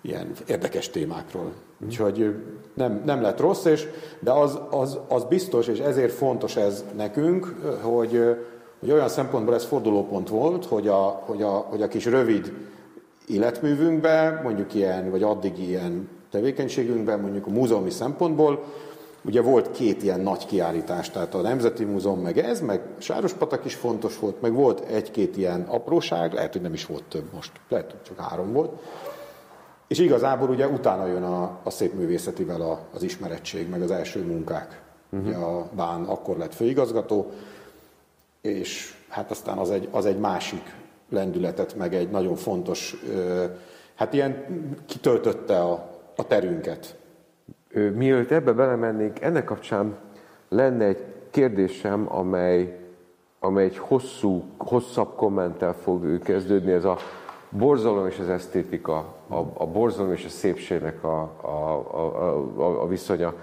ilyen 0.00 0.32
érdekes 0.46 0.90
témákról. 0.90 1.52
Úgyhogy 1.84 2.34
nem, 2.74 3.02
nem 3.04 3.22
lett 3.22 3.40
rossz, 3.40 3.64
és, 3.64 3.88
de 4.20 4.30
az, 4.30 4.58
az, 4.70 4.98
az 5.08 5.24
biztos, 5.24 5.66
és 5.66 5.78
ezért 5.78 6.12
fontos 6.12 6.56
ez 6.56 6.84
nekünk, 6.96 7.46
hogy, 7.82 8.24
hogy 8.80 8.90
olyan 8.90 9.08
szempontból 9.08 9.54
ez 9.54 9.64
fordulópont 9.64 10.28
volt, 10.28 10.64
hogy 10.64 10.88
a, 10.88 11.22
hogy 11.24 11.42
a, 11.42 11.50
hogy 11.50 11.82
a 11.82 11.88
kis 11.88 12.04
rövid 12.04 12.52
életművünkben, 13.28 14.40
mondjuk 14.42 14.74
ilyen, 14.74 15.10
vagy 15.10 15.22
addig 15.22 15.58
ilyen 15.58 16.08
tevékenységünkben, 16.30 17.20
mondjuk 17.20 17.46
a 17.46 17.50
múzeumi 17.50 17.90
szempontból, 17.90 18.62
ugye 19.24 19.42
volt 19.42 19.70
két 19.70 20.02
ilyen 20.02 20.20
nagy 20.20 20.46
kiállítás, 20.46 21.10
tehát 21.10 21.34
a 21.34 21.40
Nemzeti 21.40 21.84
Múzeum 21.84 22.20
meg 22.20 22.38
ez, 22.38 22.60
meg 22.60 22.80
Sárospatak 22.98 23.64
is 23.64 23.74
fontos 23.74 24.18
volt, 24.18 24.40
meg 24.40 24.52
volt 24.52 24.80
egy-két 24.80 25.36
ilyen 25.36 25.62
apróság, 25.62 26.32
lehet, 26.32 26.52
hogy 26.52 26.62
nem 26.62 26.72
is 26.72 26.86
volt 26.86 27.04
több 27.04 27.24
most, 27.34 27.52
lehet, 27.68 27.90
hogy 27.90 28.02
csak 28.02 28.20
három 28.20 28.52
volt, 28.52 28.72
és 29.92 29.98
igazából 29.98 30.48
ugye 30.48 30.68
utána 30.68 31.06
jön 31.06 31.22
a, 31.22 31.58
a 31.62 31.70
szép 31.70 31.94
művészetivel 31.94 32.60
a, 32.60 32.80
az 32.94 33.02
ismerettség, 33.02 33.68
meg 33.68 33.82
az 33.82 33.90
első 33.90 34.24
munkák. 34.24 34.80
Uh-huh. 35.10 35.28
Ugye 35.28 35.36
a 35.36 35.68
Bán 35.74 36.04
akkor 36.04 36.36
lett 36.36 36.54
főigazgató, 36.54 37.30
és 38.40 38.94
hát 39.08 39.30
aztán 39.30 39.58
az 39.58 39.70
egy, 39.70 39.88
az 39.90 40.06
egy 40.06 40.18
másik 40.18 40.74
lendületet, 41.08 41.76
meg 41.76 41.94
egy 41.94 42.10
nagyon 42.10 42.34
fontos, 42.34 42.96
hát 43.94 44.12
ilyen 44.12 44.44
kitöltötte 44.86 45.60
a, 45.60 45.90
a 46.16 46.26
terünket. 46.26 46.96
Mielőtt 47.94 48.30
ebbe 48.30 48.52
belemennénk, 48.52 49.20
ennek 49.20 49.44
kapcsán 49.44 49.96
lenne 50.48 50.84
egy 50.84 51.04
kérdésem, 51.30 52.06
amely, 52.08 52.78
amely 53.40 53.64
egy 53.64 53.78
hosszú, 53.78 54.44
hosszabb 54.56 55.14
kommenttel 55.16 55.74
fog 55.74 56.22
kezdődni, 56.22 56.72
ez 56.72 56.84
a 56.84 56.98
borzalom 57.52 58.06
és 58.06 58.18
az 58.18 58.28
esztétika, 58.28 58.96
a, 59.28 59.36
a 59.54 59.66
borzalom 59.66 60.12
és 60.12 60.24
a 60.24 60.28
szépségnek 60.28 61.04
a, 61.04 61.20
a, 61.40 61.48
a, 61.48 62.36
a, 62.56 62.82
a 62.82 62.86
viszonya. 62.86 63.34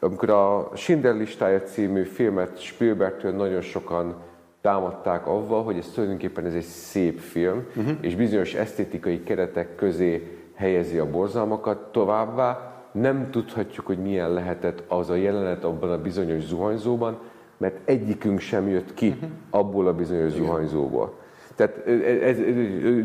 Amikor 0.00 0.30
a 0.30 0.70
Schindler 0.74 1.14
listája 1.14 1.62
című 1.62 2.02
filmet 2.02 2.60
Spielbergtől 2.60 3.32
nagyon 3.32 3.60
sokan 3.60 4.14
támadták 4.60 5.26
avval, 5.26 5.64
hogy 5.64 5.76
ez 5.76 5.90
tulajdonképpen 5.94 6.44
ez 6.44 6.54
egy 6.54 6.62
szép 6.62 7.18
film, 7.18 7.66
uh-huh. 7.76 7.96
és 8.00 8.14
bizonyos 8.14 8.54
esztétikai 8.54 9.22
keretek 9.22 9.74
közé 9.74 10.38
helyezi 10.54 10.98
a 10.98 11.10
borzalmakat, 11.10 11.92
továbbá 11.92 12.72
nem 12.92 13.30
tudhatjuk, 13.30 13.86
hogy 13.86 13.98
milyen 13.98 14.32
lehetett 14.32 14.82
az 14.88 15.10
a 15.10 15.14
jelenet 15.14 15.64
abban 15.64 15.90
a 15.90 16.02
bizonyos 16.02 16.42
zuhanyzóban, 16.42 17.18
mert 17.56 17.76
egyikünk 17.84 18.38
sem 18.38 18.68
jött 18.68 18.94
ki 18.94 19.08
uh-huh. 19.08 19.30
abból 19.50 19.86
a 19.86 19.94
bizonyos 19.94 20.34
Igen. 20.34 20.44
zuhanyzóból. 20.44 21.14
Tehát 21.58 21.86
ez, 22.22 22.36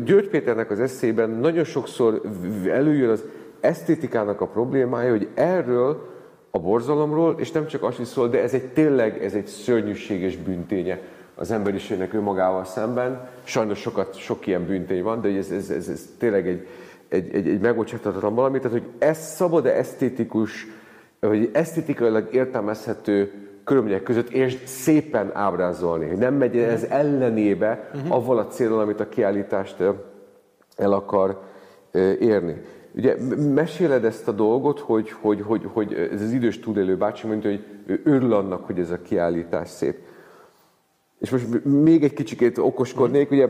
György 0.04 0.28
Péternek 0.28 0.70
az 0.70 0.80
eszében 0.80 1.30
nagyon 1.30 1.64
sokszor 1.64 2.20
előjön 2.68 3.10
az 3.10 3.24
esztétikának 3.60 4.40
a 4.40 4.46
problémája, 4.46 5.10
hogy 5.10 5.28
erről 5.34 6.08
a 6.50 6.58
borzalomról, 6.58 7.34
és 7.38 7.50
nem 7.50 7.66
csak 7.66 7.82
azt 7.82 8.04
szól, 8.04 8.28
de 8.28 8.42
ez 8.42 8.54
egy 8.54 8.64
tényleg, 8.64 9.24
ez 9.24 9.34
egy 9.34 9.46
szörnyűséges 9.46 10.36
bűnténye 10.36 11.00
az 11.34 11.50
emberiségnek 11.50 12.12
önmagával 12.12 12.64
szemben. 12.64 13.28
Sajnos 13.44 13.78
sokat, 13.78 14.16
sok 14.18 14.46
ilyen 14.46 14.66
bűntény 14.66 15.02
van, 15.02 15.20
de 15.20 15.28
ez, 15.28 15.50
ez, 15.50 15.70
ez, 15.70 15.88
ez 15.88 16.08
tényleg 16.18 16.48
egy, 16.48 16.66
egy, 17.08 17.34
egy, 17.34 17.48
egy 17.48 17.60
megbocsáthatatlan 17.60 18.34
valami. 18.34 18.58
Tehát, 18.58 18.78
hogy 18.78 18.88
ez 18.98 19.18
szabad-e 19.18 19.70
esztétikus, 19.70 20.66
vagy 21.20 21.50
esztétikailag 21.52 22.28
értelmezhető 22.34 23.43
körülmények 23.64 24.02
között, 24.02 24.28
és 24.28 24.58
szépen 24.64 25.30
ábrázolni, 25.34 26.08
hogy 26.08 26.18
nem 26.18 26.34
megy 26.34 26.56
ez 26.56 26.82
ellenébe 26.82 27.90
uh-huh. 27.94 28.12
avval 28.12 28.38
a 28.38 28.46
célral, 28.46 28.80
amit 28.80 29.00
a 29.00 29.08
kiállítást 29.08 29.76
el 30.76 30.92
akar 30.92 31.40
érni. 32.20 32.62
Ugye 32.96 33.16
meséled 33.54 34.04
ezt 34.04 34.28
a 34.28 34.32
dolgot, 34.32 34.78
hogy, 34.78 35.10
hogy, 35.10 35.40
hogy, 35.40 35.68
hogy 35.72 35.94
ez 36.12 36.22
az 36.22 36.32
idős 36.32 36.60
túlélő 36.60 36.96
bácsi 36.96 37.26
mondja, 37.26 37.50
hogy 37.50 37.64
ő 37.86 38.00
örül 38.04 38.32
annak, 38.32 38.66
hogy 38.66 38.78
ez 38.78 38.90
a 38.90 39.02
kiállítás 39.02 39.68
szép. 39.68 39.98
És 41.18 41.30
most 41.30 41.64
még 41.64 42.04
egy 42.04 42.12
kicsikét 42.12 42.58
okoskodnék, 42.58 43.30
ugye 43.30 43.48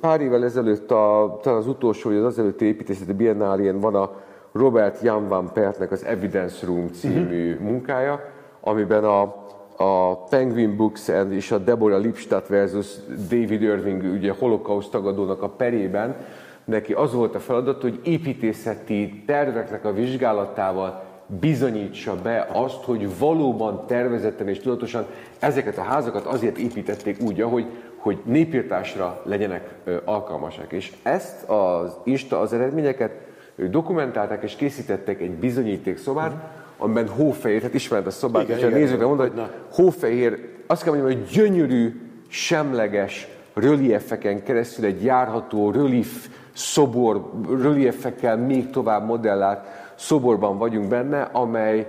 pár 0.00 0.20
évvel 0.20 0.44
ezelőtt, 0.44 0.90
a, 0.90 1.38
talán 1.42 1.58
az 1.58 1.66
utolsó, 1.66 2.08
vagy 2.08 2.18
az 2.18 2.24
azelőtti 2.24 2.64
építészeti 2.64 3.12
biennálien 3.12 3.80
van 3.80 3.94
a 3.94 4.20
Robert 4.52 5.02
Jan 5.02 5.28
van 5.28 5.52
Pertnek 5.52 5.92
az 5.92 6.04
Evidence 6.04 6.66
Room 6.66 6.88
című 6.88 7.52
uh-huh. 7.52 7.68
munkája, 7.68 8.20
amiben 8.60 9.04
a, 9.04 9.46
a 9.80 10.24
Penguin 10.24 10.76
Books 10.76 11.08
és 11.30 11.50
a 11.50 11.58
Deborah 11.58 12.00
Lipstadt 12.00 12.48
versus 12.48 12.86
David 13.28 13.62
Irving, 13.62 14.02
ugye 14.02 14.32
holokauszt 14.38 14.90
tagadónak 14.90 15.42
a 15.42 15.48
perében, 15.48 16.16
neki 16.64 16.92
az 16.92 17.12
volt 17.12 17.34
a 17.34 17.40
feladat, 17.40 17.82
hogy 17.82 18.00
építészeti 18.04 19.22
terveknek 19.26 19.84
a 19.84 19.92
vizsgálatával 19.92 21.02
bizonyítsa 21.40 22.14
be 22.22 22.48
azt, 22.52 22.84
hogy 22.84 23.18
valóban 23.18 23.86
tervezetten 23.86 24.48
és 24.48 24.58
tudatosan 24.58 25.06
ezeket 25.38 25.78
a 25.78 25.82
házakat 25.82 26.26
azért 26.26 26.58
építették 26.58 27.20
úgy, 27.20 27.40
ahogy 27.40 27.66
hogy 27.96 28.18
népírtásra 28.24 29.22
legyenek 29.24 29.74
alkalmasak. 30.04 30.72
És 30.72 30.92
ezt 31.02 31.48
az 31.48 31.96
Insta, 32.04 32.40
az 32.40 32.52
eredményeket 32.52 33.12
dokumentálták 33.56 34.42
és 34.42 34.54
készítettek 34.54 35.20
egy 35.20 35.30
bizonyíték 35.30 35.98
szobát, 35.98 36.57
amiben 36.78 37.08
hófehér, 37.08 37.58
tehát 37.58 37.74
ismered 37.74 38.06
a 38.06 38.10
szobát, 38.10 38.48
igen, 38.48 38.72
a 38.72 38.76
nézőkre 38.76 39.06
mondod, 39.06 39.32
hogy 39.32 39.42
hófehér, 39.70 40.48
azt 40.66 40.82
kell 40.82 40.92
mondjam, 40.94 41.18
hogy 41.18 41.28
gyönyörű, 41.30 42.00
semleges 42.28 43.28
reliefeken 43.54 44.42
keresztül 44.42 44.84
egy 44.84 45.02
járható 45.02 45.70
relief 45.70 46.28
szobor, 46.52 47.30
reliefekkel 47.62 48.36
még 48.36 48.70
tovább 48.70 49.06
modellált 49.06 49.66
szoborban 49.94 50.58
vagyunk 50.58 50.88
benne, 50.88 51.22
amely 51.22 51.86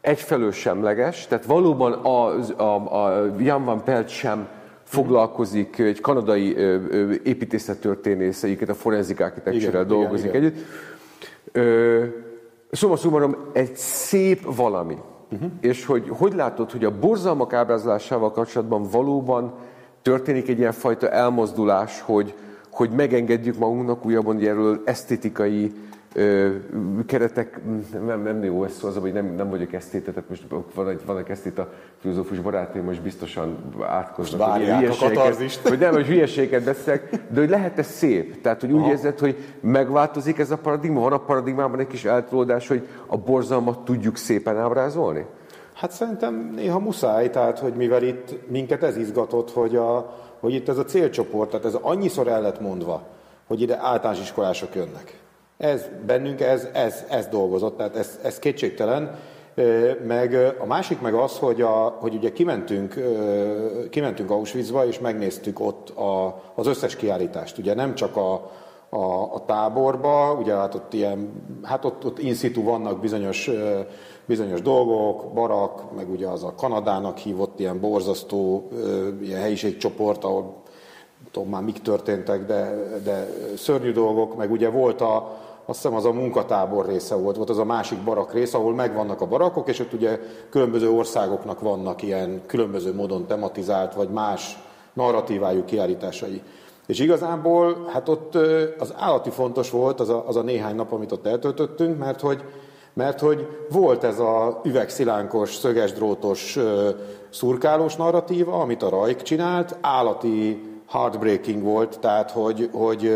egyfelől 0.00 0.52
semleges, 0.52 1.26
tehát 1.26 1.44
valóban 1.44 1.92
a, 1.92 2.38
a, 2.56 3.04
a 3.04 3.30
Jan 3.38 3.64
van 3.64 3.84
Pelt 3.84 4.08
sem 4.08 4.48
foglalkozik, 4.82 5.78
egy 5.78 6.00
kanadai 6.00 6.56
építészettörténész, 7.22 8.42
egyiket 8.42 8.68
a 8.68 8.74
forenzik 8.74 9.20
architecture 9.20 9.84
dolgozik 9.84 10.34
igen, 10.34 10.42
együtt. 10.42 10.64
Szóval 12.70 12.96
szumarom, 12.96 13.36
egy 13.52 13.76
szép 13.76 14.54
valami. 14.56 14.96
Uh-huh. 15.32 15.50
És 15.60 15.86
hogy 15.86 16.08
hogy 16.08 16.34
látod, 16.34 16.70
hogy 16.70 16.84
a 16.84 16.98
borzalmak 16.98 17.52
ábrázolásával 17.52 18.32
kapcsolatban 18.32 18.82
valóban 18.90 19.54
történik 20.02 20.48
egy 20.48 20.58
ilyen 20.58 20.72
fajta 20.72 21.10
elmozdulás, 21.10 22.00
hogy, 22.00 22.34
hogy 22.70 22.90
megengedjük 22.90 23.58
magunknak 23.58 24.06
újabban 24.06 24.38
erről 24.38 24.82
esztétikai 24.84 25.72
ö, 26.14 26.50
keretek, 27.06 27.60
nem, 28.06 28.22
nem 28.22 28.44
jó 28.44 28.64
ez 28.64 28.72
szó, 28.72 28.88
az, 28.88 28.96
hogy 28.96 29.12
nem, 29.12 29.34
nem 29.34 29.50
vagyok 29.50 29.72
esztéta, 29.72 30.12
tehát 30.12 30.28
most 30.28 30.44
van 30.74 30.88
egy, 30.88 31.00
van 31.06 31.18
egy 31.18 31.30
esztéta 31.30 31.72
filozófus 31.98 32.40
barátaim, 32.40 32.84
most 32.84 33.02
biztosan 33.02 33.56
átkoznak, 33.80 34.40
Várják 34.40 34.78
hogy 34.78 34.96
hülyeségeket, 34.96 35.68
hogy 35.68 35.78
nem, 35.78 35.92
hogy 35.92 36.06
hülyeséget 36.06 36.64
beszélek, 36.64 37.10
de 37.10 37.40
hogy 37.40 37.48
lehet 37.48 37.78
ez 37.78 37.86
szép? 37.86 38.40
Tehát, 38.40 38.60
hogy 38.60 38.72
úgy 38.72 38.80
Aha. 38.80 38.90
érzed, 38.90 39.18
hogy 39.18 39.36
megváltozik 39.60 40.38
ez 40.38 40.50
a 40.50 40.56
paradigma? 40.56 41.00
Van 41.00 41.12
a 41.12 41.18
paradigmában 41.18 41.80
egy 41.80 41.86
kis 41.86 42.04
eltolódás, 42.04 42.68
hogy 42.68 42.88
a 43.06 43.16
borzalmat 43.16 43.84
tudjuk 43.84 44.16
szépen 44.16 44.58
ábrázolni? 44.58 45.26
Hát 45.74 45.90
szerintem 45.90 46.52
néha 46.54 46.78
muszáj, 46.78 47.30
tehát 47.30 47.58
hogy 47.58 47.74
mivel 47.74 48.02
itt 48.02 48.50
minket 48.50 48.82
ez 48.82 48.96
izgatott, 48.96 49.50
hogy, 49.50 49.76
a, 49.76 50.16
hogy 50.40 50.54
itt 50.54 50.68
ez 50.68 50.78
a 50.78 50.84
célcsoport, 50.84 51.50
tehát 51.50 51.66
ez 51.66 51.74
annyiszor 51.74 52.28
el 52.28 52.40
lett 52.40 52.60
mondva, 52.60 53.06
hogy 53.46 53.60
ide 53.60 53.78
általános 53.80 54.20
iskolások 54.20 54.74
jönnek. 54.74 55.18
Ez 55.58 55.88
bennünk, 56.06 56.40
ez, 56.40 56.68
ez, 56.72 57.04
ez 57.08 57.26
dolgozott, 57.26 57.76
tehát 57.76 57.96
ez, 57.96 58.18
ez 58.22 58.38
kétségtelen. 58.38 59.18
Meg 60.06 60.54
a 60.58 60.66
másik 60.66 61.00
meg 61.00 61.14
az, 61.14 61.38
hogy, 61.38 61.60
a, 61.60 61.96
hogy 61.98 62.14
ugye 62.14 62.32
kimentünk, 62.32 62.94
kimentünk 63.90 64.30
Auschwitzba, 64.30 64.86
és 64.86 64.98
megnéztük 64.98 65.60
ott 65.60 65.88
a, 65.90 66.42
az 66.54 66.66
összes 66.66 66.96
kiállítást. 66.96 67.58
Ugye 67.58 67.74
nem 67.74 67.94
csak 67.94 68.16
a, 68.16 68.50
a, 68.88 69.34
a 69.34 69.44
táborba, 69.46 70.32
ugye 70.40 70.54
hát 70.54 70.74
ott 70.74 70.92
ilyen, 70.92 71.32
hát 71.62 71.84
ott, 71.84 72.04
ott 72.04 72.18
in 72.18 72.34
situ 72.34 72.62
vannak 72.62 73.00
bizonyos, 73.00 73.50
bizonyos 74.24 74.62
dolgok, 74.62 75.32
barak, 75.32 75.94
meg 75.94 76.10
ugye 76.10 76.26
az 76.26 76.44
a 76.44 76.54
Kanadának 76.54 77.18
hívott 77.18 77.60
ilyen 77.60 77.80
borzasztó 77.80 78.68
ilyen 79.22 79.40
helyiségcsoport, 79.40 80.24
ahol 80.24 80.62
tudom 81.30 81.48
már 81.48 81.62
mik 81.62 81.82
történtek, 81.82 82.46
de, 82.46 82.74
de 83.04 83.28
szörnyű 83.56 83.92
dolgok, 83.92 84.36
meg 84.36 84.50
ugye 84.50 84.68
volt 84.68 85.00
a, 85.00 85.36
azt 85.66 85.82
hiszem 85.82 85.96
az 85.96 86.04
a 86.04 86.12
munkatábor 86.12 86.86
része 86.86 87.14
volt, 87.14 87.36
volt 87.36 87.50
az 87.50 87.58
a 87.58 87.64
másik 87.64 87.98
barak 87.98 88.32
rész, 88.32 88.54
ahol 88.54 88.74
megvannak 88.74 89.20
a 89.20 89.26
barakok, 89.26 89.68
és 89.68 89.80
ott 89.80 89.92
ugye 89.92 90.20
különböző 90.50 90.90
országoknak 90.90 91.60
vannak 91.60 92.02
ilyen 92.02 92.42
különböző 92.46 92.94
módon 92.94 93.26
tematizált, 93.26 93.94
vagy 93.94 94.08
más 94.08 94.58
narratívájú 94.92 95.64
kiállításai. 95.64 96.42
És 96.86 96.98
igazából, 96.98 97.88
hát 97.92 98.08
ott 98.08 98.34
az 98.78 98.94
állati 98.96 99.30
fontos 99.30 99.70
volt 99.70 100.00
az 100.00 100.08
a, 100.08 100.24
az 100.26 100.36
a 100.36 100.42
néhány 100.42 100.74
nap, 100.74 100.92
amit 100.92 101.12
ott 101.12 101.26
eltöltöttünk, 101.26 101.98
mert 101.98 102.20
hogy, 102.20 102.44
mert 102.92 103.20
hogy 103.20 103.48
volt 103.70 104.04
ez 104.04 104.18
a 104.18 104.60
üvegszilánkos, 104.64 105.54
szögesdrótos, 105.54 106.58
szurkálós 107.30 107.96
narratíva, 107.96 108.60
amit 108.60 108.82
a 108.82 108.88
Rajk 108.88 109.22
csinált, 109.22 109.76
állati 109.80 110.65
heartbreaking 110.86 111.62
volt, 111.62 111.98
tehát 112.00 112.30
hogy, 112.30 112.70
hogy, 112.72 113.12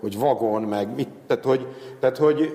hogy 0.00 0.18
vagon, 0.18 0.62
meg 0.62 0.94
mit, 0.94 1.08
tehát 1.26 1.44
hogy, 1.44 1.66
tehát 2.00 2.18
hogy 2.18 2.52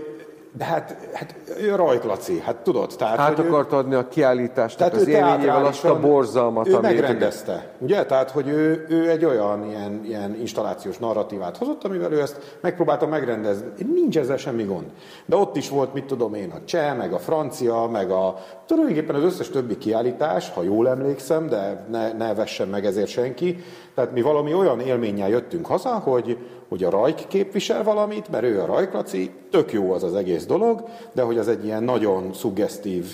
de 0.57 0.64
hát, 0.64 0.98
hát 1.14 1.36
ő 1.60 1.76
Rajklaci, 1.76 2.40
hát 2.40 2.56
tudod. 2.56 2.94
Tehát, 2.98 3.18
hát 3.18 3.40
akart 3.40 3.73
ő, 3.73 3.76
adni 3.76 3.95
a 3.95 4.07
kiállítást, 4.07 4.77
tehát 4.77 4.94
az 4.94 5.07
élményével 5.07 5.65
azt 5.65 5.86
a 5.86 5.99
borzalmat, 5.99 6.68
Ő 6.68 6.80
megrendezte, 6.80 7.53
ő... 7.53 7.84
ugye? 7.84 8.06
Tehát, 8.06 8.31
hogy 8.31 8.48
ő, 8.48 8.86
ő 8.90 9.10
egy 9.10 9.26
olyan 9.26 9.65
ilyen, 9.65 10.02
ilyen 10.06 10.36
installációs 10.40 10.98
narratívát 10.98 11.57
hozott, 11.57 11.84
amivel 11.84 12.11
ő 12.11 12.22
ezt 12.22 12.57
megpróbálta 12.61 13.07
megrendezni. 13.07 13.65
Nincs 13.94 14.18
ezzel 14.18 14.38
semmi 14.38 14.64
gond. 14.64 14.86
De 15.26 15.36
ott 15.36 15.56
is 15.56 15.69
volt, 15.69 15.94
mit 15.94 16.06
tudom 16.06 16.34
én, 16.34 16.52
a 16.52 16.65
cseh, 16.65 16.98
meg 16.98 17.14
a 17.14 17.19
francia, 17.19 17.88
meg 17.91 18.11
a 18.11 18.36
tulajdonképpen 18.65 19.15
az 19.15 19.23
összes 19.23 19.49
többi 19.49 19.77
kiállítás, 19.77 20.49
ha 20.49 20.64
jól 20.64 20.90
emlékszem, 20.90 21.48
de 21.48 21.86
ne, 21.91 22.11
ne 22.14 22.34
vessen 22.34 22.68
meg 22.68 22.86
ezért 22.86 23.10
senki. 23.10 23.64
Tehát 23.99 24.13
mi 24.13 24.21
valami 24.21 24.53
olyan 24.53 24.80
élménnyel 24.80 25.30
jöttünk 25.30 25.65
haza, 25.65 25.89
hogy, 25.89 26.38
hogy 26.69 26.84
a 26.84 26.89
Rajk 26.89 27.27
képvisel 27.27 27.84
valamit, 27.84 28.30
mert 28.30 28.43
ő 28.43 28.61
a 28.61 28.65
Rajklaci, 28.65 29.31
tök 29.51 29.71
jó 29.71 29.91
az 29.91 30.03
az 30.03 30.15
egész 30.15 30.45
dolog, 30.45 30.84
de 31.13 31.21
hogy 31.21 31.38
az 31.38 31.47
egy 31.47 31.65
ilyen 31.65 31.84
nagyon 31.84 32.34
szuggesztív, 32.34 33.05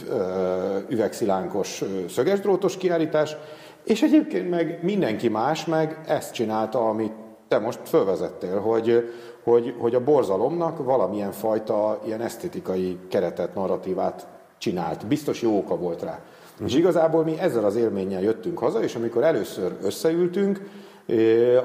üvegszilánkos, 0.90 1.84
szögesdrótos 2.10 2.78
kiállítás, 2.78 3.36
és 3.84 4.02
egyébként 4.02 4.50
meg 4.50 4.80
mindenki 4.82 5.28
más 5.28 5.66
meg 5.66 6.02
ezt 6.08 6.34
csinálta, 6.34 6.90
amit 6.90 7.14
te 7.48 7.60
most 7.60 7.80
fölvezettél, 7.84 8.60
hogy, 8.60 9.14
hogy, 9.44 9.76
hogy 9.80 9.96
a 9.96 10.04
borzalomnak 10.04 10.84
valamilyen 10.84 11.32
fajta 11.32 12.00
ilyen 12.06 12.22
esztétikai 12.22 12.98
keretet, 13.10 13.56
narratívát 13.56 14.28
csinált. 14.58 15.08
Biztos 15.08 15.42
jó 15.42 15.58
oka 15.58 15.78
volt 15.78 16.02
rá. 16.02 16.20
És 16.66 16.76
igazából 16.76 17.24
mi 17.24 17.40
ezzel 17.40 17.66
az 17.66 17.76
élménnyel 17.76 18.22
jöttünk 18.22 18.58
haza, 18.58 18.84
és 18.84 18.96
amikor 18.96 19.24
először 19.24 19.72
összeültünk, 19.82 20.62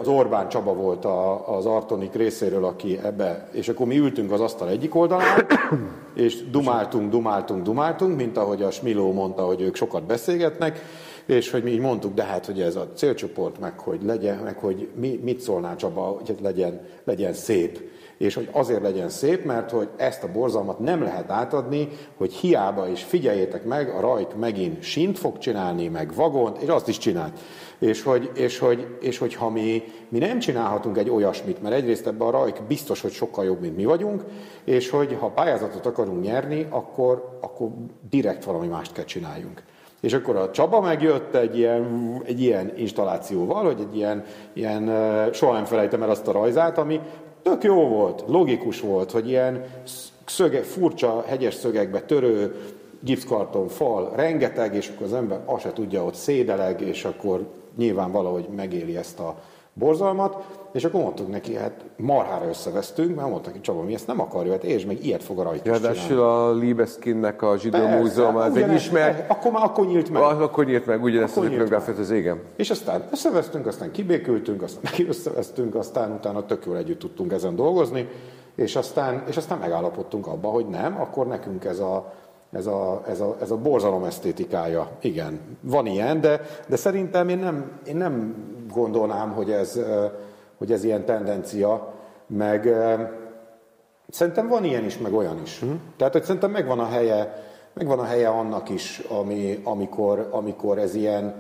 az 0.01 0.09
Orbán 0.09 0.49
Csaba 0.49 0.75
volt 0.75 1.05
a, 1.05 1.49
az 1.57 1.67
Artonik 1.67 2.15
részéről, 2.15 2.65
aki 2.65 2.99
ebbe, 3.05 3.49
és 3.53 3.69
akkor 3.69 3.87
mi 3.87 3.99
ültünk 3.99 4.33
az 4.33 4.41
asztal 4.41 4.69
egyik 4.69 4.95
oldalán, 4.95 5.47
és 6.15 6.51
dumáltunk, 6.51 7.11
dumáltunk, 7.11 7.63
dumáltunk, 7.63 8.17
mint 8.17 8.37
ahogy 8.37 8.63
a 8.63 8.71
Smiló 8.71 9.13
mondta, 9.13 9.43
hogy 9.43 9.61
ők 9.61 9.75
sokat 9.75 10.03
beszélgetnek, 10.03 10.81
és 11.27 11.51
hogy 11.51 11.63
mi 11.63 11.71
így 11.71 11.81
mondtuk, 11.81 12.15
de 12.15 12.23
hát, 12.23 12.47
hogy 12.47 12.61
ez 12.61 12.77
a 12.77 12.89
célcsoport, 12.95 13.61
meg 13.61 13.79
hogy 13.79 14.03
legyen, 14.03 14.39
meg 14.39 14.59
hogy 14.59 14.89
mi, 14.95 15.21
mit 15.23 15.41
szólnál 15.41 15.77
Csaba, 15.77 16.01
hogy 16.01 16.37
legyen, 16.43 16.81
legyen 17.05 17.33
szép 17.33 17.81
és 18.21 18.35
hogy 18.35 18.49
azért 18.53 18.83
legyen 18.83 19.09
szép, 19.09 19.45
mert 19.45 19.71
hogy 19.71 19.89
ezt 19.97 20.23
a 20.23 20.33
borzalmat 20.33 20.79
nem 20.79 21.03
lehet 21.03 21.31
átadni, 21.31 21.89
hogy 22.17 22.33
hiába 22.33 22.89
is 22.89 23.03
figyeljétek 23.03 23.65
meg, 23.65 23.89
a 23.89 24.01
rajk 24.01 24.37
megint 24.37 24.83
sint 24.83 25.19
fog 25.19 25.39
csinálni, 25.39 25.89
meg 25.89 26.15
vagont, 26.15 26.63
és 26.63 26.69
azt 26.69 26.89
is 26.89 26.99
csinált. 26.99 27.39
És 27.79 28.03
hogy, 28.03 28.31
és 28.35 28.59
hogy, 28.59 28.97
és 29.01 29.19
hogy 29.19 29.35
ha 29.35 29.51
mi, 29.51 29.83
mi 30.09 30.19
nem 30.19 30.39
csinálhatunk 30.39 30.99
egy 30.99 31.11
olyasmit, 31.11 31.63
mert 31.63 31.75
egyrészt 31.75 32.07
ebben 32.07 32.29
a 32.29 32.31
rajk 32.31 32.63
biztos, 32.69 33.01
hogy 33.01 33.13
sokkal 33.13 33.45
jobb, 33.45 33.61
mint 33.61 33.77
mi 33.77 33.85
vagyunk, 33.85 34.25
és 34.65 34.91
hogy 34.91 35.17
ha 35.21 35.29
pályázatot 35.29 35.87
akarunk 35.87 36.23
nyerni, 36.23 36.67
akkor, 36.71 37.39
akkor 37.41 37.69
direkt 38.11 38.45
valami 38.45 38.67
mást 38.67 38.93
kell 38.93 39.05
csináljunk. 39.05 39.63
És 40.01 40.13
akkor 40.13 40.37
a 40.37 40.51
Csaba 40.51 40.81
megjött 40.81 41.35
egy 41.35 41.59
ilyen, 41.59 42.23
egy 42.25 42.41
ilyen 42.41 42.73
installációval, 42.77 43.65
hogy 43.65 43.81
egy 43.81 43.97
ilyen, 43.97 44.25
ilyen 44.53 44.91
soha 45.33 45.53
nem 45.53 45.65
felejtem 45.65 46.03
el 46.03 46.11
azt 46.11 46.29
a 46.29 46.33
rajzát, 46.33 46.79
ami 46.79 47.01
tök 47.43 47.63
jó 47.63 47.89
volt, 47.89 48.25
logikus 48.27 48.81
volt, 48.81 49.11
hogy 49.11 49.29
ilyen 49.29 49.65
szöge, 50.25 50.63
furcsa 50.63 51.25
hegyes 51.27 51.55
szögekbe 51.55 52.01
törő 52.01 52.55
gipszkarton 53.01 53.69
fal, 53.69 54.13
rengeteg, 54.17 54.75
és 54.75 54.89
akkor 54.89 55.07
az 55.07 55.13
ember 55.13 55.41
azt 55.45 55.63
se 55.63 55.73
tudja, 55.73 56.05
ott 56.05 56.15
szédeleg, 56.15 56.81
és 56.81 57.05
akkor 57.05 57.47
nyilván 57.77 58.13
valahogy 58.13 58.49
megéli 58.57 58.97
ezt 58.97 59.19
a 59.19 59.43
borzalmat, 59.73 60.45
és 60.73 60.85
akkor 60.85 61.01
mondtuk 61.01 61.29
neki, 61.31 61.57
hát 61.57 61.85
marhára 61.97 62.49
összevesztünk, 62.49 63.17
mert 63.17 63.29
mondtuk 63.29 63.53
neki, 63.53 63.61
Csaba, 63.61 63.83
mi 63.83 63.95
ezt 63.95 64.07
nem 64.07 64.21
akarjuk, 64.21 64.53
hát 64.53 64.65
és 64.65 64.87
meg 64.87 65.05
ilyet 65.05 65.23
fog 65.23 65.39
a 65.39 65.43
rajta 65.43 65.71
Ráadásul 65.71 66.21
a 66.21 66.53
Liebeskinnek 66.53 67.43
a 67.43 67.59
zsidó 67.59 67.87
múzeum, 67.87 68.39
ez 68.39 68.55
egy 68.55 68.73
ismert... 68.73 69.31
Akkor 69.31 69.53
már 69.53 69.65
akkor 69.65 69.87
nyílt 69.87 70.11
meg. 70.11 70.23
Akkor 70.23 70.65
nyílt 70.65 70.87
meg, 70.87 71.03
ugyanezt 71.03 71.37
az 71.37 71.45
öknográfet 71.45 71.99
az 71.99 72.11
égen. 72.11 72.41
És 72.57 72.71
aztán 72.71 73.05
összevesztünk, 73.13 73.67
aztán 73.67 73.91
kibékültünk, 73.91 74.63
aztán 74.63 74.93
meg 74.99 75.09
összevesztünk, 75.09 75.75
aztán 75.75 76.13
utána 76.13 76.47
tök 76.47 76.65
jól 76.67 76.77
együtt 76.77 76.99
tudtunk 76.99 77.33
ezen 77.33 77.57
dolgozni, 77.57 78.09
és 78.55 78.77
aztán, 78.77 79.23
és 79.29 79.37
aztán 79.37 79.59
megállapodtunk 79.59 80.27
abba, 80.27 80.49
hogy 80.49 80.67
nem, 80.67 81.01
akkor 81.01 81.27
nekünk 81.27 81.65
ez 81.65 81.79
a, 81.79 82.13
ez 82.53 82.67
a, 82.67 83.03
ez 83.09 83.21
a, 83.21 83.37
ez 83.41 83.51
a 83.51 83.57
borzalom 83.57 84.05
esztétikája. 84.05 84.91
Igen, 85.01 85.41
van 85.61 85.87
ilyen, 85.87 86.21
de, 86.21 86.41
de 86.67 86.77
szerintem 86.77 87.29
én 87.29 87.39
nem, 87.39 87.71
én 87.87 87.97
nem 87.97 88.35
gondolnám, 88.73 89.33
hogy 89.33 89.51
ez, 89.51 89.81
hogy 90.61 90.73
ez 90.73 90.85
ilyen 90.85 91.05
tendencia, 91.05 91.95
meg 92.27 92.69
szerintem 94.09 94.49
van 94.49 94.65
ilyen 94.65 94.85
is, 94.85 94.99
meg 94.99 95.15
olyan 95.15 95.41
is. 95.43 95.63
Uh-huh. 95.63 95.79
Tehát, 95.97 96.13
hogy 96.13 96.23
szerintem 96.23 96.51
megvan 96.51 96.79
a 96.79 96.87
helye, 96.87 97.45
megvan 97.73 97.99
a 97.99 98.05
helye 98.05 98.29
annak 98.29 98.69
is, 98.69 98.99
ami, 98.99 99.61
amikor, 99.65 100.29
amikor 100.31 100.79
ez 100.79 100.95
ilyen, 100.95 101.35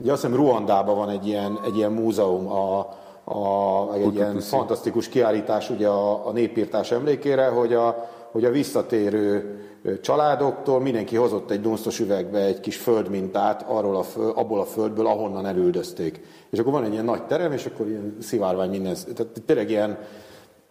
ugye 0.00 0.12
azt 0.12 0.22
hiszem 0.22 0.36
Ruandában 0.36 0.96
van 0.96 1.08
egy 1.08 1.26
ilyen, 1.26 1.58
egy 1.64 1.76
ilyen 1.76 1.92
múzeum, 1.92 2.46
a, 2.46 2.78
a, 3.24 3.94
egy 3.94 4.14
ilyen 4.14 4.40
fantasztikus 4.40 5.08
kiállítás 5.08 5.70
ugye 5.70 5.88
a, 5.88 6.26
a 6.26 6.32
népírtás 6.32 6.90
emlékére, 6.90 7.48
hogy 7.48 7.74
a, 7.74 8.08
hogy 8.30 8.44
a 8.44 8.50
visszatérő 8.50 9.60
családoktól 10.02 10.80
mindenki 10.80 11.16
hozott 11.16 11.50
egy 11.50 11.60
dunsztos 11.60 12.00
üvegbe 12.00 12.38
egy 12.38 12.60
kis 12.60 12.76
földmintát 12.76 13.64
arról 13.68 13.96
a 13.96 14.02
föld, 14.02 14.32
abból 14.36 14.60
a 14.60 14.64
földből, 14.64 15.06
ahonnan 15.06 15.46
elüldözték. 15.46 16.20
És 16.50 16.58
akkor 16.58 16.72
van 16.72 16.84
egy 16.84 16.92
ilyen 16.92 17.04
nagy 17.04 17.26
terem, 17.26 17.52
és 17.52 17.66
akkor 17.66 17.86
ilyen 17.86 18.16
szivárvány 18.20 18.70
minden, 18.70 18.94
tehát 19.14 19.42
tényleg 19.46 19.70
ilyen, 19.70 19.98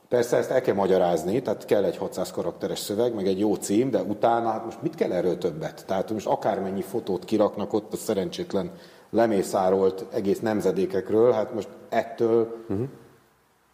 Persze 0.10 0.38
ezt 0.38 0.52
el 0.52 0.62
kell 0.62 0.76
magyarázni, 0.76 1.42
tehát 1.42 1.66
kell 1.66 1.84
egy 1.84 1.98
600 1.98 2.32
karakteres 2.32 2.80
szöveg, 2.80 3.14
meg 3.14 3.28
egy 3.28 3.40
jó 3.40 3.56
cím, 3.56 3.92
de 3.92 4.02
utána 4.02 4.50
hát 4.50 4.66
most 4.66 4.82
mit 4.82 4.96
kell 4.96 5.12
erről 5.12 5.38
többet? 5.38 5.86
Tehát 5.86 6.12
most 6.12 6.28
akármennyi 6.28 6.82
fotót 6.82 7.26
kiraknak 7.26 7.74
ott 7.74 7.94
a 7.94 7.96
szerencsétlen 7.96 8.72
lemészárolt 9.10 10.06
egész 10.14 10.40
nemzedékekről, 10.40 11.32
hát 11.32 11.54
most 11.54 11.68
ettől... 11.90 12.56
Uh-huh. 12.70 12.88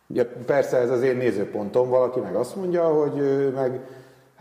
Ja, 0.07 0.25
persze 0.45 0.77
ez 0.77 0.89
az 0.89 1.01
én 1.01 1.17
nézőpontom, 1.17 1.89
valaki 1.89 2.19
meg 2.19 2.35
azt 2.35 2.55
mondja, 2.55 2.87
hogy 2.87 3.51
meg 3.53 3.79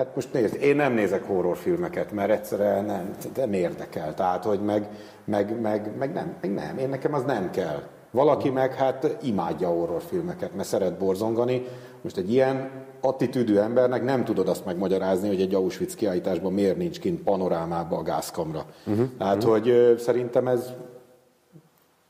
Hát 0.00 0.14
most 0.14 0.32
nézd, 0.32 0.62
én 0.62 0.76
nem 0.76 0.92
nézek 0.92 1.24
horrorfilmeket, 1.24 2.12
mert 2.12 2.30
egyszerűen 2.30 2.84
nem, 2.84 3.10
nem 3.36 3.52
érdekel. 3.52 4.14
Tehát, 4.14 4.44
hogy 4.44 4.60
meg, 4.60 4.88
meg, 5.24 5.60
meg, 5.60 5.96
meg, 5.98 6.12
nem, 6.12 6.34
meg 6.40 6.52
nem, 6.52 6.78
én 6.78 6.88
nekem 6.88 7.14
az 7.14 7.22
nem 7.22 7.50
kell. 7.50 7.82
Valaki 8.10 8.50
meg 8.50 8.74
hát 8.74 9.16
imádja 9.22 9.68
horrorfilmeket, 9.68 10.54
mert 10.54 10.68
szeret 10.68 10.98
borzongani. 10.98 11.66
Most 12.00 12.16
egy 12.16 12.32
ilyen 12.32 12.70
attitűdű 13.00 13.56
embernek 13.56 14.04
nem 14.04 14.24
tudod 14.24 14.48
azt 14.48 14.64
megmagyarázni, 14.64 15.28
hogy 15.28 15.40
egy 15.40 15.54
Auschwitz 15.54 15.94
kiállításban 15.94 16.52
miért 16.52 16.76
nincs 16.76 17.00
kint 17.00 17.22
panorámába 17.22 17.96
a 17.96 18.02
gázkamra. 18.02 18.64
Uh-huh. 18.86 19.06
Tehát, 19.18 19.36
uh-huh. 19.36 19.52
hogy 19.52 19.98
szerintem 19.98 20.48
ez 20.48 20.72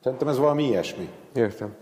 szerintem 0.03 0.29
ez 0.29 0.39
valami 0.39 0.65
ilyesmi. 0.65 1.09
Értem. 1.35 1.75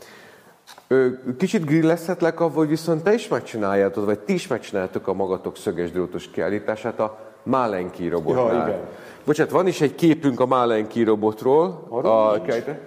Kicsit 1.38 1.64
grillezhetlek, 1.64 2.38
vagy 2.38 2.68
viszont 2.68 3.02
te 3.02 3.12
is 3.12 3.28
megcsináljátok, 3.28 4.04
vagy 4.04 4.18
ti 4.18 4.32
is 4.32 4.46
megcsináljátok 4.46 5.08
a 5.08 5.12
magatok 5.12 5.56
szöges 5.56 5.90
drótos 5.90 6.30
kiállítását 6.30 7.00
a 7.00 7.18
Málenki 7.42 8.08
robotnál. 8.08 8.54
Ja, 8.54 8.66
igen. 8.66 8.80
Bocsát, 9.24 9.50
van 9.50 9.66
is 9.66 9.80
egy 9.80 9.94
képünk 9.94 10.40
a 10.40 10.46
Málenki 10.46 11.02
robotról. 11.02 11.86
Arra 11.88 12.28
a, 12.28 12.40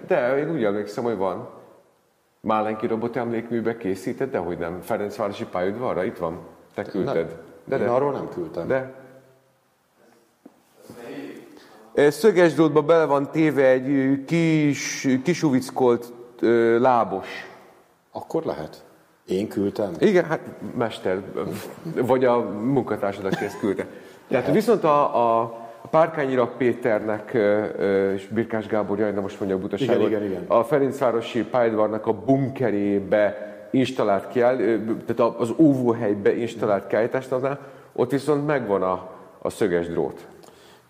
de 0.06 0.38
én 0.38 0.50
úgy 0.50 0.64
emlékszem, 0.64 1.04
hogy 1.04 1.16
van. 1.16 1.48
Málenki 2.40 2.86
robot 2.86 3.16
emlékműbe 3.16 3.76
készített, 3.76 4.30
de 4.30 4.38
hogy 4.38 4.58
nem. 4.58 4.80
Ferencvárosi 4.80 5.44
pályaudvarra, 5.44 6.04
itt 6.04 6.18
van. 6.18 6.38
Te 6.74 6.82
küldted. 6.82 7.36
De, 7.64 7.76
de. 7.76 7.84
Én 7.84 7.90
arról 7.90 8.12
nem 8.12 8.28
küldtem. 8.34 8.66
De. 8.66 8.94
Szöges 12.10 12.54
drótba 12.54 12.82
bele 12.82 13.04
van 13.04 13.30
téve 13.30 13.66
egy 13.68 14.24
kis, 14.24 15.08
kisuvickolt 15.24 16.12
lábos 16.78 17.51
akkor 18.12 18.44
lehet. 18.44 18.84
Én 19.26 19.48
küldtem? 19.48 19.92
Igen, 19.98 20.24
hát 20.24 20.40
mester, 20.76 21.22
vagy 21.94 22.24
a 22.24 22.38
munkatársad, 22.50 23.24
aki 23.24 23.44
ezt 23.44 23.58
küldte. 23.58 23.86
Tehát 24.28 24.52
viszont 24.52 24.84
a, 24.84 25.40
a 25.40 25.60
Párkányi 25.90 26.38
Péternek 26.56 27.38
és 28.14 28.28
Birkás 28.28 28.66
Gábor, 28.66 28.98
jaj, 28.98 29.12
most 29.12 29.38
mondja 29.38 29.56
a 29.56 29.60
butaságot, 29.60 30.08
igen, 30.08 30.10
igen, 30.10 30.24
igen. 30.24 30.44
a 30.46 30.64
Ferencvárosi 30.64 31.44
pályaudvarnak 31.44 32.06
a 32.06 32.12
bunkerébe 32.12 33.50
installált 33.70 34.28
kiáll, 34.28 34.56
tehát 35.06 35.34
az 35.38 35.52
óvóhelybe 35.56 36.36
installált 36.36 36.86
kiállításnál, 36.86 37.58
ott 37.92 38.10
viszont 38.10 38.46
megvan 38.46 38.82
a, 38.82 39.10
a 39.38 39.50
szöges 39.50 39.88
drót. 39.88 40.26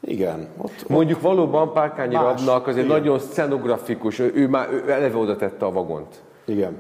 Igen. 0.01 0.49
Ott, 0.57 0.89
Mondjuk 0.89 1.19
ott 1.19 1.25
valóban 1.25 1.73
Párkányi 1.73 2.15
Rabnak 2.15 2.67
azért 2.67 2.87
igen. 2.87 2.99
nagyon 2.99 3.19
szenografikus, 3.19 4.19
ő 4.19 4.49
már 4.49 4.69
ő 4.73 4.91
eleve 4.91 5.17
oda 5.17 5.37
tette 5.37 5.65
a 5.65 5.73
vagont. 5.73 6.23
Igen. 6.45 6.77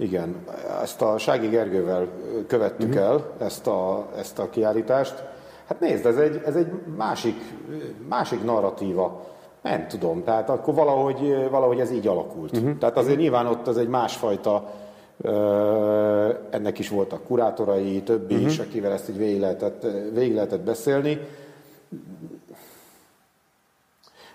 Igen, 0.00 0.36
ezt 0.82 1.02
a 1.02 1.18
Sági 1.18 1.46
Gergővel 1.46 2.08
követtük 2.46 2.88
uh-huh. 2.88 3.04
el, 3.04 3.30
ezt 3.38 3.66
a, 3.66 4.06
ezt 4.16 4.38
a 4.38 4.50
kiállítást. 4.50 5.24
Hát 5.66 5.80
nézd, 5.80 6.06
ez 6.06 6.16
egy, 6.16 6.40
ez 6.44 6.56
egy 6.56 6.66
másik, 6.96 7.36
másik 8.08 8.44
narratíva. 8.44 9.24
Nem 9.62 9.88
tudom, 9.88 10.24
tehát 10.24 10.50
akkor 10.50 10.74
valahogy, 10.74 11.48
valahogy 11.50 11.80
ez 11.80 11.90
így 11.90 12.06
alakult. 12.06 12.56
Uh-huh. 12.56 12.78
Tehát 12.78 12.96
azért 12.96 13.18
nyilván 13.18 13.46
ott 13.46 13.66
az 13.66 13.78
egy 13.78 13.88
másfajta, 13.88 14.70
ennek 16.50 16.78
is 16.78 16.88
voltak 16.88 17.24
kurátorai, 17.24 18.02
többi 18.02 18.34
uh-huh. 18.34 18.50
is, 18.50 18.58
akivel 18.58 18.92
ezt 18.92 19.08
így 19.08 19.18
végig 19.18 19.40
lehetett, 19.40 19.86
végig 20.14 20.34
lehetett 20.34 20.60
beszélni. 20.60 21.20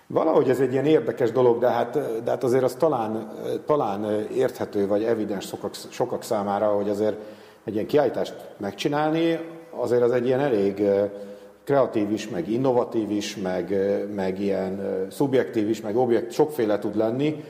Valahogy 0.06 0.50
ez 0.50 0.60
egy 0.60 0.72
ilyen 0.72 0.84
érdekes 0.84 1.32
dolog, 1.32 1.58
de 1.58 1.68
hát, 1.68 2.22
de 2.24 2.30
hát 2.30 2.44
azért 2.44 2.62
az 2.62 2.74
talán, 2.74 3.32
talán 3.66 4.26
érthető, 4.34 4.86
vagy 4.86 5.04
evidens 5.04 5.46
sokak, 5.46 5.74
sokak 5.88 6.22
számára, 6.22 6.66
hogy 6.66 6.88
azért 6.88 7.16
egy 7.64 7.74
ilyen 7.74 7.86
kiállítást 7.86 8.34
megcsinálni, 8.56 9.38
azért 9.70 10.02
az 10.02 10.10
egy 10.10 10.26
ilyen 10.26 10.40
elég 10.40 10.82
kreatív 11.64 12.10
is, 12.10 12.28
meg 12.28 12.50
innovatív 12.50 13.10
is, 13.10 13.36
meg, 13.36 13.74
meg 14.14 14.40
ilyen 14.40 15.06
szubjektív 15.10 15.68
is, 15.68 15.80
meg 15.80 15.96
objekt, 15.96 16.32
sokféle 16.32 16.78
tud 16.78 16.96
lenni, 16.96 17.44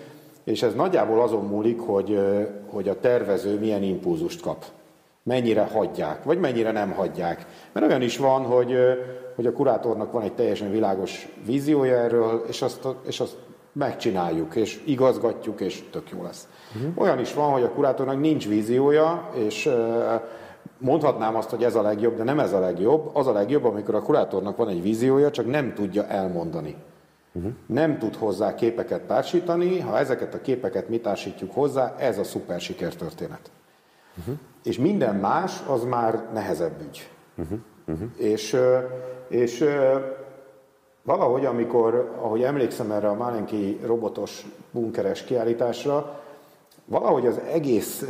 és 0.44 0.62
ez 0.62 0.74
nagyjából 0.74 1.22
azon 1.22 1.44
múlik, 1.44 1.80
hogy, 1.80 2.20
hogy 2.66 2.88
a 2.88 3.00
tervező 3.00 3.58
milyen 3.58 3.82
impulzust 3.82 4.40
kap. 4.40 4.64
Mennyire 5.22 5.68
hagyják, 5.72 6.24
vagy 6.24 6.38
mennyire 6.38 6.72
nem 6.72 6.90
hagyják. 6.90 7.46
Mert 7.72 7.86
olyan 7.86 8.02
is 8.02 8.16
van, 8.18 8.42
hogy, 8.42 8.76
hogy 9.36 9.46
a 9.46 9.52
kurátornak 9.52 10.12
van 10.12 10.22
egy 10.22 10.34
teljesen 10.34 10.70
világos 10.70 11.28
víziója 11.44 11.96
erről, 11.96 12.44
és 12.48 12.62
azt, 12.62 12.88
és 13.06 13.20
azt 13.20 13.36
megcsináljuk, 13.72 14.56
és 14.56 14.82
igazgatjuk, 14.86 15.60
és 15.60 15.84
tök 15.90 16.10
jó 16.10 16.22
lesz. 16.22 16.48
Uh-huh. 16.76 17.02
Olyan 17.02 17.18
is 17.18 17.34
van, 17.34 17.50
hogy 17.50 17.62
a 17.62 17.70
kurátornak 17.70 18.20
nincs 18.20 18.48
víziója, 18.48 19.30
és 19.34 19.70
mondhatnám 20.78 21.36
azt, 21.36 21.50
hogy 21.50 21.64
ez 21.64 21.74
a 21.74 21.82
legjobb, 21.82 22.16
de 22.16 22.22
nem 22.22 22.38
ez 22.38 22.52
a 22.52 22.60
legjobb. 22.60 23.10
Az 23.12 23.26
a 23.26 23.32
legjobb, 23.32 23.64
amikor 23.64 23.94
a 23.94 24.02
kurátornak 24.02 24.56
van 24.56 24.68
egy 24.68 24.82
víziója, 24.82 25.30
csak 25.30 25.46
nem 25.46 25.74
tudja 25.74 26.06
elmondani. 26.06 26.76
Uh-huh. 27.32 27.52
Nem 27.66 27.98
tud 27.98 28.16
hozzá 28.16 28.54
képeket 28.54 29.02
társítani, 29.02 29.80
ha 29.80 29.98
ezeket 29.98 30.34
a 30.34 30.40
képeket 30.40 30.88
mi 30.88 30.98
társítjuk 31.00 31.52
hozzá, 31.52 31.94
ez 31.98 32.18
a 32.18 32.24
szuper 32.24 32.60
sikertörténet. 32.60 33.50
Uh-huh. 34.18 34.34
És 34.64 34.78
minden 34.78 35.14
más, 35.14 35.62
az 35.66 35.84
már 35.84 36.24
nehezebb 36.32 36.80
ügy. 36.88 37.08
Uh-huh. 37.36 37.58
Uh-huh. 37.86 38.08
És 38.16 38.56
és 39.28 39.64
valahogy, 41.02 41.44
amikor, 41.44 42.14
ahogy 42.20 42.42
emlékszem 42.42 42.90
erre 42.90 43.08
a 43.08 43.14
Málenki 43.14 43.78
robotos 43.84 44.46
bunkeres 44.70 45.24
kiállításra, 45.24 46.20
valahogy 46.84 47.26
az 47.26 47.40
egész, 47.52 48.06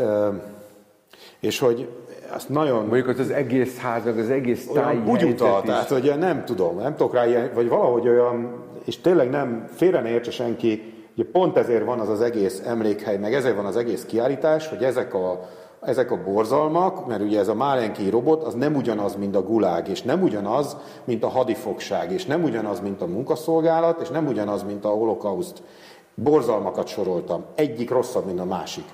és 1.40 1.58
hogy 1.58 1.88
azt 2.32 2.48
nagyon... 2.48 2.86
Mondjuk 2.86 3.08
az, 3.08 3.18
az 3.18 3.30
egész 3.30 3.78
ház, 3.78 4.06
az 4.06 4.30
egész 4.30 4.66
táj 4.66 4.96
bugyuta, 4.96 5.62
tehát 5.64 5.88
hogy 5.88 6.14
nem 6.18 6.44
tudom, 6.44 6.76
nem 6.76 6.96
tudok 6.96 7.14
rá 7.14 7.26
ilyen, 7.26 7.50
vagy 7.54 7.68
valahogy 7.68 8.08
olyan, 8.08 8.64
és 8.84 9.00
tényleg 9.00 9.30
nem, 9.30 9.68
félre 9.74 10.00
ne 10.00 10.08
értse 10.08 10.30
senki, 10.30 10.94
ugye 11.16 11.30
pont 11.32 11.56
ezért 11.56 11.84
van 11.84 12.00
az 12.00 12.08
az 12.08 12.20
egész 12.20 12.62
emlékhely, 12.66 13.16
meg 13.18 13.34
ezért 13.34 13.56
van 13.56 13.64
az 13.64 13.76
egész 13.76 14.04
kiállítás, 14.04 14.68
hogy 14.68 14.84
ezek 14.84 15.14
a 15.14 15.48
ezek 15.86 16.10
a 16.10 16.22
borzalmak, 16.22 17.06
mert 17.06 17.20
ugye 17.20 17.38
ez 17.38 17.48
a 17.48 17.54
Málenki 17.54 18.10
robot, 18.10 18.42
az 18.42 18.54
nem 18.54 18.74
ugyanaz, 18.74 19.16
mint 19.16 19.36
a 19.36 19.42
gulág, 19.42 19.88
és 19.88 20.02
nem 20.02 20.22
ugyanaz, 20.22 20.76
mint 21.04 21.24
a 21.24 21.28
hadifogság, 21.28 22.12
és 22.12 22.24
nem 22.24 22.42
ugyanaz, 22.42 22.80
mint 22.80 23.02
a 23.02 23.06
munkaszolgálat, 23.06 24.00
és 24.00 24.08
nem 24.08 24.26
ugyanaz, 24.26 24.62
mint 24.62 24.84
a 24.84 24.88
holokauszt. 24.88 25.62
Borzalmakat 26.14 26.86
soroltam. 26.86 27.44
Egyik 27.54 27.90
rosszabb, 27.90 28.26
mint 28.26 28.40
a 28.40 28.44
másik. 28.44 28.84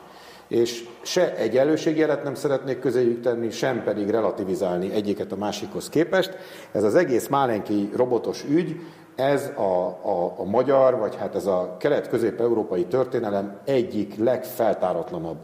És 0.49 0.89
se 1.03 1.37
egy 1.37 1.57
előségjelet 1.57 2.25
nem 2.25 2.35
szeretnék 2.35 2.79
közéjük 2.79 3.21
tenni, 3.21 3.51
sem 3.51 3.83
pedig 3.83 4.11
relativizálni 4.11 4.93
egyiket 4.93 5.33
a 5.33 5.37
másikhoz 5.37 5.89
képest. 5.89 6.37
Ez 6.73 6.85
az 6.85 6.95
egész 6.95 7.29
Málenki 7.29 7.91
robotos 7.97 8.45
ügy, 8.49 8.81
ez 9.15 9.53
a, 9.57 9.87
a, 10.03 10.35
a 10.37 10.45
magyar, 10.45 10.99
vagy 10.99 11.17
hát 11.17 11.35
ez 11.35 11.47
a 11.47 11.77
kelet-közép-európai 11.79 12.85
történelem 12.85 13.61
egyik 13.65 14.17
legfeltáratlanabb 14.17 15.39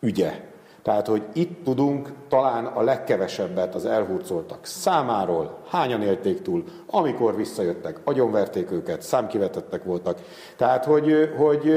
ügye. 0.00 0.47
Tehát, 0.88 1.06
hogy 1.06 1.22
itt 1.32 1.64
tudunk 1.64 2.12
talán 2.28 2.64
a 2.64 2.82
legkevesebbet 2.82 3.74
az 3.74 3.86
elhurcoltak 3.86 4.64
számáról, 4.64 5.58
hányan 5.70 6.02
élték 6.02 6.42
túl, 6.42 6.64
amikor 6.86 7.36
visszajöttek, 7.36 8.00
agyonverték 8.04 8.70
őket, 8.70 9.02
számkivetettek 9.02 9.84
voltak. 9.84 10.18
Tehát, 10.56 10.84
hogy, 10.84 11.30
hogy 11.36 11.72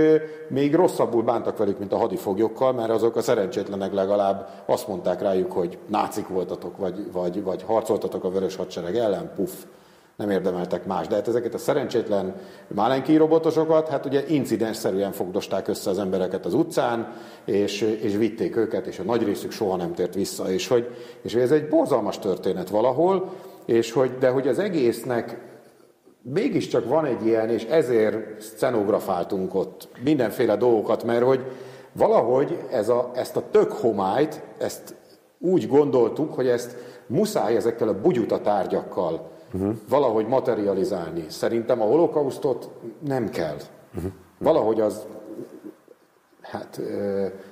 még 0.48 0.76
rosszabbul 0.76 1.24
bántak 1.24 1.58
velük, 1.58 1.80
mint 1.80 1.94
a 1.94 1.98
hadifoglyokkal, 1.98 2.74
mert 2.74 2.90
azok 2.90 3.16
a 3.16 3.22
szerencsétlenek 3.22 3.94
legalább 3.94 4.50
azt 4.66 4.88
mondták 4.88 5.22
rájuk, 5.22 5.52
hogy 5.52 5.78
nácik 5.88 6.28
voltatok, 6.28 6.78
vagy, 6.78 7.12
vagy, 7.12 7.44
vagy 7.44 7.64
harcoltatok 7.64 8.24
a 8.24 8.32
vörös 8.32 8.56
hadsereg 8.56 8.96
ellen, 8.96 9.32
puff 9.36 9.52
nem 10.22 10.30
érdemeltek 10.30 10.85
más. 10.85 11.07
De 11.07 11.15
hát 11.15 11.27
ezeket 11.27 11.53
a 11.53 11.57
szerencsétlen 11.57 12.35
málenki 12.68 13.15
robotosokat, 13.15 13.88
hát 13.88 14.06
ugye 14.06 14.23
incidensszerűen 14.27 15.11
fogdosták 15.11 15.68
össze 15.68 15.89
az 15.89 15.99
embereket 15.99 16.45
az 16.45 16.53
utcán, 16.53 17.14
és, 17.45 17.81
és 17.81 18.15
vitték 18.15 18.56
őket, 18.56 18.88
és 18.88 18.99
a 18.99 19.03
nagy 19.03 19.23
részük 19.23 19.52
soha 19.52 19.76
nem 19.76 19.93
tért 19.93 20.14
vissza. 20.14 20.52
És 20.52 20.68
hogy, 20.68 20.95
és 21.22 21.34
ez 21.34 21.52
egy 21.52 21.68
borzalmas 21.68 22.19
történet 22.19 22.69
valahol, 22.69 23.34
és 23.65 23.91
hogy, 23.91 24.18
de 24.18 24.30
hogy 24.30 24.48
az 24.48 24.60
egésznek 24.60 25.38
mégiscsak 26.22 26.88
van 26.88 27.06
egy 27.06 27.26
ilyen, 27.26 27.49
és 27.49 27.64
ezért 27.64 28.41
scenografáltunk 28.41 29.56
ott 29.56 29.88
mindenféle 30.03 30.56
dolgokat, 30.56 31.03
mert 31.03 31.23
hogy 31.23 31.45
valahogy 31.91 32.57
ez 32.72 32.89
a, 32.89 33.11
ezt 33.15 33.35
a 33.35 33.43
tök 33.52 33.72
homályt, 33.72 34.41
ezt 34.57 34.95
úgy 35.39 35.68
gondoltuk, 35.68 36.34
hogy 36.34 36.48
ezt 36.48 36.76
muszáj 37.07 37.56
ezekkel 37.56 37.88
a 37.88 38.02
bugyuta 38.02 38.41
tárgyakkal 38.41 39.31
uh-huh. 39.53 39.76
valahogy 39.90 40.28
materializálni. 40.28 41.26
Szerintem 41.28 41.82
a 41.82 41.86
holokausztot 41.86 42.69
nem 43.07 43.30
kell. 43.30 43.57
Uh-huh. 43.95 44.11
Valahogy 44.38 44.82
az 44.82 45.06
hát 46.41 46.82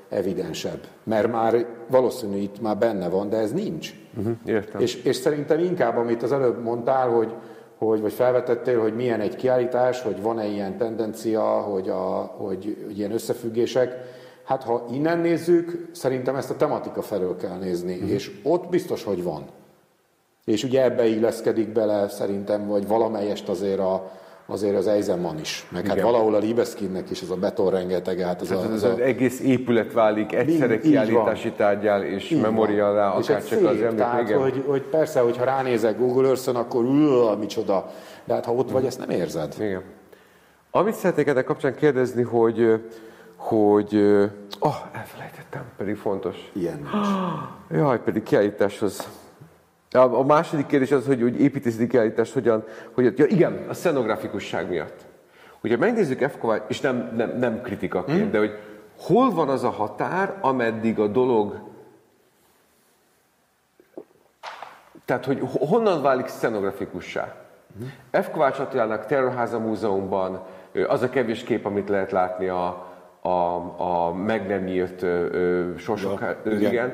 evidensebb. 0.09 0.79
Mert 1.03 1.31
már 1.31 1.65
valószínű 1.89 2.37
itt 2.37 2.61
már 2.61 2.77
benne 2.77 3.09
van, 3.09 3.29
de 3.29 3.37
ez 3.37 3.51
nincs. 3.51 3.93
Uh-huh. 4.17 4.33
Értem. 4.45 4.81
És, 4.81 4.95
és 5.03 5.15
szerintem 5.15 5.59
inkább, 5.59 5.97
amit 5.97 6.23
az 6.23 6.31
előbb 6.31 6.63
mondtál, 6.63 7.09
hogy, 7.09 7.33
hogy, 7.77 8.01
vagy 8.01 8.13
felvetettél, 8.13 8.79
hogy 8.79 8.95
milyen 8.95 9.19
egy 9.19 9.35
kiállítás, 9.35 10.01
hogy 10.01 10.21
van-e 10.21 10.45
ilyen 10.45 10.77
tendencia, 10.77 11.43
hogy, 11.43 11.89
a, 11.89 12.33
hogy, 12.37 12.77
hogy 12.85 12.97
ilyen 12.97 13.11
összefüggések, 13.11 13.95
hát 14.43 14.63
ha 14.63 14.85
innen 14.91 15.19
nézzük, 15.19 15.89
szerintem 15.91 16.35
ezt 16.35 16.49
a 16.49 16.55
tematika 16.55 17.01
felől 17.01 17.35
kell 17.35 17.57
nézni, 17.57 17.93
uh-huh. 17.93 18.09
és 18.09 18.39
ott 18.43 18.69
biztos, 18.69 19.03
hogy 19.03 19.23
van. 19.23 19.45
És 20.45 20.63
ugye 20.63 20.83
ebbe 20.83 21.05
illeszkedik 21.07 21.69
bele 21.69 22.09
szerintem, 22.09 22.67
vagy 22.67 22.87
valamelyest 22.87 23.49
azért 23.49 23.79
a, 23.79 24.11
azért 24.45 24.75
az 24.75 24.87
Eisenman 24.87 25.39
is. 25.39 25.67
Meg 25.71 25.85
hát 25.85 25.93
Igen. 25.93 26.05
hát 26.05 26.13
valahol 26.13 26.35
a 26.35 26.37
Libeskinnek 26.37 27.09
is 27.09 27.21
ez 27.21 27.29
a 27.29 27.35
beton 27.35 27.69
rengeteg. 27.69 28.19
Hát 28.19 28.41
az, 28.41 28.49
hát 28.49 28.57
az, 28.57 28.63
az, 28.63 28.71
az, 28.71 28.83
az 28.83 28.99
egész 28.99 29.39
épület 29.39 29.93
válik 29.93 30.33
egyszerre 30.33 30.79
kiállítási 30.79 31.51
tárgyal 31.51 32.03
és 32.03 32.29
memorialá, 32.29 33.09
akár 33.09 33.43
csak 33.43 33.65
az 33.65 33.81
ember. 33.81 33.93
Tehát, 33.95 34.21
Igen. 34.21 34.39
Hogy, 34.39 34.63
hogy 34.67 34.81
persze, 34.81 35.19
hogyha 35.19 35.43
ránézek 35.43 35.97
Google 35.97 36.27
Earth-on, 36.27 36.55
akkor 36.55 36.83
ül, 36.83 37.35
micsoda. 37.35 37.91
De 38.23 38.33
hát 38.33 38.45
ha 38.45 38.53
ott 38.53 38.71
vagy, 38.71 38.85
ezt 38.85 38.99
nem 38.99 39.09
érzed. 39.09 39.55
Igen. 39.59 39.83
Amit 40.71 40.93
szeretnék 40.93 41.27
ennek 41.27 41.45
kapcsán 41.45 41.75
kérdezni, 41.75 42.21
hogy 42.21 42.79
hogy... 43.35 43.95
Oh, 44.59 44.75
elfelejtettem, 44.91 45.61
pedig 45.77 45.95
fontos. 45.95 46.51
Ilyen 46.53 46.89
Jaj, 47.71 48.01
pedig 48.01 48.23
kiállításhoz 48.23 49.07
a 49.91 50.23
második 50.23 50.65
kérdés 50.65 50.91
az, 50.91 51.05
hogy, 51.05 51.21
hogy 51.21 51.41
építészeti 51.41 51.87
kiállítás 51.87 52.33
hogyan, 52.33 52.63
hogy, 52.93 53.17
ja 53.17 53.25
igen, 53.25 53.65
a 53.69 53.73
szenografikusság 53.73 54.69
miatt. 54.69 55.05
Ugye 55.63 55.77
megnézzük 55.77 56.29
F. 56.29 56.37
Kovács, 56.37 56.61
és 56.67 56.81
nem, 56.81 57.13
nem, 57.15 57.37
nem 57.37 57.61
kritikaként, 57.61 58.19
hmm. 58.19 58.31
de 58.31 58.37
hogy 58.37 58.59
hol 58.99 59.31
van 59.31 59.49
az 59.49 59.63
a 59.63 59.69
határ, 59.69 60.37
ameddig 60.41 60.99
a 60.99 61.07
dolog, 61.07 61.67
tehát 65.05 65.25
hogy 65.25 65.39
honnan 65.41 66.01
válik 66.01 66.27
szenografikussá. 66.27 67.35
Hmm. 67.77 68.21
F. 68.21 68.29
Kovács 68.29 68.59
Attilának 68.59 69.05
Terrorháza 69.05 69.59
Múzeumban 69.59 70.45
az 70.87 71.01
a 71.01 71.09
kevés 71.09 71.43
kép, 71.43 71.65
amit 71.65 71.89
lehet 71.89 72.11
látni 72.11 72.47
a, 72.47 72.87
a, 73.21 73.29
a 73.77 74.13
meg 74.13 74.47
nem 74.47 74.67
írt 74.67 75.05
sorsok, 75.77 76.19
ja, 76.21 76.37
igen. 76.43 76.71
igen 76.71 76.93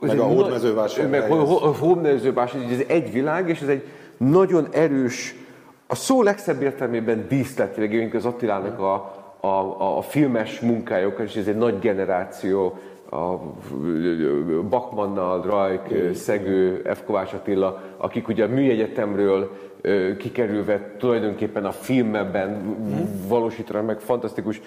meg 0.00 0.18
a 0.18 0.24
hódmezővásár. 0.24 1.08
Meg 1.08 1.30
a 1.30 1.34
hódmezővásár, 1.78 2.62
ez 2.70 2.82
egy 2.86 3.12
világ, 3.12 3.48
és 3.48 3.60
ez 3.60 3.68
egy 3.68 3.84
nagyon 4.16 4.68
erős, 4.72 5.34
a 5.86 5.94
szó 5.94 6.22
legszebb 6.22 6.62
értelmében 6.62 7.26
díszletileg, 7.28 8.14
az 8.14 8.24
Attilának 8.24 8.78
a, 8.78 8.92
a, 9.40 9.96
a 9.96 10.02
filmes 10.02 10.60
munkájuk, 10.60 11.18
és 11.18 11.36
ez 11.36 11.46
egy 11.46 11.56
nagy 11.56 11.78
generáció, 11.78 12.78
a 13.10 13.38
Bakmannal, 14.68 15.42
Rajk, 15.42 16.14
Szegő, 16.14 16.82
F. 16.94 17.02
Kovács 17.04 17.32
Attila, 17.32 17.82
akik 17.96 18.28
ugye 18.28 18.44
a 18.44 18.48
műegyetemről 18.48 19.50
kikerülve 20.18 20.94
tulajdonképpen 20.98 21.64
a 21.64 21.72
filmben 21.72 22.50
mm. 22.50 23.28
valósítanak 23.28 23.86
meg 23.86 24.00
fantasztikus 24.00 24.60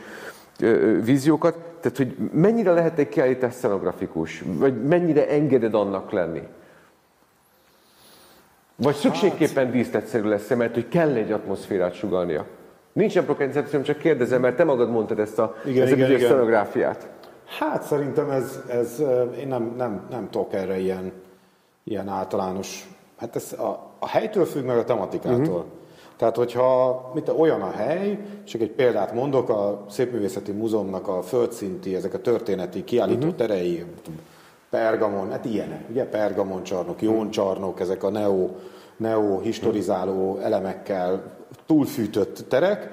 víziókat, 1.02 1.58
tehát 1.82 1.98
hogy 1.98 2.16
mennyire 2.32 2.72
lehet 2.72 3.00
egy 3.00 3.10
kiállítás 3.10 3.54
szenografikus, 3.54 4.44
vagy 4.46 4.84
mennyire 4.84 5.30
engeded 5.30 5.74
annak 5.74 6.12
lenni? 6.12 6.42
Vagy 8.76 8.96
szükségképpen 8.96 9.72
díszletszerű 9.72 10.28
lesz 10.28 10.50
mert 10.50 10.74
hogy 10.74 10.88
kell 10.88 11.14
egy 11.14 11.32
atmoszférát 11.32 11.94
sugalnia. 11.94 12.46
Nincsen 12.94 13.26
prokencepcióm, 13.26 13.84
csak 13.84 13.98
kérdezem, 13.98 14.42
mert 14.42 14.56
te 14.56 14.64
magad 14.64 14.90
mondtad 14.90 15.20
ezt 15.20 15.40
a, 15.40 15.56
igen, 15.66 15.84
ezt 15.84 15.92
igen, 15.92 16.10
a 16.10 16.14
igen. 16.14 16.30
szenográfiát. 16.30 17.08
Hát 17.60 17.84
szerintem 17.84 18.30
ez, 18.30 18.60
ez 18.68 19.04
én 19.40 19.48
nem, 19.48 19.74
nem, 19.78 20.08
nem 20.10 20.30
tudok 20.30 20.54
erre 20.54 20.80
ilyen, 20.80 21.12
ilyen 21.84 22.08
általános, 22.08 22.88
hát 23.18 23.36
ez 23.36 23.54
a, 23.54 23.92
a 24.00 24.08
helytől 24.08 24.46
függ 24.46 24.66
meg 24.66 24.78
a 24.78 24.84
tematikától. 24.84 25.40
Uh-huh. 25.40 25.66
Tehát, 26.18 26.36
hogyha 26.36 27.12
mit, 27.14 27.30
olyan 27.30 27.62
a 27.62 27.72
hely, 27.72 28.20
csak 28.44 28.62
egy 28.62 28.72
példát 28.72 29.14
mondok, 29.14 29.50
a 29.50 29.86
Szépművészeti 29.90 30.52
Múzeumnak 30.52 31.08
a 31.08 31.22
földszinti, 31.22 31.96
ezek 31.96 32.14
a 32.14 32.22
történeti 32.22 32.84
kiállító 32.84 33.18
uh-huh. 33.18 33.36
terei, 33.36 33.84
Pergamon, 34.70 35.32
hát 35.32 35.46
ilyenek, 35.46 35.90
ugye? 35.90 36.06
Pergamon 36.06 36.64
csarnok, 36.64 37.02
Jón 37.02 37.30
csarnok, 37.30 37.80
ezek 37.80 38.04
a 38.04 38.10
neo, 38.10 38.50
neo 38.98 39.40
historizáló 39.40 40.38
elemekkel 40.38 41.24
túlfűtött 41.66 42.46
terek, 42.50 42.90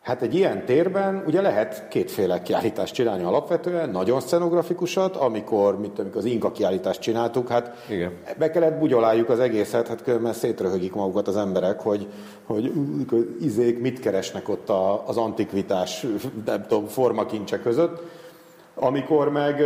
Hát 0.00 0.22
egy 0.22 0.34
ilyen 0.34 0.64
térben 0.64 1.22
ugye 1.26 1.40
lehet 1.40 1.88
kétféle 1.88 2.42
kiállítást 2.42 2.94
csinálni 2.94 3.22
alapvetően, 3.22 3.90
nagyon 3.90 4.20
szcenografikusat, 4.20 5.16
amikor, 5.16 5.80
mint 5.80 5.98
amikor 5.98 6.16
az 6.16 6.24
Inka 6.24 6.52
kiállítást 6.52 7.00
csináltuk, 7.00 7.48
hát 7.48 7.84
Igen. 7.88 8.12
be 8.38 8.50
kellett 8.50 8.78
bugyoláljuk 8.78 9.28
az 9.28 9.40
egészet, 9.40 9.88
hát 9.88 10.02
különben 10.02 10.32
szétröhögik 10.32 10.94
magukat 10.94 11.28
az 11.28 11.36
emberek, 11.36 11.80
hogy, 11.80 12.06
hogy 12.44 12.72
izék 13.40 13.80
mit 13.80 14.00
keresnek 14.00 14.48
ott 14.48 14.68
a, 14.68 15.06
az 15.06 15.16
antikvitás, 15.16 16.06
nem 16.44 16.66
tudom, 16.68 16.86
formakincse 16.86 17.60
között. 17.60 18.02
Amikor 18.74 19.30
meg, 19.30 19.62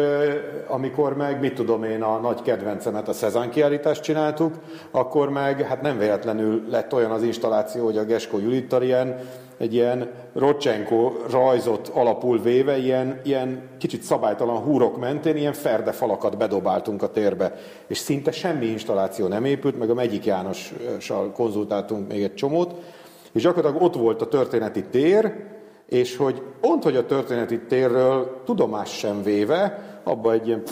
amikor 0.67 1.17
meg, 1.17 1.41
mit 1.41 1.55
tudom 1.55 1.85
én, 1.85 2.03
a 2.03 2.19
nagy 2.19 2.43
kedvencemet, 2.43 3.09
a 3.09 3.13
Szezán 3.13 3.51
kiállítást 3.51 4.03
csináltuk, 4.03 4.55
akkor 4.91 5.31
meg, 5.31 5.61
hát 5.61 5.83
nem 5.83 5.99
véletlenül 5.99 6.65
lett 6.71 6.93
olyan 6.93 7.11
az 7.11 7.23
installáció, 7.23 7.85
hogy 7.85 7.97
a 7.97 8.05
Gesko 8.05 8.39
Julittal 8.39 8.83
ilyen 8.83 9.19
egy 9.57 9.75
ilyen 9.75 10.11
Rocsenko 10.33 11.13
rajzot 11.31 11.89
alapul 11.89 12.41
véve, 12.41 12.77
ilyen, 12.77 13.21
ilyen 13.25 13.63
kicsit 13.79 14.03
szabálytalan 14.03 14.63
húrok 14.63 14.99
mentén 14.99 15.37
ilyen 15.37 15.53
ferde 15.53 15.93
falakat 15.93 16.37
bedobáltunk 16.37 17.03
a 17.03 17.11
térbe. 17.11 17.55
És 17.87 17.99
szinte 17.99 18.31
semmi 18.31 18.67
installáció 18.67 19.27
nem 19.27 19.45
épült, 19.45 19.79
meg 19.79 19.91
a 19.91 19.95
Megyik 19.95 20.25
Jánossal 20.25 21.33
konzultáltunk 21.33 22.09
még 22.09 22.23
egy 22.23 22.35
csomót, 22.35 22.75
és 23.33 23.43
gyakorlatilag 23.43 23.83
ott 23.83 23.95
volt 23.95 24.23
a 24.23 24.29
történeti 24.29 24.85
tér, 24.85 25.35
és 25.89 26.17
hogy 26.17 26.43
pont, 26.61 26.83
hogy 26.83 26.97
a 26.97 27.07
történeti 27.07 27.61
térről 27.61 28.41
tudomás 28.45 28.99
sem 28.99 29.23
véve, 29.23 29.79
abba 30.05 30.33
egy 30.33 30.47
ilyen 30.47 30.63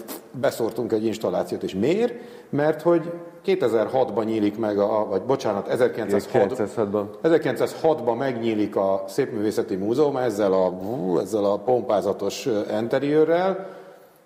beszortunk 0.41 0.93
egy 0.93 1.05
installációt, 1.05 1.63
és 1.63 1.75
miért? 1.75 2.15
Mert 2.49 2.83
hogy 2.83 3.13
2006-ban 3.47 4.25
nyílik 4.25 4.59
meg, 4.59 4.79
a, 4.79 5.07
vagy 5.09 5.23
bocsánat, 5.23 5.69
1906-ban 5.71 7.05
1906 7.23 8.19
megnyílik 8.19 8.77
a 8.77 9.05
Szépművészeti 9.07 9.77
Múzeum 9.77 10.17
ezzel 10.17 10.53
a, 10.53 10.73
ezzel 11.21 11.45
a 11.45 11.57
pompázatos 11.57 12.47
enteriőrrel, 12.71 13.67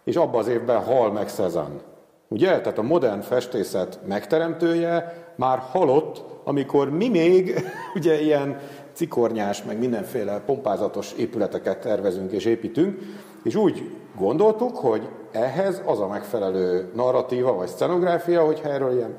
és 0.05 0.16
abban 0.16 0.41
az 0.41 0.49
évben 0.49 0.83
hal 0.83 1.12
meg 1.12 1.28
Cezanne. 1.28 1.81
Ugye? 2.28 2.61
Tehát 2.61 2.78
a 2.78 2.83
modern 2.83 3.20
festészet 3.20 3.99
megteremtője 4.07 5.24
már 5.37 5.59
halott, 5.59 6.24
amikor 6.45 6.91
mi 6.91 7.09
még 7.09 7.55
ugye 7.97 8.20
ilyen 8.20 8.59
cikornyás, 8.93 9.62
meg 9.62 9.78
mindenféle 9.78 10.41
pompázatos 10.47 11.12
épületeket 11.12 11.81
tervezünk 11.81 12.33
és 12.33 12.45
építünk, 12.45 12.99
és 13.43 13.55
úgy 13.55 13.91
gondoltuk, 14.19 14.77
hogy 14.77 15.09
ehhez 15.36 15.82
az 15.84 16.00
a 16.00 16.06
megfelelő 16.06 16.90
narratíva 16.94 17.54
vagy 17.54 17.68
scenográfia, 17.68 18.44
hogy 18.44 18.60
erről 18.64 18.92
ilyen 18.92 19.14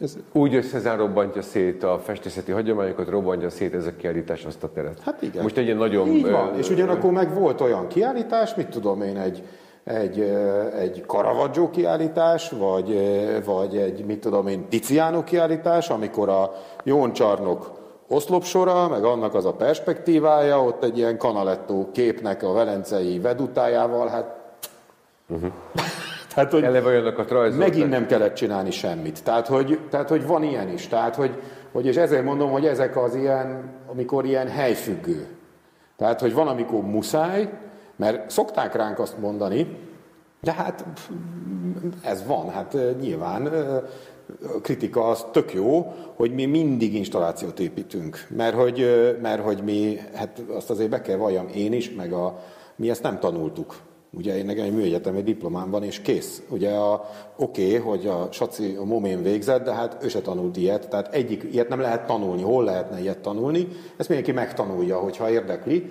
ez... 0.00 0.16
Úgy 0.32 0.54
összezár 0.54 0.98
robbantja 0.98 1.42
szét 1.42 1.82
a 1.82 1.98
festészeti 1.98 2.52
hagyományokat, 2.52 3.08
robbantja 3.08 3.50
szét 3.50 3.74
ez 3.74 3.86
a 3.86 3.96
kiállítás 3.96 4.44
azt 4.44 4.62
a 4.62 4.72
teret. 4.72 5.00
Hát 5.00 5.22
igen. 5.22 5.42
Most 5.42 5.56
egy 5.56 5.64
ilyen 5.64 5.76
nagyon... 5.76 6.08
Így 6.08 6.30
van. 6.30 6.54
Ö... 6.54 6.58
És 6.58 6.70
ugyanakkor 6.70 7.10
meg 7.10 7.34
volt 7.34 7.60
olyan 7.60 7.86
kiállítás, 7.86 8.54
mit 8.54 8.68
tudom 8.68 9.02
én, 9.02 9.16
egy, 9.16 9.42
egy, 9.84 10.20
egy 10.78 11.04
Caravaggio 11.06 11.70
kiállítás, 11.70 12.50
vagy, 12.50 13.00
vagy 13.44 13.76
egy, 13.76 14.04
mit 14.04 14.20
tudom 14.20 14.46
én, 14.46 14.68
Tiziano 14.68 15.24
kiállítás, 15.24 15.90
amikor 15.90 16.28
a 16.28 16.52
Jón 16.84 17.12
Csarnok 17.12 17.70
oszlopsora, 18.08 18.88
meg 18.88 19.04
annak 19.04 19.34
az 19.34 19.44
a 19.44 19.52
perspektívája, 19.52 20.62
ott 20.62 20.84
egy 20.84 20.98
ilyen 20.98 21.18
kanalettó 21.18 21.88
képnek 21.92 22.42
a 22.42 22.52
velencei 22.52 23.18
vedutájával, 23.18 24.08
hát... 24.08 24.35
Uh-huh. 25.28 25.52
tehát, 26.34 26.52
hogy 26.52 26.62
Eleve 26.62 27.00
rajzoltak. 27.00 27.56
Megint 27.56 27.88
nem 27.88 28.06
kellett 28.06 28.34
csinálni 28.34 28.70
semmit. 28.70 29.24
Tehát, 29.24 29.46
hogy, 29.46 29.80
tehát, 29.90 30.08
hogy 30.08 30.26
van 30.26 30.42
ilyen 30.42 30.68
is. 30.68 30.86
Tehát, 30.86 31.14
hogy, 31.14 31.42
hogy, 31.72 31.86
és 31.86 31.96
ezért 31.96 32.24
mondom, 32.24 32.50
hogy 32.50 32.66
ezek 32.66 32.96
az 32.96 33.14
ilyen, 33.14 33.70
amikor 33.86 34.24
ilyen 34.24 34.48
helyfüggő. 34.48 35.26
Tehát, 35.96 36.20
hogy 36.20 36.32
van, 36.32 36.48
amikor 36.48 36.82
muszáj, 36.82 37.48
mert 37.96 38.30
szokták 38.30 38.74
ránk 38.74 38.98
azt 38.98 39.18
mondani, 39.18 39.78
de 40.40 40.52
hát 40.52 40.84
ez 42.02 42.26
van, 42.26 42.50
hát 42.50 42.76
nyilván 43.00 43.50
kritika 44.62 45.08
az 45.08 45.24
tök 45.32 45.54
jó, 45.54 45.94
hogy 46.14 46.34
mi 46.34 46.44
mindig 46.44 46.94
installációt 46.94 47.60
építünk, 47.60 48.26
mert 48.28 48.54
hogy, 48.54 49.16
mert 49.22 49.42
hogy 49.42 49.62
mi, 49.62 49.98
hát 50.14 50.42
azt 50.48 50.70
azért 50.70 50.90
be 50.90 51.00
kell 51.00 51.16
valljam 51.16 51.48
én 51.54 51.72
is, 51.72 51.94
meg 51.94 52.12
a, 52.12 52.38
mi 52.76 52.90
ezt 52.90 53.02
nem 53.02 53.18
tanultuk. 53.18 53.76
Ugye 54.12 54.36
én 54.36 54.44
nekem 54.44 54.64
egy 54.64 54.74
műegyetemi 54.74 55.22
diplomám 55.22 55.70
van, 55.70 55.82
és 55.82 56.00
kész. 56.00 56.42
Ugye 56.48 56.70
a, 56.70 57.08
oké, 57.36 57.66
okay, 57.66 57.78
hogy 57.78 58.06
a 58.06 58.28
Saci 58.30 58.74
a 58.74 58.84
momén 58.84 59.22
végzett, 59.22 59.64
de 59.64 59.72
hát 59.72 59.96
ő 60.02 60.08
se 60.08 60.20
tanult 60.20 60.56
ilyet, 60.56 60.88
tehát 60.88 61.14
egyik 61.14 61.48
ilyet 61.52 61.68
nem 61.68 61.80
lehet 61.80 62.06
tanulni. 62.06 62.42
Hol 62.42 62.64
lehetne 62.64 63.00
ilyet 63.00 63.18
tanulni? 63.18 63.68
Ezt 63.96 64.08
mindenki 64.08 64.32
megtanulja, 64.32 64.98
hogyha 64.98 65.30
érdekli. 65.30 65.90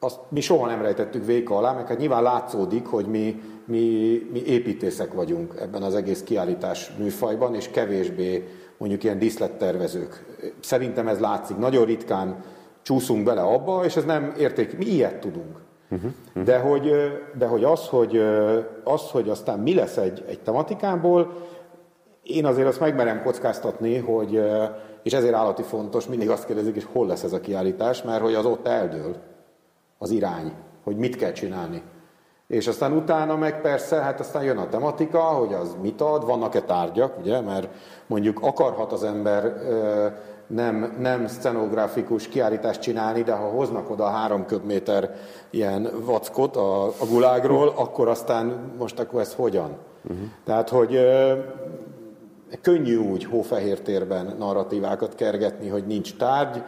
Azt 0.00 0.18
mi 0.28 0.40
soha 0.40 0.66
nem 0.66 0.82
rejtettük 0.82 1.26
véka 1.26 1.56
alá, 1.56 1.72
mert 1.72 1.88
hát 1.88 1.98
nyilván 1.98 2.22
látszódik, 2.22 2.86
hogy 2.86 3.06
mi 3.06 3.40
mi, 3.66 4.26
mi 4.32 4.42
építészek 4.46 5.12
vagyunk 5.12 5.54
ebben 5.60 5.82
az 5.82 5.94
egész 5.94 6.22
kiállítás 6.22 6.90
műfajban, 6.98 7.54
és 7.54 7.70
kevésbé 7.70 8.48
mondjuk 8.78 9.04
ilyen 9.04 9.18
díszlettervezők. 9.18 10.24
Szerintem 10.60 11.08
ez 11.08 11.18
látszik. 11.18 11.56
Nagyon 11.56 11.84
ritkán 11.84 12.44
csúszunk 12.82 13.24
bele 13.24 13.40
abba, 13.40 13.84
és 13.84 13.96
ez 13.96 14.04
nem 14.04 14.34
érték. 14.38 14.78
Mi 14.78 14.84
ilyet 14.84 15.20
tudunk. 15.20 15.65
Uh-huh. 15.90 16.44
De, 16.44 16.58
hogy, 16.58 16.92
de 17.38 17.46
hogy 17.46 17.64
az, 17.64 17.88
hogy 17.88 18.16
az, 18.84 19.10
hogy 19.10 19.28
aztán 19.28 19.58
mi 19.58 19.74
lesz 19.74 19.96
egy, 19.96 20.24
egy 20.28 20.40
tematikából, 20.40 21.32
én 22.22 22.46
azért 22.46 22.68
azt 22.68 22.80
megmerem 22.80 23.22
kockáztatni, 23.22 23.96
hogy, 23.96 24.42
és 25.02 25.12
ezért 25.12 25.34
állati 25.34 25.62
fontos, 25.62 26.06
mindig 26.06 26.30
azt 26.30 26.46
kérdezik, 26.46 26.76
és 26.76 26.84
hol 26.92 27.06
lesz 27.06 27.22
ez 27.22 27.32
a 27.32 27.40
kiállítás, 27.40 28.02
mert 28.02 28.22
hogy 28.22 28.34
az 28.34 28.44
ott 28.44 28.66
eldől 28.66 29.16
az 29.98 30.10
irány, 30.10 30.52
hogy 30.84 30.96
mit 30.96 31.16
kell 31.16 31.32
csinálni. 31.32 31.82
És 32.46 32.66
aztán 32.66 32.92
utána 32.92 33.36
meg 33.36 33.60
persze, 33.60 33.96
hát 33.96 34.20
aztán 34.20 34.42
jön 34.42 34.58
a 34.58 34.68
tematika, 34.68 35.20
hogy 35.20 35.54
az 35.54 35.76
mit 35.82 36.00
ad, 36.00 36.26
vannak-e 36.26 36.60
tárgyak, 36.60 37.18
ugye, 37.18 37.40
mert 37.40 37.68
mondjuk 38.06 38.40
akarhat 38.42 38.92
az 38.92 39.04
ember 39.04 39.56
nem, 40.46 40.96
nem 40.98 41.26
scenográfikus 41.26 42.28
kiállítást 42.28 42.80
csinálni, 42.80 43.22
de 43.22 43.32
ha 43.32 43.48
hoznak 43.48 43.90
oda 43.90 44.06
három 44.06 44.46
köbméter 44.46 45.14
ilyen 45.50 45.88
vackot 46.04 46.56
a, 46.56 46.84
a 46.84 47.06
gulágról, 47.10 47.68
akkor 47.76 48.08
aztán 48.08 48.72
most 48.78 48.98
akkor 48.98 49.20
ez 49.20 49.34
hogyan? 49.34 49.76
Uh-huh. 50.04 50.26
Tehát, 50.44 50.68
hogy 50.68 51.00
könnyű 52.60 52.96
úgy 52.96 53.24
hófehér 53.24 53.80
térben 53.80 54.34
narratívákat 54.38 55.14
kergetni, 55.14 55.68
hogy 55.68 55.86
nincs 55.86 56.16
tárgy, 56.16 56.62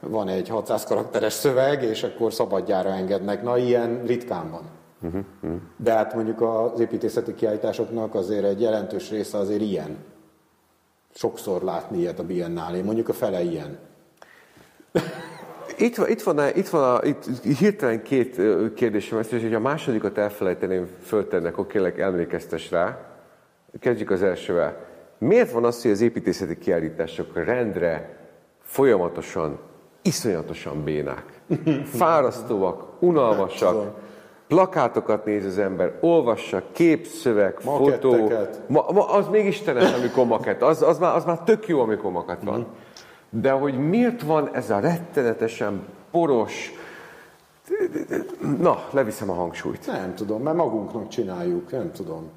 van 0.00 0.28
egy 0.28 0.48
600 0.48 0.84
karakteres 0.84 1.32
szöveg, 1.32 1.82
és 1.82 2.02
akkor 2.02 2.32
szabadjára 2.32 2.90
engednek. 2.90 3.42
Na, 3.42 3.56
ilyen 3.58 4.02
ritkán 4.06 4.50
van. 4.50 4.62
Uh-huh. 5.02 5.60
De 5.76 5.92
hát 5.92 6.14
mondjuk 6.14 6.40
az 6.40 6.80
építészeti 6.80 7.34
kiállításoknak 7.34 8.14
azért 8.14 8.44
egy 8.44 8.60
jelentős 8.60 9.10
része 9.10 9.38
azért 9.38 9.60
ilyen. 9.60 9.96
Sokszor 11.14 11.62
látni 11.62 11.98
ilyet 11.98 12.18
a 12.18 12.24
Biennálé, 12.24 12.80
mondjuk 12.80 13.08
a 13.08 13.12
fele 13.12 13.42
ilyen. 13.42 13.78
Itt 15.78 15.96
van, 15.96 16.08
itt 16.08 16.22
van, 16.22 16.56
itt 16.56 16.68
van 16.68 16.94
a, 16.94 17.04
itt, 17.04 17.24
hirtelen 17.58 18.02
két 18.02 18.40
kérdésem 18.74 19.18
lesz, 19.18 19.30
és 19.30 19.42
hogy 19.42 19.54
a 19.54 19.60
másodikat 19.60 20.18
elfelejteném 20.18 20.88
föltenni, 21.02 21.46
akkor 21.46 21.66
kérlek 21.66 21.98
emlékeztes 21.98 22.70
rá. 22.70 22.98
Kezdjük 23.80 24.10
az 24.10 24.22
elsővel. 24.22 24.86
Miért 25.18 25.50
van 25.50 25.64
az, 25.64 25.82
hogy 25.82 25.90
az 25.90 26.00
építészeti 26.00 26.58
kiállítások 26.58 27.44
rendre 27.44 28.18
folyamatosan, 28.62 29.58
iszonyatosan 30.02 30.84
bénák? 30.84 31.40
Fárasztóak, 31.98 33.02
unalmasak, 33.02 33.98
plakátokat 34.48 35.24
néz 35.24 35.44
az 35.44 35.58
ember, 35.58 35.98
olvassa, 36.00 36.62
képszöveg, 36.72 37.60
fotó. 37.60 38.32
Ma, 38.66 38.84
ma, 38.92 39.08
az 39.08 39.28
még 39.28 39.46
istenes, 39.46 39.92
amikor 39.92 40.26
makett. 40.26 40.62
Az, 40.62 40.82
az, 40.82 40.98
már, 40.98 41.16
az 41.16 41.24
már 41.24 41.40
tök 41.40 41.68
jó, 41.68 41.80
amikor 41.80 42.10
makett 42.10 42.42
van. 42.42 42.58
Mm. 42.58 43.40
De 43.40 43.50
hogy 43.50 43.88
miért 43.88 44.22
van 44.22 44.54
ez 44.54 44.70
a 44.70 44.78
rettenetesen 44.78 45.86
poros, 46.10 46.72
Na, 48.60 48.84
leviszem 48.90 49.30
a 49.30 49.34
hangsúlyt. 49.34 49.86
Nem 49.86 50.14
tudom, 50.14 50.42
mert 50.42 50.56
magunknak 50.56 51.08
csináljuk, 51.08 51.70
nem 51.70 51.92
tudom. 51.92 52.30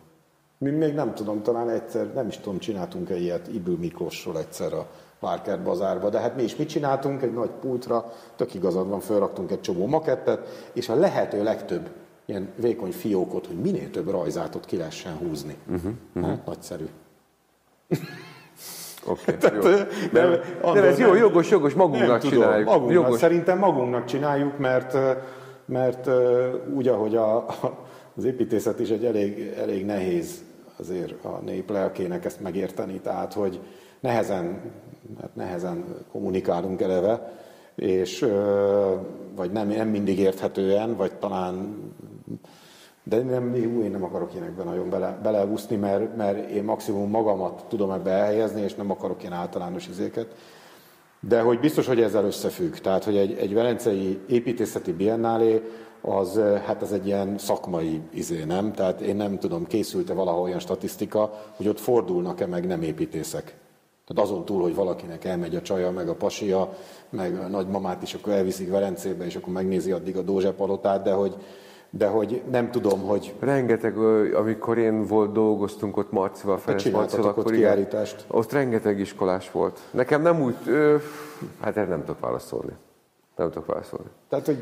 Mi 0.57 0.69
még 0.69 0.93
nem 0.93 1.13
tudom, 1.13 1.41
talán 1.41 1.69
egyszer, 1.69 2.13
nem 2.13 2.27
is 2.27 2.37
tudom, 2.37 2.59
csináltunk 2.59 3.09
egy 3.09 3.21
ilyet 3.21 3.47
Ibül 3.47 3.77
Miklósról 3.77 4.37
egyszer 4.37 4.73
a 4.73 4.87
Várkert 5.19 5.63
bazárba, 5.63 6.09
de 6.09 6.19
hát 6.19 6.35
mi 6.35 6.43
is 6.43 6.55
mit 6.55 6.69
csináltunk? 6.69 7.21
Egy 7.21 7.33
nagy 7.33 7.49
pultra, 7.49 8.13
tök 8.35 8.53
igazad 8.53 8.89
van, 8.89 8.99
felraktunk 8.99 9.51
egy 9.51 9.61
csomó 9.61 9.87
makettet, 9.87 10.69
és 10.73 10.89
a 10.89 10.95
lehető 10.95 11.43
legtöbb 11.43 11.89
ilyen 12.25 12.49
vékony 12.55 12.91
fiókot, 12.91 13.47
hogy 13.47 13.59
minél 13.59 13.89
több 13.89 14.09
rajzátot 14.09 14.65
ki 14.65 14.77
lehessen 14.77 15.17
húzni. 15.17 15.55
Uh-huh, 15.67 15.91
uh-huh. 16.15 16.31
Hát, 16.31 16.45
nagyszerű. 16.45 16.85
Oké, 19.09 19.37
okay, 19.45 19.71
jó. 19.71 19.77
Nem, 20.11 20.39
nem, 20.73 20.83
ez 20.83 20.99
jó, 20.99 21.15
jogos, 21.15 21.49
jogos, 21.49 21.73
magunknak 21.73 22.07
nem 22.07 22.19
tudom, 22.19 22.39
csináljuk. 22.39 22.67
Magunknak, 22.67 22.93
jogos. 22.93 23.19
Szerintem 23.19 23.57
magunknak 23.57 24.05
csináljuk, 24.05 24.57
mert, 24.57 24.97
mert 25.65 26.09
úgy, 26.73 26.87
ahogy 26.87 27.15
a, 27.15 27.45
az 28.15 28.23
építészet 28.23 28.79
is 28.79 28.89
egy 28.89 29.05
elég, 29.05 29.53
elég 29.57 29.85
nehéz 29.85 30.43
azért 30.79 31.25
a 31.25 31.39
nép 31.45 31.69
lelkének 31.69 32.25
ezt 32.25 32.41
megérteni, 32.41 32.99
tehát 32.99 33.33
hogy 33.33 33.59
nehezen, 33.99 34.61
hát 35.21 35.35
nehezen 35.35 35.85
kommunikálunk 36.11 36.81
eleve, 36.81 37.31
és 37.75 38.27
vagy 39.35 39.51
nem, 39.51 39.67
nem 39.67 39.87
mindig 39.87 40.19
érthetően, 40.19 40.95
vagy 40.95 41.13
talán 41.13 41.77
de 43.03 43.21
nem, 43.21 43.55
én 43.55 43.91
nem 43.91 44.03
akarok 44.03 44.33
ilyenekben 44.33 44.65
nagyon 44.65 44.89
bele, 44.89 45.19
beleúszni, 45.23 45.75
mert, 45.75 46.15
mert 46.15 46.49
én 46.49 46.63
maximum 46.63 47.09
magamat 47.09 47.65
tudom 47.67 47.91
ebbe 47.91 48.11
elhelyezni, 48.11 48.61
és 48.61 48.75
nem 48.75 48.91
akarok 48.91 49.21
ilyen 49.21 49.33
általános 49.33 49.87
izéket. 49.87 50.35
De 51.19 51.41
hogy 51.41 51.59
biztos, 51.59 51.87
hogy 51.87 52.01
ezzel 52.01 52.25
összefügg. 52.25 52.73
Tehát, 52.73 53.03
hogy 53.03 53.17
egy, 53.17 53.37
egy 53.37 53.53
velencei 53.53 54.19
építészeti 54.27 54.91
biennálé, 54.91 55.61
az, 56.01 56.39
hát 56.65 56.81
ez 56.81 56.91
egy 56.91 57.05
ilyen 57.05 57.37
szakmai 57.37 58.01
izé, 58.13 58.43
nem? 58.43 58.73
Tehát 58.73 59.01
én 59.01 59.15
nem 59.15 59.39
tudom, 59.39 59.67
készült-e 59.67 60.13
valahol 60.13 60.41
olyan 60.41 60.59
statisztika, 60.59 61.43
hogy 61.55 61.67
ott 61.67 61.79
fordulnak-e 61.79 62.45
meg 62.45 62.67
nem 62.67 62.81
építészek. 62.81 63.55
Tehát 64.07 64.29
azon 64.29 64.45
túl, 64.45 64.61
hogy 64.61 64.75
valakinek 64.75 65.25
elmegy 65.25 65.55
a 65.55 65.61
csaja, 65.61 65.91
meg 65.91 66.09
a 66.09 66.13
pasia, 66.13 66.73
meg 67.09 67.39
a 67.39 67.47
nagymamát 67.47 68.01
is, 68.01 68.13
akkor 68.13 68.33
elviszik 68.33 68.69
Velencébe, 68.69 69.25
és 69.25 69.35
akkor 69.35 69.53
megnézi 69.53 69.91
addig 69.91 70.17
a 70.17 70.21
Dózse 70.21 70.51
palotát, 70.51 71.03
de 71.03 71.11
hogy, 71.11 71.35
de 71.89 72.07
hogy 72.07 72.41
nem 72.51 72.71
tudom, 72.71 73.01
hogy... 73.01 73.33
Rengeteg, 73.39 73.97
amikor 74.33 74.77
én 74.77 75.05
volt, 75.05 75.31
dolgoztunk 75.31 75.97
ott 75.97 76.11
Marcival, 76.11 76.57
Ferenc 76.57 76.89
Marcival, 76.91 77.29
akkor 77.29 77.45
ott 77.45 77.51
kiállítást. 77.51 78.25
ott 78.27 78.51
rengeteg 78.51 78.99
iskolás 78.99 79.51
volt. 79.51 79.79
Nekem 79.91 80.21
nem 80.21 80.41
úgy, 80.41 80.55
ö, 80.65 80.95
hát 81.61 81.77
erre 81.77 81.89
nem 81.89 81.99
tudok 81.99 82.19
válaszolni. 82.19 82.73
Nem 83.35 83.49
tudok 83.49 83.65
válaszolni. 83.65 84.09
Tehát, 84.29 84.45
hogy, 84.45 84.57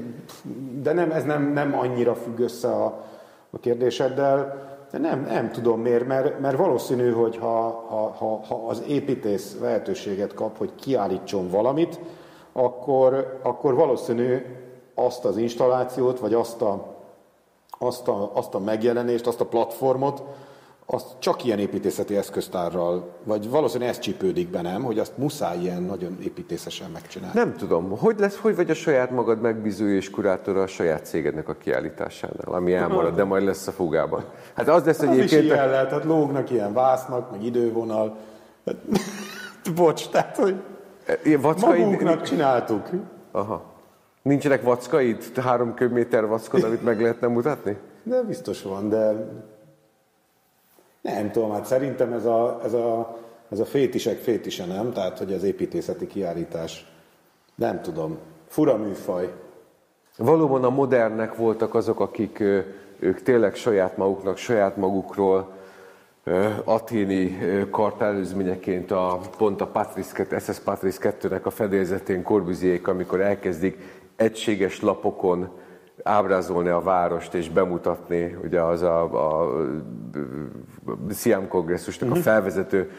de 0.82 0.94
nem, 0.94 1.12
ez 1.12 1.24
nem, 1.24 1.54
nem 1.54 1.78
annyira 1.78 2.16
függ 2.16 2.40
össze 2.40 2.68
a, 2.68 3.06
a 3.50 3.60
kérdéseddel, 3.60 4.75
de 4.92 4.98
nem, 4.98 5.24
nem 5.24 5.52
tudom 5.52 5.82
miért, 5.82 6.08
mert, 6.08 6.40
mert 6.40 6.58
valószínű, 6.58 7.12
hogy 7.12 7.38
ha, 7.38 7.86
ha, 7.88 8.16
ha, 8.18 8.42
ha 8.48 8.68
az 8.68 8.84
építész 8.88 9.58
lehetőséget 9.62 10.34
kap, 10.34 10.58
hogy 10.58 10.76
kiállítson 10.76 11.50
valamit, 11.50 12.00
akkor, 12.52 13.40
akkor 13.44 13.76
valószínű 13.76 14.46
azt 14.96 15.26
az 15.26 15.38
installációt, 15.38 16.20
vagy 16.20 16.34
azt 16.34 16.62
a 16.62 16.94
azt 17.80 18.08
a, 18.08 18.32
azt 18.34 18.56
a 18.56 18.60
megjelenést, 18.60 19.28
azt 19.28 19.42
a 19.42 19.46
platformot, 19.46 20.24
azt 20.86 21.06
csak 21.20 21.46
ilyen 21.46 21.60
építészeti 21.60 22.18
eszköztárral, 22.18 23.10
vagy 23.24 23.50
valószínűleg 23.50 23.90
ez 23.90 24.00
csípődik 24.00 24.50
be, 24.50 24.62
nem? 24.62 24.84
Hogy 24.84 25.00
azt 25.00 25.18
muszáj 25.18 25.58
ilyen 25.60 25.84
nagyon 25.84 26.18
építészesen 26.24 26.90
megcsinálni. 26.92 27.40
Nem 27.40 27.56
tudom. 27.56 27.98
Hogy 27.98 28.20
lesz, 28.20 28.38
hogy 28.38 28.56
vagy 28.56 28.70
a 28.70 28.74
saját 28.74 29.12
magad 29.12 29.42
megbízója 29.42 29.96
és 29.96 30.10
kurátora 30.10 30.62
a 30.62 30.68
saját 30.68 31.06
cégednek 31.06 31.50
a 31.50 31.54
kiállításánál, 31.54 32.54
ami 32.54 32.74
elmarad, 32.74 33.16
de 33.16 33.24
majd 33.24 33.44
lesz 33.44 33.68
a 33.68 33.72
fugában. 33.72 34.24
Hát 34.54 34.68
az 34.68 34.84
lesz 34.84 35.00
egyébként... 35.08 35.32
Az 35.32 35.38
is 35.38 35.44
ilyen 35.44 35.70
lehet, 35.70 35.92
hát 35.92 36.04
lógnak 36.04 36.52
ilyen 36.52 36.74
vásznak, 36.74 37.32
meg 37.32 37.44
idővonal. 37.44 38.18
Bocs, 39.76 40.10
tehát, 40.10 40.38
hogy 40.38 40.56
magunknak 41.60 42.22
csináltuk. 42.22 42.90
Aha. 43.32 43.64
Nincsenek 44.22 44.64
vackaid? 44.64 45.38
Három 45.38 45.74
köbméter 45.74 46.26
vackod, 46.26 46.64
amit 46.64 46.84
meg 46.84 47.02
lehetne 47.02 47.28
mutatni? 47.28 47.78
De 48.04 48.22
biztos 48.22 48.62
van, 48.62 48.90
de 48.90 49.14
nem 51.14 51.32
tudom, 51.32 51.52
hát 51.52 51.66
szerintem 51.66 52.14
ez 52.14 52.26
a, 52.26 52.60
ez 52.64 52.74
a, 52.74 53.18
ez 53.50 53.60
a 53.60 53.66
fétisek 53.66 54.18
fétise, 54.18 54.66
nem? 54.66 54.94
Tehát, 54.94 55.18
hogy 55.18 55.34
az 55.34 55.44
építészeti 55.44 56.08
kiállítás. 56.08 56.92
Nem 57.56 57.82
tudom. 57.82 58.18
Fura 58.48 58.78
műfaj. 58.78 59.34
Valóban 60.18 60.64
a 60.64 60.70
modernek 60.70 61.36
voltak 61.36 61.76
azok, 61.76 62.00
akik 62.00 62.40
ők 63.00 63.22
tényleg 63.22 63.56
saját 63.56 63.98
maguknak, 63.98 64.38
saját 64.38 64.78
magukról 64.78 65.54
aténi 66.64 67.38
kartálőzményeként 67.72 68.92
a, 68.92 69.20
pont 69.38 69.62
a 69.62 69.68
Patrice, 69.68 70.40
SS 70.40 70.60
Patrice 70.60 71.16
2-nek 71.22 71.44
a 71.44 71.50
fedélzetén 71.50 72.24
Corbusier, 72.24 72.80
amikor 72.84 73.22
elkezdik 73.22 73.78
egységes 74.16 74.82
lapokon 74.82 75.50
ábrázolni 76.04 76.70
a 76.70 76.82
várost 76.82 77.34
és 77.34 77.50
bemutatni, 77.50 78.38
ugye 78.44 78.62
az 78.62 78.82
a, 78.82 79.04
a, 79.14 79.42
a 80.86 81.14
Siam 81.14 81.48
kongresszusnak 81.48 82.10
uh-huh. 82.10 82.26
a 82.28 82.30
mhm. 82.30 82.44
felvezető 82.44 82.92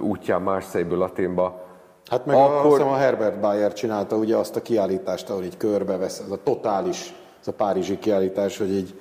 útján 0.00 0.42
Marseille-ből 0.42 0.98
Laténba. 0.98 1.62
Hát 2.06 2.26
meg 2.26 2.36
Akkor... 2.36 2.80
a, 2.80 2.92
a 2.92 2.96
Herbert 2.96 3.40
Bayer 3.40 3.72
csinálta 3.72 4.16
ugye 4.16 4.36
azt 4.36 4.56
a 4.56 4.62
kiállítást, 4.62 5.30
ahol 5.30 5.44
így 5.44 5.56
körbevesz, 5.56 6.18
ez 6.18 6.30
a 6.30 6.42
totális, 6.42 7.14
ez 7.40 7.48
a 7.48 7.52
párizsi 7.52 7.98
kiállítás, 7.98 8.58
hogy 8.58 8.72
így 8.72 8.94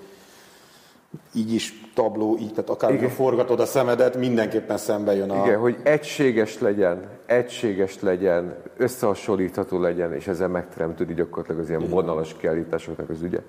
így 1.33 1.53
is 1.53 1.82
tabló, 1.93 2.37
így, 2.39 2.53
tehát 2.53 2.69
akár 2.69 3.09
forgatod 3.09 3.59
a 3.59 3.65
szemedet, 3.65 4.17
mindenképpen 4.17 4.77
szembe 4.77 5.15
jön 5.15 5.29
a... 5.29 5.45
Igen, 5.45 5.59
hogy 5.59 5.77
egységes 5.83 6.59
legyen, 6.59 7.09
egységes 7.25 8.01
legyen, 8.01 8.55
összehasonlítható 8.77 9.79
legyen, 9.79 10.13
és 10.13 10.27
ezzel 10.27 10.47
megteremtődik 10.47 11.15
gyakorlatilag 11.15 11.61
az 11.61 11.69
ilyen 11.69 11.81
Igen. 11.81 11.93
vonalas 11.93 12.35
kiállításoknak 12.37 13.09
az 13.09 13.21
ügye. 13.21 13.39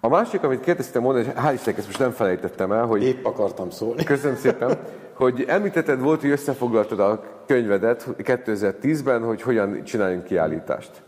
A 0.00 0.08
másik, 0.08 0.42
amit 0.42 0.60
kérdeztem 0.60 1.02
mondani, 1.02 1.24
és 1.24 1.32
hál' 1.32 1.52
Istennek 1.54 1.78
ezt 1.78 1.86
most 1.86 1.98
nem 1.98 2.10
felejtettem 2.10 2.72
el, 2.72 2.86
hogy... 2.86 3.02
Épp 3.02 3.24
akartam 3.24 3.70
szólni. 3.70 4.04
Köszönöm 4.04 4.36
szépen, 4.36 4.78
hogy 5.22 5.44
említetted 5.46 6.00
volt, 6.00 6.20
hogy 6.20 6.30
összefoglaltad 6.30 7.00
a 7.00 7.22
könyvedet 7.46 8.06
2010-ben, 8.18 9.22
hogy 9.22 9.42
hogyan 9.42 9.84
csináljunk 9.84 10.24
kiállítást. 10.24 11.02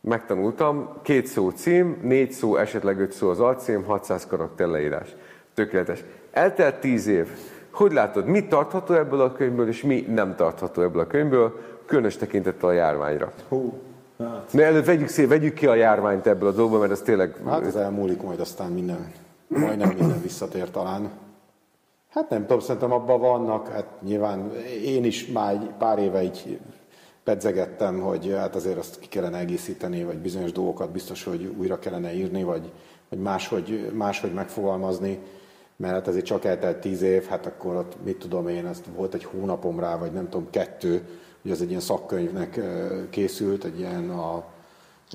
Megtanultam, 0.00 0.98
két 1.02 1.26
szó 1.26 1.50
cím, 1.50 1.98
négy 2.02 2.32
szó, 2.32 2.56
esetleg 2.56 3.00
öt 3.00 3.12
szó 3.12 3.28
az 3.28 3.40
alcím, 3.40 3.84
600 3.84 4.26
karakter 4.26 4.68
leírás. 4.68 5.16
Tökéletes. 5.56 6.04
Eltelt 6.30 6.80
tíz 6.80 7.06
év. 7.06 7.28
Hogy 7.70 7.92
látod, 7.92 8.26
mi 8.26 8.46
tartható 8.46 8.94
ebből 8.94 9.20
a 9.20 9.32
könyvből, 9.32 9.68
és 9.68 9.82
mi 9.82 10.00
nem 10.00 10.34
tartható 10.34 10.82
ebből 10.82 11.00
a 11.00 11.06
könyvből, 11.06 11.60
különös 11.86 12.16
tekintettel 12.16 12.68
a 12.68 12.72
járványra? 12.72 13.32
Hú, 13.48 13.72
hát. 14.18 14.48
De 14.52 14.64
előtt 14.64 14.84
vegyük, 14.84 15.08
szé, 15.08 15.24
vegyük 15.24 15.54
ki 15.54 15.66
a 15.66 15.74
járványt 15.74 16.26
ebből 16.26 16.48
a 16.48 16.52
dolgból, 16.52 16.78
mert 16.78 16.92
ez 16.92 17.00
tényleg... 17.00 17.36
Hát 17.46 17.64
ez 17.64 17.74
elmúlik 17.74 18.22
majd 18.22 18.40
aztán 18.40 18.72
minden, 18.72 19.12
majdnem 19.46 19.88
minden 19.88 20.22
visszatér 20.22 20.70
talán. 20.70 21.10
Hát 22.10 22.30
nem 22.30 22.40
tudom, 22.40 22.60
szerintem 22.60 22.92
abban 22.92 23.20
vannak, 23.20 23.68
hát 23.68 23.86
nyilván 24.02 24.52
én 24.84 25.04
is 25.04 25.26
már 25.26 25.52
egy 25.52 25.70
pár 25.78 25.98
éve 25.98 26.22
így 26.22 26.58
pedzegettem, 27.24 28.00
hogy 28.00 28.34
hát 28.36 28.54
azért 28.54 28.78
azt 28.78 28.98
ki 28.98 29.08
kellene 29.08 29.38
egészíteni, 29.38 30.04
vagy 30.04 30.18
bizonyos 30.18 30.52
dolgokat 30.52 30.90
biztos, 30.90 31.24
hogy 31.24 31.54
újra 31.58 31.78
kellene 31.78 32.14
írni, 32.14 32.42
vagy, 32.42 32.72
vagy 33.08 33.18
máshogy, 33.18 33.90
máshogy 33.94 34.32
megfogalmazni, 34.32 35.18
mert 35.76 35.94
hát 35.94 36.08
azért 36.08 36.24
csak 36.24 36.44
eltelt 36.44 36.76
tíz 36.76 37.02
év, 37.02 37.24
hát 37.24 37.46
akkor 37.46 37.74
ott 37.74 37.96
mit 38.04 38.18
tudom 38.18 38.48
én, 38.48 38.64
azt 38.64 38.84
volt 38.96 39.14
egy 39.14 39.24
hónapom 39.24 39.80
rá, 39.80 39.98
vagy 39.98 40.12
nem 40.12 40.28
tudom, 40.28 40.50
kettő, 40.50 41.02
hogy 41.42 41.50
ez 41.50 41.60
egy 41.60 41.68
ilyen 41.68 41.80
szakkönyvnek 41.80 42.60
készült, 43.10 43.64
egy 43.64 43.78
ilyen 43.78 44.10
a 44.10 44.44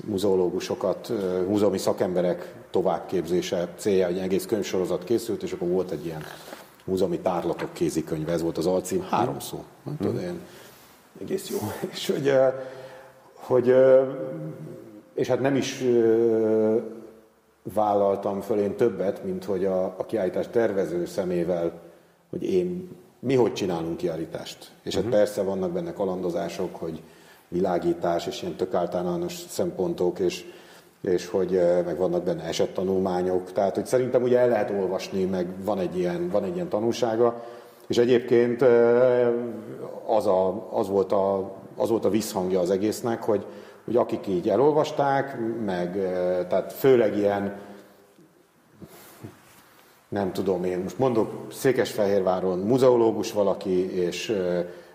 muzeológusokat, 0.04 1.12
múzeumi 1.48 1.78
szakemberek 1.78 2.54
továbbképzése 2.70 3.68
célja, 3.76 4.06
egy 4.06 4.18
egész 4.18 4.46
könyvsorozat 4.46 5.04
készült, 5.04 5.42
és 5.42 5.52
akkor 5.52 5.68
volt 5.68 5.90
egy 5.90 6.04
ilyen 6.04 6.22
múzeumi 6.84 7.18
tárlatok 7.18 7.72
kézikönyve, 7.72 8.32
ez 8.32 8.42
volt 8.42 8.58
az 8.58 8.66
alcím, 8.66 9.02
három 9.02 9.40
szó. 9.40 9.64
Nem 9.82 9.96
tudom, 9.96 10.18
én 10.18 10.40
egész 11.20 11.50
jó. 11.50 11.58
És 11.94 12.06
hogy, 12.06 12.32
hogy 13.34 13.74
és 15.14 15.28
hát 15.28 15.40
nem 15.40 15.56
is 15.56 15.84
vállaltam 17.74 18.40
föl 18.40 18.58
én 18.58 18.76
többet, 18.76 19.24
mint 19.24 19.44
hogy 19.44 19.64
a, 19.64 19.84
a 19.84 20.06
kiállítás 20.06 20.48
tervező 20.48 21.04
szemével, 21.04 21.72
hogy 22.30 22.42
én 22.42 22.88
mi 23.18 23.34
hogy 23.34 23.52
csinálunk 23.52 23.96
kiállítást. 23.96 24.70
És 24.82 24.94
hát 24.94 25.04
uh-huh. 25.04 25.18
persze 25.18 25.42
vannak 25.42 25.70
benne 25.70 25.92
kalandozások, 25.92 26.76
hogy 26.76 27.02
világítás 27.48 28.26
és 28.26 28.42
ilyen 28.42 28.56
tök 28.56 28.74
általános 28.74 29.34
szempontok, 29.48 30.18
és, 30.18 30.44
és 31.00 31.26
hogy 31.26 31.50
meg 31.84 31.96
vannak 31.96 32.22
benne 32.22 32.42
esettanulmányok. 32.42 33.52
Tehát, 33.52 33.74
hogy 33.74 33.86
szerintem 33.86 34.22
ugye 34.22 34.38
el 34.38 34.48
lehet 34.48 34.70
olvasni, 34.70 35.24
meg 35.24 35.46
van 35.64 35.78
egy 35.78 35.98
ilyen, 35.98 36.28
van 36.30 36.44
egy 36.44 36.54
ilyen 36.54 36.68
tanulsága. 36.68 37.44
És 37.86 37.98
egyébként 37.98 38.62
az, 40.06 40.26
a, 40.26 40.68
az, 40.70 40.88
volt 40.88 41.12
a, 41.12 41.52
az 41.76 41.88
volt 41.88 42.04
a 42.04 42.10
visszhangja 42.10 42.60
az 42.60 42.70
egésznek, 42.70 43.22
hogy, 43.22 43.46
hogy 43.84 43.96
akik 43.96 44.26
így 44.26 44.48
elolvasták, 44.48 45.38
meg 45.64 45.92
tehát 46.48 46.72
főleg 46.72 47.16
ilyen, 47.16 47.60
nem 50.08 50.32
tudom 50.32 50.64
én, 50.64 50.78
most 50.78 50.98
mondok 50.98 51.46
Székesfehérváron 51.52 52.58
muzeológus 52.58 53.32
valaki, 53.32 54.00
és 54.00 54.36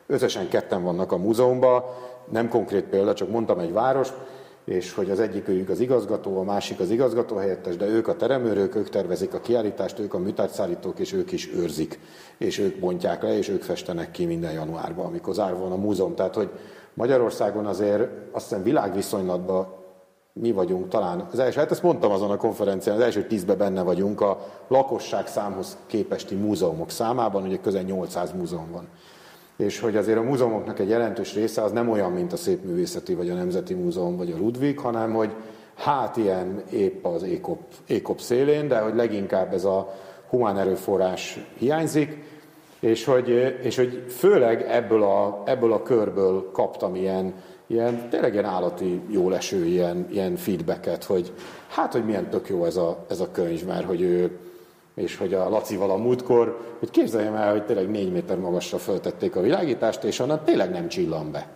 összesen 0.07 0.47
ketten 0.47 0.84
vannak 0.84 1.11
a 1.11 1.18
múzeumban, 1.18 1.84
nem 2.31 2.49
konkrét 2.49 2.84
példa, 2.84 3.14
csak 3.14 3.30
mondtam 3.30 3.59
egy 3.59 3.73
város, 3.73 4.09
és 4.65 4.93
hogy 4.93 5.09
az 5.09 5.19
egyik 5.19 5.47
őjük 5.47 5.69
az 5.69 5.80
igazgató, 5.80 6.39
a 6.39 6.43
másik 6.43 6.80
az 6.80 6.89
igazgató 6.89 7.35
helyettes, 7.35 7.77
de 7.77 7.85
ők 7.85 8.07
a 8.07 8.15
teremőrök, 8.15 8.76
ők 8.76 8.89
tervezik 8.89 9.34
a 9.34 9.39
kiállítást, 9.39 9.99
ők 9.99 10.14
a 10.14 10.18
műtárgyszállítók, 10.18 10.99
és 10.99 11.14
ők 11.14 11.31
is 11.31 11.53
őrzik, 11.53 11.99
és 12.38 12.59
ők 12.59 12.80
bontják 12.80 13.22
le, 13.22 13.38
és 13.38 13.49
ők 13.49 13.61
festenek 13.61 14.11
ki 14.11 14.26
minden 14.26 14.51
januárban, 14.51 15.05
amikor 15.05 15.34
zárva 15.34 15.59
van 15.59 15.72
a 15.72 15.76
múzeum. 15.76 16.15
Tehát, 16.15 16.35
hogy 16.35 16.49
Magyarországon 16.97 17.65
azért 17.65 18.01
azt 18.31 18.47
hiszem 18.47 18.63
világviszonylatban 18.63 19.67
mi 20.33 20.51
vagyunk 20.51 20.87
talán, 20.87 21.27
az 21.31 21.39
első, 21.39 21.59
hát 21.59 21.71
ezt 21.71 21.83
mondtam 21.83 22.11
azon 22.11 22.31
a 22.31 22.37
konferencián, 22.37 22.95
az 22.95 23.01
első 23.01 23.27
tízben 23.27 23.57
benne 23.57 23.81
vagyunk 23.81 24.21
a 24.21 24.47
lakosság 24.67 25.27
számhoz 25.27 25.77
képesti 25.85 26.35
múzeumok 26.35 26.89
számában, 26.89 27.43
ugye 27.43 27.57
közel 27.57 27.81
800 27.81 28.31
múzeum 28.31 28.71
van. 28.71 28.87
És 29.57 29.79
hogy 29.79 29.95
azért 29.95 30.17
a 30.17 30.21
múzeumoknak 30.21 30.79
egy 30.79 30.89
jelentős 30.89 31.33
része 31.33 31.61
az 31.61 31.71
nem 31.71 31.89
olyan, 31.89 32.11
mint 32.11 32.33
a 32.33 32.37
Szépművészeti, 32.37 33.13
vagy 33.13 33.29
a 33.29 33.33
Nemzeti 33.33 33.73
Múzeum, 33.73 34.17
vagy 34.17 34.31
a 34.31 34.37
Ludwig, 34.37 34.79
hanem 34.79 35.13
hogy 35.13 35.33
hát 35.75 36.17
ilyen 36.17 36.63
épp 36.71 37.05
az 37.05 37.23
ékop, 37.23 37.59
ékop 37.87 38.19
szélén, 38.19 38.67
de 38.67 38.79
hogy 38.79 38.95
leginkább 38.95 39.53
ez 39.53 39.65
a 39.65 39.93
humán 40.29 40.57
erőforrás 40.57 41.39
hiányzik, 41.57 42.36
és 42.79 43.03
hogy, 43.05 43.29
és 43.61 43.75
hogy 43.75 44.03
főleg 44.07 44.61
ebből 44.61 45.03
a, 45.03 45.43
ebből 45.45 45.73
a 45.73 45.83
körből 45.83 46.51
kaptam 46.51 46.95
ilyen, 46.95 47.33
ilyen 47.67 48.09
tényleg 48.09 48.33
ilyen 48.33 48.45
állati 48.45 49.01
jóleső 49.09 49.65
ilyen, 49.65 50.07
ilyen 50.11 50.35
feedbacket, 50.35 51.03
hogy 51.03 51.33
hát, 51.67 51.91
hogy 51.91 52.05
milyen 52.05 52.29
tök 52.29 52.49
jó 52.49 52.65
ez 52.65 52.75
a, 52.75 53.05
ez 53.09 53.19
a 53.19 53.31
könyv, 53.31 53.65
mert 53.65 53.85
hogy 53.85 54.01
ő, 54.01 54.37
és 54.95 55.17
hogy 55.17 55.33
a 55.33 55.49
Lacival 55.49 55.91
a 55.91 55.97
múltkor, 55.97 56.57
hogy 56.79 56.89
képzeljem 56.89 57.35
el, 57.35 57.51
hogy 57.51 57.65
tényleg 57.65 57.89
négy 57.89 58.11
méter 58.11 58.37
magasra 58.37 58.77
föltették 58.77 59.35
a 59.35 59.41
világítást, 59.41 60.03
és 60.03 60.19
onnan 60.19 60.43
tényleg 60.43 60.71
nem 60.71 60.87
csillan 60.87 61.31
be. 61.31 61.47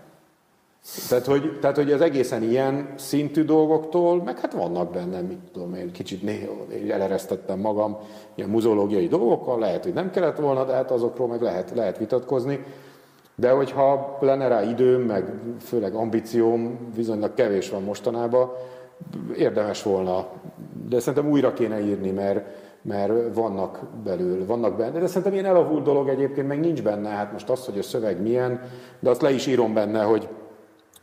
Tehát 1.10 1.26
hogy, 1.26 1.60
tehát, 1.60 1.76
hogy 1.76 1.92
az 1.92 2.02
egészen 2.02 2.44
ilyen 2.44 2.94
szintű 2.96 3.44
dolgoktól, 3.44 4.24
meg 4.24 4.40
hát 4.40 4.54
vannak 4.54 4.92
benne, 4.92 5.22
mit 5.22 5.40
tudom 5.54 5.74
én, 5.74 5.92
kicsit 5.92 6.24
néha 6.24 6.52
eleresztettem 6.90 7.60
magam 7.60 7.98
ilyen 8.36 8.50
muzeológiai 8.50 9.08
dolgokkal, 9.08 9.60
lehet, 9.60 9.84
hogy 9.84 9.94
nem 9.94 10.10
kellett 10.10 10.38
volna, 10.38 10.66
de 10.66 10.74
hát 10.74 10.92
azokról 10.92 11.28
meg 11.28 11.42
lehet, 11.42 11.72
lehet 11.76 11.98
vitatkozni. 11.98 12.66
De 13.36 13.52
hogyha 13.52 14.18
lenne 14.20 14.48
rá 14.48 14.64
időm, 14.64 15.02
meg 15.02 15.34
főleg 15.60 15.94
ambícióm, 15.94 16.92
viszonylag 16.96 17.34
kevés 17.34 17.70
van 17.70 17.84
mostanában, 17.84 18.52
érdemes 19.38 19.84
volna, 19.84 20.28
de 20.90 21.00
szerintem 21.00 21.32
újra 21.32 21.54
kéne 21.54 21.80
írni, 21.80 22.12
mert, 22.12 22.46
mert 22.82 23.34
vannak 23.34 23.80
belül, 24.04 24.46
vannak 24.46 24.78
benne. 24.78 25.00
De 25.00 25.08
szerintem 25.08 25.34
ilyen 25.34 25.46
elavult 25.46 25.84
dolog 25.84 26.08
egyébként 26.08 26.48
meg 26.48 26.60
nincs 26.60 26.84
benne, 26.84 27.10
hát 27.10 27.32
most 27.32 27.50
az, 27.50 27.66
hogy 27.66 27.78
a 27.78 27.84
szöveg 27.84 28.22
milyen, 28.22 28.62
de 29.00 29.10
azt 29.10 29.22
le 29.22 29.32
is 29.32 29.48
írom 29.48 29.74
benne, 29.74 30.04
hogy, 30.04 30.28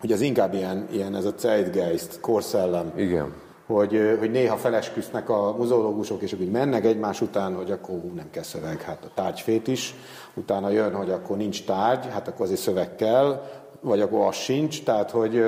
hogy 0.01 0.12
az 0.12 0.20
inkább 0.20 0.55
ilyen, 0.55 0.89
ilyen 0.93 1.16
ez 1.16 1.25
a 1.25 1.33
zeitgeist, 1.39 2.20
korszellem. 2.20 2.93
Igen. 2.97 3.33
Hogy, 3.66 4.16
hogy 4.19 4.31
néha 4.31 4.57
felesküsznek 4.57 5.29
a 5.29 5.55
muzeológusok, 5.57 6.23
és 6.23 6.33
úgy 6.33 6.51
mennek 6.51 6.85
egymás 6.85 7.20
után, 7.20 7.55
hogy 7.55 7.70
akkor 7.70 7.95
nem 7.95 8.31
kell 8.31 8.43
szöveg, 8.43 8.83
hát 8.83 9.05
a 9.05 9.11
tárgyfét 9.15 9.66
is, 9.66 9.95
utána 10.35 10.70
jön, 10.70 10.95
hogy 10.95 11.11
akkor 11.11 11.37
nincs 11.37 11.65
tárgy, 11.65 12.07
hát 12.11 12.29
akkor 12.29 12.45
azért 12.45 12.61
szöveg 12.61 12.95
kell, 12.95 13.43
vagy 13.81 14.01
akkor 14.01 14.27
az 14.27 14.35
sincs, 14.35 14.83
tehát 14.83 15.11
hogy, 15.11 15.43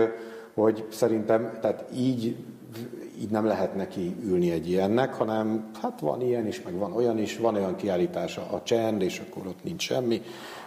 hogy 0.55 0.85
szerintem 0.91 1.59
tehát 1.61 1.85
így 1.95 2.37
így 3.21 3.31
nem 3.31 3.47
lehet 3.47 3.75
neki 3.75 4.17
ülni 4.25 4.51
egy 4.51 4.71
ilyennek, 4.71 5.15
hanem 5.15 5.71
hát 5.83 6.01
van 6.01 6.21
ilyen 6.21 6.47
is, 6.47 6.63
meg 6.63 6.75
van 6.75 6.93
olyan 6.93 7.19
is, 7.19 7.39
van 7.39 7.55
olyan 7.55 7.77
kiállítás 7.77 8.37
a 8.37 8.61
csend, 8.65 9.03
és 9.03 9.23
akkor 9.29 9.47
ott 9.47 9.65
nincs 9.65 9.83
semmi, 9.83 10.23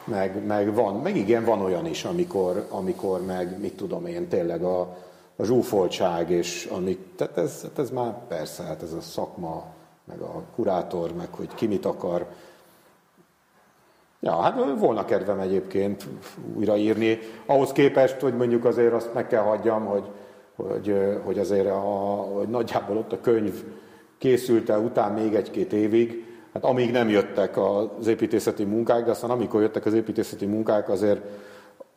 meg, 0.06 0.46
meg 0.46 0.74
van, 0.74 0.96
meg 0.96 1.16
igen, 1.16 1.46
van 1.46 1.62
olyan 1.62 1.86
is, 1.86 2.04
amikor, 2.04 2.68
amikor 2.70 3.26
meg, 3.26 3.60
mit 3.60 3.76
tudom 3.76 4.06
én, 4.06 4.28
tényleg 4.28 4.64
a, 4.64 4.80
a 5.36 5.44
zsúfoltság, 5.44 6.30
és 6.30 6.70
amik, 6.72 7.00
tehát 7.16 7.38
ez, 7.38 7.62
hát 7.62 7.80
ez 7.80 7.90
már 7.90 8.28
persze, 8.28 8.64
hát 8.64 8.82
ez 8.82 8.94
a 8.94 9.02
szakma, 9.02 9.66
meg 10.06 10.20
a 10.20 10.44
kurátor, 10.56 11.14
meg 11.14 11.28
hogy 11.32 11.50
ki 11.56 11.68
mit 11.68 11.86
akar, 11.86 12.28
Ja, 14.20 14.42
hát 14.42 14.80
volna 14.80 15.06
kedvem 15.06 15.40
egyébként 15.40 16.08
újraírni. 16.56 17.20
Ahhoz 17.46 17.72
képest, 17.72 18.20
hogy 18.20 18.36
mondjuk 18.36 18.66
azért 18.66 18.94
azt 18.94 19.14
meg 19.14 19.28
kell 19.28 19.42
hagyjam, 19.42 19.86
hogy 19.86 20.10
hogy, 20.56 20.96
hogy 21.24 21.40
azért 21.40 21.68
a, 21.68 21.80
hogy 22.34 22.48
nagyjából 22.48 22.98
ott 22.98 23.12
a 23.12 23.22
könyv 23.22 23.64
készült 24.18 24.70
el 24.70 24.80
után 24.80 25.12
még 25.12 25.36
egy-két 25.36 25.74
évig, 25.74 26.26
hát 26.54 26.64
amíg 26.64 26.92
nem 26.92 27.10
jöttek 27.10 27.58
az 27.58 28.08
építészeti 28.08 28.64
munkák, 28.64 29.06
de 29.06 29.12
aztán 29.12 29.30
amikor 29.30 29.62
jöttek 29.62 29.86
az 29.86 29.94
építészeti 29.94 30.46
munkák, 30.46 30.90
azért, 30.90 31.22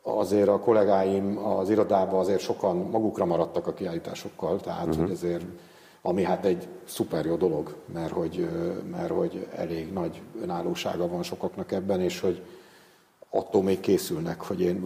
azért 0.03 0.49
a 0.49 0.59
kollégáim 0.59 1.39
az 1.39 1.71
irodában 1.71 2.21
azért 2.21 2.41
sokan 2.41 2.77
magukra 2.77 3.25
maradtak 3.25 3.67
a 3.67 3.73
kiállításokkal, 3.73 4.61
tehát 4.61 4.87
uh-huh. 4.87 5.03
hogy 5.03 5.11
azért 5.11 5.45
ami 6.03 6.23
hát 6.23 6.45
egy 6.45 6.69
szuper 6.85 7.25
jó 7.25 7.37
dolog, 7.37 7.75
mert 7.93 8.13
hogy, 8.13 8.49
mert 8.91 9.11
hogy 9.11 9.47
elég 9.57 9.93
nagy 9.93 10.23
önállósága 10.43 11.09
van 11.09 11.23
sokaknak 11.23 11.73
ebben, 11.73 12.01
és 12.01 12.21
hogy 12.21 12.43
attól 13.31 13.63
még 13.63 13.81
készülnek, 13.81 14.41
hogy 14.41 14.61
én 14.61 14.83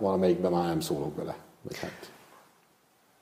valamelyikben 0.00 0.52
már 0.52 0.66
nem 0.66 0.80
szólok 0.80 1.12
bele. 1.12 1.36
Vagy 1.62 1.78
hát 1.78 2.10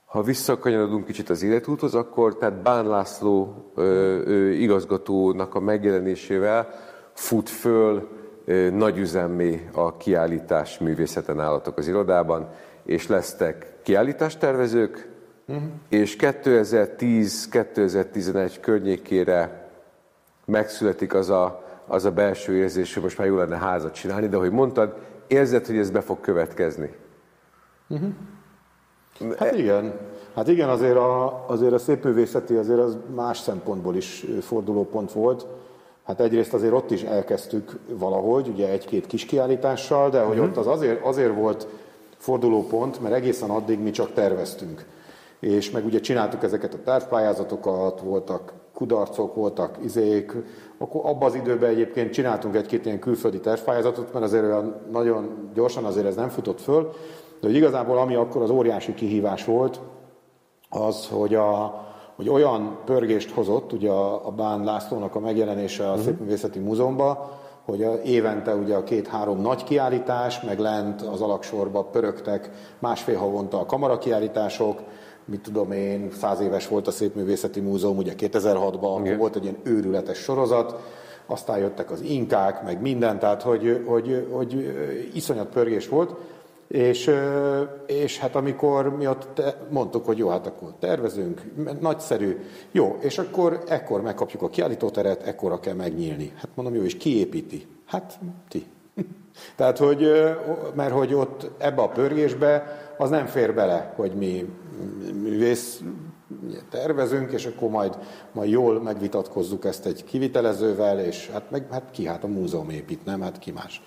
ha 0.09 0.23
visszakanyarodunk 0.23 1.05
kicsit 1.05 1.31
az 1.31 1.43
életúthoz, 1.43 1.95
akkor 1.95 2.37
tehát 2.37 2.63
Bán 2.63 2.87
László 2.87 3.65
ö, 3.75 4.51
igazgatónak 4.51 5.55
a 5.55 5.61
megjelenésével 5.61 6.69
fut 7.13 7.49
föl 7.49 8.09
ö, 8.45 8.71
nagyüzemmé 8.71 9.69
a 9.73 9.97
kiállítás 9.97 10.79
művészeten 10.79 11.41
állatok 11.41 11.79
az 11.79 11.89
irodában, 11.89 12.49
és 12.85 13.07
lesztek 13.07 13.73
kiállítástervezők, 13.83 15.09
uh-huh. 15.47 15.65
és 15.89 16.17
2010-2011 16.21 18.57
környékére 18.61 19.69
megszületik 20.45 21.15
az 21.15 21.31
a, 21.31 21.65
az 21.87 22.05
a 22.05 22.13
belső 22.13 22.57
érzés, 22.57 22.95
hogy 22.95 23.03
most 23.03 23.19
már 23.19 23.27
jó 23.27 23.37
lenne 23.37 23.57
házat 23.57 23.95
csinálni, 23.95 24.29
de 24.29 24.37
ahogy 24.37 24.51
mondtad, 24.51 24.97
érzed, 25.27 25.67
hogy 25.67 25.77
ez 25.77 25.91
be 25.91 26.01
fog 26.01 26.21
következni. 26.21 26.91
Uh-huh. 27.89 28.11
Hát 29.39 29.57
igen. 29.57 29.95
Hát 30.35 30.49
igen, 30.49 30.69
azért 30.69 30.97
a, 30.97 31.45
azért 31.47 31.73
a 31.73 31.79
szépművészeti 31.79 32.55
azért 32.55 32.79
az 32.79 32.97
más 33.15 33.39
szempontból 33.39 33.97
is 33.97 34.27
fordulópont 34.41 35.13
volt. 35.13 35.47
Hát 36.05 36.21
egyrészt 36.21 36.55
azért 36.55 36.73
ott 36.73 36.91
is 36.91 37.03
elkezdtük 37.03 37.79
valahogy, 37.89 38.49
ugye 38.49 38.69
egy-két 38.69 39.07
kis 39.07 39.25
kiállítással, 39.25 40.11
de 40.11 40.21
hogy 40.21 40.39
uh-huh. 40.39 40.51
ott 40.51 40.57
az 40.57 40.67
azért, 40.67 41.05
azért 41.05 41.35
volt 41.35 41.67
fordulópont, 42.17 43.01
mert 43.01 43.15
egészen 43.15 43.51
addig 43.51 43.79
mi 43.79 43.91
csak 43.91 44.13
terveztünk. 44.13 44.85
És 45.41 45.71
meg 45.71 45.85
ugye 45.85 46.01
csináltuk 46.01 46.43
ezeket 46.43 46.75
a 46.75 46.83
tervpályázatokat, 46.85 48.01
voltak 48.01 48.53
kudarcok, 48.75 49.35
voltak 49.35 49.79
izék, 49.85 50.33
akkor 50.79 51.01
abban 51.05 51.29
az 51.29 51.35
időben 51.35 51.71
egyébként 51.71 52.13
csináltunk 52.13 52.57
egy-két 52.57 52.85
ilyen 52.85 52.99
külföldi 52.99 53.41
tervpályázatot, 53.41 54.13
mert 54.13 54.25
azért 54.25 54.45
olyan 54.45 54.75
nagyon 54.91 55.51
gyorsan 55.55 55.85
azért 55.85 56.07
ez 56.07 56.15
nem 56.15 56.29
futott 56.29 56.61
föl, 56.61 56.93
de 57.41 57.47
hogy 57.47 57.57
igazából 57.57 57.99
ami 57.99 58.15
akkor 58.15 58.43
az 58.43 58.51
óriási 58.51 58.95
kihívás 58.95 59.45
volt, 59.45 59.81
az, 60.69 61.09
hogy, 61.13 61.35
a, 61.35 61.81
hogy 62.17 62.29
olyan 62.29 62.79
pörgést 62.85 63.31
hozott, 63.31 63.73
ugye 63.73 63.91
a, 63.91 64.27
a 64.27 64.31
Bán 64.31 64.65
Lászlónak 64.65 65.15
a 65.15 65.21
megjelenése 65.21 65.85
a 65.85 65.89
uh-huh. 65.89 66.05
Szépművészeti 66.05 66.59
Múzeumban, 66.59 67.19
hogy 67.65 67.83
a, 67.83 68.03
évente 68.03 68.55
ugye 68.55 68.75
a 68.75 68.85
két-három 68.85 69.41
nagy 69.41 69.65
kiállítás, 69.65 70.41
meg 70.41 70.59
lent 70.59 71.03
az 71.03 71.21
alaksorba 71.21 71.85
pörögtek 71.85 72.51
másfél 72.79 73.17
havonta 73.17 73.61
a 73.61 73.67
kamarakiállítások, 73.67 74.81
mit 75.25 75.41
tudom 75.41 75.73
én, 75.73 76.11
száz 76.11 76.41
éves 76.41 76.69
volt 76.69 76.87
a 76.87 76.91
Szépművészeti 76.91 77.61
Múzeum, 77.61 77.97
ugye 77.97 78.13
2006-ban, 78.19 78.97
akkor 78.97 79.17
volt 79.17 79.37
egy 79.37 79.43
ilyen 79.43 79.59
őrületes 79.63 80.19
sorozat, 80.19 80.77
aztán 81.27 81.59
jöttek 81.59 81.91
az 81.91 82.01
inkák, 82.01 82.63
meg 82.65 82.81
minden, 82.81 83.19
tehát 83.19 83.43
hogy, 83.43 83.85
hogy, 83.87 84.27
hogy 84.31 84.75
iszonyat 85.15 85.49
pörgés 85.49 85.89
volt, 85.89 86.15
és, 86.69 87.11
és 87.87 88.19
hát 88.19 88.35
amikor 88.35 88.97
mi 88.97 89.07
ott 89.07 89.43
mondtuk, 89.71 90.07
hogy 90.07 90.19
jó, 90.19 90.29
hát 90.29 90.47
akkor 90.47 90.73
tervezünk, 90.79 91.43
nagyszerű, 91.81 92.37
jó, 92.73 92.99
és 93.01 93.19
akkor 93.19 93.63
ekkor 93.69 94.03
megkapjuk 94.03 94.43
a 94.43 94.49
kiállítóteret, 94.49 95.23
ekkora 95.23 95.61
kell 95.61 95.75
megnyílni. 95.75 96.33
Hát 96.37 96.49
mondom, 96.55 96.75
jó, 96.75 96.83
és 96.83 96.97
ki 96.97 97.19
építi? 97.19 97.67
Hát 97.87 98.19
ti. 98.49 98.67
Tehát, 99.57 99.79
hogy, 99.79 100.13
mert 100.75 100.93
hogy 100.93 101.15
ott 101.15 101.51
ebbe 101.59 101.83
a 101.83 101.89
pörgésbe 101.89 102.79
az 102.99 103.11
nem 103.11 103.27
fér 103.27 103.55
bele, 103.55 103.93
hogy 103.97 104.13
mi 104.13 104.49
művész 105.23 105.83
tervezünk, 106.71 107.33
és 107.33 107.47
akkor 107.47 107.71
majd, 107.71 107.99
majd 108.33 108.51
jól 108.51 108.83
megvitatkozzuk 108.83 109.65
ezt 109.65 109.87
egy 109.87 110.05
kivitelezővel, 110.05 111.01
és 111.01 111.31
hát, 111.33 111.51
meg, 111.51 111.67
hát 111.71 111.91
ki, 111.91 112.07
hát 112.07 112.25
a 112.25 112.27
múzeum 112.27 112.71
épít, 112.71 113.05
nem? 113.05 113.21
Hát 113.21 113.39
ki 113.39 113.51
más. 113.51 113.83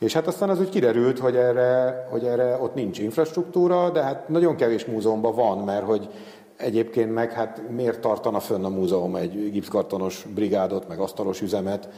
És 0.00 0.12
hát 0.12 0.26
aztán 0.26 0.48
az 0.48 0.60
úgy 0.60 0.68
kiderült, 0.68 1.18
hogy 1.18 1.36
erre, 1.36 2.06
hogy 2.10 2.24
erre 2.24 2.58
ott 2.60 2.74
nincs 2.74 2.98
infrastruktúra, 2.98 3.90
de 3.90 4.02
hát 4.02 4.28
nagyon 4.28 4.56
kevés 4.56 4.84
múzeumban 4.84 5.34
van, 5.34 5.58
mert 5.58 5.84
hogy 5.84 6.08
egyébként 6.56 7.14
meg 7.14 7.32
hát 7.32 7.62
miért 7.70 8.00
tartana 8.00 8.40
fönn 8.40 8.64
a 8.64 8.68
múzeum 8.68 9.16
egy 9.16 9.50
gipszkartonos 9.50 10.26
brigádot, 10.34 10.88
meg 10.88 10.98
asztalos 10.98 11.40
üzemet, 11.40 11.88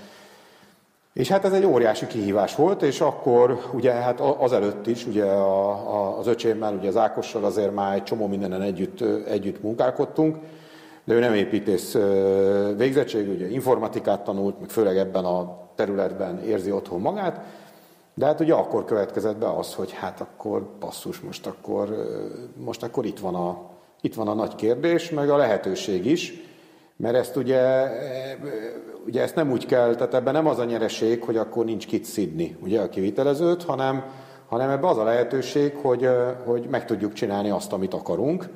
és 1.13 1.29
hát 1.29 1.45
ez 1.45 1.53
egy 1.53 1.65
óriási 1.65 2.07
kihívás 2.07 2.55
volt, 2.55 2.83
és 2.83 3.01
akkor 3.01 3.59
ugye 3.73 3.93
hát 3.93 4.21
azelőtt 4.21 4.87
is, 4.87 5.07
ugye 5.07 5.25
a, 5.25 5.69
a, 5.69 6.19
az 6.19 6.27
öcsémmel, 6.27 6.75
ugye 6.75 6.89
az 6.89 6.97
Ákossal 6.97 7.45
azért 7.45 7.75
már 7.75 7.95
egy 7.95 8.03
csomó 8.03 8.27
mindenen 8.27 8.63
együtt, 8.63 9.01
együtt 9.27 9.63
munkálkodtunk, 9.63 10.37
de 11.05 11.15
ő 11.15 11.19
nem 11.19 11.35
építész 11.35 11.97
végzettség, 12.77 13.29
ugye 13.29 13.51
informatikát 13.51 14.25
tanult, 14.25 14.61
meg 14.61 14.69
főleg 14.69 14.97
ebben 14.97 15.25
a 15.25 15.59
területben 15.75 16.45
érzi 16.45 16.71
otthon 16.71 17.01
magát, 17.01 17.41
de 18.15 18.27
hát 18.27 18.41
ugye 18.41 18.55
akkor 18.55 18.85
következett 18.85 19.37
be 19.37 19.57
az, 19.57 19.75
hogy 19.75 19.93
hát 19.93 20.21
akkor 20.21 20.69
basszus, 20.81 21.21
most 21.21 21.47
akkor, 21.47 22.07
most 22.57 22.83
akkor 22.83 23.05
itt, 23.05 23.19
van 23.19 23.35
a, 23.35 23.71
itt 24.01 24.15
van 24.15 24.29
a 24.29 24.35
nagy 24.35 24.55
kérdés, 24.55 25.11
meg 25.11 25.31
a 25.31 25.37
lehetőség 25.37 26.07
is, 26.07 26.35
mert 26.97 27.15
ezt 27.15 27.37
ugye, 27.37 27.89
ugye 29.07 29.23
ezt 29.23 29.35
nem 29.35 29.51
úgy 29.51 29.67
kell, 29.67 29.95
tehát 29.95 30.15
ebben 30.15 30.33
nem 30.33 30.47
az 30.47 30.59
a 30.59 30.65
nyereség, 30.65 31.23
hogy 31.23 31.37
akkor 31.37 31.65
nincs 31.65 31.87
kit 31.87 32.05
szidni, 32.05 32.57
ugye 32.63 32.81
a 32.81 32.89
kivitelezőt, 32.89 33.65
hanem, 33.65 34.05
hanem 34.49 34.71
ebben 34.71 34.91
az 34.91 34.99
a 34.99 35.05
lehetőség, 35.05 35.75
hogy, 35.75 36.09
hogy 36.45 36.67
meg 36.71 36.85
tudjuk 36.85 37.13
csinálni 37.13 37.51
azt, 37.51 37.73
amit 37.73 37.95
akarunk, 37.95 38.49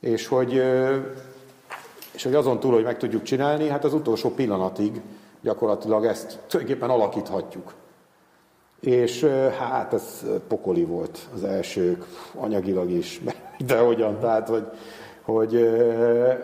és 0.00 0.26
hogy, 0.26 0.62
és 2.12 2.22
hogy 2.22 2.34
azon 2.34 2.60
túl, 2.60 2.72
hogy 2.72 2.84
meg 2.84 2.98
tudjuk 2.98 3.22
csinálni, 3.22 3.68
hát 3.68 3.84
az 3.84 3.94
utolsó 3.94 4.30
pillanatig 4.30 5.00
gyakorlatilag 5.42 6.04
ezt 6.04 6.38
tulajdonképpen 6.46 6.90
alakíthatjuk. 6.90 7.74
És 8.80 9.24
hát 9.58 9.92
ez 9.92 10.24
pokoli 10.48 10.84
volt 10.84 11.18
az 11.34 11.44
elsők, 11.44 12.06
anyagilag 12.34 12.90
is, 12.90 13.20
de 13.66 13.78
hogyan, 13.78 14.18
tehát 14.18 14.48
hogy, 14.48 14.66
hogy, 15.22 15.68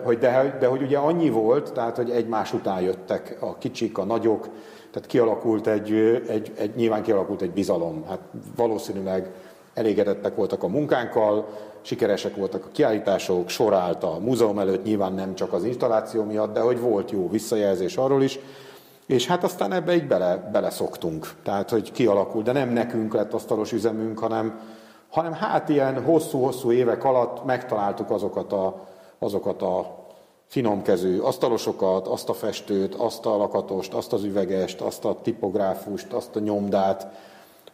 hogy 0.03 0.17
de, 0.17 0.57
de 0.59 0.67
hogy 0.67 0.81
ugye 0.81 0.97
annyi 0.97 1.29
volt, 1.29 1.73
tehát 1.73 1.95
hogy 1.95 2.09
egymás 2.09 2.53
után 2.53 2.81
jöttek 2.81 3.37
a 3.39 3.57
kicsik, 3.57 3.97
a 3.97 4.03
nagyok, 4.03 4.47
tehát 4.91 5.07
kialakult 5.07 5.67
egy, 5.67 5.93
egy, 6.27 6.51
egy 6.57 6.75
nyilván 6.75 7.03
kialakult 7.03 7.41
egy 7.41 7.51
bizalom. 7.51 8.05
Hát 8.07 8.19
valószínűleg 8.55 9.31
elégedettek 9.73 10.35
voltak 10.35 10.63
a 10.63 10.67
munkánkkal, 10.67 11.47
sikeresek 11.81 12.35
voltak 12.35 12.65
a 12.65 12.69
kiállítások, 12.71 13.49
sorállt 13.49 14.03
a 14.03 14.17
múzeum 14.19 14.59
előtt, 14.59 14.83
nyilván 14.83 15.13
nem 15.13 15.35
csak 15.35 15.53
az 15.53 15.63
installáció 15.63 16.23
miatt, 16.23 16.53
de 16.53 16.59
hogy 16.59 16.79
volt 16.79 17.11
jó 17.11 17.29
visszajelzés 17.29 17.97
arról 17.97 18.23
is, 18.23 18.39
és 19.07 19.27
hát 19.27 19.43
aztán 19.43 19.71
ebbe 19.71 19.95
így 19.95 20.07
bele, 20.07 20.49
beleszoktunk. 20.51 21.33
Tehát, 21.43 21.69
hogy 21.69 21.91
kialakult, 21.91 22.45
de 22.45 22.51
nem 22.51 22.69
nekünk 22.69 23.13
lett 23.13 23.33
asztalos 23.33 23.71
üzemünk, 23.71 24.19
hanem, 24.19 24.59
hanem 25.09 25.33
hát 25.33 25.69
ilyen 25.69 26.03
hosszú-hosszú 26.03 26.71
évek 26.71 27.03
alatt 27.03 27.45
megtaláltuk 27.45 28.09
azokat 28.09 28.53
a, 28.53 28.87
azokat 29.19 29.61
a 29.61 30.05
finomkezű 30.47 31.19
asztalosokat, 31.19 32.07
azt 32.07 32.29
a 32.29 32.33
festőt, 32.33 32.95
azt 32.95 33.25
a 33.25 33.37
lakatost, 33.37 33.93
azt 33.93 34.13
az 34.13 34.23
üvegest, 34.23 34.81
azt 34.81 35.05
a 35.05 35.21
tipográfust, 35.21 36.13
azt 36.13 36.35
a 36.35 36.39
nyomdát, 36.39 37.07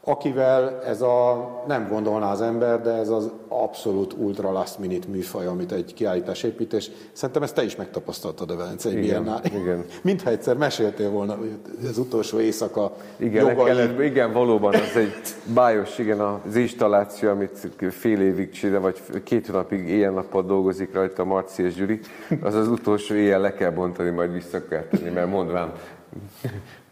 akivel 0.05 0.81
ez 0.85 1.01
a, 1.01 1.49
nem 1.67 1.87
gondolná 1.87 2.31
az 2.31 2.41
ember, 2.41 2.81
de 2.81 2.91
ez 2.91 3.09
az 3.09 3.31
abszolút 3.47 4.13
ultra 4.13 4.51
last 4.51 4.79
minute 4.79 5.07
műfaj, 5.07 5.45
amit 5.45 5.71
egy 5.71 5.93
kiállítás 5.93 6.43
építés. 6.43 6.91
Szerintem 7.11 7.43
ezt 7.43 7.55
te 7.55 7.63
is 7.63 7.75
megtapasztaltad 7.75 8.51
a 8.51 8.55
Velencei 8.55 8.95
Biennál. 8.95 9.41
Igen. 9.43 9.85
Mintha 10.03 10.29
egyszer 10.29 10.57
meséltél 10.57 11.09
volna, 11.09 11.35
hogy 11.35 11.87
az 11.89 11.97
utolsó 11.97 12.39
éjszaka 12.39 12.91
igen, 13.17 13.49
jogai... 13.49 13.65
kellett, 13.65 13.99
igen, 13.99 14.33
valóban 14.33 14.73
az 14.73 14.95
egy 14.95 15.13
bájos, 15.53 15.97
igen, 15.97 16.19
az 16.19 16.55
installáció, 16.55 17.29
amit 17.29 17.67
fél 17.89 18.21
évig 18.21 18.49
csinál, 18.51 18.79
vagy 18.79 19.01
két 19.23 19.47
hónapig 19.47 19.89
éjjel-nappal 19.89 20.43
dolgozik 20.43 20.93
rajta 20.93 21.23
Marci 21.23 21.63
és 21.63 21.73
Gyuri, 21.73 21.99
az 22.41 22.55
az 22.55 22.67
utolsó 22.67 23.15
éjjel 23.15 23.39
le 23.39 23.53
kell 23.53 23.71
bontani, 23.71 24.09
majd 24.09 24.33
vissza 24.33 24.67
kell 24.67 24.83
tenni, 24.83 25.09
mert 25.09 25.29
mondván 25.29 25.73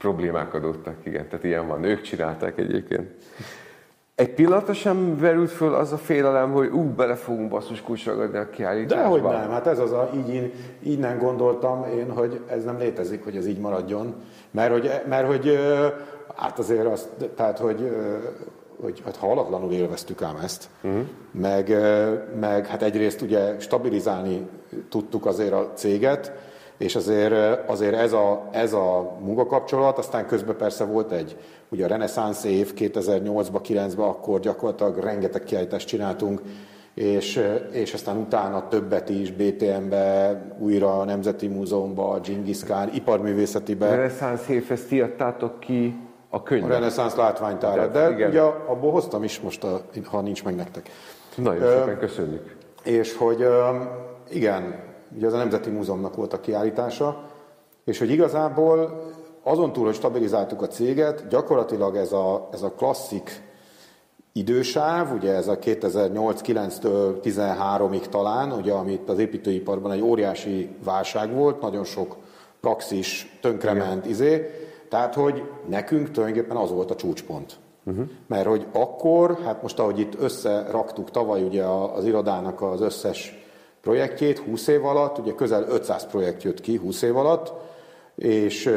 problémák 0.02 0.54
adottak, 0.54 0.96
igen, 1.04 1.28
tehát 1.28 1.44
ilyen 1.44 1.68
van. 1.68 1.84
Ők 1.84 2.02
csinálták 2.02 2.58
egyébként. 2.58 3.10
Egy 4.16 4.34
pillanatra 4.34 4.74
sem 4.74 5.18
verült 5.20 5.52
föl 5.52 5.74
az 5.74 5.92
a 5.92 5.98
félelem, 5.98 6.52
hogy 6.52 6.68
ú, 6.68 6.84
bele 6.84 7.16
fogunk 7.16 7.50
basszus 7.50 7.82
kulcsragadni 7.82 8.38
a 8.38 8.50
kiállításba? 8.50 9.04
Dehogy 9.04 9.22
nem, 9.22 9.50
hát 9.50 9.68
ez 9.68 9.80
az 9.80 9.92
a, 9.92 10.10
így, 10.16 10.54
így 10.84 11.00
nem 11.00 11.18
gondoltam 11.18 11.86
én, 11.98 12.12
hogy 12.12 12.42
ez 12.48 12.64
nem 12.64 12.78
létezik, 12.78 13.24
hogy 13.24 13.36
ez 13.36 13.48
így 13.48 13.60
maradjon. 13.60 14.16
Mert 14.52 14.72
hogy, 14.72 14.92
mert 15.08 15.28
hogy 15.28 15.60
hát 16.36 16.60
azért 16.60 16.86
azt, 16.86 17.10
tehát 17.36 17.60
hogy, 17.60 17.96
hogy 18.82 19.02
hát 19.06 19.16
halatlanul 19.16 19.72
élveztük 19.72 20.22
ám 20.22 20.38
ezt, 20.44 20.70
uh-huh. 20.82 21.02
meg, 21.32 21.76
meg 22.40 22.68
hát 22.68 22.82
egyrészt 22.82 23.22
ugye 23.22 23.60
stabilizálni 23.60 24.48
tudtuk 24.90 25.26
azért 25.26 25.54
a 25.54 25.72
céget, 25.74 26.32
és 26.82 26.96
azért, 26.96 27.34
azért 27.70 27.96
ez, 27.96 28.14
a, 28.14 28.48
ez 28.52 28.74
a 28.74 29.18
munkakapcsolat, 29.20 29.98
aztán 29.98 30.28
közben 30.28 30.56
persze 30.56 30.84
volt 30.86 31.12
egy, 31.12 31.38
ugye 31.70 31.86
a 31.86 31.88
reneszánsz 31.88 32.44
év 32.44 32.74
2008-ban, 32.78 33.60
2009-ben, 33.68 34.06
akkor 34.06 34.40
gyakorlatilag 34.40 34.98
rengeteg 34.98 35.44
kiállítást 35.44 35.88
csináltunk, 35.88 36.42
és, 36.94 37.44
és 37.72 37.94
aztán 37.94 38.18
utána 38.18 38.68
többet 38.68 39.10
is, 39.10 39.32
BTM-be, 39.32 40.42
újra 40.60 41.00
a 41.00 41.04
Nemzeti 41.04 41.48
Múzeumba, 41.48 42.20
Genghis 42.20 42.64
Khan, 42.64 42.90
iparművészetibe. 42.94 43.88
A 43.88 43.96
reneszánsz 43.96 44.48
év, 44.48 44.66
ezt 44.70 44.92
írtátok 44.92 45.60
ki 45.60 45.96
a 46.30 46.44
könyvben? 46.44 46.72
A 46.72 46.74
reneszánsz 46.74 47.16
látványtára, 47.16 47.88
de 47.88 48.10
igen. 48.10 48.30
ugye 48.30 48.42
abból 48.42 48.92
hoztam 48.92 49.24
is 49.24 49.40
most, 49.40 49.64
a, 49.64 49.82
ha 50.06 50.22
nincs 50.22 50.44
meg 50.44 50.56
nektek. 50.56 50.90
Nagyon 51.36 51.70
szépen 51.70 51.98
köszönjük. 51.98 52.56
És 52.84 53.16
hogy 53.18 53.48
igen, 54.30 54.90
ugye 55.16 55.28
az 55.28 55.34
a 55.34 55.38
Nemzeti 55.38 55.70
Múzeumnak 55.70 56.16
volt 56.16 56.34
a 56.34 56.40
kiállítása, 56.40 57.24
és 57.84 58.00
hogy 58.00 58.10
igazából 58.10 59.04
azon 59.44 59.74
túl, 59.74 59.86
hogy 59.86 59.96
stabilizáltuk 59.96 60.62
a 60.62 60.68
céget, 60.68 61.28
gyakorlatilag 61.28 61.96
ez 61.96 62.12
a, 62.12 62.50
ez 62.52 62.62
a 62.62 62.72
klasszik 62.72 63.50
idősáv, 64.34 65.14
ugye 65.14 65.34
ez 65.34 65.48
a 65.48 65.60
2008-9-től 65.60 67.16
13-ig 67.24 68.06
talán, 68.10 68.52
ugye 68.52 68.74
amit 68.74 69.10
az 69.10 69.20
építőiparban 69.20 69.92
egy 69.92 70.02
óriási 70.02 70.70
válság 70.84 71.34
volt, 71.34 71.62
nagyon 71.62 71.84
sok 71.84 72.16
praxis 72.62 73.38
tönkrement 73.42 74.06
izé, 74.06 74.50
tehát 74.90 75.14
hogy 75.14 75.44
nekünk 75.70 76.12
tulajdonképpen 76.12 76.58
az 76.58 76.72
volt 76.72 76.92
a 76.92 76.96
csúcspont. 76.96 77.56
Uh-huh. 77.84 78.06
Mert 78.28 78.48
hogy 78.48 78.66
akkor, 78.72 79.38
hát 79.44 79.62
most 79.62 79.80
ahogy 79.80 80.00
itt 80.00 80.20
összeraktuk 80.20 81.12
tavaly 81.12 81.44
ugye 81.44 81.64
az 81.64 82.06
irodának 82.06 82.62
az 82.62 82.82
összes 82.82 83.41
projektjét 83.82 84.38
20 84.38 84.68
év 84.68 84.86
alatt, 84.86 85.18
ugye 85.18 85.34
közel 85.34 85.66
500 85.70 86.06
projekt 86.06 86.44
jött 86.44 86.62
ki 86.62 86.76
20 86.76 87.02
év 87.02 87.18
alatt, 87.18 87.54
és, 88.16 88.76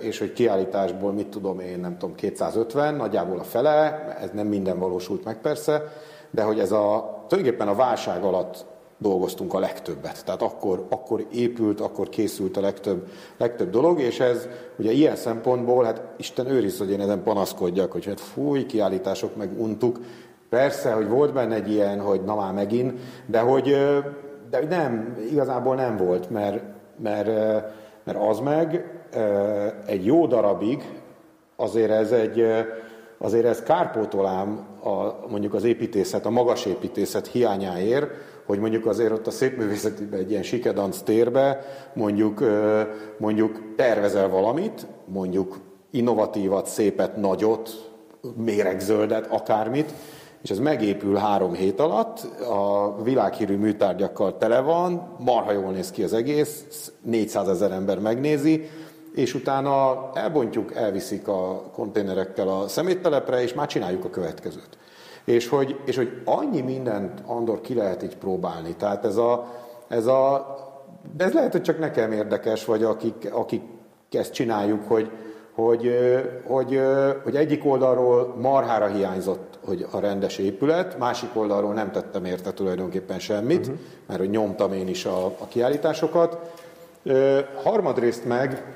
és 0.00 0.18
hogy 0.18 0.32
kiállításból, 0.32 1.12
mit 1.12 1.26
tudom 1.26 1.60
én, 1.60 1.78
nem 1.78 1.98
tudom, 1.98 2.14
250, 2.14 2.94
nagyjából 2.94 3.38
a 3.38 3.42
fele, 3.42 4.06
ez 4.20 4.30
nem 4.32 4.46
minden 4.46 4.78
valósult 4.78 5.24
meg 5.24 5.40
persze, 5.40 5.92
de 6.30 6.42
hogy 6.42 6.58
ez 6.58 6.72
a, 6.72 7.16
tulajdonképpen 7.28 7.68
a 7.68 7.74
válság 7.74 8.22
alatt 8.22 8.64
dolgoztunk 8.98 9.54
a 9.54 9.58
legtöbbet. 9.58 10.24
Tehát 10.24 10.42
akkor, 10.42 10.86
akkor 10.90 11.26
épült, 11.32 11.80
akkor 11.80 12.08
készült 12.08 12.56
a 12.56 12.60
legtöbb, 12.60 13.08
legtöbb 13.36 13.70
dolog, 13.70 14.00
és 14.00 14.20
ez 14.20 14.48
ugye 14.76 14.92
ilyen 14.92 15.16
szempontból, 15.16 15.84
hát 15.84 16.02
Isten 16.16 16.46
őriz, 16.46 16.78
hogy 16.78 16.90
én 16.90 17.00
ezen 17.00 17.22
panaszkodjak, 17.22 17.92
hogy 17.92 18.04
hát 18.04 18.20
fúj, 18.20 18.66
kiállítások 18.66 19.36
meg 19.36 19.60
untuk. 19.60 19.98
Persze, 20.52 20.92
hogy 20.92 21.08
volt 21.08 21.32
benne 21.32 21.54
egy 21.54 21.70
ilyen, 21.70 22.00
hogy 22.00 22.22
na 22.24 22.34
már 22.34 22.52
megint, 22.52 23.00
de 23.26 23.38
hogy, 23.38 23.64
de 24.50 24.58
hogy 24.58 24.68
nem, 24.68 25.16
igazából 25.30 25.74
nem 25.74 25.96
volt, 25.96 26.30
mert, 26.30 26.62
mert, 27.02 27.26
mert 28.04 28.18
az 28.28 28.38
meg 28.38 28.84
egy 29.86 30.06
jó 30.06 30.26
darabig 30.26 31.00
azért 31.56 31.90
ez 31.90 32.12
egy, 32.12 32.46
azért 33.18 33.44
ez 33.44 33.62
kárpótolám 33.62 34.66
a, 34.82 35.28
mondjuk 35.28 35.54
az 35.54 35.64
építészet, 35.64 36.26
a 36.26 36.30
magas 36.30 36.66
építészet 36.66 37.26
hiányáért, 37.26 38.10
hogy 38.46 38.58
mondjuk 38.58 38.86
azért 38.86 39.12
ott 39.12 39.26
a 39.26 39.30
szépművészetiben 39.30 40.20
egy 40.20 40.30
ilyen 40.30 40.42
sikedanc 40.42 40.98
térbe 40.98 41.60
mondjuk, 41.92 42.44
mondjuk 43.18 43.74
tervezel 43.76 44.28
valamit, 44.28 44.86
mondjuk 45.04 45.58
innovatívat, 45.90 46.66
szépet, 46.66 47.16
nagyot, 47.16 47.90
méregzöldet, 48.36 49.26
akármit, 49.26 49.92
és 50.42 50.50
ez 50.50 50.58
megépül 50.58 51.14
három 51.14 51.52
hét 51.52 51.80
alatt, 51.80 52.26
a 52.48 52.94
világhírű 53.02 53.56
műtárgyakkal 53.56 54.36
tele 54.36 54.60
van, 54.60 55.16
marha 55.18 55.52
jól 55.52 55.72
néz 55.72 55.90
ki 55.90 56.02
az 56.02 56.12
egész, 56.12 56.92
400 57.02 57.48
ezer 57.48 57.70
ember 57.70 57.98
megnézi, 57.98 58.68
és 59.14 59.34
utána 59.34 60.10
elbontjuk, 60.14 60.74
elviszik 60.74 61.28
a 61.28 61.62
konténerekkel 61.72 62.48
a 62.48 62.68
szeméttelepre, 62.68 63.42
és 63.42 63.54
már 63.54 63.66
csináljuk 63.66 64.04
a 64.04 64.10
következőt. 64.10 64.78
És 65.24 65.48
hogy, 65.48 65.80
és 65.84 65.96
hogy 65.96 66.22
annyi 66.24 66.60
mindent, 66.60 67.22
Andor, 67.26 67.60
ki 67.60 67.74
lehet 67.74 68.02
így 68.02 68.16
próbálni. 68.16 68.74
Tehát 68.76 69.04
ez 69.04 69.16
a, 69.16 69.52
ez 69.88 70.06
a 70.06 70.46
de 71.16 71.24
ez 71.24 71.32
lehet, 71.32 71.52
hogy 71.52 71.62
csak 71.62 71.78
nekem 71.78 72.12
érdekes, 72.12 72.64
vagy 72.64 72.82
akik, 72.82 73.28
akik 73.32 73.62
ezt 74.10 74.32
csináljuk, 74.32 74.82
hogy, 74.86 75.10
hogy, 75.54 75.90
hogy, 76.46 76.80
hogy 77.24 77.36
egyik 77.36 77.64
oldalról 77.64 78.34
marhára 78.40 78.86
hiányzott 78.86 79.52
hogy 79.64 79.86
a 79.90 80.00
rendes 80.00 80.38
épület, 80.38 80.98
másik 80.98 81.28
oldalról 81.32 81.72
nem 81.72 81.90
tettem 81.90 82.24
érte 82.24 82.52
tulajdonképpen 82.52 83.18
semmit, 83.18 83.66
uh-huh. 83.66 83.80
mert 84.06 84.20
hogy 84.20 84.30
nyomtam 84.30 84.72
én 84.72 84.88
is 84.88 85.04
a, 85.04 85.24
a 85.26 85.48
kiállításokat. 85.48 86.60
Harmadrészt 87.62 88.24
meg, 88.24 88.74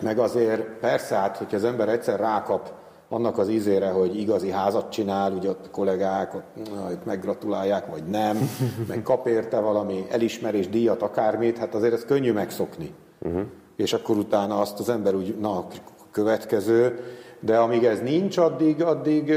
meg 0.00 0.18
azért 0.18 0.62
persze 0.62 1.14
hát, 1.14 1.36
hogyha 1.36 1.56
az 1.56 1.64
ember 1.64 1.88
egyszer 1.88 2.20
rákap 2.20 2.72
annak 3.08 3.38
az 3.38 3.48
ízére, 3.48 3.88
hogy 3.88 4.16
igazi 4.16 4.50
házat 4.50 4.90
csinál, 4.90 5.32
ugye 5.32 5.48
ott 5.48 5.66
a 5.66 5.70
kollégák 5.70 6.34
ott, 6.34 6.74
na, 6.74 6.90
itt 6.90 7.04
meggratulálják, 7.04 7.86
vagy 7.86 8.04
nem, 8.04 8.38
meg 8.88 9.02
kap 9.02 9.26
érte 9.26 9.60
valami 9.60 10.06
elismerés, 10.10 10.68
díjat, 10.68 11.02
akármit, 11.02 11.58
hát 11.58 11.74
azért 11.74 11.92
ez 11.92 12.04
könnyű 12.04 12.32
megszokni. 12.32 12.94
Uh-huh. 13.18 13.42
És 13.80 13.92
akkor 13.92 14.16
utána 14.16 14.60
azt 14.60 14.78
az 14.78 14.88
ember 14.88 15.14
úgy, 15.14 15.36
na, 15.40 15.66
következő, 16.12 16.98
de 17.40 17.56
amíg 17.56 17.84
ez 17.84 18.00
nincs, 18.00 18.36
addig, 18.36 18.82
addig, 18.82 19.32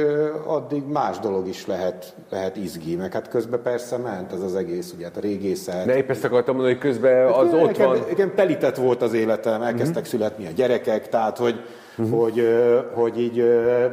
addig 0.46 0.84
más 0.84 1.20
dolog 1.20 1.48
is 1.48 1.66
lehet, 1.66 2.16
lehet 2.30 2.56
izgi, 2.56 2.96
meg 2.96 3.14
hát 3.14 3.30
közben 3.30 3.62
persze 3.62 3.98
ment 3.98 4.32
ez 4.32 4.42
az 4.42 4.56
egész, 4.56 4.94
ugye 4.96 5.06
hát 5.06 5.18
a 5.18 5.20
régészet. 5.20 5.86
De 5.86 5.98
épp 5.98 6.10
ezt 6.10 6.24
akartam 6.24 6.56
mondani, 6.56 6.76
hogy 6.76 6.84
közben 6.84 7.28
az 7.28 7.52
hát, 7.52 7.62
ott 7.62 7.66
nekem, 7.66 7.88
van. 7.88 8.00
Igen, 8.10 8.36
telített 8.36 8.76
volt 8.76 9.02
az 9.02 9.14
életem, 9.14 9.62
elkezdtek 9.62 9.88
uh-huh. 9.88 10.06
születni 10.06 10.46
a 10.46 10.52
gyerekek, 10.56 11.10
tehát 11.10 11.38
hogy, 11.38 11.60
uh-huh. 11.98 12.20
hogy, 12.20 12.48
hogy 12.94 13.20
így, 13.20 13.44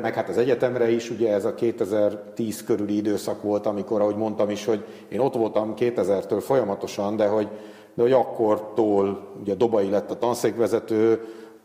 meg 0.03 0.15
hát 0.15 0.29
az 0.29 0.39
egyetemre 0.39 0.91
is, 0.91 1.11
ugye 1.11 1.33
ez 1.33 1.45
a 1.45 1.55
2010 1.55 2.65
körüli 2.65 2.97
időszak 2.97 3.43
volt, 3.43 3.67
amikor, 3.67 4.01
ahogy 4.01 4.17
mondtam 4.17 4.51
is, 4.51 4.65
hogy 4.65 4.85
én 5.09 5.19
ott 5.19 5.35
voltam 5.35 5.75
2000-től 5.79 6.41
folyamatosan, 6.41 7.17
de 7.17 7.27
hogy, 7.27 7.49
de 7.95 8.03
hogy 8.03 8.13
akkortól, 8.13 9.27
ugye 9.41 9.55
Dobai 9.55 9.91
lett 9.91 10.11
a 10.11 10.19
tanszékvezető, 10.19 11.21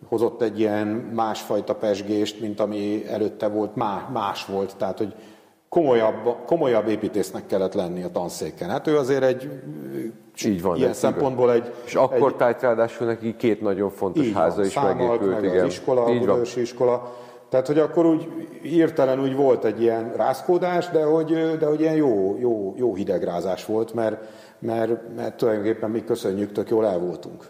hozott 0.07 0.41
egy 0.41 0.59
ilyen 0.59 0.87
másfajta 1.13 1.75
pesgést, 1.75 2.41
mint 2.41 2.59
ami 2.59 3.07
előtte 3.07 3.47
volt, 3.47 3.75
más 4.13 4.45
volt, 4.45 4.75
tehát 4.77 4.97
hogy 4.97 5.13
komolyabb, 5.69 6.35
komolyabb 6.45 6.87
építésznek 6.87 7.45
kellett 7.45 7.73
lenni 7.73 8.03
a 8.03 8.11
tanszéken. 8.11 8.69
Hát 8.69 8.87
ő 8.87 8.97
azért 8.97 9.23
egy 9.23 9.49
így 10.45 10.61
van, 10.61 10.77
ilyen 10.77 10.93
szempontból 10.93 11.51
egy... 11.51 11.73
És 11.85 11.95
akkor 11.95 12.29
egy, 12.29 12.35
tájt 12.35 12.61
ráadásul 12.61 13.07
neki 13.07 13.35
két 13.35 13.61
nagyon 13.61 13.89
fontos 13.89 14.31
háza 14.31 14.55
van, 14.55 14.65
is 14.65 14.75
megépült. 14.75 15.31
Meg 15.31 15.43
igen. 15.43 15.65
az 15.65 15.71
iskola, 15.71 16.09
így 16.09 16.27
a 16.27 16.41
iskola. 16.55 17.13
Tehát, 17.49 17.67
hogy 17.67 17.79
akkor 17.79 18.05
úgy 18.05 18.27
hirtelen 18.61 19.21
úgy 19.21 19.35
volt 19.35 19.63
egy 19.63 19.81
ilyen 19.81 20.13
rázkódás, 20.15 20.89
de 20.89 21.03
hogy, 21.03 21.57
de 21.59 21.65
hogy 21.65 21.79
ilyen 21.79 21.95
jó, 21.95 22.37
jó, 22.39 22.73
jó 22.77 22.95
hidegrázás 22.95 23.65
volt, 23.65 23.93
mert, 23.93 24.17
mert, 24.65 25.15
mert 25.15 25.37
tulajdonképpen 25.37 25.89
mi 25.89 26.03
köszönjük, 26.03 26.51
tök 26.51 26.69
jól 26.69 26.85
el 26.85 26.99
voltunk. 26.99 27.43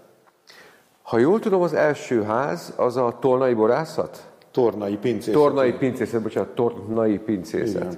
Ha 1.01 1.17
jól 1.17 1.39
tudom, 1.39 1.61
az 1.61 1.73
első 1.73 2.23
ház 2.23 2.73
az 2.75 2.97
a 2.97 3.17
tornai 3.19 3.53
borászat? 3.53 4.27
Tornai 4.51 4.97
pincészet. 4.97 5.33
Tornai 5.33 5.71
pincészet, 5.71 6.21
bocsánat, 6.21 6.49
tornai 6.49 7.17
pincészet. 7.17 7.81
Igen. 7.81 7.97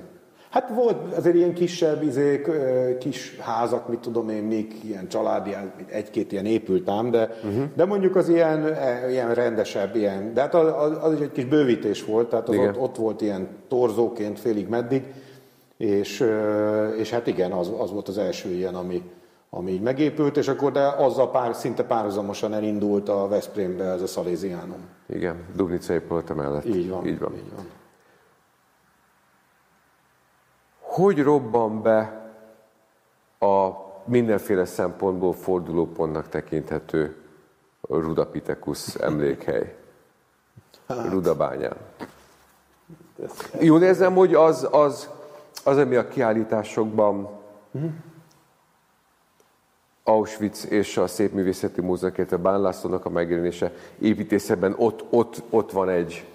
Hát 0.50 0.70
volt 0.70 1.14
azért 1.14 1.36
ilyen 1.36 1.54
kisebb 1.54 2.04
izék, 2.04 2.50
kis 3.00 3.38
házak, 3.40 3.90
mit 3.90 4.00
tudom 4.00 4.30
én, 4.30 4.44
még 4.44 4.76
ilyen 4.84 5.08
családi, 5.08 5.56
egy-két 5.90 6.32
ilyen 6.32 6.46
épült 6.46 6.90
ám, 6.90 7.12
de, 7.12 7.38
uh-huh. 7.44 7.64
de 7.76 7.86
mondjuk 7.86 8.16
az 8.16 8.30
ilyen, 8.30 8.66
e, 8.66 9.10
ilyen 9.10 9.34
rendesebb, 9.34 9.96
ilyen, 9.96 10.34
de 10.34 10.42
hát 10.42 10.54
az, 10.54 10.98
az 11.02 11.14
is 11.14 11.20
egy 11.20 11.32
kis 11.32 11.46
bővítés 11.46 12.06
volt, 12.06 12.30
tehát 12.30 12.50
az 12.50 12.58
ott, 12.58 12.78
ott, 12.78 12.96
volt 12.96 13.22
ilyen 13.22 13.48
torzóként 13.68 14.40
félig 14.40 14.68
meddig, 14.68 15.04
és, 15.78 16.34
és 16.98 17.10
hát 17.10 17.28
igen, 17.28 17.52
az, 17.52 17.72
az 17.78 17.92
volt 17.92 18.08
az 18.08 18.18
első 18.18 18.50
ilyen, 18.50 18.76
ami, 18.76 19.12
ami 19.50 19.72
így 19.72 19.82
megépült, 19.82 20.38
és 20.38 20.48
akkor 20.48 20.72
de 20.72 20.88
azzal 20.88 21.32
pár, 21.32 21.56
szinte 21.56 21.84
párhuzamosan 21.84 22.54
elindult 22.54 23.10
a 23.10 23.28
Veszprémbe 23.28 23.84
ez 23.84 24.02
a 24.02 24.08
Szaléziánum. 24.08 24.80
Igen, 25.06 25.46
Dubnica 25.56 25.94
épülte 25.94 26.34
mellett. 26.34 26.66
Így 26.66 26.90
van. 26.90 27.06
Így 27.06 27.20
van. 27.20 27.34
Így 27.34 27.52
van. 27.56 27.66
Hogy 30.80 31.24
robban 31.24 31.82
be 31.82 32.32
a 33.40 33.70
mindenféle 34.06 34.66
szempontból 34.66 35.34
fordulópontnak 35.34 36.30
tekinthető 36.30 37.16
Rudapitekus 37.82 38.96
emlékhely? 38.96 39.76
Hát. 40.88 41.10
Rudabányán. 41.10 41.76
Jól 43.60 43.84
érzem, 43.84 44.14
hogy 44.14 44.34
az, 44.34 44.68
az, 44.72 45.10
az, 45.68 45.78
ami 45.78 45.96
a 45.96 46.08
kiállításokban 46.08 47.30
uh-huh 47.72 47.92
Auschwitz 50.04 50.72
és 50.72 50.98
a 50.98 51.08
Szépművészeti 51.08 51.82
Múzeum, 51.82 52.14
a 52.32 52.36
Bán 52.36 52.62
Lászlónak 52.62 53.06
a 53.06 53.10
megjelenése 53.10 53.72
építészetben 54.00 54.76
ott, 54.78 55.04
ott, 55.10 55.44
ott 55.50 55.72
van 55.72 55.90
egy... 55.90 56.26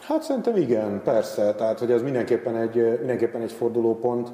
Hát 0.00 0.22
szerintem 0.22 0.56
igen, 0.56 1.02
persze. 1.02 1.54
Tehát, 1.54 1.78
hogy 1.78 1.90
ez 1.90 2.02
mindenképpen 2.02 2.56
egy, 2.56 2.98
mindenképpen 2.98 3.40
egy 3.40 3.52
fordulópont. 3.52 4.28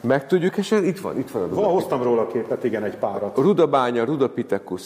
Meg 0.00 0.26
tudjuk 0.26 0.56
esetleg? 0.56 0.88
Itt 0.88 1.00
van, 1.00 1.18
itt 1.18 1.30
van 1.30 1.42
a 1.42 1.54
Van, 1.54 1.64
hoztam 1.64 2.02
róla 2.02 2.20
a 2.20 2.26
képet, 2.26 2.64
igen, 2.64 2.84
egy 2.84 2.96
párat. 2.96 3.38
Rudabánya, 3.38 4.04
Rudapitekus. 4.04 4.82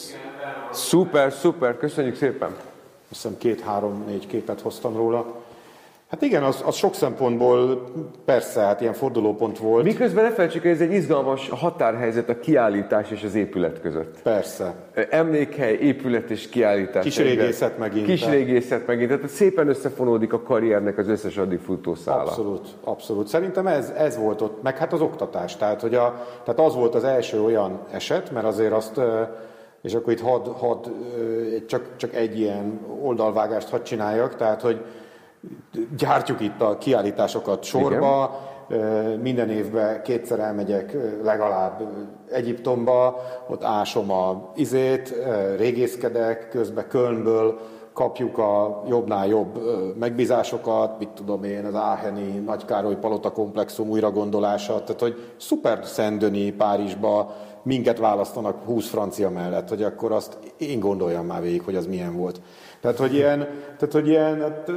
Szuper, 0.70 1.32
szuper, 1.32 1.76
köszönjük 1.76 2.16
szépen. 2.16 2.50
Azt 2.50 3.22
hiszem 3.22 3.38
két-három-négy 3.38 4.26
képet 4.26 4.60
hoztam 4.60 4.96
róla. 4.96 5.39
Hát 6.10 6.22
igen, 6.22 6.42
az, 6.42 6.62
az 6.66 6.74
sok 6.74 6.94
szempontból 6.94 7.84
persze, 8.24 8.60
hát 8.60 8.80
ilyen 8.80 8.92
fordulópont 8.92 9.58
volt. 9.58 9.84
Miközben 9.84 10.24
ne 10.24 10.30
felejtsük, 10.30 10.62
hogy 10.62 10.70
ez 10.70 10.80
egy 10.80 10.92
izgalmas 10.92 11.48
határhelyzet 11.48 12.28
a 12.28 12.38
kiállítás 12.38 13.10
és 13.10 13.22
az 13.22 13.34
épület 13.34 13.80
között. 13.80 14.22
Persze. 14.22 14.74
Emlékhely, 15.10 15.74
épület 15.74 16.30
és 16.30 16.48
kiállítás. 16.48 17.04
Kis 17.04 17.16
régészet 17.16 17.78
megint. 17.78 18.06
Kis 18.06 18.26
régészet 18.26 18.86
megint. 18.86 19.08
Tehát 19.08 19.28
szépen 19.28 19.68
összefonódik 19.68 20.32
a 20.32 20.42
karriernek 20.42 20.98
az 20.98 21.08
összes 21.08 21.36
addig 21.36 21.58
futószála. 21.58 22.22
Abszolút, 22.22 22.68
abszolút. 22.84 23.28
Szerintem 23.28 23.66
ez, 23.66 23.92
ez 23.96 24.16
volt 24.16 24.40
ott, 24.40 24.62
meg 24.62 24.78
hát 24.78 24.92
az 24.92 25.00
oktatás. 25.00 25.56
Tehát, 25.56 25.80
hogy 25.80 25.94
a, 25.94 26.26
tehát 26.44 26.60
az 26.60 26.74
volt 26.74 26.94
az 26.94 27.04
első 27.04 27.42
olyan 27.42 27.80
eset, 27.90 28.30
mert 28.30 28.46
azért 28.46 28.72
azt 28.72 29.00
és 29.82 29.94
akkor 29.94 30.12
itt 30.12 30.20
had, 30.20 30.46
had, 30.46 30.92
csak, 31.66 31.96
csak 31.96 32.14
egy 32.14 32.38
ilyen 32.38 32.80
oldalvágást 33.02 33.68
hadd 33.68 33.82
csináljak, 33.82 34.36
tehát 34.36 34.60
hogy 34.60 34.84
gyártjuk 35.96 36.40
itt 36.40 36.60
a 36.60 36.78
kiállításokat 36.78 37.62
sorba, 37.62 38.40
Igen. 38.68 39.18
minden 39.22 39.50
évben 39.50 40.02
kétszer 40.02 40.38
elmegyek 40.38 40.96
legalább 41.22 41.82
Egyiptomba, 42.30 43.20
ott 43.48 43.64
ásom 43.64 44.10
a 44.10 44.50
izét, 44.54 45.14
régészkedek, 45.56 46.48
közben 46.48 46.88
Kölnből 46.88 47.60
kapjuk 47.92 48.38
a 48.38 48.82
jobbnál 48.88 49.26
jobb 49.26 49.58
megbízásokat, 49.98 50.98
mit 50.98 51.08
tudom 51.08 51.44
én, 51.44 51.64
az 51.64 51.74
Áheni 51.74 52.38
Nagykároly 52.38 52.96
Palota 52.96 53.32
komplexum 53.32 53.88
újragondolása, 53.88 54.82
tehát 54.84 55.00
hogy 55.00 55.32
szuper 55.36 55.84
Szendöni 55.84 56.52
Párizsba 56.52 57.34
minket 57.62 57.98
választanak 57.98 58.64
20 58.64 58.88
francia 58.88 59.30
mellett, 59.30 59.68
hogy 59.68 59.82
akkor 59.82 60.12
azt 60.12 60.38
én 60.56 60.80
gondoljam 60.80 61.26
már 61.26 61.42
végig, 61.42 61.62
hogy 61.62 61.76
az 61.76 61.86
milyen 61.86 62.16
volt. 62.16 62.40
Tehát, 62.80 62.98
hogy 62.98 63.14
ilyen, 63.14 63.38
tehát, 63.78 63.92
hogy 63.92 64.08
ilyen 64.08 64.40
hát, 64.40 64.68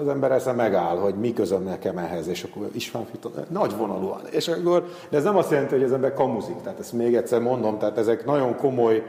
az 0.00 0.08
ember 0.08 0.32
esze 0.32 0.52
megáll, 0.52 0.96
hogy 0.96 1.14
mi 1.14 1.32
közöm 1.32 1.62
nekem 1.62 1.98
ehhez, 1.98 2.28
és 2.28 2.42
akkor 2.42 2.68
István 2.72 3.06
Fiton, 3.10 3.32
nagy 3.48 3.76
vonalúan. 3.76 4.20
És 4.30 4.48
akkor, 4.48 4.84
de 5.08 5.16
ez 5.16 5.24
nem 5.24 5.36
azt 5.36 5.50
jelenti, 5.50 5.74
hogy 5.74 5.84
az 5.84 5.92
ember 5.92 6.14
kamuzik, 6.14 6.60
tehát 6.62 6.78
ezt 6.78 6.92
még 6.92 7.14
egyszer 7.14 7.40
mondom, 7.40 7.78
tehát 7.78 7.98
ezek 7.98 8.24
nagyon 8.24 8.56
komoly, 8.56 9.02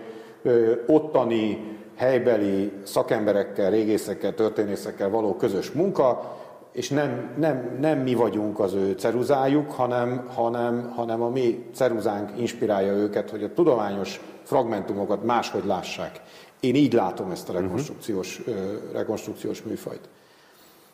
ottani, 0.87 1.77
helybeli 1.95 2.71
szakemberekkel, 2.83 3.69
régészekkel, 3.69 4.33
történészekkel 4.33 5.09
való 5.09 5.35
közös 5.35 5.71
munka, 5.71 6.37
és 6.71 6.89
nem, 6.89 7.29
nem, 7.37 7.77
nem 7.79 7.99
mi 7.99 8.13
vagyunk 8.13 8.59
az 8.59 8.73
ő 8.73 8.91
ceruzájuk, 8.91 9.71
hanem, 9.71 10.27
hanem, 10.35 10.91
hanem 10.95 11.21
a 11.21 11.29
mi 11.29 11.65
ceruzánk 11.73 12.29
inspirálja 12.37 12.93
őket, 12.93 13.29
hogy 13.29 13.43
a 13.43 13.53
tudományos 13.53 14.21
fragmentumokat 14.43 15.23
máshogy 15.23 15.65
lássák. 15.65 16.21
Én 16.61 16.75
így 16.75 16.93
látom 16.93 17.31
ezt 17.31 17.49
a 17.49 17.53
rekonstrukciós, 17.53 18.39
uh-huh. 18.39 18.65
rekonstrukciós 18.93 19.61
műfajt. 19.63 20.09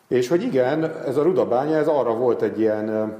És 0.08 0.28
hogy 0.28 0.42
igen, 0.42 0.84
ez 0.84 1.16
a 1.16 1.22
rudabánya, 1.22 1.76
ez 1.76 1.88
arra 1.88 2.14
volt 2.14 2.42
egy 2.42 2.60
ilyen, 2.60 3.16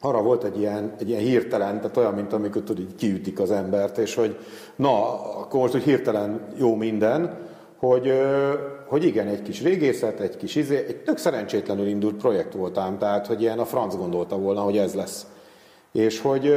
arra 0.00 0.22
volt 0.22 0.44
egy 0.44 0.58
ilyen, 0.58 0.94
egy 0.98 1.08
ilyen 1.08 1.20
hirtelen, 1.20 1.80
tehát 1.80 1.96
olyan, 1.96 2.14
mint 2.14 2.32
amikor 2.32 2.62
tudod, 2.62 2.82
így 2.82 2.94
kiütik 2.94 3.40
az 3.40 3.50
embert, 3.50 3.98
és 3.98 4.14
hogy 4.14 4.38
na, 4.76 5.20
akkor 5.38 5.60
most, 5.60 5.72
hogy 5.72 5.82
hirtelen 5.82 6.46
jó 6.56 6.74
minden, 6.74 7.38
hogy, 7.76 8.12
hogy 8.86 9.04
igen, 9.04 9.26
egy 9.26 9.42
kis 9.42 9.62
régészet, 9.62 10.20
egy 10.20 10.36
kis 10.36 10.54
izé, 10.54 10.76
egy 10.76 10.96
tök 10.96 11.18
szerencsétlenül 11.18 11.86
indult 11.86 12.16
projekt 12.16 12.54
voltám, 12.54 12.98
tehát 12.98 13.26
hogy 13.26 13.40
ilyen 13.40 13.58
a 13.58 13.64
franc 13.64 13.96
gondolta 13.96 14.38
volna, 14.38 14.60
hogy 14.60 14.78
ez 14.78 14.94
lesz. 14.94 15.26
És 15.92 16.20
hogy, 16.20 16.56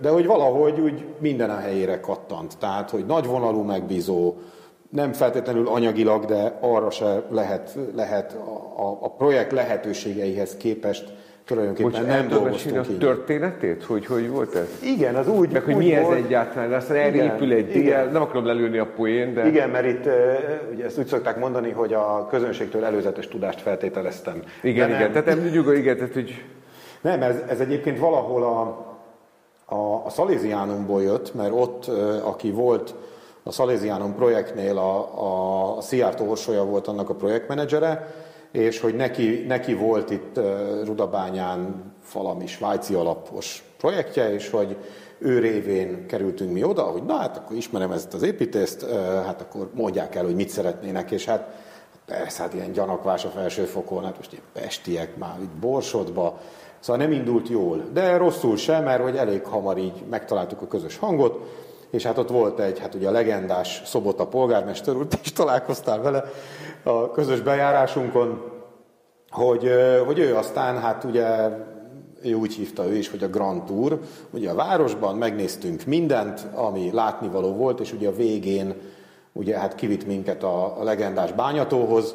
de 0.00 0.08
hogy 0.08 0.26
valahogy 0.26 0.80
úgy 0.80 1.04
minden 1.18 1.50
a 1.50 1.56
helyére 1.56 2.00
kattant. 2.00 2.58
Tehát, 2.58 2.90
hogy 2.90 3.06
nagyvonalú 3.06 3.62
megbízó, 3.62 4.34
nem 4.90 5.12
feltétlenül 5.12 5.68
anyagilag, 5.68 6.24
de 6.24 6.58
arra 6.60 6.90
se 6.90 7.22
lehet, 7.30 7.78
lehet 7.94 8.32
a, 8.76 8.98
a 9.00 9.10
projekt 9.10 9.52
lehetőségeihez 9.52 10.56
képest 10.56 11.12
tulajdonképpen 11.48 11.90
Bocs, 11.90 12.02
nem 12.02 12.28
dolgoztunk 12.28 12.78
a 12.78 12.96
történetét? 12.98 13.84
Hogy, 13.84 14.06
hogy 14.06 14.28
volt 14.28 14.54
ez? 14.54 14.68
Igen, 14.82 15.14
az 15.14 15.28
úgy 15.28 15.52
Meg 15.52 15.62
hogy 15.62 15.74
úgy 15.74 15.84
mi 15.84 16.00
volt, 16.00 16.18
ez 16.18 16.24
egyáltalán, 16.24 16.72
aztán 16.72 16.96
elépül 16.96 17.52
egy 17.52 17.66
dél, 17.66 18.04
nem 18.12 18.22
akarom 18.22 18.46
lelőni 18.46 18.78
a 18.78 18.86
poén, 18.96 19.34
de... 19.34 19.46
Igen, 19.46 19.70
mert 19.70 19.86
itt 19.86 20.08
ugye 20.72 20.84
ezt 20.84 20.98
úgy 20.98 21.06
szokták 21.06 21.38
mondani, 21.38 21.70
hogy 21.70 21.92
a 21.92 22.26
közönségtől 22.30 22.84
előzetes 22.84 23.28
tudást 23.28 23.60
feltételeztem. 23.60 24.42
Igen, 24.62 24.88
de 24.88 24.94
igen, 24.94 25.10
nem, 25.10 25.22
tehát 25.22 25.38
nem 25.38 25.50
nyugodj, 25.52 25.78
igen, 25.78 25.96
tehát 25.96 26.14
hogy... 26.14 26.44
Nem, 27.02 27.22
ez, 27.22 27.36
ez 27.48 27.60
egyébként 27.60 27.98
valahol 27.98 28.42
a, 28.42 28.86
a, 29.74 30.04
a 30.04 30.10
Szaléziánumból 30.10 31.02
jött, 31.02 31.34
mert 31.34 31.52
ott, 31.52 31.86
aki 32.22 32.50
volt 32.50 32.94
a 33.42 33.52
Szaléziánum 33.52 34.14
projektnél, 34.14 34.78
a, 34.78 35.76
a, 35.76 35.80
Szijjártó 35.80 36.28
Orsolya 36.28 36.64
volt 36.64 36.86
annak 36.86 37.08
a 37.08 37.14
projektmenedzsere, 37.14 38.14
és 38.52 38.80
hogy 38.80 38.94
neki, 38.94 39.44
neki 39.46 39.74
volt 39.74 40.10
itt 40.10 40.40
Rudabányán 40.84 41.92
valami 42.12 42.46
svájci 42.46 42.94
alapos 42.94 43.64
projektje, 43.78 44.32
és 44.32 44.50
hogy 44.50 44.76
ő 45.18 45.38
révén 45.38 46.06
kerültünk 46.06 46.52
mi 46.52 46.62
oda, 46.62 46.82
hogy 46.82 47.02
na 47.02 47.16
hát 47.16 47.36
akkor 47.36 47.56
ismerem 47.56 47.92
ezt 47.92 48.14
az 48.14 48.22
építést, 48.22 48.86
hát 49.24 49.40
akkor 49.40 49.70
mondják 49.74 50.14
el, 50.14 50.24
hogy 50.24 50.34
mit 50.34 50.48
szeretnének, 50.48 51.10
és 51.10 51.24
hát 51.24 51.48
persze, 52.06 52.42
hát 52.42 52.54
ilyen 52.54 52.72
gyanakvás 52.72 53.24
a 53.24 53.28
felső 53.28 53.64
fokon, 53.64 54.04
hát 54.04 54.16
most 54.16 54.32
ilyen 54.32 54.44
pestiek 54.52 55.16
már 55.16 55.38
itt 55.42 55.60
Borsodba, 55.60 56.38
szóval 56.80 57.02
nem 57.02 57.12
indult 57.12 57.48
jól, 57.48 57.84
de 57.92 58.16
rosszul 58.16 58.56
sem, 58.56 58.84
mert 58.84 59.02
hogy 59.02 59.16
elég 59.16 59.44
hamar 59.44 59.78
így 59.78 60.04
megtaláltuk 60.10 60.62
a 60.62 60.66
közös 60.66 60.96
hangot, 60.96 61.40
és 61.90 62.02
hát 62.02 62.18
ott 62.18 62.30
volt 62.30 62.60
egy, 62.60 62.78
hát 62.78 62.94
ugye 62.94 63.08
a 63.08 63.12
legendás 63.12 63.82
Szobota 63.84 64.26
polgármester 64.26 64.96
úr, 64.96 65.06
is 65.24 65.32
találkoztál 65.32 66.00
vele 66.02 66.24
a 66.82 67.10
közös 67.10 67.40
bejárásunkon, 67.40 68.42
hogy, 69.30 69.70
hogy 70.06 70.18
ő 70.18 70.36
aztán, 70.36 70.80
hát 70.80 71.04
ugye 71.04 71.48
ő 72.22 72.34
úgy 72.34 72.54
hívta 72.54 72.86
ő 72.86 72.94
is, 72.94 73.10
hogy 73.10 73.22
a 73.22 73.28
Grand 73.28 73.62
Tour, 73.62 74.00
ugye 74.30 74.50
a 74.50 74.54
városban 74.54 75.16
megnéztünk 75.16 75.84
mindent, 75.84 76.46
ami 76.54 76.90
látnivaló 76.92 77.52
volt, 77.52 77.80
és 77.80 77.92
ugye 77.92 78.08
a 78.08 78.14
végén 78.14 78.74
ugye 79.32 79.58
hát 79.58 79.74
kivitt 79.74 80.06
minket 80.06 80.42
a, 80.42 80.80
a 80.80 80.82
legendás 80.82 81.32
bányatóhoz, 81.32 82.14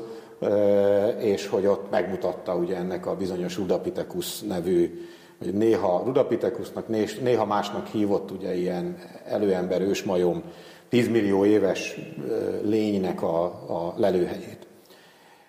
és 1.20 1.48
hogy 1.48 1.65
ott 1.65 1.91
megmutatta 1.91 2.56
ugye 2.56 2.76
ennek 2.76 3.06
a 3.06 3.15
bizonyos 3.15 3.57
Rudapithecus 3.57 4.41
nevű 4.41 5.07
hogy 5.44 5.53
néha 5.53 6.02
Rudapithecusnak, 6.06 6.88
néha 7.22 7.45
másnak 7.45 7.88
hívott 7.88 8.32
ugye 8.32 8.56
ilyen 8.56 8.98
előember, 9.26 9.82
ősmajom, 9.82 10.44
10 10.90 11.07
millió 11.07 11.45
éves 11.45 11.95
lénynek 12.61 13.22
a, 13.22 13.44
a 13.45 13.94
lelőhelyét. 13.98 14.68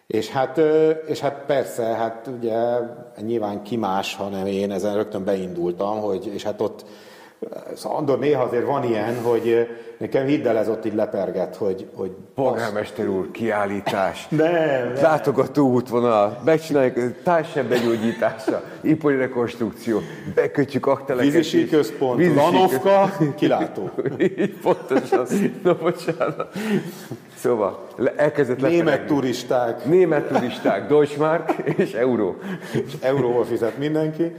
És 0.07 0.29
hát, 0.29 0.61
és 1.07 1.21
hát 1.21 1.45
persze, 1.47 1.83
hát 1.83 2.31
ugye 2.41 2.57
nyilván 3.21 3.63
ki 3.63 3.77
más, 3.77 4.15
hanem 4.15 4.47
én 4.47 4.71
ezen 4.71 4.95
rögtön 4.95 5.25
beindultam, 5.25 6.01
hogy, 6.01 6.27
és 6.27 6.43
hát 6.43 6.61
ott 6.61 6.85
Szóval 7.75 7.99
Andor, 7.99 8.19
néha 8.19 8.43
azért 8.43 8.67
van 8.67 8.85
ilyen, 8.85 9.23
hogy 9.23 9.69
nekem 9.99 10.27
hidd 10.27 10.47
el, 10.47 10.57
ez 10.59 10.69
ott 10.69 10.85
így 10.85 10.95
leperget, 10.95 11.57
hogy... 11.57 11.87
hogy 11.95 12.11
Polgármester 12.35 13.09
úr, 13.09 13.31
kiállítás, 13.31 14.27
nem, 14.29 14.53
nem. 14.53 14.93
látogató 15.03 15.71
útvonal, 15.73 16.41
megcsináljuk 16.45 17.23
társebegyógyítása, 17.23 18.63
ipari 18.81 19.17
rekonstrukció, 19.17 20.01
bekötjük 20.35 20.87
akteleket. 20.87 21.33
Vízisi 21.33 21.69
központ, 21.69 22.19
Vízisi 22.19 22.37
Lanovka, 22.37 23.11
kilátó. 23.37 23.91
így 24.19 24.55
pontosan. 24.63 25.27
Na, 25.63 25.75
bocsánat. 25.77 26.49
Szóval 27.37 27.87
elkezdett 28.17 28.61
Német 28.61 28.79
leperegni. 28.79 29.07
turisták. 29.07 29.85
Német 29.85 30.25
turisták, 30.29 30.89
Deutschmark 30.89 31.53
és 31.77 31.93
euró. 31.93 32.37
És 32.73 32.93
euróval 33.01 33.45
fizet 33.45 33.79
mindenki. 33.79 34.33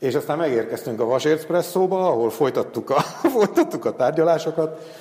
És 0.00 0.14
aztán 0.14 0.38
megérkeztünk 0.38 1.00
a 1.00 1.04
Vasércpresszóba, 1.04 2.06
ahol 2.08 2.30
folytattuk 2.30 2.90
a, 2.90 3.00
folytattuk 3.36 3.84
a 3.84 3.96
tárgyalásokat. 3.96 4.98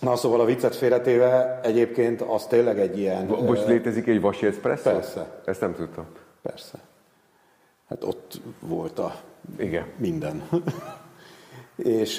Na, 0.00 0.16
szóval 0.16 0.40
a 0.40 0.44
viccet 0.44 0.76
félretéve 0.76 1.60
egyébként 1.62 2.20
az 2.20 2.46
tényleg 2.46 2.78
egy 2.80 2.98
ilyen... 2.98 3.26
Most 3.26 3.66
létezik 3.66 4.06
egy 4.06 4.20
Vasércpresszó? 4.20 4.90
Persze. 4.90 5.40
Ezt 5.44 5.60
nem 5.60 5.74
tudtam. 5.74 6.06
Persze. 6.42 6.78
Hát 7.88 8.04
ott 8.04 8.40
volt 8.60 8.98
a 8.98 9.14
Igen. 9.56 9.86
minden. 9.96 10.48
és 11.76 12.18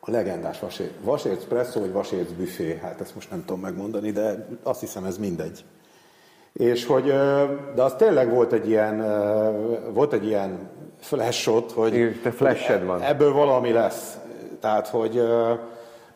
a 0.00 0.10
legendás 0.10 0.60
Vasérc 1.00 1.44
Presszó, 1.44 1.80
vagy 1.80 1.92
Vasérc 1.92 2.30
Büfé, 2.30 2.78
hát 2.82 3.00
ezt 3.00 3.14
most 3.14 3.30
nem 3.30 3.44
tudom 3.44 3.60
megmondani, 3.60 4.10
de 4.10 4.46
azt 4.62 4.80
hiszem 4.80 5.04
ez 5.04 5.18
mindegy. 5.18 5.64
És 6.54 6.86
hogy, 6.86 7.04
de 7.74 7.82
az 7.82 7.94
tényleg 7.94 8.30
volt 8.30 8.52
egy 8.52 8.68
ilyen, 8.68 9.04
volt 9.92 10.12
egy 10.12 10.26
ilyen 10.26 10.68
flashot, 11.00 11.72
hogy 11.72 12.20
Te 12.22 12.30
flashed 12.30 12.84
van. 12.84 13.02
ebből 13.02 13.32
valami 13.32 13.72
lesz. 13.72 14.18
Tehát, 14.60 14.88
hogy 14.88 15.22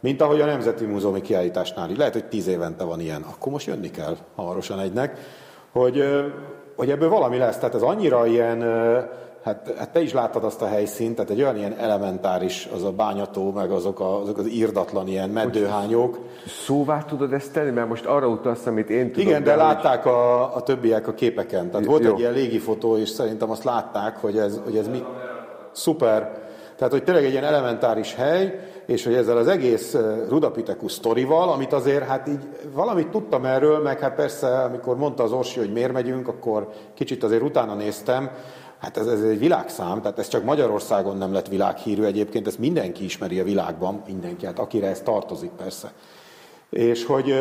mint 0.01 0.21
ahogy 0.21 0.41
a 0.41 0.45
Nemzeti 0.45 0.85
Múzeumi 0.85 1.21
kiállításnál, 1.21 1.89
lehet, 1.97 2.13
hogy 2.13 2.25
tíz 2.25 2.47
évente 2.47 2.85
van 2.85 3.01
ilyen, 3.01 3.23
akkor 3.23 3.53
most 3.53 3.67
jönni 3.67 3.91
kell 3.91 4.17
hamarosan 4.35 4.81
egynek, 4.81 5.19
hogy, 5.73 6.05
hogy 6.77 6.91
ebből 6.91 7.09
valami 7.09 7.39
lesz. 7.39 7.59
Tehát 7.59 7.75
ez 7.75 7.83
annyira 7.83 8.27
ilyen, 8.27 8.59
hát, 9.49 9.75
hát 9.79 9.91
te 9.91 10.01
is 10.01 10.13
láttad 10.13 10.45
azt 10.45 10.63
a 10.63 10.67
helyszínt, 10.67 11.15
tehát 11.15 11.31
egy 11.31 11.43
olyan 11.43 11.57
ilyen 11.57 11.73
elementáris 11.73 12.69
az 12.75 12.85
a 12.85 12.93
bányató, 12.93 13.53
meg 13.53 13.71
azok, 13.71 14.01
a, 14.01 14.21
azok 14.21 14.39
az 14.39 14.49
írdatlan 14.49 15.09
ilyen 15.09 15.31
meddőhányok. 15.31 16.19
Szóvá 16.47 17.03
tudod 17.03 17.33
ezt 17.33 17.53
tenni? 17.53 17.71
Mert 17.71 17.89
most 17.89 18.05
arra 18.05 18.27
utalsz, 18.27 18.67
amit 18.67 18.91
én 18.91 19.13
tudom. 19.13 19.29
Igen, 19.29 19.43
de, 19.43 19.51
de 19.51 19.57
látták 19.57 20.03
hogy... 20.03 20.13
a, 20.13 20.55
a 20.55 20.63
többiek 20.63 21.09
a 21.09 21.15
képeken. 21.15 21.71
Tehát 21.71 21.87
volt 21.87 22.05
Jó. 22.05 22.13
egy 22.13 22.19
ilyen 22.19 22.33
légifotó, 22.33 22.97
és 22.97 23.09
szerintem 23.09 23.51
azt 23.51 23.65
látták, 23.65 24.17
hogy 24.17 24.39
ez, 24.39 24.61
hogy 24.65 24.77
ez 24.77 24.89
mi... 24.89 25.03
Szuper. 25.73 26.47
Tehát, 26.77 26.93
hogy 26.93 27.05
tényleg 27.05 27.25
egy 27.25 27.31
ilyen 27.31 27.45
elementáris 27.45 28.15
hely, 28.15 28.59
és 28.87 29.05
hogy 29.05 29.15
ezzel 29.15 29.37
az 29.37 29.49
egész 29.49 29.97
Rudapithecus 30.29 30.93
sztorival, 30.93 31.49
amit 31.49 31.73
azért 31.73 32.05
hát 32.05 32.29
így 32.29 32.49
valamit 32.75 33.09
tudtam 33.09 33.45
erről, 33.45 33.79
meg 33.83 34.01
hát 34.01 34.15
persze, 34.15 34.63
amikor 34.63 34.97
mondta 34.97 35.23
az 35.23 35.33
Orsi, 35.33 35.59
hogy 35.59 35.73
miért 35.73 35.93
megyünk, 35.93 36.29
akkor 36.29 36.69
kicsit 36.95 37.25
azért 37.25 37.43
utána 37.43 37.75
néztem, 37.75 38.31
Hát 38.79 38.97
ez, 38.97 39.07
ez 39.07 39.23
egy 39.23 39.39
világszám, 39.39 40.01
tehát 40.01 40.19
ez 40.19 40.29
csak 40.29 40.45
Magyarországon 40.45 41.17
nem 41.17 41.33
lett 41.33 41.49
világhírű 41.49 42.03
egyébként, 42.03 42.47
ezt 42.47 42.59
mindenki 42.59 43.05
ismeri 43.05 43.41
a 43.41 43.45
világban, 43.45 44.03
mindenki, 44.07 44.47
hát 44.47 44.59
akire 44.59 44.87
ez 44.87 45.01
tartozik 45.01 45.51
persze. 45.51 45.93
És 46.71 47.05
hogy... 47.05 47.35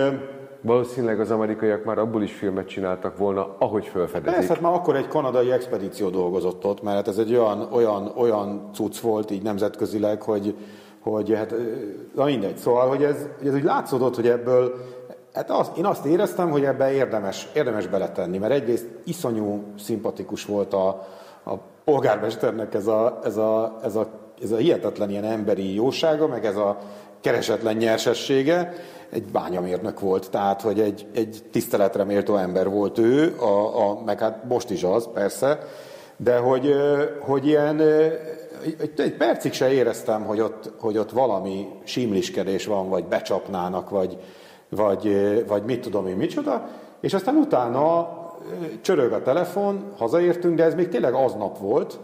Valószínűleg 0.62 1.20
az 1.20 1.32
amerikaiak 1.32 1.84
már 1.84 1.98
abból 1.98 2.24
is 2.24 2.34
filmet 2.34 2.68
csináltak 2.68 3.18
volna, 3.18 3.56
ahogy 3.60 3.86
felfedezik. 3.86 4.36
Persze, 4.36 4.54
hát 4.54 4.62
már 4.62 4.74
akkor 4.74 4.96
egy 4.96 5.08
kanadai 5.08 5.52
expedíció 5.52 6.10
dolgozott 6.10 6.66
ott, 6.66 6.82
mert 6.84 6.96
hát 6.96 7.08
ez 7.08 7.18
egy 7.18 7.32
olyan, 7.32 7.68
olyan, 7.72 8.12
olyan 8.16 8.70
cucc 8.74 9.00
volt 9.00 9.32
így 9.32 9.42
nemzetközileg, 9.42 10.22
hogy, 10.22 10.56
hogy 11.00 11.34
hát, 11.36 11.54
na 12.16 12.26
mindegy. 12.26 12.58
Szóval, 12.58 12.88
hogy 12.88 13.04
ez, 13.04 13.28
hogy 13.38 13.48
ez 13.48 13.54
úgy 13.54 13.64
látszódott, 13.64 14.16
hogy 14.16 14.28
ebből, 14.28 14.74
hát 15.34 15.52
azt, 15.52 15.78
én 15.78 15.86
azt 15.86 16.06
éreztem, 16.06 16.50
hogy 16.50 16.64
ebbe 16.64 16.92
érdemes, 16.92 17.48
érdemes 17.54 17.88
beletenni, 17.88 18.38
mert 18.38 18.54
egyrészt 18.54 18.88
iszonyú 19.04 19.64
szimpatikus 19.80 20.46
volt 20.46 20.74
a, 20.74 21.08
a 21.48 21.60
polgármesternek 21.84 22.74
ez 22.74 22.88
a, 22.88 23.20
ez 23.24 23.38
a, 23.38 23.80
ez 23.84 23.96
a 23.96 24.26
ez 24.44 24.52
a 24.52 24.58
hihetetlen 24.58 25.10
ilyen 25.10 25.24
emberi 25.24 25.74
jósága, 25.74 26.28
meg 26.28 26.46
ez 26.46 26.56
a 26.56 26.78
keresetlen 27.22 27.76
nyersessége, 27.76 28.74
egy 29.10 29.24
bányamérnök 29.24 30.00
volt, 30.00 30.30
tehát 30.30 30.62
hogy 30.62 30.80
egy, 30.80 31.08
egy 31.14 31.44
tiszteletre 31.52 32.04
méltó 32.04 32.36
ember 32.36 32.70
volt 32.70 32.98
ő, 32.98 33.36
a, 33.40 33.90
a, 33.90 34.02
meg 34.06 34.20
hát 34.20 34.44
most 34.48 34.70
is 34.70 34.84
az, 34.84 35.10
persze, 35.14 35.60
de 36.18 36.38
hogy, 36.38 36.76
hogy 37.20 37.48
ilyen, 37.48 37.82
egy, 37.82 38.92
egy 38.98 39.14
percig 39.18 39.54
se 39.54 39.72
éreztem, 39.72 40.24
hogy 40.26 40.40
ott, 40.40 40.72
hogy 40.80 40.98
ott 40.98 41.12
valami 41.12 41.68
simliskedés 41.84 42.66
van, 42.66 42.90
vagy 42.90 43.06
becsapnának, 43.06 43.90
vagy, 43.90 44.18
vagy, 44.70 45.16
vagy 45.48 45.64
mit 45.64 45.82
tudom 45.82 46.08
én, 46.08 46.16
micsoda, 46.16 46.68
és 47.00 47.14
aztán 47.14 47.36
utána 47.36 48.10
csörög 48.82 49.12
a 49.12 49.22
telefon, 49.22 49.84
hazaértünk, 49.98 50.56
de 50.56 50.64
ez 50.64 50.76
még 50.76 50.88
tényleg 50.88 51.14
aznap 51.14 51.58
volt, 51.58 52.00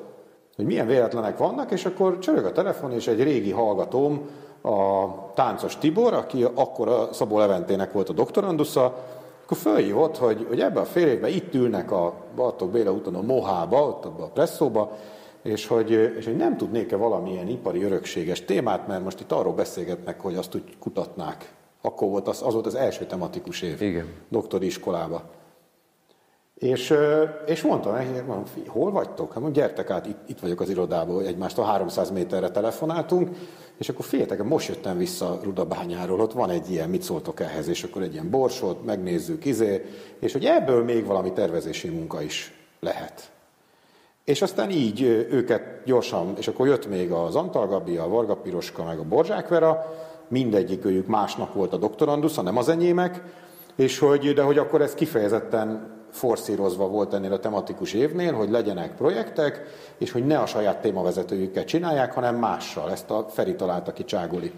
hogy 0.55 0.65
milyen 0.65 0.87
véletlenek 0.87 1.37
vannak, 1.37 1.71
és 1.71 1.85
akkor 1.85 2.19
csörög 2.19 2.45
a 2.45 2.51
telefon, 2.51 2.91
és 2.91 3.07
egy 3.07 3.23
régi 3.23 3.51
hallgatóm, 3.51 4.29
a 4.63 5.07
táncos 5.33 5.77
Tibor, 5.77 6.13
aki 6.13 6.45
akkor 6.53 6.87
a 6.87 7.09
Szabó 7.11 7.37
Leventének 7.37 7.91
volt 7.91 8.09
a 8.09 8.13
doktorandusza, 8.13 8.97
akkor 9.43 9.57
följívott, 9.57 10.17
hogy, 10.17 10.45
hogy 10.47 10.59
ebben 10.61 10.83
a 10.83 10.85
fél 10.85 11.07
évben 11.07 11.29
itt 11.29 11.53
ülnek 11.53 11.91
a 11.91 12.13
Bartók 12.35 12.71
Béla 12.71 12.91
úton 12.91 13.15
a 13.15 13.21
Mohába, 13.21 13.87
ott 13.87 14.05
abban 14.05 14.25
a 14.25 14.31
presszóba, 14.31 14.97
és 15.41 15.67
hogy, 15.67 15.91
és 15.91 16.25
hogy 16.25 16.35
nem 16.35 16.57
tudnék-e 16.57 16.95
valamilyen 16.95 17.47
ipari 17.47 17.83
örökséges 17.83 18.45
témát, 18.45 18.87
mert 18.87 19.03
most 19.03 19.19
itt 19.19 19.31
arról 19.31 19.53
beszélgetnek, 19.53 20.21
hogy 20.21 20.35
azt 20.35 20.55
úgy 20.55 20.77
kutatnák. 20.79 21.53
Akkor 21.85 22.09
volt 22.09 22.27
az, 22.27 22.41
az 22.41 22.53
volt 22.53 22.65
az 22.65 22.75
első 22.75 23.05
tematikus 23.05 23.61
év 23.61 23.81
Igen. 23.81 24.07
doktori 24.29 24.65
iskolába. 24.65 25.23
És, 26.53 26.93
és 27.45 27.61
mondtam 27.61 27.93
mondom, 28.27 28.43
hol 28.67 28.91
vagytok? 28.91 29.27
Hát 29.27 29.41
mondom, 29.41 29.51
gyertek 29.51 29.89
át, 29.89 30.05
itt, 30.05 30.29
itt 30.29 30.39
vagyok 30.39 30.61
az 30.61 30.69
irodában, 30.69 31.25
egymástól 31.25 31.65
300 31.65 32.11
méterre 32.11 32.49
telefonáltunk, 32.49 33.29
és 33.77 33.89
akkor 33.89 34.05
féltek, 34.05 34.43
most 34.43 34.67
jöttem 34.67 34.97
vissza 34.97 35.39
Rudabányáról, 35.43 36.19
ott 36.19 36.33
van 36.33 36.49
egy 36.49 36.71
ilyen, 36.71 36.89
mit 36.89 37.01
szóltok 37.01 37.39
ehhez, 37.39 37.67
és 37.67 37.83
akkor 37.83 38.01
egy 38.01 38.13
ilyen 38.13 38.29
borsot, 38.29 38.85
megnézzük, 38.85 39.45
izé, 39.45 39.85
és 40.19 40.33
hogy 40.33 40.45
ebből 40.45 40.83
még 40.83 41.05
valami 41.05 41.31
tervezési 41.31 41.89
munka 41.89 42.21
is 42.21 42.53
lehet. 42.79 43.31
És 44.23 44.41
aztán 44.41 44.69
így 44.69 45.01
őket 45.31 45.81
gyorsan, 45.85 46.33
és 46.37 46.47
akkor 46.47 46.67
jött 46.67 46.87
még 46.87 47.11
az 47.11 47.35
Antal 47.35 47.67
Gabi, 47.67 47.97
a 47.97 48.07
Varga 48.07 48.35
Piroska, 48.35 48.83
meg 48.83 48.99
a 48.99 49.03
Borzsák 49.03 49.47
Vera, 49.47 49.85
mindegyik 50.27 50.85
őjük 50.85 51.07
másnak 51.07 51.53
volt 51.53 51.73
a 51.73 51.77
doktorandusza, 51.77 52.41
nem 52.41 52.57
az 52.57 52.69
enyémek, 52.69 53.21
és 53.75 53.99
hogy, 53.99 54.33
de 54.33 54.41
hogy 54.41 54.57
akkor 54.57 54.81
ez 54.81 54.93
kifejezetten 54.93 55.91
forszírozva 56.13 56.87
volt 56.87 57.13
ennél 57.13 57.33
a 57.33 57.39
tematikus 57.39 57.93
évnél, 57.93 58.33
hogy 58.33 58.49
legyenek 58.49 58.95
projektek, 58.95 59.61
és 59.97 60.11
hogy 60.11 60.25
ne 60.25 60.39
a 60.39 60.45
saját 60.45 60.81
témavezetőjükkel 60.81 61.63
csinálják, 61.63 62.13
hanem 62.13 62.35
mással. 62.35 62.91
Ezt 62.91 63.09
a 63.09 63.25
Feri 63.29 63.55
találta 63.55 63.93
ki 63.93 64.03
Cságuli. 64.03 64.51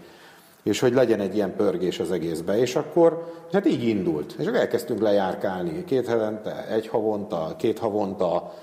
És 0.62 0.80
hogy 0.80 0.92
legyen 0.92 1.20
egy 1.20 1.34
ilyen 1.34 1.56
pörgés 1.56 2.00
az 2.00 2.10
egészbe. 2.10 2.58
És 2.58 2.76
akkor 2.76 3.32
hát 3.52 3.66
így 3.66 3.82
indult. 3.82 4.34
És 4.38 4.46
akkor 4.46 4.58
elkezdtünk 4.58 5.00
lejárkálni. 5.00 5.84
Két 5.84 6.06
hetente, 6.06 6.66
egy 6.68 6.88
havonta, 6.88 7.54
két 7.58 7.78
havonta, 7.78 8.54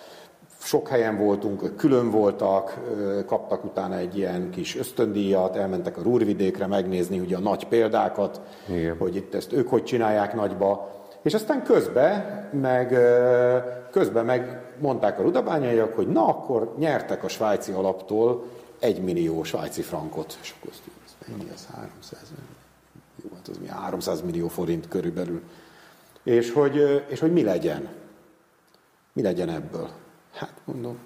sok 0.63 0.87
helyen 0.87 1.17
voltunk, 1.17 1.75
külön 1.77 2.11
voltak, 2.11 2.79
kaptak 3.25 3.63
utána 3.63 3.97
egy 3.97 4.17
ilyen 4.17 4.49
kis 4.49 4.77
ösztöndíjat, 4.77 5.55
elmentek 5.55 5.97
a 5.97 6.01
Rúrvidékre 6.01 6.67
megnézni 6.67 7.19
ugye 7.19 7.35
a 7.35 7.39
nagy 7.39 7.67
példákat, 7.67 8.41
Igen. 8.69 8.97
hogy 8.97 9.15
itt 9.15 9.33
ezt 9.33 9.53
ők 9.53 9.69
hogy 9.69 9.83
csinálják 9.83 10.33
nagyba. 10.33 10.91
És 11.21 11.33
aztán 11.33 11.63
közben 11.63 12.49
meg, 12.51 12.97
közben 13.91 14.25
meg 14.25 14.61
mondták 14.79 15.19
a 15.19 15.21
rudabányaiak, 15.21 15.95
hogy 15.95 16.07
na 16.07 16.27
akkor 16.27 16.73
nyertek 16.77 17.23
a 17.23 17.27
svájci 17.27 17.71
alaptól 17.71 18.45
egy 18.79 19.03
millió 19.03 19.43
svájci 19.43 19.81
frankot. 19.81 20.37
És 20.41 20.53
akkor 20.57 20.71
azt 20.71 20.81
mennyi 21.27 21.49
az 21.53 21.67
300 21.75 22.19
Jó, 23.23 23.29
hát 23.35 23.47
az 23.47 23.57
mi 23.57 23.67
300 23.67 24.21
millió 24.21 24.47
forint 24.47 24.87
körülbelül. 24.87 25.41
És 26.23 26.51
hogy, 26.51 27.03
és 27.07 27.19
hogy 27.19 27.33
mi 27.33 27.43
legyen? 27.43 27.89
Mi 29.13 29.21
legyen 29.21 29.49
ebből? 29.49 29.89
Hát 30.33 30.53
mondom, 30.65 30.97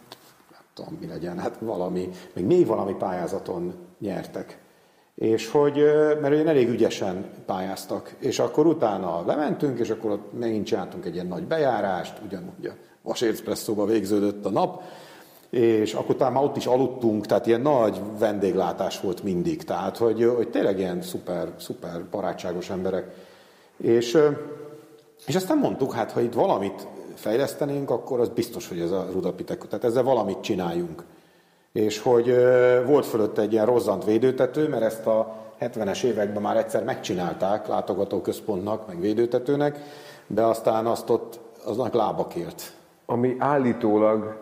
nem 0.51 0.61
tudom, 0.73 0.97
mi 0.99 1.07
legyen. 1.07 1.39
Hát 1.39 1.57
valami, 1.59 2.09
még 2.33 2.45
még 2.45 2.65
valami 2.65 2.93
pályázaton 2.93 3.73
nyertek 3.99 4.65
és 5.17 5.49
hogy, 5.49 5.75
mert 6.21 6.33
olyan 6.33 6.47
elég 6.47 6.69
ügyesen 6.69 7.25
pályáztak, 7.45 8.15
és 8.19 8.39
akkor 8.39 8.65
utána 8.65 9.25
lementünk, 9.25 9.79
és 9.79 9.89
akkor 9.89 10.11
ott 10.11 10.39
megint 10.39 10.65
csináltunk 10.65 11.05
egy 11.05 11.13
ilyen 11.13 11.27
nagy 11.27 11.43
bejárást, 11.43 12.21
ugyanúgy 12.25 12.65
a 12.65 12.71
Vasércpresszóba 13.01 13.85
végződött 13.85 14.45
a 14.45 14.49
nap, 14.49 14.81
és 15.49 15.93
akkor 15.93 16.15
utána 16.15 16.33
már 16.33 16.43
ott 16.43 16.57
is 16.57 16.65
aludtunk, 16.65 17.25
tehát 17.25 17.45
ilyen 17.47 17.61
nagy 17.61 18.01
vendéglátás 18.19 18.99
volt 18.99 19.23
mindig, 19.23 19.63
tehát 19.63 19.97
hogy, 19.97 20.31
hogy 20.35 20.49
tényleg 20.49 20.79
ilyen 20.79 21.01
szuper, 21.01 21.53
szuper 21.59 22.05
barátságos 22.11 22.69
emberek. 22.69 23.13
És, 23.77 24.17
és 25.25 25.35
aztán 25.35 25.57
mondtuk, 25.57 25.93
hát 25.93 26.11
ha 26.11 26.21
itt 26.21 26.33
valamit 26.33 26.87
fejlesztenénk, 27.18 27.89
akkor 27.89 28.19
az 28.19 28.30
biztos, 28.30 28.68
hogy 28.68 28.80
ez 28.80 28.91
a 28.91 29.07
rudapitek, 29.11 29.68
tehát 29.68 29.85
ezzel 29.85 30.03
valamit 30.03 30.41
csináljunk 30.41 31.03
és 31.77 31.99
hogy 31.99 32.35
volt 32.85 33.06
fölött 33.06 33.38
egy 33.38 33.52
ilyen 33.52 33.65
rozzant 33.65 34.06
védőtető, 34.06 34.68
mert 34.68 34.84
ezt 34.84 35.06
a 35.06 35.35
70-es 35.61 36.03
években 36.03 36.41
már 36.41 36.57
egyszer 36.57 36.84
megcsinálták 36.84 37.68
látogatóközpontnak, 37.68 38.88
meg 38.88 38.99
védőtetőnek, 38.99 39.80
de 40.27 40.41
aztán 40.44 40.85
azt 40.85 41.10
ott 41.10 41.39
aznak 41.65 41.94
lába 41.94 42.27
kért. 42.27 42.72
Ami 43.06 43.35
állítólag 43.39 44.38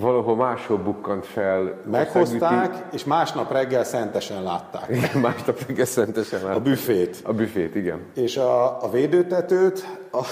valahol 0.00 0.36
máshol 0.36 0.78
bukkant 0.78 1.26
fel. 1.26 1.80
Meghozták, 1.90 2.84
és 2.92 3.04
másnap 3.04 3.52
reggel 3.52 3.84
szentesen 3.84 4.42
látták. 4.42 4.88
Igen, 4.88 5.20
másnap 5.20 5.66
reggel 5.66 5.84
szentesen 5.84 6.40
látták. 6.40 6.56
A 6.56 6.60
büfét. 6.60 7.20
A 7.24 7.32
büfét, 7.32 7.74
igen. 7.74 8.06
És 8.14 8.36
a, 8.36 8.82
a 8.82 8.90
védőtetőt, 8.90 9.98
a, 10.12 10.24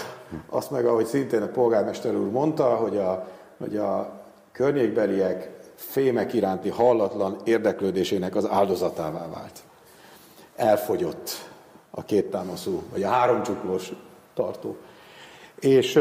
azt 0.49 0.71
meg, 0.71 0.87
ahogy 0.87 1.07
szintén 1.07 1.43
a 1.43 1.47
polgármester 1.47 2.15
úr 2.15 2.31
mondta, 2.31 2.65
hogy 2.65 2.97
a, 2.97 3.29
hogy 3.59 3.77
a 3.77 4.21
környékbeliek 4.53 5.51
fémek 5.75 6.33
iránti 6.33 6.69
hallatlan 6.69 7.37
érdeklődésének 7.45 8.37
az 8.37 8.49
áldozatává 8.51 9.29
vált. 9.35 9.61
Elfogyott 10.57 11.31
a 11.91 12.05
két 12.05 12.31
támaszú, 12.31 12.83
vagy 12.93 13.03
a 13.03 13.09
három 13.09 13.43
csuklós 13.43 13.93
tartó. 14.35 14.77
És, 15.61 15.99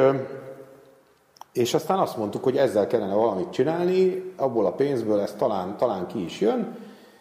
és 1.54 1.74
aztán 1.74 2.00
azt 2.00 2.18
mondtuk, 2.18 2.44
hogy 2.44 2.58
ezzel 2.58 2.88
kellene 2.88 3.14
valamit 3.14 3.50
csinálni, 3.50 4.34
abból 4.38 4.66
a 4.66 4.72
pénzből 4.72 5.20
ez 5.20 5.34
talán, 5.38 5.78
talán 5.78 6.08
ki 6.08 6.24
is 6.24 6.42
jön, 6.42 6.76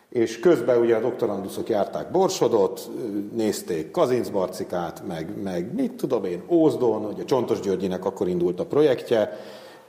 és 0.09 0.41
közben 0.41 0.79
ugye 0.81 0.97
a 0.97 1.01
doktoranduszok 1.01 1.69
járták 1.69 2.11
Borsodot, 2.11 2.91
nézték 3.33 3.91
Kazincbarcikát, 3.91 5.03
meg, 5.07 5.43
meg 5.43 5.75
mit 5.75 5.93
tudom 5.93 6.25
én, 6.25 6.43
Ózdon, 6.49 7.05
ugye 7.05 7.25
Csontos 7.25 7.61
Györgyinek 7.61 8.05
akkor 8.05 8.29
indult 8.29 8.61
a 8.61 8.67
projektje, 8.67 9.39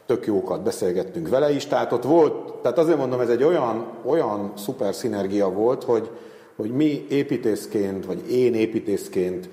tök 0.05 0.25
jókat 0.25 0.63
beszélgettünk 0.63 1.29
vele 1.29 1.51
is, 1.53 1.65
tehát 1.65 1.91
ott 1.91 2.03
volt, 2.03 2.53
tehát 2.61 2.77
azért 2.77 2.97
mondom, 2.97 3.19
ez 3.19 3.29
egy 3.29 3.43
olyan, 3.43 3.87
olyan 4.05 4.51
szuper 4.55 4.93
szinergia 4.93 5.49
volt, 5.49 5.83
hogy, 5.83 6.09
hogy 6.55 6.71
mi 6.71 7.05
építészként, 7.09 8.05
vagy 8.05 8.31
én 8.31 8.53
építészként 8.53 9.49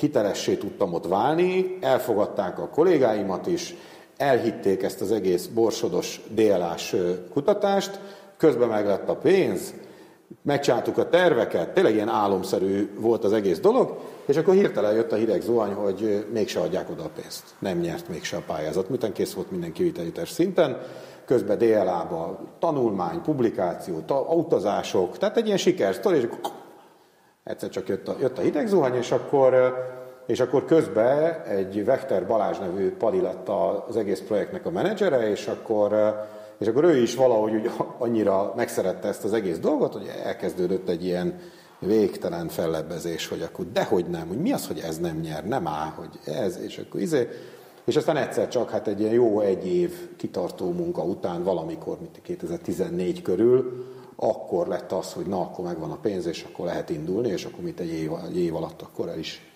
hitelessé 0.00 0.56
tudtam 0.56 0.92
ott 0.92 1.06
válni, 1.06 1.78
elfogadták 1.80 2.58
a 2.58 2.68
kollégáimat 2.68 3.46
is, 3.46 3.74
elhitték 4.16 4.82
ezt 4.82 5.00
az 5.00 5.12
egész 5.12 5.46
borsodos 5.46 6.20
DLA-s 6.34 6.96
kutatást, 7.32 8.00
közben 8.36 8.68
meg 8.68 8.86
lett 8.86 9.08
a 9.08 9.16
pénz, 9.16 9.74
megcsináltuk 10.42 10.98
a 10.98 11.08
terveket, 11.08 11.68
tényleg 11.68 11.94
ilyen 11.94 12.08
álomszerű 12.08 12.90
volt 12.98 13.24
az 13.24 13.32
egész 13.32 13.60
dolog, 13.60 13.96
és 14.26 14.36
akkor 14.36 14.54
hirtelen 14.54 14.94
jött 14.94 15.12
a 15.12 15.16
hideg 15.16 15.40
zuhany, 15.40 15.72
hogy 15.72 16.26
mégse 16.32 16.60
adják 16.60 16.90
oda 16.90 17.02
a 17.02 17.10
pénzt. 17.20 17.44
Nem 17.58 17.78
nyert 17.78 18.08
mégse 18.08 18.36
a 18.36 18.42
pályázat, 18.46 18.88
miután 18.88 19.12
kész 19.12 19.32
volt 19.32 19.50
minden 19.50 19.72
kivitelítés 19.72 20.30
szinten, 20.30 20.80
közben 21.24 21.58
DLA-ba 21.58 22.38
tanulmány, 22.58 23.20
publikáció, 23.20 24.00
ta, 24.00 24.20
utazások, 24.20 25.18
tehát 25.18 25.36
egy 25.36 25.46
ilyen 25.46 25.58
sikersztori, 25.58 26.16
és 26.16 26.26
egyszer 27.44 27.68
csak 27.68 27.88
jött 27.88 28.08
a, 28.08 28.16
jött 28.20 28.38
a 28.38 28.42
hideg 28.42 28.66
zuhany, 28.66 28.94
és 28.94 29.10
akkor, 29.10 29.74
és 30.26 30.40
akkor 30.40 30.64
közben 30.64 31.42
egy 31.42 31.84
Vekter 31.84 32.26
Balázs 32.26 32.58
nevű 32.58 32.90
pali 32.90 33.20
lett 33.20 33.48
az 33.88 33.96
egész 33.96 34.20
projektnek 34.20 34.66
a 34.66 34.70
menedzsere, 34.70 35.30
és 35.30 35.46
akkor, 35.46 36.14
és 36.58 36.66
akkor 36.66 36.84
ő 36.84 36.96
is 36.96 37.14
valahogy 37.14 37.54
úgy 37.54 37.70
annyira 37.98 38.52
megszerette 38.56 39.08
ezt 39.08 39.24
az 39.24 39.32
egész 39.32 39.58
dolgot, 39.58 39.92
hogy 39.92 40.10
elkezdődött 40.24 40.88
egy 40.88 41.04
ilyen 41.04 41.38
végtelen 41.78 42.48
fellebbezés, 42.48 43.28
hogy 43.28 43.42
akkor 43.42 43.66
dehogy 43.72 44.06
nem, 44.06 44.28
hogy 44.28 44.40
mi 44.40 44.52
az, 44.52 44.66
hogy 44.66 44.78
ez 44.78 44.98
nem 44.98 45.16
nyer, 45.16 45.46
nem 45.46 45.66
áll, 45.66 45.88
hogy 45.88 46.34
ez, 46.34 46.58
és 46.58 46.78
akkor 46.78 47.00
izé. 47.00 47.28
És 47.84 47.96
aztán 47.96 48.16
egyszer 48.16 48.48
csak 48.48 48.70
hát 48.70 48.88
egy 48.88 49.00
ilyen 49.00 49.12
jó 49.12 49.40
egy 49.40 49.66
év 49.66 50.16
kitartó 50.16 50.72
munka 50.72 51.02
után 51.02 51.42
valamikor, 51.42 51.98
mint 52.00 52.20
2014 52.22 53.22
körül, 53.22 53.84
akkor 54.16 54.66
lett 54.66 54.92
az, 54.92 55.12
hogy 55.12 55.26
na, 55.26 55.40
akkor 55.40 55.64
megvan 55.64 55.90
a 55.90 55.98
pénz, 56.02 56.26
és 56.26 56.46
akkor 56.52 56.66
lehet 56.66 56.90
indulni, 56.90 57.28
és 57.28 57.44
akkor 57.44 57.64
mint 57.64 57.80
egy 57.80 57.92
év, 57.92 58.10
egy 58.28 58.38
év 58.38 58.56
alatt 58.56 58.82
akkor 58.82 59.08
el 59.08 59.18
is, 59.18 59.53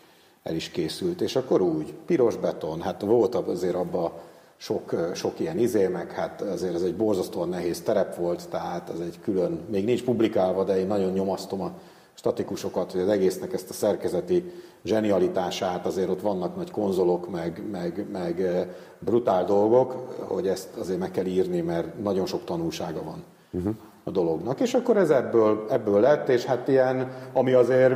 el 0.48 0.54
is 0.54 0.68
készült. 0.68 1.20
És 1.20 1.36
akkor 1.36 1.60
úgy, 1.60 1.94
piros 2.06 2.36
beton, 2.36 2.80
hát 2.80 3.00
volt 3.00 3.34
azért 3.34 3.74
abban 3.74 4.12
sok, 4.56 5.12
sok 5.14 5.40
ilyen 5.40 5.58
izé, 5.58 5.86
meg 5.86 6.10
hát 6.10 6.40
azért 6.40 6.74
ez 6.74 6.82
egy 6.82 6.96
borzasztóan 6.96 7.48
nehéz 7.48 7.80
terep 7.80 8.16
volt, 8.16 8.48
tehát 8.48 8.90
ez 8.90 8.98
egy 9.00 9.20
külön, 9.22 9.60
még 9.70 9.84
nincs 9.84 10.04
publikálva, 10.04 10.64
de 10.64 10.78
én 10.78 10.86
nagyon 10.86 11.12
nyomasztom 11.12 11.60
a 11.60 11.72
statikusokat, 12.14 12.92
hogy 12.92 13.00
az 13.00 13.08
egésznek 13.08 13.52
ezt 13.52 13.70
a 13.70 13.72
szerkezeti 13.72 14.52
zsenialitását, 14.84 15.86
azért 15.86 16.08
ott 16.08 16.20
vannak 16.20 16.56
nagy 16.56 16.70
konzolok, 16.70 17.30
meg, 17.30 17.62
meg, 17.70 18.06
meg 18.12 18.66
brutál 18.98 19.44
dolgok, 19.44 19.92
hogy 20.26 20.48
ezt 20.48 20.68
azért 20.78 20.98
meg 20.98 21.10
kell 21.10 21.24
írni, 21.24 21.60
mert 21.60 22.02
nagyon 22.02 22.26
sok 22.26 22.44
tanulsága 22.44 23.02
van. 23.02 23.24
Uh-huh 23.50 23.74
a 24.08 24.10
dolognak. 24.10 24.60
És 24.60 24.74
akkor 24.74 24.96
ez 24.96 25.10
ebből, 25.10 25.66
ebből 25.70 26.00
lett, 26.00 26.28
és 26.28 26.44
hát 26.44 26.68
ilyen, 26.68 27.12
ami 27.32 27.52
azért, 27.52 27.94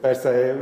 persze 0.00 0.56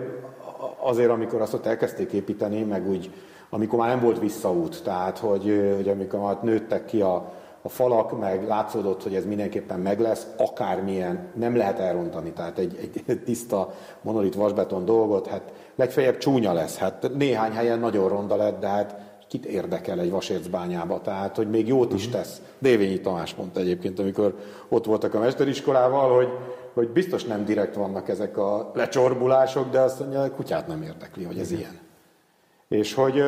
azért, 0.83 1.11
amikor 1.11 1.41
azt 1.41 1.55
ott 1.55 1.67
elkezdték 1.67 2.13
építeni, 2.13 2.63
meg 2.63 2.89
úgy, 2.89 3.11
amikor 3.51 3.79
már 3.79 3.89
nem 3.89 4.01
volt 4.01 4.19
visszaút, 4.19 4.83
tehát 4.83 5.19
hogy, 5.19 5.73
hogy 5.77 5.89
amikor 5.89 6.21
már 6.21 6.39
nőttek 6.43 6.85
ki 6.85 7.01
a, 7.01 7.33
a 7.63 7.69
falak, 7.69 8.19
meg 8.19 8.47
látszódott, 8.47 9.03
hogy 9.03 9.15
ez 9.15 9.25
mindenképpen 9.25 9.81
meg 9.81 10.01
lesz, 10.01 10.27
akármilyen, 10.37 11.31
nem 11.35 11.57
lehet 11.57 11.79
elrontani, 11.79 12.33
tehát 12.33 12.59
egy, 12.59 12.79
egy 13.07 13.21
tiszta 13.25 13.75
monolit 14.03 14.35
vasbeton 14.35 14.85
dolgot, 14.85 15.27
hát 15.27 15.53
legfeljebb 15.77 16.19
csúnya 16.19 16.53
lesz, 16.53 16.77
hát 16.77 17.11
néhány 17.15 17.53
helyen 17.53 17.79
nagyon 17.79 18.09
ronda 18.09 18.37
lett, 18.37 18.61
de 18.61 18.67
hát 18.67 18.97
kit 19.29 19.45
érdekel 19.45 20.01
egy 20.01 20.11
vasércbányába, 20.11 21.01
tehát 21.01 21.37
hogy 21.37 21.51
még 21.51 21.69
jót 21.69 21.93
is 21.93 22.09
mhm. 22.09 22.17
tesz. 22.17 22.43
Dévényi 22.59 23.01
Tamás 23.01 23.35
mondta 23.35 23.61
egyébként, 23.61 23.99
amikor 23.99 24.35
ott 24.69 24.85
voltak 24.85 25.15
a 25.15 25.19
mesteriskolával, 25.19 26.17
hogy, 26.17 26.29
hogy 26.73 26.89
biztos 26.89 27.25
nem 27.25 27.45
direkt 27.45 27.75
vannak 27.75 28.09
ezek 28.09 28.37
a 28.37 28.71
lecsorbulások, 28.75 29.71
de 29.71 29.81
azt 29.81 30.01
mondja, 30.01 30.23
a 30.23 30.31
kutyát 30.31 30.67
nem 30.67 30.83
érdekli, 30.83 31.25
hogy 31.25 31.39
ez 31.39 31.51
Igen. 31.51 31.61
ilyen. 31.61 31.79
És 32.69 32.95
hogy, 32.95 33.25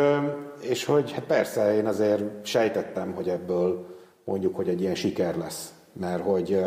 és 0.60 0.84
hogy 0.84 1.12
hát 1.12 1.24
persze 1.24 1.74
én 1.74 1.86
azért 1.86 2.46
sejtettem, 2.46 3.12
hogy 3.14 3.28
ebből 3.28 3.86
mondjuk, 4.24 4.56
hogy 4.56 4.68
egy 4.68 4.80
ilyen 4.80 4.94
siker 4.94 5.36
lesz, 5.36 5.72
mert 5.92 6.24
hogy, 6.24 6.60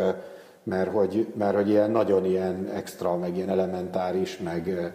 mert 0.62 0.92
hogy, 0.92 1.32
mert 1.38 1.54
hogy 1.54 1.68
ilyen 1.68 1.90
nagyon 1.90 2.24
ilyen 2.24 2.70
extra, 2.74 3.16
meg 3.16 3.36
ilyen 3.36 3.48
elementáris, 3.48 4.38
meg, 4.38 4.94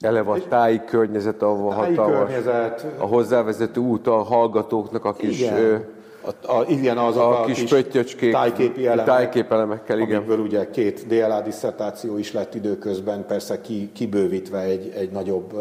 Eleve 0.00 0.30
a 0.30 0.48
táji 0.48 0.84
környezet, 0.84 1.42
ahol 1.42 1.74
táji 1.74 1.94
hatalmas, 1.94 2.18
környezet, 2.18 2.86
a 2.98 3.06
hozzávezető 3.06 3.80
út 3.80 4.06
a 4.06 4.22
hallgatóknak 4.22 5.04
a 5.04 5.12
kis... 5.12 5.40
Igen. 5.40 6.00
A, 6.24 6.52
a, 6.52 6.64
igen, 6.68 6.98
az 6.98 7.16
a, 7.16 7.42
a 7.42 7.44
kis 7.44 7.62
pöttyöcskék, 7.62 8.32
tájképi 8.32 8.86
elemek, 8.86 9.06
tájképelemekkel, 9.06 9.98
igen. 9.98 10.16
Amiből 10.16 10.38
ugye 10.38 10.70
két 10.70 11.06
DLA 11.06 11.40
disszertáció 11.40 12.18
is 12.18 12.32
lett 12.32 12.54
időközben, 12.54 13.26
persze 13.26 13.60
ki, 13.60 13.90
kibővítve 13.92 14.60
egy, 14.60 14.92
egy 14.96 15.10
nagyobb, 15.10 15.52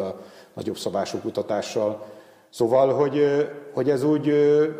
nagyobb 0.54 0.78
szabású 0.78 1.18
kutatással. 1.18 2.06
Szóval, 2.50 2.94
hogy, 2.94 3.48
hogy 3.74 3.90
ez, 3.90 4.04
úgy, 4.04 4.30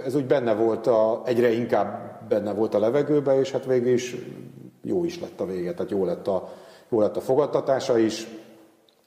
ez 0.06 0.16
úgy 0.16 0.26
benne 0.26 0.54
volt, 0.54 0.88
a, 0.88 1.22
egyre 1.26 1.52
inkább 1.52 2.20
benne 2.30 2.54
volt 2.54 2.74
a 2.74 2.80
levegőbe, 2.80 3.40
és 3.40 3.52
hát 3.52 3.66
végül 3.66 3.94
is 3.94 4.16
jó 4.84 5.04
is 5.04 5.20
lett 5.20 5.40
a 5.40 5.46
vége, 5.46 5.74
tehát 5.74 5.92
jó 5.92 6.06
lett 6.06 6.28
a, 6.28 6.50
jó 6.90 7.00
lett 7.00 7.18
a 7.18 7.22
fogadtatása 7.22 7.98
is. 7.98 8.28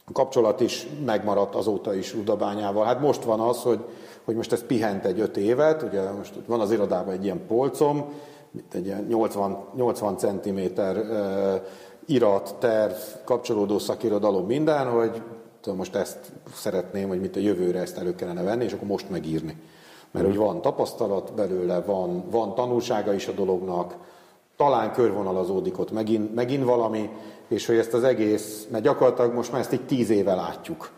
A 0.07 0.13
kapcsolat 0.13 0.61
is 0.61 0.87
megmaradt 1.05 1.55
azóta 1.55 1.95
is 1.95 2.15
Rudabányával. 2.15 2.85
Hát 2.85 3.01
most 3.01 3.23
van 3.23 3.41
az, 3.41 3.63
hogy, 3.63 3.85
hogy 4.25 4.35
most 4.35 4.53
ez 4.53 4.67
pihent 4.67 5.05
egy 5.05 5.21
öt 5.21 5.37
évet, 5.37 5.83
ugye 5.83 6.11
most 6.11 6.35
van 6.47 6.61
az 6.61 6.73
irodában 6.73 7.13
egy 7.15 7.25
ilyen 7.25 7.47
polcom, 7.47 8.05
egy 8.73 8.87
ilyen 8.87 9.07
80, 9.09 9.57
80 9.75 10.17
cm 10.17 10.59
irat, 12.07 12.55
terv, 12.59 12.93
kapcsolódó 13.25 13.79
szakirodalom, 13.79 14.47
minden, 14.47 14.91
hogy 14.91 15.23
most 15.77 15.95
ezt 15.95 16.19
szeretném, 16.55 17.09
hogy 17.09 17.21
mit 17.21 17.37
a 17.37 17.41
jövőre 17.41 17.81
ezt 17.81 17.99
elő 17.99 18.15
kellene 18.15 18.43
venni, 18.43 18.65
és 18.65 18.73
akkor 18.73 18.89
most 18.89 19.11
megírni. 19.11 19.57
Mert 20.11 20.27
hogy 20.27 20.37
van 20.37 20.61
tapasztalat 20.61 21.33
belőle, 21.35 21.81
van, 21.81 22.31
van 22.31 22.55
tanulsága 22.55 23.13
is 23.13 23.29
a 23.29 23.33
dolognak, 23.33 23.95
talán 24.57 24.93
körvonalazódik 24.93 25.79
ott 25.79 25.93
megint, 25.93 26.35
megint 26.35 26.65
valami, 26.65 27.11
és 27.49 27.67
hogy 27.67 27.77
ezt 27.77 27.95
az 27.95 28.05
egész, 28.05 28.67
mert 28.71 28.85
gyakorlatilag 28.85 29.35
most 29.35 29.53
már 29.53 29.61
ezt 29.61 29.73
így 29.73 29.87
tíz 29.87 30.11
éve 30.11 30.35
látjuk. 30.35 30.91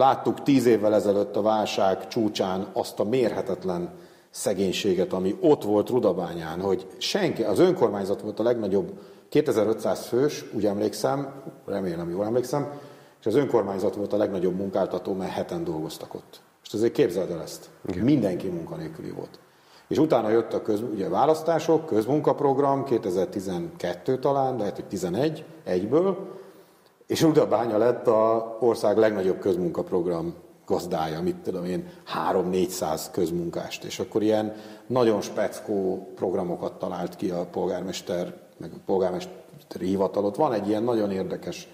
Láttuk 0.00 0.42
tíz 0.42 0.66
évvel 0.66 0.94
ezelőtt 0.94 1.36
a 1.36 1.42
válság 1.42 2.08
csúcsán 2.08 2.66
azt 2.72 3.00
a 3.00 3.04
mérhetetlen 3.04 3.90
szegénységet, 4.30 5.12
ami 5.12 5.36
ott 5.40 5.62
volt 5.62 5.88
Rudabányán, 5.88 6.60
hogy 6.60 6.86
senki, 6.98 7.42
az 7.42 7.58
önkormányzat 7.58 8.20
volt 8.20 8.40
a 8.40 8.42
legnagyobb, 8.42 8.92
2500 9.28 10.06
fős, 10.06 10.44
úgy 10.52 10.66
emlékszem, 10.66 11.42
remélem 11.66 12.10
jól 12.10 12.24
emlékszem, 12.24 12.70
és 13.20 13.26
az 13.26 13.34
önkormányzat 13.34 13.94
volt 13.94 14.12
a 14.12 14.16
legnagyobb 14.16 14.56
munkáltató, 14.56 15.12
mert 15.12 15.32
heten 15.32 15.64
dolgoztak 15.64 16.14
ott. 16.14 16.40
Most 16.58 16.74
azért 16.74 16.92
képzeld 16.92 17.30
el 17.30 17.42
ezt. 17.42 17.68
Igen. 17.88 18.04
Mindenki 18.04 18.48
munkanélküli 18.48 19.10
volt. 19.10 19.38
És 19.88 19.98
utána 19.98 20.28
jött 20.28 20.52
a 20.52 20.62
köz, 20.62 20.82
ugye 20.92 21.08
választások, 21.08 21.86
közmunkaprogram, 21.86 22.84
2012 22.84 24.18
talán, 24.18 24.56
lehet, 24.56 24.76
hogy 24.76 24.86
11, 24.86 25.44
egyből, 25.64 26.39
és 27.10 27.22
Rudabánya 27.22 27.78
lett 27.78 28.06
a 28.06 28.56
ország 28.60 28.96
legnagyobb 28.96 29.38
közmunkaprogram 29.38 30.34
gazdája, 30.66 31.20
mit 31.20 31.36
tudom 31.36 31.64
én, 31.64 31.88
3-400 32.32 33.00
közmunkást, 33.12 33.84
és 33.84 33.98
akkor 33.98 34.22
ilyen 34.22 34.54
nagyon 34.86 35.20
speckó 35.20 36.08
programokat 36.14 36.72
talált 36.72 37.16
ki 37.16 37.30
a 37.30 37.46
polgármester, 37.50 38.34
meg 38.56 38.70
a 38.72 38.80
polgármesteri 38.86 39.86
hivatalot. 39.86 40.36
Van 40.36 40.52
egy 40.52 40.68
ilyen 40.68 40.82
nagyon 40.82 41.10
érdekes 41.10 41.68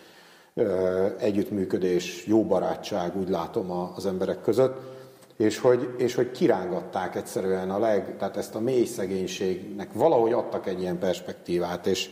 együttműködés, 1.19 2.27
jó 2.27 2.45
barátság, 2.45 3.17
úgy 3.17 3.29
látom 3.29 3.71
az 3.71 4.07
emberek 4.07 4.43
között 4.43 4.95
és 5.37 5.59
hogy, 5.59 5.95
és 5.97 6.15
hogy 6.15 6.31
kirángatták 6.31 7.17
egyszerűen 7.17 7.71
a 7.71 7.79
leg, 7.79 8.17
tehát 8.19 8.37
ezt 8.37 8.55
a 8.55 8.61
mély 8.61 8.85
szegénységnek 8.85 9.93
valahogy 9.93 10.33
adtak 10.33 10.67
egy 10.67 10.81
ilyen 10.81 10.99
perspektívát, 10.99 11.87
és, 11.87 12.11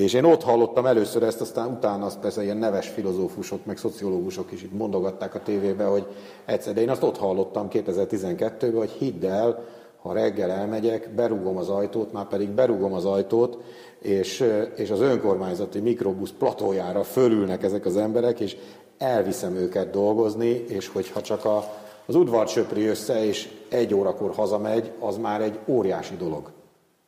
és 0.00 0.14
én 0.14 0.24
ott 0.24 0.42
hallottam 0.42 0.86
először 0.86 1.22
ezt, 1.22 1.40
aztán 1.40 1.72
utána 1.72 2.04
azt 2.04 2.18
persze 2.18 2.42
ilyen 2.42 2.56
neves 2.56 2.88
filozófusok, 2.88 3.64
meg 3.64 3.76
szociológusok 3.76 4.52
is 4.52 4.62
itt 4.62 4.72
mondogatták 4.72 5.34
a 5.34 5.42
tévébe, 5.42 5.84
hogy 5.84 6.06
egyszer, 6.44 6.74
de 6.74 6.80
én 6.80 6.90
azt 6.90 7.02
ott 7.02 7.16
hallottam 7.16 7.68
2012-ben, 7.70 8.76
hogy 8.76 8.90
hidd 8.90 9.24
el, 9.24 9.64
ha 10.02 10.12
reggel 10.12 10.50
elmegyek, 10.50 11.10
berúgom 11.14 11.56
az 11.56 11.68
ajtót, 11.68 12.12
már 12.12 12.28
pedig 12.28 12.48
berúgom 12.48 12.92
az 12.92 13.04
ajtót, 13.04 13.58
és, 13.98 14.44
és 14.76 14.90
az 14.90 15.00
önkormányzati 15.00 15.78
mikrobusz 15.78 16.32
platójára 16.38 17.02
fölülnek 17.02 17.62
ezek 17.62 17.86
az 17.86 17.96
emberek, 17.96 18.40
és 18.40 18.56
elviszem 18.98 19.54
őket 19.54 19.90
dolgozni, 19.90 20.64
és 20.68 20.88
hogyha 20.88 21.20
csak 21.20 21.44
a, 21.44 21.64
az 22.06 22.14
udvar 22.14 22.48
söpri 22.48 22.86
össze, 22.86 23.24
és 23.24 23.48
egy 23.68 23.94
órakor 23.94 24.34
hazamegy, 24.34 24.92
az 24.98 25.16
már 25.16 25.40
egy 25.40 25.58
óriási 25.66 26.16
dolog, 26.16 26.50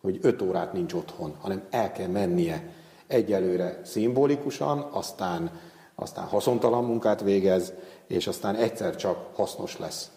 hogy 0.02 0.18
öt 0.22 0.42
órát 0.42 0.72
nincs 0.72 0.92
otthon, 0.92 1.34
hanem 1.40 1.62
el 1.70 1.92
kell 1.92 2.08
mennie 2.08 2.80
egyelőre 3.12 3.80
szimbolikusan, 3.84 4.88
aztán, 4.90 5.50
aztán 5.94 6.24
haszontalan 6.24 6.84
munkát 6.84 7.22
végez, 7.22 7.72
és 8.06 8.26
aztán 8.26 8.54
egyszer 8.54 8.96
csak 8.96 9.16
hasznos 9.34 9.78
lesz. 9.78 10.10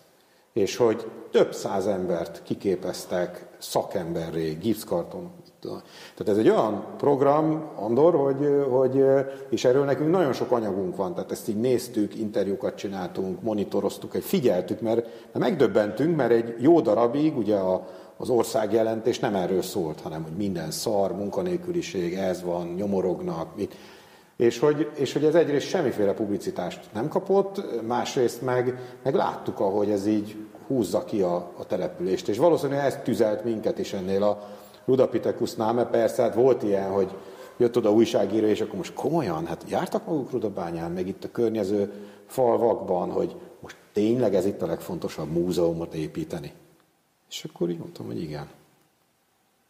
És 0.54 0.76
hogy 0.76 1.12
több 1.32 1.54
száz 1.54 1.88
embert 1.88 2.44
kiképeztek 2.44 3.48
szakemberré, 3.58 4.54
gipszkarton 4.54 5.32
tehát 6.16 6.28
ez 6.28 6.38
egy 6.38 6.50
olyan 6.50 6.86
program, 6.98 7.70
Andor, 7.76 8.16
hogy, 8.16 8.66
hogy, 8.70 9.04
és 9.50 9.66
erről 9.66 9.84
nekünk 9.84 10.10
nagyon 10.10 10.34
sok 10.34 10.52
anyagunk 10.52 10.96
van, 10.96 11.14
tehát 11.14 11.32
ezt 11.32 11.48
így 11.48 11.60
néztük, 11.60 12.16
interjúkat 12.16 12.76
csináltunk, 12.76 13.42
monitoroztuk, 13.42 14.12
figyeltük, 14.12 14.82
mert, 14.82 15.06
mert 15.06 15.40
megdöbbentünk, 15.46 16.16
mert 16.16 16.32
egy 16.32 16.56
jó 16.60 16.82
darabig 16.82 17.38
ugye 17.38 17.56
a, 17.56 17.88
az 18.18 18.30
országjelentés 18.30 19.20
nem 19.20 19.36
erről 19.36 19.62
szólt, 19.62 20.02
hanem 20.02 20.24
hogy 20.24 20.36
minden 20.38 20.72
szar, 20.72 21.16
munkanélküliség, 21.16 22.14
ez 22.14 22.44
van, 22.44 22.68
nyomorognak, 22.68 23.56
mit. 23.56 23.76
És 24.36 24.60
hogy, 24.60 24.90
és 24.96 25.14
hogy 25.14 25.24
ez 25.24 25.36
egyrészt 25.36 25.68
semmiféle 25.68 26.14
publicitást 26.14 26.80
nem 26.94 27.08
kapott, 27.08 27.82
másrészt 27.88 28.42
meg, 28.42 28.80
meg 29.04 29.16
láttuk, 29.16 29.60
ahogy 29.60 29.90
ez 29.90 30.08
így 30.08 30.36
húzza 30.68 31.04
ki 31.04 31.22
a, 31.22 31.36
a 31.36 31.66
települést. 31.68 32.28
És 32.28 32.38
valószínűleg 32.38 32.86
ez 32.86 33.00
tüzelt 33.04 33.44
minket 33.44 33.80
is 33.80 33.94
ennél 33.94 34.24
a, 34.24 34.50
Rudapitekusznál, 34.86 35.74
mert 35.74 35.90
persze 35.90 36.22
hát 36.22 36.36
volt 36.36 36.64
ilyen, 36.64 36.92
hogy 36.92 37.16
jött 37.58 37.78
oda 37.78 37.92
újságíró, 37.92 38.48
és 38.48 38.62
akkor 38.62 38.76
most 38.76 38.94
komolyan, 38.94 39.46
hát 39.46 39.66
jártak 39.70 40.06
maguk 40.06 40.32
Rudabányán, 40.32 40.92
meg 40.92 41.08
itt 41.08 41.24
a 41.24 41.32
környező 41.32 41.94
falvakban, 42.26 43.12
hogy 43.12 43.36
most 43.60 43.78
tényleg 43.94 44.36
ez 44.36 44.46
itt 44.46 44.62
a 44.62 44.66
legfontosabb 44.66 45.32
múzeumot 45.32 45.94
építeni. 45.94 46.54
És 47.36 47.44
akkor 47.44 47.70
így 47.70 47.78
mondtam, 47.78 48.06
hogy 48.06 48.22
igen. 48.22 48.48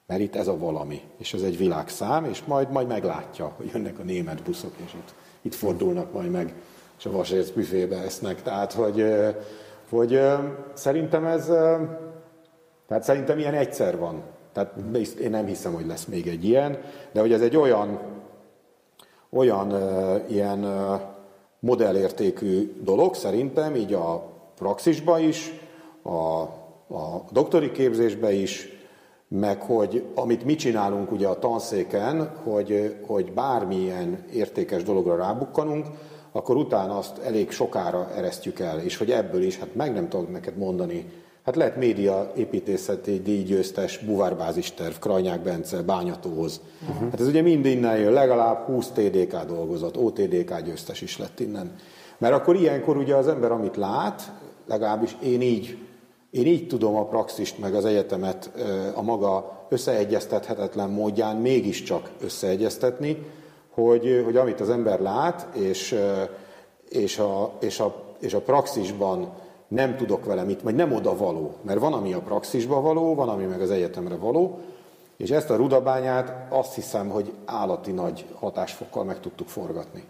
Mert 0.07 0.21
itt 0.21 0.35
ez 0.35 0.47
a 0.47 0.57
valami, 0.57 1.01
és 1.17 1.33
ez 1.33 1.41
egy 1.41 1.57
világszám, 1.57 2.25
és 2.25 2.43
majd, 2.43 2.71
majd 2.71 2.87
meglátja, 2.87 3.53
hogy 3.57 3.69
jönnek 3.73 3.99
a 3.99 4.03
német 4.03 4.43
buszok, 4.43 4.73
és 4.85 4.93
itt, 4.93 5.13
itt 5.41 5.53
fordulnak 5.53 6.13
majd 6.13 6.31
meg, 6.31 6.53
és 6.97 7.05
a 7.05 7.11
vasérc 7.11 7.49
büfébe 7.49 7.97
esznek. 7.97 8.41
Tehát, 8.41 8.73
hogy, 8.73 9.05
hogy 9.89 10.21
szerintem 10.73 11.25
ez, 11.25 11.45
tehát 12.87 13.03
szerintem 13.03 13.39
ilyen 13.39 13.53
egyszer 13.53 13.97
van. 13.97 14.21
Tehát 14.53 14.73
én 15.21 15.29
nem 15.29 15.45
hiszem, 15.45 15.73
hogy 15.73 15.85
lesz 15.85 16.05
még 16.05 16.27
egy 16.27 16.45
ilyen, 16.45 16.81
de 17.11 17.19
hogy 17.19 17.33
ez 17.33 17.41
egy 17.41 17.57
olyan, 17.57 17.99
olyan 19.29 19.73
ilyen 20.29 20.65
modellértékű 21.59 22.81
dolog 22.81 23.15
szerintem, 23.15 23.75
így 23.75 23.93
a 23.93 24.33
praxisban 24.55 25.19
is, 25.19 25.51
a 26.03 26.45
a 26.89 27.31
doktori 27.31 27.71
képzésbe 27.71 28.31
is, 28.31 28.67
meg 29.27 29.61
hogy 29.61 30.03
amit 30.15 30.45
mi 30.45 30.55
csinálunk 30.55 31.11
ugye 31.11 31.27
a 31.27 31.39
tanszéken, 31.39 32.31
hogy, 32.43 32.95
hogy 33.07 33.31
bármilyen 33.33 34.25
értékes 34.33 34.83
dologra 34.83 35.15
rábukkanunk, 35.15 35.85
akkor 36.31 36.55
utána 36.55 36.97
azt 36.97 37.17
elég 37.17 37.51
sokára 37.51 38.09
eresztjük 38.15 38.59
el, 38.59 38.79
és 38.79 38.97
hogy 38.97 39.11
ebből 39.11 39.41
is, 39.41 39.59
hát 39.59 39.75
meg 39.75 39.93
nem 39.93 40.09
tudok 40.09 40.31
neked 40.31 40.57
mondani, 40.57 41.05
hát 41.43 41.55
lehet 41.55 41.77
média 41.77 42.31
építészeti 42.35 43.21
díjgyőztes 43.21 43.97
buvárbázis 43.97 44.73
terv, 44.73 44.95
Krajnyák 44.95 45.41
Bence, 45.41 45.81
Bányatóhoz. 45.81 46.61
Uh-huh. 46.89 47.09
Hát 47.09 47.19
ez 47.19 47.27
ugye 47.27 47.41
mind 47.41 47.65
innen 47.65 47.97
jön, 47.97 48.13
legalább 48.13 48.65
20 48.65 48.87
TDK 48.87 49.43
dolgozott, 49.45 49.97
OTDK 49.97 50.61
győztes 50.61 51.01
is 51.01 51.17
lett 51.17 51.39
innen. 51.39 51.75
Mert 52.17 52.33
akkor 52.33 52.55
ilyenkor 52.55 52.97
ugye 52.97 53.15
az 53.15 53.27
ember, 53.27 53.51
amit 53.51 53.75
lát, 53.75 54.31
legalábbis 54.67 55.15
én 55.23 55.41
így, 55.41 55.77
én 56.35 56.45
így 56.45 56.67
tudom 56.67 56.95
a 56.95 57.05
praxist 57.05 57.59
meg 57.59 57.75
az 57.75 57.85
egyetemet 57.85 58.51
a 58.95 59.01
maga 59.01 59.65
összeegyeztethetetlen 59.69 60.89
módján 60.89 61.35
mégiscsak 61.35 62.09
összeegyeztetni, 62.21 63.25
hogy, 63.73 64.21
hogy 64.25 64.37
amit 64.37 64.59
az 64.59 64.69
ember 64.69 64.99
lát, 64.99 65.55
és, 65.55 65.99
és, 66.89 67.19
a, 67.19 67.51
és, 67.59 67.79
a, 67.79 68.03
és 68.19 68.33
a 68.33 68.41
praxisban 68.41 69.33
nem 69.67 69.95
tudok 69.95 70.25
vele 70.25 70.43
mit, 70.43 70.61
vagy 70.61 70.75
nem 70.75 70.93
oda 70.93 71.17
való, 71.17 71.53
mert 71.61 71.79
van, 71.79 71.93
ami 71.93 72.13
a 72.13 72.19
praxisba 72.19 72.81
való, 72.81 73.15
van, 73.15 73.29
ami 73.29 73.43
meg 73.45 73.61
az 73.61 73.71
egyetemre 73.71 74.15
való, 74.15 74.59
és 75.17 75.29
ezt 75.29 75.49
a 75.49 75.55
rudabányát 75.55 76.53
azt 76.53 76.73
hiszem, 76.73 77.09
hogy 77.09 77.33
állati 77.45 77.91
nagy 77.91 78.25
hatásfokkal 78.33 79.03
meg 79.03 79.19
tudtuk 79.19 79.47
forgatni. 79.47 80.03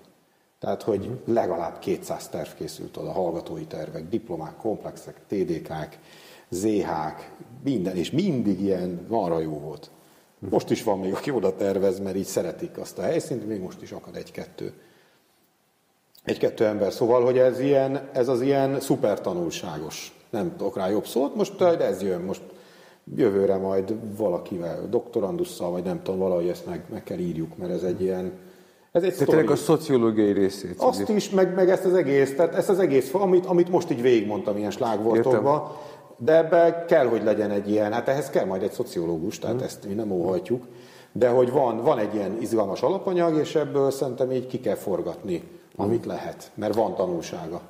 Tehát, 0.65 0.83
hogy 0.83 1.09
legalább 1.25 1.79
200 1.79 2.27
terv 2.27 2.49
készült 2.57 2.97
oda, 2.97 3.11
hallgatói 3.11 3.65
tervek, 3.65 4.09
diplomák, 4.09 4.55
komplexek, 4.55 5.15
TDK-k, 5.27 5.97
ZH-k, 6.49 7.31
minden, 7.63 7.95
és 7.95 8.11
mindig 8.11 8.61
ilyen 8.61 9.05
marra 9.09 9.39
jó 9.39 9.59
volt. 9.59 9.89
Most 10.39 10.69
is 10.69 10.83
van 10.83 10.99
még, 10.99 11.13
aki 11.13 11.31
oda 11.31 11.55
tervez, 11.55 11.99
mert 11.99 12.15
így 12.15 12.25
szeretik 12.25 12.77
azt 12.77 12.97
a 12.97 13.01
helyszínt, 13.01 13.47
még 13.47 13.61
most 13.61 13.81
is 13.81 13.91
akad 13.91 14.15
egy-kettő. 14.15 14.73
Egy-kettő 16.23 16.65
ember. 16.65 16.93
Szóval, 16.93 17.23
hogy 17.23 17.37
ez, 17.37 17.59
ilyen, 17.59 18.09
ez 18.13 18.27
az 18.27 18.41
ilyen 18.41 18.79
szuper 18.79 19.21
tanulságos. 19.21 20.19
Nem 20.29 20.55
tudok 20.57 20.77
rá 20.77 20.89
jobb 20.89 21.05
szót, 21.05 21.35
most 21.35 21.57
de 21.57 21.85
ez 21.85 22.01
jön. 22.01 22.21
Most 22.21 22.41
jövőre 23.15 23.57
majd 23.57 24.17
valakivel, 24.17 24.89
doktorandusszal, 24.89 25.71
vagy 25.71 25.83
nem 25.83 26.03
tudom, 26.03 26.19
valahogy 26.19 26.47
ezt 26.47 26.65
meg, 26.65 26.85
meg 26.89 27.03
kell 27.03 27.17
írjuk, 27.19 27.57
mert 27.57 27.71
ez 27.71 27.83
egy 27.83 28.01
ilyen, 28.01 28.31
ez 28.95 29.03
egy 29.03 29.15
Tehát 29.15 29.49
a 29.49 29.55
szociológiai 29.55 30.31
részét. 30.31 30.75
Azt 30.77 31.01
ugye? 31.01 31.13
is, 31.13 31.29
meg, 31.29 31.53
meg 31.53 31.69
ezt 31.69 31.85
az 31.85 31.93
egész, 31.93 32.35
tehát 32.35 32.55
ezt 32.55 32.69
az 32.69 32.79
egész, 32.79 33.13
amit, 33.13 33.45
amit 33.45 33.69
most 33.69 33.91
így 33.91 34.01
végigmondtam 34.01 34.57
ilyen 34.57 34.71
slágvortokban, 34.71 35.71
de 36.17 36.37
ebbe 36.37 36.85
kell, 36.87 37.07
hogy 37.07 37.23
legyen 37.23 37.51
egy 37.51 37.69
ilyen, 37.69 37.93
hát 37.93 38.07
ehhez 38.07 38.29
kell 38.29 38.45
majd 38.45 38.63
egy 38.63 38.71
szociológus, 38.71 39.39
tehát 39.39 39.55
hmm. 39.55 39.65
ezt 39.65 39.87
mi 39.87 39.93
nem 39.93 40.11
óhajtjuk, 40.11 40.63
de 41.11 41.29
hogy 41.29 41.51
van, 41.51 41.83
van 41.83 41.99
egy 41.99 42.13
ilyen 42.13 42.37
izgalmas 42.39 42.81
alapanyag, 42.81 43.37
és 43.37 43.55
ebből 43.55 43.91
szerintem 43.91 44.31
így 44.31 44.47
ki 44.47 44.59
kell 44.59 44.75
forgatni, 44.75 45.43
amit 45.75 46.03
hmm. 46.03 46.11
lehet, 46.11 46.51
mert 46.53 46.75
van 46.75 46.95
tanulsága. 46.95 47.61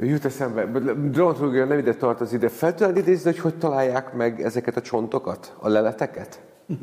Jut 0.00 0.24
eszembe, 0.24 0.64
dróntológia 1.10 1.64
nem 1.64 1.78
ide 1.78 1.94
tartozik, 1.94 2.40
de 2.40 2.48
fel 2.48 2.74
tudod 2.74 2.96
idézni, 2.96 3.30
hogy 3.30 3.38
hogy 3.38 3.58
találják 3.58 4.12
meg 4.14 4.42
ezeket 4.42 4.76
a 4.76 4.80
csontokat, 4.80 5.54
a 5.58 5.68
leleteket? 5.68 6.40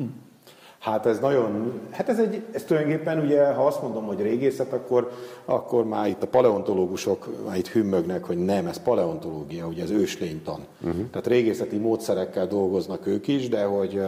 Hát 0.86 1.06
ez 1.06 1.18
nagyon, 1.18 1.80
hát 1.90 2.08
ez, 2.08 2.18
egy, 2.18 2.42
ez 2.52 2.64
tulajdonképpen 2.64 3.20
ugye, 3.20 3.46
ha 3.46 3.66
azt 3.66 3.82
mondom, 3.82 4.04
hogy 4.04 4.20
régészet, 4.20 4.72
akkor, 4.72 5.10
akkor 5.44 5.84
már 5.84 6.08
itt 6.08 6.22
a 6.22 6.26
paleontológusok 6.26 7.28
már 7.46 7.56
itt 7.56 7.68
hümmögnek, 7.68 8.24
hogy 8.24 8.38
nem, 8.38 8.66
ez 8.66 8.82
paleontológia, 8.82 9.66
ugye 9.66 9.82
ez 9.82 9.90
őslénytan. 9.90 10.66
Uh-huh. 10.80 11.10
Tehát 11.10 11.26
régészeti 11.26 11.76
módszerekkel 11.76 12.46
dolgoznak 12.46 13.06
ők 13.06 13.28
is, 13.28 13.48
de 13.48 13.64
hogy, 13.64 14.00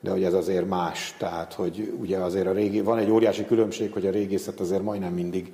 de 0.00 0.10
hogy 0.10 0.24
ez 0.24 0.32
azért 0.32 0.68
más. 0.68 1.16
Tehát, 1.18 1.52
hogy 1.52 1.94
ugye 2.00 2.18
azért 2.18 2.46
a 2.46 2.52
régi, 2.52 2.80
van 2.80 2.98
egy 2.98 3.10
óriási 3.10 3.44
különbség, 3.44 3.92
hogy 3.92 4.06
a 4.06 4.10
régészet 4.10 4.60
azért 4.60 4.82
majdnem 4.82 5.12
mindig 5.12 5.52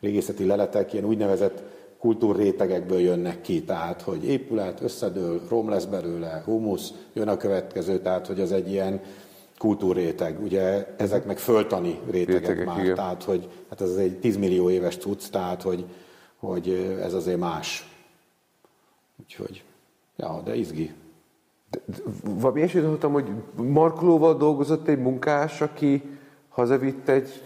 régészeti 0.00 0.46
leletek 0.46 0.92
ilyen 0.92 1.04
úgynevezett 1.04 1.62
kultúrrétegekből 1.98 3.00
jönnek 3.00 3.40
ki, 3.40 3.62
tehát 3.62 4.02
hogy 4.02 4.24
épület 4.24 4.80
összedől, 4.82 5.40
rom 5.48 5.68
lesz 5.68 5.84
belőle, 5.84 6.42
humusz, 6.44 6.92
jön 7.12 7.28
a 7.28 7.36
következő, 7.36 7.98
tehát 7.98 8.26
hogy 8.26 8.40
az 8.40 8.52
egy 8.52 8.70
ilyen 8.70 9.00
kultúrréteg, 9.60 10.42
ugye 10.42 10.94
ezek 10.96 11.26
meg 11.26 11.38
föltani 11.38 12.00
rétegek, 12.10 12.40
rétegek 12.40 12.66
már, 12.66 12.78
igen. 12.82 12.94
tehát 12.94 13.22
hogy 13.22 13.48
hát 13.70 13.80
ez 13.80 13.94
egy 13.94 14.18
10 14.18 14.36
millió 14.36 14.70
éves 14.70 14.96
cucc, 14.96 15.30
tehát 15.30 15.62
hogy, 15.62 15.84
hogy 16.38 16.96
ez 17.02 17.14
azért 17.14 17.38
más. 17.38 17.88
Úgyhogy, 19.20 19.64
ja, 20.16 20.40
de 20.44 20.54
izgi. 20.54 20.92
De, 21.70 21.78
de, 21.84 21.96
valami 22.22 22.62
esélyt 22.62 22.84
hallottam, 22.84 23.12
hogy 23.12 23.28
Markolóval 23.56 24.36
dolgozott 24.36 24.88
egy 24.88 24.98
munkás, 24.98 25.60
aki 25.60 26.02
hazavitt 26.48 27.08
egy 27.08 27.42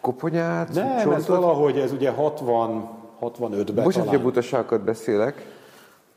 koponyát? 0.00 0.74
Nem, 0.74 0.96
csontot? 0.96 1.14
ez 1.14 1.26
valahogy, 1.26 1.78
ez 1.78 1.92
ugye 1.92 2.10
60, 2.10 2.90
65-ben 3.20 3.84
Bocsánat, 3.84 4.08
hogy 4.08 4.18
a 4.18 4.22
butaságokat 4.22 4.80
beszélek. 4.80 5.51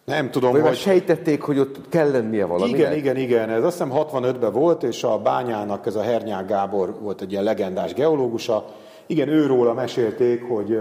Nem 0.06 0.32
tudom, 0.32 0.52
Vagy 0.52 0.62
hogy... 0.62 0.76
sejtették, 0.76 1.42
hogy 1.42 1.60
ott 1.60 1.90
kell 1.90 2.12
lennie 2.12 2.46
valami. 2.46 2.72
Igen, 2.72 2.94
igen, 2.94 3.18
igen. 3.18 3.50
Ez 3.50 3.64
azt 3.64 3.82
hiszem 3.82 3.92
65-ben 3.96 4.52
volt, 4.52 4.84
és 4.84 5.04
a 5.04 5.18
bányának 5.18 5.86
ez 5.86 5.96
a 5.96 6.02
Hernyák 6.02 6.48
Gábor 6.48 6.96
volt 7.02 7.22
egy 7.22 7.32
ilyen 7.32 7.44
legendás 7.44 7.94
geológusa. 7.94 8.66
Igen, 9.06 9.28
őróla 9.28 9.74
mesélték, 9.74 10.44
hogy, 10.44 10.80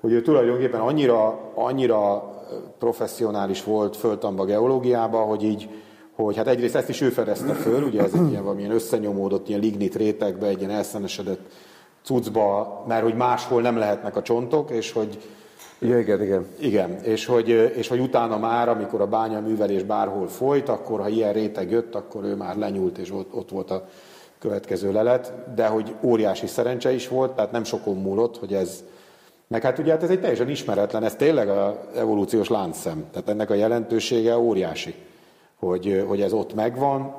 hogy 0.00 0.12
ő 0.12 0.22
tulajdonképpen 0.22 0.80
annyira, 0.80 1.38
annyira 1.54 2.32
professzionális 2.78 3.64
volt 3.64 3.96
föltamba 3.96 4.44
geológiába, 4.44 5.18
hogy 5.18 5.42
így, 5.42 5.68
hogy 6.16 6.36
hát 6.36 6.46
egyrészt 6.46 6.74
ezt 6.74 6.88
is 6.88 7.00
ő 7.00 7.08
fedezte 7.08 7.52
föl, 7.52 7.82
ugye 7.82 8.02
ez 8.02 8.12
egy 8.14 8.30
ilyen 8.30 8.42
valamilyen 8.42 8.70
összenyomódott, 8.70 9.48
ilyen 9.48 9.60
lignit 9.60 9.94
rétegbe, 9.94 10.46
egy 10.46 10.58
ilyen 10.58 10.70
elszenesedett 10.70 11.40
cuccba, 12.02 12.84
mert 12.88 13.02
hogy 13.02 13.14
máshol 13.14 13.62
nem 13.62 13.76
lehetnek 13.76 14.16
a 14.16 14.22
csontok, 14.22 14.70
és 14.70 14.92
hogy 14.92 15.18
Ja, 15.84 15.98
igen, 15.98 16.22
igen. 16.22 16.46
Igen, 16.58 17.02
és 17.02 17.26
hogy, 17.26 17.48
és 17.48 17.88
hogy 17.88 18.00
utána 18.00 18.38
már, 18.38 18.68
amikor 18.68 19.00
a 19.00 19.06
bánya 19.06 19.40
művelés 19.40 19.82
bárhol 19.82 20.28
folyt, 20.28 20.68
akkor 20.68 21.00
ha 21.00 21.08
ilyen 21.08 21.32
réteg 21.32 21.70
jött, 21.70 21.94
akkor 21.94 22.24
ő 22.24 22.34
már 22.34 22.56
lenyúlt, 22.56 22.98
és 22.98 23.10
ott, 23.10 23.34
ott 23.34 23.50
volt 23.50 23.70
a 23.70 23.88
következő 24.38 24.92
lelet, 24.92 25.54
de 25.54 25.66
hogy 25.66 25.94
óriási 26.02 26.46
szerencse 26.46 26.92
is 26.92 27.08
volt, 27.08 27.32
tehát 27.32 27.52
nem 27.52 27.64
sokon 27.64 27.96
múlott, 27.96 28.38
hogy 28.38 28.54
ez, 28.54 28.84
meg 29.46 29.62
hát 29.62 29.78
ugye 29.78 29.92
hát 29.92 30.02
ez 30.02 30.10
egy 30.10 30.20
teljesen 30.20 30.48
ismeretlen, 30.48 31.04
ez 31.04 31.14
tényleg 31.14 31.48
a 31.48 31.88
evolúciós 31.96 32.48
láncszem, 32.48 33.04
tehát 33.12 33.28
ennek 33.28 33.50
a 33.50 33.54
jelentősége 33.54 34.38
óriási, 34.38 34.94
hogy, 35.58 36.04
hogy 36.08 36.20
ez 36.20 36.32
ott 36.32 36.54
megvan, 36.54 37.14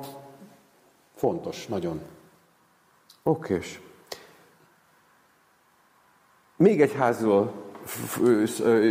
fontos, 1.14 1.66
nagyon. 1.66 2.00
Okés. 3.22 3.80
Még 6.56 6.80
egy 6.80 6.92
házról 6.92 7.64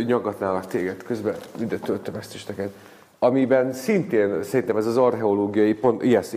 nyaggatnálak 0.06 0.66
téged, 0.66 1.02
közben 1.02 1.34
ide 1.60 1.78
töltöm 1.78 2.14
ezt 2.14 2.34
is 2.34 2.44
neked. 2.44 2.70
Amiben 3.18 3.72
szintén 3.72 4.42
szerintem 4.42 4.76
ez 4.76 4.86
az 4.86 4.96
archeológiai 4.96 5.74
pont, 5.74 6.02
yes, 6.02 6.32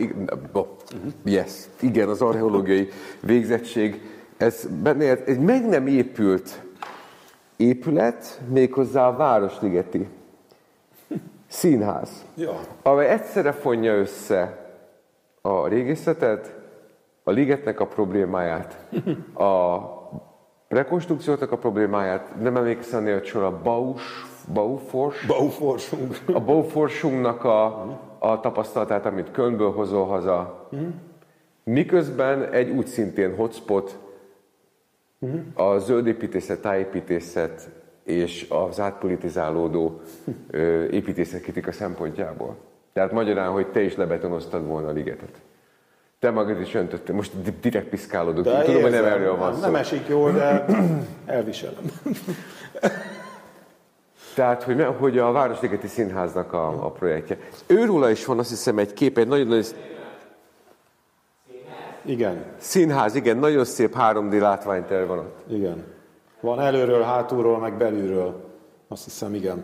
yes, 1.24 1.52
igen, 1.80 2.10
az 2.10 2.22
archeológiai 2.22 2.90
végzettség, 3.22 4.02
ez 4.38 4.68
benne 4.84 5.24
egy 5.24 5.40
meg 5.40 5.68
nem 5.68 5.88
épült 5.88 6.62
épület, 7.60 8.42
méghozzá 8.48 9.08
a 9.08 9.16
Városligeti 9.16 10.08
színház, 11.48 12.26
ja. 12.36 12.60
amely 12.82 13.10
egyszerre 13.10 13.52
fonja 13.52 13.94
össze 13.94 14.68
a 15.42 15.68
régészetet, 15.68 16.56
a 17.24 17.32
ligetnek 17.32 17.80
a 17.80 17.88
problémáját, 17.88 18.78
a 19.34 19.80
rekonstrukcióknak 20.70 21.52
a 21.52 21.58
problémáját, 21.58 22.42
nem 22.42 22.56
emlékszem 22.56 23.04
hogy 23.14 23.26
sor 23.26 23.44
a 23.44 23.62
Baus, 23.62 24.02
Baufors, 24.54 25.26
Bauforsung. 25.26 26.16
a 26.34 26.40
Bauforsunknak 26.40 27.44
a, 27.44 27.66
a 28.20 28.40
tapasztalatát, 28.40 29.06
amit 29.06 29.32
Kölnből 29.32 29.72
hozol 29.72 30.06
haza. 30.06 30.70
Miközben 31.64 32.44
egy 32.44 32.70
úgy 32.70 32.88
szintén 32.88 33.36
hotspot 33.36 33.98
a 35.54 35.78
zöld 35.78 36.08
építészet, 36.08 36.62
tájépítészet 36.62 37.70
és 38.04 38.48
az 38.50 38.80
átpolitizálódó 38.80 40.02
építészetkritika 40.92 41.72
szempontjából. 41.72 42.56
Tehát 42.94 43.12
magyarán, 43.12 43.52
hogy 43.52 43.68
te 43.68 43.82
is 43.82 43.96
lebetonoztad 43.96 44.66
volna 44.66 44.88
a 44.88 44.92
ligetet. 44.92 45.42
Te 46.20 46.32
magad 46.32 46.60
is 46.60 46.74
öntöttél, 46.74 47.16
most 47.16 47.60
direkt 47.60 47.90
piszkálódok. 47.90 48.44
De 48.44 48.62
Tudom, 48.62 48.82
hogy 48.82 48.92
nem 48.92 49.06
erről 49.06 49.36
van 49.36 49.54
szó. 49.54 49.60
Nem 49.60 49.76
esik 49.76 50.08
jól, 50.08 50.32
de 50.32 50.66
elviselem. 51.26 51.84
Tehát, 54.34 54.64
hogy, 54.64 54.86
hogy 54.98 55.18
a 55.18 55.32
Városligeti 55.32 55.88
Színháznak 55.88 56.54
a, 56.54 56.86
a 56.86 56.92
projektje. 56.92 57.38
Őróla 57.68 58.10
is 58.10 58.26
van 58.26 58.40
azt 58.40 58.50
hiszem 58.50 58.78
egy 58.78 58.94
kép, 58.94 59.18
egy 59.18 59.28
nagyon 59.28 59.48
nagyon... 59.48 59.64
Igen. 62.06 62.44
Színház, 62.58 63.16
igen, 63.16 63.38
nagyon 63.38 63.66
szép 63.66 63.96
3D 63.98 64.40
látványterv 64.40 65.08
van 65.08 65.18
ott. 65.18 65.40
Igen. 65.48 65.84
Van 66.40 66.60
előről, 66.60 67.02
hátulról, 67.02 67.60
meg 67.60 67.78
belülről. 67.78 68.44
Azt 68.88 69.04
hiszem, 69.04 69.34
igen. 69.34 69.64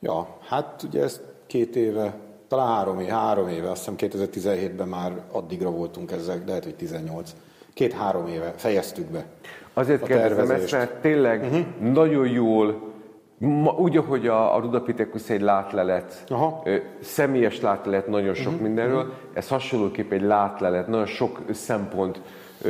Ja, 0.00 0.36
hát 0.40 0.82
ugye 0.82 1.02
ez 1.02 1.20
két 1.46 1.76
éve, 1.76 2.14
talán 2.54 2.74
három 2.74 3.00
éve, 3.00 3.12
három 3.12 3.48
éve, 3.48 3.70
azt 3.70 3.90
hiszem 3.90 4.10
2017-ben 4.10 4.88
már 4.88 5.12
addigra 5.32 5.70
voltunk 5.70 6.12
ezzel, 6.12 6.38
de 6.38 6.44
lehet, 6.46 6.64
hogy 6.64 6.74
18. 6.74 7.34
Két-három 7.74 8.26
éve 8.26 8.52
fejeztük 8.56 9.06
be. 9.06 9.24
Azért 9.72 10.02
a 10.02 10.06
kérdezem 10.06 10.50
ezt, 10.50 10.72
mert 10.72 11.00
tényleg 11.00 11.42
uh-huh. 11.42 11.92
nagyon 11.92 12.28
jól, 12.28 12.92
ma, 13.38 13.72
úgy, 13.72 13.96
ahogy 13.96 14.26
a, 14.26 14.56
a 14.56 14.60
Rudapithecus 14.60 15.30
egy 15.30 15.40
látlelet, 15.40 16.24
Aha. 16.28 16.62
ö, 16.64 16.76
személyes 17.00 17.60
látlelet 17.60 18.06
nagyon 18.06 18.34
sok 18.34 18.46
uh-huh. 18.46 18.62
mindenről, 18.62 19.12
ez 19.32 19.48
hasonlóképp 19.48 20.12
egy 20.12 20.22
látlelet, 20.22 20.88
nagyon 20.88 21.06
sok 21.06 21.40
szempont 21.52 22.20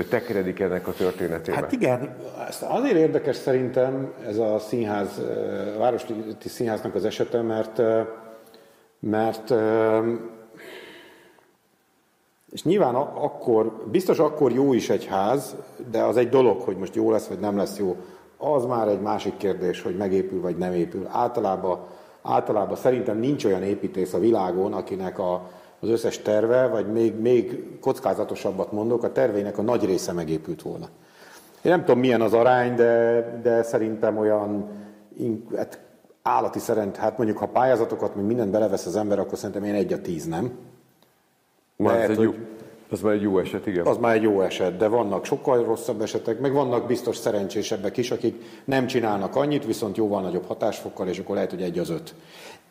tekeredik 0.08 0.60
ennek 0.60 0.88
a 0.88 0.92
történetébe. 0.92 1.56
Hát 1.56 1.72
igen, 1.72 2.16
azért 2.60 2.96
érdekes 2.96 3.36
szerintem 3.36 4.12
ez 4.26 4.38
a 4.38 4.58
színház, 4.58 5.20
a 5.76 5.78
Városligi 5.78 6.36
Színháznak 6.44 6.94
az 6.94 7.04
esete, 7.04 7.42
mert, 7.42 7.82
mert 9.10 9.55
és 12.55 12.65
nyilván 12.65 12.94
akkor, 12.94 13.83
biztos 13.91 14.18
akkor 14.18 14.52
jó 14.52 14.73
is 14.73 14.91
egy 14.91 15.07
ház, 15.07 15.57
de 15.91 16.02
az 16.02 16.16
egy 16.16 16.28
dolog, 16.28 16.60
hogy 16.60 16.76
most 16.76 16.94
jó 16.94 17.10
lesz, 17.10 17.26
vagy 17.26 17.39
nem 17.39 17.57
lesz 17.57 17.78
jó. 17.78 17.97
Az 18.36 18.65
már 18.65 18.89
egy 18.89 19.00
másik 19.00 19.36
kérdés, 19.36 19.83
hogy 19.83 19.97
megépül, 19.97 20.41
vagy 20.41 20.57
nem 20.57 20.73
épül. 20.73 21.07
Általában, 21.10 21.78
általában 22.23 22.76
szerintem 22.76 23.18
nincs 23.18 23.44
olyan 23.44 23.62
építész 23.62 24.12
a 24.12 24.18
világon, 24.18 24.73
akinek 24.73 25.18
a, 25.18 25.50
az 25.81 25.89
összes 25.89 26.18
terve, 26.18 26.66
vagy 26.66 26.92
még, 26.92 27.15
még 27.20 27.65
kockázatosabbat 27.81 28.73
mondok, 28.73 29.02
a 29.02 29.12
terveinek 29.12 29.58
a 29.58 29.62
nagy 29.62 29.84
része 29.84 30.12
megépült 30.12 30.62
volna. 30.62 30.89
Én 31.62 31.70
nem 31.70 31.84
tudom, 31.84 32.00
milyen 32.00 32.20
az 32.20 32.33
arány, 32.33 32.74
de, 32.74 33.41
de 33.42 33.62
szerintem 33.62 34.18
olyan 34.18 34.68
hát 35.57 35.83
állati 36.28 36.58
szerint, 36.58 36.96
hát 36.96 37.16
mondjuk 37.16 37.38
ha 37.38 37.46
pályázatokat, 37.46 38.14
meg 38.14 38.24
mindent 38.24 38.50
belevesz 38.50 38.86
az 38.86 38.96
ember, 38.96 39.18
akkor 39.18 39.38
szerintem 39.38 39.64
én 39.64 39.74
egy 39.74 39.92
a 39.92 40.00
tíz, 40.00 40.26
nem? 40.26 40.52
Már 41.76 41.90
ez 41.92 41.94
lehet, 41.94 42.10
egy 42.10 42.16
hogy- 42.16 42.24
jó, 42.24 42.34
az 42.90 43.00
már 43.00 43.12
egy 43.12 43.22
jó 43.22 43.38
eset, 43.38 43.66
igen. 43.66 43.86
Az 43.86 43.96
már 43.96 44.14
egy 44.14 44.22
jó 44.22 44.40
eset, 44.40 44.76
de 44.76 44.88
vannak 44.88 45.24
sokkal 45.24 45.64
rosszabb 45.64 46.00
esetek, 46.00 46.40
meg 46.40 46.52
vannak 46.52 46.86
biztos 46.86 47.16
szerencsésebbek 47.16 47.96
is, 47.96 48.10
akik 48.10 48.42
nem 48.64 48.86
csinálnak 48.86 49.36
annyit, 49.36 49.64
viszont 49.64 49.96
jóval 49.96 50.22
nagyobb 50.22 50.46
hatásfokkal, 50.46 51.08
és 51.08 51.18
akkor 51.18 51.34
lehet, 51.34 51.50
hogy 51.50 51.62
egy 51.62 51.78
az 51.78 51.90
öt. 51.90 52.14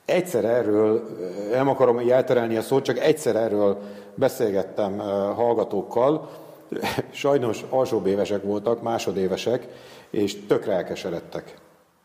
Egyszer 0.05 0.45
erről, 0.45 1.07
nem 1.51 1.67
akarom 1.69 1.99
így 1.99 2.09
elterelni 2.09 2.57
a 2.57 2.61
szót, 2.61 2.83
csak 2.83 2.99
egyszer 2.99 3.35
erről 3.35 3.77
beszélgettem 4.15 4.97
hallgatókkal, 5.35 6.29
sajnos 7.11 7.65
alsóbb 7.69 8.07
voltak, 8.43 8.81
másodévesek, 8.81 9.67
és 10.09 10.45
tökre 10.45 10.73
elkeseredtek. 10.73 11.53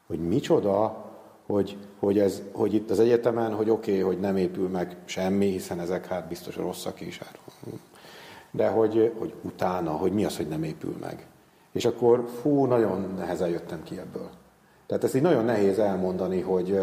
Hogy 0.06 0.18
micsoda, 0.18 1.06
hogy, 1.48 1.76
hogy, 1.98 2.18
ez, 2.18 2.42
hogy 2.52 2.74
itt 2.74 2.90
az 2.90 3.00
egyetemen, 3.00 3.54
hogy 3.54 3.70
oké, 3.70 3.90
okay, 3.90 4.02
hogy 4.02 4.20
nem 4.20 4.36
épül 4.36 4.68
meg 4.68 4.96
semmi, 5.04 5.46
hiszen 5.46 5.80
ezek 5.80 6.06
hát 6.06 6.28
biztos 6.28 6.56
rosszak 6.56 7.00
is. 7.00 7.18
Hát, 7.18 7.38
de 8.50 8.68
hogy, 8.68 9.12
hogy 9.18 9.34
utána, 9.42 9.90
hogy 9.90 10.12
mi 10.12 10.24
az, 10.24 10.36
hogy 10.36 10.48
nem 10.48 10.62
épül 10.62 10.96
meg. 11.00 11.26
És 11.72 11.84
akkor 11.84 12.28
fú, 12.40 12.64
nagyon 12.64 13.14
nehezen 13.16 13.48
jöttem 13.48 13.82
ki 13.82 13.98
ebből. 13.98 14.28
Tehát 14.86 15.04
ezt 15.04 15.14
így 15.14 15.22
nagyon 15.22 15.44
nehéz 15.44 15.78
elmondani, 15.78 16.40
hogy, 16.40 16.78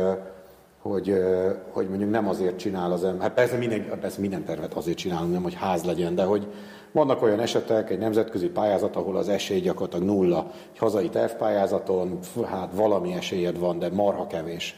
hogy, 0.82 1.24
hogy 1.72 1.90
mondjuk 1.90 2.10
nem 2.10 2.28
azért 2.28 2.58
csinál 2.58 2.92
az 2.92 3.04
ember. 3.04 3.22
Hát 3.22 3.34
persze 3.34 3.58
minden, 3.58 4.00
persze 4.00 4.22
minden 4.22 4.44
tervet 4.44 4.74
azért 4.74 4.98
csinálunk, 4.98 5.32
nem 5.32 5.44
hogy 5.44 5.54
ház 5.54 5.84
legyen, 5.84 6.16
de 6.16 6.24
hogy 6.24 6.48
vannak 6.96 7.22
olyan 7.22 7.40
esetek, 7.40 7.90
egy 7.90 7.98
nemzetközi 7.98 8.48
pályázat, 8.48 8.96
ahol 8.96 9.18
az 9.18 9.30
esély 9.30 9.60
gyakorlatilag 9.60 10.06
nulla. 10.06 10.52
Egy 10.72 10.80
hazai 10.80 11.10
tervpályázaton, 11.10 12.20
hát 12.46 12.70
valami 12.74 13.14
esélyed 13.14 13.60
van, 13.60 13.80
de 13.80 13.90
marha 13.90 14.28
kevés. 14.28 14.76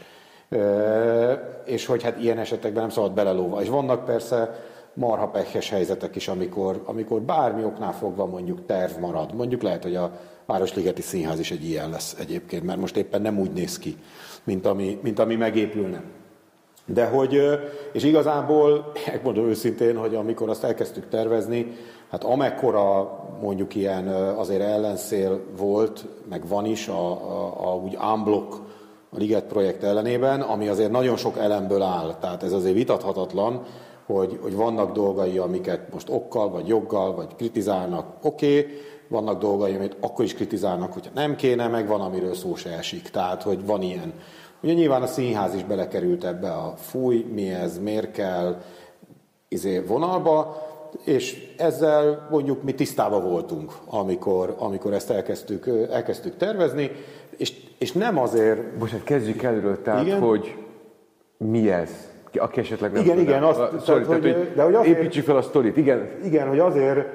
És 1.65 1.85
hogy 1.85 2.03
hát 2.03 2.21
ilyen 2.21 2.37
esetekben 2.37 2.81
nem 2.81 2.89
szabad 2.89 3.11
belelóva. 3.11 3.61
És 3.61 3.69
vannak 3.69 4.05
persze 4.05 4.59
marha 4.93 5.27
pekhes 5.27 5.69
helyzetek 5.69 6.15
is, 6.15 6.27
amikor, 6.27 6.81
amikor 6.85 7.21
bármi 7.21 7.63
oknál 7.63 7.93
fogva 7.93 8.25
mondjuk 8.25 8.65
terv 8.65 8.99
marad. 8.99 9.33
Mondjuk 9.33 9.61
lehet, 9.61 9.83
hogy 9.83 9.95
a 9.95 10.11
Városligeti 10.45 11.01
Színház 11.01 11.39
is 11.39 11.51
egy 11.51 11.69
ilyen 11.69 11.89
lesz 11.89 12.15
egyébként, 12.19 12.63
mert 12.63 12.79
most 12.79 12.97
éppen 12.97 13.21
nem 13.21 13.39
úgy 13.39 13.51
néz 13.51 13.77
ki, 13.77 13.97
mint 14.43 14.65
ami, 14.65 14.99
mint 15.01 15.19
ami 15.19 15.35
megépülne. 15.35 16.03
De 16.93 17.05
hogy, 17.05 17.41
és 17.91 18.03
igazából, 18.03 18.91
megmondom 19.11 19.47
őszintén, 19.47 19.97
hogy 19.97 20.15
amikor 20.15 20.49
azt 20.49 20.63
elkezdtük 20.63 21.09
tervezni, 21.09 21.75
hát 22.09 22.23
amekkora 22.23 23.11
mondjuk 23.41 23.75
ilyen 23.75 24.07
azért 24.37 24.61
ellenszél 24.61 25.41
volt, 25.57 26.05
meg 26.29 26.47
van 26.47 26.65
is 26.65 26.87
a, 26.87 27.11
a, 27.11 27.71
a 27.71 27.75
úgy 27.75 27.97
unblock 28.13 28.53
a 29.09 29.17
Liget 29.17 29.43
projekt 29.43 29.83
ellenében, 29.83 30.41
ami 30.41 30.67
azért 30.67 30.91
nagyon 30.91 31.17
sok 31.17 31.37
elemből 31.37 31.81
áll. 31.81 32.15
Tehát 32.19 32.43
ez 32.43 32.51
azért 32.51 32.75
vitathatatlan, 32.75 33.63
hogy, 34.05 34.39
hogy 34.41 34.55
vannak 34.55 34.91
dolgai, 34.91 35.37
amiket 35.37 35.93
most 35.93 36.09
okkal, 36.09 36.49
vagy 36.49 36.67
joggal, 36.67 37.15
vagy 37.15 37.35
kritizálnak, 37.35 38.05
oké, 38.21 38.59
okay, 38.59 38.71
vannak 39.07 39.39
dolgai, 39.39 39.75
amit 39.75 39.97
akkor 39.99 40.25
is 40.25 40.33
kritizálnak, 40.33 40.93
hogyha 40.93 41.11
nem 41.13 41.35
kéne, 41.35 41.67
meg 41.67 41.87
van, 41.87 42.01
amiről 42.01 42.33
szó 42.33 42.55
se 42.55 42.69
esik. 42.69 43.09
Tehát, 43.09 43.43
hogy 43.43 43.65
van 43.65 43.81
ilyen. 43.81 44.13
Ugye 44.61 44.73
nyilván 44.73 45.01
a 45.01 45.07
színház 45.07 45.53
is 45.53 45.63
belekerült 45.63 46.23
ebbe 46.23 46.51
a 46.51 46.73
fúj, 46.77 47.25
mi 47.33 47.49
ez, 47.49 47.79
miért 47.79 48.11
kell, 48.11 48.61
izé 49.47 49.79
vonalba, 49.79 50.65
és 51.05 51.53
ezzel 51.57 52.27
mondjuk 52.31 52.63
mi 52.63 52.73
tisztában 52.73 53.23
voltunk, 53.23 53.71
amikor, 53.85 54.55
amikor 54.57 54.93
ezt 54.93 55.09
elkezdtük, 55.11 55.69
elkezdtük 55.91 56.37
tervezni, 56.37 56.91
és, 57.37 57.53
és 57.77 57.91
nem 57.91 58.17
azért... 58.17 58.77
Bocsánat, 58.77 59.03
kezdjük 59.05 59.43
előről, 59.43 59.81
tehát, 59.81 60.05
Igen? 60.05 60.19
hogy 60.19 60.55
mi 61.37 61.71
ez? 61.71 61.89
Aki 62.33 62.59
esetleg 62.59 62.91
nem 62.91 63.03
Igen, 63.03 63.15
tudná. 63.15 63.29
igen, 63.31 63.43
azt- 63.43 63.59
A- 63.59 63.67
tehát, 63.69 63.85
sorry, 63.85 64.03
hogy- 64.03 64.21
tehát, 64.21 64.37
hogy 64.37 64.55
de 64.55 64.63
hogy 64.63 64.73
azért- 64.75 64.97
építsük 64.97 65.25
fel 65.25 65.37
a 65.37 65.41
sztorit, 65.41 65.77
igen. 65.77 66.07
Igen, 66.23 66.47
hogy 66.47 66.59
azért, 66.59 67.07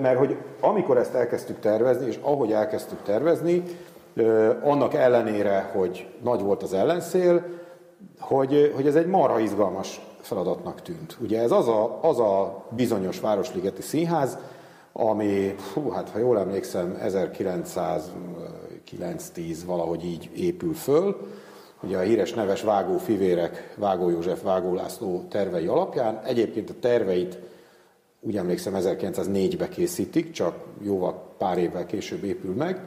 mert 0.00 0.18
hogy 0.18 0.36
amikor 0.60 0.96
ezt 0.96 1.14
elkezdtük 1.14 1.58
tervezni, 1.60 2.06
és 2.06 2.18
ahogy 2.22 2.52
elkezdtük 2.52 3.02
tervezni, 3.02 3.62
annak 4.62 4.94
ellenére, 4.94 5.70
hogy 5.72 6.06
nagy 6.22 6.40
volt 6.40 6.62
az 6.62 6.74
ellenszél, 6.74 7.42
hogy, 8.20 8.72
hogy 8.74 8.86
ez 8.86 8.94
egy 8.94 9.06
marha 9.06 9.38
izgalmas 9.38 10.00
feladatnak 10.22 10.82
tűnt. 10.82 11.16
Ugye 11.20 11.40
ez 11.40 11.50
az 11.50 11.68
a, 11.68 11.98
az 12.02 12.18
a 12.18 12.64
bizonyos 12.70 13.20
Városligeti 13.20 13.82
Színház, 13.82 14.38
ami, 14.92 15.54
hú, 15.74 15.88
hát 15.88 16.08
ha 16.08 16.18
jól 16.18 16.38
emlékszem, 16.38 16.98
1909-10 17.04 19.56
valahogy 19.66 20.04
így 20.04 20.30
épül 20.34 20.74
föl, 20.74 21.16
ugye 21.82 21.96
a 21.96 22.00
híres 22.00 22.32
neves 22.32 22.62
Vágó 22.62 22.98
Fivérek, 22.98 23.74
Vágó 23.76 24.08
József, 24.08 24.42
Vágó 24.42 24.74
László 24.74 25.24
tervei 25.28 25.66
alapján. 25.66 26.20
Egyébként 26.24 26.70
a 26.70 26.74
terveit 26.80 27.38
úgy 28.20 28.36
emlékszem 28.36 28.74
1904-be 28.76 29.68
készítik, 29.68 30.30
csak 30.30 30.54
jóval 30.82 31.34
pár 31.38 31.58
évvel 31.58 31.86
később 31.86 32.24
épül 32.24 32.54
meg. 32.54 32.80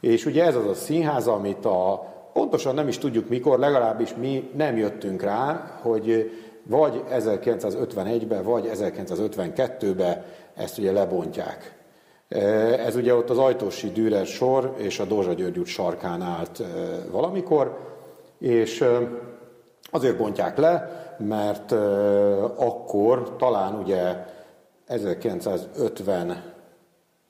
És 0.00 0.26
ugye 0.26 0.44
ez 0.44 0.56
az 0.56 0.66
a 0.66 0.74
színház, 0.74 1.26
amit 1.26 1.64
a, 1.64 2.12
pontosan 2.32 2.74
nem 2.74 2.88
is 2.88 2.98
tudjuk 2.98 3.28
mikor, 3.28 3.58
legalábbis 3.58 4.14
mi 4.14 4.50
nem 4.56 4.76
jöttünk 4.76 5.22
rá, 5.22 5.70
hogy 5.82 6.30
vagy 6.66 7.02
1951-ben, 7.10 8.42
vagy 8.42 8.70
1952-ben 8.74 10.24
ezt 10.54 10.78
ugye 10.78 10.92
lebontják. 10.92 11.78
Ez 12.78 12.96
ugye 12.96 13.14
ott 13.14 13.30
az 13.30 13.38
Ajtósi 13.38 13.90
Dürer 13.90 14.26
sor 14.26 14.74
és 14.76 15.00
a 15.00 15.04
Dózsa 15.04 15.32
György 15.32 15.58
út 15.58 15.66
sarkán 15.66 16.22
állt 16.22 16.62
valamikor, 17.10 17.78
és 18.38 18.84
azért 19.90 20.16
bontják 20.16 20.58
le, 20.58 20.88
mert 21.18 21.72
akkor 22.56 23.36
talán 23.36 23.74
ugye 23.74 24.24
1950 24.86 26.52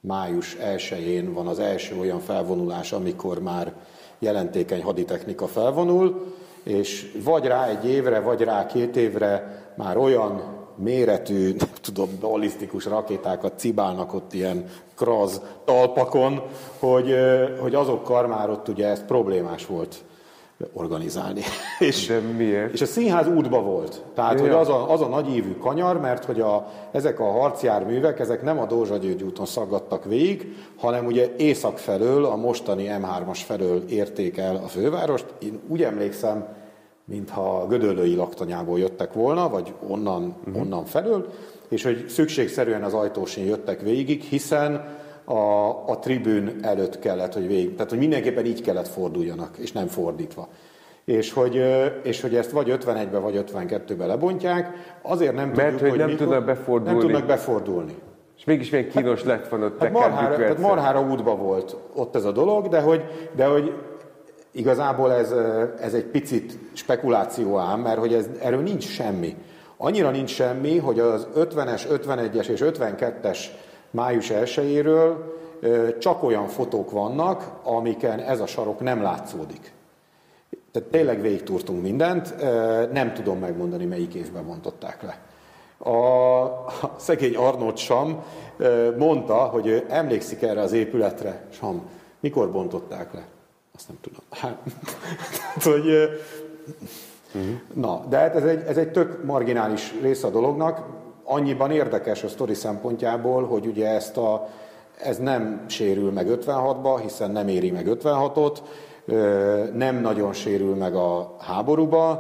május 0.01 0.57
1-én 0.61 1.33
van 1.33 1.47
az 1.47 1.59
első 1.59 1.99
olyan 1.99 2.21
felvonulás, 2.21 2.93
amikor 2.93 3.39
már 3.39 3.73
jelentékeny 4.19 4.83
haditechnika 4.83 5.47
felvonul, 5.47 6.35
és 6.65 7.13
vagy 7.25 7.45
rá 7.45 7.67
egy 7.67 7.89
évre, 7.89 8.21
vagy 8.21 8.41
rá 8.41 8.67
két 8.67 8.97
évre 8.97 9.63
már 9.77 9.97
olyan 9.97 10.43
méretű, 10.77 11.55
nem 11.59 11.69
tudom, 11.81 12.09
ballisztikus 12.21 12.85
rakétákat 12.85 13.59
cibálnak 13.59 14.15
ott 14.15 14.33
ilyen 14.33 14.65
kraz 14.97 15.41
talpakon, 15.65 16.43
hogy, 16.79 17.15
hogy 17.61 17.75
azokkal 17.75 18.27
már 18.27 18.51
ott 18.51 18.69
ugye 18.69 18.89
ez 18.89 19.05
problémás 19.05 19.67
volt 19.67 20.05
organizálni. 20.73 21.41
és, 21.79 22.07
De 22.07 22.19
miért? 22.19 22.73
és 22.73 22.81
a 22.81 22.87
színház 22.87 23.29
útba 23.29 23.63
volt. 23.63 24.03
Tehát, 24.15 24.35
Ja, 24.35 24.41
hogy 24.41 24.51
az 24.51 24.69
a, 24.69 24.91
az 24.93 25.01
a 25.01 25.07
nagyívű 25.07 25.57
kanyar, 25.57 26.01
mert 26.01 26.25
hogy 26.25 26.41
a, 26.41 26.71
ezek 26.93 27.21
a 27.21 27.31
harcjárművek, 27.31 28.21
ezek 28.21 28.43
nem 28.43 28.59
a 28.59 28.67
Dózsa 28.67 28.97
György 28.97 29.23
úton 29.23 29.47
szaggattak 29.47 30.05
végig, 30.05 30.57
hanem 30.77 31.07
ugye 31.07 31.35
észak 31.37 31.79
felől, 31.79 32.25
a 32.25 32.37
mostani 32.37 32.89
M3-as 32.89 33.39
felől 33.45 33.83
érték 33.89 34.37
el 34.37 34.57
a 34.57 34.69
fővárost. 34.69 35.27
Én 35.39 35.61
úgy 35.69 35.83
emlékszem, 35.83 36.47
mintha 37.05 37.67
Gödöllői 37.69 38.15
laktanyából 38.15 38.79
jöttek 38.79 39.13
volna, 39.13 39.49
vagy 39.49 39.73
onnan, 39.89 40.37
uh-huh. 40.47 40.63
onnan 40.63 40.85
felől, 40.85 41.33
és 41.69 41.83
hogy 41.83 42.09
szükségszerűen 42.09 42.83
az 42.83 42.95
ajtósin 42.95 43.45
jöttek 43.45 43.81
végig, 43.81 44.23
hiszen 44.23 45.03
a, 45.25 45.69
a 45.87 45.99
tribűn 46.01 46.59
előtt 46.63 46.99
kellett, 46.99 47.33
hogy 47.35 47.47
végig, 47.47 47.75
tehát 47.75 47.91
hogy 47.91 47.99
mindenképpen 47.99 48.47
így 48.47 48.63
kellett 48.63 48.89
forduljanak, 48.89 49.57
és 49.57 49.73
nem 49.73 49.87
fordítva. 49.87 50.49
és 51.05 51.33
hogy, 51.33 51.65
és 52.03 52.21
hogy 52.21 52.35
ezt 52.35 52.51
vagy 52.51 52.69
51-be, 52.71 53.19
vagy 53.19 53.45
52-be 53.53 54.07
lebontják, 54.07 54.71
azért 55.03 55.35
nem 55.35 55.49
Mert 55.49 55.71
tudjuk, 55.71 55.91
hogy 55.91 55.99
nem 55.99 56.09
mikor, 56.09 56.27
tudnak 56.27 56.45
befordulni. 56.45 56.99
Nem 56.99 56.99
tudnak 56.99 57.27
befordulni. 57.27 57.95
És 58.37 58.45
mégis 58.45 58.71
milyen 58.71 58.89
kínos 58.89 59.19
hát, 59.19 59.27
lett 59.29 59.49
van 59.49 59.63
ott 59.63 59.81
hát 59.81 59.93
marhára, 59.93 60.37
tehát 60.37 60.59
marhára 60.59 61.01
útba 61.01 61.37
volt 61.37 61.77
ott 61.95 62.15
ez 62.15 62.25
a 62.25 62.33
dolog, 62.33 62.69
de 62.69 62.81
hogy, 62.81 63.31
de 63.37 63.47
hogy 63.47 63.73
igazából 64.51 65.13
ez, 65.13 65.35
ez 65.81 65.95
egy 65.95 66.05
picit 66.05 66.59
spekuláció 66.73 67.59
ám, 67.59 67.81
mert 67.81 67.99
hogy 67.99 68.15
ez, 68.15 68.29
erről 68.43 68.61
nincs 68.61 68.85
semmi. 68.85 69.37
Annyira 69.77 70.11
nincs 70.11 70.31
semmi, 70.31 70.79
hogy 70.79 71.01
az 71.01 71.27
50-es, 71.37 71.83
51-es 71.91 72.47
és 72.47 72.63
52-es 72.65 73.39
május 73.95 74.31
1 74.31 74.89
csak 75.99 76.23
olyan 76.23 76.47
fotók 76.47 76.91
vannak, 76.91 77.53
amiken 77.63 78.21
ez 78.21 78.41
a 78.41 78.47
sarok 78.47 78.81
nem 78.81 79.03
látszódik. 79.03 79.73
Tehát 80.73 80.89
tényleg 80.89 81.21
végigtúrtunk 81.21 81.83
mindent, 81.83 82.35
nem 82.93 83.13
tudom 83.13 83.39
megmondani, 83.39 83.85
melyik 83.85 84.15
évben 84.15 84.47
bontották 84.47 85.03
le. 85.03 85.19
A, 85.91 86.65
szegény 86.97 87.37
Arnold 87.37 87.77
Sam 87.77 88.25
mondta, 88.99 89.35
hogy 89.35 89.67
ő 89.67 89.85
emlékszik 89.89 90.43
erre 90.43 90.61
az 90.61 90.73
épületre. 90.73 91.47
Sam, 91.51 91.83
mikor 92.21 92.53
bontották 92.53 93.13
le? 93.13 93.27
Azt 93.75 93.89
nem 93.89 93.99
tudom. 94.01 94.21
Hát, 95.55 95.63
hogy, 95.63 95.87
uh-huh. 97.35 97.61
Na, 97.73 98.05
de 98.09 98.19
hát 98.19 98.35
ez 98.35 98.45
egy, 98.45 98.63
ez 98.67 98.77
egy 98.77 98.91
tök 98.91 99.25
marginális 99.25 99.95
része 100.03 100.27
a 100.27 100.31
dolognak. 100.31 100.87
Annyiban 101.25 101.71
érdekes 101.71 102.23
a 102.23 102.29
sztori 102.29 102.55
szempontjából, 102.55 103.47
hogy 103.47 103.67
ugye 103.67 103.89
ezt 103.89 104.17
a, 104.17 104.49
ez 105.03 105.19
nem 105.19 105.65
sérül 105.67 106.13
meg 106.13 106.27
56-ba, 106.31 106.99
hiszen 107.03 107.31
nem 107.31 107.49
éri 107.49 107.71
meg 107.71 107.87
56-ot, 107.91 108.59
nem 109.75 110.01
nagyon 110.01 110.33
sérül 110.33 110.75
meg 110.75 110.95
a 110.95 111.35
háborúba, 111.39 112.11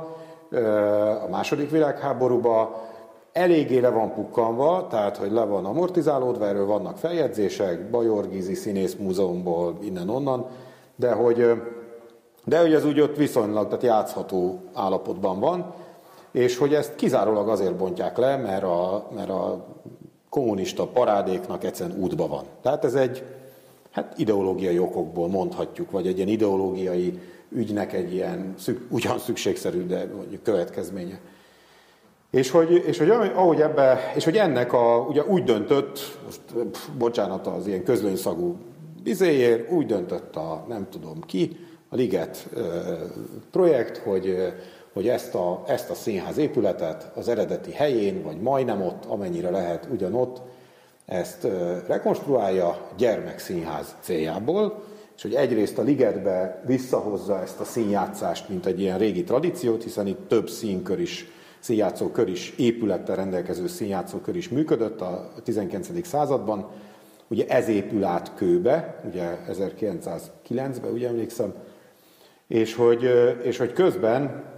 a 1.24 1.28
második 1.30 1.70
világháborúba, 1.70 2.82
eléggé 3.32 3.78
le 3.78 3.88
van 3.88 4.12
pukkanva, 4.12 4.86
tehát 4.90 5.16
hogy 5.16 5.32
le 5.32 5.44
van 5.44 5.64
amortizálódva, 5.64 6.46
erről 6.46 6.66
vannak 6.66 6.98
feljegyzések, 6.98 7.90
Bajor 7.90 8.28
Gizi 8.28 8.54
Színész 8.54 8.94
Múzeumból, 8.94 9.78
innen-onnan, 9.82 10.46
de 10.96 11.12
hogy, 11.12 11.62
de 12.44 12.60
hogy 12.60 12.74
ez 12.74 12.84
úgy 12.84 13.00
ott 13.00 13.16
viszonylag, 13.16 13.66
tehát 13.66 13.82
játszható 13.82 14.60
állapotban 14.74 15.40
van, 15.40 15.74
és 16.34 16.56
hogy 16.56 16.74
ezt 16.74 16.94
kizárólag 16.94 17.48
azért 17.48 17.76
bontják 17.76 18.16
le, 18.16 18.36
mert 18.36 18.62
a, 18.62 19.08
mert 19.14 19.30
a 19.30 19.66
kommunista 20.28 20.86
parádéknak 20.86 21.64
egyszerűen 21.64 21.98
útba 21.98 22.28
van. 22.28 22.44
Tehát 22.62 22.84
ez 22.84 22.94
egy 22.94 23.22
hát 23.90 24.18
ideológiai 24.18 24.78
okokból 24.78 25.28
mondhatjuk, 25.28 25.90
vagy 25.90 26.06
egy 26.06 26.16
ilyen 26.16 26.28
ideológiai 26.28 27.18
ügynek 27.48 27.92
egy 27.92 28.12
ilyen 28.12 28.54
szük, 28.58 28.86
ugyan 28.90 29.18
szükségszerű, 29.18 29.86
de 29.86 30.08
mondjuk 30.16 30.42
következménye. 30.42 31.20
És 32.30 32.50
hogy, 32.50 32.82
és 32.86 32.98
hogy 32.98 33.10
ahogy 33.10 33.60
ebbe, 33.60 34.12
és 34.16 34.24
hogy 34.24 34.36
ennek 34.36 34.72
a, 34.72 35.06
ugye 35.08 35.24
úgy 35.24 35.44
döntött, 35.44 36.18
most 36.24 36.40
pff, 36.70 36.88
bocsánat 36.98 37.46
az 37.46 37.66
ilyen 37.66 37.84
közlőnyszagú 37.84 38.56
bizéjér, 39.02 39.66
úgy 39.70 39.86
döntött 39.86 40.36
a 40.36 40.64
nem 40.68 40.86
tudom 40.90 41.20
ki, 41.20 41.56
a 41.88 41.96
Liget 41.96 42.48
projekt, 43.50 43.96
hogy, 43.96 44.36
hogy 44.94 45.08
ezt, 45.08 45.34
a, 45.34 45.62
ezt 45.66 45.90
a 45.90 45.94
színház 45.94 46.36
épületet 46.36 47.10
az 47.14 47.28
eredeti 47.28 47.72
helyén, 47.72 48.22
vagy 48.22 48.40
majdnem 48.40 48.82
ott, 48.82 49.04
amennyire 49.04 49.50
lehet 49.50 49.88
ugyanott, 49.90 50.40
ezt 51.06 51.46
rekonstruálja 51.86 52.90
gyermekszínház 52.96 53.96
céljából, 54.00 54.82
és 55.16 55.22
hogy 55.22 55.34
egyrészt 55.34 55.78
a 55.78 55.82
ligetbe 55.82 56.62
visszahozza 56.66 57.40
ezt 57.40 57.60
a 57.60 57.64
színjátszást, 57.64 58.48
mint 58.48 58.66
egy 58.66 58.80
ilyen 58.80 58.98
régi 58.98 59.24
tradíciót, 59.24 59.82
hiszen 59.82 60.06
itt 60.06 60.28
több 60.28 60.48
színkör 60.48 61.00
is, 61.00 61.26
színjátszókör 61.58 62.28
is, 62.28 62.54
épülettel 62.56 63.16
rendelkező 63.16 63.66
színjátszókör 63.66 64.36
is 64.36 64.48
működött 64.48 65.00
a 65.00 65.32
19. 65.44 66.06
században. 66.06 66.70
Ugye 67.28 67.46
ez 67.46 67.68
épül 67.68 68.04
át 68.04 68.34
kőbe, 68.34 69.00
ugye 69.08 69.38
1909-ben, 69.50 70.92
ugye 70.92 71.08
emlékszem, 71.08 71.54
és 72.48 72.74
hogy, 72.74 73.10
és 73.42 73.58
hogy 73.58 73.72
közben 73.72 74.52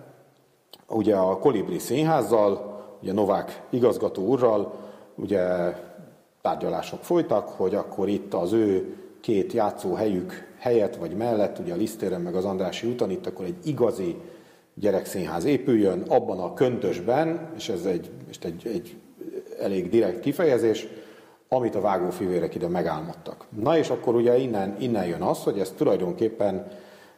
ugye 0.89 1.17
a 1.17 1.39
Kolibri 1.39 1.79
színházzal, 1.79 2.77
ugye 3.03 3.13
Novák 3.13 3.63
igazgató 3.71 4.23
úrral, 4.23 4.75
ugye 5.15 5.41
tárgyalások 6.43 7.03
folytak, 7.03 7.49
hogy 7.49 7.75
akkor 7.75 8.09
itt 8.09 8.35
az 8.35 8.53
ő 8.53 8.97
két 9.21 9.53
játszóhelyük 9.53 10.55
helyett 10.59 10.97
vagy 10.97 11.17
mellett, 11.17 11.59
ugye 11.59 11.73
a 11.73 11.77
Lisztéren 11.77 12.21
meg 12.21 12.35
az 12.35 12.45
Andrási 12.45 12.87
úton, 12.87 13.11
itt 13.11 13.27
akkor 13.27 13.45
egy 13.45 13.57
igazi 13.65 14.17
gyerekszínház 14.75 15.45
épüljön, 15.45 16.03
abban 16.09 16.39
a 16.39 16.55
köntösben, 16.55 17.51
és 17.57 17.69
ez 17.69 17.85
egy, 17.85 18.11
és 18.29 18.37
egy, 18.43 18.67
egy 18.67 18.97
elég 19.61 19.89
direkt 19.91 20.21
kifejezés, 20.21 20.87
amit 21.49 21.75
a 21.75 21.81
vágófivérek 21.81 22.55
ide 22.55 22.69
megálmodtak. 22.69 23.45
Na 23.63 23.79
és 23.79 23.91
akkor 23.91 24.15
ugye 24.15 24.39
innen, 24.39 24.77
innen 24.79 25.07
jön 25.07 25.23
az, 25.23 25.43
hogy 25.43 25.59
ez 25.59 25.73
tulajdonképpen 25.77 26.67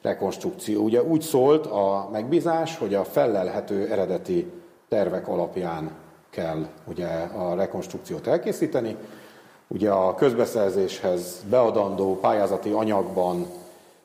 rekonstrukció. 0.02 0.82
Ugye 0.82 1.02
úgy 1.02 1.20
szólt 1.20 1.66
a 1.66 2.08
megbízás, 2.12 2.78
hogy 2.78 2.94
a 2.94 3.04
fellelhető 3.04 3.90
eredeti 3.90 4.52
tervek 4.88 5.28
alapján 5.28 5.90
kell 6.30 6.66
ugye 6.84 7.06
a 7.36 7.54
rekonstrukciót 7.54 8.26
elkészíteni. 8.26 8.96
Ugye 9.68 9.90
a 9.90 10.14
közbeszerzéshez 10.14 11.44
beadandó 11.50 12.18
pályázati 12.20 12.70
anyagban 12.70 13.46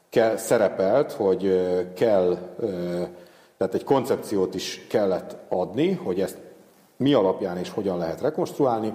kell, 0.10 0.38
szerepelt, 0.38 1.12
hogy 1.12 1.68
kell, 1.96 2.38
tehát 3.58 3.74
egy 3.74 3.84
koncepciót 3.84 4.56
is 4.56 4.86
kellett 4.90 5.36
adni, 5.50 5.92
hogy 5.92 6.22
ezt 6.22 6.38
mi 6.98 7.14
alapján 7.14 7.58
és 7.58 7.70
hogyan 7.70 7.98
lehet 7.98 8.22
rekonstruálni. 8.22 8.94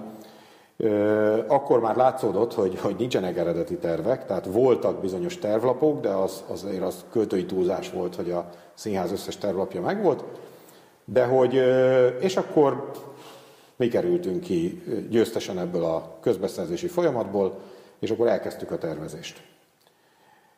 Akkor 1.47 1.79
már 1.79 1.95
látszódott, 1.95 2.53
hogy, 2.53 2.79
hogy 2.79 2.95
nincsenek 2.97 3.37
eredeti 3.37 3.77
tervek, 3.77 4.25
tehát 4.25 4.45
voltak 4.45 5.01
bizonyos 5.01 5.37
tervlapok, 5.37 6.01
de 6.01 6.09
az, 6.09 6.43
azért 6.47 6.83
az 6.83 7.05
költői 7.11 7.45
túlzás 7.45 7.91
volt, 7.91 8.15
hogy 8.15 8.31
a 8.31 8.49
színház 8.73 9.11
összes 9.11 9.37
tervlapja 9.37 9.81
megvolt. 9.81 10.23
De 11.05 11.25
hogy, 11.25 11.53
és 12.19 12.37
akkor 12.37 12.91
mi 13.75 13.87
kerültünk 13.87 14.39
ki 14.39 14.83
győztesen 15.09 15.59
ebből 15.59 15.83
a 15.83 16.17
közbeszerzési 16.21 16.87
folyamatból, 16.87 17.59
és 17.99 18.09
akkor 18.09 18.27
elkezdtük 18.27 18.71
a 18.71 18.77
tervezést. 18.77 19.41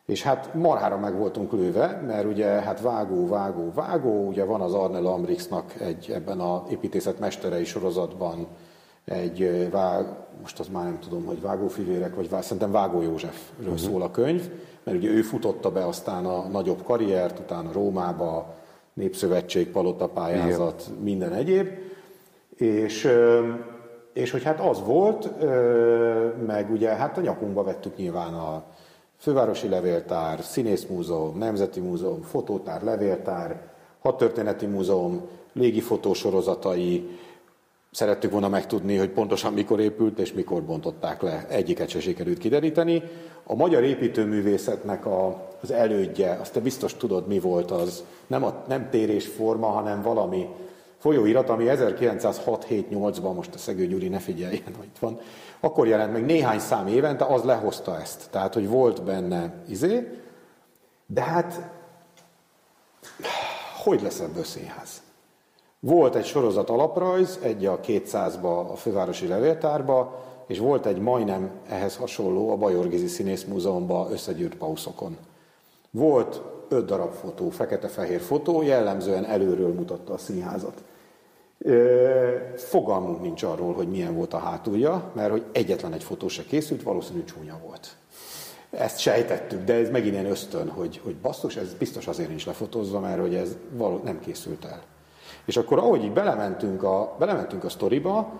És 0.06 0.22
hát 0.22 0.54
marhára 0.54 0.98
meg 0.98 1.16
voltunk 1.16 1.52
lőve, 1.52 2.02
mert 2.06 2.26
ugye 2.26 2.46
hát 2.46 2.80
vágó, 2.80 3.28
vágó, 3.28 3.72
vágó, 3.74 4.26
ugye 4.26 4.44
van 4.44 4.60
az 4.60 4.74
Arnel 4.74 5.06
Amrixnak 5.06 5.80
egy 5.80 6.10
ebben 6.14 6.40
a 6.40 6.64
építészet 6.70 7.18
mesterei 7.18 7.64
sorozatban 7.64 8.46
egy 9.04 9.68
vág, 9.70 10.06
most 10.40 10.58
az 10.60 10.68
már 10.68 10.84
nem 10.84 10.98
tudom, 11.00 11.24
hogy 11.24 11.40
vágófivérek, 11.40 12.14
vagy 12.14 12.28
vág, 12.28 12.42
szerintem 12.42 12.70
Vágó 12.70 13.02
Józsefről 13.02 13.72
uh-huh. 13.72 13.78
szól 13.78 14.02
a 14.02 14.10
könyv, 14.10 14.50
mert 14.82 14.96
ugye 14.96 15.10
ő 15.10 15.22
futotta 15.22 15.70
be 15.70 15.86
aztán 15.86 16.24
a 16.24 16.42
nagyobb 16.42 16.82
karriert, 16.82 17.38
utána 17.38 17.72
Rómába, 17.72 18.54
Népszövetség, 18.94 19.68
palotapályázat, 19.68 20.84
Igen. 20.88 21.02
minden 21.02 21.32
egyéb, 21.32 21.68
és, 22.56 23.08
és 24.12 24.30
hogy 24.30 24.42
hát 24.42 24.60
az 24.60 24.82
volt, 24.84 25.30
meg 26.46 26.70
ugye 26.70 26.88
hát 26.88 27.18
a 27.18 27.20
nyakunkba 27.20 27.62
vettük 27.62 27.96
nyilván 27.96 28.34
a 28.34 28.64
Fővárosi 29.16 29.68
Levéltár, 29.68 30.40
Színészmúzeum, 30.40 31.38
Nemzeti 31.38 31.80
Múzeum, 31.80 32.22
Fotótár, 32.22 32.82
Levéltár, 32.82 33.70
Hadtörténeti 33.98 34.66
Múzeum, 34.66 35.28
légifotósorozatai, 35.52 37.18
Szerettük 37.92 38.30
volna 38.30 38.48
megtudni, 38.48 38.96
hogy 38.96 39.10
pontosan 39.10 39.52
mikor 39.52 39.80
épült 39.80 40.18
és 40.18 40.32
mikor 40.32 40.62
bontották 40.62 41.22
le. 41.22 41.46
Egyiket 41.48 41.88
se 41.88 42.00
sikerült 42.00 42.38
kideríteni. 42.38 43.02
A 43.44 43.54
magyar 43.54 43.82
építőművészetnek 43.82 45.06
a, 45.06 45.48
az 45.62 45.70
elődje, 45.70 46.38
azt 46.40 46.52
te 46.52 46.60
biztos 46.60 46.96
tudod, 46.96 47.26
mi 47.26 47.38
volt 47.38 47.70
az. 47.70 48.04
Nem, 48.26 48.44
a, 48.44 48.64
nem 48.68 48.90
térésforma, 48.90 49.66
hanem 49.66 50.02
valami 50.02 50.48
folyóirat, 50.98 51.48
ami 51.48 51.64
1906-7-8-ban, 51.68 53.34
most 53.34 53.54
a 53.54 53.58
Szegő 53.58 53.86
Gyuri 53.86 54.08
ne 54.08 54.18
figyeljen, 54.18 54.74
hogy 54.76 54.86
itt 54.86 54.98
van, 54.98 55.20
akkor 55.60 55.86
jelent 55.86 56.12
meg 56.12 56.24
néhány 56.24 56.58
szám 56.58 56.86
évente, 56.86 57.24
az 57.24 57.42
lehozta 57.42 58.00
ezt. 58.00 58.30
Tehát, 58.30 58.54
hogy 58.54 58.68
volt 58.68 59.02
benne 59.02 59.54
izé, 59.68 60.18
de 61.06 61.22
hát 61.22 61.70
hogy 63.82 64.02
lesz 64.02 64.20
ebből 64.20 64.44
színház? 64.44 65.01
Volt 65.84 66.14
egy 66.14 66.24
sorozat 66.24 66.70
alaprajz, 66.70 67.38
egy 67.42 67.66
a 67.66 67.80
200-ba 67.80 68.70
a 68.70 68.76
Fővárosi 68.76 69.26
Levéltárba, 69.26 70.24
és 70.46 70.58
volt 70.58 70.86
egy 70.86 70.98
majdnem 70.98 71.50
ehhez 71.68 71.96
hasonló 71.96 72.50
a 72.50 72.56
Bajorgizi 72.56 73.06
Színész 73.06 73.44
Múzeumban 73.44 74.12
összegyűrt 74.12 74.54
pauszokon. 74.54 75.16
Volt 75.90 76.42
öt 76.68 76.84
darab 76.84 77.12
fotó, 77.12 77.50
fekete-fehér 77.50 78.20
fotó, 78.20 78.62
jellemzően 78.62 79.24
előről 79.24 79.72
mutatta 79.72 80.12
a 80.12 80.18
színházat. 80.18 80.82
Fogalmunk 82.56 83.20
nincs 83.20 83.42
arról, 83.42 83.72
hogy 83.72 83.88
milyen 83.88 84.14
volt 84.14 84.34
a 84.34 84.38
hátulja, 84.38 85.10
mert 85.14 85.30
hogy 85.30 85.44
egyetlen 85.52 85.92
egy 85.92 86.04
fotó 86.04 86.28
se 86.28 86.44
készült, 86.44 86.82
valószínű 86.82 87.24
csúnya 87.24 87.60
volt. 87.66 87.96
ezt 88.70 88.98
sejtettük, 88.98 89.64
de 89.64 89.74
ez 89.74 89.90
megint 89.90 90.12
ilyen 90.12 90.30
ösztön, 90.30 90.68
hogy, 90.68 91.00
hogy 91.04 91.16
basszus, 91.16 91.56
ez 91.56 91.74
biztos 91.74 92.06
azért 92.06 92.28
nincs 92.28 92.46
lefotózva, 92.46 93.00
mert 93.00 93.20
hogy 93.20 93.34
ez 93.34 93.56
való, 93.72 94.00
nem 94.04 94.20
készült 94.20 94.64
el. 94.64 94.82
És 95.44 95.56
akkor 95.56 95.78
ahogy 95.78 96.04
így 96.04 96.12
belementünk 96.12 96.82
a, 96.82 97.16
belementünk 97.18 97.64
a 97.64 97.68
sztoriba, 97.68 98.32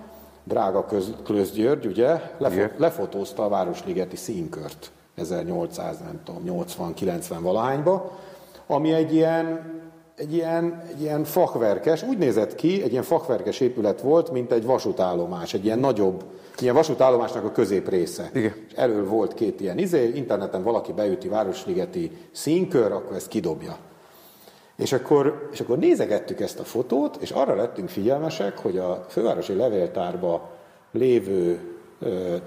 drága 0.44 0.86
Köz, 0.86 1.12
Klöz 1.24 1.52
György, 1.52 1.86
ugye, 1.86 2.20
lefo- 2.38 2.78
lefotózta 2.78 3.44
a 3.44 3.48
Városligeti 3.48 4.16
színkört 4.16 4.90
1800, 5.14 5.98
nem 5.98 6.20
tudom, 6.24 6.64
80-90 6.66 7.38
valahányba, 7.40 8.18
ami 8.66 8.92
egy 8.92 9.14
ilyen, 9.14 9.72
egy 10.16 10.34
ilyen, 10.34 10.82
egy 10.90 11.00
ilyen 11.00 11.24
fakverkes, 11.24 12.02
úgy 12.02 12.18
nézett 12.18 12.54
ki, 12.54 12.82
egy 12.82 12.90
ilyen 12.90 13.02
fakverkes 13.02 13.60
épület 13.60 14.00
volt, 14.00 14.30
mint 14.30 14.52
egy 14.52 14.64
vasútállomás, 14.64 15.54
egy 15.54 15.64
ilyen 15.64 15.78
nagyobb, 15.78 16.24
ilyen 16.58 16.74
vasútállomásnak 16.74 17.44
a 17.44 17.52
középrésze. 17.52 18.30
Igen. 18.34 18.54
És 18.68 18.72
elől 18.74 19.08
volt 19.08 19.34
két 19.34 19.60
ilyen 19.60 19.78
izé, 19.78 20.12
interneten 20.14 20.62
valaki 20.62 20.92
beüti 20.92 21.28
Városligeti 21.28 22.10
színkör, 22.32 22.92
akkor 22.92 23.16
ezt 23.16 23.28
kidobja. 23.28 23.76
És 24.82 24.92
akkor, 24.92 25.48
és 25.52 25.60
akkor 25.60 25.78
nézegettük 25.78 26.40
ezt 26.40 26.58
a 26.58 26.64
fotót, 26.64 27.16
és 27.20 27.30
arra 27.30 27.54
lettünk 27.54 27.88
figyelmesek, 27.88 28.58
hogy 28.58 28.78
a 28.78 29.04
fővárosi 29.08 29.54
levéltárba 29.54 30.50
lévő 30.92 31.60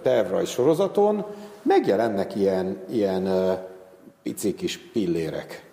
tervrajz 0.01 0.49
sorozaton 0.49 1.25
megjelennek 1.61 2.35
ilyen, 2.35 2.77
ilyen 2.89 3.29
pici 4.23 4.53
kis 4.53 4.77
pillérek. 4.77 5.69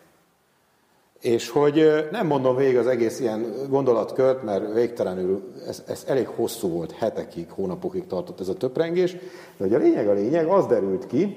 És 1.21 1.49
hogy 1.49 2.09
nem 2.11 2.27
mondom 2.27 2.57
végig 2.57 2.77
az 2.77 2.87
egész 2.87 3.21
ilyen 3.21 3.53
gondolatkört, 3.69 4.43
mert 4.43 4.73
végtelenül 4.75 5.53
ez, 5.67 5.83
ez 5.87 6.05
elég 6.07 6.27
hosszú 6.27 6.69
volt, 6.69 6.93
hetekig, 6.93 7.51
hónapokig 7.51 8.07
tartott 8.07 8.41
ez 8.41 8.49
a 8.49 8.57
töprengés, 8.57 9.13
de 9.57 9.65
hogy 9.65 9.75
a 9.75 9.79
lényeg 9.79 10.09
a 10.09 10.13
lényeg, 10.13 10.47
az 10.47 10.67
derült 10.67 11.07
ki, 11.07 11.37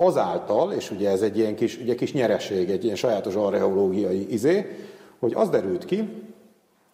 azáltal, 0.00 0.72
és 0.72 0.90
ugye 0.90 1.10
ez 1.10 1.22
egy 1.22 1.38
ilyen 1.38 1.54
kis, 1.54 1.78
ugye 1.78 1.94
kis 1.94 2.12
nyereség, 2.12 2.70
egy 2.70 2.84
ilyen 2.84 2.96
sajátos 2.96 3.34
archeológiai 3.34 4.32
izé, 4.32 4.66
hogy 5.18 5.32
az 5.34 5.48
derült 5.48 5.84
ki, 5.84 6.08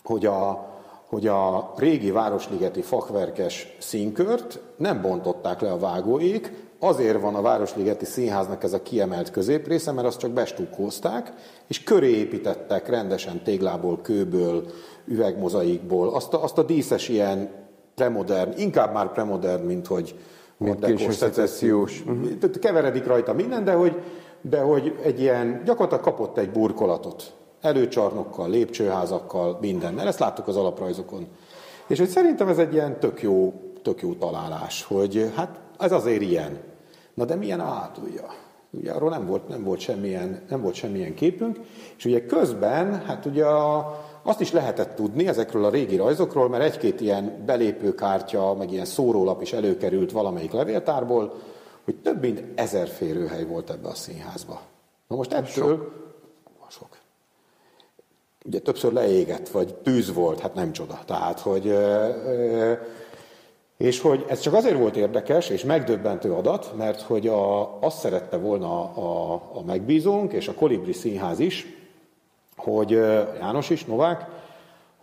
hogy 0.04 0.26
a, 0.26 0.68
hogy 1.06 1.26
a 1.26 1.72
régi 1.76 2.10
városligeti 2.10 2.80
fakverkes 2.80 3.76
színkört 3.78 4.60
nem 4.76 5.02
bontották 5.02 5.60
le 5.60 5.72
a 5.72 5.78
vágóik, 5.78 6.52
azért 6.84 7.20
van 7.20 7.34
a 7.34 7.42
Városligeti 7.42 8.04
Színháznak 8.04 8.62
ez 8.64 8.72
a 8.72 8.82
kiemelt 8.82 9.30
középrésze, 9.30 9.92
mert 9.92 10.06
azt 10.06 10.18
csak 10.18 10.30
bestukkózták, 10.30 11.32
és 11.66 11.82
köré 11.82 12.10
építettek 12.10 12.88
rendesen 12.88 13.42
téglából, 13.42 13.98
kőből, 14.02 14.64
üvegmozaikból, 15.06 16.14
azt 16.14 16.34
a, 16.34 16.42
azt 16.42 16.58
a 16.58 16.62
díszes 16.62 17.08
ilyen 17.08 17.50
premodern, 17.94 18.52
inkább 18.56 18.92
már 18.92 19.12
premodern, 19.12 19.62
mint 19.62 19.86
hogy 19.86 20.14
Késő 20.80 21.10
szecessziós. 21.10 22.04
Tehát 22.40 22.58
Keveredik 22.58 23.06
rajta 23.06 23.32
minden, 23.32 23.64
de 23.64 23.72
hogy, 23.72 24.00
de 24.40 24.60
hogy 24.60 24.98
egy 25.02 25.20
ilyen, 25.20 25.62
gyakorlatilag 25.64 26.04
kapott 26.04 26.38
egy 26.38 26.50
burkolatot. 26.50 27.32
Előcsarnokkal, 27.60 28.50
lépcsőházakkal, 28.50 29.58
mindennel. 29.60 30.06
Ezt 30.06 30.18
láttuk 30.18 30.48
az 30.48 30.56
alaprajzokon. 30.56 31.26
És 31.86 31.98
hogy 31.98 32.08
szerintem 32.08 32.48
ez 32.48 32.58
egy 32.58 32.72
ilyen 32.72 32.98
tök 33.00 33.22
jó, 33.22 33.52
tök 33.82 34.02
jó 34.02 34.14
találás, 34.14 34.84
hogy 34.84 35.32
hát 35.34 35.60
ez 35.78 35.92
azért 35.92 36.22
ilyen. 36.22 36.58
Na 37.14 37.24
de 37.24 37.34
milyen 37.34 37.60
a 37.60 37.64
hátulja? 37.64 38.26
Ugye 38.70 38.92
arról 38.92 39.10
nem 39.10 39.26
volt, 39.26 39.48
nem 39.48 39.64
volt, 39.64 39.80
semmilyen, 39.80 40.40
nem 40.48 40.60
volt 40.62 40.74
semmilyen 40.74 41.14
képünk, 41.14 41.58
és 41.96 42.04
ugye 42.04 42.26
közben, 42.26 43.02
hát 43.04 43.26
ugye 43.26 43.44
a, 43.44 44.03
azt 44.26 44.40
is 44.40 44.52
lehetett 44.52 44.94
tudni 44.94 45.28
ezekről 45.28 45.64
a 45.64 45.70
régi 45.70 45.96
rajzokról, 45.96 46.48
mert 46.48 46.64
egy-két 46.64 47.00
ilyen 47.00 47.42
belépőkártya, 47.46 48.54
meg 48.54 48.72
ilyen 48.72 48.84
szórólap 48.84 49.42
is 49.42 49.52
előkerült 49.52 50.12
valamelyik 50.12 50.52
levéltárból, 50.52 51.34
hogy 51.84 51.96
több 51.96 52.20
mint 52.20 52.42
ezer 52.54 52.88
férőhely 52.88 53.44
volt 53.44 53.70
ebbe 53.70 53.88
a 53.88 53.94
színházba. 53.94 54.60
Na 55.08 55.16
most 55.16 55.32
ettől... 55.32 55.76
Sok. 55.76 56.02
Sok. 56.68 56.98
Ugye 58.44 58.58
többször 58.58 58.92
leégett, 58.92 59.48
vagy 59.48 59.74
tűz 59.74 60.12
volt, 60.12 60.40
hát 60.40 60.54
nem 60.54 60.72
csoda. 60.72 61.00
Tehát, 61.06 61.40
hogy... 61.40 61.66
ö, 61.66 62.08
ö, 62.26 62.72
és 63.76 64.00
hogy 64.00 64.24
ez 64.28 64.40
csak 64.40 64.54
azért 64.54 64.78
volt 64.78 64.96
érdekes 64.96 65.48
és 65.48 65.64
megdöbbentő 65.64 66.32
adat, 66.32 66.72
mert 66.76 67.00
hogy 67.00 67.28
a, 67.28 67.78
azt 67.82 67.98
szerette 67.98 68.36
volna 68.36 68.94
a, 68.94 69.32
a 69.52 69.62
megbízónk, 69.62 70.32
és 70.32 70.48
a 70.48 70.54
Kolibri 70.54 70.92
Színház 70.92 71.38
is, 71.38 71.66
hogy 72.56 72.90
János 73.40 73.70
is, 73.70 73.84
Novák, 73.84 74.26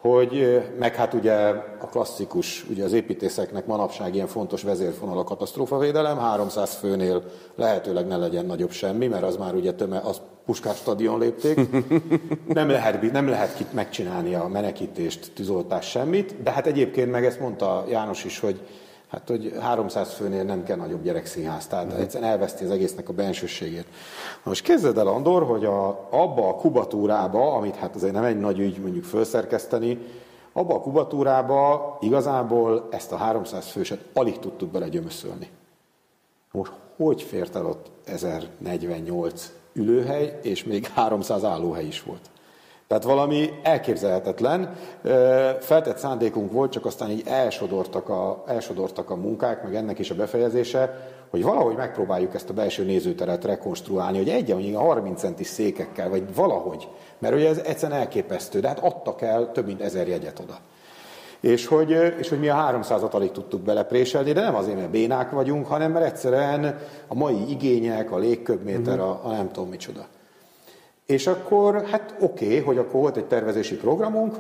hogy 0.02 0.62
meg 0.80 0.96
hát 0.96 1.14
ugye 1.14 1.34
a 1.82 1.88
klasszikus, 1.92 2.66
ugye 2.70 2.84
az 2.84 2.94
építészeknek 2.94 3.66
manapság 3.66 4.16
ilyen 4.16 4.28
fontos 4.28 4.64
vezérfonal 4.64 5.18
a 5.18 5.24
katasztrófavédelem, 5.24 6.18
300 6.18 6.74
főnél 6.74 7.24
lehetőleg 7.56 8.08
ne 8.08 8.18
legyen 8.18 8.46
nagyobb 8.46 8.72
semmi, 8.72 9.08
mert 9.08 9.24
az 9.24 9.38
már 9.38 9.54
ugye 9.54 9.74
töme, 9.74 10.00
az 10.00 10.22
Puskás 10.46 10.78
stadion 10.78 11.20
lépték. 11.20 11.60
Nem 12.48 12.70
lehet, 12.70 13.12
nem 13.12 13.28
lehet 13.28 13.56
ki- 13.56 13.66
megcsinálni 13.72 14.34
a 14.34 14.48
menekítést, 14.48 15.32
tűzoltást, 15.34 15.90
semmit, 15.90 16.44
de 16.44 16.52
hát 16.52 16.68
egyébként 16.68 17.12
meg 17.12 17.26
ezt 17.26 17.40
mondta 17.40 17.86
János 17.90 18.24
is, 18.24 18.40
hogy 18.40 18.60
Hát, 19.12 19.28
hogy 19.28 19.56
300 19.60 20.14
főnél 20.14 20.44
nem 20.44 20.64
kell 20.64 20.78
nagyobb 20.78 21.04
gyerekszínház, 21.04 21.68
tehát 21.68 21.94
egyszerűen 21.94 22.30
elveszti 22.30 22.64
az 22.64 22.72
egésznek 22.72 23.10
a 23.10 23.14
bensőségét. 23.14 23.86
Na 24.34 24.42
most 24.44 24.64
képzeld 24.64 24.98
el, 24.98 25.08
Andor, 25.08 25.44
hogy 25.44 25.66
a, 25.66 26.08
abba 26.10 26.48
a 26.48 26.56
kubatúrába, 26.56 27.54
amit 27.54 27.76
hát 27.76 27.96
azért 27.96 28.14
nem 28.14 28.24
egy 28.24 28.40
nagy 28.40 28.60
ügy 28.60 28.80
mondjuk 28.80 29.04
felszerkeszteni, 29.04 29.98
abba 30.54 30.76
a 30.76 30.82
kubatúrába 30.82 31.98
igazából 32.02 32.88
ezt 32.92 33.12
a 33.12 33.16
300 33.16 33.68
főset 33.68 34.06
alig 34.14 34.40
tudtuk 34.40 34.70
belegyömöszölni. 34.70 35.50
Most 36.52 36.72
hogy 36.96 37.22
fért 37.22 37.56
el 37.56 37.66
ott 37.66 37.92
1048 38.06 39.52
ülőhely, 39.74 40.40
és 40.42 40.64
még 40.64 40.88
300 40.88 41.44
állóhely 41.44 41.86
is 41.86 42.04
volt? 42.04 42.30
Tehát 42.92 43.06
valami 43.06 43.50
elképzelhetetlen. 43.64 44.76
Feltett 45.60 45.98
szándékunk 45.98 46.52
volt, 46.52 46.72
csak 46.72 46.86
aztán 46.86 47.10
így 47.10 47.24
elsodortak 47.26 48.10
a, 48.10 48.44
elsodortak 48.48 49.10
a 49.10 49.16
munkák, 49.16 49.64
meg 49.64 49.76
ennek 49.76 50.00
is 50.00 50.10
a 50.10 50.16
befejezése, 50.16 51.08
hogy 51.30 51.44
valahogy 51.44 51.76
megpróbáljuk 51.76 52.34
ezt 52.34 52.50
a 52.50 52.54
belső 52.54 52.84
nézőteret 52.84 53.46
rekonstruálni, 53.46 54.18
hogy 54.18 54.30
egy 54.30 54.50
mondjuk 54.50 54.76
a 54.76 54.82
30 54.82 55.20
centis 55.20 55.48
székekkel, 55.48 56.10
vagy 56.10 56.36
valahogy. 56.36 56.88
Mert 57.20 57.36
ugye 57.36 57.50
ez 57.50 57.58
egyszerűen 57.58 58.00
elképesztő, 58.00 58.60
de 58.60 58.68
hát 58.68 58.80
adtak 58.80 59.22
el 59.22 59.52
több 59.52 59.66
mint 59.66 59.82
ezer 59.82 60.08
jegyet 60.08 60.40
oda. 60.40 60.58
És 61.40 61.66
hogy, 61.66 61.90
és 62.20 62.30
hogy 62.30 62.40
mi 62.40 62.50
a 62.50 62.56
300-at 62.56 63.12
alig 63.12 63.32
tudtuk 63.32 63.62
belepréselni, 63.62 64.32
de 64.32 64.42
nem 64.42 64.56
azért, 64.56 64.78
mert 64.78 64.90
bénák 64.90 65.30
vagyunk, 65.30 65.68
hanem 65.68 65.92
mert 65.92 66.06
egyszerűen 66.06 66.80
a 67.08 67.16
mai 67.16 67.50
igények, 67.50 68.12
a 68.12 68.18
légköbméter, 68.18 69.00
a, 69.00 69.20
a 69.24 69.32
nem 69.32 69.52
tudom 69.52 69.70
micsoda. 69.70 70.08
És 71.12 71.28
akkor, 71.28 71.86
hát 71.86 72.16
oké, 72.20 72.46
okay, 72.46 72.60
hogy 72.60 72.78
akkor 72.78 73.02
volt 73.02 73.18
egy 73.18 73.26
tervezési 73.26 73.76
programunk, 73.76 74.36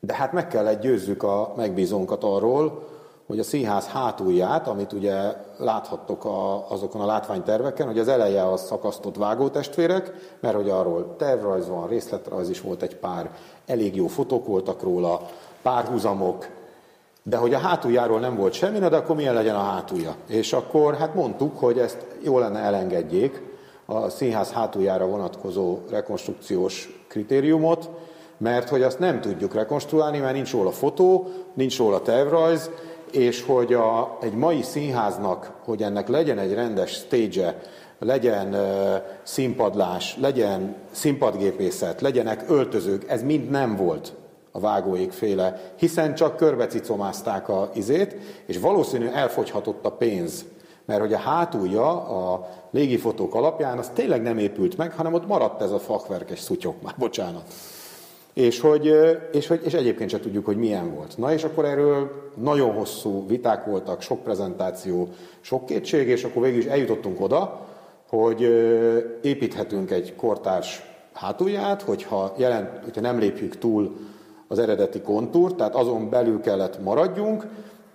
de 0.00 0.14
hát 0.14 0.32
meg 0.32 0.48
kellett 0.48 0.80
győzzük 0.80 1.22
a 1.22 1.52
megbízónkat 1.56 2.24
arról, 2.24 2.86
hogy 3.26 3.38
a 3.38 3.42
színház 3.42 3.86
hátulját, 3.86 4.68
amit 4.68 4.92
ugye 4.92 5.14
láthattok 5.58 6.24
a, 6.24 6.70
azokon 6.70 7.00
a 7.00 7.06
látványterveken, 7.06 7.86
hogy 7.86 7.98
az 7.98 8.08
eleje 8.08 8.50
az 8.50 8.66
szakasztott 8.66 9.16
vágótestvérek, 9.16 10.12
mert 10.40 10.54
hogy 10.54 10.68
arról 10.68 11.16
tervrajz 11.16 11.68
van, 11.68 11.88
részletrajz 11.88 12.48
is 12.48 12.60
volt 12.60 12.82
egy 12.82 12.96
pár, 12.96 13.30
elég 13.66 13.96
jó 13.96 14.06
fotók 14.06 14.46
voltak 14.46 14.82
róla, 14.82 15.20
párhuzamok, 15.62 16.48
de 17.22 17.36
hogy 17.36 17.54
a 17.54 17.58
hátuljáról 17.58 18.20
nem 18.20 18.36
volt 18.36 18.52
semmi, 18.52 18.78
de 18.78 18.96
akkor 18.96 19.16
milyen 19.16 19.34
legyen 19.34 19.56
a 19.56 19.62
hátulja. 19.62 20.14
És 20.26 20.52
akkor 20.52 20.94
hát 20.94 21.14
mondtuk, 21.14 21.58
hogy 21.58 21.78
ezt 21.78 22.06
jó 22.22 22.38
lenne 22.38 22.58
elengedjék, 22.58 23.47
a 23.90 24.08
színház 24.08 24.50
hátuljára 24.52 25.06
vonatkozó 25.06 25.78
rekonstrukciós 25.90 27.02
kritériumot, 27.06 27.90
mert 28.38 28.68
hogy 28.68 28.82
azt 28.82 28.98
nem 28.98 29.20
tudjuk 29.20 29.54
rekonstruálni, 29.54 30.18
mert 30.18 30.34
nincs 30.34 30.52
róla 30.52 30.70
fotó, 30.70 31.28
nincs 31.54 31.78
róla 31.78 32.02
tervrajz, 32.02 32.70
és 33.12 33.42
hogy 33.42 33.72
a, 33.72 34.18
egy 34.20 34.34
mai 34.34 34.62
színháznak, 34.62 35.52
hogy 35.64 35.82
ennek 35.82 36.08
legyen 36.08 36.38
egy 36.38 36.54
rendes 36.54 36.92
stage 36.92 37.60
legyen 37.98 38.54
uh, 38.54 38.94
színpadlás, 39.22 40.16
legyen 40.20 40.76
színpadgépészet, 40.90 42.00
legyenek 42.00 42.44
öltözők, 42.48 43.04
ez 43.08 43.22
mind 43.22 43.50
nem 43.50 43.76
volt 43.76 44.12
a 44.52 44.60
vágóik 44.60 45.12
féle, 45.12 45.72
hiszen 45.76 46.14
csak 46.14 46.36
körbecicomázták 46.36 47.48
a 47.48 47.70
izét, 47.74 48.16
és 48.46 48.58
valószínű 48.58 49.06
elfogyhatott 49.06 49.84
a 49.84 49.90
pénz 49.92 50.44
mert 50.88 51.00
hogy 51.00 51.12
a 51.12 51.18
hátulja 51.18 52.02
a 52.08 52.48
légifotók 52.70 53.34
alapján 53.34 53.78
az 53.78 53.90
tényleg 53.94 54.22
nem 54.22 54.38
épült 54.38 54.76
meg, 54.76 54.92
hanem 54.92 55.14
ott 55.14 55.26
maradt 55.26 55.62
ez 55.62 55.70
a 55.70 55.78
fakverkes 55.78 56.40
szutyok, 56.40 56.82
már 56.82 56.94
bocsánat. 56.98 57.42
És, 58.32 58.60
hogy, 58.60 58.94
és, 59.32 59.46
hogy, 59.46 59.60
és 59.64 59.74
egyébként 59.74 60.10
sem 60.10 60.20
tudjuk, 60.20 60.44
hogy 60.44 60.56
milyen 60.56 60.94
volt. 60.94 61.18
Na 61.18 61.32
és 61.32 61.44
akkor 61.44 61.64
erről 61.64 62.30
nagyon 62.34 62.72
hosszú 62.72 63.26
viták 63.26 63.64
voltak, 63.64 64.00
sok 64.00 64.22
prezentáció, 64.22 65.08
sok 65.40 65.66
kétség, 65.66 66.08
és 66.08 66.24
akkor 66.24 66.42
végül 66.42 66.58
is 66.58 66.66
eljutottunk 66.66 67.20
oda, 67.20 67.66
hogy 68.08 68.40
építhetünk 69.22 69.90
egy 69.90 70.14
kortárs 70.16 70.82
hátulját, 71.12 71.82
hogyha, 71.82 72.34
jelent, 72.36 72.84
hogyha 72.84 73.00
nem 73.00 73.18
lépjük 73.18 73.58
túl 73.58 73.96
az 74.48 74.58
eredeti 74.58 75.00
kontúrt, 75.00 75.54
tehát 75.54 75.74
azon 75.74 76.10
belül 76.10 76.40
kellett 76.40 76.82
maradjunk, 76.82 77.46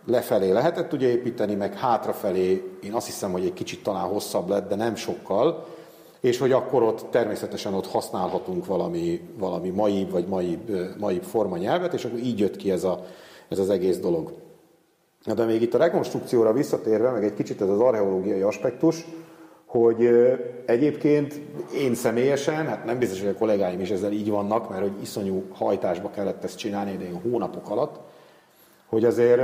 lefelé 0.05 0.51
lehetett 0.51 0.93
ugye 0.93 1.09
építeni, 1.09 1.55
meg 1.55 1.77
hátrafelé 1.77 2.77
én 2.83 2.93
azt 2.93 3.05
hiszem, 3.05 3.31
hogy 3.31 3.45
egy 3.45 3.53
kicsit 3.53 3.83
talán 3.83 4.07
hosszabb 4.07 4.49
lett, 4.49 4.69
de 4.69 4.75
nem 4.75 4.95
sokkal, 4.95 5.65
és 6.19 6.37
hogy 6.37 6.51
akkor 6.51 6.83
ott 6.83 7.05
természetesen 7.09 7.73
ott 7.73 7.87
használhatunk 7.87 8.65
valami, 8.65 9.21
valami 9.37 9.69
mai 9.69 10.07
vagy 10.11 10.27
mai, 10.27 10.59
mai 10.99 11.19
formanyelvet, 11.21 11.93
és 11.93 12.05
akkor 12.05 12.19
így 12.19 12.39
jött 12.39 12.55
ki 12.55 12.71
ez, 12.71 12.83
a, 12.83 13.05
ez 13.47 13.59
az 13.59 13.69
egész 13.69 13.99
dolog. 13.99 14.33
De 15.35 15.45
még 15.45 15.61
itt 15.61 15.73
a 15.73 15.77
rekonstrukcióra 15.77 16.53
visszatérve, 16.53 17.11
meg 17.11 17.23
egy 17.23 17.33
kicsit 17.33 17.61
ez 17.61 17.69
az 17.69 17.79
archeológiai 17.79 18.41
aspektus, 18.41 19.05
hogy 19.65 20.09
egyébként 20.65 21.39
én 21.75 21.95
személyesen, 21.95 22.67
hát 22.67 22.85
nem 22.85 22.99
biztos, 22.99 23.19
hogy 23.19 23.29
a 23.29 23.37
kollégáim 23.37 23.79
is 23.79 23.89
ezzel 23.89 24.11
így 24.11 24.29
vannak, 24.29 24.69
mert 24.69 24.81
hogy 24.81 25.01
iszonyú 25.01 25.43
hajtásba 25.51 26.09
kellett 26.09 26.43
ezt 26.43 26.57
csinálni 26.57 26.91
idén 26.91 27.21
hónapok 27.21 27.69
alatt, 27.69 27.99
hogy 28.93 29.05
azért, 29.05 29.41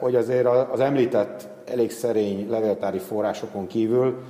hogy 0.00 0.14
azért 0.14 0.46
az 0.72 0.80
említett 0.80 1.46
elég 1.64 1.90
szerény 1.90 2.50
levéltári 2.50 2.98
forrásokon 2.98 3.66
kívül, 3.66 4.22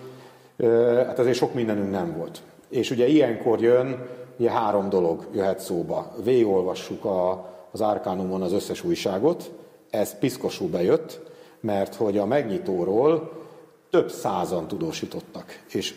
hát 1.06 1.18
azért 1.18 1.36
sok 1.36 1.54
mindenünk 1.54 1.90
nem 1.90 2.14
volt. 2.16 2.42
És 2.68 2.90
ugye 2.90 3.06
ilyenkor 3.06 3.60
jön, 3.60 4.06
ugye 4.36 4.50
három 4.50 4.88
dolog 4.88 5.26
jöhet 5.34 5.58
szóba. 5.58 6.12
Végigolvassuk 6.22 7.04
a, 7.04 7.50
az 7.70 7.80
Arkánumon 7.80 8.42
az 8.42 8.52
összes 8.52 8.84
újságot, 8.84 9.50
ez 9.90 10.18
piszkosul 10.18 10.68
bejött, 10.68 11.20
mert 11.60 11.94
hogy 11.94 12.18
a 12.18 12.26
megnyitóról 12.26 13.30
több 13.90 14.10
százan 14.10 14.68
tudósítottak. 14.68 15.44
És 15.72 15.94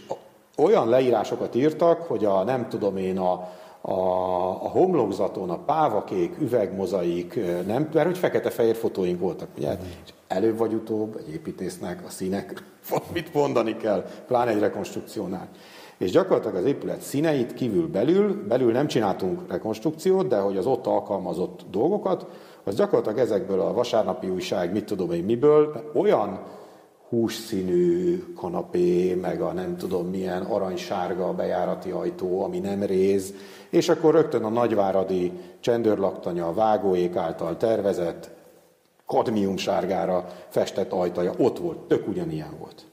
olyan 0.57 0.89
leírásokat 0.89 1.55
írtak, 1.55 2.01
hogy 2.01 2.25
a 2.25 2.43
nem 2.43 2.69
tudom 2.69 2.97
én 2.97 3.17
a, 3.17 3.49
a, 3.89 4.63
a 4.63 4.69
homlokzaton 4.69 5.49
a 5.49 5.57
pávakék, 5.57 6.41
üvegmozaik, 6.41 7.39
nem, 7.65 7.89
mert 7.93 8.05
hogy 8.05 8.17
fekete-fehér 8.17 8.75
fotóink 8.75 9.19
voltak, 9.19 9.47
ugye? 9.57 9.71
Mm. 9.71 9.79
És 10.05 10.13
előbb 10.27 10.57
vagy 10.57 10.73
utóbb 10.73 11.15
egy 11.19 11.33
építésznek 11.33 12.03
a 12.05 12.09
színek 12.09 12.63
mit 13.13 13.33
mondani 13.33 13.77
kell, 13.77 14.05
pláne 14.27 14.51
egy 14.51 14.59
rekonstrukciónál. 14.59 15.47
És 15.97 16.11
gyakorlatilag 16.11 16.55
az 16.55 16.65
épület 16.65 17.01
színeit 17.01 17.53
kívül 17.53 17.87
belül, 17.87 18.47
belül 18.47 18.71
nem 18.71 18.87
csináltunk 18.87 19.51
rekonstrukciót, 19.51 20.27
de 20.27 20.37
hogy 20.37 20.57
az 20.57 20.65
ott 20.65 20.87
alkalmazott 20.87 21.61
dolgokat, 21.71 22.25
az 22.63 22.75
gyakorlatilag 22.75 23.17
ezekből 23.17 23.59
a 23.59 23.73
vasárnapi 23.73 24.29
újság, 24.29 24.71
mit 24.71 24.85
tudom 24.85 25.11
én 25.11 25.23
miből, 25.23 25.91
olyan 25.93 26.39
hússzínű 27.09 28.23
kanapé, 28.35 29.13
meg 29.13 29.41
a 29.41 29.51
nem 29.51 29.77
tudom 29.77 30.09
milyen 30.09 30.41
aranysárga 30.41 31.33
bejárati 31.33 31.89
ajtó, 31.89 32.43
ami 32.43 32.59
nem 32.59 32.83
réz, 32.83 33.33
és 33.69 33.89
akkor 33.89 34.13
rögtön 34.13 34.43
a 34.43 34.49
nagyváradi 34.49 35.31
csendőrlaktanya, 35.59 36.47
a 36.47 36.53
vágóék 36.53 37.15
által 37.15 37.57
tervezett, 37.57 38.29
kadmium 39.05 39.57
sárgára 39.57 40.27
festett 40.49 40.91
ajtaja 40.91 41.33
ott 41.37 41.57
volt, 41.57 41.77
tök 41.77 42.07
ugyanilyen 42.07 42.55
volt. 42.59 42.85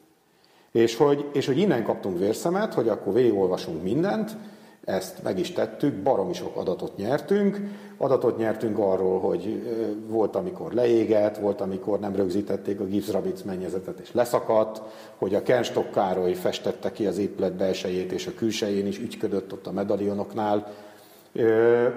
És 0.73 0.97
hogy, 0.97 1.31
és 1.33 1.47
hogy 1.47 1.59
innen 1.59 1.85
kaptunk 1.85 2.19
vérszemet, 2.19 2.75
hogy 2.75 2.89
akkor 2.89 3.13
végigolvasunk 3.13 3.83
mindent, 3.83 4.37
ezt 4.85 5.23
meg 5.23 5.39
is 5.39 5.53
tettük, 5.53 6.03
baromi 6.03 6.33
sok 6.33 6.57
adatot 6.57 6.97
nyertünk. 6.97 7.61
Adatot 7.97 8.37
nyertünk 8.37 8.79
arról, 8.79 9.21
hogy 9.21 9.63
volt, 10.09 10.37
amikor 10.37 10.73
leégett, 10.73 11.37
volt, 11.37 11.61
amikor 11.61 11.99
nem 11.99 12.17
rögzítették 12.17 12.81
a 12.81 12.85
gipszrabic 12.85 13.43
mennyezetet 13.43 13.99
és 13.99 14.13
leszakadt, 14.13 14.83
hogy 15.17 15.35
a 15.35 15.43
Kernstock 15.43 15.91
Károly 15.91 16.33
festette 16.33 16.93
ki 16.93 17.07
az 17.07 17.19
épület 17.19 17.53
belsejét 17.53 18.13
és 18.13 18.27
a 18.27 18.35
külsején 18.35 18.87
is 18.87 18.99
ügyködött 18.99 19.53
ott 19.53 19.67
a 19.67 19.73
medalionoknál. 19.73 20.73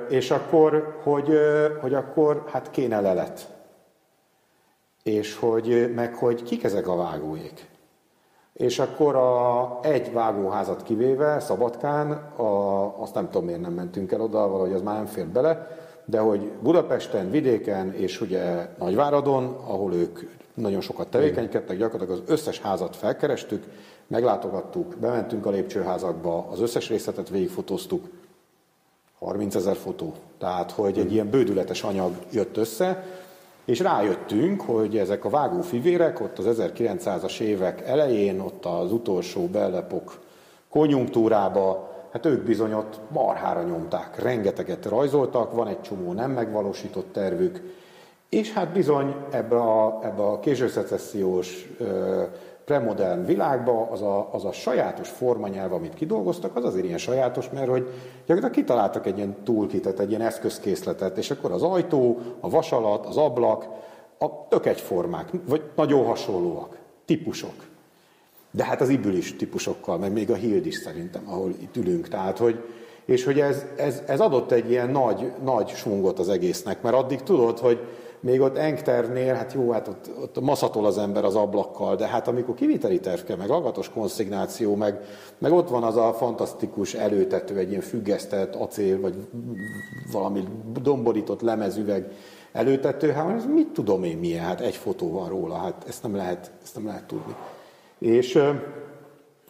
És 0.09 0.31
akkor, 0.31 0.99
hogy, 1.03 1.29
hogy 1.81 1.93
akkor 1.93 2.43
hát 2.51 2.71
kéne 2.71 3.01
lelet. 3.01 3.55
És 5.03 5.35
hogy, 5.35 5.93
meg 5.95 6.15
hogy 6.15 6.43
kik 6.43 6.63
ezek 6.63 6.87
a 6.87 6.95
vágóék. 6.95 7.67
És 8.57 8.79
akkor 8.79 9.15
a, 9.15 9.79
egy 9.81 10.13
vágóházat 10.13 10.83
kivéve, 10.83 11.39
Szabadkán, 11.39 12.11
a, 12.35 13.01
azt 13.01 13.13
nem 13.13 13.29
tudom 13.29 13.45
miért 13.45 13.61
nem 13.61 13.73
mentünk 13.73 14.11
el 14.11 14.21
oda, 14.21 14.47
valahogy 14.47 14.73
az 14.73 14.81
már 14.81 14.95
nem 14.95 15.05
fér 15.05 15.27
bele, 15.27 15.67
de 16.05 16.19
hogy 16.19 16.51
Budapesten, 16.61 17.31
vidéken 17.31 17.93
és 17.93 18.21
ugye 18.21 18.67
Nagyváradon, 18.79 19.43
ahol 19.67 19.93
ők 19.93 20.19
nagyon 20.53 20.81
sokat 20.81 21.07
tevékenykedtek, 21.07 21.77
gyakorlatilag 21.77 22.21
az 22.21 22.31
összes 22.31 22.61
házat 22.61 22.95
felkerestük, 22.95 23.63
meglátogattuk, 24.07 24.95
bementünk 24.99 25.45
a 25.45 25.49
lépcsőházakba, 25.49 26.47
az 26.51 26.61
összes 26.61 26.89
részletet 26.89 27.29
végigfotóztuk, 27.29 28.05
30 29.19 29.55
ezer 29.55 29.75
fotó. 29.75 30.13
Tehát, 30.39 30.71
hogy 30.71 30.97
egy 30.99 31.13
ilyen 31.13 31.29
bődületes 31.29 31.83
anyag 31.83 32.11
jött 32.31 32.57
össze, 32.57 33.03
és 33.67 33.79
rájöttünk, 33.79 34.61
hogy 34.61 34.97
ezek 34.97 35.25
a 35.25 35.29
vágófivérek 35.29 36.19
ott 36.21 36.37
az 36.37 36.59
1900-as 36.59 37.39
évek 37.39 37.81
elején, 37.87 38.39
ott 38.39 38.65
az 38.65 38.91
utolsó 38.91 39.45
bellepok 39.45 40.19
konjunktúrába, 40.69 41.89
hát 42.11 42.25
ők 42.25 42.43
bizony 42.43 42.73
ott 42.73 42.99
marhára 43.11 43.63
nyomták, 43.63 44.21
rengeteget 44.21 44.85
rajzoltak, 44.85 45.53
van 45.53 45.67
egy 45.67 45.81
csomó 45.81 46.13
nem 46.13 46.31
megvalósított 46.31 47.11
tervük, 47.13 47.61
és 48.29 48.53
hát 48.53 48.71
bizony 48.71 49.15
ebbe 49.31 49.55
a, 49.55 49.99
ebbe 50.03 50.23
a 50.23 50.39
későszecessziós 50.39 51.67
premodern 52.67 53.25
világba 53.25 53.87
az 53.91 54.01
a, 54.01 54.29
az 54.31 54.45
a 54.45 54.51
sajátos 54.51 55.09
formanyelv, 55.09 55.73
amit 55.73 55.93
kidolgoztak, 55.93 56.55
az 56.55 56.63
azért 56.63 56.85
ilyen 56.85 56.97
sajátos, 56.97 57.49
mert 57.49 57.69
hogy 57.69 57.83
gyakorlatilag 58.19 58.51
kitaláltak 58.51 59.05
egy 59.05 59.17
ilyen 59.17 59.35
toolkitet, 59.43 59.99
egy 59.99 60.09
ilyen 60.09 60.21
eszközkészletet, 60.21 61.17
és 61.17 61.31
akkor 61.31 61.51
az 61.51 61.63
ajtó, 61.63 62.19
a 62.39 62.49
vasalat, 62.49 63.05
az 63.05 63.17
ablak, 63.17 63.65
a 64.19 64.47
tök 64.47 64.65
egyformák, 64.65 65.29
vagy 65.47 65.61
nagyon 65.75 66.05
hasonlóak, 66.05 66.77
típusok. 67.05 67.53
De 68.51 68.63
hát 68.63 68.81
az 68.81 68.89
ibül 68.89 69.15
is 69.15 69.35
típusokkal, 69.35 69.97
meg 69.97 70.11
még 70.11 70.31
a 70.31 70.35
hild 70.35 70.65
is 70.65 70.75
szerintem, 70.75 71.21
ahol 71.25 71.49
itt 71.49 71.75
ülünk. 71.75 72.07
Tehát, 72.07 72.37
hogy, 72.37 72.63
és 73.05 73.23
hogy 73.23 73.39
ez, 73.39 73.65
ez, 73.77 74.01
ez 74.07 74.19
adott 74.19 74.51
egy 74.51 74.69
ilyen 74.69 74.89
nagy, 74.89 75.31
nagy 75.43 75.69
sungot 75.69 76.19
az 76.19 76.29
egésznek, 76.29 76.81
mert 76.81 76.95
addig 76.95 77.21
tudod, 77.21 77.59
hogy 77.59 77.79
még 78.19 78.41
ott 78.41 78.57
Engternél, 78.57 79.33
hát 79.33 79.53
jó, 79.53 79.71
hát 79.71 79.87
ott, 79.87 80.09
ott 80.21 80.39
maszatol 80.39 80.85
az 80.85 80.97
ember 80.97 81.25
az 81.25 81.35
ablakkal, 81.35 81.95
de 81.95 82.07
hát 82.07 82.27
amikor 82.27 82.55
kiviteli 82.55 82.99
terv 82.99 83.21
kell, 83.21 83.37
meg 83.37 83.49
agatos 83.49 83.89
konszignáció, 83.89 84.75
meg, 84.75 84.99
meg 85.37 85.51
ott 85.51 85.69
van 85.69 85.83
az 85.83 85.97
a 85.97 86.13
fantasztikus 86.13 86.93
előtető, 86.93 87.57
egy 87.57 87.69
ilyen 87.69 87.81
függesztett 87.81 88.55
acél, 88.55 88.99
vagy 89.01 89.15
valami 90.11 90.43
domborított 90.81 91.41
lemezüveg 91.41 92.11
előtető, 92.51 93.11
hát 93.11 93.35
ez 93.35 93.45
mit 93.45 93.67
tudom 93.67 94.03
én 94.03 94.17
milyen, 94.17 94.43
hát 94.43 94.61
egy 94.61 94.75
fotó 94.75 95.11
van 95.11 95.29
róla, 95.29 95.55
hát 95.55 95.85
ezt 95.87 96.03
nem 96.03 96.15
lehet, 96.15 96.51
ezt 96.63 96.75
nem 96.75 96.85
lehet 96.85 97.03
tudni. 97.03 97.35
És, 97.99 98.39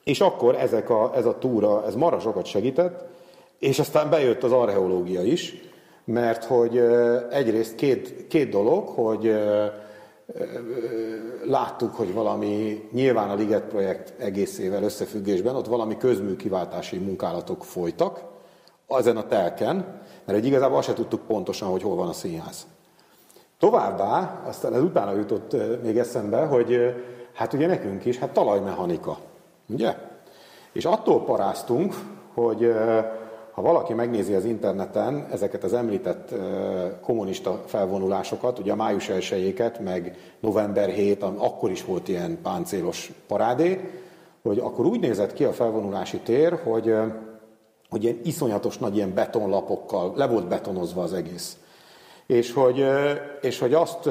és 0.03 0.21
akkor 0.21 0.55
ezek 0.55 0.89
a, 0.89 1.11
ez 1.15 1.25
a 1.25 1.37
túra, 1.37 1.85
ez 1.85 1.93
sokat 2.21 2.45
segített, 2.45 3.05
és 3.59 3.79
aztán 3.79 4.09
bejött 4.09 4.43
az 4.43 4.51
archeológia 4.51 5.21
is, 5.23 5.66
mert 6.07 6.43
hogy 6.43 6.77
egyrészt 7.29 7.75
két, 7.75 8.27
két 8.27 8.49
dolog, 8.49 8.87
hogy 8.87 9.39
láttuk, 11.45 11.95
hogy 11.95 12.13
valami, 12.13 12.87
nyilván 12.91 13.29
a 13.29 13.35
Liget 13.35 13.63
projekt 13.63 14.13
egészével 14.19 14.83
összefüggésben, 14.83 15.55
ott 15.55 15.67
valami 15.67 15.97
közműkiváltási 15.97 16.97
munkálatok 16.97 17.63
folytak, 17.63 18.23
ezen 18.87 19.17
a 19.17 19.27
telken, 19.27 19.75
mert 20.25 20.37
egy 20.37 20.45
igazából 20.45 20.77
azt 20.77 20.87
se 20.87 20.93
tudtuk 20.93 21.21
pontosan, 21.21 21.69
hogy 21.69 21.81
hol 21.81 21.95
van 21.95 22.07
a 22.07 22.13
színház. 22.13 22.67
Továbbá, 23.59 24.41
aztán 24.45 24.73
ez 24.73 24.81
utána 24.81 25.15
jutott 25.15 25.55
még 25.83 25.97
eszembe, 25.97 26.45
hogy 26.45 26.95
hát 27.33 27.53
ugye 27.53 27.67
nekünk 27.67 28.05
is, 28.05 28.17
hát 28.17 28.33
talajmechanika, 28.33 29.17
ugye? 29.69 29.95
És 30.71 30.85
attól 30.85 31.23
paráztunk, 31.23 31.95
hogy 32.33 32.73
ha 33.57 33.63
valaki 33.63 33.93
megnézi 33.93 34.33
az 34.33 34.45
interneten 34.45 35.27
ezeket 35.31 35.63
az 35.63 35.73
említett 35.73 36.33
kommunista 37.01 37.63
felvonulásokat, 37.65 38.59
ugye 38.59 38.71
a 38.71 38.75
május 38.75 39.09
1 39.09 39.79
meg 39.79 40.17
november 40.39 40.89
7, 40.89 41.23
akkor 41.23 41.71
is 41.71 41.85
volt 41.85 42.07
ilyen 42.07 42.41
páncélos 42.41 43.11
parádé, 43.27 43.89
hogy 44.41 44.59
akkor 44.59 44.85
úgy 44.85 44.99
nézett 44.99 45.33
ki 45.33 45.43
a 45.43 45.53
felvonulási 45.53 46.17
tér, 46.17 46.59
hogy, 46.63 46.95
hogy 47.89 48.03
ilyen 48.03 48.19
iszonyatos 48.23 48.77
nagy 48.77 48.95
ilyen 48.95 49.13
betonlapokkal 49.13 50.13
le 50.15 50.27
volt 50.27 50.47
betonozva 50.47 51.01
az 51.01 51.13
egész. 51.13 51.57
És 52.25 52.53
hogy, 52.53 52.85
és 53.41 53.59
hogy 53.59 53.73
azt, 53.73 54.07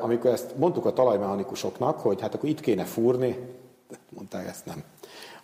amikor 0.00 0.30
ezt 0.30 0.56
mondtuk 0.56 0.86
a 0.86 0.92
talajmechanikusoknak, 0.92 2.00
hogy 2.00 2.20
hát 2.20 2.34
akkor 2.34 2.48
itt 2.48 2.60
kéne 2.60 2.84
fúrni, 2.84 3.38
mondták 4.08 4.46
ezt 4.46 4.66
nem. 4.66 4.82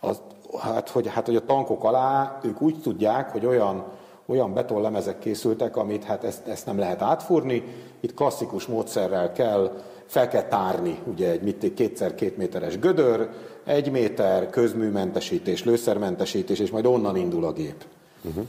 Az, 0.01 0.21
hát, 0.59 0.89
hogy, 0.89 1.09
hát, 1.09 1.27
hogy 1.27 1.37
a 1.37 1.45
tankok 1.45 1.85
alá 1.85 2.39
ők 2.43 2.61
úgy 2.61 2.81
tudják, 2.83 3.31
hogy 3.31 3.47
olyan, 3.47 3.85
olyan 4.27 4.55
betonlemezek 4.55 5.19
készültek, 5.19 5.77
amit 5.77 6.05
hát 6.05 6.25
ezt, 6.25 6.47
ezt 6.47 6.67
nem 6.67 6.79
lehet 6.79 7.03
átfúrni. 7.03 7.63
Itt 8.01 8.15
klasszikus 8.15 8.67
módszerrel 8.67 9.33
kell, 9.33 9.83
fel 10.07 10.29
kell 10.29 10.43
tárni, 10.43 10.99
ugye 11.05 11.31
egy 11.31 11.43
mit, 11.43 11.75
kétszer 11.75 12.15
két 12.15 12.37
méteres 12.37 12.79
gödör, 12.79 13.29
egy 13.65 13.91
méter, 13.91 14.51
közműmentesítés, 14.51 15.65
lőszermentesítés, 15.65 16.59
és 16.59 16.71
majd 16.71 16.87
onnan 16.87 17.17
indul 17.17 17.45
a 17.45 17.53
gép. 17.53 17.85
Uh-huh. 18.25 18.45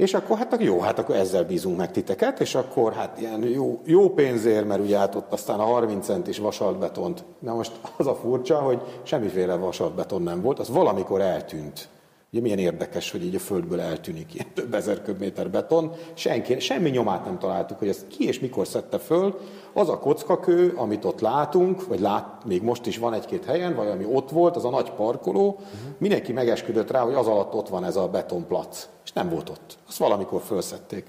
És 0.00 0.14
akkor 0.14 0.38
hát 0.38 0.56
jó, 0.58 0.80
hát 0.80 0.98
akkor 0.98 1.14
ezzel 1.14 1.44
bízunk 1.44 1.76
meg 1.76 1.90
titeket, 1.90 2.40
és 2.40 2.54
akkor 2.54 2.92
hát 2.92 3.20
ilyen 3.20 3.42
jó, 3.42 3.80
jó 3.84 4.10
pénzért, 4.10 4.66
mert 4.66 4.80
ugye 4.80 4.98
hát 4.98 5.14
ott 5.14 5.32
aztán 5.32 5.58
a 5.58 5.64
30 5.64 6.06
centis 6.06 6.38
vasaltbetont. 6.38 7.24
Na 7.38 7.54
most 7.54 7.72
az 7.96 8.06
a 8.06 8.14
furcsa, 8.14 8.58
hogy 8.58 8.80
semmiféle 9.02 9.54
vasaltbeton 9.54 10.22
nem 10.22 10.42
volt, 10.42 10.58
az 10.58 10.68
valamikor 10.68 11.20
eltűnt. 11.20 11.88
Ugye 12.32 12.42
milyen 12.42 12.58
érdekes, 12.58 13.10
hogy 13.10 13.24
így 13.24 13.34
a 13.34 13.38
földből 13.38 13.80
eltűnik 13.80 14.34
ilyen 14.34 14.46
több 14.54 14.74
ezer 14.74 15.02
köbméter 15.02 15.50
beton. 15.50 15.92
Senki, 16.14 16.58
semmi 16.58 16.90
nyomát 16.90 17.24
nem 17.24 17.38
találtuk, 17.38 17.78
hogy 17.78 17.88
ezt 17.88 18.06
ki 18.08 18.26
és 18.26 18.40
mikor 18.40 18.66
szedte 18.66 18.98
föl. 18.98 19.38
Az 19.72 19.88
a 19.88 19.98
kockakő, 19.98 20.72
amit 20.76 21.04
ott 21.04 21.20
látunk, 21.20 21.86
vagy 21.86 22.00
lát, 22.00 22.44
még 22.44 22.62
most 22.62 22.86
is 22.86 22.98
van 22.98 23.14
egy-két 23.14 23.44
helyen, 23.44 23.74
vagy 23.74 23.88
ami 23.88 24.04
ott 24.12 24.30
volt, 24.30 24.56
az 24.56 24.64
a 24.64 24.70
nagy 24.70 24.90
parkoló, 24.90 25.48
uh-huh. 25.48 25.68
mindenki 25.98 26.32
megesküdött 26.32 26.90
rá, 26.90 27.00
hogy 27.00 27.14
az 27.14 27.26
alatt 27.26 27.54
ott 27.54 27.68
van 27.68 27.84
ez 27.84 27.96
a 27.96 28.08
betonplac. 28.08 28.88
És 29.04 29.12
nem 29.12 29.28
volt 29.28 29.48
ott. 29.48 29.78
Azt 29.88 29.98
valamikor 29.98 30.40
fölszedték. 30.40 31.06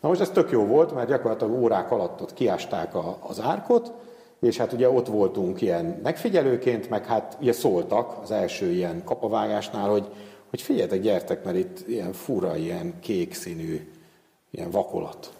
Na 0.00 0.08
most 0.08 0.20
ez 0.20 0.30
tök 0.30 0.50
jó 0.50 0.64
volt, 0.64 0.94
mert 0.94 1.08
gyakorlatilag 1.08 1.62
órák 1.62 1.90
alatt 1.90 2.22
ott 2.22 2.34
kiásták 2.34 2.94
a, 2.94 3.16
az 3.20 3.40
árkot, 3.40 3.92
és 4.40 4.56
hát 4.56 4.72
ugye 4.72 4.90
ott 4.90 5.06
voltunk 5.06 5.60
ilyen 5.60 6.00
megfigyelőként, 6.02 6.90
meg 6.90 7.06
hát 7.06 7.36
ugye 7.40 7.52
szóltak 7.52 8.16
az 8.22 8.30
első 8.30 8.70
ilyen 8.70 9.04
kapavágásnál, 9.04 9.88
hogy 9.88 10.08
hogy 10.50 10.62
figyeljetek, 10.62 11.00
gyertek, 11.00 11.44
mert 11.44 11.56
itt 11.56 11.88
ilyen 11.88 12.12
fura, 12.12 12.56
ilyen 12.56 13.00
kék 13.00 13.34
színű, 13.34 13.92
ilyen 14.50 14.70
vakolat. 14.70 15.32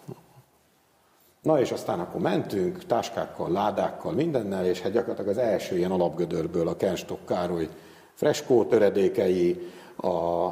Na 1.43 1.61
és 1.61 1.71
aztán 1.71 2.01
akkor 2.01 2.21
mentünk, 2.21 2.85
táskákkal, 2.87 3.51
ládákkal, 3.51 4.13
mindennel, 4.13 4.67
és 4.67 4.81
hát 4.81 4.93
gyakorlatilag 4.93 5.31
az 5.31 5.39
első 5.39 5.77
ilyen 5.77 5.91
alapgödörből 5.91 6.69
a 6.69 6.77
Kenstok 6.77 7.27
Károly 7.27 7.69
freskó 8.15 8.65
töredékei, 8.65 9.71
a 9.97 10.49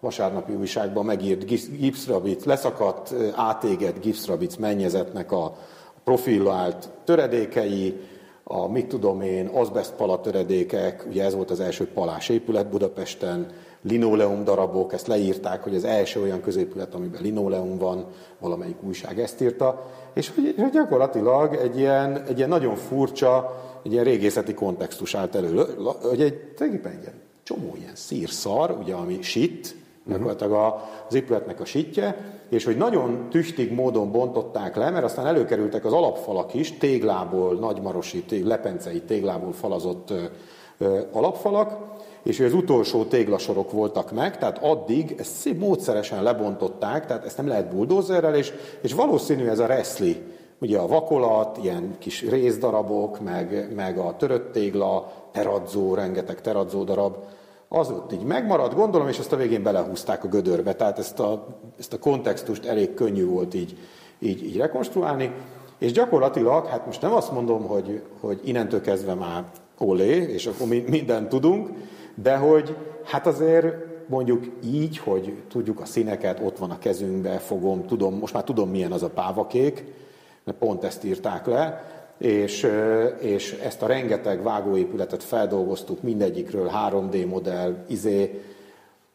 vasárnapi 0.00 0.52
újságban 0.52 1.04
megírt 1.04 1.44
gipszrabic, 1.78 2.44
leszakadt, 2.44 3.14
átégett 3.34 4.00
gipszrabic 4.00 4.56
mennyezetnek 4.56 5.32
a 5.32 5.56
profillált 6.04 6.88
töredékei, 7.04 8.00
a 8.44 8.68
mit 8.68 8.86
tudom 8.86 9.20
én, 9.20 9.46
azbestpala 9.46 10.20
töredékek, 10.20 11.04
ugye 11.08 11.24
ez 11.24 11.34
volt 11.34 11.50
az 11.50 11.60
első 11.60 11.86
palás 11.86 12.28
épület 12.28 12.66
Budapesten, 12.66 13.46
linoleum 13.82 14.44
darabok, 14.44 14.92
ezt 14.92 15.06
leírták, 15.06 15.62
hogy 15.62 15.74
az 15.74 15.84
első 15.84 16.20
olyan 16.20 16.40
középület, 16.40 16.94
amiben 16.94 17.22
linoleum 17.22 17.78
van, 17.78 18.06
valamelyik 18.38 18.82
újság 18.82 19.20
ezt 19.20 19.40
írta, 19.40 19.86
és 20.14 20.32
hogy 20.34 20.70
gyakorlatilag 20.72 21.54
egy 21.54 21.78
ilyen, 21.78 22.22
egy 22.28 22.36
ilyen 22.36 22.48
nagyon 22.48 22.76
furcsa, 22.76 23.62
egy 23.84 23.92
ilyen 23.92 24.04
régészeti 24.04 24.54
kontextus 24.54 25.14
állt 25.14 25.34
elő, 25.34 25.66
hogy 26.02 26.20
egy, 26.20 26.34
tulajdonképpen 26.34 26.92
egy 26.92 27.02
ilyen 27.02 27.20
csomó 27.42 27.74
ilyen 27.78 27.94
szírszar, 27.94 28.70
ugye, 28.70 28.94
ami 28.94 29.22
sit, 29.22 29.74
gyakorlatilag 30.06 30.80
az 31.08 31.14
épületnek 31.14 31.60
a 31.60 31.64
sitje, 31.64 32.16
és 32.48 32.64
hogy 32.64 32.76
nagyon 32.76 33.26
tüstig 33.30 33.72
módon 33.72 34.12
bontották 34.12 34.76
le, 34.76 34.90
mert 34.90 35.04
aztán 35.04 35.26
előkerültek 35.26 35.84
az 35.84 35.92
alapfalak 35.92 36.54
is, 36.54 36.78
téglából, 36.78 37.54
nagymarosi, 37.54 38.22
tég, 38.22 38.44
lepencei 38.44 39.00
téglából 39.00 39.52
falazott 39.52 40.12
alapfalak, 41.12 41.78
és 42.22 42.36
hogy 42.36 42.46
az 42.46 42.54
utolsó 42.54 43.04
téglasorok 43.04 43.72
voltak 43.72 44.12
meg, 44.12 44.38
tehát 44.38 44.58
addig 44.58 45.14
ezt 45.18 45.34
szép 45.34 45.58
módszeresen 45.58 46.22
lebontották, 46.22 47.06
tehát 47.06 47.24
ezt 47.24 47.36
nem 47.36 47.48
lehet 47.48 47.74
buldózerrel, 47.74 48.34
és, 48.34 48.52
és 48.80 48.92
valószínű 48.92 49.46
ez 49.46 49.58
a 49.58 49.66
reszli, 49.66 50.22
ugye 50.60 50.78
a 50.78 50.86
vakolat, 50.86 51.58
ilyen 51.62 51.94
kis 51.98 52.28
részdarabok, 52.28 53.20
meg, 53.20 53.72
meg 53.74 53.98
a 53.98 54.16
törött 54.16 54.52
tégla, 54.52 55.12
teradzó, 55.32 55.94
rengeteg 55.94 56.40
teradzó 56.40 56.84
darab, 56.84 57.16
az 57.68 57.90
ott 57.90 58.12
így 58.12 58.24
megmaradt, 58.24 58.74
gondolom, 58.74 59.08
és 59.08 59.18
ezt 59.18 59.32
a 59.32 59.36
végén 59.36 59.62
belehúzták 59.62 60.24
a 60.24 60.28
gödörbe, 60.28 60.74
tehát 60.74 60.98
ezt 60.98 61.20
a, 61.20 61.46
ezt 61.78 61.92
a 61.92 61.98
kontextust 61.98 62.64
elég 62.64 62.94
könnyű 62.94 63.26
volt 63.26 63.54
így, 63.54 63.78
így, 64.18 64.44
így 64.44 64.56
rekonstruálni, 64.56 65.32
és 65.78 65.92
gyakorlatilag, 65.92 66.66
hát 66.66 66.86
most 66.86 67.02
nem 67.02 67.12
azt 67.12 67.32
mondom, 67.32 67.66
hogy, 67.66 68.02
hogy 68.20 68.40
innentől 68.44 68.80
kezdve 68.80 69.14
már 69.14 69.44
olé, 69.78 70.32
és 70.32 70.46
akkor 70.46 70.66
mindent 70.66 71.28
tudunk, 71.28 71.68
de 72.22 72.36
hogy 72.36 72.76
hát 73.04 73.26
azért 73.26 73.74
mondjuk 74.06 74.44
így, 74.64 74.98
hogy 74.98 75.42
tudjuk 75.48 75.80
a 75.80 75.84
színeket, 75.84 76.40
ott 76.44 76.58
van 76.58 76.70
a 76.70 76.78
kezünkbe, 76.78 77.38
fogom, 77.38 77.86
tudom, 77.86 78.14
most 78.14 78.34
már 78.34 78.44
tudom 78.44 78.70
milyen 78.70 78.92
az 78.92 79.02
a 79.02 79.10
pávakék, 79.10 79.84
mert 80.44 80.58
pont 80.58 80.84
ezt 80.84 81.04
írták 81.04 81.46
le, 81.46 81.84
és, 82.18 82.68
és 83.20 83.52
ezt 83.52 83.82
a 83.82 83.86
rengeteg 83.86 84.42
vágóépületet 84.42 85.22
feldolgoztuk 85.22 86.02
mindegyikről, 86.02 86.70
3D 86.90 87.28
modell, 87.28 87.84
izé, 87.88 88.42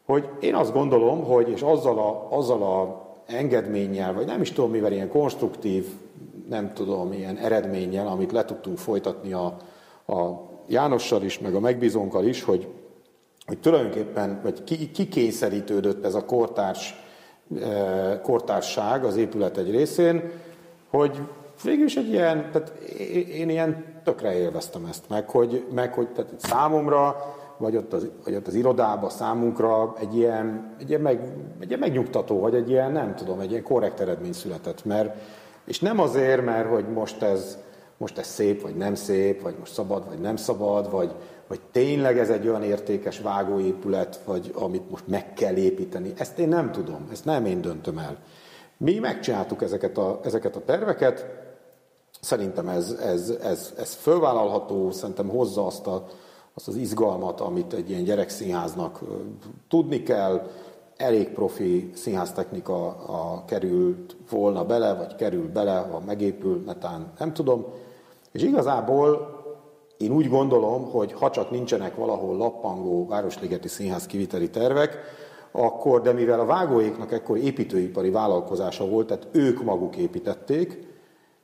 hogy 0.06 0.28
én 0.40 0.54
azt 0.54 0.72
gondolom, 0.72 1.24
hogy 1.24 1.48
és 1.48 1.62
azzal 1.62 1.98
a, 1.98 2.36
azzal 2.36 2.62
a 2.62 3.04
engedménnyel, 3.26 4.14
vagy 4.14 4.26
nem 4.26 4.40
is 4.40 4.52
tudom 4.52 4.70
mivel, 4.70 4.92
ilyen 4.92 5.08
konstruktív, 5.08 5.86
nem 6.48 6.72
tudom, 6.72 7.12
ilyen 7.12 7.36
eredménnyel, 7.36 8.06
amit 8.06 8.32
le 8.32 8.44
tudtunk 8.44 8.78
folytatni 8.78 9.32
a, 9.32 9.56
a 10.06 10.44
Jánossal 10.68 11.22
is, 11.22 11.38
meg 11.38 11.54
a 11.54 11.60
megbízónkkal 11.60 12.24
is, 12.24 12.42
hogy 12.42 12.68
hogy 13.46 13.58
tulajdonképpen, 13.58 14.40
vagy 14.42 14.64
ki, 14.64 14.90
kikényszerítődött 14.90 16.04
ez 16.04 16.14
a 16.14 16.24
kortárs, 16.24 16.94
e, 17.62 18.20
kortársság 18.22 19.04
az 19.04 19.16
épület 19.16 19.56
egy 19.56 19.70
részén, 19.70 20.30
hogy 20.90 21.20
végül 21.62 21.84
is 21.84 21.96
egy 21.96 22.08
ilyen, 22.08 22.50
tehát 22.52 22.68
én 23.28 23.48
ilyen 23.48 23.84
tökre 24.04 24.38
élveztem 24.38 24.84
ezt, 24.84 25.08
meg 25.08 25.30
hogy, 25.30 25.66
meg, 25.74 25.94
hogy 25.94 26.08
tehát 26.08 26.32
számomra, 26.36 27.34
vagy 27.58 27.76
ott, 27.76 27.92
az, 27.92 28.10
vagy 28.24 28.34
ott 28.34 28.46
az 28.46 28.54
irodában 28.54 29.10
számunkra 29.10 29.94
egy 30.00 30.16
ilyen, 30.16 30.74
egy, 30.80 30.88
ilyen 30.88 31.00
meg, 31.00 31.20
egy 31.60 31.68
ilyen 31.68 31.80
megnyugtató, 31.80 32.40
vagy 32.40 32.54
egy 32.54 32.70
ilyen, 32.70 32.92
nem 32.92 33.14
tudom, 33.14 33.40
egy 33.40 33.50
ilyen 33.50 33.62
korrekt 33.62 34.00
eredmény 34.00 34.32
született, 34.32 34.84
mert, 34.84 35.16
és 35.64 35.80
nem 35.80 36.00
azért, 36.00 36.44
mert 36.44 36.68
hogy 36.68 36.88
most 36.88 37.22
ez, 37.22 37.58
most 37.96 38.18
ez 38.18 38.26
szép, 38.26 38.62
vagy 38.62 38.76
nem 38.76 38.94
szép, 38.94 39.42
vagy 39.42 39.54
most 39.58 39.72
szabad, 39.72 40.06
vagy 40.08 40.18
nem 40.18 40.36
szabad, 40.36 40.90
vagy, 40.90 41.14
vagy 41.48 41.60
tényleg 41.72 42.18
ez 42.18 42.30
egy 42.30 42.48
olyan 42.48 42.62
értékes 42.62 43.20
vágóépület, 43.20 44.20
vagy 44.24 44.52
amit 44.54 44.90
most 44.90 45.06
meg 45.06 45.32
kell 45.32 45.56
építeni. 45.56 46.12
Ezt 46.16 46.38
én 46.38 46.48
nem 46.48 46.72
tudom, 46.72 47.08
ezt 47.12 47.24
nem 47.24 47.44
én 47.46 47.60
döntöm 47.60 47.98
el. 47.98 48.16
Mi 48.76 48.98
megcsináltuk 48.98 49.62
ezeket 49.62 49.98
a, 49.98 50.20
ezeket 50.24 50.56
a 50.56 50.64
terveket, 50.64 51.26
szerintem 52.20 52.68
ez, 52.68 52.90
ez, 52.90 53.34
ez, 53.42 53.72
ez 53.78 53.94
fölvállalható, 53.94 54.90
szerintem 54.90 55.28
hozza 55.28 55.66
azt, 55.66 55.86
a, 55.86 56.06
azt 56.54 56.68
az 56.68 56.76
izgalmat, 56.76 57.40
amit 57.40 57.72
egy 57.72 57.90
ilyen 57.90 58.04
gyerekszínháznak 58.04 59.00
tudni 59.68 60.02
kell, 60.02 60.50
elég 60.96 61.28
profi 61.28 61.90
színháztechnika 61.94 62.86
a, 62.88 63.44
került 63.44 64.16
volna 64.30 64.64
bele, 64.64 64.94
vagy 64.94 65.14
kerül 65.14 65.52
bele, 65.52 65.76
ha 65.76 66.00
megépül, 66.06 66.62
netán 66.66 67.12
nem 67.18 67.32
tudom. 67.32 67.66
És 68.32 68.42
igazából 68.42 69.35
én 69.98 70.10
úgy 70.10 70.28
gondolom, 70.28 70.90
hogy 70.90 71.12
ha 71.12 71.30
csak 71.30 71.50
nincsenek 71.50 71.96
valahol 71.96 72.36
lappangó 72.36 73.06
Városligeti 73.06 73.68
Színház 73.68 74.06
kiviteli 74.06 74.50
tervek, 74.50 74.98
akkor, 75.50 76.02
de 76.02 76.12
mivel 76.12 76.40
a 76.40 76.44
vágóéknak 76.44 77.12
ekkor 77.12 77.36
építőipari 77.36 78.10
vállalkozása 78.10 78.86
volt, 78.88 79.06
tehát 79.06 79.28
ők 79.32 79.62
maguk 79.62 79.96
építették, 79.96 80.86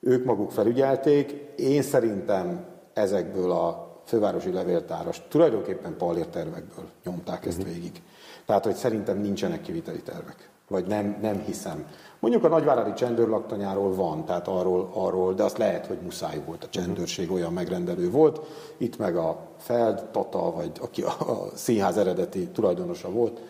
ők 0.01 0.25
maguk 0.25 0.51
felügyelték, 0.51 1.31
én 1.57 1.83
szerintem 1.83 2.67
ezekből 2.93 3.51
a 3.51 3.93
fővárosi 4.05 4.53
levéltáras 4.53 5.23
tulajdonképpen 5.29 5.97
pallér 5.97 6.27
tervekből 6.27 6.85
nyomták 7.05 7.47
ezt 7.47 7.59
mhm. 7.59 7.67
végig. 7.67 8.03
Tehát, 8.47 8.65
hogy 8.65 8.75
szerintem 8.75 9.19
nincsenek 9.19 9.63
kiviteli 9.63 10.03
tervek. 10.03 10.51
Vagy 10.69 10.87
nem, 10.87 11.19
nem 11.21 11.43
hiszem. 11.47 11.87
Mondjuk 12.19 12.45
a 12.45 12.49
nagyvárári 12.49 12.93
csendőrlaktanyáról 12.93 13.95
van, 13.95 14.25
tehát 14.25 14.49
arról, 14.49 14.91
arról, 14.95 15.35
de 15.35 15.43
azt 15.43 15.59
lehet, 15.59 15.87
hogy 15.87 15.99
muszáj 16.03 16.43
volt. 16.47 16.65
A 16.65 16.69
csendőrség 16.69 17.31
olyan 17.31 17.53
megrendelő 17.53 18.11
volt. 18.11 18.41
Itt 18.77 18.99
meg 18.99 19.17
a 19.17 19.39
Feld, 19.59 20.05
Tata, 20.05 20.53
vagy 20.53 20.71
aki 20.81 21.03
a, 21.03 21.17
színház 21.55 21.97
eredeti 21.97 22.49
tulajdonosa 22.49 23.11
volt, 23.11 23.41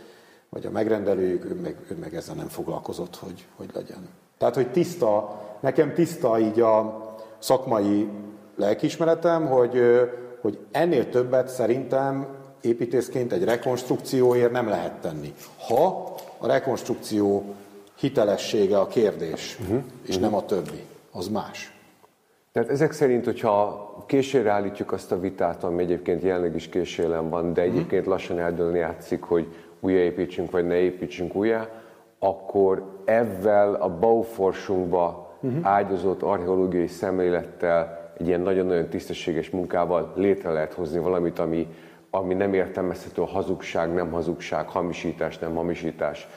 vagy 0.48 0.66
a 0.66 0.70
megrendelőjük, 0.70 1.44
ő 1.44 1.54
meg, 1.54 1.76
ő 1.90 1.96
meg 2.00 2.14
ezzel 2.14 2.34
nem 2.34 2.48
foglalkozott, 2.48 3.16
hogy, 3.16 3.46
hogy 3.56 3.70
legyen. 3.74 4.08
Tehát, 4.38 4.54
hogy 4.54 4.70
tiszta, 4.70 5.40
nekem 5.60 5.94
tiszta 5.94 6.38
így 6.38 6.60
a 6.60 7.00
szakmai 7.38 8.08
lelkismeretem, 8.56 9.46
hogy, 9.46 9.80
hogy 10.40 10.58
ennél 10.70 11.08
többet 11.08 11.48
szerintem 11.48 12.26
építészként 12.60 13.32
egy 13.32 13.44
rekonstrukcióért 13.44 14.52
nem 14.52 14.68
lehet 14.68 15.00
tenni. 15.00 15.34
Ha 15.68 16.11
a 16.42 16.46
rekonstrukció 16.46 17.54
hitelessége 17.98 18.78
a 18.78 18.86
kérdés, 18.86 19.58
uh-huh. 19.60 19.82
és 20.02 20.08
uh-huh. 20.08 20.22
nem 20.22 20.34
a 20.34 20.44
többi. 20.44 20.84
Az 21.12 21.28
más. 21.28 21.76
Tehát 22.52 22.70
ezek 22.70 22.92
szerint, 22.92 23.24
hogyha 23.24 24.04
későre 24.06 24.50
állítjuk 24.50 24.92
azt 24.92 25.12
a 25.12 25.20
vitát, 25.20 25.64
ami 25.64 25.82
egyébként 25.82 26.22
jelenleg 26.22 26.54
is 26.54 26.68
késélem 26.68 27.28
van, 27.28 27.52
de 27.52 27.66
mhm. 27.66 27.70
egyébként 27.70 28.06
lassan 28.06 28.38
eldőlni 28.38 28.78
játszik, 28.78 29.22
hogy 29.22 29.46
újjáépítsünk, 29.80 30.50
vagy 30.50 30.66
ne 30.66 30.74
építsünk 30.74 31.34
újjá, 31.34 31.68
akkor 32.18 33.00
ezzel 33.04 33.74
a 33.74 33.88
Bauforsunkba 33.88 35.36
uh-huh. 35.40 35.66
ágyazott 35.66 36.22
archeológiai 36.22 36.86
szemlélettel, 36.86 38.10
egy 38.18 38.26
ilyen 38.26 38.40
nagyon-nagyon 38.40 38.88
tisztességes 38.88 39.50
munkával 39.50 40.12
létre 40.16 40.50
lehet 40.50 40.72
hozni 40.72 40.98
valamit, 40.98 41.38
ami, 41.38 41.66
ami 42.14 42.34
nem 42.34 42.54
értelmezhető 42.54 43.22
a 43.22 43.26
hazugság, 43.26 43.94
nem 43.94 44.10
hazugság, 44.10 44.68
hamisítás, 44.68 45.38
nem 45.38 45.54
hamisítás, 45.54 46.28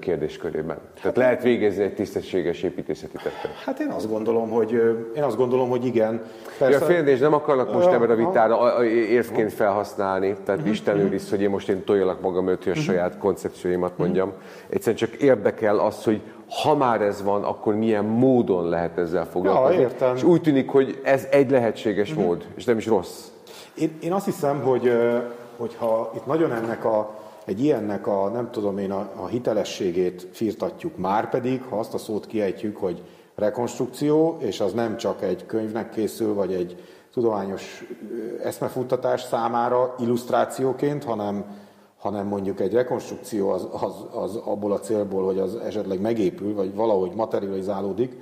kérdéskörében. 0.00 0.78
Tehát 1.00 1.16
lehet 1.16 1.42
végezni 1.42 1.82
egy 1.82 1.94
tisztességes 1.94 2.62
építészeti 2.62 3.16
tettet. 3.16 3.52
Hát 3.64 3.78
én 3.78 3.88
azt 3.88 4.08
gondolom, 4.08 4.50
hogy, 4.50 4.72
én 5.16 5.22
azt 5.22 5.36
gondolom, 5.36 5.68
hogy 5.68 5.84
igen. 5.84 6.22
Persze. 6.58 6.78
Ja, 6.78 6.84
félni, 6.84 7.10
és 7.10 7.18
nem 7.18 7.34
akarnak 7.34 7.72
most 7.72 7.86
ebben 7.86 8.10
a 8.10 8.14
vitára 8.14 8.84
érvként 8.84 9.52
felhasználni, 9.52 10.36
tehát 10.44 10.60
uh-huh. 10.60 10.74
Isten 10.74 10.98
őriz, 10.98 11.30
hogy 11.30 11.42
én 11.42 11.50
most 11.50 11.68
én 11.68 11.84
toljak 11.84 12.20
magam 12.20 12.46
öt, 12.46 12.64
hogy 12.64 12.72
a 12.72 12.80
saját 12.80 13.18
koncepcióimat 13.18 13.98
mondjam. 13.98 14.32
Egyszerűen 14.68 14.96
csak 14.96 15.12
érdekel 15.14 15.78
az, 15.78 16.04
hogy 16.04 16.20
ha 16.62 16.76
már 16.76 17.02
ez 17.02 17.22
van, 17.22 17.44
akkor 17.44 17.74
milyen 17.74 18.04
módon 18.04 18.68
lehet 18.68 18.98
ezzel 18.98 19.26
foglalkozni. 19.26 19.74
Ja, 19.74 19.80
értem. 19.80 20.16
És 20.16 20.22
úgy 20.22 20.40
tűnik, 20.40 20.68
hogy 20.68 21.00
ez 21.04 21.26
egy 21.30 21.50
lehetséges 21.50 22.10
uh-huh. 22.10 22.24
mód, 22.24 22.46
és 22.54 22.64
nem 22.64 22.76
is 22.76 22.86
rossz. 22.86 23.28
Én, 23.74 23.98
én 24.00 24.12
azt 24.12 24.24
hiszem, 24.24 24.62
hogy 24.62 24.92
hogyha 25.56 26.10
itt 26.14 26.26
nagyon 26.26 26.52
ennek 26.52 26.84
a 26.84 27.22
egy 27.44 27.64
ilyennek 27.64 28.06
a, 28.06 28.28
nem 28.28 28.50
tudom 28.50 28.78
én, 28.78 28.90
a, 28.90 29.10
a 29.16 29.26
hitelességét 29.26 30.28
firtatjuk, 30.32 30.96
már 30.96 31.30
pedig, 31.30 31.62
ha 31.62 31.78
azt 31.78 31.94
a 31.94 31.98
szót 31.98 32.26
kiejtjük, 32.26 32.76
hogy 32.76 33.02
rekonstrukció, 33.34 34.36
és 34.40 34.60
az 34.60 34.72
nem 34.72 34.96
csak 34.96 35.22
egy 35.22 35.46
könyvnek 35.46 35.90
készül, 35.90 36.34
vagy 36.34 36.52
egy 36.52 36.82
tudományos 37.12 37.84
eszmefuttatás 38.42 39.22
számára 39.22 39.94
illusztrációként, 39.98 41.04
hanem, 41.04 41.44
hanem 41.98 42.26
mondjuk 42.26 42.60
egy 42.60 42.72
rekonstrukció 42.72 43.50
az, 43.50 43.68
az, 43.72 43.92
az 44.12 44.36
abból 44.36 44.72
a 44.72 44.80
célból, 44.80 45.24
hogy 45.24 45.38
az 45.38 45.56
esetleg 45.56 46.00
megépül, 46.00 46.54
vagy 46.54 46.74
valahogy 46.74 47.12
materializálódik, 47.14 48.16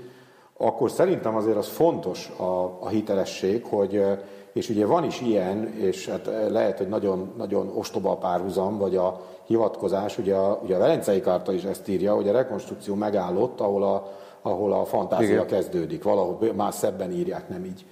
akkor 0.56 0.90
szerintem 0.90 1.36
azért 1.36 1.56
az 1.56 1.68
fontos 1.68 2.30
a, 2.36 2.78
a 2.80 2.88
hitelesség, 2.88 3.64
hogy 3.64 4.04
és 4.52 4.68
ugye 4.68 4.86
van 4.86 5.04
is 5.04 5.20
ilyen, 5.20 5.74
és 5.74 6.08
hát 6.08 6.30
lehet, 6.48 6.78
hogy 6.78 6.88
nagyon, 6.88 7.32
nagyon 7.36 7.72
ostoba 7.74 8.10
a 8.10 8.16
párhuzam, 8.16 8.78
vagy 8.78 8.96
a 8.96 9.20
hivatkozás, 9.46 10.18
ugye 10.18 10.34
a, 10.34 10.60
ugye 10.62 10.74
a 10.76 10.78
Velencei 10.78 11.20
Kárta 11.20 11.52
is 11.52 11.64
ezt 11.64 11.88
írja, 11.88 12.14
hogy 12.14 12.28
a 12.28 12.32
rekonstrukció 12.32 12.94
megállott, 12.94 13.60
ahol 13.60 13.82
a, 13.82 14.12
ahol 14.42 14.72
a 14.72 14.84
fantázia 14.84 15.32
Igen. 15.32 15.46
kezdődik. 15.46 16.02
Valahol 16.02 16.52
már 16.56 16.72
szebben 16.72 17.12
írják, 17.12 17.48
nem 17.48 17.64
így. 17.64 17.84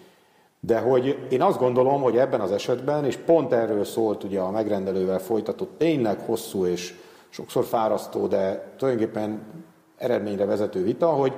De 0.61 0.79
hogy 0.79 1.27
én 1.31 1.43
azt 1.43 1.59
gondolom, 1.59 2.03
hogy 2.03 2.17
ebben 2.17 2.41
az 2.41 2.53
esetben, 2.53 3.05
és 3.05 3.17
pont 3.17 3.53
erről 3.53 3.85
szólt 3.85 4.25
ugye 4.25 4.41
a 4.41 4.51
megrendelővel 4.51 5.19
folytatott 5.19 5.79
tényleg 5.79 6.21
hosszú 6.27 6.67
és 6.67 6.95
sokszor 7.29 7.65
fárasztó, 7.65 8.27
de 8.27 8.73
tulajdonképpen 8.77 9.43
eredményre 9.97 10.45
vezető 10.45 10.83
vita, 10.83 11.09
hogy, 11.09 11.33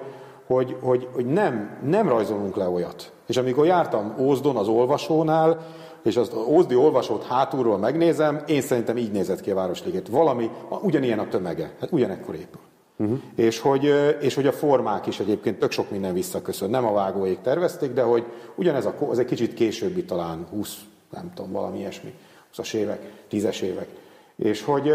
hogy, 0.47 0.77
hogy, 0.81 1.09
hogy 1.15 1.27
nem, 1.27 1.79
nem 1.85 2.09
rajzolunk 2.09 2.57
le 2.57 2.69
olyat. 2.69 3.13
És 3.33 3.39
amikor 3.39 3.67
jártam 3.67 4.15
Ózdon 4.19 4.57
az 4.57 4.69
olvasónál, 4.69 5.67
és 6.03 6.17
az 6.17 6.31
Ózdi 6.47 6.75
olvasót 6.75 7.25
hátulról 7.25 7.79
megnézem, 7.79 8.43
én 8.47 8.61
szerintem 8.61 8.97
így 8.97 9.11
nézett 9.11 9.41
ki 9.41 9.51
a 9.51 9.55
Városliget. 9.55 10.09
Valami, 10.09 10.51
ugyanilyen 10.83 11.19
a 11.19 11.29
tömege, 11.29 11.73
hát 11.81 11.93
ugyanekkor 11.93 12.35
épül. 12.35 12.61
Uh-huh. 12.97 13.19
És, 13.35 13.59
hogy, 13.59 13.95
és 14.21 14.35
hogy 14.35 14.47
a 14.47 14.53
formák 14.53 15.07
is 15.07 15.21
egyébként 15.21 15.59
tök 15.59 15.71
sok 15.71 15.91
minden 15.91 16.13
visszaköszön. 16.13 16.71
Nem 16.71 16.87
a 16.87 16.93
vágóék 16.93 17.41
tervezték, 17.41 17.93
de 17.93 18.03
hogy 18.03 18.25
ugyanez 18.55 18.87
a, 18.87 18.95
az 19.09 19.19
egy 19.19 19.27
kicsit 19.27 19.55
későbbi 19.55 20.05
talán 20.05 20.47
20, 20.51 20.77
nem 21.11 21.33
tudom, 21.35 21.53
valami 21.53 21.79
ilyesmi, 21.79 22.15
20-as 22.57 22.75
évek, 22.75 23.13
10-es 23.31 23.61
évek. 23.61 23.89
És 24.37 24.63
hogy, 24.63 24.93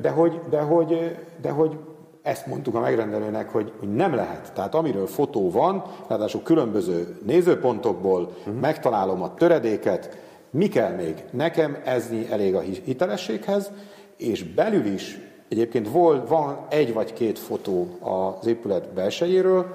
de 0.00 0.10
hogy, 0.10 0.40
de 0.50 0.60
hogy, 0.60 1.16
de 1.40 1.50
hogy 1.50 1.78
ezt 2.26 2.46
mondtuk 2.46 2.74
a 2.74 2.80
megrendelőnek, 2.80 3.50
hogy, 3.50 3.72
hogy 3.78 3.94
nem 3.94 4.14
lehet. 4.14 4.52
Tehát 4.52 4.74
amiről 4.74 5.06
fotó 5.06 5.50
van, 5.50 5.84
ráadásul 6.08 6.42
különböző 6.42 7.18
nézőpontokból 7.26 8.20
uh-huh. 8.22 8.60
megtalálom 8.60 9.22
a 9.22 9.34
töredéket, 9.34 10.18
mi 10.50 10.68
kell 10.68 10.94
még? 10.94 11.24
Nekem 11.30 11.76
ez 11.84 12.10
elég 12.30 12.54
a 12.54 12.60
hitelességhez, 12.60 13.70
és 14.16 14.44
belül 14.44 14.84
is 14.84 15.18
egyébként 15.48 15.90
volt, 15.90 16.28
van 16.28 16.66
egy 16.68 16.92
vagy 16.92 17.12
két 17.12 17.38
fotó 17.38 17.88
az 18.00 18.46
épület 18.46 18.88
belsejéről, 18.88 19.66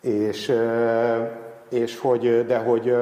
és, 0.00 0.52
és 1.68 1.98
hogy, 1.98 2.46
de 2.46 2.58
hogy, 2.58 2.94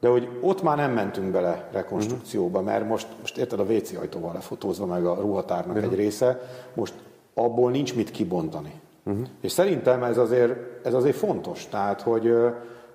de 0.00 0.08
hogy 0.08 0.28
ott 0.40 0.62
már 0.62 0.76
nem 0.76 0.92
mentünk 0.92 1.30
bele 1.30 1.68
rekonstrukcióba, 1.72 2.60
mert 2.60 2.88
most, 2.88 3.06
most 3.20 3.36
érted, 3.36 3.60
a 3.60 3.62
WC 3.62 3.96
ajtóval 3.96 4.32
lefotózva 4.32 4.86
meg 4.86 5.06
a 5.06 5.14
ruhatárnak 5.20 5.82
egy 5.82 5.94
része, 5.94 6.40
most 6.74 6.94
abból 7.38 7.70
nincs 7.70 7.94
mit 7.94 8.10
kibontani. 8.10 8.80
Uh-huh. 9.04 9.26
És 9.40 9.52
szerintem 9.52 10.02
ez 10.02 10.18
azért, 10.18 10.86
ez 10.86 10.94
azért 10.94 11.16
fontos, 11.16 11.66
tehát 11.66 12.00
hogy, 12.00 12.34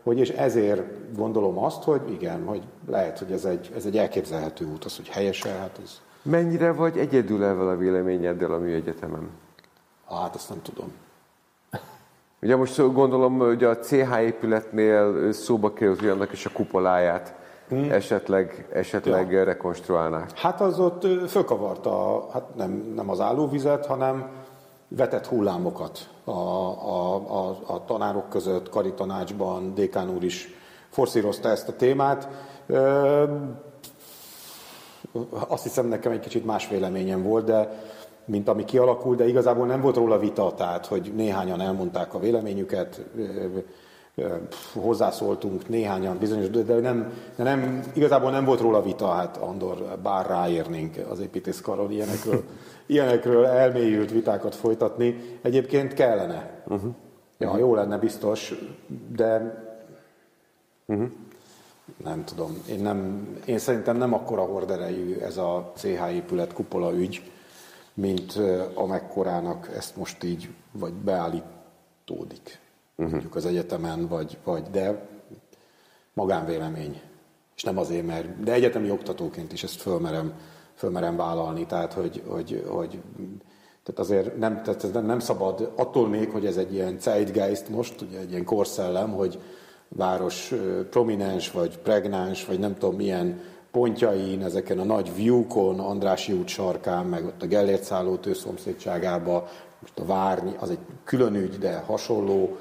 hogy 0.03 0.19
és 0.19 0.29
ezért 0.29 1.15
gondolom 1.15 1.57
azt, 1.57 1.83
hogy 1.83 2.01
igen, 2.11 2.43
hogy 2.45 2.61
lehet, 2.87 3.19
hogy 3.19 3.31
ez 3.31 3.45
egy, 3.45 3.71
ez 3.75 3.85
egy 3.85 3.97
elképzelhető 3.97 4.65
út, 4.65 4.83
az, 4.83 4.95
hogy 4.95 5.07
helyes 5.07 5.43
hát 5.43 5.79
ez... 5.83 6.01
Mennyire 6.21 6.71
vagy 6.71 6.97
egyedül 6.97 7.43
ezzel 7.43 7.69
a 7.69 7.77
véleményeddel 7.77 8.51
a 8.51 8.57
műegyetemen? 8.57 9.29
Hát 10.09 10.35
azt 10.35 10.49
nem 10.49 10.61
tudom. 10.61 10.91
Ugye 12.41 12.55
most 12.55 12.93
gondolom, 12.93 13.37
hogy 13.37 13.63
a 13.63 13.79
CH 13.79 14.21
épületnél 14.21 15.31
szóba 15.31 15.73
került, 15.73 16.01
annak 16.01 16.31
is 16.31 16.45
a 16.45 16.51
kupoláját 16.53 17.35
hmm. 17.71 17.91
esetleg, 17.91 18.67
esetleg 18.73 19.31
ja. 19.31 19.43
rekonstruálnák. 19.43 20.37
Hát 20.37 20.61
az 20.61 20.79
ott 20.79 21.07
fölkavarta, 21.29 22.25
hát 22.33 22.55
nem, 22.55 22.91
nem 22.95 23.09
az 23.09 23.19
állóvizet, 23.19 23.85
hanem 23.85 24.29
vetett 24.87 25.25
hullámokat 25.25 26.09
a, 26.23 26.31
a, 26.31 27.15
a, 27.15 27.57
a 27.65 27.85
tanárok 27.85 28.29
között, 28.29 28.69
karitanácsban, 28.69 29.73
dékán 29.73 30.09
úr 30.09 30.23
is 30.23 30.49
forszírozta 30.89 31.49
ezt 31.49 31.67
a 31.67 31.75
témát. 31.75 32.27
Azt 35.47 35.63
hiszem 35.63 35.87
nekem 35.87 36.11
egy 36.11 36.19
kicsit 36.19 36.45
más 36.45 36.67
véleményem 36.67 37.23
volt, 37.23 37.45
de 37.45 37.83
mint 38.25 38.47
ami 38.47 38.65
kialakult, 38.65 39.17
de 39.17 39.27
igazából 39.27 39.65
nem 39.65 39.81
volt 39.81 39.95
róla 39.95 40.19
vita, 40.19 40.53
tehát 40.53 40.85
hogy 40.85 41.11
néhányan 41.15 41.61
elmondták 41.61 42.13
a 42.13 42.19
véleményüket, 42.19 43.01
hozzászóltunk 44.73 45.69
néhányan 45.69 46.17
bizonyos, 46.17 46.49
de 46.49 46.79
nem, 46.79 47.13
de 47.35 47.43
nem, 47.43 47.83
igazából 47.93 48.31
nem 48.31 48.45
volt 48.45 48.59
róla 48.59 48.81
vita, 48.81 49.07
hát 49.07 49.37
Andor, 49.37 49.97
bár 50.03 50.25
ráérnénk 50.27 50.95
az 51.09 51.19
építészkarral 51.19 51.91
ilyenekről, 51.91 52.43
ilyenekről 52.85 53.45
elmélyült 53.45 54.11
vitákat 54.11 54.55
folytatni. 54.55 55.37
Egyébként 55.41 55.93
kellene. 55.93 56.63
Uh-huh. 56.67 56.93
Ja, 57.37 57.57
jó 57.57 57.75
lenne 57.75 57.97
biztos, 57.97 58.53
de 59.15 59.55
uh-huh. 60.85 61.09
nem 62.03 62.23
tudom. 62.23 62.63
Én, 62.69 62.79
nem, 62.79 63.27
én 63.45 63.57
szerintem 63.57 63.97
nem 63.97 64.13
akkora 64.13 64.41
horderejű 64.41 65.17
ez 65.17 65.37
a 65.37 65.71
CH 65.75 66.13
épület 66.13 66.53
kupola 66.53 66.93
ügy, 66.93 67.31
mint 67.93 68.39
amekkorának 68.73 69.71
ezt 69.75 69.95
most 69.95 70.23
így, 70.23 70.49
vagy 70.71 70.93
beállítódik 70.93 72.59
uh-huh. 72.95 73.11
mondjuk 73.11 73.35
az 73.35 73.45
egyetemen, 73.45 74.07
vagy, 74.07 74.37
vagy 74.43 74.63
de 74.63 75.09
magánvélemény. 76.13 77.01
És 77.55 77.63
nem 77.63 77.77
azért, 77.77 78.05
mert, 78.05 78.43
de 78.43 78.53
egyetemi 78.53 78.91
oktatóként 78.91 79.53
is 79.53 79.63
ezt 79.63 79.81
fölmerem, 79.81 80.33
fölmerem 80.75 81.15
vállalni, 81.15 81.65
tehát 81.65 81.93
hogy, 81.93 82.23
hogy, 82.27 82.65
hogy 82.67 82.99
tehát 83.83 83.99
azért 83.99 84.37
nem, 84.37 84.61
tehát 84.63 84.83
ez 84.83 84.91
nem 84.91 85.19
szabad, 85.19 85.71
attól 85.75 86.07
még, 86.07 86.29
hogy 86.29 86.45
ez 86.45 86.57
egy 86.57 86.73
ilyen 86.73 86.97
zeitgeist 86.99 87.69
most, 87.69 88.01
ugye 88.01 88.19
egy 88.19 88.31
ilyen 88.31 88.45
korszellem, 88.45 89.11
hogy 89.11 89.39
város 89.87 90.53
prominens, 90.89 91.51
vagy 91.51 91.77
pregnáns, 91.77 92.45
vagy 92.45 92.59
nem 92.59 92.73
tudom 92.73 92.95
milyen 92.95 93.39
pontjain, 93.71 94.43
ezeken 94.43 94.79
a 94.79 94.83
nagy 94.83 95.15
viewkon, 95.15 95.79
Andrási 95.79 96.33
út 96.33 96.47
sarkán, 96.47 97.05
meg 97.05 97.25
ott 97.25 97.41
a 97.43 97.47
Gellért 97.47 97.83
szálló 97.83 98.19
szomszédságában, 98.33 99.43
most 99.79 99.99
a 99.99 100.05
Várni, 100.05 100.55
az 100.59 100.69
egy 100.69 100.79
külön 101.03 101.35
ügy, 101.35 101.57
de 101.57 101.77
hasonló, 101.77 102.57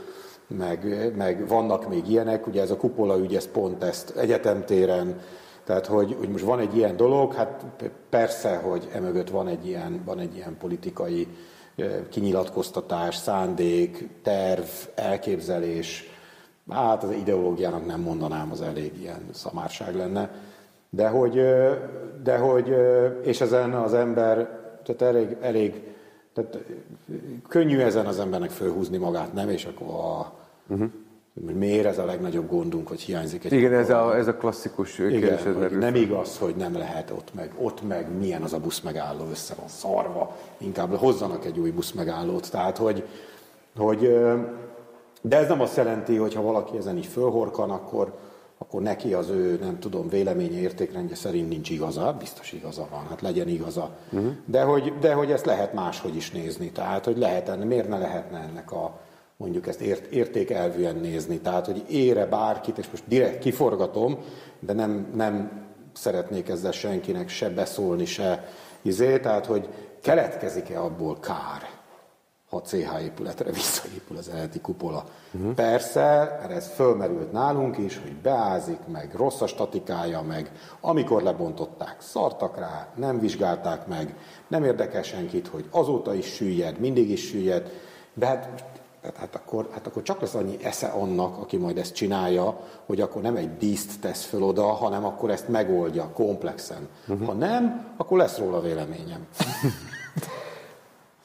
meg, 0.56 1.12
meg 1.16 1.48
vannak 1.48 1.88
még 1.88 2.08
ilyenek, 2.08 2.46
ugye 2.46 2.62
ez 2.62 2.70
a 2.70 2.76
kupola 2.76 3.18
ügy, 3.18 3.34
ez 3.34 3.50
pont 3.50 3.82
ezt 3.82 4.16
egyetemtéren, 4.16 5.20
tehát 5.64 5.86
hogy, 5.86 6.16
hogy 6.18 6.28
most 6.28 6.44
van 6.44 6.58
egy 6.58 6.76
ilyen 6.76 6.96
dolog, 6.96 7.34
hát 7.34 7.64
persze, 8.08 8.56
hogy 8.56 8.88
emögött 8.92 9.30
van 9.30 9.48
egy 9.48 9.66
ilyen, 9.66 10.02
van 10.04 10.18
egy 10.18 10.36
ilyen 10.36 10.56
politikai 10.58 11.26
kinyilatkoztatás, 12.08 13.16
szándék, 13.16 14.08
terv, 14.22 14.68
elképzelés, 14.94 16.04
hát 16.70 17.02
az 17.02 17.10
ideológiának 17.10 17.86
nem 17.86 18.00
mondanám, 18.00 18.50
az 18.50 18.60
elég 18.60 19.00
ilyen 19.00 19.28
szamárság 19.32 19.94
lenne, 19.94 20.30
de 20.90 21.08
hogy, 21.08 21.42
de 22.22 22.36
hogy 22.36 22.74
és 23.22 23.40
ezen 23.40 23.72
az 23.74 23.94
ember, 23.94 24.58
tehát 24.82 25.02
elég, 25.14 25.36
elég 25.40 25.82
tehát 26.32 26.58
könnyű 27.48 27.78
ezen 27.78 28.06
az 28.06 28.18
embernek 28.18 28.50
fölhúzni 28.50 28.96
magát, 28.96 29.32
nem? 29.32 29.48
És 29.48 29.64
akkor 29.64 29.94
a, 29.94 30.39
Uh-huh. 30.70 30.90
Miért 31.54 31.86
ez 31.86 31.98
a 31.98 32.04
legnagyobb 32.04 32.48
gondunk, 32.48 32.88
hogy 32.88 33.00
hiányzik 33.00 33.44
egy 33.44 33.52
Igen, 33.52 33.72
ez 33.72 33.90
a, 33.90 34.16
ez 34.16 34.26
a 34.26 34.34
klasszikus 34.34 34.94
kérdés. 34.94 35.40
Igen, 35.40 35.78
nem 35.78 35.94
igaz, 35.94 36.38
hogy 36.38 36.54
nem 36.56 36.76
lehet 36.76 37.10
ott 37.10 37.34
meg, 37.34 37.52
ott 37.58 37.88
meg 37.88 38.18
milyen 38.18 38.42
az 38.42 38.52
a 38.52 38.58
busz 38.58 38.80
megálló, 38.80 39.26
össze 39.30 39.54
van 39.54 39.68
szarva, 39.68 40.36
inkább 40.58 40.94
hozzanak 40.94 41.44
egy 41.44 41.58
új 41.58 41.70
busz 41.70 41.92
megállót. 41.92 42.50
Tehát, 42.50 42.76
hogy, 42.76 43.04
hogy 43.76 43.98
de 45.20 45.36
ez 45.36 45.48
nem 45.48 45.60
azt 45.60 45.76
jelenti, 45.76 46.16
hogy 46.16 46.34
ha 46.34 46.42
valaki 46.42 46.76
ezen 46.76 46.96
így 46.96 47.06
fölhorkan, 47.06 47.70
akkor, 47.70 48.12
akkor 48.58 48.82
neki 48.82 49.14
az 49.14 49.28
ő, 49.28 49.58
nem 49.62 49.78
tudom, 49.78 50.08
véleménye, 50.08 50.58
értékrendje 50.58 51.14
szerint 51.14 51.48
nincs 51.48 51.70
igaza, 51.70 52.16
biztos 52.18 52.52
igaza 52.52 52.86
van, 52.90 53.06
hát 53.08 53.20
legyen 53.20 53.48
igaza. 53.48 53.90
Uh-huh. 54.12 54.32
De, 54.44 54.62
hogy, 54.62 54.92
de 55.00 55.12
hogy 55.12 55.30
ezt 55.30 55.46
lehet 55.46 55.72
máshogy 55.72 56.16
is 56.16 56.30
nézni, 56.30 56.70
tehát 56.70 57.04
hogy 57.04 57.18
lehet, 57.18 57.64
miért 57.64 57.88
ne 57.88 57.98
lehetne 57.98 58.38
ennek 58.38 58.72
a, 58.72 58.98
mondjuk 59.40 59.66
ezt 59.66 59.80
ért, 59.80 60.06
értékelvűen 60.06 60.96
nézni, 60.96 61.38
tehát 61.38 61.66
hogy 61.66 61.84
ére 61.88 62.26
bárkit, 62.26 62.78
és 62.78 62.90
most 62.90 63.02
direkt 63.06 63.38
kiforgatom, 63.38 64.18
de 64.58 64.72
nem, 64.72 65.10
nem 65.14 65.66
szeretnék 65.92 66.48
ezzel 66.48 66.72
senkinek 66.72 67.28
se 67.28 67.48
beszólni, 67.48 68.04
se 68.04 68.48
izé, 68.82 69.18
tehát 69.18 69.46
hogy 69.46 69.68
keletkezik-e 70.02 70.82
abból 70.82 71.18
kár, 71.20 71.68
ha 72.50 72.60
CH 72.60 73.02
épületre 73.02 73.50
visszaépül 73.50 74.16
az 74.16 74.28
eredeti 74.28 74.60
kupola. 74.60 75.04
Uh-huh. 75.32 75.54
Persze, 75.54 76.38
ez 76.50 76.72
fölmerült 76.74 77.32
nálunk 77.32 77.78
is, 77.78 77.98
hogy 78.02 78.14
beázik, 78.14 78.78
meg 78.92 79.14
rossz 79.16 79.40
a 79.40 79.46
statikája, 79.46 80.22
meg 80.22 80.52
amikor 80.80 81.22
lebontották, 81.22 81.96
szartak 82.00 82.58
rá, 82.58 82.88
nem 82.96 83.20
vizsgálták 83.20 83.86
meg, 83.86 84.14
nem 84.48 84.64
érdekel 84.64 85.02
senkit, 85.02 85.46
hogy 85.46 85.64
azóta 85.70 86.14
is 86.14 86.26
süllyed, 86.26 86.78
mindig 86.78 87.10
is 87.10 87.28
süllyed, 87.28 87.70
de 88.14 88.26
hát 88.26 88.64
hát, 89.02 89.16
hát, 89.16 89.34
akkor, 89.34 89.68
hát 89.72 89.86
akkor 89.86 90.02
csak 90.02 90.20
lesz 90.20 90.34
annyi 90.34 90.64
esze 90.64 90.86
annak, 90.86 91.38
aki 91.38 91.56
majd 91.56 91.78
ezt 91.78 91.94
csinálja, 91.94 92.60
hogy 92.86 93.00
akkor 93.00 93.22
nem 93.22 93.36
egy 93.36 93.56
díszt 93.56 94.00
tesz 94.00 94.24
föl 94.24 94.42
oda, 94.42 94.66
hanem 94.66 95.04
akkor 95.04 95.30
ezt 95.30 95.48
megoldja 95.48 96.10
komplexen. 96.14 96.88
Uh-huh. 97.08 97.26
Ha 97.26 97.32
nem, 97.32 97.94
akkor 97.96 98.18
lesz 98.18 98.38
róla 98.38 98.60
véleményem. 98.60 99.26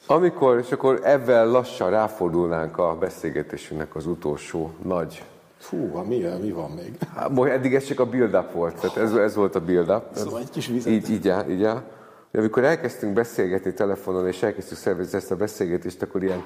Amikor, 0.08 0.58
és 0.58 0.72
akkor 0.72 1.00
ebben 1.02 1.50
lassan 1.50 1.90
ráfordulnánk 1.90 2.78
a 2.78 2.96
beszélgetésünknek 2.98 3.94
az 3.94 4.06
utolsó 4.06 4.70
nagy 4.82 5.24
Fú, 5.58 6.02
mi, 6.06 6.24
mi 6.40 6.50
van 6.50 6.70
még? 6.70 6.98
Hát, 7.14 7.38
eddig 7.38 7.74
ez 7.74 7.84
csak 7.84 8.00
a 8.00 8.06
build-up 8.06 8.52
volt, 8.52 8.80
tehát 8.80 8.96
ez, 8.96 9.12
ez 9.12 9.34
volt 9.34 9.54
a 9.54 9.60
build-up. 9.60 10.04
Szóval 10.14 10.40
egy 10.40 10.50
kis 10.50 10.66
vizet. 10.66 10.92
Így, 10.92 11.10
így, 11.10 11.28
áll, 11.28 11.48
így 11.48 11.64
áll. 11.64 11.82
De 12.30 12.38
amikor 12.38 12.64
elkezdtünk 12.64 13.12
beszélgetni 13.12 13.72
telefonon, 13.74 14.26
és 14.26 14.42
elkezdtük 14.42 14.76
szervezni 14.76 15.18
ezt 15.18 15.30
a 15.30 15.36
beszélgetést, 15.36 16.02
akkor 16.02 16.22
ilyen, 16.22 16.42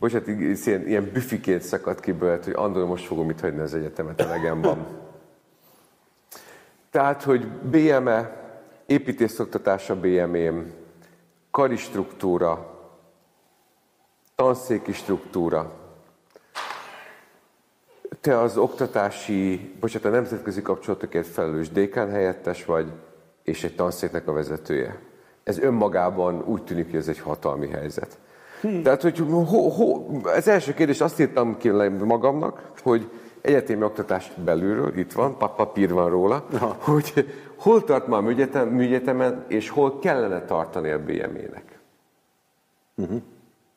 bocsánat, 0.00 0.26
ilyen, 0.26 0.86
ilyen 0.86 1.10
büfiként 1.12 1.62
szakadt 1.62 2.00
ki 2.00 2.12
belőle, 2.12 2.38
hogy 2.44 2.52
Andor, 2.56 2.86
most 2.86 3.06
fogom 3.06 3.30
itt 3.30 3.40
hagyni 3.40 3.60
az 3.60 3.74
egyetemet, 3.74 4.20
elegem 4.20 4.60
van. 4.60 4.86
Tehát, 6.90 7.22
hogy 7.22 7.46
BME, 7.48 8.38
építészoktatása 8.86 10.00
BME-m, 10.00 10.72
karistruktúra, 11.50 12.78
tanszéki 14.34 14.92
struktúra. 14.92 15.72
Te 18.20 18.38
az 18.38 18.56
oktatási, 18.56 19.74
bocsánat, 19.80 20.06
a 20.06 20.10
nemzetközi 20.10 20.62
kapcsolatokért 20.62 21.26
felelős 21.26 21.70
dékán 21.70 22.10
helyettes 22.10 22.64
vagy, 22.64 22.92
és 23.42 23.64
egy 23.64 23.74
tanszéknek 23.74 24.28
a 24.28 24.32
vezetője. 24.32 24.98
Ez 25.42 25.58
önmagában 25.58 26.42
úgy 26.42 26.64
tűnik, 26.64 26.90
hogy 26.90 26.98
ez 26.98 27.08
egy 27.08 27.18
hatalmi 27.18 27.68
helyzet. 27.68 28.18
Hmm. 28.60 28.82
Tehát, 28.82 29.02
hogy 29.02 29.18
ho, 29.18 29.68
ho, 29.68 30.06
az 30.22 30.48
első 30.48 30.74
kérdés 30.74 31.00
azt 31.00 31.20
írtam 31.20 31.56
ki 31.56 31.68
magamnak, 32.04 32.70
hogy 32.82 33.10
egyetemi 33.40 33.84
oktatás 33.84 34.32
belülről, 34.44 34.98
itt 34.98 35.12
van, 35.12 35.36
papír 35.38 35.92
van 35.92 36.10
róla, 36.10 36.46
Aha. 36.52 36.76
hogy 36.78 37.26
hol 37.56 37.84
tart 37.84 38.06
ma 38.06 38.16
a 38.16 38.64
műegyetemen, 38.64 39.44
és 39.48 39.68
hol 39.68 39.98
kellene 39.98 40.44
tartani 40.44 40.90
a 40.90 40.98
BME-nek. 40.98 41.78
Uh-huh. 42.96 43.20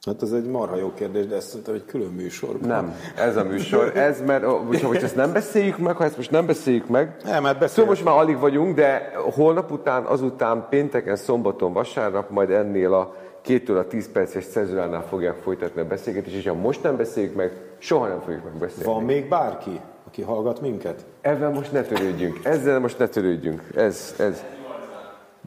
Hát 0.05 0.21
ez 0.21 0.31
egy 0.31 0.45
marha 0.45 0.75
jó 0.75 0.93
kérdés, 0.93 1.25
de 1.25 1.35
ezt 1.35 1.47
szerintem 1.47 1.73
egy 1.73 1.85
külön 1.85 2.11
műsor. 2.11 2.59
Nem, 2.59 2.95
ez 3.15 3.35
a 3.35 3.43
műsor. 3.43 3.97
Ez, 3.97 4.21
mert 4.21 4.43
ha 4.81 4.95
ezt 4.95 5.15
nem 5.15 5.33
beszéljük 5.33 5.77
meg, 5.77 5.95
ha 5.95 6.03
ezt 6.03 6.17
most 6.17 6.31
nem 6.31 6.45
beszéljük 6.45 6.87
meg, 6.87 7.15
nem, 7.23 7.43
hát 7.43 7.67
szóval 7.67 7.85
most 7.85 8.03
már 8.03 8.17
alig 8.17 8.39
vagyunk, 8.39 8.75
de 8.75 9.11
holnap 9.15 9.71
után, 9.71 10.03
azután 10.03 10.67
pénteken, 10.69 11.15
szombaton, 11.15 11.73
vasárnap 11.73 12.29
majd 12.29 12.49
ennél 12.49 12.93
a 12.93 13.15
kéttől 13.43 13.77
a 13.77 13.87
tíz 13.87 14.11
perces 14.11 14.45
cezuránál 14.45 15.07
fogják 15.07 15.35
folytatni 15.35 15.81
a 15.81 15.85
beszélgetést, 15.85 16.35
és 16.35 16.47
ha 16.47 16.53
most 16.53 16.83
nem 16.83 16.97
beszéljük 16.97 17.35
meg, 17.35 17.51
soha 17.77 18.07
nem 18.07 18.19
fogjuk 18.21 18.43
megbeszélni. 18.43 18.83
Van 18.83 19.03
még 19.03 19.27
bárki, 19.27 19.79
aki 20.07 20.21
hallgat 20.21 20.61
minket? 20.61 21.05
Ezzel 21.21 21.49
most 21.49 21.71
ne 21.71 21.81
törődjünk. 21.81 22.39
Ezzel 22.43 22.79
most 22.79 22.97
ne 22.97 23.07
törődjünk. 23.07 23.63
Ez, 23.75 24.15
ez. 24.19 24.43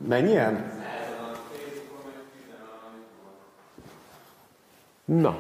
Mennyien? 0.09 0.73
Na. 5.05 5.39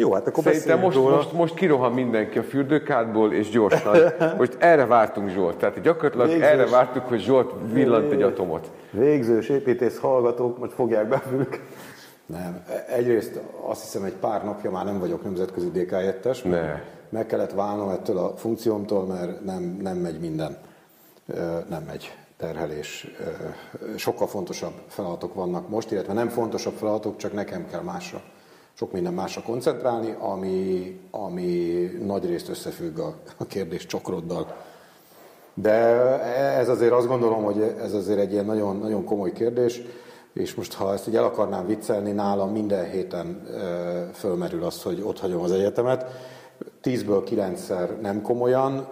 Jó, 0.00 0.12
hát 0.12 0.26
akkor 0.26 0.42
Szerintem 0.42 0.78
most, 0.80 0.96
róla. 0.96 1.16
most, 1.16 1.32
most 1.32 1.54
kirohan 1.54 1.92
mindenki 1.92 2.38
a 2.38 2.42
fürdőkádból, 2.42 3.32
és 3.32 3.50
gyorsan. 3.50 3.96
Most 4.38 4.56
erre 4.58 4.86
vártunk 4.86 5.28
Zsolt. 5.28 5.56
Tehát 5.56 5.80
gyakorlatilag 5.80 6.26
Végzős. 6.28 6.48
erre 6.48 6.66
vártuk, 6.66 7.02
hogy 7.02 7.20
Zsolt 7.20 7.52
villant 7.72 8.12
egy 8.12 8.22
atomot. 8.22 8.70
Végzős 8.90 9.48
építész 9.48 9.98
hallgatók 9.98 10.58
most 10.58 10.72
fogják 10.72 11.08
befülük. 11.08 11.62
Nem. 12.26 12.64
Egyrészt 12.88 13.40
azt 13.66 13.82
hiszem, 13.82 14.04
egy 14.04 14.12
pár 14.12 14.44
napja 14.44 14.70
már 14.70 14.84
nem 14.84 14.98
vagyok 14.98 15.24
nemzetközi 15.24 15.70
dk 15.70 16.44
Ne. 16.44 16.82
Meg 17.08 17.26
kellett 17.26 17.52
válnom 17.52 17.90
ettől 17.90 18.18
a 18.18 18.36
funkciómtól, 18.36 19.06
mert 19.06 19.44
nem, 19.44 19.78
nem 19.82 19.96
megy 19.96 20.20
minden. 20.20 20.56
Nem 21.68 21.82
megy 21.86 22.14
terhelés. 22.36 23.06
Sokkal 23.96 24.26
fontosabb 24.26 24.72
feladatok 24.88 25.34
vannak 25.34 25.68
most, 25.68 25.92
illetve 25.92 26.12
nem 26.12 26.28
fontosabb 26.28 26.74
feladatok, 26.74 27.16
csak 27.16 27.32
nekem 27.32 27.66
kell 27.70 27.82
másra, 27.82 28.22
sok 28.78 28.92
minden 28.92 29.12
másra 29.12 29.42
koncentrálni, 29.42 30.16
ami, 30.18 31.00
ami 31.10 31.82
nagy 32.04 32.26
részt 32.26 32.48
összefügg 32.48 32.98
a, 32.98 33.14
a 33.36 33.46
kérdés 33.46 33.86
csokroddal. 33.86 34.56
De 35.54 35.72
ez 36.58 36.68
azért 36.68 36.92
azt 36.92 37.06
gondolom, 37.06 37.42
hogy 37.42 37.74
ez 37.80 37.94
azért 37.94 38.18
egy 38.18 38.32
ilyen 38.32 38.44
nagyon, 38.44 38.76
nagyon 38.76 39.04
komoly 39.04 39.32
kérdés, 39.32 39.82
és 40.32 40.54
most 40.54 40.74
ha 40.74 40.92
ezt 40.92 41.08
így 41.08 41.16
el 41.16 41.24
akarnám 41.24 41.66
viccelni, 41.66 42.12
nálam 42.12 42.50
minden 42.50 42.90
héten 42.90 43.46
fölmerül 44.12 44.64
az, 44.64 44.82
hogy 44.82 45.02
ott 45.06 45.18
hagyom 45.20 45.42
az 45.42 45.52
egyetemet, 45.52 46.06
tízből 46.80 47.24
kilencszer 47.24 48.00
nem 48.00 48.22
komolyan. 48.22 48.88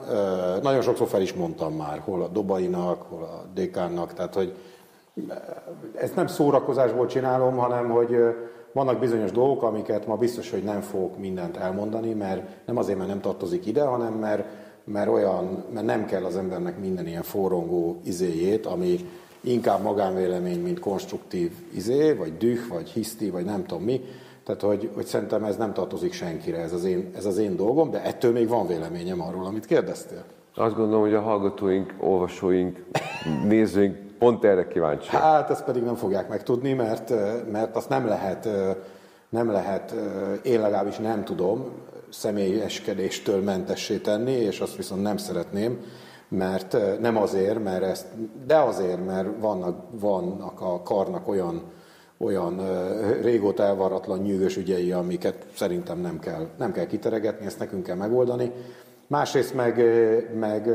Nagyon 0.62 0.82
sokszor 0.82 1.08
fel 1.08 1.22
is 1.22 1.34
mondtam 1.34 1.74
már, 1.74 1.98
hol 2.04 2.22
a 2.22 2.28
Dobainak, 2.28 3.02
hol 3.02 3.22
a 3.22 3.44
Dékánnak, 3.54 4.12
tehát 4.12 4.34
hogy 4.34 4.54
ezt 5.94 6.16
nem 6.16 6.26
szórakozásból 6.26 7.06
csinálom, 7.06 7.56
hanem 7.56 7.90
hogy 7.90 8.16
vannak 8.76 8.98
bizonyos 8.98 9.30
dolgok, 9.30 9.62
amiket 9.62 10.06
ma 10.06 10.16
biztos, 10.16 10.50
hogy 10.50 10.62
nem 10.62 10.80
fogok 10.80 11.18
mindent 11.18 11.56
elmondani, 11.56 12.12
mert 12.12 12.66
nem 12.66 12.76
azért, 12.76 12.98
mert 12.98 13.10
nem 13.10 13.20
tartozik 13.20 13.66
ide, 13.66 13.82
hanem 13.82 14.12
mert, 14.12 14.44
mert 14.84 15.08
olyan, 15.08 15.64
mert 15.72 15.86
nem 15.86 16.04
kell 16.06 16.24
az 16.24 16.36
embernek 16.36 16.78
minden 16.80 17.06
ilyen 17.06 17.22
forrongó 17.22 18.00
izéjét, 18.04 18.66
ami 18.66 18.96
inkább 19.40 19.82
magánvélemény, 19.82 20.62
mint 20.62 20.78
konstruktív 20.78 21.52
izé, 21.74 22.12
vagy 22.12 22.36
düh, 22.36 22.68
vagy 22.68 22.88
hiszti, 22.88 23.30
vagy 23.30 23.44
nem 23.44 23.64
tudom 23.66 23.84
mi, 23.84 24.00
tehát, 24.44 24.60
hogy, 24.60 24.90
hogy 24.94 25.04
szerintem 25.04 25.44
ez 25.44 25.56
nem 25.56 25.72
tartozik 25.72 26.12
senkire, 26.12 26.58
ez 26.58 26.72
az, 26.72 26.84
én, 26.84 27.10
ez 27.16 27.24
az 27.24 27.38
én 27.38 27.56
dolgom, 27.56 27.90
de 27.90 28.02
ettől 28.02 28.32
még 28.32 28.48
van 28.48 28.66
véleményem 28.66 29.20
arról, 29.20 29.46
amit 29.46 29.66
kérdeztél. 29.66 30.24
Azt 30.54 30.74
gondolom, 30.74 31.00
hogy 31.00 31.14
a 31.14 31.20
hallgatóink, 31.20 31.94
olvasóink, 32.00 32.84
nézőink 33.44 34.05
pont 34.18 34.44
erre 34.44 34.66
kíváncsi. 34.66 35.08
Hát 35.08 35.50
ezt 35.50 35.64
pedig 35.64 35.82
nem 35.82 35.94
fogják 35.94 36.28
megtudni, 36.28 36.72
mert, 36.72 37.12
mert 37.50 37.76
azt 37.76 37.88
nem 37.88 38.06
lehet, 38.06 38.48
nem 39.28 39.50
lehet, 39.50 39.94
én 40.42 40.60
legalábbis 40.60 40.96
nem 40.96 41.24
tudom 41.24 41.72
személyeskedéstől 42.10 43.42
mentessé 43.42 43.96
tenni, 43.96 44.32
és 44.32 44.60
azt 44.60 44.76
viszont 44.76 45.02
nem 45.02 45.16
szeretném, 45.16 45.80
mert 46.28 46.76
nem 47.00 47.16
azért, 47.16 47.64
mert 47.64 47.82
ezt, 47.82 48.06
de 48.46 48.56
azért, 48.56 49.06
mert 49.06 49.28
vannak, 49.40 49.84
vannak 49.90 50.60
a 50.60 50.82
karnak 50.82 51.28
olyan 51.28 51.62
olyan 52.18 52.60
régóta 53.22 53.62
elvarratlan 53.62 54.18
nyűgös 54.18 54.56
ügyei, 54.56 54.92
amiket 54.92 55.46
szerintem 55.54 55.98
nem 55.98 56.18
kell, 56.18 56.46
nem 56.58 56.72
kell 56.72 56.86
kiteregetni, 56.86 57.46
ezt 57.46 57.58
nekünk 57.58 57.82
kell 57.82 57.96
megoldani. 57.96 58.52
Másrészt 59.06 59.54
meg, 59.54 59.82
meg 60.38 60.68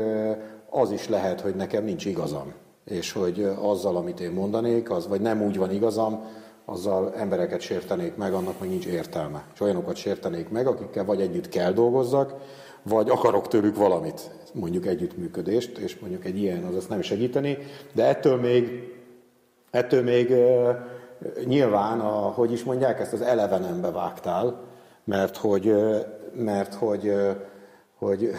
az 0.70 0.90
is 0.90 1.08
lehet, 1.08 1.40
hogy 1.40 1.54
nekem 1.54 1.84
nincs 1.84 2.04
igazam, 2.04 2.52
és 2.84 3.12
hogy 3.12 3.50
azzal, 3.60 3.96
amit 3.96 4.20
én 4.20 4.30
mondanék, 4.30 4.90
az 4.90 5.08
vagy 5.08 5.20
nem 5.20 5.42
úgy 5.42 5.56
van 5.56 5.70
igazam, 5.70 6.24
azzal 6.64 7.14
embereket 7.14 7.60
sértenék 7.60 8.16
meg, 8.16 8.32
annak 8.32 8.60
meg 8.60 8.68
nincs 8.68 8.86
értelme. 8.86 9.44
És 9.54 9.60
olyanokat 9.60 9.96
sértenék 9.96 10.48
meg, 10.48 10.66
akikkel 10.66 11.04
vagy 11.04 11.20
együtt 11.20 11.48
kell 11.48 11.72
dolgozzak, 11.72 12.34
vagy 12.82 13.10
akarok 13.10 13.48
tőlük 13.48 13.76
valamit, 13.76 14.30
mondjuk 14.52 14.86
együttműködést, 14.86 15.78
és 15.78 15.98
mondjuk 15.98 16.24
egy 16.24 16.38
ilyen 16.38 16.64
az 16.64 16.74
azt 16.74 16.88
nem 16.88 17.00
segíteni, 17.00 17.58
de 17.92 18.04
ettől 18.04 18.36
még, 18.36 18.92
ettől 19.70 20.02
még 20.02 20.34
nyilván, 21.44 22.00
a, 22.00 22.10
hogy 22.10 22.52
is 22.52 22.64
mondják, 22.64 23.00
ezt 23.00 23.12
az 23.12 23.20
elevenembe 23.20 23.90
vágtál, 23.90 24.60
mert 25.04 25.36
hogy, 25.36 25.74
mert 26.34 26.74
hogy, 26.74 27.12
hogy 28.06 28.30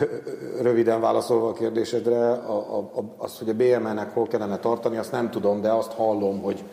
röviden 0.61 1.01
válaszolva 1.01 1.47
a 1.47 1.53
kérdésedre, 1.53 2.31
a, 2.31 2.77
a, 2.77 2.89
az, 3.17 3.37
hogy 3.37 3.49
a 3.49 3.53
BMN-nek 3.53 4.13
hol 4.13 4.27
kellene 4.27 4.57
tartani, 4.57 4.97
azt 4.97 5.11
nem 5.11 5.29
tudom, 5.29 5.61
de 5.61 5.71
azt 5.71 5.91
hallom, 5.91 6.41
hogy, 6.41 6.63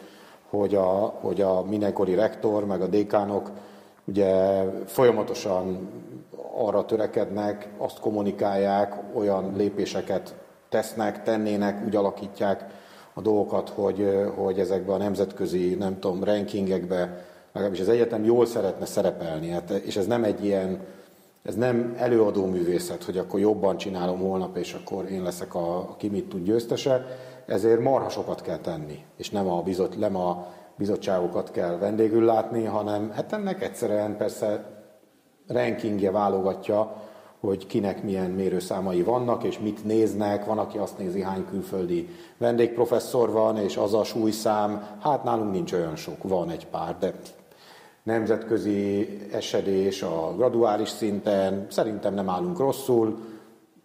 hogy, 0.51 0.75
a, 0.75 1.15
hogy 1.21 1.41
a 1.41 1.63
mindenkori 1.63 2.15
rektor, 2.15 2.67
meg 2.67 2.81
a 2.81 2.87
dékánok 2.87 3.51
ugye 4.05 4.63
folyamatosan 4.87 5.89
arra 6.57 6.85
törekednek, 6.85 7.69
azt 7.79 8.01
kommunikálják, 8.01 8.95
olyan 9.15 9.53
lépéseket 9.57 10.35
tesznek, 10.69 11.23
tennének, 11.23 11.85
úgy 11.87 11.97
alakítják 11.97 12.65
a 13.15 13.21
dolgokat, 13.21 13.69
hogy, 13.69 14.31
hogy 14.37 14.59
ezekben 14.59 14.95
a 14.95 14.99
nemzetközi, 14.99 15.75
nem 15.75 15.99
tudom, 15.99 16.25
rankingekbe, 16.25 17.25
legalábbis 17.53 17.81
az 17.81 17.89
egyetem 17.89 18.25
jól 18.25 18.47
szeretne 18.47 18.87
szerepelni. 18.87 19.49
Hát, 19.49 19.71
és 19.71 19.97
ez 19.97 20.07
nem 20.07 20.25
egy 20.25 20.45
ilyen, 20.45 20.81
ez 21.43 21.55
nem 21.55 21.95
előadó 21.99 22.47
művészet, 22.47 23.05
hogy 23.05 23.19
akkor 23.19 23.41
jobban 23.41 23.77
csinálom 23.77 24.19
holnap, 24.19 24.57
és 24.57 24.75
akkor 24.75 25.11
én 25.11 25.23
leszek 25.23 25.55
a, 25.55 25.77
a 25.79 25.97
ki 25.97 26.09
mit 26.09 26.29
tud 26.29 26.45
győztese, 26.45 27.07
ezért 27.47 27.81
marhasokat 27.81 28.43
kell 28.43 28.59
tenni, 28.59 29.05
és 29.17 29.31
nem 29.31 29.49
a, 29.49 29.63
bizot, 29.63 29.99
nem 29.99 30.17
a 30.17 30.47
bizottságokat 30.77 31.51
kell 31.51 31.79
vendégül 31.79 32.25
látni, 32.25 32.65
hanem 32.65 33.11
hát 33.11 33.33
ennek 33.33 33.63
egyszerűen 33.63 34.17
persze 34.17 34.65
rankingje 35.47 36.11
válogatja, 36.11 36.97
hogy 37.41 37.67
kinek 37.67 38.03
milyen 38.03 38.31
mérőszámai 38.31 39.03
vannak, 39.03 39.45
és 39.45 39.59
mit 39.59 39.85
néznek. 39.85 40.45
Van, 40.45 40.59
aki 40.59 40.79
azt 40.79 40.99
nézi, 40.99 41.23
hány 41.23 41.47
külföldi 41.51 42.09
vendégprofesszor 42.39 43.31
van, 43.31 43.57
és 43.57 43.77
az 43.77 43.95
a 43.95 44.05
súlyszám. 44.05 44.97
Hát 45.03 45.25
nálunk 45.25 45.53
nincs 45.53 45.73
olyan 45.73 45.97
sok, 45.97 46.23
van 46.23 46.51
egy 46.51 46.67
pár, 46.67 46.97
de 46.99 47.15
nemzetközi 48.11 49.09
esedés 49.33 50.03
a 50.03 50.35
graduális 50.37 50.89
szinten, 50.89 51.67
szerintem 51.71 52.15
nem 52.15 52.29
állunk 52.29 52.59
rosszul. 52.59 53.19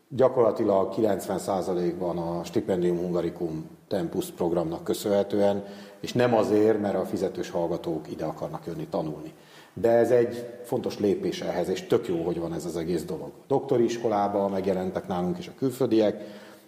Gyakorlatilag 0.09 0.93
90%-ban 0.97 2.17
a 2.17 2.43
Stipendium 2.43 2.97
Hungaricum 2.97 3.69
Tempus 3.87 4.25
programnak 4.25 4.83
köszönhetően, 4.83 5.63
és 5.99 6.13
nem 6.13 6.35
azért, 6.35 6.81
mert 6.81 6.95
a 6.95 7.05
fizetős 7.05 7.49
hallgatók 7.49 8.11
ide 8.11 8.25
akarnak 8.25 8.65
jönni 8.65 8.87
tanulni. 8.87 9.33
De 9.73 9.89
ez 9.89 10.11
egy 10.11 10.49
fontos 10.63 10.99
lépés 10.99 11.41
ehhez, 11.41 11.69
és 11.69 11.87
tök 11.87 12.07
jó, 12.07 12.23
hogy 12.23 12.39
van 12.39 12.53
ez 12.53 12.65
az 12.65 12.77
egész 12.77 13.03
dolog. 13.03 13.27
A 13.27 13.43
doktori 13.47 13.83
iskolában 13.83 14.51
megjelentek 14.51 15.07
nálunk 15.07 15.37
is 15.37 15.47
a 15.47 15.57
külföldiek, 15.57 16.21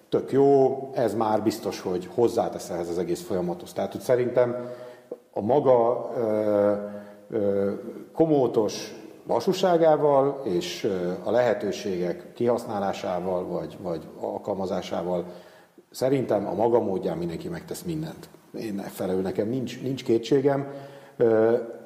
tök 0.10 0.32
jó, 0.32 0.78
ez 0.94 1.16
már 1.16 1.44
biztos, 1.44 1.82
hogy 1.82 2.10
hozzátesz 2.14 2.70
ehhez 2.70 2.90
az 2.90 2.98
egész 2.98 3.22
folyamathoz. 3.22 3.74
Tehát, 3.74 3.92
hogy 3.92 4.02
szerintem 4.02 4.56
a 5.34 5.42
maga 5.42 6.10
komótos 8.14 8.96
lassúságával 9.28 10.42
és 10.44 10.92
a 11.24 11.32
lehetőségek 11.32 12.34
kihasználásával 12.34 13.46
vagy, 13.46 13.78
vagy 13.82 14.08
alkalmazásával 14.20 15.26
szerintem 15.92 16.48
a 16.48 16.54
maga 16.54 16.80
módján 16.80 17.18
mindenki 17.18 17.48
megtesz 17.48 17.82
mindent. 17.82 18.30
Én 18.60 18.78
felelő 18.78 19.22
nekem 19.22 19.48
nincs, 19.48 19.82
nincs 19.82 20.04
kétségem. 20.04 20.68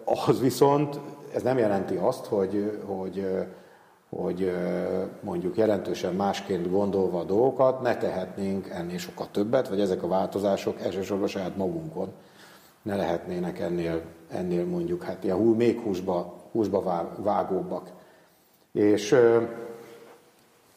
Az 0.05 0.39
viszont 0.39 0.99
ez 1.33 1.41
nem 1.41 1.57
jelenti 1.57 1.95
azt, 1.95 2.25
hogy, 2.25 2.79
hogy, 2.85 3.27
hogy 4.09 4.51
mondjuk 5.21 5.57
jelentősen 5.57 6.13
másként 6.13 6.71
gondolva 6.71 7.19
a 7.19 7.23
dolgokat 7.23 7.81
ne 7.81 7.97
tehetnénk 7.97 8.69
ennél 8.69 8.97
sokkal 8.97 9.27
többet, 9.31 9.67
vagy 9.67 9.79
ezek 9.79 10.03
a 10.03 10.07
változások 10.07 10.81
elsősorban 10.81 11.27
saját 11.27 11.57
magunkon 11.57 12.11
ne 12.81 12.95
lehetnének 12.95 13.59
ennél, 13.59 14.01
ennél 14.31 14.65
mondjuk 14.65 15.03
hát 15.03 15.23
ilyen 15.23 15.37
még 15.37 15.79
húsba, 15.79 16.33
húsba 16.51 17.09
vágóbbak. 17.17 17.91
És 18.71 19.15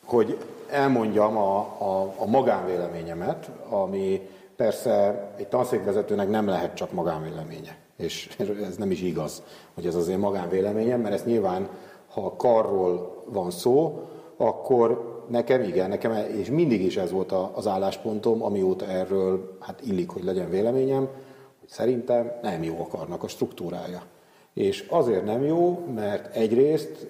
hogy 0.04 0.38
elmondjam 0.70 1.36
a, 1.36 1.58
a, 1.58 2.14
a 2.16 2.26
magánvéleményemet, 2.26 3.50
ami 3.68 4.28
persze 4.56 5.24
egy 5.36 5.46
tanszékvezetőnek 5.46 6.28
nem 6.28 6.46
lehet 6.46 6.74
csak 6.74 6.92
magánvéleménye 6.92 7.82
és 7.96 8.36
ez 8.68 8.76
nem 8.76 8.90
is 8.90 9.02
igaz, 9.02 9.42
hogy 9.74 9.86
ez 9.86 9.94
az 9.94 10.08
én 10.08 10.18
magánvéleményem, 10.18 11.00
mert 11.00 11.14
ezt 11.14 11.26
nyilván, 11.26 11.68
ha 12.08 12.36
karról 12.36 13.22
van 13.28 13.50
szó, 13.50 14.02
akkor 14.36 15.12
nekem 15.28 15.62
igen, 15.62 15.88
nekem, 15.88 16.12
és 16.40 16.50
mindig 16.50 16.82
is 16.82 16.96
ez 16.96 17.10
volt 17.10 17.32
az 17.54 17.66
álláspontom, 17.66 18.42
amióta 18.42 18.86
erről 18.86 19.56
hát 19.60 19.80
illik, 19.84 20.08
hogy 20.08 20.24
legyen 20.24 20.50
véleményem, 20.50 21.08
szerintem 21.68 22.32
nem 22.42 22.62
jó 22.62 22.80
a 22.80 22.86
karnak 22.86 23.22
a 23.22 23.28
struktúrája. 23.28 24.02
És 24.54 24.86
azért 24.88 25.24
nem 25.24 25.44
jó, 25.44 25.86
mert 25.94 26.36
egyrészt, 26.36 27.06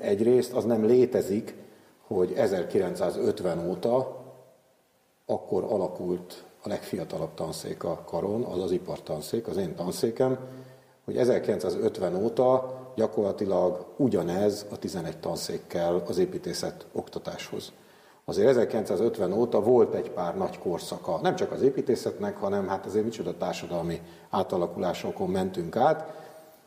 egyrészt 0.00 0.52
az 0.52 0.64
nem 0.64 0.84
létezik, 0.84 1.54
hogy 2.06 2.32
1950 2.32 3.68
óta 3.68 4.24
akkor 5.26 5.64
alakult 5.64 6.44
a 6.62 6.68
legfiatalabb 6.68 7.34
tanszék 7.34 7.84
a 7.84 8.02
karon, 8.06 8.42
az 8.42 8.62
az 8.62 8.70
ipartanszék, 8.70 9.46
az 9.46 9.56
én 9.56 9.74
tanszékem, 9.74 10.38
hogy 11.04 11.16
1950 11.16 12.14
óta 12.14 12.76
gyakorlatilag 12.96 13.86
ugyanez 13.96 14.66
a 14.70 14.78
11 14.78 15.18
tanszékkel 15.18 16.02
az 16.06 16.18
építészet 16.18 16.86
oktatáshoz. 16.92 17.72
Azért 18.28 18.48
1950 18.48 19.32
óta 19.32 19.60
volt 19.60 19.94
egy 19.94 20.10
pár 20.10 20.36
nagy 20.36 20.58
korszaka, 20.58 21.18
nem 21.22 21.36
csak 21.36 21.52
az 21.52 21.62
építészetnek, 21.62 22.36
hanem 22.36 22.68
hát 22.68 22.86
azért 22.86 23.04
micsoda 23.04 23.36
társadalmi 23.36 24.00
átalakulásokon 24.30 25.30
mentünk 25.30 25.76
át, 25.76 26.12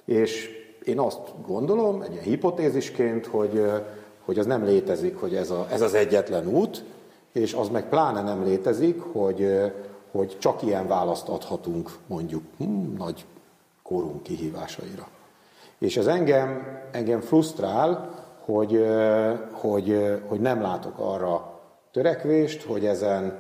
és 0.06 0.50
én 0.84 1.00
azt 1.00 1.20
gondolom, 1.46 2.02
egy 2.02 2.12
ilyen 2.12 2.24
hipotézisként, 2.24 3.26
hogy, 3.26 3.72
hogy 4.26 4.40
az 4.40 4.46
nem 4.46 4.64
létezik, 4.64 5.18
hogy 5.18 5.36
ez, 5.36 5.50
a, 5.50 5.68
ez 5.72 5.82
az 5.82 5.94
egyetlen 5.94 6.48
út, 6.48 6.84
és 7.32 7.54
az 7.54 7.70
meg 7.70 7.90
pláne 7.90 8.22
nem 8.22 8.44
létezik, 8.44 9.02
hogy, 9.02 9.72
hogy 10.12 10.38
csak 10.40 10.64
ilyen 10.64 10.88
választ 10.88 11.28
adhatunk 11.28 11.98
mondjuk 12.08 12.44
hm, 12.58 12.96
nagy 12.98 13.26
korunk 13.84 14.24
kihívásaira. 14.24 15.08
És 15.78 15.98
ez 15.98 16.08
engem, 16.08 16.80
engem 16.92 17.22
frusztrál, 17.22 18.19
hogy, 18.54 18.86
hogy, 19.52 20.20
hogy 20.28 20.40
nem 20.40 20.62
látok 20.62 20.94
arra 20.98 21.60
törekvést, 21.92 22.64
hogy 22.64 22.86
ezen 22.86 23.38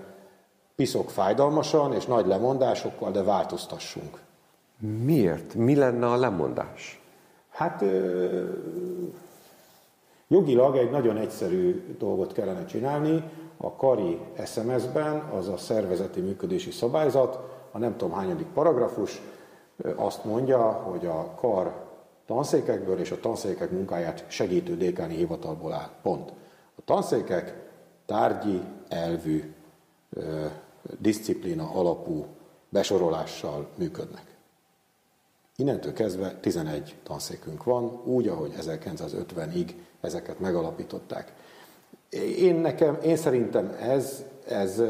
piszok 0.75 1.09
fájdalmasan 1.09 1.93
és 1.93 2.05
nagy 2.05 2.25
lemondásokkal, 2.25 3.11
de 3.11 3.23
változtassunk. 3.23 4.19
Miért? 5.03 5.53
Mi 5.53 5.75
lenne 5.75 6.07
a 6.07 6.15
lemondás? 6.15 7.01
Hát 7.49 7.83
jogilag 10.27 10.75
egy 10.75 10.89
nagyon 10.89 11.17
egyszerű 11.17 11.95
dolgot 11.97 12.33
kellene 12.33 12.65
csinálni, 12.65 13.23
a 13.57 13.75
kari 13.75 14.19
SMS-ben, 14.45 15.19
az 15.37 15.47
a 15.47 15.57
szervezeti 15.57 16.19
működési 16.19 16.71
szabályzat, 16.71 17.39
a 17.71 17.77
nem 17.77 17.97
tudom 17.97 18.17
hányadik 18.17 18.47
paragrafus 18.47 19.21
azt 19.95 20.25
mondja, 20.25 20.61
hogy 20.61 21.05
a 21.05 21.33
kar 21.35 21.88
tanszékekből 22.29 22.99
és 22.99 23.11
a 23.11 23.19
tanszékek 23.19 23.71
munkáját 23.71 24.25
segítő 24.27 24.77
dékáni 24.77 25.15
hivatalból 25.15 25.73
áll. 25.73 25.89
Pont. 26.01 26.33
A 26.75 26.81
tanszékek 26.85 27.55
tárgyi, 28.05 28.61
elvű, 28.89 29.53
disziplína 30.99 31.71
alapú 31.73 32.25
besorolással 32.69 33.67
működnek. 33.75 34.23
Innentől 35.55 35.93
kezdve 35.93 36.33
11 36.39 36.95
tanszékünk 37.03 37.63
van, 37.63 38.01
úgy, 38.05 38.27
ahogy 38.27 38.53
1950-ig 38.61 39.73
ezeket 40.01 40.39
megalapították. 40.39 41.33
Én, 42.37 42.55
nekem, 42.55 42.97
én 43.03 43.15
szerintem 43.15 43.75
ez, 43.79 44.23
ez, 44.47 44.81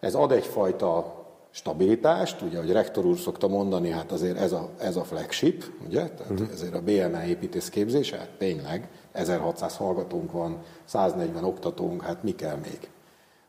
ez 0.00 0.14
ad 0.14 0.32
egyfajta 0.32 1.17
stabilitást, 1.58 2.42
ugye, 2.42 2.58
hogy 2.58 2.72
rektor 2.72 3.04
úr 3.04 3.18
szokta 3.18 3.48
mondani, 3.48 3.90
hát 3.90 4.12
azért 4.12 4.38
ez 4.38 4.52
a, 4.52 4.70
ez 4.78 4.96
a 4.96 5.04
flagship, 5.04 5.64
ugye, 5.86 6.08
tehát 6.08 6.30
uh-huh. 6.30 6.48
ezért 6.52 6.74
a 6.74 6.80
BME 6.80 7.26
építészképzés, 7.26 8.10
hát 8.10 8.30
tényleg 8.38 8.88
1600 9.12 9.76
hallgatónk 9.76 10.32
van, 10.32 10.58
140 10.84 11.44
oktatónk, 11.44 12.02
hát 12.02 12.22
mi 12.22 12.34
kell 12.34 12.56
még? 12.56 12.90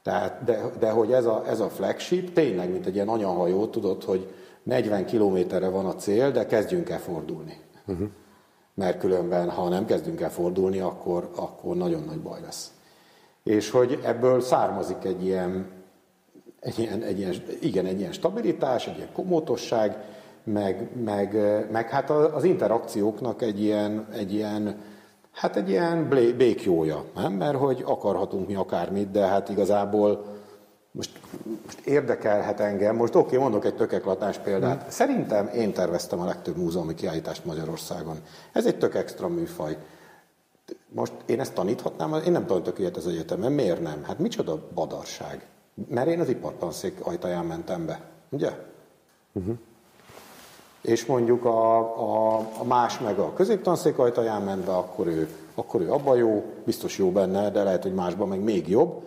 Tehát, 0.03 0.43
de, 0.43 0.71
de 0.79 0.89
hogy 0.89 1.11
ez 1.11 1.25
a, 1.25 1.43
ez 1.47 1.59
a 1.59 1.69
flagship 1.69 2.33
tényleg, 2.33 2.71
mint 2.71 2.85
egy 2.85 2.95
ilyen 2.95 3.07
anyahajó, 3.07 3.67
tudod, 3.67 4.03
hogy 4.03 4.33
40 4.63 5.05
kilométerre 5.05 5.69
van 5.69 5.85
a 5.85 5.95
cél, 5.95 6.31
de 6.31 6.45
kezdjünk 6.45 6.89
el 6.89 6.99
fordulni. 6.99 7.57
Uh-huh 7.87 8.09
mert 8.79 8.99
különben, 8.99 9.49
ha 9.49 9.69
nem 9.69 9.85
kezdünk 9.85 10.21
el 10.21 10.31
fordulni, 10.31 10.79
akkor, 10.79 11.29
akkor 11.35 11.75
nagyon 11.75 12.03
nagy 12.03 12.19
baj 12.19 12.41
lesz. 12.41 12.71
És 13.43 13.69
hogy 13.69 13.99
ebből 14.03 14.41
származik 14.41 15.03
egy 15.03 15.23
ilyen, 15.25 15.78
egy 16.59 16.79
ilyen, 16.79 17.01
egy 17.01 17.19
ilyen, 17.19 17.33
igen, 17.61 17.85
egy 17.85 17.99
ilyen 17.99 18.11
stabilitás, 18.11 18.87
egy 18.87 18.95
ilyen 18.95 19.11
komótosság, 19.13 19.97
meg, 20.43 20.89
meg, 21.03 21.33
meg 21.71 21.89
hát 21.89 22.09
az 22.09 22.43
interakcióknak 22.43 23.41
egy 23.41 23.61
ilyen, 23.61 24.07
egy 24.13 24.33
ilyen 24.33 24.75
hát 25.31 25.55
egy 25.55 25.69
ilyen 25.69 26.09
békjója, 26.37 27.05
nem? 27.15 27.33
Mert 27.33 27.57
hogy 27.57 27.83
akarhatunk 27.85 28.47
mi 28.47 28.55
akármit, 28.55 29.11
de 29.11 29.25
hát 29.25 29.49
igazából 29.49 30.25
most, 30.91 31.19
most 31.65 31.79
érdekelhet 31.79 32.59
engem, 32.59 32.95
most 32.95 33.15
oké, 33.15 33.25
okay, 33.25 33.39
mondok 33.39 33.65
egy 33.65 33.75
tökeklatás 33.75 34.37
példát. 34.37 34.81
Hmm. 34.81 34.89
Szerintem 34.89 35.47
én 35.47 35.73
terveztem 35.73 36.19
a 36.19 36.25
legtöbb 36.25 36.57
múzeumi 36.57 36.93
kiállítást 36.93 37.45
Magyarországon. 37.45 38.17
Ez 38.51 38.65
egy 38.65 38.77
tök 38.77 38.95
extra 38.95 39.27
műfaj. 39.27 39.77
Most 40.87 41.13
én 41.25 41.39
ezt 41.39 41.53
taníthatnám, 41.53 42.13
én 42.25 42.31
nem 42.31 42.45
tanítok 42.45 42.79
ilyet 42.79 42.97
az 42.97 43.07
egyetemen, 43.07 43.51
miért 43.51 43.81
nem? 43.81 44.03
Hát 44.03 44.19
micsoda 44.19 44.67
badarság. 44.73 45.45
Mert 45.89 46.07
én 46.07 46.19
az 46.19 46.29
ipartanszék 46.29 47.05
ajtaján 47.05 47.45
mentem 47.45 47.85
be, 47.85 48.01
ugye? 48.29 48.51
Uh-huh. 49.31 49.55
És 50.81 51.05
mondjuk 51.05 51.45
a, 51.45 51.77
a, 51.79 52.37
a 52.57 52.63
más 52.63 52.99
meg 52.99 53.19
a 53.19 53.33
középtanszék 53.33 53.97
ajtaján 53.97 54.41
ment 54.41 54.65
be, 54.65 54.75
akkor 54.75 55.07
ő 55.07 55.29
akkor 55.59 55.81
ő 55.81 55.91
abban 55.91 56.17
jó, 56.17 56.43
biztos 56.65 56.97
jó 56.97 57.11
benne, 57.11 57.49
de 57.49 57.63
lehet, 57.63 57.83
hogy 57.83 57.93
másban 57.93 58.27
meg 58.27 58.39
még 58.39 58.69
jobb. 58.69 59.03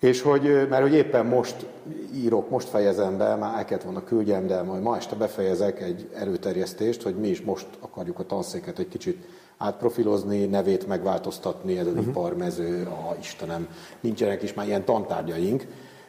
És 0.00 0.22
hogy, 0.22 0.42
mert 0.42 0.82
hogy 0.82 0.92
éppen 0.92 1.26
most 1.26 1.66
írok, 2.14 2.50
most 2.50 2.68
fejezem 2.68 3.16
be, 3.16 3.34
már 3.34 3.58
el 3.58 3.64
kellett 3.64 3.84
volna 3.84 4.04
küldjem, 4.04 4.46
de 4.46 4.62
majd 4.62 4.82
ma 4.82 4.96
este 4.96 5.16
befejezek 5.16 5.82
egy 5.82 6.10
erőterjesztést, 6.14 7.02
hogy 7.02 7.14
mi 7.14 7.28
is 7.28 7.40
most 7.40 7.66
akarjuk 7.80 8.18
a 8.18 8.26
tanszéket 8.26 8.78
egy 8.78 8.88
kicsit 8.88 9.26
átprofilozni, 9.58 10.44
nevét 10.44 10.86
megváltoztatni, 10.86 11.78
ez 11.78 11.86
az 11.86 11.92
uh-huh. 11.92 12.08
iparmező, 12.08 12.84
a 12.84 13.16
Istenem, 13.20 13.68
nincsenek 14.00 14.42
is 14.42 14.54
már 14.54 14.66
ilyen 14.66 14.84
tantárgyaink, 14.84 15.66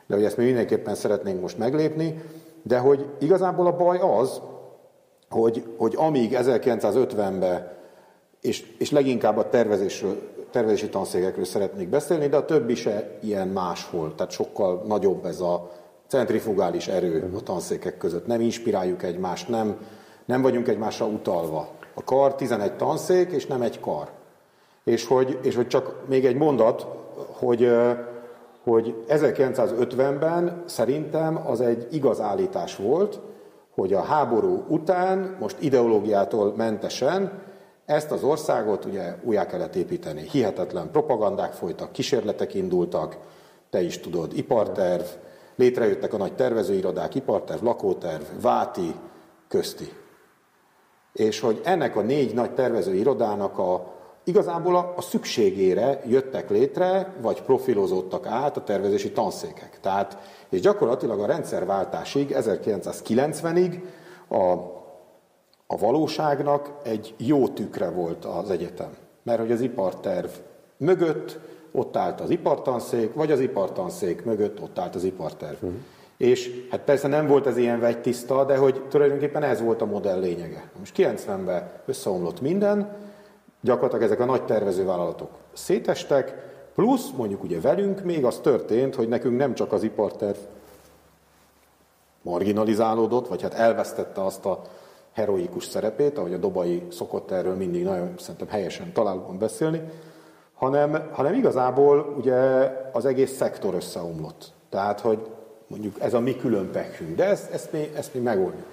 de 0.07 0.15
hogy 0.15 0.23
ezt 0.23 0.37
mi 0.37 0.43
mindenképpen 0.43 0.95
szeretnénk 0.95 1.41
most 1.41 1.57
meglépni, 1.57 2.21
de 2.63 2.77
hogy 2.77 3.05
igazából 3.19 3.65
a 3.67 3.75
baj 3.75 3.97
az, 3.97 4.41
hogy, 5.29 5.63
hogy 5.77 5.93
amíg 5.97 6.37
1950-ben, 6.39 7.71
és, 8.41 8.75
és 8.77 8.91
leginkább 8.91 9.37
a 9.37 9.49
tervezésről, 9.49 10.35
tervezési 10.51 10.89
tanszékekről 10.89 11.45
szeretnék 11.45 11.89
beszélni, 11.89 12.27
de 12.27 12.37
a 12.37 12.45
többi 12.45 12.75
se 12.75 13.17
ilyen 13.21 13.47
máshol, 13.47 14.15
tehát 14.15 14.31
sokkal 14.31 14.83
nagyobb 14.87 15.25
ez 15.25 15.39
a 15.39 15.71
centrifugális 16.07 16.87
erő 16.87 17.31
a 17.35 17.43
tanszékek 17.43 17.97
között. 17.97 18.27
Nem 18.27 18.41
inspiráljuk 18.41 19.03
egymást, 19.03 19.49
nem, 19.49 19.77
nem 20.25 20.41
vagyunk 20.41 20.67
egymásra 20.67 21.05
utalva. 21.05 21.69
A 21.97 22.03
kar 22.03 22.35
11 22.35 22.73
tanszék, 22.73 23.31
és 23.31 23.45
nem 23.45 23.61
egy 23.61 23.79
kar. 23.79 24.09
És 24.83 25.05
hogy, 25.05 25.39
és 25.41 25.55
hogy 25.55 25.67
csak 25.67 26.07
még 26.07 26.25
egy 26.25 26.35
mondat, 26.35 26.87
hogy, 27.31 27.71
hogy 28.63 28.95
1950-ben 29.09 30.63
szerintem 30.65 31.47
az 31.47 31.61
egy 31.61 31.87
igaz 31.91 32.21
állítás 32.21 32.75
volt, 32.75 33.19
hogy 33.75 33.93
a 33.93 34.01
háború 34.01 34.63
után, 34.67 35.37
most 35.39 35.55
ideológiától 35.59 36.53
mentesen, 36.55 37.31
ezt 37.85 38.11
az 38.11 38.23
országot 38.23 38.85
ugye 38.85 39.15
újjá 39.23 39.45
kellett 39.45 39.75
építeni. 39.75 40.21
Hihetetlen 40.31 40.91
propagandák 40.91 41.53
folytak, 41.53 41.91
kísérletek 41.91 42.53
indultak, 42.53 43.17
te 43.69 43.81
is 43.81 43.99
tudod, 43.99 44.37
iparterv, 44.37 45.03
létrejöttek 45.55 46.13
a 46.13 46.17
nagy 46.17 46.33
tervezőirodák, 46.33 47.15
iparterv, 47.15 47.63
lakóterv, 47.63 48.23
váti, 48.41 48.95
közti. 49.47 49.91
És 51.17 51.39
hogy 51.39 51.61
ennek 51.63 51.95
a 51.95 52.01
négy 52.01 52.33
nagy 52.33 52.53
tervezőirodának 52.53 53.57
a 53.57 53.95
igazából 54.23 54.75
a, 54.75 54.93
a 54.95 55.01
szükségére 55.01 56.01
jöttek 56.05 56.49
létre, 56.49 57.13
vagy 57.21 57.41
profilozódtak 57.41 58.25
át 58.25 58.57
a 58.57 58.63
tervezési 58.63 59.11
tanszékek. 59.11 59.79
Tehát, 59.81 60.17
és 60.49 60.59
gyakorlatilag 60.59 61.19
a 61.19 61.25
rendszerváltásig, 61.25 62.35
1990-ig 62.39 63.81
a, 64.27 64.51
a 65.67 65.77
valóságnak 65.77 66.71
egy 66.83 67.13
jó 67.17 67.47
tükre 67.47 67.89
volt 67.89 68.25
az 68.25 68.49
egyetem. 68.49 68.89
Mert 69.23 69.39
hogy 69.39 69.51
az 69.51 69.61
iparterv 69.61 70.29
mögött 70.77 71.39
ott 71.71 71.97
állt 71.97 72.21
az 72.21 72.29
ipartanszék, 72.29 73.13
vagy 73.13 73.31
az 73.31 73.39
ipartanszék 73.39 74.25
mögött 74.25 74.61
ott 74.61 74.79
állt 74.79 74.95
az 74.95 75.03
iparterv. 75.03 75.63
Uh-huh. 75.63 75.79
És 76.17 76.67
hát 76.71 76.79
persze 76.79 77.07
nem 77.07 77.27
volt 77.27 77.47
ez 77.47 77.57
ilyen 77.57 77.79
vegytiszta, 77.79 78.45
de 78.45 78.57
hogy 78.57 78.81
tulajdonképpen 78.89 79.43
ez 79.43 79.61
volt 79.61 79.81
a 79.81 79.85
modell 79.85 80.19
lényege. 80.19 80.69
Most 80.79 80.93
90-ben 80.97 81.71
összeomlott 81.85 82.41
minden, 82.41 82.95
gyakorlatilag 83.61 84.03
ezek 84.03 84.19
a 84.19 84.25
nagy 84.25 84.45
tervezővállalatok 84.45 85.29
szétestek, 85.53 86.35
plusz 86.75 87.09
mondjuk 87.17 87.43
ugye 87.43 87.59
velünk 87.61 88.03
még 88.03 88.25
az 88.25 88.39
történt, 88.39 88.95
hogy 88.95 89.07
nekünk 89.07 89.37
nem 89.37 89.53
csak 89.53 89.71
az 89.71 89.83
iparterv 89.83 90.37
marginalizálódott, 92.21 93.27
vagy 93.27 93.41
hát 93.41 93.53
elvesztette 93.53 94.23
azt 94.23 94.45
a 94.45 94.61
heroikus 95.13 95.65
szerepét, 95.65 96.17
ahogy 96.17 96.33
a 96.33 96.37
Dobai 96.37 96.87
szokott 96.91 97.31
erről 97.31 97.55
mindig 97.55 97.83
nagyon 97.83 98.13
szerintem 98.17 98.47
helyesen 98.47 98.93
találóan 98.93 99.37
beszélni, 99.37 99.81
hanem, 100.53 101.09
hanem 101.11 101.33
igazából 101.33 102.15
ugye 102.17 102.35
az 102.91 103.05
egész 103.05 103.35
szektor 103.35 103.73
összeomlott. 103.73 104.53
Tehát, 104.69 104.99
hogy 104.99 105.27
mondjuk 105.67 105.99
ez 105.99 106.13
a 106.13 106.19
mi 106.19 106.35
külön 106.35 106.71
pekünk, 106.71 107.15
de 107.15 107.25
ezt, 107.25 107.51
ezt, 107.51 107.71
mi, 107.71 107.89
ezt 107.95 108.13
mi 108.13 108.19
megoldjuk. 108.19 108.65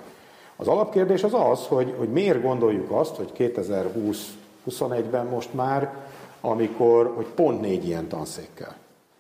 Az 0.56 0.68
alapkérdés 0.68 1.22
az 1.22 1.34
az, 1.34 1.66
hogy, 1.66 1.94
hogy 1.98 2.08
miért 2.08 2.42
gondoljuk 2.42 2.90
azt, 2.90 3.16
hogy 3.16 3.32
2020 3.32 4.36
21-ben 4.70 5.26
most 5.26 5.54
már, 5.54 5.92
amikor, 6.40 7.12
hogy 7.16 7.26
pont 7.26 7.60
négy 7.60 7.86
ilyen 7.86 8.08
tanszékkel. 8.08 8.74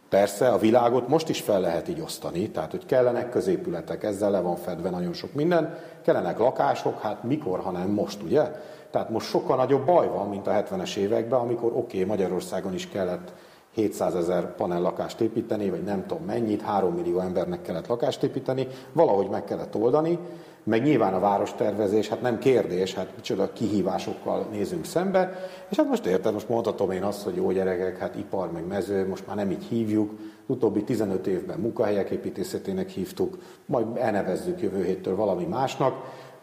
Persze 0.08 0.48
a 0.48 0.58
világot 0.58 1.08
most 1.08 1.28
is 1.28 1.40
fel 1.40 1.60
lehet 1.60 1.88
így 1.88 2.00
osztani, 2.00 2.50
tehát 2.50 2.70
hogy 2.70 2.86
kellenek 2.86 3.30
középületek, 3.30 4.02
ezzel 4.02 4.30
le 4.30 4.40
van 4.40 4.56
fedve 4.56 4.90
nagyon 4.90 5.12
sok 5.12 5.32
minden, 5.32 5.78
kellenek 6.02 6.38
lakások, 6.38 7.00
hát 7.00 7.22
mikor, 7.22 7.60
hanem 7.60 7.90
most, 7.90 8.22
ugye? 8.22 8.50
Tehát 8.90 9.10
most 9.10 9.28
sokkal 9.28 9.56
nagyobb 9.56 9.84
baj 9.84 10.08
van, 10.08 10.28
mint 10.28 10.46
a 10.46 10.50
70-es 10.50 10.96
években, 10.96 11.40
amikor 11.40 11.72
oké, 11.72 11.78
okay, 11.78 12.04
Magyarországon 12.04 12.74
is 12.74 12.88
kellett 12.88 13.32
700 13.74 14.14
ezer 14.14 14.54
panel 14.54 14.80
lakást 14.80 15.20
építeni, 15.20 15.70
vagy 15.70 15.82
nem 15.82 16.06
tudom 16.06 16.24
mennyit, 16.24 16.62
3 16.62 16.94
millió 16.94 17.18
embernek 17.18 17.62
kellett 17.62 17.86
lakást 17.86 18.22
építeni, 18.22 18.66
valahogy 18.92 19.28
meg 19.28 19.44
kellett 19.44 19.76
oldani, 19.76 20.18
meg 20.64 20.82
nyilván 20.82 21.14
a 21.14 21.20
várostervezés, 21.20 22.08
hát 22.08 22.20
nem 22.20 22.38
kérdés, 22.38 22.94
hát 22.94 23.08
micsoda 23.16 23.52
kihívásokkal 23.52 24.46
nézünk 24.50 24.84
szembe, 24.84 25.48
és 25.68 25.76
hát 25.76 25.88
most 25.88 26.06
érted, 26.06 26.32
most 26.32 26.48
mondhatom 26.48 26.90
én 26.90 27.02
azt, 27.02 27.22
hogy 27.22 27.36
jó 27.36 27.50
gyerekek, 27.50 27.98
hát 27.98 28.16
ipar 28.16 28.52
meg 28.52 28.66
mező, 28.66 29.08
most 29.08 29.26
már 29.26 29.36
nem 29.36 29.50
így 29.50 29.64
hívjuk, 29.64 30.10
utóbbi 30.46 30.84
15 30.84 31.26
évben 31.26 31.58
munkahelyek 31.58 32.10
építészetének 32.10 32.88
hívtuk, 32.88 33.38
majd 33.66 33.86
elnevezzük 33.96 34.60
jövő 34.60 34.84
héttől 34.84 35.16
valami 35.16 35.44
másnak, 35.44 35.94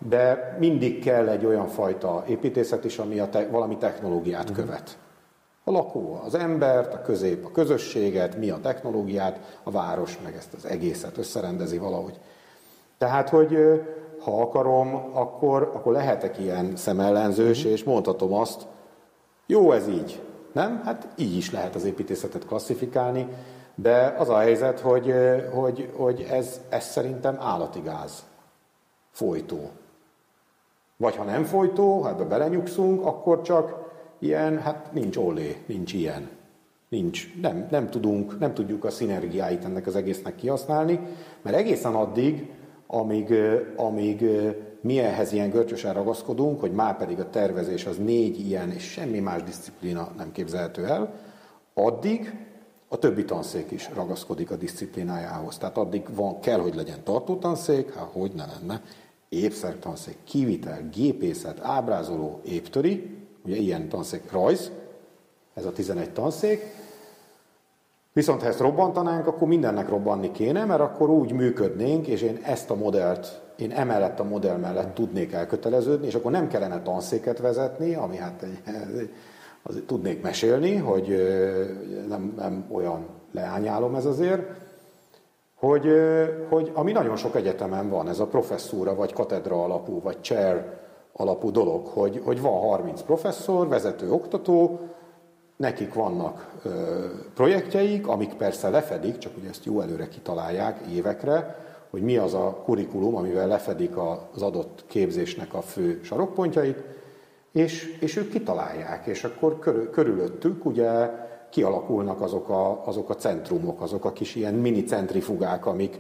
de 0.08 0.56
mindig 0.60 1.04
kell 1.04 1.28
egy 1.28 1.46
olyan 1.46 1.68
fajta 1.68 2.24
építészet 2.28 2.86
is, 2.86 2.98
ami 2.98 3.20
a 3.20 3.30
te, 3.30 3.48
valami 3.48 3.78
technológiát 3.78 4.50
uh-huh. 4.50 4.66
követ. 4.66 4.98
A 5.64 5.72
lakó, 5.72 6.22
az 6.26 6.36
embert, 6.36 6.94
a 6.94 7.02
közép, 7.02 7.46
a 7.46 7.52
közösséget, 7.52 8.38
mi 8.38 8.50
a 8.50 8.60
technológiát, 8.62 9.60
a 9.64 9.72
város 9.72 10.20
meg 10.24 10.36
ezt 10.36 10.54
az 10.54 10.66
egészet 10.66 11.18
összerendezi 11.18 11.78
valahogy. 11.78 12.20
Tehát, 12.98 13.30
hogy 13.30 13.58
ha 14.20 14.42
akarom, 14.42 15.10
akkor, 15.14 15.72
akkor 15.74 15.94
lehetek 15.94 16.40
ilyen 16.40 16.76
szemellenzős, 16.76 17.58
uh-huh. 17.58 17.72
és 17.72 17.84
mondhatom 17.84 18.34
azt, 18.34 18.68
jó 19.46 19.72
ez 19.72 19.88
így, 19.88 20.22
nem? 20.52 20.82
Hát 20.86 21.08
így 21.16 21.38
is 21.38 21.52
lehet 21.52 21.76
az 21.76 21.84
építészetet 21.86 22.46
klasszifikálni, 22.46 23.28
de 23.76 24.16
az 24.18 24.30
a 24.30 24.38
helyzet, 24.38 24.80
hogy, 24.80 25.14
hogy, 25.54 25.92
hogy 25.96 26.28
ez, 26.32 26.62
ez 26.70 26.84
szerintem 26.84 27.38
állati 27.40 27.80
gáz. 27.80 28.24
Folytó. 29.12 29.70
Vagy 30.98 31.16
ha 31.16 31.24
nem 31.24 31.44
folytó, 31.44 32.02
hát 32.02 32.18
be 32.18 32.24
belenyugszunk, 32.24 33.06
akkor 33.06 33.42
csak 33.42 33.81
ilyen, 34.22 34.60
hát 34.60 34.94
nincs 34.94 35.18
olé, 35.18 35.58
nincs 35.66 35.94
ilyen. 35.94 36.30
Nincs, 36.90 37.34
nem, 37.42 37.68
nem 37.72 37.90
tudunk, 37.90 38.40
nem 38.40 38.54
tudjuk 38.54 38.84
a 38.84 38.90
szinergiáit 38.90 39.66
ennek 39.66 39.88
az 39.88 39.96
egésznek 39.96 40.36
kihasználni, 40.36 41.00
mert 41.42 41.56
egészen 41.56 41.96
addig, 41.96 42.50
amíg, 42.88 43.34
amíg 43.76 44.26
mi 44.82 45.00
ehhez 45.00 45.32
ilyen 45.32 45.50
görcsösen 45.50 45.94
ragaszkodunk, 45.94 46.60
hogy 46.60 46.72
már 46.72 46.98
pedig 46.98 47.20
a 47.20 47.30
tervezés 47.30 47.86
az 47.86 47.98
négy 47.98 48.40
ilyen, 48.40 48.72
és 48.72 48.84
semmi 48.84 49.20
más 49.20 49.44
disziplína 49.44 50.12
nem 50.18 50.32
képzelhető 50.32 50.86
el, 50.86 51.14
addig 51.74 52.34
a 52.88 52.98
többi 52.98 53.26
tanszék 53.26 53.72
is 53.72 53.90
ragaszkodik 53.94 54.52
a 54.52 54.56
disziplinájához. 54.56 55.58
Tehát 55.58 55.78
addig 55.78 56.16
van, 56.16 56.40
kell, 56.40 56.60
hogy 56.60 56.76
legyen 56.76 57.04
tartótanszék, 57.04 57.94
hát 57.94 58.10
hogy 58.12 58.32
ne 58.36 58.46
lenne, 58.46 58.82
épszertanszék, 59.30 60.18
kivitel, 60.24 60.90
gépészet, 60.90 61.60
ábrázoló, 61.62 62.42
éptöri, 62.44 63.21
ugye 63.46 63.56
ilyen 63.56 63.90
tanszék, 63.90 64.32
rajz, 64.32 64.72
ez 65.54 65.66
a 65.66 65.72
11 65.72 66.12
tanszék, 66.12 66.62
Viszont 68.14 68.42
ha 68.42 68.48
ezt 68.48 68.60
robbantanánk, 68.60 69.28
akkor 69.28 69.48
mindennek 69.48 69.90
robbanni 69.90 70.32
kéne, 70.32 70.66
mert 70.66 70.82
akkor 70.82 71.10
úgy 71.10 71.32
működnénk, 71.32 72.08
és 72.08 72.22
én 72.22 72.40
ezt 72.44 72.70
a 72.70 72.76
modellt, 72.76 73.42
én 73.58 73.72
emellett 73.72 74.20
a 74.20 74.24
modell 74.24 74.58
mellett 74.58 74.94
tudnék 74.94 75.32
elköteleződni, 75.32 76.08
és 76.08 76.16
akkor 76.16 76.32
nem 76.32 76.48
kellene 76.48 76.82
tanszéket 76.82 77.40
vezetni, 77.40 77.94
ami 77.94 78.18
hát 78.18 78.44
egy, 78.44 78.60
az, 79.64 79.82
tudnék 79.86 80.22
mesélni, 80.22 80.76
hogy 80.76 81.08
nem, 82.08 82.34
nem 82.38 82.66
olyan 82.72 83.06
leányálom 83.32 83.96
ez 83.96 84.06
azért, 84.06 84.42
hogy, 85.56 85.88
hogy 86.50 86.72
ami 86.74 86.92
nagyon 86.92 87.16
sok 87.16 87.36
egyetemen 87.36 87.90
van, 87.90 88.10
ez 88.10 88.20
a 88.20 88.28
professzúra, 88.28 88.96
vagy 88.96 89.14
katedra 89.14 89.64
alapú, 89.64 90.02
vagy 90.02 90.22
chair 90.22 90.80
alapú 91.14 91.52
dolog, 91.52 91.86
hogy, 91.86 92.22
hogy 92.24 92.42
van 92.42 92.60
30 92.60 93.02
professzor, 93.02 93.68
vezető 93.68 94.12
oktató, 94.12 94.80
nekik 95.56 95.94
vannak 95.94 96.52
ö, 96.64 96.70
projektjeik, 97.34 98.08
amik 98.08 98.34
persze 98.34 98.70
lefedik, 98.70 99.18
csak 99.18 99.38
ugye 99.38 99.50
ezt 99.50 99.66
jó 99.66 99.82
előre 99.82 100.08
kitalálják 100.08 100.80
évekre, 100.88 101.56
hogy 101.90 102.02
mi 102.02 102.18
az 102.18 102.34
a 102.34 102.62
kurikulum, 102.64 103.16
amivel 103.16 103.48
lefedik 103.48 103.98
az 104.34 104.42
adott 104.42 104.84
képzésnek 104.88 105.54
a 105.54 105.62
fő 105.62 106.00
sarokpontjait, 106.04 106.84
és, 107.52 107.98
és 108.00 108.16
ők 108.16 108.30
kitalálják, 108.30 109.06
és 109.06 109.24
akkor 109.24 109.60
körül, 109.60 109.90
körülöttük 109.90 110.66
ugye 110.66 111.10
kialakulnak 111.50 112.22
azok 112.22 112.50
a, 112.50 112.82
azok 112.86 113.10
a 113.10 113.16
centrumok, 113.16 113.82
azok 113.82 114.06
a 114.06 114.12
kis 114.12 114.36
ilyen 114.36 114.54
mini 114.54 114.84
centrifugák, 114.84 115.66
amik, 115.66 116.00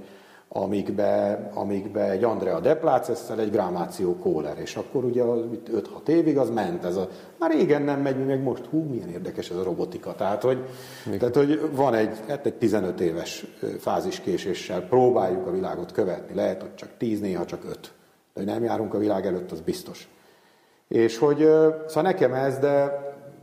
amikbe, 0.53 1.39
amikbe 1.53 2.09
egy 2.09 2.23
Andrea 2.23 2.59
Deplácesszel 2.59 3.39
egy 3.39 3.51
Grámáció 3.51 4.15
Kohler, 4.15 4.57
és 4.59 4.75
akkor 4.75 5.03
ugye 5.03 5.23
5-6 5.23 6.07
évig 6.07 6.37
az 6.37 6.49
ment. 6.49 6.85
Ez 6.85 6.95
a, 6.95 7.09
már 7.37 7.51
régen 7.51 7.81
nem 7.81 8.01
megy, 8.01 8.17
mi 8.17 8.23
meg 8.23 8.43
most, 8.43 8.65
hú, 8.65 8.83
milyen 8.83 9.09
érdekes 9.09 9.49
ez 9.49 9.57
a 9.57 9.63
robotika. 9.63 10.15
Tehát, 10.15 10.41
hogy, 10.41 10.65
tehát, 11.19 11.35
hogy 11.35 11.69
van 11.75 11.93
egy, 11.93 12.17
hát 12.27 12.45
egy 12.45 12.53
15 12.53 13.01
éves 13.01 13.45
fáziskéséssel 13.79 14.81
próbáljuk 14.81 15.47
a 15.47 15.51
világot 15.51 15.91
követni. 15.91 16.35
Lehet, 16.35 16.61
hogy 16.61 16.75
csak 16.75 16.89
10, 16.97 17.19
néha 17.19 17.45
csak 17.45 17.63
5. 17.69 17.79
De 18.33 18.41
hogy 18.41 18.45
nem 18.45 18.63
járunk 18.63 18.93
a 18.93 18.97
világ 18.97 19.25
előtt, 19.25 19.51
az 19.51 19.61
biztos. 19.61 20.09
És 20.87 21.17
hogy, 21.17 21.37
szóval 21.87 22.03
nekem 22.03 22.33
ez, 22.33 22.57
de, 22.57 22.99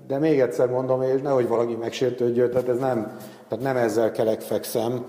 de 0.07 0.19
még 0.19 0.41
egyszer 0.41 0.69
mondom, 0.69 1.03
és 1.03 1.21
nehogy 1.21 1.49
valaki 1.49 1.75
megsértődjön, 1.75 2.51
tehát 2.51 2.69
ez 2.69 2.79
nem, 2.79 3.17
tehát 3.49 3.65
nem 3.65 3.77
ezzel 3.77 4.11
kelegfekszem. 4.11 5.05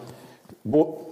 Bo- 0.61 1.08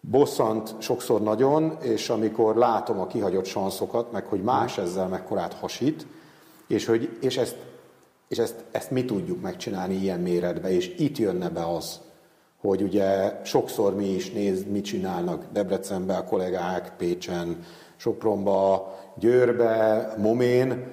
bosszant 0.00 0.74
sokszor 0.78 1.22
nagyon, 1.22 1.76
és 1.80 2.08
amikor 2.08 2.56
látom 2.56 3.00
a 3.00 3.06
kihagyott 3.06 3.44
sanszokat, 3.44 4.12
meg 4.12 4.24
hogy 4.24 4.42
más 4.42 4.78
ezzel 4.78 5.08
mekkorát 5.08 5.52
hasít, 5.52 6.06
és, 6.66 6.86
hogy, 6.86 7.18
és, 7.20 7.36
ezt, 7.36 7.56
és 8.28 8.38
ezt, 8.38 8.64
ezt 8.70 8.90
mi 8.90 9.04
tudjuk 9.04 9.40
megcsinálni 9.40 9.94
ilyen 9.94 10.20
méretben, 10.20 10.70
és 10.70 10.94
itt 10.98 11.18
jönne 11.18 11.48
be 11.48 11.66
az, 11.66 12.00
hogy 12.60 12.82
ugye 12.82 13.40
sokszor 13.44 13.94
mi 13.94 14.08
is 14.08 14.30
néz, 14.30 14.64
mit 14.70 14.84
csinálnak 14.84 15.44
Debrecenben 15.52 16.16
a 16.16 16.24
kollégák, 16.24 16.92
Pécsen, 16.96 17.64
Sopronba, 17.96 18.94
Győrbe, 19.18 20.14
Momén. 20.18 20.86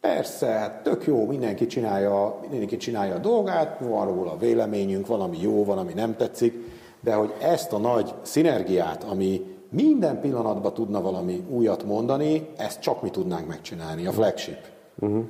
Persze, 0.00 0.46
hát 0.46 0.82
tök 0.82 1.06
jó, 1.06 1.26
mindenki 1.26 1.66
csinálja, 1.66 2.40
mindenki 2.50 2.76
csinálja 2.76 3.14
a 3.14 3.18
dolgát, 3.18 3.78
van 3.80 4.06
róla 4.06 4.36
véleményünk, 4.36 5.06
valami 5.06 5.38
jó, 5.40 5.64
valami 5.64 5.92
nem 5.92 6.16
tetszik, 6.16 6.54
de 7.00 7.14
hogy 7.14 7.32
ezt 7.40 7.72
a 7.72 7.78
nagy 7.78 8.14
szinergiát, 8.22 9.04
ami 9.04 9.56
minden 9.70 10.20
pillanatban 10.20 10.74
tudna 10.74 11.00
valami 11.00 11.44
újat 11.48 11.84
mondani, 11.84 12.48
ezt 12.56 12.80
csak 12.80 13.02
mi 13.02 13.10
tudnánk 13.10 13.48
megcsinálni, 13.48 14.06
a 14.06 14.12
flagship. 14.12 14.58
Uh-huh. 14.98 15.24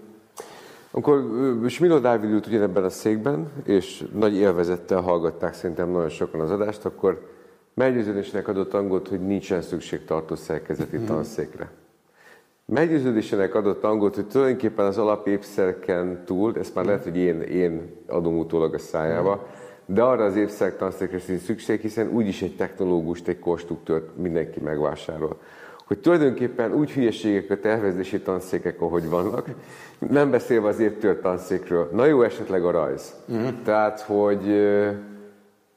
Akkor 0.91 1.25
Smilo 1.69 1.99
Dávid 1.99 2.31
ült 2.31 2.47
ugyanebben 2.47 2.85
a 2.85 2.89
székben, 2.89 3.53
és 3.65 4.05
nagy 4.15 4.35
élvezettel 4.35 5.01
hallgatták 5.01 5.55
szerintem 5.55 5.91
nagyon 5.91 6.09
sokan 6.09 6.41
az 6.41 6.51
adást, 6.51 6.85
akkor 6.85 7.31
meggyőződésnek 7.75 8.49
adott 8.49 8.75
angot, 8.75 9.09
hogy 9.09 9.21
nincsen 9.27 9.63
szükség 9.63 10.05
tartó 10.05 10.35
szerkezeti 10.35 10.97
uh-huh. 10.97 11.15
tanszékre. 11.15 11.71
Meggyőződésének 12.65 13.55
adott 13.55 13.85
angot, 13.85 14.15
hogy 14.15 14.27
tulajdonképpen 14.27 14.87
az 14.87 14.99
alapépszerken 14.99 16.23
túl, 16.25 16.57
ezt 16.59 16.75
már 16.75 16.85
lehet, 16.85 17.03
hogy 17.03 17.17
én, 17.17 17.41
én 17.41 17.95
adom 18.07 18.39
utólag 18.39 18.75
a 18.75 18.79
szájába, 18.79 19.33
uh-huh 19.33 19.58
de 19.91 20.03
arra 20.03 20.25
az 20.25 20.37
évszerek 20.37 20.77
tanszékre 20.77 21.19
sincs 21.19 21.41
szükség, 21.41 21.81
hiszen 21.81 22.11
úgyis 22.13 22.43
egy 22.43 22.57
technológust, 22.57 23.29
egy 23.29 23.39
konstruktőrt 23.39 24.17
mindenki 24.17 24.61
megvásárol. 24.61 25.37
Hogy 25.87 25.99
tulajdonképpen 25.99 26.73
úgy 26.73 26.91
hülyeségek 26.91 27.51
a 27.51 27.61
tervezési 27.61 28.21
tanszékek, 28.21 28.81
ahogy 28.81 29.09
vannak, 29.09 29.47
nem 30.11 30.31
beszélve 30.31 30.69
az 30.69 30.79
évtört 30.79 31.23
tanszékről. 31.23 31.91
Na 31.93 32.05
jó, 32.05 32.23
esetleg 32.23 32.65
a 32.65 32.71
rajz. 32.71 33.15
Uh-huh. 33.29 33.63
Tehát, 33.63 34.01
hogy 34.01 34.43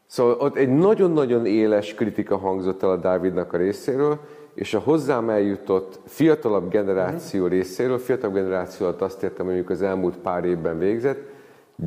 Szóval 0.06 0.36
ott 0.40 0.56
egy 0.56 0.70
nagyon-nagyon 0.70 1.46
éles 1.46 1.94
kritika 1.94 2.38
hangzott 2.38 2.84
el 2.84 2.90
a 2.90 2.98
Dávidnak 2.98 3.54
a 3.54 3.58
részéről, 3.58 4.20
és 4.54 4.74
a 4.74 4.80
hozzám 4.80 5.30
eljutott 5.30 6.00
fiatalabb 6.06 6.70
generáció 6.70 7.44
uh-huh. 7.44 7.58
részéről, 7.58 7.98
fiatalabb 7.98 8.36
generáció 8.36 8.86
alatt 8.86 9.02
azt 9.02 9.24
értem, 9.24 9.46
mondjuk 9.46 9.70
az 9.70 9.82
elmúlt 9.82 10.18
pár 10.18 10.46
évben 10.46 10.80
végzett, 10.80 11.31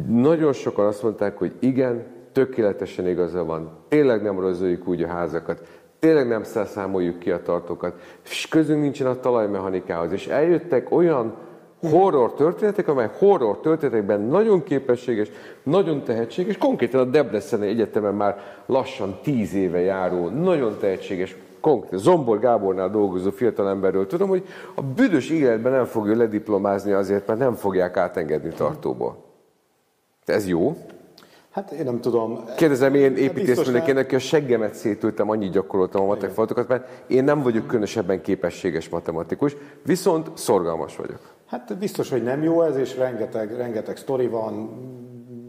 nagyon 0.09 0.53
sokan 0.53 0.87
azt 0.87 1.03
mondták, 1.03 1.39
hogy 1.39 1.53
igen, 1.59 2.05
tökéletesen 2.33 3.09
igaza 3.09 3.45
van, 3.45 3.71
tényleg 3.89 4.23
nem 4.23 4.41
rozoljuk 4.41 4.89
úgy 4.89 5.03
a 5.03 5.09
házakat, 5.09 5.61
tényleg 5.99 6.29
nem 6.29 6.43
számoljuk 6.43 7.19
ki 7.19 7.31
a 7.31 7.43
tartókat, 7.43 7.95
és 8.25 8.49
közünk 8.49 8.81
nincsen 8.81 9.07
a 9.07 9.21
talajmechanikához, 9.21 10.13
és 10.13 10.27
eljöttek 10.27 10.91
olyan 10.91 11.35
horror 11.91 12.35
történetek, 12.35 12.89
amely 12.89 13.11
horror 13.19 13.61
történetekben 13.61 14.21
nagyon 14.21 14.63
képességes, 14.63 15.31
nagyon 15.63 16.03
tehetséges, 16.03 16.59
konkrétan 16.59 17.01
a 17.01 17.11
Debreceni 17.11 17.67
Egyetemen 17.67 18.15
már 18.15 18.37
lassan 18.67 19.19
tíz 19.23 19.55
éve 19.55 19.81
járó, 19.81 20.29
nagyon 20.29 20.77
tehetséges, 20.81 21.37
konkrétan 21.61 21.99
Zombor 21.99 22.39
Gábornál 22.39 22.91
dolgozó 22.91 23.31
fiatalemberről 23.31 24.07
tudom, 24.07 24.29
hogy 24.29 24.45
a 24.75 24.83
büdös 24.83 25.31
életben 25.31 25.73
nem 25.73 25.85
fogja 25.85 26.17
lediplomázni 26.17 26.93
azért, 26.93 27.27
mert 27.27 27.39
nem 27.39 27.55
fogják 27.55 27.97
átengedni 27.97 28.51
tartóból. 28.51 29.34
Ez 30.25 30.49
jó? 30.49 30.77
Hát 31.51 31.71
én 31.71 31.85
nem 31.85 32.01
tudom. 32.01 32.45
Kérdezem, 32.57 32.95
én 32.95 33.17
építészműnökként, 33.17 33.99
aki 33.99 34.15
a 34.15 34.19
seggemet 34.19 34.75
szétültem, 34.75 35.31
annyit 35.31 35.53
gyakoroltam 35.53 36.03
a 36.03 36.07
matek 36.07 36.31
falatokat, 36.31 36.69
mert 36.69 36.89
én 37.07 37.25
nem 37.25 37.43
vagyok 37.43 37.67
különösebben 37.67 38.21
képességes 38.21 38.89
matematikus, 38.89 39.57
viszont 39.85 40.31
szorgalmas 40.35 40.97
vagyok. 40.97 41.35
Hát 41.47 41.79
biztos, 41.79 42.11
hogy 42.11 42.23
nem 42.23 42.43
jó 42.43 42.63
ez, 42.63 42.77
és 42.77 42.97
rengeteg, 42.97 43.57
rengeteg 43.57 43.97
sztori 43.97 44.27
van, 44.27 44.71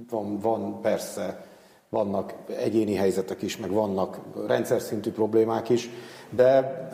van, 0.09 0.39
van 0.39 0.81
persze, 0.81 1.45
vannak 1.89 2.33
egyéni 2.57 2.95
helyzetek 2.95 3.41
is, 3.41 3.57
meg 3.57 3.71
vannak 3.71 4.19
rendszer 4.47 4.81
szintű 4.81 5.11
problémák 5.11 5.69
is, 5.69 5.89
de 6.29 6.89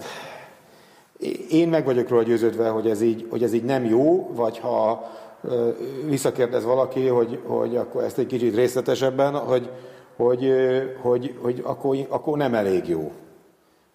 én 1.50 1.70
meg 1.70 1.86
vagyok 1.86 2.10
róla 2.10 2.24
győződve, 2.24 2.70
hogy 2.70 2.90
ez 2.90 3.02
így, 3.02 3.28
hogy 3.30 3.44
ez 3.44 3.54
így 3.54 3.64
nem 3.64 3.86
jó, 3.86 4.32
vagy 4.34 4.60
ha 4.60 5.10
visszakérdez 6.06 6.64
valaki, 6.64 7.08
hogy, 7.08 7.40
hogy 7.46 7.76
akkor 7.76 8.04
ezt 8.04 8.18
egy 8.18 8.26
kicsit 8.26 8.56
részletesebben, 8.56 9.34
hogy, 9.34 9.70
hogy, 10.16 10.54
hogy, 11.02 11.36
hogy 11.42 11.62
akkor, 11.64 11.98
akkor 12.10 12.38
nem 12.38 12.54
elég 12.54 12.88
jó. 12.88 13.12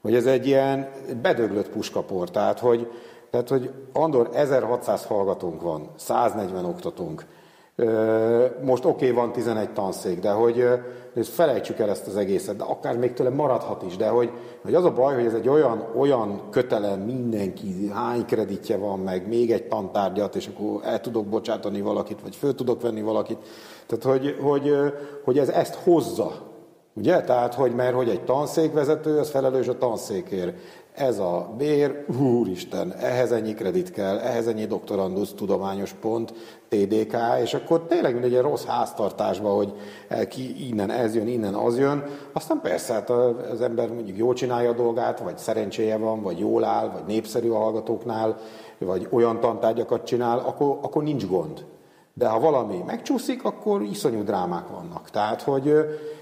Hogy 0.02 0.15
ez 0.15 0.26
egy 0.26 0.47
ilyen 0.47 0.91
bedöglött 1.23 1.68
puskapor, 1.68 2.31
tehát 2.31 2.58
hogy, 2.58 2.91
tehát, 3.31 3.49
hogy 3.49 3.70
Andor 3.92 4.31
1600 4.33 5.05
hallgatónk 5.05 5.62
van, 5.62 5.91
140 5.97 6.65
oktatónk, 6.65 7.25
most 8.62 8.84
oké, 8.84 9.10
okay, 9.10 9.10
van 9.10 9.33
11 9.33 9.70
tanszék, 9.70 10.20
de 10.20 10.31
hogy, 10.31 10.68
hogy 11.17 11.35
felejtsük 11.35 11.78
el 11.78 11.91
ezt 11.91 12.07
az 12.07 12.17
egészet, 12.17 12.57
de 12.57 12.65
akár 12.65 12.97
még 12.97 13.12
tőle 13.12 13.31
maradhat 13.31 13.83
is, 13.83 13.97
de 13.97 14.09
hogy, 14.09 14.31
hogy 14.62 14.75
az 14.75 14.85
a 14.85 14.93
baj, 14.93 15.15
hogy 15.15 15.25
ez 15.25 15.35
egy 15.35 15.49
olyan, 15.49 15.89
olyan 15.97 16.43
kötelem 16.51 17.01
mindenki, 17.01 17.91
hány 17.93 18.25
kreditje 18.25 18.77
van, 18.77 18.99
meg 18.99 19.28
még 19.28 19.53
egy 19.53 19.69
tantárgyat, 19.69 20.36
és 20.36 20.47
akkor 20.47 20.81
el 20.85 21.01
tudok 21.01 21.27
bocsátani 21.27 21.81
valakit, 21.81 22.20
vagy 22.23 22.36
föl 22.36 22.55
tudok 22.55 22.83
venni 22.83 23.03
valakit. 23.03 23.39
Tehát, 23.86 24.05
hogy, 24.05 24.36
hogy, 24.41 24.73
hogy 25.25 25.39
ez 25.39 25.49
ezt 25.49 25.75
hozza. 25.75 26.33
Ugye? 26.95 27.20
Tehát, 27.20 27.55
hogy 27.55 27.75
mert 27.75 27.95
hogy 27.95 28.09
egy 28.09 28.25
tanszékvezető, 28.25 29.19
az 29.19 29.31
felelős 29.31 29.69
a 29.69 29.78
tanszékért 29.78 30.57
ez 30.97 31.18
a 31.18 31.55
bér, 31.58 32.05
úristen, 32.20 32.92
ehhez 32.92 33.33
ennyi 33.33 33.55
kredit 33.55 33.91
kell, 33.91 34.18
ehhez 34.18 34.47
ennyi 34.47 34.66
doktorandusz, 34.66 35.33
tudományos 35.34 35.92
pont, 35.92 36.33
TDK, 36.68 37.16
és 37.42 37.55
akkor 37.55 37.86
tényleg 37.86 38.12
mindegy 38.12 38.34
egy 38.34 38.42
rossz 38.42 38.65
háztartásban, 38.65 39.55
hogy 39.55 39.73
ki 40.28 40.68
innen 40.68 40.91
ez 40.91 41.15
jön, 41.15 41.26
innen 41.26 41.55
az 41.55 41.78
jön. 41.78 42.05
Aztán 42.33 42.60
persze, 42.60 42.92
hát 42.92 43.10
az 43.50 43.60
ember 43.60 43.89
mondjuk 43.89 44.16
jól 44.16 44.34
csinálja 44.34 44.70
a 44.70 44.75
dolgát, 44.75 45.20
vagy 45.20 45.39
szerencséje 45.39 45.97
van, 45.97 46.23
vagy 46.23 46.39
jól 46.39 46.65
áll, 46.65 46.91
vagy 46.91 47.05
népszerű 47.07 47.50
a 47.50 47.58
hallgatóknál, 47.58 48.36
vagy 48.78 49.08
olyan 49.10 49.41
tantárgyakat 49.41 50.05
csinál, 50.05 50.39
akkor, 50.39 50.78
akkor 50.83 51.02
nincs 51.02 51.26
gond. 51.26 51.65
De 52.19 52.28
ha 52.28 52.41
valami 52.41 52.83
megcsúszik, 52.86 53.45
akkor 53.45 53.83
iszonyú 53.83 54.23
drámák 54.23 54.69
vannak. 54.69 55.11
Tehát, 55.11 55.43
hogy, 55.43 55.75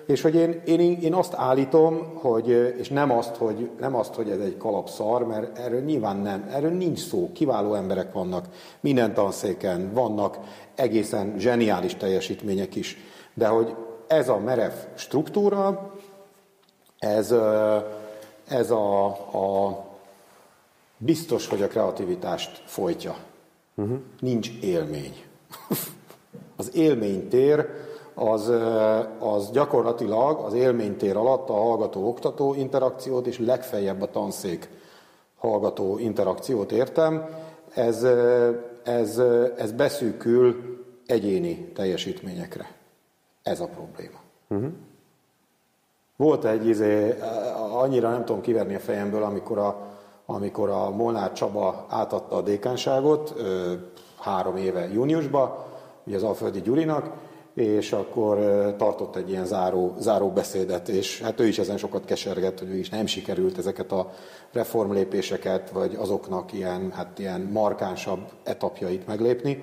és 0.06 0.22
hogy 0.22 0.34
én, 0.34 0.62
én, 0.64 0.80
én 1.00 1.14
azt 1.14 1.34
állítom, 1.34 2.14
hogy, 2.14 2.48
és 2.78 2.88
nem 2.88 3.10
azt, 3.10 3.36
hogy, 3.36 3.70
nem 3.80 3.94
azt, 3.94 4.14
hogy 4.14 4.30
ez 4.30 4.38
egy 4.38 4.56
kalapszar, 4.56 5.26
mert 5.26 5.58
erről 5.58 5.80
nyilván 5.80 6.16
nem, 6.16 6.48
erről 6.50 6.70
nincs 6.70 6.98
szó. 6.98 7.30
Kiváló 7.32 7.74
emberek 7.74 8.12
vannak 8.12 8.44
minden 8.80 9.14
tanszéken, 9.14 9.92
vannak 9.92 10.38
egészen 10.74 11.34
zseniális 11.38 11.94
teljesítmények 11.94 12.74
is. 12.74 12.96
De 13.34 13.46
hogy 13.46 13.74
ez 14.06 14.28
a 14.28 14.38
merev 14.38 14.72
struktúra, 14.94 15.94
ez, 16.98 17.34
ez 18.48 18.70
a, 18.70 19.06
a 19.06 19.78
biztos, 20.98 21.48
hogy 21.48 21.62
a 21.62 21.68
kreativitást 21.68 22.62
folytja. 22.64 23.16
Uh-huh. 23.74 23.98
Nincs 24.20 24.50
élmény. 24.60 25.23
az 26.56 26.76
élménytér 26.76 27.66
az, 28.14 28.52
az 29.18 29.50
gyakorlatilag 29.50 30.38
az 30.38 30.54
élménytér 30.54 31.16
alatt 31.16 31.48
a 31.48 31.52
hallgató-oktató 31.52 32.54
interakciót 32.54 33.26
és 33.26 33.38
legfeljebb 33.38 34.02
a 34.02 34.10
tanszék 34.10 34.68
hallgató 35.38 35.98
interakciót 35.98 36.72
értem. 36.72 37.28
Ez, 37.74 38.06
ez, 38.82 39.18
ez 39.56 39.72
beszűkül 39.72 40.76
egyéni 41.06 41.72
teljesítményekre. 41.74 42.72
Ez 43.42 43.60
a 43.60 43.66
probléma. 43.66 44.18
Uh-huh. 44.48 44.72
Volt 46.16 46.44
egy, 46.44 46.66
izé, 46.66 47.14
annyira 47.72 48.10
nem 48.10 48.24
tudom 48.24 48.40
kiverni 48.40 48.74
a 48.74 48.78
fejemből, 48.78 49.22
amikor 49.22 49.58
a, 49.58 49.76
amikor 50.26 50.70
a 50.70 50.90
Molnár 50.90 51.32
Csaba 51.32 51.86
átadta 51.88 52.36
a 52.36 52.42
dékánságot, 52.42 53.34
három 54.24 54.56
éve 54.56 54.88
júniusban, 54.92 55.54
ugye 56.04 56.16
az 56.16 56.22
Alföldi 56.22 56.60
Gyurinak, 56.60 57.10
és 57.54 57.92
akkor 57.92 58.38
tartott 58.78 59.16
egy 59.16 59.30
ilyen 59.30 59.46
záró, 59.46 59.94
záró 59.98 60.28
beszédet, 60.28 60.88
és 60.88 61.20
hát 61.20 61.40
ő 61.40 61.46
is 61.46 61.58
ezen 61.58 61.76
sokat 61.76 62.04
kesergett, 62.04 62.58
hogy 62.58 62.68
ő 62.68 62.76
is 62.76 62.88
nem 62.88 63.06
sikerült 63.06 63.58
ezeket 63.58 63.92
a 63.92 64.10
reformlépéseket, 64.52 65.70
vagy 65.70 65.94
azoknak 65.94 66.52
ilyen, 66.52 66.90
hát 66.90 67.18
ilyen 67.18 67.40
markánsabb 67.40 68.20
etapjait 68.42 69.06
meglépni, 69.06 69.62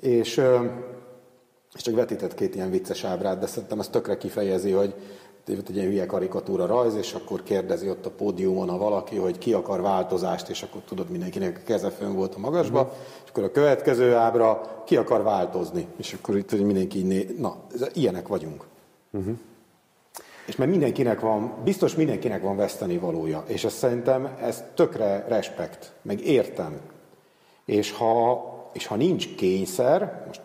és, 0.00 0.40
és 1.74 1.82
csak 1.82 1.94
vetített 1.94 2.34
két 2.34 2.54
ilyen 2.54 2.70
vicces 2.70 3.04
ábrát, 3.04 3.38
de 3.38 3.46
szerintem 3.46 3.80
ez 3.80 3.88
tökre 3.88 4.16
kifejezi, 4.16 4.70
hogy 4.70 4.94
egy 5.46 5.76
ilyen 5.76 5.86
hülye 5.86 6.06
karikatúra 6.06 6.66
rajz, 6.66 6.94
és 6.94 7.12
akkor 7.12 7.42
kérdezi 7.42 7.90
ott 7.90 8.06
a 8.06 8.10
pódiumon 8.10 8.68
a 8.68 8.78
valaki, 8.78 9.16
hogy 9.16 9.38
ki 9.38 9.52
akar 9.52 9.80
változást, 9.80 10.48
és 10.48 10.62
akkor 10.62 10.80
tudod, 10.80 11.10
mindenkinek 11.10 11.60
a 11.62 11.66
keze 11.66 11.90
fönn 11.90 12.14
volt 12.14 12.34
a 12.34 12.38
magasba, 12.38 12.80
uh-huh. 12.80 12.96
Akkor 13.32 13.44
a 13.44 13.50
következő 13.50 14.14
ábra, 14.14 14.82
ki 14.86 14.96
akar 14.96 15.22
változni, 15.22 15.86
és 15.96 16.12
akkor 16.12 16.36
itt 16.36 16.50
hogy 16.50 16.64
mindenki 16.64 16.98
így 16.98 17.06
né... 17.06 17.26
na, 17.38 17.56
ilyenek 17.92 18.28
vagyunk. 18.28 18.64
Uh-huh. 19.10 19.36
És 20.46 20.56
mert 20.56 20.70
mindenkinek 20.70 21.20
van, 21.20 21.54
biztos 21.64 21.94
mindenkinek 21.94 22.42
van 22.42 22.56
veszteni 22.56 22.98
valója, 22.98 23.44
és 23.46 23.64
ezt 23.64 23.76
szerintem 23.76 24.36
ez 24.40 24.64
tökre 24.74 25.24
respekt, 25.28 25.92
meg 26.02 26.20
értem. 26.20 26.80
És 27.64 27.92
ha, 27.92 28.44
és 28.72 28.86
ha 28.86 28.96
nincs 28.96 29.34
kényszer, 29.34 30.24
most 30.26 30.40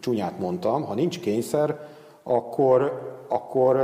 csúnyát 0.00 0.38
mondtam, 0.38 0.82
ha 0.84 0.94
nincs 0.94 1.20
kényszer, 1.20 1.88
akkor, 2.22 3.12
akkor, 3.28 3.76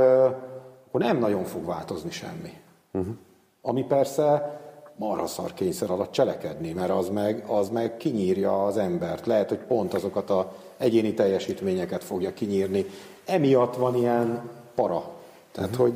akkor 0.87 1.01
nem 1.01 1.17
nagyon 1.17 1.43
fog 1.43 1.65
változni 1.65 2.11
semmi. 2.11 2.53
Uh-huh. 2.91 3.15
Ami 3.61 3.83
persze 3.83 4.59
marhaszar 4.95 5.53
kényszer 5.53 5.89
alatt 5.89 6.11
cselekedni, 6.11 6.71
mert 6.71 6.89
az 6.89 7.09
meg, 7.09 7.43
az 7.47 7.69
meg 7.69 7.97
kinyírja 7.97 8.65
az 8.65 8.77
embert. 8.77 9.25
Lehet, 9.25 9.49
hogy 9.49 9.57
pont 9.57 9.93
azokat 9.93 10.29
a 10.29 10.51
egyéni 10.77 11.13
teljesítményeket 11.13 12.03
fogja 12.03 12.33
kinyírni. 12.33 12.85
Emiatt 13.25 13.75
van 13.75 13.95
ilyen 13.95 14.49
para. 14.75 15.03
Tehát, 15.51 15.69
uh-huh. 15.69 15.85
hogy 15.85 15.95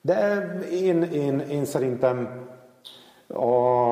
de 0.00 0.48
én, 0.72 1.02
én, 1.02 1.38
én 1.38 1.64
szerintem 1.64 2.48
a, 3.26 3.88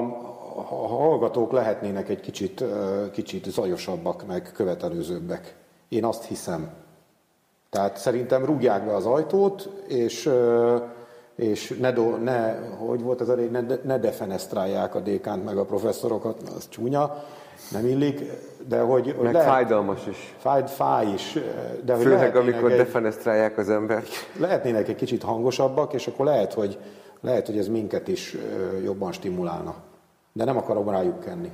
a 0.69 0.87
hallgatók 0.87 1.53
lehetnének 1.53 2.09
egy 2.09 2.21
kicsit, 2.21 2.65
kicsit 3.13 3.51
zajosabbak, 3.51 4.27
meg 4.27 4.51
követelőzőbbek. 4.55 5.55
Én 5.89 6.05
azt 6.05 6.25
hiszem. 6.25 6.71
Tehát 7.71 7.97
szerintem 7.97 8.45
rúgják 8.45 8.85
be 8.85 8.95
az 8.95 9.07
ajtót, 9.07 9.71
és, 9.87 10.31
és 11.37 11.77
ne, 11.81 11.93
do, 11.93 12.17
ne, 12.17 12.55
hogy 12.69 13.03
volt 13.03 13.21
ez 13.21 13.29
a 13.29 13.35
ne, 13.35 13.61
ne 13.85 13.99
defenestrálják 13.99 14.95
a 14.95 15.01
dékánt 15.01 15.45
meg 15.45 15.57
a 15.57 15.65
professzorokat, 15.65 16.43
az 16.57 16.69
csúnya, 16.69 17.25
nem 17.71 17.87
illik, 17.87 18.21
de 18.69 18.81
hogy... 18.81 19.17
Meg 19.23 19.33
lehet, 19.33 19.49
fájdalmas 19.49 20.07
is. 20.07 20.35
Fáj, 20.39 20.63
fáj 20.67 21.07
is. 21.07 21.39
De 21.85 21.95
hogy 21.95 22.05
Főleg, 22.05 22.37
amikor 22.37 22.71
egy, 22.71 22.77
defenestrálják 22.77 23.59
az 23.59 23.71
embert. 23.71 24.09
Lehetnének 24.39 24.89
egy 24.89 24.95
kicsit 24.95 25.23
hangosabbak, 25.23 25.93
és 25.93 26.07
akkor 26.07 26.27
lehet, 26.27 26.53
hogy, 26.53 26.79
lehet, 27.21 27.47
hogy 27.47 27.59
ez 27.59 27.69
minket 27.69 28.09
is 28.09 28.37
jobban 28.85 29.13
stimulálna. 29.13 29.75
De 30.33 30.45
nem 30.45 30.57
akarom 30.57 30.89
rájuk 30.89 31.21
kenni. 31.21 31.51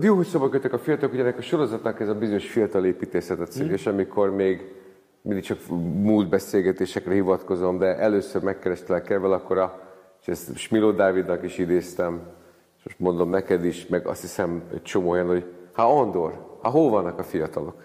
Jó, 0.00 0.14
hogy 0.14 0.26
szóba 0.26 0.48
kötök 0.48 0.72
a 0.72 0.78
fiatalok, 0.78 1.14
ugyanek 1.14 1.38
a 1.38 1.42
sorozatnak 1.42 2.00
ez 2.00 2.08
a 2.08 2.14
bizonyos 2.14 2.50
fiatal 2.50 2.84
építészetet 2.84 3.50
cég, 3.50 3.62
hmm. 3.62 3.72
és 3.72 3.86
amikor 3.86 4.30
még 4.30 4.74
mindig 5.26 5.44
csak 5.44 5.58
múlt 6.02 6.28
beszélgetésekre 6.28 7.12
hivatkozom, 7.12 7.78
de 7.78 7.96
először 7.96 8.42
megkerestelek 8.42 9.02
Kevel, 9.02 9.32
akkor 9.32 9.58
a, 9.58 9.80
és 10.20 10.28
ezt 10.28 10.56
Smiló 10.56 10.90
Dávidnak 10.90 11.42
is 11.42 11.58
idéztem, 11.58 12.20
és 12.76 12.84
most 12.84 12.98
mondom 12.98 13.30
neked 13.30 13.64
is, 13.64 13.86
meg 13.86 14.06
azt 14.06 14.20
hiszem 14.20 14.62
egy 14.72 14.82
csomó 14.82 15.10
olyan, 15.10 15.26
hogy 15.26 15.52
hát 15.72 15.86
Andor, 15.86 16.58
hát 16.62 16.72
hol 16.72 16.90
vannak 16.90 17.18
a 17.18 17.22
fiatalok? 17.22 17.84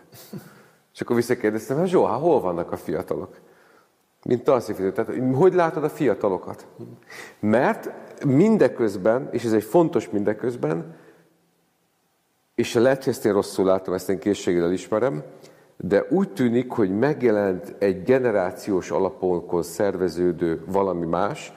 És 0.94 1.02
akkor 1.02 1.16
visszakérdeztem, 1.16 1.78
hát 1.78 1.88
Zsó, 1.88 2.06
hát 2.06 2.20
hol 2.20 2.42
vannak 2.42 2.72
a 2.72 2.78
fiatalok? 2.78 3.40
Mint 4.26 4.44
tanszékfiző. 4.44 4.92
Tehát, 4.92 5.16
hogy 5.36 5.54
látod 5.54 5.84
a 5.84 5.90
fiatalokat? 5.90 6.68
Mert 7.40 7.92
mindeközben, 8.26 9.30
és 9.32 9.44
ez 9.44 9.54
egy 9.54 9.64
fontos 9.64 10.10
mindeközben, 10.10 10.96
és 12.56 12.74
lehet, 12.74 13.04
hogy 13.04 13.14
ezt 13.14 13.26
én 13.26 13.34
rosszul 13.34 13.66
látom, 13.66 13.94
ezt 13.94 14.10
én 14.10 14.20
készséggel 14.20 14.72
ismerem, 14.72 15.24
de 15.84 16.06
úgy 16.10 16.30
tűnik, 16.30 16.72
hogy 16.72 16.98
megjelent 16.98 17.76
egy 17.78 18.04
generációs 18.04 18.92
alapon 18.92 19.64
szerveződő 19.64 20.62
valami 20.66 21.06
más, 21.06 21.54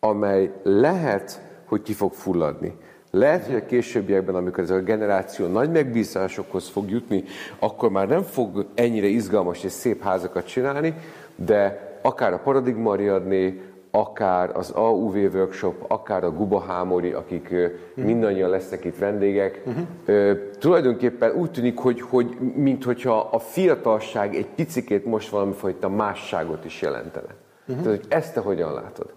amely 0.00 0.52
lehet, 0.62 1.40
hogy 1.64 1.82
ki 1.82 1.92
fog 1.92 2.12
fulladni. 2.12 2.76
Lehet, 3.10 3.46
hogy 3.46 3.54
a 3.54 3.66
későbbiekben, 3.66 4.34
amikor 4.34 4.62
ez 4.62 4.70
a 4.70 4.78
generáció 4.78 5.46
nagy 5.46 5.70
megbízásokhoz 5.70 6.68
fog 6.68 6.90
jutni, 6.90 7.24
akkor 7.58 7.90
már 7.90 8.08
nem 8.08 8.22
fog 8.22 8.66
ennyire 8.74 9.06
izgalmas 9.06 9.64
és 9.64 9.72
szép 9.72 10.02
házakat 10.02 10.46
csinálni, 10.46 10.94
de 11.36 11.90
akár 12.02 12.32
a 12.32 12.38
Paradigma 12.38 12.90
Ariadné, 12.90 13.60
akár 13.94 14.56
az 14.56 14.70
AUV 14.70 15.14
workshop, 15.14 15.84
akár 15.88 16.24
a 16.24 16.32
Guba 16.32 16.60
Hámori, 16.60 17.12
akik 17.12 17.48
uh-huh. 17.50 18.04
mindannyian 18.04 18.50
lesznek 18.50 18.84
itt 18.84 18.98
vendégek. 18.98 19.62
Uh-huh. 19.66 20.36
Tulajdonképpen 20.58 21.34
úgy 21.34 21.50
tűnik, 21.50 21.78
hogy, 21.78 22.00
hogy 22.00 22.36
minthogyha 22.54 23.28
a 23.32 23.38
fiatalság 23.38 24.34
egy 24.34 24.46
picikét 24.46 25.04
most 25.04 25.28
valamifajta 25.28 25.88
másságot 25.88 26.64
is 26.64 26.82
jelentene. 26.82 27.34
Uh-huh. 27.66 27.84
Tehát, 27.84 27.98
hogy 27.98 28.06
ezt 28.08 28.34
te 28.34 28.40
hogyan 28.40 28.74
látod? 28.74 29.12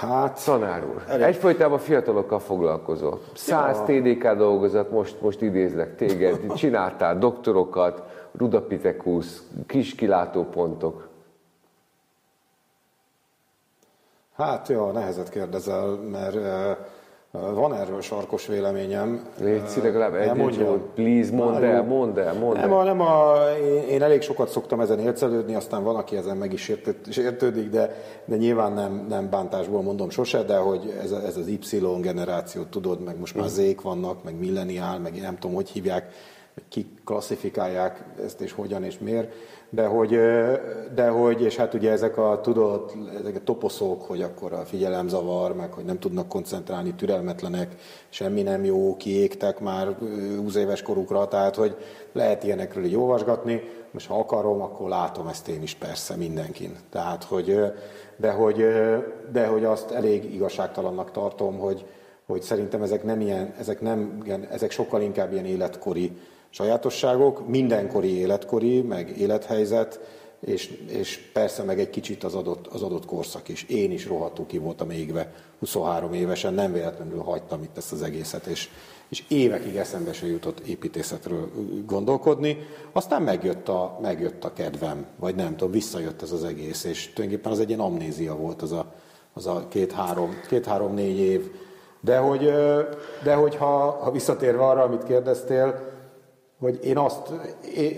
Hát... 0.00 0.44
Tanár 0.44 0.84
úr, 0.84 1.02
elég. 1.08 1.26
egyfolytában 1.26 1.78
fiatalokkal 1.78 2.38
foglalkozol. 2.38 3.20
100 3.34 3.76
ja. 3.76 3.84
TDK 3.84 4.32
dolgozat, 4.32 4.90
most, 4.90 5.20
most 5.20 5.42
idézlek 5.42 5.96
téged, 5.96 6.52
csináltál 6.54 7.18
doktorokat, 7.18 8.02
Rudapitekusz, 8.38 9.42
kis 9.66 9.94
kilátópontok. 9.94 11.10
Hát 14.36 14.68
jó, 14.68 14.90
nehezet 14.90 15.28
kérdezel, 15.28 15.86
mert 15.86 16.36
van 17.32 17.74
erről 17.74 18.00
sarkos 18.00 18.46
véleményem. 18.46 19.26
Légy 19.40 19.62
legalább 19.82 20.14
egy 20.14 20.34
mondjam. 20.34 20.82
please, 20.94 21.32
mondd 21.32 21.62
el, 21.62 21.82
mondd 21.82 22.18
el, 22.18 22.34
mondd 22.34 22.56
el. 22.56 22.66
Nem, 22.66 22.72
a, 22.72 22.82
nem 22.82 23.00
a, 23.00 23.34
én, 23.62 23.88
én, 23.88 24.02
elég 24.02 24.22
sokat 24.22 24.48
szoktam 24.48 24.80
ezen 24.80 24.98
ércelődni, 24.98 25.54
aztán 25.54 25.82
van, 25.82 25.96
aki 25.96 26.16
ezen 26.16 26.36
meg 26.36 26.52
is 26.52 26.72
értődik, 27.16 27.70
de, 27.70 27.94
de 28.24 28.36
nyilván 28.36 28.72
nem, 28.72 29.06
nem 29.08 29.30
bántásból 29.30 29.82
mondom 29.82 30.10
sose, 30.10 30.42
de 30.42 30.56
hogy 30.56 30.98
ez, 31.02 31.10
ez 31.10 31.36
az 31.36 31.46
Y 31.46 31.58
generáció, 32.00 32.62
tudod, 32.62 33.04
meg 33.04 33.18
most 33.18 33.34
már 33.34 33.44
mm. 33.44 33.48
zék 33.48 33.80
vannak, 33.80 34.24
meg 34.24 34.38
milleniál, 34.38 34.98
meg 34.98 35.16
én 35.16 35.22
nem 35.22 35.38
tudom, 35.38 35.56
hogy 35.56 35.68
hívják, 35.68 36.12
ki 36.68 36.86
klasszifikálják 37.04 38.04
ezt 38.24 38.40
és 38.40 38.52
hogyan 38.52 38.84
és 38.84 38.98
miért, 38.98 39.32
de 39.74 39.86
hogy, 39.86 40.10
de 40.94 41.08
hogy 41.08 41.42
és 41.42 41.56
hát 41.56 41.74
ugye 41.74 41.90
ezek 41.90 42.18
a 42.18 42.40
tudott, 42.42 42.92
ezek 43.20 43.36
a 43.36 43.44
toposzok, 43.44 44.02
hogy 44.02 44.22
akkor 44.22 44.52
a 44.52 44.64
figyelemzavar, 44.64 45.54
meg 45.54 45.72
hogy 45.72 45.84
nem 45.84 45.98
tudnak 45.98 46.28
koncentrálni, 46.28 46.94
türelmetlenek, 46.94 47.74
semmi 48.08 48.42
nem 48.42 48.64
jó, 48.64 48.96
kiégtek 48.96 49.60
már 49.60 49.96
20 50.36 50.54
éves 50.54 50.82
korukra, 50.82 51.28
tehát 51.28 51.54
hogy 51.54 51.76
lehet 52.12 52.44
ilyenekről 52.44 52.84
így 52.84 52.96
olvasgatni, 52.96 53.62
most 53.90 54.06
ha 54.06 54.18
akarom, 54.18 54.60
akkor 54.62 54.88
látom 54.88 55.26
ezt 55.26 55.48
én 55.48 55.62
is 55.62 55.74
persze 55.74 56.16
mindenkin. 56.16 56.76
Tehát, 56.90 57.24
hogy, 57.24 57.60
de, 58.16 58.30
hogy, 58.30 58.66
de 59.32 59.46
hogy 59.46 59.64
azt 59.64 59.90
elég 59.90 60.34
igazságtalannak 60.34 61.10
tartom, 61.10 61.58
hogy, 61.58 61.84
hogy 62.26 62.42
szerintem 62.42 62.82
ezek 62.82 63.04
nem 63.04 63.20
ilyen, 63.20 63.54
ezek 63.58 63.80
nem, 63.80 64.22
ezek 64.50 64.70
sokkal 64.70 65.02
inkább 65.02 65.32
ilyen 65.32 65.44
életkori 65.44 66.12
sajátosságok, 66.52 67.48
mindenkori 67.48 68.18
életkori, 68.18 68.80
meg 68.80 69.18
élethelyzet, 69.18 70.00
és, 70.40 70.78
és 70.88 71.30
persze 71.32 71.62
meg 71.62 71.80
egy 71.80 71.90
kicsit 71.90 72.24
az 72.24 72.34
adott, 72.34 72.66
az 72.66 72.82
adott 72.82 73.06
korszak 73.06 73.48
is. 73.48 73.62
Én 73.62 73.90
is 73.90 74.06
rohadtul 74.06 74.46
ki 74.46 74.58
voltam 74.58 74.90
égve 74.90 75.32
23 75.58 76.12
évesen, 76.12 76.54
nem 76.54 76.72
véletlenül 76.72 77.20
hagytam 77.20 77.62
itt 77.62 77.76
ezt 77.76 77.92
az 77.92 78.02
egészet, 78.02 78.46
és, 78.46 78.68
és 79.08 79.24
évekig 79.28 79.76
eszembe 79.76 80.12
se 80.12 80.26
jutott 80.26 80.60
építészetről 80.60 81.50
gondolkodni. 81.86 82.58
Aztán 82.92 83.22
megjött 83.22 83.68
a, 83.68 83.98
megjött 84.02 84.44
a 84.44 84.52
kedvem, 84.52 85.06
vagy 85.16 85.34
nem 85.34 85.56
tudom, 85.56 85.72
visszajött 85.72 86.22
ez 86.22 86.32
az 86.32 86.44
egész, 86.44 86.84
és 86.84 87.12
tulajdonképpen 87.12 87.52
az 87.52 87.60
egy 87.60 87.68
ilyen 87.68 87.80
amnézia 87.80 88.36
volt 88.36 88.62
az 88.62 88.72
a, 88.72 88.92
az 89.32 89.46
a 89.46 89.66
két-három, 89.68 90.40
két-három-négy 90.48 91.18
év. 91.18 91.50
De 92.00 92.18
hogy, 92.18 92.52
de 93.22 93.34
hogy 93.34 93.56
ha, 93.56 93.90
ha 93.90 94.10
visszatérve 94.10 94.62
arra, 94.66 94.82
amit 94.82 95.04
kérdeztél, 95.04 95.90
hogy 96.62 96.78
én 96.84 96.98
azt, 96.98 97.32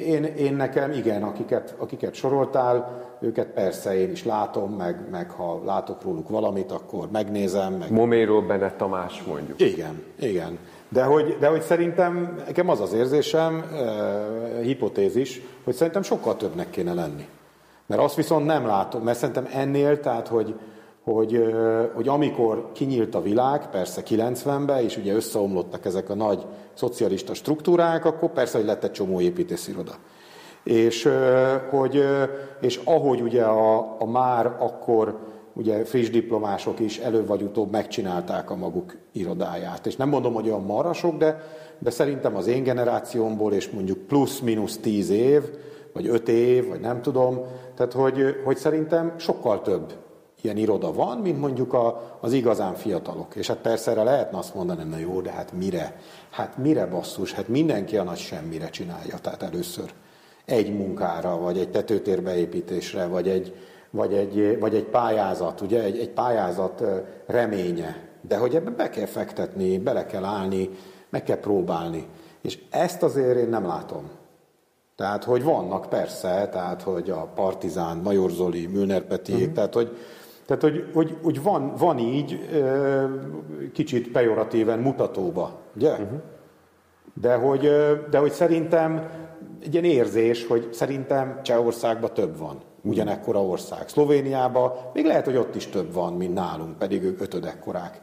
én, 0.07 0.25
én 0.25 0.55
nekem 0.55 0.93
igen, 0.93 1.23
akiket, 1.23 1.75
akiket 1.79 2.15
soroltál, 2.15 3.03
őket 3.21 3.47
persze 3.47 3.99
én 3.99 4.11
is 4.11 4.25
látom, 4.25 4.73
meg, 4.73 5.09
meg 5.11 5.31
ha 5.31 5.63
látok 5.65 6.03
róluk 6.03 6.29
valamit, 6.29 6.73
akkor 6.73 7.09
megnézem. 7.13 7.73
Meg... 7.73 7.93
Moméról 7.93 8.43
Bene 8.43 8.73
Tamás 8.73 9.23
mondjuk. 9.27 9.61
Igen, 9.61 10.03
igen. 10.19 10.59
De 10.89 11.03
hogy, 11.03 11.37
de 11.41 11.49
hogy 11.49 11.63
szerintem, 11.63 12.43
nekem 12.47 12.69
az 12.69 12.81
az 12.81 12.93
érzésem, 12.93 13.65
eh, 13.73 14.63
hipotézis, 14.63 15.41
hogy 15.65 15.75
szerintem 15.75 16.03
sokkal 16.03 16.37
többnek 16.37 16.71
kéne 16.71 16.95
lenni. 16.95 17.29
Mert 17.87 18.03
azt 18.03 18.17
viszont 18.17 18.47
nem 18.47 18.67
látom, 18.67 19.03
mert 19.03 19.19
szerintem 19.19 19.49
ennél, 19.53 20.01
tehát 20.01 20.29
hogy, 20.29 20.55
hogy, 21.05 21.55
hogy 21.95 22.09
amikor 22.09 22.71
kinyílt 22.73 23.15
a 23.15 23.23
világ, 23.23 23.71
persze 23.71 24.03
90-ben, 24.09 24.83
és 24.83 24.97
ugye 24.97 25.15
összeomlottak 25.15 25.85
ezek 25.85 26.11
a 26.11 26.15
nagy 26.15 26.47
szocialista 26.75 27.35
struktúrák, 27.35 28.05
akkor 28.05 28.33
persze, 28.33 28.59
hogy 28.59 28.67
lett 28.67 28.85
egy 28.85 28.93
csomó 28.93 29.21
építésziroda. 29.21 29.95
És, 30.63 31.09
hogy, 31.71 32.05
és 32.61 32.81
ahogy 32.85 33.21
ugye 33.21 33.43
a, 33.43 33.97
a 33.99 34.07
már 34.07 34.47
akkor 34.59 35.19
ugye 35.53 35.85
friss 35.85 36.11
diplomások 36.11 36.81
is 36.81 36.99
előbb 36.99 37.27
vagy 37.27 37.43
utóbb 37.43 37.71
megcsinálták 37.71 38.51
a 38.51 38.57
maguk 38.57 38.97
irodáját. 39.13 39.87
És 39.87 39.97
nem 39.97 40.09
mondom, 40.09 40.35
hogy 40.35 40.49
olyan 40.49 40.65
marasok, 40.65 41.17
de, 41.17 41.43
de 41.79 41.91
szerintem 41.91 42.37
az 42.37 42.47
én 42.47 42.63
generációmból, 42.63 43.53
és 43.53 43.71
mondjuk 43.71 43.99
plusz-minusz 43.99 44.79
tíz 44.79 45.11
év, 45.11 45.43
vagy 45.93 46.09
öt 46.09 46.29
év, 46.29 46.69
vagy 46.69 46.81
nem 46.81 47.03
tudom, 47.03 47.41
tehát 47.75 47.93
hogy, 47.93 48.41
hogy 48.45 48.57
szerintem 48.57 49.15
sokkal 49.17 49.63
több 49.63 50.04
ilyen 50.45 50.57
iroda 50.57 50.93
van, 50.93 51.19
mint 51.19 51.41
mondjuk 51.41 51.73
a, 51.73 52.17
az 52.21 52.33
igazán 52.33 52.75
fiatalok. 52.75 53.35
És 53.35 53.47
hát 53.47 53.57
persze 53.57 53.91
erre 53.91 54.03
lehetne 54.03 54.39
azt 54.39 54.55
mondani, 54.55 54.83
na 54.83 54.99
jó, 54.99 55.21
de 55.21 55.31
hát 55.31 55.53
mire? 55.53 55.97
Hát 56.31 56.57
mire 56.59 56.87
basszus? 56.87 57.33
Hát 57.33 57.49
mindenki 57.49 57.97
a 57.97 58.03
nagy 58.03 58.19
semmire 58.19 58.69
csinálja, 58.69 59.19
tehát 59.19 59.43
először 59.43 59.93
egy 60.45 60.77
munkára, 60.77 61.39
vagy 61.39 61.59
egy 61.59 61.71
tetőtérbeépítésre, 61.71 63.07
vagy 63.07 63.29
egy, 63.29 63.57
vagy 63.91 64.15
egy, 64.15 64.59
vagy 64.59 64.75
egy 64.75 64.85
pályázat, 64.85 65.61
ugye, 65.61 65.83
egy, 65.83 65.99
egy 65.99 66.11
pályázat 66.11 66.83
reménye. 67.27 68.09
De 68.21 68.37
hogy 68.37 68.55
ebbe 68.55 68.71
be 68.71 68.91
kell 68.91 69.07
fektetni, 69.07 69.79
bele 69.79 70.07
kell 70.07 70.25
állni, 70.25 70.71
meg 71.11 71.23
kell 71.23 71.39
próbálni. 71.39 72.07
És 72.41 72.59
ezt 72.71 73.03
azért 73.03 73.37
én 73.37 73.49
nem 73.49 73.67
látom. 73.67 74.11
Tehát, 74.97 75.25
hogy 75.25 75.43
vannak 75.43 75.89
persze, 75.89 76.49
tehát, 76.53 76.83
hogy 76.83 77.11
a 77.11 77.31
Partizán, 77.35 77.97
Major 77.97 78.31
Zoli, 78.31 78.67
Mülner 78.67 79.03
Peti, 79.03 79.33
uh-huh. 79.33 79.53
tehát, 79.53 79.75
hogy, 79.75 79.97
tehát, 80.47 80.63
hogy, 80.63 80.85
hogy, 80.95 81.17
hogy 81.23 81.43
van, 81.43 81.75
van 81.79 81.99
így 81.99 82.49
kicsit 83.73 84.11
pejoratíven 84.11 84.79
mutatóba, 84.79 85.61
ugye? 85.77 85.91
Uh-huh. 85.91 86.21
De, 87.21 87.35
hogy, 87.35 87.61
de 88.11 88.19
hogy 88.19 88.33
szerintem 88.33 89.11
egy 89.63 89.73
ilyen 89.73 89.85
érzés, 89.85 90.47
hogy 90.47 90.69
szerintem 90.73 91.41
Csehországban 91.43 92.11
több 92.15 92.39
van, 92.39 92.61
ugyanekkora 92.83 93.43
ország. 93.43 93.89
Szlovéniában 93.89 94.73
még 94.93 95.05
lehet, 95.05 95.25
hogy 95.25 95.37
ott 95.37 95.55
is 95.55 95.67
több 95.67 95.93
van, 95.93 96.13
mint 96.13 96.35
nálunk, 96.35 96.79
pedig 96.79 97.03
ők 97.03 97.21
ötödekkorák. 97.21 98.01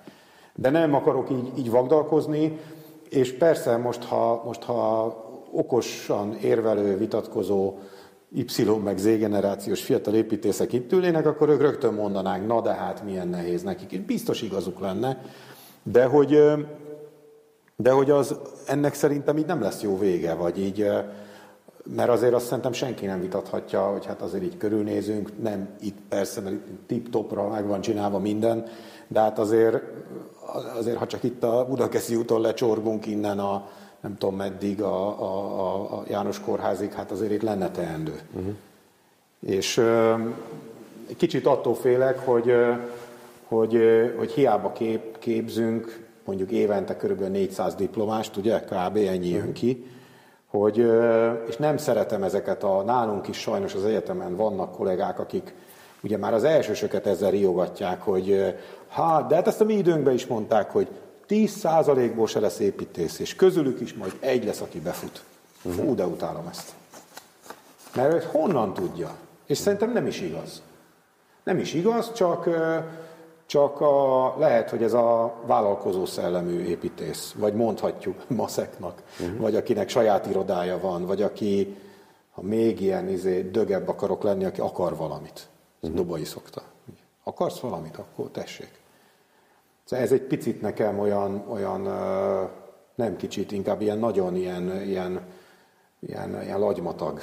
De 0.56 0.70
nem 0.70 0.94
akarok 0.94 1.30
így, 1.30 1.58
így 1.58 1.72
vagdalkozni, 1.72 2.60
és 3.10 3.34
persze 3.34 3.78
most 3.78 4.04
ha, 4.04 4.42
most, 4.46 4.64
ha 4.64 5.16
okosan 5.52 6.34
érvelő, 6.34 6.98
vitatkozó 6.98 7.78
Y 8.34 8.64
meg 8.84 8.98
Z 8.98 9.04
generációs 9.04 9.84
fiatal 9.84 10.14
építészek 10.14 10.74
itt 10.74 10.92
ülnének, 10.92 11.26
akkor 11.26 11.50
ők 11.50 11.62
rögtön 11.62 11.94
mondanák, 11.94 12.48
na 12.48 12.62
de 12.62 12.74
hát 12.74 13.04
milyen 13.04 13.28
nehéz 13.28 13.64
nekik. 13.64 14.06
Biztos 14.06 14.42
igazuk 14.42 14.80
lenne, 14.80 15.22
de 15.84 16.06
hogy, 16.06 16.40
de 17.76 17.92
hogy 17.92 18.10
az, 18.12 18.36
ennek 18.66 18.94
szerintem 18.94 19.38
így 19.38 19.46
nem 19.46 19.62
lesz 19.62 19.82
jó 19.82 19.98
vége, 19.98 20.34
vagy 20.34 20.60
így, 20.60 20.88
mert 21.96 22.10
azért 22.10 22.34
azt 22.34 22.46
szerintem 22.46 22.72
senki 22.72 23.06
nem 23.06 23.22
vitathatja, 23.22 23.82
hogy 23.82 24.06
hát 24.06 24.22
azért 24.22 24.44
így 24.44 24.58
körülnézünk, 24.58 25.42
nem 25.42 25.70
itt 25.82 25.98
persze, 26.10 26.42
mert 26.42 26.56
tip-topra 26.88 27.48
meg 27.48 27.68
van 27.68 27.82
csinálva 27.82 28.20
minden, 28.20 28.66
de 29.08 29.20
hát 29.20 29.40
azért, 29.40 29.84
azért 30.78 30.98
ha 30.98 31.08
csak 31.08 31.24
itt 31.24 31.44
a 31.44 31.66
Budakeszi 31.70 32.16
úton 32.16 32.42
lecsorgunk 32.42 33.06
innen 33.06 33.40
a, 33.40 33.70
nem 34.02 34.18
tudom 34.18 34.36
meddig 34.36 34.82
a, 34.82 35.22
a, 35.22 35.98
a 35.98 36.04
János 36.08 36.40
kórházig, 36.40 36.92
hát 36.92 37.12
azért 37.12 37.32
itt 37.32 37.42
lenne 37.42 37.72
teendő. 37.72 38.20
Uh-huh. 38.34 38.54
És 39.40 39.78
ö, 39.78 40.14
kicsit 41.18 41.46
attól 41.46 41.76
félek, 41.76 42.20
hogy, 42.20 42.56
hogy, 43.48 43.78
hogy 44.18 44.32
hiába 44.32 44.72
kép, 44.72 45.20
képzünk, 45.20 46.08
mondjuk 46.26 46.52
évente 46.52 46.96
kb. 46.96 47.22
400 47.22 47.76
diplomást, 47.76 48.38
ugye, 48.38 48.60
kb. 48.60 48.98
ennyi 48.98 49.30
jön 49.30 49.42
mhm. 49.42 49.52
ki, 49.52 49.86
hogy, 50.50 50.78
és 51.48 51.58
nem 51.58 51.78
szeretem 51.78 52.24
ezeket 52.24 52.64
a, 52.64 52.82
nálunk 52.82 53.28
is 53.28 53.38
sajnos 53.38 53.74
az 53.74 53.86
egyetemen 53.86 54.36
vannak 54.36 54.72
kollégák, 54.72 55.20
akik 55.20 55.54
ugye 56.04 56.18
már 56.18 56.34
az 56.34 56.44
elsősöket 56.44 57.08
ezzel 57.08 57.32
riogatják, 57.32 58.02
hogy 58.02 58.56
hát, 58.88 59.28
de 59.28 59.36
hát 59.36 59.48
ezt 59.48 59.62
a 59.62 59.66
mi 59.66 59.74
időnkben 59.74 60.14
is 60.14 60.28
mondták, 60.28 60.72
hogy 60.72 60.88
10%-ból 61.32 62.28
se 62.28 62.40
lesz 62.40 62.60
építész, 62.60 63.20
és 63.20 63.36
közülük 63.36 63.82
is 63.82 63.94
majd 63.94 64.18
egy 64.20 64.46
lesz, 64.46 64.62
aki 64.62 64.80
befut. 64.80 65.24
Fú, 65.70 65.96
de 65.96 66.06
utálom 66.06 66.48
ezt. 66.48 66.74
Mert 67.96 68.14
ő 68.14 68.28
honnan 68.32 68.74
tudja? 68.74 69.16
És 69.46 69.58
szerintem 69.58 69.92
nem 69.92 70.08
is 70.08 70.22
igaz. 70.22 70.62
Nem 71.44 71.58
is 71.58 71.74
igaz, 71.74 72.14
csak, 72.14 72.50
csak 73.46 73.82
a, 73.82 74.36
lehet, 74.38 74.70
hogy 74.70 74.84
ez 74.84 74.94
a 74.94 75.36
vállalkozó 75.46 76.06
szellemű 76.06 76.64
építész, 76.64 77.34
vagy 77.38 77.54
mondhatjuk 77.54 78.30
maszeknak, 78.42 79.02
uh-huh. 79.20 79.40
vagy 79.40 79.56
akinek 79.56 79.90
saját 79.90 80.26
irodája 80.26 80.80
van, 80.80 81.06
vagy 81.06 81.22
aki, 81.22 81.76
ha 82.32 82.42
még 82.42 82.82
ilyen 82.82 83.10
izé, 83.10 83.42
dögebb 83.42 83.88
akarok 83.88 84.24
lenni, 84.24 84.46
aki 84.46 84.60
akar 84.60 84.96
valamit. 84.96 85.48
Uh-huh. 85.80 85.98
Dobai 85.98 86.26
szokta. 86.26 86.64
Akarsz 87.24 87.60
valamit, 87.60 87.98
akkor 87.98 88.30
tessék. 88.32 88.81
Szóval 89.86 90.06
ez 90.06 90.12
egy 90.12 90.22
picit 90.22 90.62
nekem 90.62 91.00
olyan, 91.00 91.46
olyan 91.50 91.82
nem 92.96 93.16
kicsit, 93.16 93.52
inkább 93.52 93.82
ilyen 93.82 93.98
nagyon 93.98 94.36
ilyen, 94.36 94.82
ilyen, 94.84 95.22
ilyen, 96.00 96.42
ilyen 96.42 96.60
lagymatag. 96.60 97.20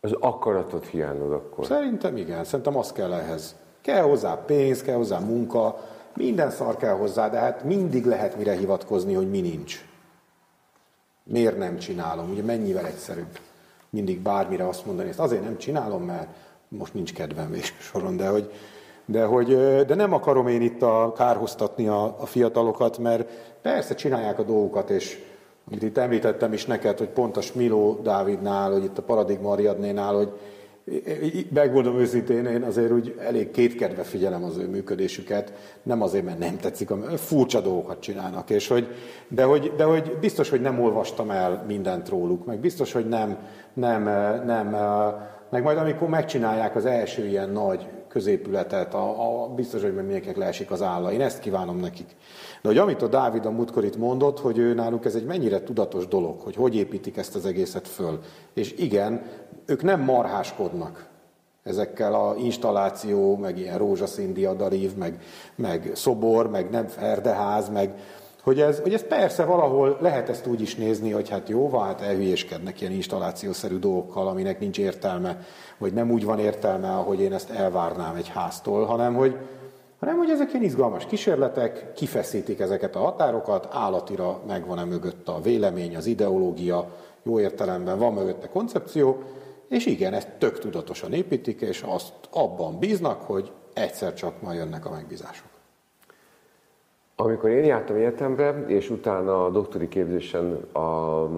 Az 0.00 0.12
akaratot 0.12 0.86
hiányod 0.86 1.32
akkor? 1.32 1.66
Szerintem 1.66 2.16
igen, 2.16 2.44
szerintem 2.44 2.76
az 2.76 2.92
kell 2.92 3.12
ehhez. 3.12 3.54
Kell 3.80 4.02
hozzá 4.02 4.34
pénz, 4.34 4.82
kell 4.82 4.96
hozzá 4.96 5.18
munka, 5.18 5.78
minden 6.14 6.50
szar 6.50 6.76
kell 6.76 6.94
hozzá, 6.94 7.28
de 7.28 7.38
hát 7.38 7.64
mindig 7.64 8.04
lehet 8.04 8.36
mire 8.36 8.52
hivatkozni, 8.52 9.14
hogy 9.14 9.30
mi 9.30 9.40
nincs. 9.40 9.84
Miért 11.24 11.58
nem 11.58 11.78
csinálom? 11.78 12.30
Ugye 12.30 12.42
mennyivel 12.42 12.86
egyszerűbb 12.86 13.38
mindig 13.90 14.20
bármire 14.20 14.68
azt 14.68 14.86
mondani, 14.86 15.08
ezt 15.08 15.18
azért 15.18 15.42
nem 15.42 15.58
csinálom, 15.58 16.02
mert 16.02 16.28
most 16.68 16.94
nincs 16.94 17.12
kedvem 17.12 17.50
végső 17.50 17.74
soron, 17.78 18.16
de 18.16 18.28
hogy, 18.28 18.52
de, 19.12 19.24
hogy, 19.24 19.56
de 19.86 19.94
nem 19.94 20.12
akarom 20.12 20.46
én 20.46 20.62
itt 20.62 20.82
a, 20.82 21.12
kárhoztatni 21.16 21.88
a, 21.88 22.16
a 22.20 22.26
fiatalokat, 22.26 22.98
mert 22.98 23.28
persze 23.62 23.94
csinálják 23.94 24.38
a 24.38 24.42
dolgokat, 24.42 24.90
és 24.90 25.18
amit 25.68 25.82
itt 25.82 25.98
említettem 25.98 26.52
is 26.52 26.66
neked, 26.66 26.98
hogy 26.98 27.08
pont 27.08 27.36
a 27.36 27.40
Smiló 27.40 28.00
Dávidnál, 28.02 28.72
hogy 28.72 28.84
itt 28.84 28.98
a 28.98 29.02
Paradigma 29.02 29.50
Ariadnénál, 29.50 30.14
hogy 30.14 30.32
megmondom 31.54 31.98
őszintén, 31.98 32.46
én 32.46 32.62
azért 32.62 32.92
úgy 32.92 33.16
elég 33.18 33.50
kétkedve 33.50 34.02
figyelem 34.02 34.44
az 34.44 34.56
ő 34.56 34.68
működésüket, 34.68 35.52
nem 35.82 36.02
azért, 36.02 36.24
mert 36.24 36.38
nem 36.38 36.56
tetszik, 36.56 36.90
furcsa 37.16 37.60
dolgokat 37.60 38.00
csinálnak, 38.00 38.50
és 38.50 38.68
hogy, 38.68 38.86
de, 39.28 39.44
hogy, 39.44 39.72
de 39.76 39.84
hogy 39.84 40.16
biztos, 40.20 40.50
hogy 40.50 40.60
nem 40.60 40.80
olvastam 40.80 41.30
el 41.30 41.64
mindent 41.66 42.08
róluk, 42.08 42.46
meg 42.46 42.58
biztos, 42.58 42.92
hogy 42.92 43.08
nem, 43.08 43.36
nem, 43.72 44.02
nem, 44.46 44.76
meg 45.50 45.62
majd 45.62 45.78
amikor 45.78 46.08
megcsinálják 46.08 46.76
az 46.76 46.86
első 46.86 47.26
ilyen 47.26 47.50
nagy 47.50 47.86
középületet, 48.12 48.94
a, 48.94 49.42
a, 49.42 49.48
biztos, 49.48 49.82
hogy 49.82 49.94
mindenkinek 49.94 50.36
leesik 50.36 50.70
az 50.70 50.82
álla. 50.82 51.12
Én 51.12 51.20
ezt 51.20 51.38
kívánom 51.38 51.76
nekik. 51.76 52.16
De 52.62 52.68
hogy 52.68 52.78
amit 52.78 53.02
a 53.02 53.08
Dávid 53.08 53.46
a 53.46 53.50
múltkor 53.50 53.84
itt 53.84 53.96
mondott, 53.96 54.40
hogy 54.40 54.58
ő 54.58 54.74
náluk 54.74 55.04
ez 55.04 55.14
egy 55.14 55.24
mennyire 55.24 55.62
tudatos 55.62 56.06
dolog, 56.06 56.40
hogy 56.40 56.56
hogy 56.56 56.76
építik 56.76 57.16
ezt 57.16 57.34
az 57.34 57.46
egészet 57.46 57.88
föl. 57.88 58.18
És 58.52 58.72
igen, 58.72 59.22
ők 59.66 59.82
nem 59.82 60.00
marháskodnak 60.00 61.06
ezekkel 61.62 62.14
a 62.14 62.34
installáció, 62.36 63.36
meg 63.36 63.58
ilyen 63.58 63.78
rózsaszín 63.78 64.32
diadarív, 64.32 64.94
meg, 64.94 65.22
meg 65.54 65.90
szobor, 65.94 66.50
meg 66.50 66.70
nem 66.70 66.86
ferdeház, 66.86 67.68
meg 67.68 67.94
hogy 68.42 68.60
ez, 68.60 68.80
hogy 68.80 68.94
ez 68.94 69.06
persze 69.06 69.44
valahol 69.44 69.96
lehet 70.00 70.28
ezt 70.28 70.46
úgy 70.46 70.60
is 70.60 70.74
nézni, 70.74 71.10
hogy 71.10 71.28
hát 71.28 71.48
jó, 71.48 71.78
hát 71.78 72.00
elhülyéskednek 72.00 72.80
ilyen 72.80 72.92
installációszerű 72.92 73.78
dolgokkal, 73.78 74.28
aminek 74.28 74.60
nincs 74.60 74.78
értelme, 74.78 75.40
vagy 75.78 75.92
nem 75.92 76.10
úgy 76.10 76.24
van 76.24 76.38
értelme, 76.38 76.88
ahogy 76.92 77.20
én 77.20 77.32
ezt 77.32 77.50
elvárnám 77.50 78.14
egy 78.14 78.28
háztól, 78.28 78.84
hanem 78.84 79.14
hogy, 79.14 79.36
hanem 79.98 80.16
hogy 80.16 80.30
ezek 80.30 80.52
ilyen 80.52 80.64
izgalmas 80.64 81.06
kísérletek, 81.06 81.92
kifeszítik 81.92 82.60
ezeket 82.60 82.96
a 82.96 82.98
határokat, 82.98 83.68
állatira 83.70 84.40
megvan-e 84.46 84.84
mögött 84.84 85.28
a 85.28 85.40
vélemény, 85.40 85.96
az 85.96 86.06
ideológia, 86.06 86.88
jó 87.22 87.40
értelemben 87.40 87.98
van 87.98 88.12
mögötte 88.12 88.48
koncepció, 88.48 89.22
és 89.68 89.86
igen, 89.86 90.12
ezt 90.12 90.28
tök 90.38 90.58
tudatosan 90.58 91.12
építik, 91.12 91.60
és 91.60 91.82
azt 91.86 92.12
abban 92.30 92.78
bíznak, 92.78 93.22
hogy 93.22 93.52
egyszer 93.72 94.14
csak 94.14 94.42
majd 94.42 94.58
jönnek 94.58 94.86
a 94.86 94.90
megbízások. 94.90 95.51
Amikor 97.24 97.50
én 97.50 97.64
jártam 97.64 97.96
egyetemre, 97.96 98.64
és 98.66 98.90
utána 98.90 99.44
a 99.44 99.50
doktori 99.50 99.88
képzésen 99.88 100.60
a 100.72 100.80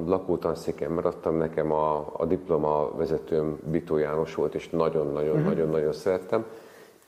lakótanszéken 0.06 0.90
maradtam, 0.90 1.36
nekem 1.36 1.72
a, 1.72 2.12
a 2.16 2.24
diploma 2.24 2.90
vezetőm 2.96 3.58
Bitó 3.70 3.96
János 3.96 4.34
volt, 4.34 4.54
és 4.54 4.70
nagyon-nagyon-nagyon-nagyon 4.70 5.86
uh-huh. 5.86 5.92
szerettem. 5.92 6.44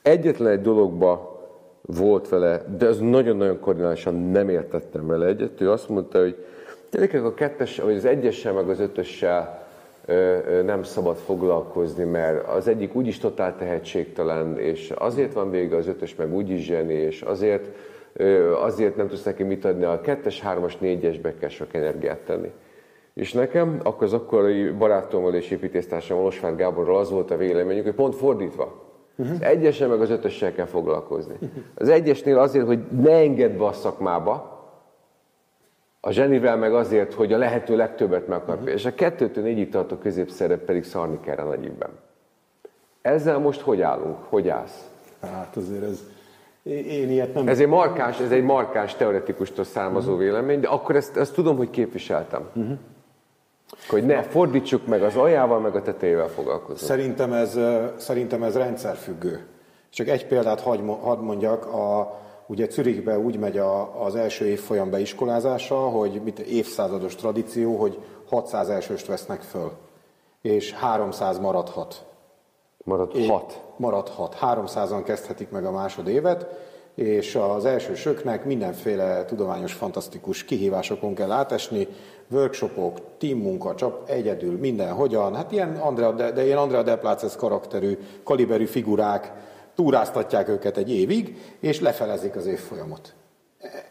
Egyetlen 0.02 0.48
egy 0.48 0.60
dologba 0.60 1.40
volt 1.80 2.28
vele, 2.28 2.64
de 2.78 2.86
az 2.86 2.98
nagyon-nagyon 2.98 3.60
koordinálisan 3.60 4.14
nem 4.14 4.48
értettem 4.48 5.06
vele 5.06 5.26
egyet. 5.26 5.60
Ő 5.60 5.70
azt 5.70 5.88
mondta, 5.88 6.18
hogy 6.18 6.44
gyerekek 6.90 7.24
a 7.24 7.34
kettes, 7.34 7.78
vagy 7.78 7.96
az 7.96 8.04
egyessel, 8.04 8.52
meg 8.52 8.68
az 8.68 8.80
ötössel 8.80 9.66
nem 10.64 10.82
szabad 10.82 11.16
foglalkozni, 11.16 12.04
mert 12.04 12.48
az 12.48 12.68
egyik 12.68 12.94
úgyis 12.94 13.18
totál 13.18 13.56
tehetségtelen, 13.56 14.58
és 14.58 14.90
azért 14.90 15.32
van 15.32 15.50
vége 15.50 15.76
az 15.76 15.86
ötös, 15.86 16.14
meg 16.14 16.34
úgyis 16.34 16.64
zseni, 16.64 16.94
és 16.94 17.22
azért, 17.22 17.68
azért 18.62 18.96
nem 18.96 19.08
tudsz 19.08 19.22
neki 19.22 19.42
mit 19.42 19.64
adni, 19.64 19.84
a 19.84 20.00
kettes, 20.00 20.40
hármas, 20.40 20.78
négyesbe 20.78 21.34
kell 21.34 21.48
sok 21.48 21.74
energiát 21.74 22.18
tenni. 22.18 22.52
És 23.14 23.32
nekem, 23.32 23.80
akkor 23.82 24.02
az 24.02 24.12
akkori 24.12 24.70
barátommal 24.70 25.34
és 25.34 25.50
építésztársammal, 25.50 26.26
Osvár 26.26 26.56
Gáborral 26.56 26.98
az 26.98 27.10
volt 27.10 27.30
a 27.30 27.36
véleményük, 27.36 27.84
hogy 27.84 27.94
pont 27.94 28.14
fordítva. 28.14 28.84
Uh-huh. 29.16 29.34
Az 29.34 29.42
egyessel 29.42 29.88
meg 29.88 30.00
az 30.00 30.10
ötössel 30.10 30.52
kell 30.52 30.66
foglalkozni. 30.66 31.34
Az 31.74 31.88
egyesnél 31.88 32.38
azért, 32.38 32.66
hogy 32.66 32.78
ne 32.90 33.12
engedd 33.12 33.56
be 33.58 33.64
a 33.64 33.72
szakmába, 33.72 34.54
a 36.00 36.10
zsenivel 36.10 36.56
meg 36.56 36.74
azért, 36.74 37.14
hogy 37.14 37.32
a 37.32 37.38
lehető 37.38 37.76
legtöbbet 37.76 38.26
meg 38.26 38.38
akar. 38.38 38.54
Uh-huh. 38.54 38.70
És 38.70 38.84
a 38.84 38.94
kettőtől 38.94 39.44
négyig 39.44 39.70
tartó 39.70 39.96
középszerep 39.96 40.64
pedig 40.64 40.84
szarni 40.84 41.20
kell 41.20 41.36
a 41.36 41.44
nagyibben. 41.44 41.90
Ezzel 43.02 43.38
most 43.38 43.60
hogy 43.60 43.80
állunk? 43.80 44.16
Hogy 44.28 44.48
állsz? 44.48 44.90
Hát 45.20 45.56
azért 45.56 45.82
ez... 45.82 46.15
Én 46.66 47.10
ilyet 47.10 47.34
nem... 47.34 47.48
Ez 47.48 47.60
egy 47.60 47.68
markáns, 47.68 48.18
ez 48.18 48.30
egy 48.30 48.42
markáns 48.42 48.94
teoretikustól 48.94 49.64
származó 49.64 50.12
uh-huh. 50.12 50.24
vélemény, 50.24 50.60
de 50.60 50.68
akkor 50.68 50.96
ezt, 50.96 51.16
ezt 51.16 51.34
tudom, 51.34 51.56
hogy 51.56 51.70
képviseltem. 51.70 52.48
Uh-huh. 52.54 52.78
Hogy 53.88 54.04
ne 54.04 54.22
fordítsuk 54.22 54.86
meg 54.86 55.02
az 55.02 55.16
aljával, 55.16 55.60
meg 55.60 55.76
a 55.76 55.82
tetejével 55.82 56.28
foglalkozunk. 56.28 56.78
Szerintem 56.78 57.32
ez, 57.32 57.58
szerintem 57.96 58.42
ez 58.42 58.56
rendszerfüggő. 58.56 59.46
Csak 59.90 60.08
egy 60.08 60.26
példát 60.26 60.60
hadd 60.60 61.18
mondjak, 61.18 61.66
a, 61.66 62.18
ugye 62.46 62.66
Zürichbe 62.70 63.18
úgy 63.18 63.38
megy 63.38 63.58
a, 63.58 64.04
az 64.04 64.14
első 64.14 64.46
évfolyam 64.46 64.90
beiskolázása, 64.90 65.76
hogy 65.76 66.20
mit, 66.24 66.38
évszázados 66.38 67.14
tradíció, 67.14 67.76
hogy 67.76 67.98
600 68.28 68.68
elsőst 68.68 69.06
vesznek 69.06 69.40
föl, 69.40 69.70
és 70.42 70.72
300 70.72 71.38
maradhat. 71.38 72.04
Maradhat? 72.86 73.62
Maradhat. 73.76 74.36
300-an 74.40 75.02
kezdhetik 75.04 75.50
meg 75.50 75.64
a 75.64 75.70
másodévet, 75.70 76.46
és 76.94 77.34
az 77.34 77.64
elsősöknek 77.64 78.44
mindenféle 78.44 79.24
tudományos, 79.24 79.72
fantasztikus 79.72 80.44
kihívásokon 80.44 81.14
kell 81.14 81.30
átesni, 81.30 81.88
workshopok, 82.30 82.98
team 83.18 83.38
munka, 83.38 83.74
csak 83.74 84.10
egyedül, 84.10 84.58
minden, 84.58 84.92
hogyan, 84.92 85.34
hát 85.34 85.52
ilyen 85.52 85.76
Andrea, 85.76 86.12
de, 86.12 86.30
de 86.30 86.44
ilyen 86.44 86.58
Andrea 86.58 86.82
Depláces 86.82 87.36
karakterű, 87.36 87.98
kaliberű 88.24 88.64
figurák 88.64 89.32
túráztatják 89.74 90.48
őket 90.48 90.76
egy 90.76 90.92
évig, 90.92 91.36
és 91.60 91.80
lefelezik 91.80 92.36
az 92.36 92.46
évfolyamot. 92.46 93.14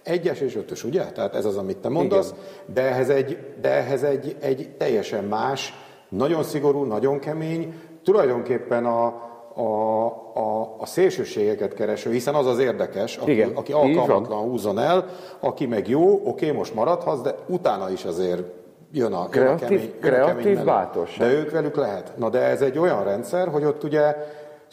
Egyes 0.04 0.40
és 0.40 0.56
ötös, 0.56 0.84
ugye? 0.84 1.04
Tehát 1.04 1.36
ez 1.36 1.46
az, 1.46 1.58
amit 1.58 1.78
te 1.78 1.90
mondasz, 1.90 2.32
Igen. 2.32 2.74
de 2.74 2.82
ehhez, 2.82 3.10
egy, 3.10 3.38
de 3.62 3.70
ehhez 3.70 4.04
egy, 4.04 4.36
egy 4.40 4.70
teljesen 4.78 5.24
más, 5.24 5.74
nagyon 6.10 6.44
szigorú, 6.44 6.84
nagyon 6.84 7.20
kemény, 7.20 7.74
tulajdonképpen 8.06 8.86
a, 8.86 9.06
a, 9.54 10.06
a, 10.34 10.76
a 10.78 10.86
szélsőségeket 10.86 11.74
kereső, 11.74 12.12
hiszen 12.12 12.36
az 12.36 12.46
az 12.46 12.60
érdekes, 12.60 13.18
aki, 13.18 13.32
Igen, 13.32 13.52
aki 13.54 13.72
alkalmatlan 13.72 14.40
húzzon 14.40 14.80
el, 14.80 15.06
aki 15.40 15.66
meg 15.66 15.88
jó, 15.88 16.22
oké, 16.24 16.52
most 16.52 16.74
maradhatsz, 16.74 17.22
de 17.22 17.36
utána 17.48 17.90
is 17.90 18.06
azért 18.06 18.44
jön 18.92 19.14
a, 19.14 19.28
kreatív, 19.28 19.70
jön 19.70 19.80
a 19.80 19.88
kemény, 19.88 20.00
kreatív 20.00 20.60
a 20.60 20.64
bátorság. 20.64 21.28
De 21.28 21.34
ők 21.34 21.52
velük 21.52 21.76
lehet. 21.76 22.14
Na 22.18 22.30
de 22.30 22.40
ez 22.40 22.62
egy 22.62 22.78
olyan 22.78 23.04
rendszer, 23.04 23.48
hogy 23.48 23.64
ott 23.64 23.84
ugye 23.84 24.16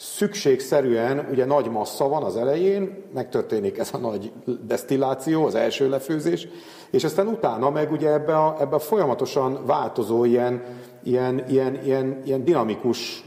szükségszerűen 0.03 1.27
ugye 1.31 1.45
nagy 1.45 1.69
massza 1.69 2.07
van 2.07 2.23
az 2.23 2.37
elején, 2.37 3.03
megtörténik 3.13 3.77
ez 3.77 3.89
a 3.93 3.97
nagy 3.97 4.31
desztilláció, 4.67 5.45
az 5.45 5.55
első 5.55 5.89
lefőzés, 5.89 6.47
és 6.89 7.03
aztán 7.03 7.27
utána 7.27 7.69
meg 7.69 7.91
ugye 7.91 8.11
ebbe 8.11 8.37
a, 8.37 8.55
ebbe 8.59 8.75
a 8.75 8.79
folyamatosan 8.79 9.65
változó 9.65 10.25
ilyen, 10.25 10.63
ilyen, 11.03 11.43
ilyen, 11.49 11.83
ilyen, 11.83 12.21
ilyen 12.25 12.43
dinamikus 12.43 13.23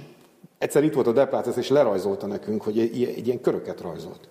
Egyszer 0.59 0.85
itt 0.85 0.95
volt 0.95 1.07
a 1.07 1.13
Depláces, 1.13 1.57
és 1.57 1.69
lerajzolta 1.69 2.27
nekünk, 2.27 2.63
hogy 2.63 2.79
egy, 2.79 3.03
egy 3.03 3.27
ilyen 3.27 3.41
köröket 3.41 3.81
rajzolt. 3.81 4.29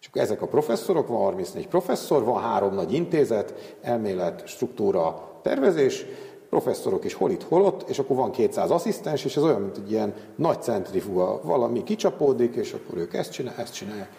És 0.00 0.06
akkor 0.06 0.22
ezek 0.22 0.42
a 0.42 0.46
professzorok, 0.46 1.08
van 1.08 1.18
34 1.18 1.68
professzor, 1.68 2.24
van 2.24 2.42
három 2.42 2.74
nagy 2.74 2.92
intézet, 2.92 3.76
elmélet, 3.82 4.46
struktúra, 4.46 5.30
tervezés, 5.42 6.04
professzorok 6.50 7.04
is 7.04 7.14
hol 7.14 7.30
itt, 7.30 7.42
hol 7.42 7.64
ott, 7.64 7.88
és 7.88 7.98
akkor 7.98 8.16
van 8.16 8.30
200 8.30 8.70
asszisztens, 8.70 9.24
és 9.24 9.36
ez 9.36 9.42
olyan, 9.42 9.60
mint 9.60 9.76
egy 9.76 9.90
ilyen 9.90 10.14
nagy 10.36 10.62
centrifuga, 10.62 11.40
valami 11.42 11.82
kicsapódik, 11.82 12.54
és 12.54 12.72
akkor 12.72 12.98
ők 12.98 13.14
ezt 13.14 13.32
csinálják, 13.32 13.62
ezt 13.62 13.74
csinálják. 13.74 14.10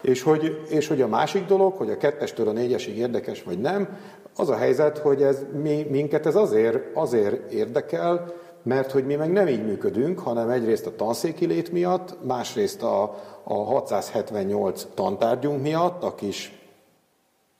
És 0.00 0.22
hogy, 0.22 0.66
és 0.68 0.88
hogy 0.88 1.00
a 1.00 1.08
másik 1.08 1.46
dolog, 1.46 1.72
hogy 1.76 1.90
a 1.90 1.96
kettestől 1.96 2.48
a 2.48 2.52
négyesig 2.52 2.96
érdekes 2.96 3.42
vagy 3.42 3.60
nem, 3.60 3.98
az 4.36 4.48
a 4.48 4.56
helyzet, 4.56 4.98
hogy 4.98 5.22
ez 5.22 5.44
mi, 5.62 5.86
minket 5.90 6.26
ez 6.26 6.34
azért, 6.34 6.96
azért 6.96 7.52
érdekel, 7.52 8.32
mert 8.62 8.90
hogy 8.90 9.06
mi 9.06 9.14
meg 9.14 9.32
nem 9.32 9.48
így 9.48 9.64
működünk, 9.64 10.18
hanem 10.18 10.48
egyrészt 10.48 10.86
a 10.86 10.96
tanszéki 10.96 11.46
lét 11.46 11.72
miatt, 11.72 12.24
másrészt 12.26 12.82
a, 12.82 13.02
a 13.42 13.54
678 13.54 14.86
tantárgyunk 14.94 15.62
miatt, 15.62 16.02
a 16.02 16.14
kis, 16.14 16.60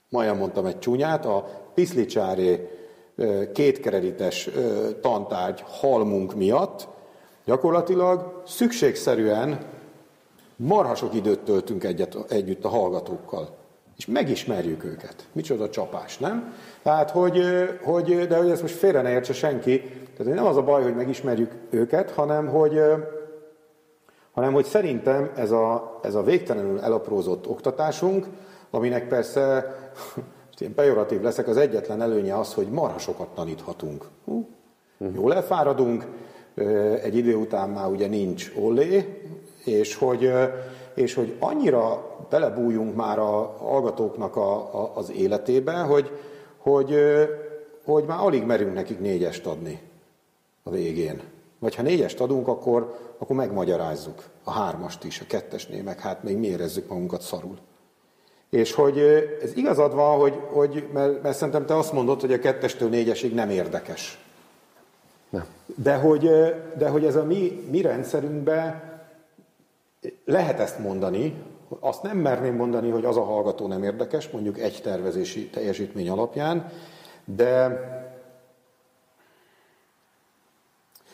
majdnem 0.09 0.39
mondtam 0.39 0.67
egy 0.67 0.79
csúnyát, 0.79 1.27
a 1.27 1.49
piszlicsáré 1.75 2.69
kétkredites 3.53 4.49
tantárgy 5.01 5.65
halmunk 5.67 6.35
miatt, 6.35 6.89
gyakorlatilag 7.45 8.43
szükségszerűen 8.47 9.59
marha 10.57 10.95
sok 10.95 11.15
időt 11.15 11.41
töltünk 11.41 11.85
egyet, 11.85 12.17
együtt 12.29 12.65
a 12.65 12.69
hallgatókkal, 12.69 13.57
és 13.97 14.07
megismerjük 14.07 14.85
őket. 14.85 15.15
Micsoda 15.33 15.71
csapás, 15.71 16.19
nem? 16.19 16.55
Tehát, 16.83 17.11
hogy, 17.11 17.43
hogy, 17.83 18.27
de 18.27 18.37
hogy 18.37 18.51
ezt 18.51 18.63
most 18.63 18.75
félre 18.75 19.03
ne 19.03 19.11
értse 19.11 19.33
senki, 19.33 19.81
tehát 20.17 20.35
nem 20.35 20.47
az 20.47 20.57
a 20.57 20.63
baj, 20.63 20.83
hogy 20.83 20.95
megismerjük 20.95 21.53
őket, 21.71 22.11
hanem 22.11 22.49
hogy, 22.49 22.81
hanem 24.33 24.53
hogy 24.53 24.65
szerintem 24.65 25.31
ez 25.37 25.51
a, 25.51 25.99
ez 26.03 26.15
a 26.15 26.23
végtelenül 26.23 26.81
elaprózott 26.81 27.49
oktatásunk, 27.49 28.27
aminek 28.71 29.09
persze, 29.09 29.75
most 30.61 30.73
én 30.73 30.85
pejoratív 30.85 31.21
leszek, 31.21 31.49
az 31.49 31.57
egyetlen 31.57 32.03
előnye 32.03 32.39
az, 32.39 32.55
hogy 32.55 32.67
marha 32.67 32.99
sokat 32.99 33.29
taníthatunk. 33.29 34.05
Hú, 34.25 34.49
jól 35.15 35.35
elfáradunk, 35.35 36.07
egy 37.03 37.17
idő 37.17 37.35
után 37.35 37.71
már 37.71 37.89
ugye 37.89 38.07
nincs 38.07 38.53
ollé, 38.59 39.23
és 39.65 39.95
hogy, 39.95 40.33
és 40.95 41.15
hogy 41.15 41.37
annyira 41.39 42.17
belebújunk 42.31 42.95
már 42.97 43.19
a 43.19 43.57
hallgatóknak 43.59 44.37
a, 44.37 44.53
a, 44.55 44.93
az 44.95 45.11
életébe, 45.11 45.73
hogy, 45.73 46.11
hogy, 46.57 46.95
hogy 47.85 48.05
már 48.05 48.19
alig 48.21 48.45
merünk 48.45 48.75
nekik 48.75 49.01
négyest 49.01 49.47
adni 49.47 49.81
a 50.63 50.71
végén. 50.71 51.21
Vagy 51.59 51.75
ha 51.75 51.83
négyest 51.83 52.21
adunk, 52.21 52.49
akkor, 52.49 52.99
akkor 53.19 53.37
megmagyarázzuk 53.37 54.25
a 54.45 54.51
hármast 54.51 55.05
is, 55.05 55.21
a 55.21 55.27
kettesnél, 55.27 55.83
meg 55.83 56.01
hát 56.01 56.23
még 56.23 56.37
mi 56.37 56.47
érezzük 56.47 56.89
magunkat 56.89 57.21
szarul. 57.21 57.59
És 58.51 58.73
hogy 58.73 58.99
ez 59.43 59.57
igazad 59.57 59.95
van, 59.95 60.19
hogy, 60.19 60.41
hogy 60.51 60.89
mert, 60.93 61.23
mert 61.23 61.37
szerintem 61.37 61.67
te 61.67 61.77
azt 61.77 61.93
mondod, 61.93 62.21
hogy 62.21 62.33
a 62.33 62.39
kettestől 62.39 62.89
négyesig 62.89 63.35
nem 63.35 63.51
érdekes. 63.51 64.19
Nem. 65.29 65.45
De 65.67 65.95
hogy, 65.95 66.31
de 66.79 66.89
hogy 66.89 67.05
ez 67.05 67.17
a 67.17 67.25
mi, 67.25 67.69
mi 67.71 67.81
rendszerünkben 67.81 68.83
lehet 70.25 70.61
ezt 70.61 70.79
mondani, 70.79 71.43
azt 71.81 72.03
nem 72.03 72.17
merném 72.17 72.55
mondani, 72.55 72.91
hogy 72.91 73.05
az 73.05 73.17
a 73.17 73.23
hallgató 73.23 73.67
nem 73.67 73.83
érdekes, 73.83 74.31
mondjuk 74.31 74.59
egy 74.59 74.81
tervezési 74.83 75.49
teljesítmény 75.49 76.09
alapján, 76.09 76.73
de 77.25 77.81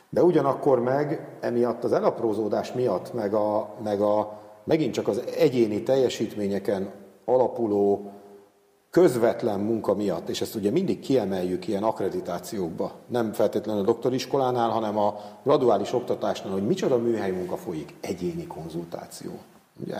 De 0.08 0.22
ugyanakkor 0.22 0.80
meg 0.80 1.28
emiatt 1.40 1.84
az 1.84 1.92
elaprózódás 1.92 2.72
miatt, 2.72 3.12
meg, 3.12 3.34
a, 3.34 3.74
meg 3.82 4.00
a, 4.00 4.42
megint 4.64 4.92
csak 4.92 5.08
az 5.08 5.22
egyéni 5.36 5.82
teljesítményeken 5.82 6.92
alapuló 7.26 8.10
közvetlen 8.90 9.60
munka 9.60 9.94
miatt, 9.94 10.28
és 10.28 10.40
ezt 10.40 10.54
ugye 10.54 10.70
mindig 10.70 11.00
kiemeljük 11.00 11.68
ilyen 11.68 11.82
akkreditációkba, 11.82 12.92
nem 13.06 13.32
feltétlenül 13.32 13.82
a 13.82 13.84
doktoriskolánál, 13.84 14.70
hanem 14.70 14.98
a 14.98 15.20
graduális 15.42 15.92
oktatásnál, 15.92 16.52
hogy 16.52 16.66
micsoda 16.66 16.98
műhely 16.98 17.30
munka 17.30 17.56
folyik, 17.56 17.94
egyéni 18.00 18.46
konzultáció. 18.46 19.30
Ugye? 19.84 19.98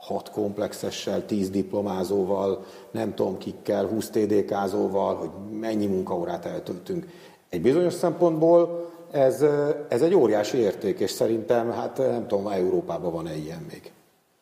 hat 0.00 0.30
komplexessel, 0.30 1.26
tíz 1.26 1.50
diplomázóval, 1.50 2.64
nem 2.90 3.14
tudom 3.14 3.38
kikkel, 3.38 3.86
20 3.86 4.10
TDK-zóval, 4.10 5.14
hogy 5.14 5.30
mennyi 5.58 5.86
munkaórát 5.86 6.44
eltöltünk. 6.44 7.06
Egy 7.48 7.62
bizonyos 7.62 7.92
szempontból 7.92 8.88
ez, 9.10 9.44
ez 9.88 10.02
egy 10.02 10.14
óriási 10.14 10.56
érték, 10.56 10.98
és 10.98 11.10
szerintem, 11.10 11.70
hát 11.70 11.98
nem 11.98 12.26
tudom, 12.26 12.46
Európában 12.46 13.12
van-e 13.12 13.36
ilyen 13.36 13.66
még, 13.70 13.92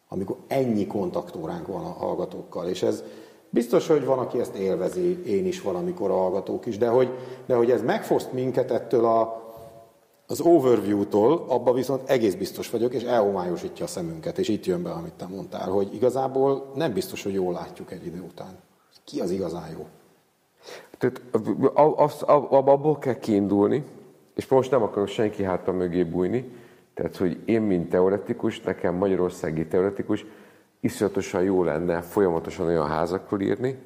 amikor 0.09 0.37
ennyi 0.47 0.87
kontaktóránk 0.87 1.67
van 1.67 1.85
a 1.85 1.93
hallgatókkal, 1.99 2.69
és 2.69 2.83
ez 2.83 3.03
biztos, 3.51 3.87
hogy 3.87 4.05
van, 4.05 4.19
aki 4.19 4.41
ezt 4.41 4.55
élvezi, 4.55 5.23
én 5.27 5.47
is 5.47 5.61
valamikor 5.61 6.11
a 6.11 6.17
hallgatók 6.17 6.67
is, 6.67 6.79
de 6.79 6.89
hogy, 6.89 7.11
de 7.47 7.55
hogy 7.55 7.71
ez 7.71 7.83
megfoszt 7.83 8.33
minket 8.33 8.71
ettől 8.71 9.05
a, 9.05 9.47
az 10.27 10.41
overview-tól, 10.41 11.45
abba 11.49 11.73
viszont 11.73 12.09
egész 12.09 12.35
biztos 12.35 12.71
vagyok, 12.71 12.95
és 12.95 13.03
elhomályosítja 13.03 13.85
a 13.85 13.89
szemünket, 13.89 14.39
és 14.39 14.49
itt 14.49 14.65
jön 14.65 14.83
be, 14.83 14.91
amit 14.91 15.13
te 15.13 15.27
mondtál, 15.27 15.71
hogy 15.71 15.95
igazából 15.95 16.73
nem 16.75 16.93
biztos, 16.93 17.23
hogy 17.23 17.35
jól 17.35 17.53
látjuk 17.53 17.93
egy 17.93 18.07
idő 18.07 18.21
után. 18.21 18.59
Ki 19.05 19.21
az 19.21 19.31
igazán 19.31 19.71
jó? 19.71 19.87
Tehát 20.99 21.21
abból 22.51 22.99
kell 22.99 23.19
kiindulni, 23.19 23.85
és 24.35 24.49
most 24.49 24.71
nem 24.71 24.83
akarok 24.83 25.09
senki 25.09 25.43
háta 25.43 25.73
mögé 25.73 26.05
bújni, 26.05 26.53
tehát, 26.99 27.17
hogy 27.17 27.39
én, 27.45 27.63
mint 27.63 27.89
teoretikus, 27.89 28.61
nekem 28.61 28.95
magyarországi 28.95 29.67
teoretikus, 29.67 30.25
iszonyatosan 30.81 31.43
jó 31.43 31.65
lenne 31.65 32.01
folyamatosan 32.01 32.67
olyan 32.67 32.87
házakról 32.87 33.41
írni, 33.41 33.79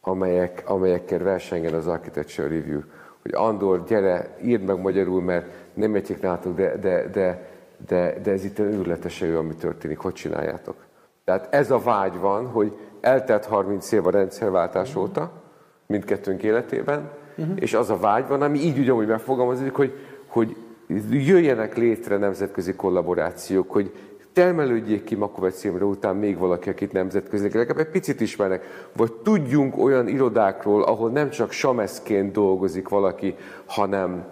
amelyek, 0.00 0.62
amelyekkel 0.66 1.18
versengen 1.18 1.74
az 1.74 1.86
Architecture 1.86 2.48
Review. 2.48 2.80
Hogy 3.22 3.34
Andor, 3.34 3.84
gyere, 3.84 4.36
írd 4.42 4.62
meg 4.62 4.80
magyarul, 4.80 5.22
mert 5.22 5.46
nem 5.74 5.94
értjék 5.94 6.20
nálatok, 6.20 6.56
de, 6.56 6.76
de, 6.76 7.08
de, 7.08 7.48
de, 7.86 8.20
de 8.22 8.30
ez 8.30 8.44
itt 8.44 8.58
őrületes 8.58 9.22
ő, 9.22 9.38
ami 9.38 9.54
történik, 9.54 9.98
hogy 9.98 10.12
csináljátok. 10.12 10.76
Tehát 11.24 11.54
ez 11.54 11.70
a 11.70 11.78
vágy 11.78 12.18
van, 12.18 12.46
hogy 12.46 12.76
eltelt 13.00 13.44
30 13.44 13.92
év 13.92 14.06
a 14.06 14.10
rendszerváltás 14.10 14.88
uh-huh. 14.88 15.02
óta, 15.02 15.32
mindkettőnk 15.86 16.42
életében, 16.42 17.10
uh-huh. 17.36 17.56
és 17.60 17.74
az 17.74 17.90
a 17.90 17.96
vágy 17.96 18.26
van, 18.28 18.42
ami 18.42 18.58
így 18.58 18.78
ugyanúgy 18.78 19.06
megfogalmazódik, 19.06 19.74
hogy, 19.74 19.92
hogy 20.26 20.56
jöjjenek 21.10 21.76
létre 21.76 22.16
nemzetközi 22.16 22.74
kollaborációk, 22.74 23.70
hogy 23.70 23.92
termelődjék 24.32 25.04
ki 25.04 25.14
Makovec 25.14 25.64
Imre 25.64 25.84
után 25.84 26.16
még 26.16 26.38
valaki, 26.38 26.68
akit 26.68 26.92
nemzetközileg 26.92 27.54
legalább 27.54 27.86
egy 27.86 27.92
picit 27.92 28.20
ismernek, 28.20 28.88
vagy 28.96 29.12
tudjunk 29.12 29.78
olyan 29.78 30.08
irodákról, 30.08 30.82
ahol 30.82 31.10
nem 31.10 31.30
csak 31.30 31.52
sameszként 31.52 32.32
dolgozik 32.32 32.88
valaki, 32.88 33.34
hanem 33.66 34.24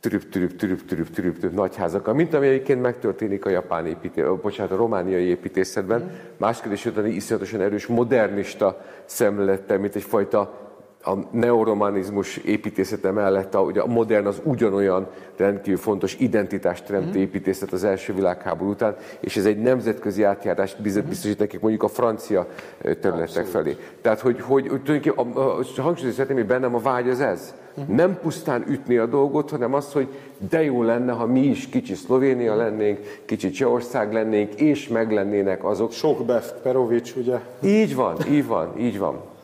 türüp, 0.00 0.28
türüp, 0.28 0.56
türüp, 0.56 0.86
türüp, 0.86 1.10
türüp, 1.10 1.38
türüp 1.38 1.54
nagyházakkal, 1.54 2.14
mint 2.14 2.34
ami 2.34 2.46
egyébként 2.46 2.82
megtörténik 2.82 3.44
a 3.44 3.50
japán 3.50 3.86
építé, 3.86 4.22
bocsánat, 4.42 4.72
a 4.72 4.76
romániai 4.76 5.24
építészetben. 5.24 6.00
Mm. 6.00 6.08
Más 6.36 6.60
kérdés, 6.60 6.88
hogy 6.94 7.14
iszonyatosan 7.14 7.60
erős 7.60 7.86
modernista 7.86 8.84
szemlélettel, 9.04 9.78
mint 9.78 9.94
egyfajta 9.94 10.65
a 11.06 11.28
neoromanizmus 11.30 12.36
építészete 12.36 13.10
mellett 13.10 13.54
a, 13.54 13.60
ugye 13.60 13.80
a 13.80 13.86
modern 13.86 14.26
az 14.26 14.40
ugyanolyan 14.42 15.06
rendkívül 15.36 15.78
fontos 15.78 16.16
identitásteremtő 16.18 17.08
mhm. 17.08 17.18
építészet 17.18 17.72
az 17.72 17.84
első 17.84 18.14
világháború 18.14 18.70
után, 18.70 18.96
és 19.20 19.36
ez 19.36 19.44
egy 19.44 19.58
nemzetközi 19.58 20.22
átjárás 20.22 20.76
mhm. 20.76 21.08
biztosít 21.08 21.38
nekik 21.38 21.60
mondjuk 21.60 21.82
a 21.82 21.88
francia 21.88 22.46
területek 22.80 23.20
Abszolút. 23.20 23.50
felé. 23.50 23.76
Tehát, 24.00 24.20
hogy, 24.20 24.40
hogy, 24.40 24.68
hogy 24.68 24.82
tulajdonképpen 24.82 25.34
a, 25.34 25.40
a, 25.40 25.58
a 25.58 25.82
hangsúlyozni 25.82 26.10
szeretném, 26.10 26.36
hogy 26.36 26.46
bennem 26.46 26.74
a 26.74 26.78
vágy 26.80 27.08
az 27.08 27.20
ez. 27.20 27.54
Mhm. 27.74 27.94
Nem 27.94 28.18
pusztán 28.22 28.64
ütni 28.68 28.96
a 28.96 29.06
dolgot, 29.06 29.50
hanem 29.50 29.74
az, 29.74 29.92
hogy 29.92 30.08
de 30.50 30.62
jó 30.62 30.82
lenne, 30.82 31.12
ha 31.12 31.26
mi 31.26 31.40
is 31.40 31.68
kicsi 31.68 31.94
Szlovénia 31.94 32.54
lennénk, 32.54 32.98
kicsi 33.24 33.50
Csehország 33.50 34.12
lennénk, 34.12 34.54
és 34.54 34.88
meglennének 34.88 35.64
azok. 35.64 35.92
Sok 35.92 36.24
Bef 36.24 36.52
Perovics, 36.62 37.14
ugye? 37.14 37.40
Így 37.62 37.94
van, 37.94 38.16
így 38.30 38.46
van, 38.46 38.78
így 38.78 38.98
van. 38.98 39.34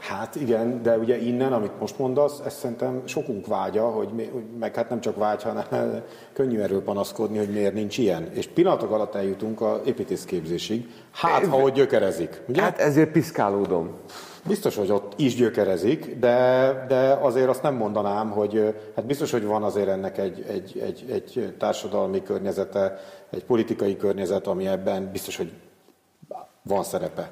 Hát 0.00 0.34
igen, 0.34 0.82
de 0.82 0.98
ugye 0.98 1.18
innen, 1.18 1.52
amit 1.52 1.80
most 1.80 1.98
mondasz, 1.98 2.40
ezt 2.44 2.58
szerintem 2.58 3.02
sokunk 3.04 3.46
vágya, 3.46 3.88
hogy, 3.88 4.08
mi, 4.08 4.30
meg 4.58 4.74
hát 4.74 4.88
nem 4.88 5.00
csak 5.00 5.16
vágy, 5.16 5.42
hanem 5.42 5.64
könnyű 6.32 6.58
erről 6.58 6.82
panaszkodni, 6.82 7.38
hogy 7.38 7.50
miért 7.50 7.74
nincs 7.74 7.98
ilyen. 7.98 8.32
És 8.32 8.46
pillanatok 8.46 8.90
alatt 8.90 9.14
eljutunk 9.14 9.60
a 9.60 9.80
építészképzésig, 9.84 10.88
hát 11.12 11.46
ha 11.46 11.60
hogy 11.60 11.72
gyökerezik. 11.72 12.42
Ugye? 12.48 12.62
Hát 12.62 12.78
ezért 12.78 13.10
piszkálódom. 13.10 13.90
Biztos, 14.46 14.76
hogy 14.76 14.90
ott 14.90 15.12
is 15.16 15.34
gyökerezik, 15.34 16.18
de, 16.18 16.84
de 16.88 17.18
azért 17.20 17.48
azt 17.48 17.62
nem 17.62 17.74
mondanám, 17.74 18.30
hogy 18.30 18.74
hát 18.96 19.06
biztos, 19.06 19.30
hogy 19.30 19.44
van 19.44 19.62
azért 19.62 19.88
ennek 19.88 20.18
egy, 20.18 20.44
egy, 20.48 20.78
egy, 20.84 21.04
egy 21.10 21.54
társadalmi 21.58 22.22
környezete, 22.22 22.98
egy 23.30 23.44
politikai 23.44 23.96
környezet, 23.96 24.46
ami 24.46 24.66
ebben 24.66 25.10
biztos, 25.12 25.36
hogy 25.36 25.52
van 26.62 26.82
szerepe 26.82 27.30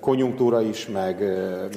konjunktúra 0.00 0.60
is, 0.60 0.88
meg, 0.88 1.18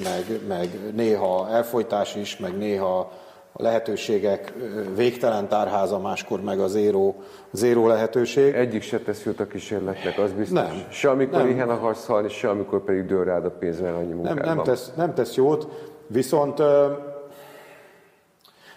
meg, 0.02 0.40
meg 0.48 0.68
néha 0.94 1.48
elfolytás 1.48 2.14
is, 2.14 2.36
meg 2.36 2.56
néha 2.56 3.10
a 3.58 3.62
lehetőségek 3.62 4.52
végtelen 4.94 5.48
tárháza, 5.48 5.98
máskor 5.98 6.40
meg 6.40 6.60
a 6.60 6.66
zéró, 6.66 7.14
zéró 7.50 7.86
lehetőség. 7.86 8.54
Egyik 8.54 8.82
se 8.82 8.98
teszült 8.98 9.40
a 9.40 9.46
kísérletnek, 9.46 10.18
az 10.18 10.32
biztos. 10.32 10.58
Nem. 10.58 10.84
Se 10.88 11.10
amikor 11.10 11.38
nem. 11.38 11.48
ilyen 11.48 11.70
akarsz 11.70 12.06
halni, 12.06 12.28
se 12.28 12.48
amikor 12.48 12.84
pedig 12.84 13.06
dől 13.06 13.24
rád 13.24 13.44
a 13.44 13.50
pénz, 13.50 13.80
mert 13.80 13.96
annyi 13.96 14.12
munkában. 14.12 14.44
nem, 14.44 14.54
nem, 14.54 14.64
tesz, 14.64 14.92
nem 14.96 15.14
tesz 15.14 15.34
jót, 15.34 15.68
viszont, 16.06 16.62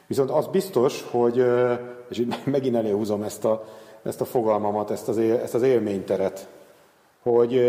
viszont 0.07 0.31
az 0.31 0.47
biztos, 0.47 1.05
hogy, 1.11 1.45
és 2.09 2.17
itt 2.17 2.45
megint 2.45 2.75
előhúzom 2.75 3.21
ezt 3.21 3.45
a, 3.45 3.63
ezt 4.03 4.21
a 4.21 4.25
fogalmamat, 4.25 4.91
ezt 4.91 5.07
az, 5.07 5.17
él, 5.17 5.35
ezt 5.35 5.53
az 5.53 5.61
élményteret, 5.61 6.47
hogy, 7.31 7.61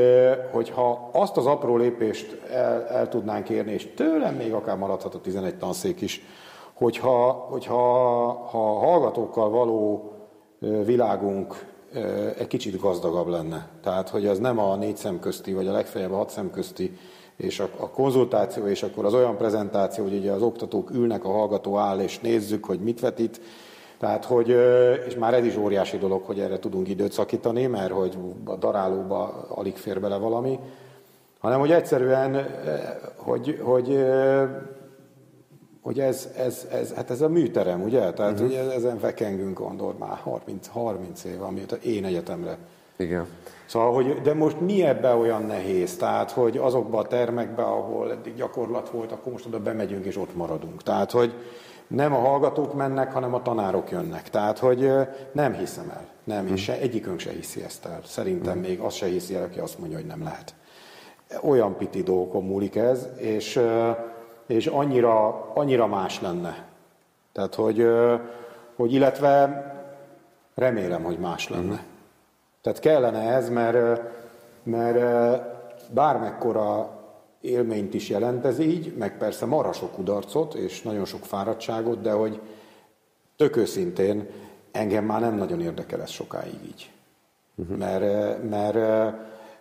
hogyha 0.53 1.11
azt 1.13 1.37
az 1.37 1.47
apró 1.47 1.77
lépést 1.77 2.41
el, 2.51 2.87
el 2.87 3.09
tudnánk 3.09 3.49
érni, 3.49 3.73
és 3.73 3.89
tőlem 3.95 4.35
még 4.35 4.53
akár 4.53 4.77
maradhat 4.77 5.15
a 5.15 5.21
11 5.21 5.57
tanszék 5.57 6.01
is, 6.01 6.23
hogyha, 6.75 7.31
hogyha 7.31 7.75
ha 8.51 8.71
a 8.71 8.79
hallgatókkal 8.79 9.51
való 9.51 10.13
világunk 10.85 11.69
egy 12.39 12.47
kicsit 12.47 12.81
gazdagabb 12.81 13.27
lenne. 13.27 13.69
Tehát, 13.83 14.09
hogy 14.09 14.27
ez 14.27 14.39
nem 14.39 14.59
a 14.59 14.77
négy 14.77 14.97
szem 14.97 15.21
közti, 15.21 15.53
vagy 15.53 15.67
a 15.67 15.73
legfeljebb 15.73 16.13
a 16.13 16.17
hat 16.17 16.31
szem 16.31 16.51
közti, 16.51 16.99
és 17.37 17.61
a, 17.61 17.69
a 17.77 17.91
konzultáció, 17.91 18.67
és 18.67 18.83
akkor 18.83 19.05
az 19.05 19.15
olyan 19.15 19.37
prezentáció, 19.37 20.05
hogy 20.05 20.17
ugye 20.17 20.33
az 20.33 20.43
oktatók 20.43 20.91
ülnek, 20.91 21.25
a 21.25 21.31
hallgató 21.31 21.77
áll, 21.77 22.01
és 22.01 22.19
nézzük, 22.19 22.65
hogy 22.65 22.81
mit 22.81 23.01
vetít, 23.01 23.41
tehát, 24.01 24.25
hogy, 24.25 24.49
és 25.07 25.15
már 25.15 25.35
ez 25.35 25.45
is 25.45 25.57
óriási 25.57 25.99
dolog, 25.99 26.23
hogy 26.25 26.41
erre 26.41 26.59
tudunk 26.59 26.89
időt 26.89 27.13
szakítani, 27.13 27.67
mert 27.67 27.93
hogy 27.93 28.19
a 28.45 28.57
darálóba 28.57 29.47
alig 29.49 29.77
fér 29.77 30.01
bele 30.01 30.17
valami, 30.17 30.59
hanem 31.39 31.61
hogy 31.61 31.71
egyszerűen, 31.71 32.47
hogy, 33.17 33.61
hogy, 33.63 34.05
hogy 35.83 36.01
ez, 36.01 36.29
ez, 36.37 36.67
ez, 36.73 36.95
hát 36.95 37.11
ez 37.11 37.21
a 37.21 37.29
műterem, 37.29 37.83
ugye? 37.83 38.13
Tehát 38.13 38.19
mhm. 38.19 38.45
uh-huh. 38.45 38.49
ugye 38.49 38.73
ezen 38.73 38.99
fekengünk 38.99 39.59
gondol 39.59 39.95
már 39.99 40.19
30, 40.23 40.69
30 40.69 41.25
év, 41.25 41.43
amióta 41.43 41.77
én 41.77 42.05
egyetemre. 42.05 42.59
Igen. 42.97 43.27
Szóval, 43.67 43.93
hogy, 43.93 44.21
de 44.23 44.35
most 44.35 44.61
mi 44.61 44.85
ebbe 44.85 45.15
olyan 45.15 45.43
nehéz? 45.43 45.97
Tehát, 45.97 46.31
hogy 46.31 46.57
azokba 46.57 46.99
a 46.99 47.07
termekbe, 47.07 47.63
ahol 47.63 48.11
eddig 48.11 48.35
gyakorlat 48.35 48.91
volt, 48.91 49.13
akkor 49.13 49.33
most 49.33 49.47
oda 49.47 49.61
bemegyünk 49.61 50.05
és 50.05 50.17
ott 50.17 50.37
maradunk. 50.37 50.83
Tehát, 50.83 51.11
hogy, 51.11 51.35
nem 51.91 52.15
a 52.15 52.19
hallgatók 52.19 52.75
mennek, 52.75 53.13
hanem 53.13 53.35
a 53.35 53.43
tanárok 53.43 53.91
jönnek. 53.91 54.31
Tehát, 54.31 54.59
hogy 54.59 54.91
nem 55.33 55.53
hiszem 55.53 55.91
el. 55.91 56.07
Nem, 56.25 56.47
és 56.47 56.63
se, 56.63 56.79
egyikünk 56.79 57.19
se 57.19 57.31
hiszi 57.31 57.63
ezt 57.63 57.85
el. 57.85 58.01
Szerintem 58.05 58.53
hmm. 58.53 58.61
még 58.61 58.81
azt 58.81 58.97
se 58.97 59.07
hiszi 59.07 59.35
el, 59.35 59.43
aki 59.43 59.59
azt 59.59 59.79
mondja, 59.79 59.97
hogy 59.97 60.07
nem 60.07 60.23
lehet. 60.23 60.55
Olyan 61.43 61.77
piti 61.77 62.03
dolgokon 62.03 62.45
múlik 62.45 62.77
ez, 62.77 63.09
és, 63.17 63.61
és 64.47 64.67
annyira, 64.67 65.45
annyira 65.55 65.87
más 65.87 66.21
lenne. 66.21 66.65
Tehát, 67.33 67.55
hogy, 67.55 67.87
hogy 68.77 68.93
illetve 68.93 69.65
remélem, 70.55 71.03
hogy 71.03 71.19
más 71.19 71.47
hmm. 71.47 71.57
lenne. 71.57 71.85
Tehát 72.63 72.79
kellene 72.79 73.35
ez, 73.35 73.49
mert, 73.49 74.01
mert 74.63 74.99
bármekkora 75.93 77.00
élményt 77.41 77.95
is 77.95 78.09
jelent 78.09 78.45
ez 78.45 78.59
így, 78.59 78.95
meg 78.97 79.19
persze 79.19 79.47
marha 79.47 79.73
sok 79.73 79.93
kudarcot 79.93 80.55
és 80.55 80.83
nagyon 80.83 81.05
sok 81.05 81.25
fáradtságot, 81.25 82.01
de 82.01 82.13
hogy 82.13 82.41
tök 83.37 83.57
őszintén 83.57 84.29
engem 84.73 85.05
már 85.05 85.21
nem 85.21 85.35
nagyon 85.35 85.61
érdekel 85.61 86.03
ez 86.03 86.11
sokáig 86.11 86.59
így. 86.67 86.91
Uh-huh. 87.55 87.77
Mert, 87.77 88.43
mert 88.51 88.77
eh, 88.77 89.15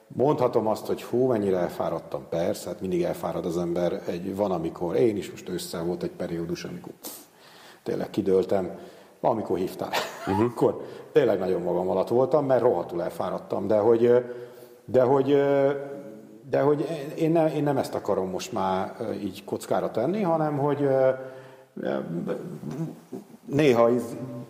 mondhatom 0.07 0.67
azt, 0.67 0.85
hogy 0.85 1.03
hú, 1.03 1.27
mennyire 1.27 1.57
elfáradtam, 1.57 2.25
persze, 2.29 2.69
hát 2.69 2.81
mindig 2.81 3.03
elfárad 3.03 3.45
az 3.45 3.57
ember, 3.57 4.01
egy, 4.07 4.35
van 4.35 4.51
amikor, 4.51 4.95
én 4.95 5.17
is 5.17 5.31
most 5.31 5.49
össze 5.49 5.79
volt 5.81 6.03
egy 6.03 6.11
periódus, 6.11 6.63
amikor 6.63 6.93
pff, 7.01 7.17
tényleg 7.83 8.09
kidőltem, 8.09 8.79
amikor 9.21 9.57
hívtál, 9.57 9.91
uh-huh. 10.27 10.45
akkor 10.51 10.85
tényleg 11.11 11.39
nagyon 11.39 11.61
magam 11.61 11.89
alatt 11.89 12.07
voltam, 12.07 12.45
mert 12.45 12.61
rohadtul 12.61 13.03
elfáradtam, 13.03 13.67
de 13.67 13.77
hogy, 13.77 14.05
eh, 14.05 14.23
de 14.85 15.01
hogy 15.01 15.31
eh, 15.31 15.75
de 16.49 16.61
hogy 16.61 16.87
én, 17.15 17.31
ne, 17.31 17.53
én 17.53 17.63
nem 17.63 17.77
ezt 17.77 17.95
akarom 17.95 18.29
most 18.29 18.51
már 18.51 18.95
így 19.21 19.43
kockára 19.43 19.91
tenni, 19.91 20.21
hanem 20.21 20.57
hogy 20.57 20.89
néha 23.45 23.89
is 23.89 24.01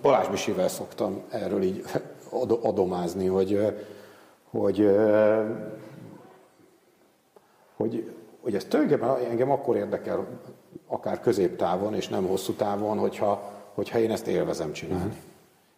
Balázs 0.02 0.28
Misivel 0.30 0.68
szoktam 0.68 1.22
erről 1.30 1.62
így 1.62 1.84
adomázni, 2.62 3.28
hogy, 3.28 3.76
hogy, 4.50 4.90
hogy, 7.76 8.14
hogy 8.42 8.56
ez 8.56 8.64
tulajdonképpen 8.64 9.30
engem 9.30 9.52
akkor 9.52 9.76
érdekel, 9.76 10.28
akár 10.88 11.20
középtávon 11.20 11.94
és 11.94 12.08
nem 12.08 12.28
hosszú 12.28 12.54
távon, 12.54 12.98
hogyha, 12.98 13.52
hogyha 13.74 14.00
én 14.00 14.12
ezt 14.12 14.28
élvezem 14.28 14.72
csinálni. 14.72 15.04
Mm-hmm. 15.04 15.18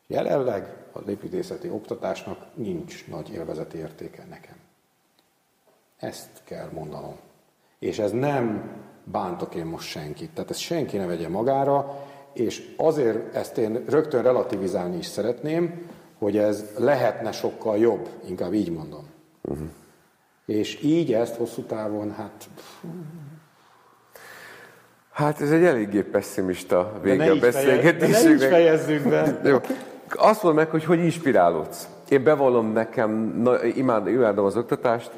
Jelenleg 0.08 0.74
az 0.92 1.08
építészeti 1.08 1.70
oktatásnak 1.70 2.46
nincs 2.54 3.08
nagy 3.08 3.30
élvezeti 3.34 3.78
értéke 3.78 4.26
nekem. 4.30 4.61
Ezt 6.02 6.30
kell 6.44 6.70
mondanom. 6.74 7.16
És 7.80 8.00
ez 8.00 8.12
nem 8.12 8.64
bántok 9.04 9.56
én 9.56 9.66
most 9.66 9.90
senkit. 9.90 10.30
Tehát 10.34 10.50
ezt 10.50 10.60
senki 10.60 10.98
ne 10.98 11.06
vegye 11.06 11.30
magára, 11.30 12.06
és 12.34 12.74
azért 12.78 13.36
ezt 13.36 13.58
én 13.58 13.84
rögtön 13.88 14.24
relativizálni 14.24 14.98
is 14.98 15.06
szeretném, 15.06 15.90
hogy 16.18 16.38
ez 16.38 16.66
lehetne 16.78 17.32
sokkal 17.32 17.78
jobb, 17.78 18.10
inkább 18.28 18.54
így 18.54 18.72
mondom. 18.72 19.06
Uh-huh. 19.42 19.68
És 20.46 20.84
így 20.84 21.14
ezt 21.14 21.36
hosszú 21.36 21.62
távon, 21.62 22.12
hát... 22.12 22.50
Hát 25.12 25.42
ez 25.42 25.52
egy 25.52 25.64
eléggé 25.64 26.02
pessimista 26.02 27.00
vége 27.02 27.32
a 27.32 27.36
beszélgetésünknek. 27.36 28.38
De 28.38 28.46
ne 28.46 28.52
fejezzük 28.52 29.10
be. 29.10 29.40
Jó. 29.50 29.58
Azt 30.10 30.44
mondd 30.44 30.56
meg, 30.56 30.70
hogy 30.70 30.84
hogy 30.84 31.00
inspirálódsz. 31.00 31.88
Én 32.10 32.24
bevallom 32.24 32.72
nekem, 32.72 33.12
na, 33.42 33.64
imád, 33.64 34.08
imádom 34.08 34.46
az 34.46 34.58
oktatást, 34.58 35.12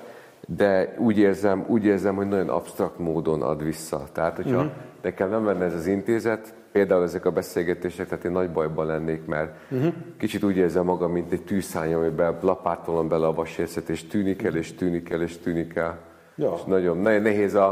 de 0.48 0.96
úgy 0.98 1.18
érzem, 1.18 1.66
úgy 1.68 1.86
érzem, 1.86 2.16
hogy 2.16 2.28
nagyon 2.28 2.50
absztrakt 2.50 2.98
módon 2.98 3.42
ad 3.42 3.64
vissza. 3.64 4.04
Tehát, 4.12 4.36
hogyha 4.36 4.58
uh-huh. 4.58 4.72
nekem 5.02 5.30
nem 5.30 5.46
lenne 5.46 5.66
ez 5.66 5.74
az 5.74 5.88
intézet, 5.88 6.54
például 6.72 7.04
ezek 7.04 7.26
a 7.26 7.32
beszélgetések, 7.32 8.08
tehát 8.08 8.26
én 8.26 8.32
nagy 8.32 8.50
bajban 8.52 8.86
lennék, 8.86 9.26
mert 9.26 9.56
uh-huh. 9.72 9.94
kicsit 10.18 10.44
úgy 10.44 10.58
érzem 10.58 10.86
magam, 10.86 11.12
mint 11.12 11.32
egy 11.32 11.44
tűzszány, 11.44 11.94
amiben 11.94 12.38
lapátolom 12.42 13.08
bele 13.08 13.28
a 13.28 13.34
vasérszet, 13.34 13.90
és 13.90 14.08
tűnik 14.08 14.44
el, 14.44 14.56
és 14.56 14.76
tűnik 14.76 15.10
el, 15.10 15.22
és 15.22 15.38
tűnik 15.38 15.76
el. 15.76 16.00
Ja. 16.36 16.54
És 16.56 16.64
nagyon, 16.64 16.98
nagyon 16.98 17.22
nehéz 17.22 17.56
a, 17.56 17.68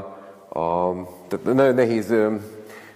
a 0.50 0.94
tehát 1.28 1.46
nagyon 1.56 1.76
nehéz 1.76 2.14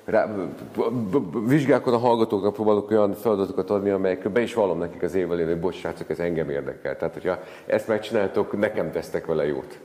rá, 0.06 0.26
b- 0.26 0.92
b- 0.92 1.18
b- 1.18 1.48
vizsgákon 1.48 1.94
a 1.94 1.98
hallgatóknak 1.98 2.54
próbálok 2.54 2.92
olyan 2.92 3.14
feladatokat 3.14 3.70
adni, 3.70 3.90
amelyekről 3.90 4.32
be 4.32 4.42
is 4.42 4.54
vallom 4.54 4.80
nekik 4.80 5.04
az 5.04 5.16
évelén, 5.16 5.48
hogy 5.48 5.60
bocs, 5.60 5.76
srácok, 5.76 6.10
ez 6.10 6.20
engem 6.20 6.50
érdekel. 6.50 6.98
Tehát, 6.98 7.14
hogyha 7.14 7.40
ezt 7.66 7.88
megcsináltok, 7.88 8.60
nekem 8.60 8.92
tesztek 8.92 9.26
vele 9.26 9.46
jót. 9.46 9.80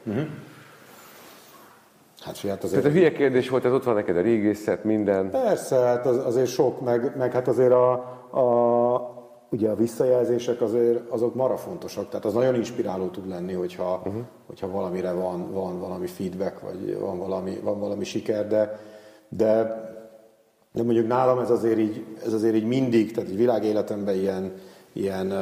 Hát 2.20 2.38
figyelj, 2.38 2.58
azért... 2.62 2.82
Tehát 2.82 2.96
a 2.96 2.98
hülye 2.98 3.12
kérdés 3.12 3.48
volt, 3.48 3.64
ez 3.64 3.72
ott 3.72 3.84
van 3.84 3.94
neked 3.94 4.16
a 4.16 4.20
régészet, 4.20 4.84
minden. 4.84 5.30
Persze, 5.30 5.76
hát 5.76 6.06
az, 6.06 6.26
azért 6.26 6.48
sok, 6.48 6.80
meg, 6.80 7.16
meg 7.16 7.32
hát 7.32 7.48
azért 7.48 7.72
a, 7.72 7.92
a, 8.30 9.18
ugye 9.50 9.70
a 9.70 9.74
visszajelzések 9.74 10.60
azért 10.60 11.08
azok 11.08 11.34
mara 11.34 11.56
fontosak, 11.56 12.08
tehát 12.08 12.24
az 12.24 12.32
nagyon 12.32 12.54
inspiráló 12.54 13.06
tud 13.06 13.28
lenni, 13.28 13.52
hogyha, 13.52 14.02
uh-huh. 14.04 14.22
hogyha 14.46 14.70
valamire 14.70 15.12
van, 15.12 15.52
van 15.52 15.80
valami 15.80 16.06
feedback, 16.06 16.60
vagy 16.60 16.98
van 17.00 17.18
valami, 17.18 17.60
van 17.62 17.80
valami 17.80 18.04
siker, 18.04 18.46
de, 18.46 18.80
de, 19.28 19.88
de 20.72 20.82
mondjuk 20.82 21.06
nálam 21.06 21.38
ez 21.38 21.50
azért 21.50 21.78
így, 21.78 22.04
ez 22.24 22.32
azért 22.32 22.54
így 22.54 22.66
mindig, 22.66 23.12
tehát 23.12 23.30
egy 23.30 23.36
világéletemben 23.36 24.14
ilyen, 24.14 24.52
ilyen 24.92 25.32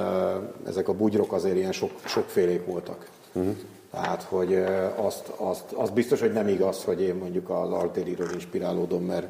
ezek 0.66 0.89
a 0.89 0.94
bugyrok 0.94 1.32
azért 1.32 1.57
ilyen 1.57 1.73
sok, 1.73 1.90
sokfélék 2.05 2.66
voltak. 2.66 3.08
Uh-huh. 3.32 3.57
Tehát, 3.90 4.23
hogy 4.23 4.65
azt, 4.97 5.32
azt, 5.36 5.73
az 5.73 5.90
biztos, 5.90 6.20
hogy 6.20 6.32
nem 6.32 6.48
igaz, 6.48 6.84
hogy 6.84 7.00
én 7.00 7.15
mondjuk 7.15 7.50
az 7.50 7.70
artériről 7.70 8.32
inspirálódom, 8.32 9.02
mert 9.02 9.26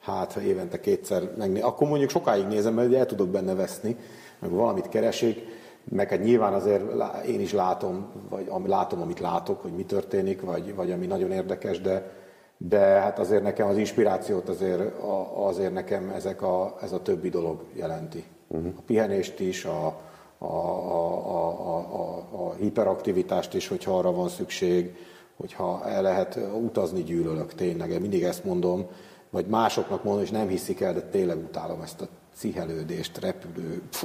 hát 0.00 0.32
ha 0.32 0.40
évente 0.40 0.80
kétszer 0.80 1.30
megné, 1.38 1.60
akkor 1.60 1.88
mondjuk 1.88 2.10
sokáig 2.10 2.46
nézem, 2.46 2.74
mert 2.74 2.94
el 2.94 3.06
tudok 3.06 3.28
benne 3.28 3.54
veszni, 3.54 3.96
meg 4.38 4.50
valamit 4.50 4.88
keresik, 4.88 5.44
meg 5.84 6.08
hát 6.08 6.22
nyilván 6.22 6.52
azért 6.52 6.82
én 7.26 7.40
is 7.40 7.52
látom, 7.52 8.06
vagy 8.28 8.48
látom, 8.66 9.00
amit 9.00 9.20
látok, 9.20 9.62
hogy 9.62 9.72
mi 9.72 9.84
történik, 9.84 10.40
vagy, 10.40 10.74
vagy 10.74 10.90
ami 10.90 11.06
nagyon 11.06 11.30
érdekes, 11.30 11.80
de, 11.80 12.10
de 12.68 12.78
hát 12.78 13.18
azért 13.18 13.42
nekem 13.42 13.68
az 13.68 13.76
inspirációt 13.76 14.48
azért, 14.48 15.02
azért 15.34 15.72
nekem 15.72 16.10
ezek 16.10 16.42
a, 16.42 16.76
ez 16.82 16.92
a 16.92 17.02
többi 17.02 17.28
dolog 17.28 17.64
jelenti. 17.72 18.24
Uh-huh. 18.48 18.72
A 18.76 18.80
pihenést 18.86 19.40
is, 19.40 19.64
a, 19.64 19.86
a, 20.38 20.44
a, 20.44 21.36
a, 21.66 21.76
a, 21.76 22.26
a, 22.30 22.54
hiperaktivitást 22.54 23.54
is, 23.54 23.68
hogyha 23.68 23.98
arra 23.98 24.12
van 24.12 24.28
szükség, 24.28 24.96
hogyha 25.36 25.88
el 25.88 26.02
lehet 26.02 26.38
utazni, 26.62 27.02
gyűlölök 27.02 27.54
tényleg, 27.54 27.90
én 27.90 28.00
mindig 28.00 28.22
ezt 28.22 28.44
mondom, 28.44 28.86
vagy 29.30 29.46
másoknak 29.46 30.04
mondom, 30.04 30.22
és 30.22 30.30
nem 30.30 30.48
hiszik 30.48 30.80
el, 30.80 30.92
de 30.92 31.00
tényleg 31.00 31.36
utálom 31.36 31.80
ezt 31.80 32.00
a 32.00 32.08
cihelődést, 32.34 33.18
repülő, 33.18 33.82
pff, 33.90 34.04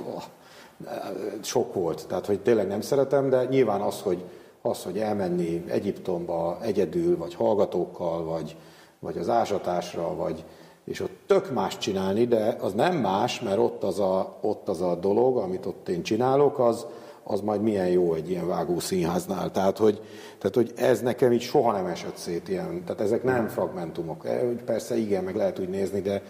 sok 1.42 1.74
volt, 1.74 2.08
tehát 2.08 2.26
hogy 2.26 2.40
tényleg 2.40 2.68
nem 2.68 2.82
szeretem, 2.82 3.30
de 3.30 3.46
nyilván 3.46 3.82
az, 3.82 4.02
hogy, 4.02 4.24
az, 4.62 4.84
hogy 4.84 4.98
elmenni 4.98 5.64
Egyiptomba 5.68 6.58
egyedül, 6.62 7.18
vagy 7.18 7.36
hallgatókkal, 7.36 8.24
vagy, 8.24 8.56
vagy 9.00 9.18
az 9.18 9.30
ásatásra, 9.30 10.16
vagy, 10.16 10.44
és 10.84 11.00
ott 11.00 11.18
tök 11.26 11.52
más 11.54 11.78
csinálni, 11.78 12.26
de 12.26 12.58
az 12.60 12.74
nem 12.74 12.96
más, 12.96 13.40
mert 13.40 13.58
ott 13.58 13.84
az 13.84 14.00
a, 14.00 14.38
ott 14.42 14.70
az 14.70 14.82
a 14.82 14.96
dolog, 14.96 15.38
amit 15.38 15.66
ott 15.66 15.90
én 15.90 16.04
csinálok, 16.04 16.60
az, 16.60 16.86
az 17.24 17.42
majd 17.42 17.62
milyen 17.62 17.88
jó 17.88 18.14
egy 18.14 18.30
ilyen 18.30 18.48
vágó 18.48 18.80
színháznál. 18.80 19.52
Tehát 19.52 19.78
hogy, 19.78 20.02
tehát, 20.38 20.56
hogy 20.56 20.72
ez 20.76 21.02
nekem 21.02 21.32
így 21.32 21.42
soha 21.42 21.72
nem 21.72 21.86
esett 21.86 22.16
szét 22.16 22.50
ilyen. 22.50 22.84
Tehát 22.84 23.02
ezek 23.02 23.24
nem 23.24 23.48
fragmentumok. 23.48 24.26
E, 24.26 24.40
Persze 24.66 24.98
igen, 24.98 25.24
meg 25.24 25.36
lehet 25.36 25.60
úgy 25.60 25.70
nézni, 25.70 26.02
de, 26.02 26.22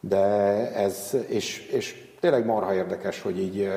de 0.00 0.16
ez, 0.74 1.16
és, 1.28 1.66
és 1.66 2.10
tényleg 2.20 2.44
marha 2.44 2.74
érdekes, 2.74 3.22
hogy 3.22 3.38
így, 3.38 3.68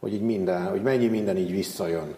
hogy 0.00 0.12
így 0.12 0.22
minden, 0.22 0.68
hogy 0.68 0.82
mennyi 0.82 1.06
minden 1.06 1.36
így 1.36 1.50
visszajön. 1.50 2.14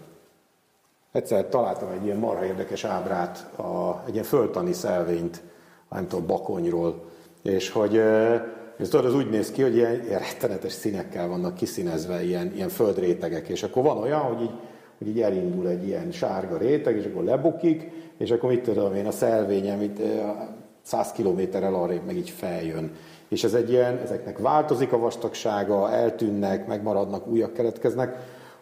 Egyszer 1.12 1.48
találtam 1.48 1.88
egy 1.90 2.04
ilyen 2.04 2.18
marha 2.18 2.44
érdekes 2.44 2.84
ábrát, 2.84 3.58
a, 3.58 4.02
egy 4.06 4.12
ilyen 4.12 4.24
földtani 4.24 4.72
szelvényt, 4.72 5.42
nem 5.90 6.06
tudom, 6.06 6.26
bakonyról, 6.26 7.04
és 7.42 7.70
hogy 7.70 7.96
ez 8.78 8.88
tudod, 8.88 9.04
az 9.04 9.14
úgy 9.14 9.30
néz 9.30 9.50
ki, 9.50 9.62
hogy 9.62 9.76
ilyen, 9.76 10.02
ilyen 10.04 10.18
rettenetes 10.18 10.72
színekkel 10.72 11.28
vannak 11.28 11.54
kiszínezve, 11.54 12.24
ilyen, 12.24 12.52
ilyen 12.54 12.68
földrétegek, 12.68 13.48
és 13.48 13.62
akkor 13.62 13.82
van 13.82 13.98
olyan, 13.98 14.20
hogy 14.20 14.42
így, 14.42 14.52
hogy 14.98 15.08
így 15.08 15.20
elindul 15.20 15.68
egy 15.68 15.86
ilyen 15.86 16.10
sárga 16.10 16.56
réteg, 16.56 16.96
és 16.96 17.04
akkor 17.04 17.24
lebukik, 17.24 17.90
és 18.18 18.30
akkor 18.30 18.50
mit 18.50 18.62
tudom 18.62 18.94
én, 18.94 19.06
a 19.06 19.10
szelvényem 19.10 19.82
itt 19.82 19.98
eh, 19.98 20.32
100 20.82 21.12
kilométerrel 21.12 21.74
arrébb 21.74 22.04
meg 22.06 22.16
így 22.16 22.30
feljön. 22.30 22.92
És 23.28 23.44
ez 23.44 23.54
egy 23.54 23.70
ilyen, 23.70 23.98
ezeknek 23.98 24.38
változik 24.38 24.92
a 24.92 24.98
vastagsága, 24.98 25.90
eltűnnek, 25.90 26.66
megmaradnak, 26.66 27.26
újak 27.26 27.52
keletkeznek, 27.52 28.16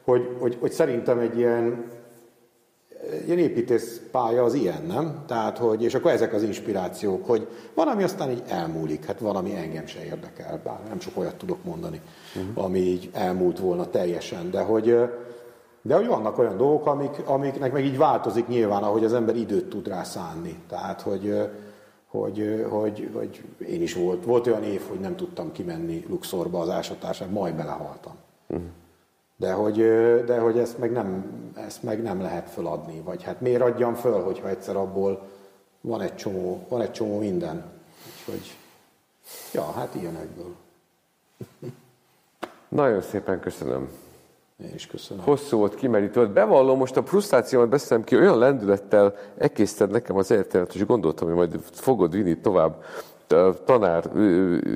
hogy, 0.04 0.36
hogy, 0.38 0.56
hogy 0.60 0.72
szerintem 0.72 1.18
egy 1.18 1.38
ilyen, 1.38 1.84
ilyen 3.26 3.38
építész 3.38 4.00
pálya 4.10 4.44
az 4.44 4.54
ilyen, 4.54 4.82
nem? 4.82 5.24
Tehát, 5.26 5.58
hogy, 5.58 5.82
és 5.82 5.94
akkor 5.94 6.10
ezek 6.10 6.32
az 6.32 6.42
inspirációk, 6.42 7.26
hogy 7.26 7.48
van, 7.74 7.88
ami 7.88 8.02
aztán 8.02 8.30
így 8.30 8.42
elmúlik, 8.48 9.04
hát 9.04 9.18
van, 9.18 9.36
ami 9.36 9.54
engem 9.54 9.86
se 9.86 10.04
érdekel, 10.04 10.60
bár 10.64 10.78
nem 10.88 11.00
sok 11.00 11.16
olyat 11.16 11.34
tudok 11.34 11.64
mondani, 11.64 12.00
uh-huh. 12.36 12.64
ami 12.64 12.78
így 12.78 13.10
elmúlt 13.12 13.58
volna 13.58 13.90
teljesen, 13.90 14.50
de 14.50 14.60
hogy, 14.60 14.96
de 15.82 15.94
hogy 15.94 16.06
vannak 16.06 16.38
olyan 16.38 16.56
dolgok, 16.56 16.86
amik, 16.86 17.22
amiknek 17.24 17.72
meg 17.72 17.84
így 17.84 17.98
változik 17.98 18.46
nyilván, 18.46 18.82
ahogy 18.82 19.04
az 19.04 19.12
ember 19.12 19.36
időt 19.36 19.68
tud 19.68 19.88
rá 19.88 20.02
szánni. 20.02 20.58
Tehát, 20.68 21.00
hogy, 21.00 21.50
hogy, 22.06 22.66
hogy, 22.68 23.10
hogy 23.14 23.42
én 23.68 23.82
is 23.82 23.94
volt, 23.94 24.24
volt 24.24 24.46
olyan 24.46 24.62
év, 24.62 24.82
hogy 24.88 25.00
nem 25.00 25.16
tudtam 25.16 25.52
kimenni 25.52 26.04
Luxorba 26.08 26.60
az 26.60 26.68
ásatásra, 26.68 27.26
majd 27.30 27.54
belehaltam. 27.54 28.14
Uh-huh. 28.48 28.66
De 29.40 29.52
hogy, 29.52 29.76
de 30.24 30.38
hogy 30.38 30.58
ezt, 30.58 30.78
meg 30.78 30.92
nem, 30.92 31.24
ezt 31.54 31.82
meg 31.82 32.02
nem 32.02 32.20
lehet 32.20 32.50
föladni, 32.50 33.00
vagy 33.04 33.22
hát 33.22 33.40
miért 33.40 33.62
adjam 33.62 33.94
föl, 33.94 34.22
hogyha 34.22 34.48
egyszer 34.48 34.76
abból 34.76 35.28
van 35.80 36.00
egy 36.00 36.14
csomó, 36.14 36.66
van 36.68 36.80
egy 36.80 36.90
csomó 36.90 37.18
minden. 37.18 37.64
Úgyhogy, 38.06 38.56
ja, 39.52 39.62
hát 39.62 39.94
ilyenekből. 39.94 40.54
Nagyon 42.68 43.00
szépen 43.00 43.40
köszönöm. 43.40 43.88
Én 44.62 44.74
is 44.74 44.86
köszönöm. 44.86 45.24
Hosszú 45.24 45.58
volt, 45.58 45.74
kimerítő 45.74 46.20
volt. 46.20 46.32
Bevallom, 46.32 46.78
most 46.78 46.96
a 46.96 47.02
frusztrációmat 47.02 47.68
beszélem 47.68 48.04
ki, 48.04 48.16
olyan 48.16 48.38
lendülettel 48.38 49.14
egészted 49.38 49.90
nekem 49.90 50.16
az 50.16 50.30
életemet, 50.30 50.74
és 50.74 50.86
gondoltam, 50.86 51.26
hogy 51.28 51.36
majd 51.36 51.60
fogod 51.72 52.12
vinni 52.12 52.38
tovább 52.38 52.84
tanár 53.64 54.10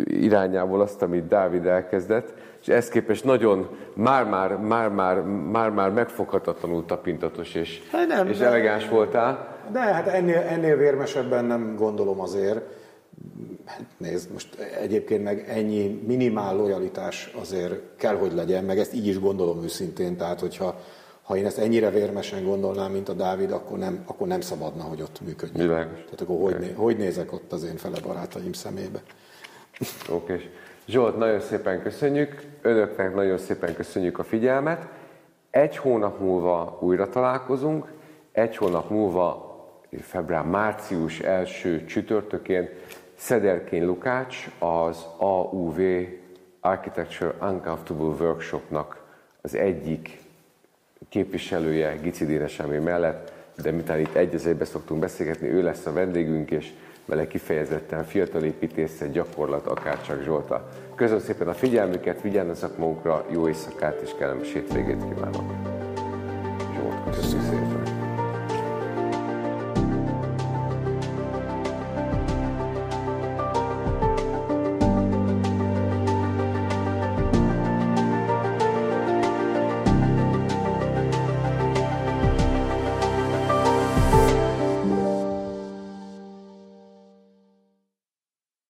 irányából 0.05 0.81
azt, 0.81 1.03
amit 1.03 1.29
Dávid 1.29 1.67
elkezdett, 1.67 2.33
és 2.67 2.73
ezt 2.73 2.91
képest 2.91 3.25
nagyon 3.25 3.69
már-már, 3.95 4.57
már-már, 4.57 5.21
már-már 5.23 5.91
megfoghatatlanul 5.91 6.85
tapintatos 6.85 7.55
és, 7.55 7.83
Hát 7.93 8.07
nem, 8.07 8.29
és 8.29 8.39
de- 8.39 8.47
elegáns 8.47 8.89
voltál. 8.89 9.57
De 9.73 9.79
hát 9.81 10.07
ennél, 10.07 10.37
ennél 10.39 10.77
vérmesebben 10.77 11.45
nem 11.45 11.77
gondolom 11.77 12.21
azért. 12.21 12.61
Hát 13.65 13.85
nézd, 13.97 14.33
most 14.33 14.55
egyébként 14.81 15.25
meg 15.25 15.49
ennyi 15.49 16.03
minimál 16.07 16.57
lojalitás 16.57 17.33
azért 17.41 17.97
kell, 17.97 18.17
hogy 18.17 18.33
legyen, 18.33 18.65
meg 18.65 18.79
ezt 18.79 18.95
így 18.95 19.07
is 19.07 19.19
gondolom 19.21 19.63
őszintén, 19.63 20.17
tehát 20.17 20.41
hogyha 20.41 20.81
ha 21.23 21.37
én 21.37 21.47
ezt 21.47 21.59
ennyire 21.59 21.91
vérmesen 21.91 22.45
gondolnám, 22.45 22.93
mint 22.93 23.09
a 23.09 23.13
Dávid, 23.13 23.51
akkor 23.51 23.79
nem, 23.79 24.03
akkor 24.07 24.27
nem 24.27 24.41
szabadna, 24.41 24.83
hogy 24.83 25.01
ott 25.03 25.21
működjön. 25.25 25.67
Világos. 25.67 25.99
Tehát 25.99 26.21
akkor 26.21 26.41
hogy, 26.41 26.59
né, 26.59 26.73
hogy 26.77 26.97
nézek 26.97 27.33
ott 27.33 27.53
az 27.53 27.65
én 27.65 27.77
fele 27.77 27.97
barátaim 28.07 28.53
szemébe? 28.53 29.03
Oké. 30.11 30.51
Zsolt, 30.87 31.17
nagyon 31.17 31.41
szépen 31.41 31.83
köszönjük. 31.83 32.43
Önöknek 32.63 33.15
nagyon 33.15 33.39
szépen 33.39 33.75
köszönjük 33.75 34.19
a 34.19 34.25
figyelmet. 34.25 34.87
Egy 35.51 35.77
hónap 35.77 36.21
múlva 36.21 36.79
újra 36.81 37.09
találkozunk. 37.09 37.93
Egy 38.33 38.57
hónap 38.57 38.91
múlva, 38.91 39.55
február-március 40.01 41.21
első 41.21 41.85
csütörtökén 41.85 42.69
Szederkén 43.15 43.87
Lukács 43.87 44.51
az 44.59 45.07
AUV 45.19 45.79
Architecture 46.61 47.35
Uncomfortable 47.41 48.27
Workshopnak 48.27 49.05
az 49.41 49.55
egyik 49.55 50.19
képviselője 51.09 51.97
Gici 51.97 52.41
Emé 52.59 52.79
mellett, 52.79 53.33
de 53.63 53.71
miután 53.71 54.01
itt 54.01 54.15
egy 54.15 54.59
szoktunk 54.63 55.01
beszélgetni, 55.01 55.49
ő 55.49 55.63
lesz 55.63 55.87
a 55.87 55.93
vendégünk, 55.93 56.51
és 56.51 56.73
vele 57.07 57.27
kifejezetten 57.27 58.05
fiatal 58.05 58.43
építészet, 58.43 59.13
gyakorlat, 59.13 59.67
akár 59.67 60.03
csak 60.03 60.23
Zsolta. 60.23 60.69
Köszönöm 60.95 61.21
szépen 61.21 61.49
a 61.49 61.55
figyelmüket, 61.55 62.23
vigyázzanak 62.23 62.79
magunkra, 62.79 63.25
jó 63.31 63.49
éjszakát 63.49 64.01
és 64.01 64.11
kellemes 64.19 64.53
hétvégét 64.53 65.05
kívánok. 65.09 65.53
Zsolt, 66.75 67.17
köszönjük 67.17 67.43
szépen. 67.43 67.94